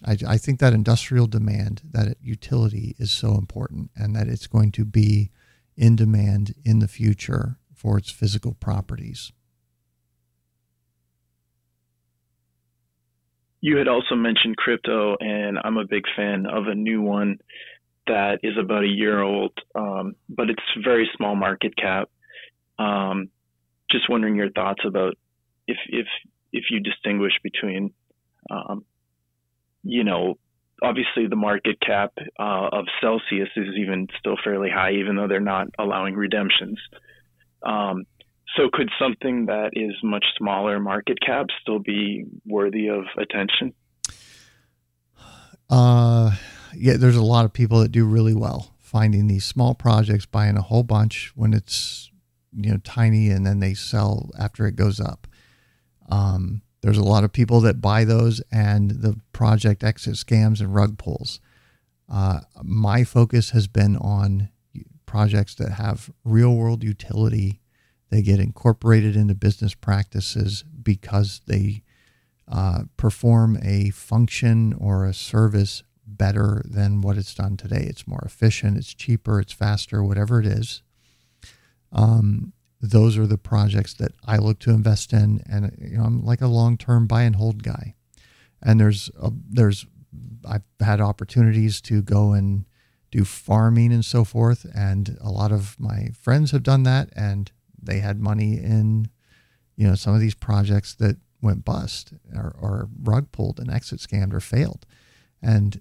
I, 0.04 0.16
I 0.26 0.38
think 0.38 0.58
that 0.60 0.72
industrial 0.72 1.26
demand, 1.26 1.82
that 1.92 2.16
utility 2.20 2.96
is 2.98 3.12
so 3.12 3.36
important 3.36 3.90
and 3.96 4.16
that 4.16 4.28
it's 4.28 4.46
going 4.46 4.72
to 4.72 4.84
be 4.84 5.30
in 5.76 5.96
demand 5.96 6.54
in 6.64 6.80
the 6.80 6.88
future 6.88 7.58
for 7.74 7.98
its 7.98 8.10
physical 8.10 8.54
properties. 8.54 9.32
You 13.62 13.76
had 13.78 13.88
also 13.88 14.14
mentioned 14.14 14.56
crypto, 14.56 15.16
and 15.18 15.58
I'm 15.62 15.78
a 15.78 15.86
big 15.86 16.04
fan 16.14 16.46
of 16.46 16.66
a 16.66 16.74
new 16.74 17.00
one 17.00 17.38
that 18.06 18.40
is 18.42 18.54
about 18.58 18.82
a 18.82 18.88
year 18.88 19.22
old, 19.22 19.52
um, 19.74 20.16
but 20.28 20.50
it's 20.50 20.60
very 20.84 21.08
small 21.16 21.34
market 21.36 21.74
cap. 21.76 22.10
Um, 22.78 23.28
just 23.90 24.10
wondering 24.10 24.34
your 24.34 24.50
thoughts 24.50 24.82
about 24.84 25.14
if 25.66 25.78
if 25.88 26.06
if 26.52 26.64
you 26.70 26.80
distinguish 26.80 27.32
between 27.42 27.94
um, 28.50 28.84
you 29.84 30.04
know, 30.04 30.38
obviously 30.82 31.26
the 31.28 31.36
market 31.36 31.80
cap 31.80 32.12
uh, 32.38 32.68
of 32.72 32.86
Celsius 33.00 33.48
is 33.56 33.68
even 33.78 34.08
still 34.18 34.36
fairly 34.42 34.70
high, 34.70 34.92
even 34.92 35.16
though 35.16 35.28
they're 35.28 35.40
not 35.40 35.68
allowing 35.78 36.14
redemptions. 36.14 36.78
Um, 37.62 38.04
so 38.56 38.68
could 38.72 38.90
something 38.98 39.46
that 39.46 39.70
is 39.74 39.94
much 40.02 40.24
smaller 40.38 40.80
market 40.80 41.18
cap 41.24 41.46
still 41.60 41.78
be 41.78 42.24
worthy 42.46 42.88
of 42.88 43.04
attention? 43.18 43.72
Uh, 45.70 46.32
yeah, 46.74 46.96
there's 46.96 47.16
a 47.16 47.22
lot 47.22 47.44
of 47.44 47.52
people 47.52 47.80
that 47.80 47.92
do 47.92 48.04
really 48.04 48.34
well 48.34 48.72
finding 48.78 49.26
these 49.26 49.46
small 49.46 49.74
projects, 49.74 50.26
buying 50.26 50.58
a 50.58 50.62
whole 50.62 50.82
bunch 50.82 51.32
when 51.34 51.54
it's 51.54 52.10
you 52.54 52.70
know 52.70 52.78
tiny, 52.84 53.30
and 53.30 53.46
then 53.46 53.60
they 53.60 53.72
sell 53.72 54.30
after 54.38 54.66
it 54.66 54.76
goes 54.76 55.00
up. 55.00 55.26
Um, 56.10 56.60
there's 56.82 56.98
a 56.98 57.04
lot 57.04 57.24
of 57.24 57.32
people 57.32 57.60
that 57.62 57.80
buy 57.80 58.04
those 58.04 58.42
and 58.52 58.90
the 58.90 59.18
project 59.32 59.82
exit 59.82 60.14
scams 60.14 60.60
and 60.60 60.74
rug 60.74 60.98
pulls. 60.98 61.40
Uh, 62.06 62.40
my 62.62 63.02
focus 63.02 63.50
has 63.50 63.66
been 63.66 63.96
on 63.96 64.50
projects 65.06 65.54
that 65.54 65.72
have 65.72 66.10
real 66.22 66.54
world 66.54 66.84
utility. 66.84 67.61
They 68.12 68.20
get 68.20 68.40
incorporated 68.40 69.16
into 69.16 69.34
business 69.34 69.74
practices 69.74 70.64
because 70.82 71.40
they 71.46 71.82
uh, 72.46 72.82
perform 72.98 73.58
a 73.62 73.88
function 73.88 74.74
or 74.74 75.06
a 75.06 75.14
service 75.14 75.82
better 76.06 76.60
than 76.66 77.00
what 77.00 77.16
it's 77.16 77.34
done 77.34 77.56
today. 77.56 77.86
It's 77.88 78.06
more 78.06 78.22
efficient, 78.22 78.76
it's 78.76 78.92
cheaper, 78.92 79.40
it's 79.40 79.54
faster, 79.54 80.04
whatever 80.04 80.40
it 80.40 80.46
is. 80.46 80.82
Um, 81.90 82.52
those 82.82 83.16
are 83.16 83.26
the 83.26 83.38
projects 83.38 83.94
that 83.94 84.12
I 84.26 84.36
look 84.36 84.58
to 84.58 84.72
invest 84.72 85.14
in, 85.14 85.42
and 85.48 85.74
you 85.80 85.96
know, 85.96 86.04
I'm 86.04 86.22
like 86.22 86.42
a 86.42 86.48
long-term 86.48 87.06
buy 87.06 87.22
and 87.22 87.36
hold 87.36 87.62
guy. 87.62 87.94
And 88.62 88.78
there's 88.78 89.10
a, 89.18 89.32
there's 89.48 89.86
I've 90.46 90.64
had 90.80 91.00
opportunities 91.00 91.80
to 91.82 92.02
go 92.02 92.32
and 92.32 92.66
do 93.10 93.24
farming 93.24 93.90
and 93.90 94.04
so 94.04 94.22
forth, 94.22 94.66
and 94.74 95.16
a 95.22 95.30
lot 95.30 95.50
of 95.50 95.80
my 95.80 96.10
friends 96.20 96.50
have 96.50 96.62
done 96.62 96.82
that, 96.82 97.08
and 97.16 97.50
they 97.82 98.00
had 98.00 98.20
money 98.20 98.54
in 98.54 99.08
you 99.76 99.86
know 99.86 99.94
some 99.94 100.14
of 100.14 100.20
these 100.20 100.34
projects 100.34 100.94
that 100.94 101.16
went 101.40 101.64
bust 101.64 102.12
or, 102.34 102.54
or 102.60 102.88
rug 103.02 103.32
pulled 103.32 103.58
and 103.58 103.70
exit 103.70 103.98
scammed 103.98 104.32
or 104.32 104.40
failed, 104.40 104.86
and 105.40 105.80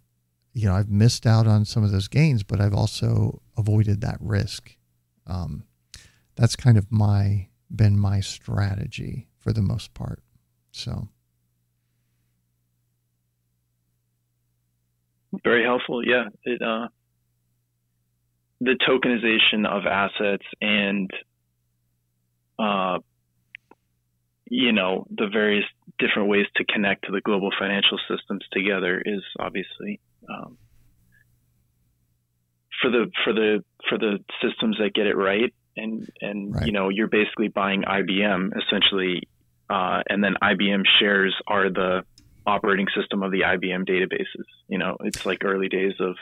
you 0.53 0.67
know 0.67 0.75
I've 0.75 0.89
missed 0.89 1.25
out 1.25 1.47
on 1.47 1.65
some 1.65 1.83
of 1.83 1.91
those 1.91 2.07
gains, 2.07 2.43
but 2.43 2.59
I've 2.59 2.73
also 2.73 3.41
avoided 3.57 4.01
that 4.01 4.17
risk. 4.19 4.75
Um, 5.27 5.63
that's 6.35 6.55
kind 6.55 6.77
of 6.77 6.91
my 6.91 7.47
been 7.73 7.97
my 7.97 8.19
strategy 8.19 9.27
for 9.37 9.53
the 9.53 9.61
most 9.61 9.93
part. 9.93 10.21
So 10.71 11.09
very 15.43 15.63
helpful. 15.63 16.05
Yeah, 16.05 16.25
it 16.43 16.61
uh, 16.61 16.87
the 18.59 18.77
tokenization 18.87 19.65
of 19.65 19.85
assets 19.85 20.45
and 20.61 21.09
uh, 22.59 22.99
you 24.45 24.71
know 24.71 25.05
the 25.09 25.27
various 25.31 25.65
different 25.99 26.29
ways 26.29 26.45
to 26.55 26.65
connect 26.65 27.05
to 27.05 27.11
the 27.11 27.21
global 27.21 27.49
financial 27.57 27.99
systems 28.09 28.43
together 28.51 29.01
is 29.03 29.21
obviously 29.39 29.99
um, 30.29 30.57
for 32.81 32.89
the 32.89 33.11
for 33.23 33.33
the 33.33 33.63
for 33.89 33.97
the 33.97 34.19
systems 34.41 34.77
that 34.79 34.93
get 34.93 35.07
it 35.07 35.15
right 35.15 35.53
and 35.77 36.09
and 36.21 36.55
right. 36.55 36.65
you 36.65 36.71
know 36.71 36.89
you're 36.89 37.07
basically 37.07 37.47
buying 37.47 37.83
IBM 37.83 38.51
essentially, 38.57 39.27
uh, 39.69 40.01
and 40.09 40.23
then 40.23 40.35
IBM 40.41 40.83
shares 40.99 41.35
are 41.47 41.69
the 41.69 42.03
operating 42.45 42.87
system 42.95 43.23
of 43.23 43.31
the 43.31 43.41
IBM 43.41 43.87
databases. 43.87 44.45
You 44.67 44.77
know, 44.77 44.97
it's 45.01 45.25
like 45.25 45.43
early 45.43 45.69
days 45.69 45.93
of 45.99 46.15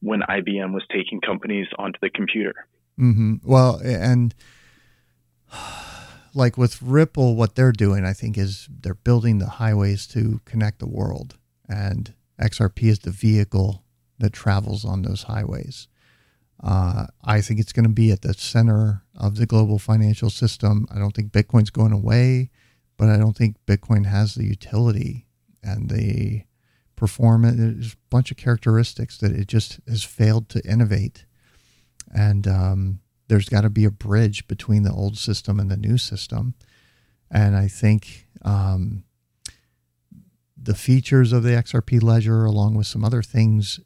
when 0.00 0.20
IBM 0.20 0.72
was 0.72 0.84
taking 0.92 1.20
companies 1.20 1.66
onto 1.78 1.98
the 2.02 2.10
computer. 2.10 2.66
Mm-hmm. 2.98 3.36
Well, 3.44 3.80
and 3.82 4.34
like 6.34 6.56
with 6.56 6.80
Ripple, 6.82 7.36
what 7.36 7.54
they're 7.54 7.72
doing, 7.72 8.04
I 8.04 8.12
think, 8.12 8.38
is 8.38 8.68
they're 8.70 8.94
building 8.94 9.38
the 9.38 9.48
highways 9.48 10.06
to 10.08 10.40
connect 10.44 10.78
the 10.78 10.88
world, 10.88 11.36
and 11.68 12.14
XRP 12.40 12.84
is 12.84 13.00
the 13.00 13.10
vehicle 13.10 13.84
that 14.18 14.32
travels 14.32 14.84
on 14.84 15.02
those 15.02 15.24
highways. 15.24 15.88
Uh, 16.62 17.06
I 17.24 17.40
think 17.40 17.58
it's 17.58 17.72
going 17.72 17.86
to 17.86 17.92
be 17.92 18.12
at 18.12 18.22
the 18.22 18.34
center 18.34 19.02
of 19.16 19.36
the 19.36 19.46
global 19.46 19.78
financial 19.78 20.30
system. 20.30 20.86
I 20.94 20.98
don't 20.98 21.14
think 21.14 21.32
Bitcoin's 21.32 21.70
going 21.70 21.92
away, 21.92 22.50
but 22.96 23.08
I 23.08 23.16
don't 23.16 23.36
think 23.36 23.56
Bitcoin 23.66 24.06
has 24.06 24.34
the 24.34 24.44
utility 24.44 25.26
and 25.62 25.90
the 25.90 26.44
performance. 26.94 27.56
There's 27.58 27.92
a 27.94 27.96
bunch 28.10 28.30
of 28.30 28.36
characteristics 28.36 29.18
that 29.18 29.32
it 29.32 29.48
just 29.48 29.80
has 29.88 30.04
failed 30.04 30.48
to 30.50 30.64
innovate. 30.64 31.24
And 32.14 32.46
um, 32.46 33.00
there's 33.32 33.48
got 33.48 33.62
to 33.62 33.70
be 33.70 33.86
a 33.86 33.90
bridge 33.90 34.46
between 34.46 34.82
the 34.82 34.92
old 34.92 35.16
system 35.16 35.58
and 35.58 35.70
the 35.70 35.76
new 35.78 35.96
system. 35.96 36.52
And 37.30 37.56
I 37.56 37.66
think 37.66 38.28
um, 38.42 39.04
the 40.54 40.74
features 40.74 41.32
of 41.32 41.42
the 41.42 41.52
XRP 41.52 42.02
ledger, 42.02 42.44
along 42.44 42.74
with 42.74 42.86
some 42.86 43.02
other 43.02 43.22
things 43.22 43.80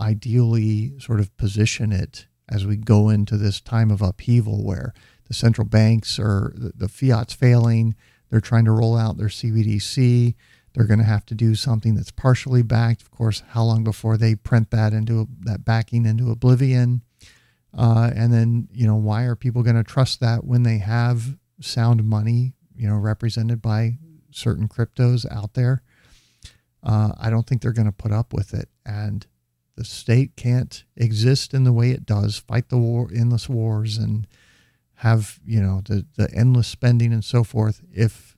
ideally 0.00 0.98
sort 0.98 1.20
of 1.20 1.36
position 1.36 1.92
it 1.92 2.26
as 2.48 2.66
we 2.66 2.74
go 2.74 3.08
into 3.08 3.36
this 3.36 3.60
time 3.60 3.92
of 3.92 4.02
upheaval 4.02 4.64
where 4.64 4.92
the 5.28 5.34
central 5.34 5.64
banks 5.64 6.18
are 6.18 6.52
the, 6.56 6.72
the 6.74 6.88
fiat's 6.88 7.34
failing 7.34 7.94
they're 8.30 8.40
trying 8.40 8.64
to 8.64 8.70
roll 8.70 8.96
out 8.96 9.16
their 9.16 9.26
cbdc 9.26 10.36
they're 10.72 10.86
going 10.86 11.00
to 11.00 11.04
have 11.04 11.26
to 11.26 11.34
do 11.34 11.56
something 11.56 11.96
that's 11.96 12.12
partially 12.12 12.62
backed 12.62 13.02
of 13.02 13.10
course 13.10 13.42
how 13.48 13.64
long 13.64 13.82
before 13.82 14.16
they 14.16 14.36
print 14.36 14.70
that 14.70 14.92
into 14.92 15.26
that 15.40 15.64
backing 15.64 16.06
into 16.06 16.30
oblivion 16.30 17.02
uh, 17.76 18.10
and 18.14 18.32
then 18.32 18.68
you 18.72 18.86
know 18.86 18.96
why 18.96 19.24
are 19.24 19.36
people 19.36 19.62
going 19.62 19.76
to 19.76 19.84
trust 19.84 20.20
that 20.20 20.44
when 20.44 20.62
they 20.62 20.78
have 20.78 21.36
sound 21.60 22.04
money 22.04 22.54
you 22.76 22.88
know 22.88 22.96
represented 22.96 23.60
by 23.60 23.98
certain 24.30 24.68
cryptos 24.68 25.30
out 25.30 25.54
there? 25.54 25.82
Uh, 26.82 27.12
i 27.18 27.28
don't 27.28 27.46
think 27.46 27.60
they're 27.60 27.72
going 27.72 27.86
to 27.86 27.92
put 27.92 28.12
up 28.12 28.32
with 28.32 28.54
it. 28.54 28.68
And 28.86 29.26
the 29.76 29.84
state 29.84 30.34
can't 30.36 30.84
exist 30.96 31.54
in 31.54 31.62
the 31.62 31.72
way 31.72 31.90
it 31.90 32.04
does, 32.04 32.38
fight 32.38 32.68
the 32.68 32.78
war, 32.78 33.08
endless 33.14 33.48
wars, 33.48 33.96
and 33.96 34.26
have 34.96 35.38
you 35.44 35.60
know 35.60 35.82
the 35.84 36.04
the 36.16 36.28
endless 36.34 36.66
spending 36.66 37.12
and 37.12 37.24
so 37.24 37.44
forth 37.44 37.80
if 37.92 38.36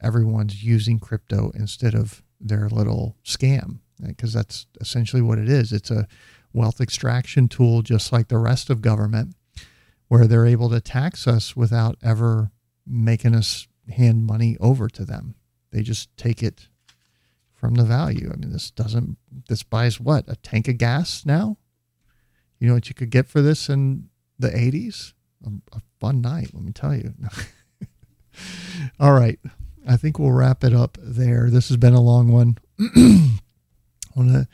everyone's 0.00 0.64
using 0.64 0.98
crypto 0.98 1.52
instead 1.54 1.94
of 1.94 2.22
their 2.40 2.68
little 2.70 3.16
scam 3.24 3.80
because 4.06 4.32
that's 4.32 4.66
essentially 4.80 5.22
what 5.22 5.38
it 5.38 5.48
is. 5.48 5.72
It's 5.72 5.90
a 5.90 6.08
wealth 6.52 6.80
extraction 6.80 7.48
tool, 7.48 7.82
just 7.82 8.12
like 8.12 8.28
the 8.28 8.38
rest 8.38 8.70
of 8.70 8.82
government, 8.82 9.34
where 10.08 10.26
they're 10.26 10.46
able 10.46 10.68
to 10.70 10.80
tax 10.80 11.26
us 11.26 11.56
without 11.56 11.96
ever 12.02 12.50
making 12.86 13.34
us 13.34 13.66
hand 13.90 14.26
money 14.26 14.56
over 14.60 14.88
to 14.88 15.04
them. 15.04 15.34
They 15.70 15.82
just 15.82 16.14
take 16.16 16.42
it 16.42 16.68
from 17.54 17.74
the 17.74 17.84
value. 17.84 18.30
I 18.32 18.36
mean, 18.36 18.50
this 18.50 18.70
doesn't, 18.70 19.16
this 19.48 19.62
buys 19.62 20.00
what? 20.00 20.24
A 20.28 20.36
tank 20.36 20.68
of 20.68 20.78
gas 20.78 21.24
now? 21.24 21.58
You 22.58 22.68
know 22.68 22.74
what 22.74 22.88
you 22.88 22.94
could 22.94 23.10
get 23.10 23.28
for 23.28 23.40
this 23.40 23.68
in 23.68 24.08
the 24.38 24.48
80s? 24.48 25.14
A, 25.44 25.46
um, 25.46 25.62
a 25.72 25.80
fun 26.00 26.20
night, 26.20 26.50
let 26.52 26.62
me 26.62 26.72
tell 26.72 26.94
you. 26.94 27.14
All 29.00 29.12
right. 29.12 29.38
I 29.88 29.96
think 29.96 30.18
we'll 30.18 30.32
wrap 30.32 30.62
it 30.62 30.74
up 30.74 30.98
there. 31.00 31.50
This 31.50 31.68
has 31.68 31.76
been 31.76 31.94
a 31.94 32.00
long 32.00 32.30
one. 32.30 32.58
I 32.80 33.30
wanna... 34.14 34.48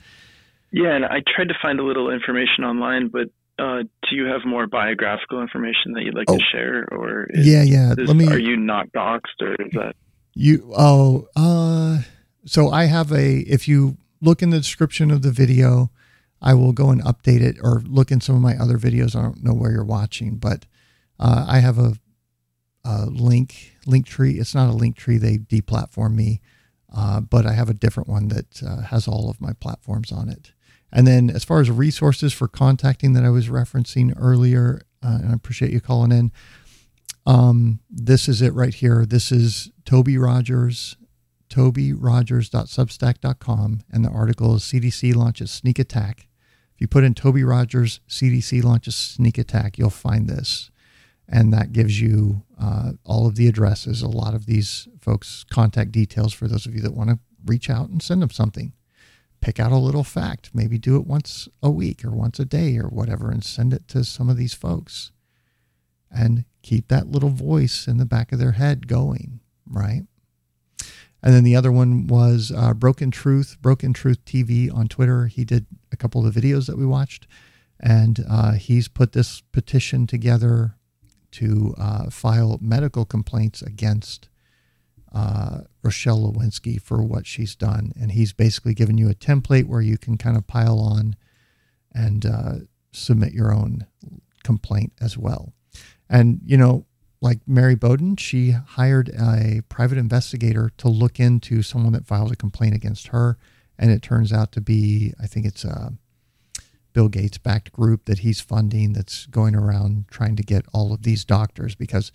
Yeah, 0.71 0.95
and 0.95 1.05
I 1.05 1.23
tried 1.35 1.49
to 1.49 1.55
find 1.63 1.81
a 1.81 1.85
little 1.85 2.11
information 2.11 2.65
online, 2.65 3.09
but 3.09 3.29
uh, 3.59 3.83
do 4.09 4.17
you 4.17 4.27
have 4.27 4.43
more 4.47 4.67
biographical 4.67 5.41
information 5.41 5.93
that 5.95 6.03
you'd 6.05 6.15
like 6.15 6.31
Oh. 6.31 6.37
to 6.37 6.45
share, 6.53 6.87
or 6.93 7.27
is, 7.31 7.47
Yeah, 7.47 7.63
yeah. 7.63 7.93
is- 7.93 8.07
Let 8.09 8.17
me- 8.17 8.29
Are 8.29 8.39
you 8.39 8.57
not 8.57 8.93
doxxed, 8.93 9.41
or 9.41 9.53
is 9.55 9.73
that? 9.73 9.95
You 10.35 10.71
oh 10.77 11.27
uh 11.35 12.03
so 12.45 12.71
I 12.71 12.85
have 12.85 13.11
a 13.11 13.39
if 13.41 13.67
you 13.67 13.97
look 14.21 14.41
in 14.43 14.51
the 14.51 14.59
description 14.59 15.11
of 15.11 15.23
the 15.23 15.33
video, 15.33 15.91
I 16.41 16.55
will 16.55 16.73
go 16.73 16.91
and 16.91 17.03
update 17.03 17.41
it 17.41 17.57
or 17.61 17.83
look 17.85 18.13
in 18.13 18.21
some 18.21 18.37
of 18.37 18.43
my 18.43 18.57
other 18.57 18.79
videos. 18.79 19.17
I 19.17 19.23
don't 19.23 19.43
know 19.43 19.53
where 19.55 19.73
you're 19.73 19.85
watching, 19.85 20.37
but 20.37 20.67
uh, 21.19 21.45
I 21.49 21.59
have 21.59 21.79
a, 21.79 21.95
a 22.85 23.07
link 23.07 23.73
link 23.87 24.07
tree. 24.07 24.39
It's 24.39 24.55
not 24.55 24.69
a 24.69 24.73
link 24.77 24.97
tree. 24.97 25.19
They 25.19 25.39
deplatform 25.39 26.15
me, 26.15 26.41
uh, 26.95 27.21
but 27.21 27.45
I 27.45 27.53
have 27.55 27.69
a 27.69 27.75
different 27.75 28.09
one 28.09 28.29
that 28.29 28.63
uh, 28.63 28.83
has 28.83 29.09
all 29.09 29.29
of 29.29 29.41
my 29.41 29.55
platforms 29.55 30.13
on 30.13 30.29
it. 30.29 30.53
And 30.93 31.07
then 31.07 31.31
as 31.31 31.45
far 31.45 31.61
as 31.61 31.71
resources 31.71 32.33
for 32.33 32.49
contacting 32.49 33.13
that 33.13 33.25
I 33.25 33.31
was 33.31 33.49
referencing 33.49 34.13
earlier, 34.17 34.81
uh, 35.03 35.19
and 35.23 35.31
I 35.31 35.35
appreciate 35.35 35.73
you 35.73 35.81
calling 35.81 36.13
in. 36.13 36.33
Um, 37.27 37.81
this 37.91 38.29
is 38.29 38.41
it 38.41 38.55
right 38.55 38.75
here. 38.75 39.05
This 39.05 39.31
is 39.31 39.71
Toby 39.85 40.17
Rogers, 40.17 40.97
tobyrogers.substack.com, 41.51 43.81
and 43.91 44.05
the 44.05 44.09
article 44.09 44.57
is 44.57 44.63
CDC 44.63 45.15
launches 45.15 45.51
sneak 45.51 45.79
attack. 45.79 46.27
If 46.75 46.81
you 46.81 46.89
put 46.89 47.05
in 47.05 47.13
Toby 47.15 47.45
Rogers, 47.45 48.01
CDC 48.09 48.65
launches 48.65 48.97
sneak 48.97 49.37
attack, 49.37 49.77
you'll 49.79 49.91
find 49.91 50.27
this. 50.29 50.71
And 51.29 51.53
that 51.53 51.73
gives 51.73 52.01
you 52.01 52.45
uh, 52.59 52.93
all 53.05 53.27
of 53.27 53.37
the 53.37 53.49
addresses, 53.49 54.01
a 54.01 54.09
lot 54.09 54.35
of 54.35 54.47
these 54.47 54.89
folks' 54.99 55.45
contact 55.51 55.93
details 55.93 56.33
for 56.33 56.49
those 56.49 56.65
of 56.65 56.75
you 56.75 56.81
that 56.81 56.95
want 56.95 57.11
to 57.11 57.19
reach 57.45 57.69
out 57.69 57.91
and 57.91 58.03
send 58.03 58.23
them 58.23 58.31
something. 58.31 58.73
Pick 59.41 59.61
out 59.61 59.73
a 59.73 59.77
little 59.77 60.05
fact, 60.05 60.51
maybe 60.53 60.79
do 60.79 60.97
it 60.97 61.07
once 61.07 61.49
a 61.63 61.71
week 61.71 62.05
or 62.05 62.11
once 62.11 62.39
a 62.39 62.45
day 62.45 62.77
or 62.77 62.89
whatever, 62.89 63.31
and 63.31 63.45
send 63.45 63.73
it 63.73 63.87
to 63.89 64.05
some 64.05 64.29
of 64.29 64.37
these 64.37 64.55
folks 64.55 65.13
and 66.11 66.45
keep 66.63 66.89
that 66.89 67.11
little 67.11 67.31
voice 67.31 67.87
in 67.87 67.99
the 67.99 68.07
back 68.07 68.33
of 68.33 68.39
their 68.39 68.53
head 68.53 68.87
going, 68.89 69.41
right? 69.67 70.03
And 71.23 71.35
then 71.35 71.45
the 71.45 71.57
other 71.57 71.73
one 71.73 72.07
was 72.07 72.53
uh, 72.55 72.75
Broken 72.75 73.11
Truth, 73.11 73.59
Broken 73.61 73.93
Truth 73.93 74.25
TV 74.25 74.73
on 74.73 74.87
Twitter. 74.87 75.27
He 75.27 75.45
did 75.45 75.67
a 75.91 75.97
couple 75.97 76.27
of 76.27 76.35
videos 76.35 76.67
that 76.67 76.79
we 76.79 76.87
watched, 76.87 77.27
and 77.81 78.25
uh, 78.29 78.53
he's 78.53 78.89
put 78.89 79.13
this 79.13 79.41
petition 79.53 80.07
together 80.07 80.77
to 81.33 81.75
uh, 81.77 82.11
file 82.11 82.59
medical 82.61 83.05
complaints 83.05 83.63
against 83.63 84.29
uh, 85.13 85.61
Rochelle 85.83 86.33
Walensky 86.33 86.81
for 86.81 87.03
what 87.03 87.27
she's 87.27 87.55
done. 87.55 87.93
And 88.01 88.13
he's 88.13 88.33
basically 88.33 88.75
given 88.75 88.99
you 88.99 89.09
a 89.09 89.15
template 89.15 89.67
where 89.67 89.81
you 89.81 89.99
can 89.99 90.17
kind 90.17 90.37
of 90.37 90.47
pile 90.47 90.79
on 90.79 91.17
and 91.95 92.27
uh, 92.27 92.53
submit 92.93 93.33
your 93.33 93.53
own 93.53 93.87
complaint 94.45 94.93
as 95.01 95.17
well. 95.17 95.53
And, 96.09 96.41
you 96.45 96.57
know, 96.57 96.87
like 97.21 97.41
Mary 97.47 97.75
Bowden, 97.75 98.17
she 98.17 98.51
hired 98.53 99.09
a 99.11 99.63
private 99.69 99.99
investigator 99.99 100.71
to 100.79 100.89
look 100.89 101.19
into 101.19 101.63
someone 101.63 101.93
that 101.93 102.07
filed 102.07 102.33
a 102.33 102.37
complaint 102.37 102.75
against 102.75 103.09
her. 103.09 103.37
And 103.79 103.91
it 103.91 104.03
turns 104.03 104.33
out 104.33 104.53
to 104.53 104.61
be, 104.61 105.15
I 105.21 105.27
think 105.27 105.47
it's 105.47 105.65
a 105.65 105.93
Bill 106.93 107.09
Gates 107.09 107.39
backed 107.39 107.73
group 107.73 108.07
that 108.07 108.21
he's 108.21 108.41
funding 108.41 108.93
that's 108.93 109.27
going 109.27 109.55
around 109.55 110.07
trying 110.11 110.37
to 110.37 110.43
get 110.43 110.65
all 110.73 110.93
of 110.93 111.03
these 111.03 111.25
doctors 111.25 111.75
because 111.75 112.11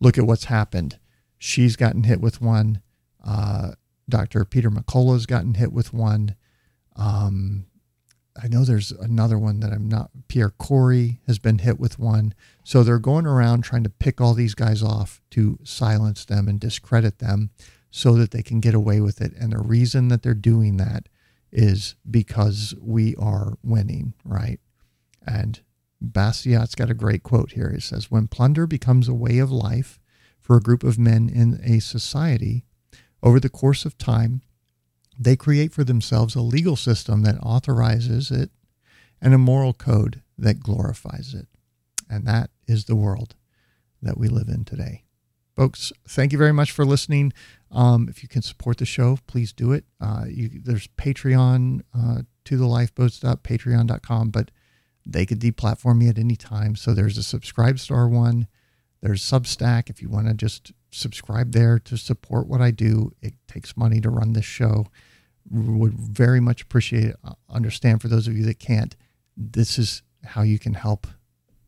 look 0.00 0.18
at 0.18 0.26
what's 0.26 0.44
happened. 0.44 0.98
She's 1.38 1.76
gotten 1.76 2.04
hit 2.04 2.20
with 2.20 2.40
one. 2.40 2.80
Uh, 3.24 3.72
Dr. 4.08 4.44
Peter 4.44 4.70
McCullough's 4.70 5.26
gotten 5.26 5.54
hit 5.54 5.72
with 5.72 5.92
one. 5.92 6.34
Um, 6.96 7.66
I 8.40 8.48
know 8.48 8.64
there's 8.64 8.92
another 8.92 9.38
one 9.38 9.60
that 9.60 9.72
I'm 9.72 9.88
not. 9.88 10.10
Pierre 10.28 10.50
Kory 10.50 11.20
has 11.26 11.38
been 11.38 11.58
hit 11.58 11.78
with 11.78 11.98
one. 11.98 12.34
So 12.64 12.82
they're 12.82 12.98
going 12.98 13.26
around 13.26 13.62
trying 13.62 13.84
to 13.84 13.90
pick 13.90 14.20
all 14.20 14.34
these 14.34 14.54
guys 14.54 14.82
off 14.82 15.20
to 15.30 15.58
silence 15.64 16.24
them 16.24 16.48
and 16.48 16.60
discredit 16.60 17.18
them 17.18 17.50
so 17.90 18.14
that 18.14 18.30
they 18.30 18.42
can 18.42 18.60
get 18.60 18.74
away 18.74 19.00
with 19.00 19.20
it. 19.20 19.32
And 19.38 19.52
the 19.52 19.58
reason 19.58 20.08
that 20.08 20.22
they're 20.22 20.34
doing 20.34 20.76
that 20.76 21.08
is 21.50 21.94
because 22.08 22.74
we 22.80 23.16
are 23.16 23.58
winning, 23.62 24.14
right? 24.24 24.60
And 25.26 25.60
Bastiat's 26.00 26.74
got 26.74 26.90
a 26.90 26.94
great 26.94 27.22
quote 27.22 27.52
here. 27.52 27.72
He 27.74 27.80
says, 27.80 28.10
When 28.10 28.28
plunder 28.28 28.66
becomes 28.66 29.08
a 29.08 29.14
way 29.14 29.38
of 29.38 29.50
life 29.50 29.98
for 30.48 30.56
a 30.56 30.62
group 30.62 30.82
of 30.82 30.98
men 30.98 31.28
in 31.28 31.60
a 31.62 31.78
society, 31.78 32.64
over 33.22 33.38
the 33.38 33.50
course 33.50 33.84
of 33.84 33.98
time, 33.98 34.40
they 35.18 35.36
create 35.36 35.74
for 35.74 35.84
themselves 35.84 36.34
a 36.34 36.40
legal 36.40 36.74
system 36.74 37.22
that 37.22 37.38
authorizes 37.42 38.30
it 38.30 38.50
and 39.20 39.34
a 39.34 39.38
moral 39.38 39.74
code 39.74 40.22
that 40.38 40.60
glorifies 40.60 41.34
it. 41.34 41.48
And 42.08 42.26
that 42.26 42.48
is 42.66 42.86
the 42.86 42.96
world 42.96 43.34
that 44.00 44.16
we 44.16 44.28
live 44.28 44.48
in 44.48 44.64
today. 44.64 45.04
Folks, 45.54 45.92
thank 46.08 46.32
you 46.32 46.38
very 46.38 46.52
much 46.52 46.70
for 46.70 46.86
listening. 46.86 47.34
Um, 47.70 48.08
if 48.08 48.22
you 48.22 48.28
can 48.28 48.40
support 48.40 48.78
the 48.78 48.86
show, 48.86 49.18
please 49.26 49.52
do 49.52 49.72
it. 49.72 49.84
Uh, 50.00 50.24
you, 50.30 50.48
there's 50.64 50.88
Patreon 50.96 51.82
uh, 51.94 52.22
to 52.46 52.56
the 52.56 52.66
lifeboats.patreon.com, 52.66 54.30
but 54.30 54.50
they 55.04 55.26
could 55.26 55.40
deplatform 55.40 55.98
me 55.98 56.08
at 56.08 56.16
any 56.16 56.36
time. 56.36 56.74
So 56.74 56.94
there's 56.94 57.18
a 57.18 57.22
subscribe 57.22 57.78
star 57.78 58.08
one. 58.08 58.46
There's 59.00 59.22
Substack. 59.22 59.90
If 59.90 60.02
you 60.02 60.08
want 60.08 60.28
to 60.28 60.34
just 60.34 60.72
subscribe 60.90 61.52
there 61.52 61.78
to 61.80 61.96
support 61.96 62.48
what 62.48 62.60
I 62.60 62.70
do, 62.70 63.12
it 63.22 63.34
takes 63.46 63.76
money 63.76 64.00
to 64.00 64.10
run 64.10 64.32
this 64.32 64.44
show. 64.44 64.86
Would 65.50 65.94
very 65.94 66.40
much 66.40 66.62
appreciate 66.62 67.04
it. 67.04 67.16
Understand 67.48 68.02
for 68.02 68.08
those 68.08 68.28
of 68.28 68.36
you 68.36 68.44
that 68.44 68.58
can't, 68.58 68.96
this 69.36 69.78
is 69.78 70.02
how 70.24 70.42
you 70.42 70.58
can 70.58 70.74
help 70.74 71.06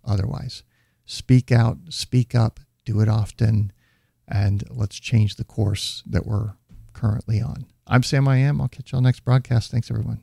otherwise. 0.05 0.65
Speak 1.07 1.51
out, 1.51 1.79
speak 1.89 2.35
up, 2.35 2.61
do 2.85 3.01
it 3.01 3.09
often, 3.09 3.73
and 4.29 4.65
let's 4.71 4.99
change 4.99 5.37
the 5.37 5.45
course 5.45 6.03
that 6.07 6.27
we're 6.27 6.53
currently 6.93 7.41
on. 7.41 7.67
I'm 7.87 8.03
Sam 8.03 8.29
I 8.29 8.37
am. 8.39 8.61
I'll 8.61 8.69
catch 8.69 8.93
y'all 8.93 9.01
next 9.01 9.21
broadcast. 9.21 9.71
Thanks, 9.71 9.91
everyone. 9.91 10.23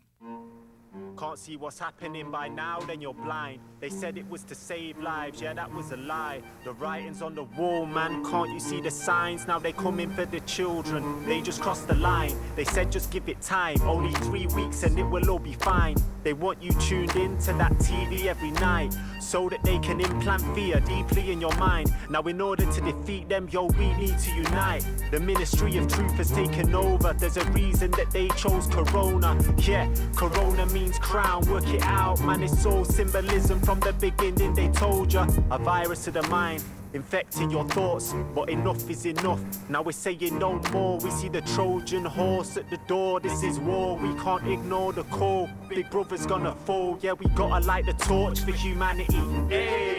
Can't 1.17 1.39
see 1.39 1.57
what's 1.57 1.79
happening 1.79 2.29
by 2.29 2.47
now, 2.47 2.79
then 2.81 3.01
you're 3.01 3.11
blind. 3.11 3.59
They 3.79 3.89
said 3.89 4.19
it 4.19 4.29
was 4.29 4.43
to 4.43 4.53
save 4.53 4.99
lives, 4.99 5.41
yeah, 5.41 5.53
that 5.53 5.73
was 5.73 5.91
a 5.91 5.97
lie. 5.97 6.43
The 6.63 6.73
writing's 6.73 7.23
on 7.23 7.33
the 7.33 7.43
wall, 7.43 7.87
man, 7.87 8.23
can't 8.23 8.51
you 8.51 8.59
see 8.59 8.81
the 8.81 8.91
signs? 8.91 9.47
Now 9.47 9.57
they 9.57 9.71
coming 9.71 10.11
for 10.11 10.25
the 10.25 10.41
children, 10.41 11.25
they 11.25 11.41
just 11.41 11.59
crossed 11.59 11.87
the 11.87 11.95
line. 11.95 12.35
They 12.55 12.65
said 12.65 12.91
just 12.91 13.09
give 13.09 13.27
it 13.29 13.41
time, 13.41 13.81
only 13.81 14.13
three 14.25 14.45
weeks 14.47 14.83
and 14.83 14.97
it 14.99 15.05
will 15.05 15.27
all 15.27 15.39
be 15.39 15.53
fine. 15.53 15.95
They 16.23 16.33
want 16.33 16.61
you 16.61 16.71
tuned 16.73 17.15
in 17.15 17.37
to 17.39 17.53
that 17.53 17.71
TV 17.79 18.25
every 18.25 18.51
night, 18.51 18.93
so 19.21 19.49
that 19.49 19.63
they 19.63 19.79
can 19.79 20.01
implant 20.01 20.41
fear 20.55 20.79
deeply 20.81 21.31
in 21.31 21.39
your 21.39 21.55
mind. 21.55 21.93
Now, 22.09 22.21
in 22.23 22.41
order 22.41 22.65
to 22.71 22.81
defeat 22.81 23.29
them, 23.29 23.47
yo, 23.49 23.65
we 23.65 23.93
need 23.93 24.17
to 24.19 24.31
unite. 24.35 24.85
The 25.11 25.19
ministry 25.19 25.77
of 25.77 25.87
truth 25.87 26.11
has 26.13 26.31
taken 26.31 26.75
over. 26.75 27.13
There's 27.13 27.37
a 27.37 27.45
reason 27.51 27.91
that 27.91 28.11
they 28.11 28.27
chose 28.29 28.67
Corona. 28.67 29.37
Yeah, 29.59 29.89
Corona 30.15 30.65
means 30.67 30.99
crown, 31.07 31.49
work 31.49 31.67
it 31.69 31.81
out, 31.83 32.19
man. 32.21 32.43
It's 32.43 32.65
all 32.65 32.83
symbolism 32.83 33.61
from 33.61 33.79
the 33.79 33.93
beginning. 33.93 34.53
They 34.53 34.67
told 34.67 35.13
ya 35.13 35.25
a 35.49 35.57
virus 35.57 36.03
to 36.05 36.11
the 36.11 36.23
mind. 36.23 36.63
Infecting 36.97 37.51
your 37.51 37.63
thoughts, 37.65 38.15
but 38.33 38.49
enough 38.49 38.89
is 38.89 39.05
enough. 39.05 39.39
Now 39.69 39.83
we're 39.83 39.91
saying 39.91 40.39
no 40.39 40.59
more. 40.71 40.97
We 40.97 41.11
see 41.11 41.29
the 41.29 41.41
Trojan 41.41 42.05
horse 42.05 42.57
at 42.57 42.71
the 42.71 42.77
door. 42.87 43.19
This 43.19 43.43
is 43.43 43.59
war. 43.59 43.97
We 43.97 44.15
can't 44.15 44.47
ignore 44.47 44.93
the 44.93 45.03
call. 45.03 45.47
Big 45.69 45.91
brother's 45.91 46.25
gonna 46.25 46.55
fall. 46.65 46.97
Yeah, 46.99 47.13
we 47.13 47.27
gotta 47.35 47.63
light 47.67 47.85
the 47.85 47.93
torch 47.93 48.39
for 48.39 48.51
humanity. 48.51 49.21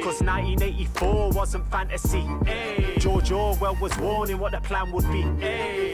Cause 0.03 0.21
1984 0.23 1.31
wasn't 1.31 1.71
fantasy. 1.71 2.27
George 2.99 3.31
Orwell 3.31 3.77
was 3.81 3.97
warning 3.99 4.41
what 4.41 4.51
the 4.51 4.61
plan 4.61 4.91
would 4.91 5.09
be. 5.13 5.23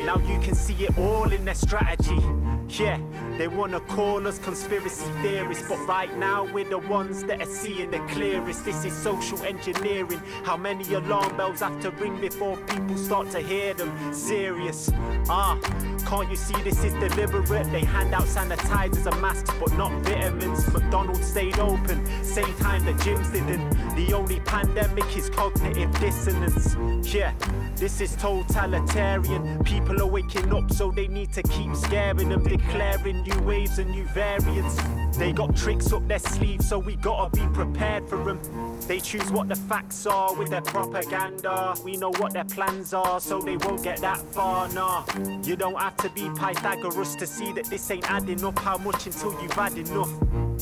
Now 0.07 0.17
you 0.17 0.41
can 0.41 0.55
see 0.55 0.87
it 0.87 0.97
all 0.97 1.31
in 1.31 1.45
their 1.45 1.55
strategy. 1.55 2.19
Yeah, 2.67 2.99
they 3.37 3.47
wanna 3.47 3.79
call 3.79 4.27
us 4.27 4.39
conspiracy 4.39 5.05
theorists, 5.21 5.69
but 5.69 5.87
right 5.87 6.17
now 6.17 6.51
we're 6.53 6.69
the 6.69 6.79
ones 6.79 7.23
that 7.25 7.41
are 7.43 7.47
seeing 7.47 7.91
the 7.91 7.99
clearest. 8.09 8.65
This 8.65 8.85
is 8.87 8.93
social 8.95 9.41
engineering. 9.43 10.21
How 10.45 10.57
many 10.57 10.94
alarm 10.95 11.37
bells 11.37 11.61
have 11.61 11.81
to 11.83 11.91
ring 11.91 12.21
before 12.21 12.57
people 12.57 12.97
start 12.97 13.31
to 13.31 13.41
hear 13.41 13.75
them? 13.75 14.13
Serious. 14.13 14.91
Ah, 15.29 15.59
can't 16.07 16.31
you 16.31 16.37
see 16.37 16.55
this 16.63 16.83
is 16.85 16.93
deliberate? 16.95 17.71
They 17.71 17.85
hand 17.85 18.15
out 18.15 18.25
sanitizers 18.25 19.07
and 19.07 19.21
masks, 19.21 19.51
but 19.59 19.73
not 19.75 19.93
vitamins. 20.03 20.73
McDonald's 20.73 21.27
stayed 21.27 21.59
open, 21.59 22.05
same 22.25 22.55
time 22.55 22.85
the 22.85 22.93
gyms 22.93 23.33
didn't. 23.33 23.71
The 23.97 24.13
only 24.13 24.41
pandemic 24.41 25.17
is 25.17 25.31
cognitive 25.31 25.93
dissonance. 26.01 26.77
Yeah, 27.15 27.33
this 27.77 28.01
is 28.01 28.17
totalitarian. 28.17 29.63
People 29.65 30.01
are 30.03 30.07
waking 30.07 30.53
up, 30.53 30.73
so 30.73 30.91
they 30.91 31.09
need 31.09 31.33
to 31.33 31.43
keep 31.43 31.75
scaring 31.75 32.29
them, 32.29 32.45
declaring 32.45 33.23
new 33.23 33.41
waves 33.43 33.79
and 33.79 33.91
new 33.91 34.05
variants. 34.07 34.77
They 35.17 35.33
got 35.33 35.57
tricks 35.57 35.93
up 35.93 36.07
their 36.09 36.19
sleeves, 36.19 36.69
so 36.69 36.79
we 36.79 36.97
gotta 36.97 37.31
be 37.31 37.47
prepared 37.55 38.09
for 38.09 38.23
them. 38.25 38.39
They 38.87 39.01
choose 39.01 39.31
what 39.31 39.49
the 39.49 39.55
facts 39.55 40.07
are 40.07 40.35
with 40.35 40.51
their 40.51 40.61
propaganda. 40.87 41.75
We 41.85 41.97
know 41.97 42.11
what 42.11 42.33
their 42.33 42.45
plans 42.45 42.93
are, 42.95 43.21
so 43.21 43.41
they 43.41 43.57
won't 43.57 43.83
get 43.83 43.99
that 44.01 44.19
far. 44.33 44.69
Nah, 44.73 45.05
you 45.43 45.57
don't 45.57 45.79
have 45.79 45.97
to 45.99 46.09
be 46.11 46.29
Pythagoras 46.37 47.17
to 47.17 47.27
see 47.27 47.53
that 47.53 47.67
this 47.67 47.91
ain't 47.91 48.11
adding 48.11 48.45
up. 48.45 48.59
How 48.59 48.77
much 48.79 49.07
until 49.07 49.33
you've 49.43 49.53
had 49.53 49.77
enough? 49.77 50.11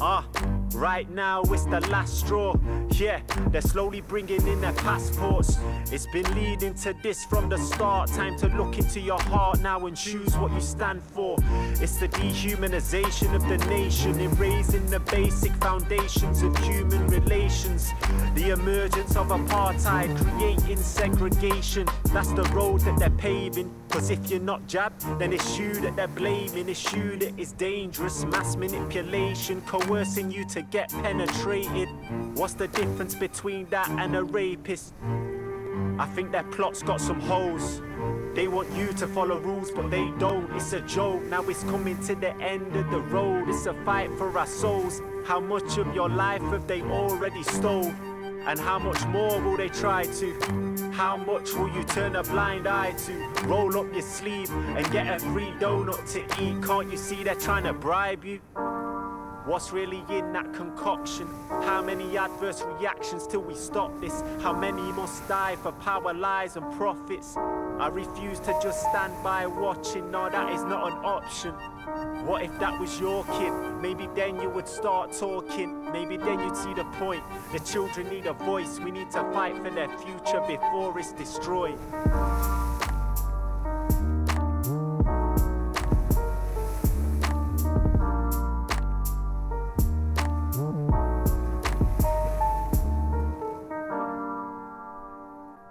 Ah. 0.00 0.26
Right 0.74 1.08
now, 1.10 1.42
it's 1.42 1.64
the 1.64 1.80
last 1.90 2.18
straw. 2.20 2.54
Yeah, 2.90 3.20
they're 3.48 3.60
slowly 3.60 4.00
bringing 4.00 4.46
in 4.46 4.60
their 4.60 4.72
passports. 4.72 5.58
It's 5.90 6.06
been 6.06 6.32
leading 6.34 6.74
to 6.74 6.94
this 7.02 7.24
from 7.24 7.48
the 7.48 7.58
start. 7.58 8.10
Time 8.10 8.36
to 8.38 8.48
look 8.48 8.78
into 8.78 9.00
your 9.00 9.20
heart 9.20 9.60
now 9.60 9.86
and 9.86 9.96
choose 9.96 10.36
what 10.36 10.52
you 10.52 10.60
stand 10.60 11.02
for. 11.02 11.36
It's 11.80 11.96
the 11.96 12.08
dehumanization 12.08 13.34
of 13.34 13.46
the 13.48 13.58
nation, 13.68 14.18
erasing 14.20 14.86
the 14.86 15.00
basic 15.00 15.52
foundations 15.56 16.42
of 16.42 16.56
human 16.58 17.06
relations. 17.08 17.92
The 18.34 18.50
emergence 18.50 19.16
of 19.16 19.28
apartheid, 19.28 20.16
creating 20.16 20.78
segregation. 20.78 21.86
That's 22.12 22.32
the 22.32 22.44
road 22.54 22.80
that 22.82 22.98
they're 22.98 23.10
paving. 23.10 23.74
Cause 23.90 24.08
if 24.08 24.30
you're 24.30 24.40
not 24.40 24.66
jabbed, 24.66 25.02
then 25.18 25.34
it's 25.34 25.58
you 25.58 25.74
that 25.74 25.96
they're 25.96 26.08
blaming. 26.08 26.68
It's 26.68 26.92
you 26.94 27.16
that 27.16 27.38
is 27.38 27.52
dangerous. 27.52 28.24
Mass 28.24 28.56
manipulation, 28.56 29.60
coercing 29.62 30.30
you 30.30 30.46
get 30.70 30.90
penetrated. 30.90 31.88
What's 32.34 32.54
the 32.54 32.68
difference 32.68 33.14
between 33.14 33.66
that 33.70 33.88
and 33.90 34.16
a 34.16 34.24
rapist? 34.24 34.94
I 35.98 36.06
think 36.06 36.32
their 36.32 36.44
plot's 36.44 36.82
got 36.82 37.00
some 37.00 37.20
holes. 37.20 37.82
They 38.34 38.48
want 38.48 38.70
you 38.72 38.92
to 38.94 39.06
follow 39.06 39.38
rules, 39.38 39.70
but 39.70 39.90
they 39.90 40.10
don't. 40.18 40.50
It's 40.56 40.72
a 40.72 40.80
joke. 40.80 41.22
Now 41.24 41.42
it's 41.42 41.62
coming 41.64 41.98
to 42.04 42.14
the 42.14 42.34
end 42.36 42.74
of 42.74 42.90
the 42.90 43.00
road. 43.00 43.48
It's 43.48 43.66
a 43.66 43.74
fight 43.84 44.10
for 44.16 44.36
our 44.38 44.46
souls. 44.46 45.02
How 45.26 45.38
much 45.38 45.76
of 45.76 45.94
your 45.94 46.08
life 46.08 46.42
have 46.42 46.66
they 46.66 46.82
already 46.82 47.42
stole? 47.42 47.92
And 48.46 48.58
how 48.58 48.78
much 48.78 49.04
more 49.06 49.40
will 49.40 49.56
they 49.56 49.68
try 49.68 50.04
to? 50.04 50.90
How 50.92 51.16
much 51.16 51.52
will 51.54 51.68
you 51.68 51.84
turn 51.84 52.16
a 52.16 52.22
blind 52.22 52.66
eye 52.66 52.92
to? 52.92 53.12
Roll 53.46 53.78
up 53.78 53.92
your 53.92 54.02
sleeve 54.02 54.50
and 54.50 54.90
get 54.90 55.06
a 55.06 55.18
free 55.20 55.52
donut 55.60 56.10
to 56.12 56.42
eat. 56.42 56.62
Can't 56.64 56.90
you 56.90 56.96
see 56.96 57.22
they're 57.22 57.34
trying 57.34 57.64
to 57.64 57.72
bribe 57.72 58.24
you? 58.24 58.40
What's 59.44 59.72
really 59.72 60.04
in 60.08 60.32
that 60.34 60.54
concoction? 60.54 61.28
How 61.48 61.82
many 61.82 62.16
adverse 62.16 62.62
reactions 62.78 63.26
till 63.26 63.40
we 63.40 63.56
stop 63.56 63.90
this? 64.00 64.22
How 64.40 64.52
many 64.52 64.82
must 64.92 65.26
die 65.26 65.56
for 65.56 65.72
power, 65.72 66.14
lies, 66.14 66.56
and 66.56 66.72
profits? 66.76 67.36
I 67.36 67.88
refuse 67.88 68.38
to 68.40 68.56
just 68.62 68.80
stand 68.88 69.12
by 69.24 69.48
watching. 69.48 70.12
No, 70.12 70.30
that 70.30 70.52
is 70.52 70.62
not 70.62 70.92
an 70.92 70.98
option. 71.04 71.54
What 72.24 72.44
if 72.44 72.56
that 72.60 72.78
was 72.78 73.00
your 73.00 73.24
kid? 73.24 73.52
Maybe 73.80 74.08
then 74.14 74.40
you 74.40 74.48
would 74.48 74.68
start 74.68 75.12
talking. 75.12 75.90
Maybe 75.90 76.16
then 76.16 76.38
you'd 76.38 76.56
see 76.56 76.74
the 76.74 76.84
point. 77.00 77.24
The 77.50 77.58
children 77.58 78.08
need 78.10 78.26
a 78.26 78.34
voice. 78.34 78.78
We 78.78 78.92
need 78.92 79.10
to 79.10 79.24
fight 79.32 79.56
for 79.56 79.70
their 79.70 79.88
future 79.98 80.40
before 80.46 80.96
it's 81.00 81.12
destroyed. 81.12 81.78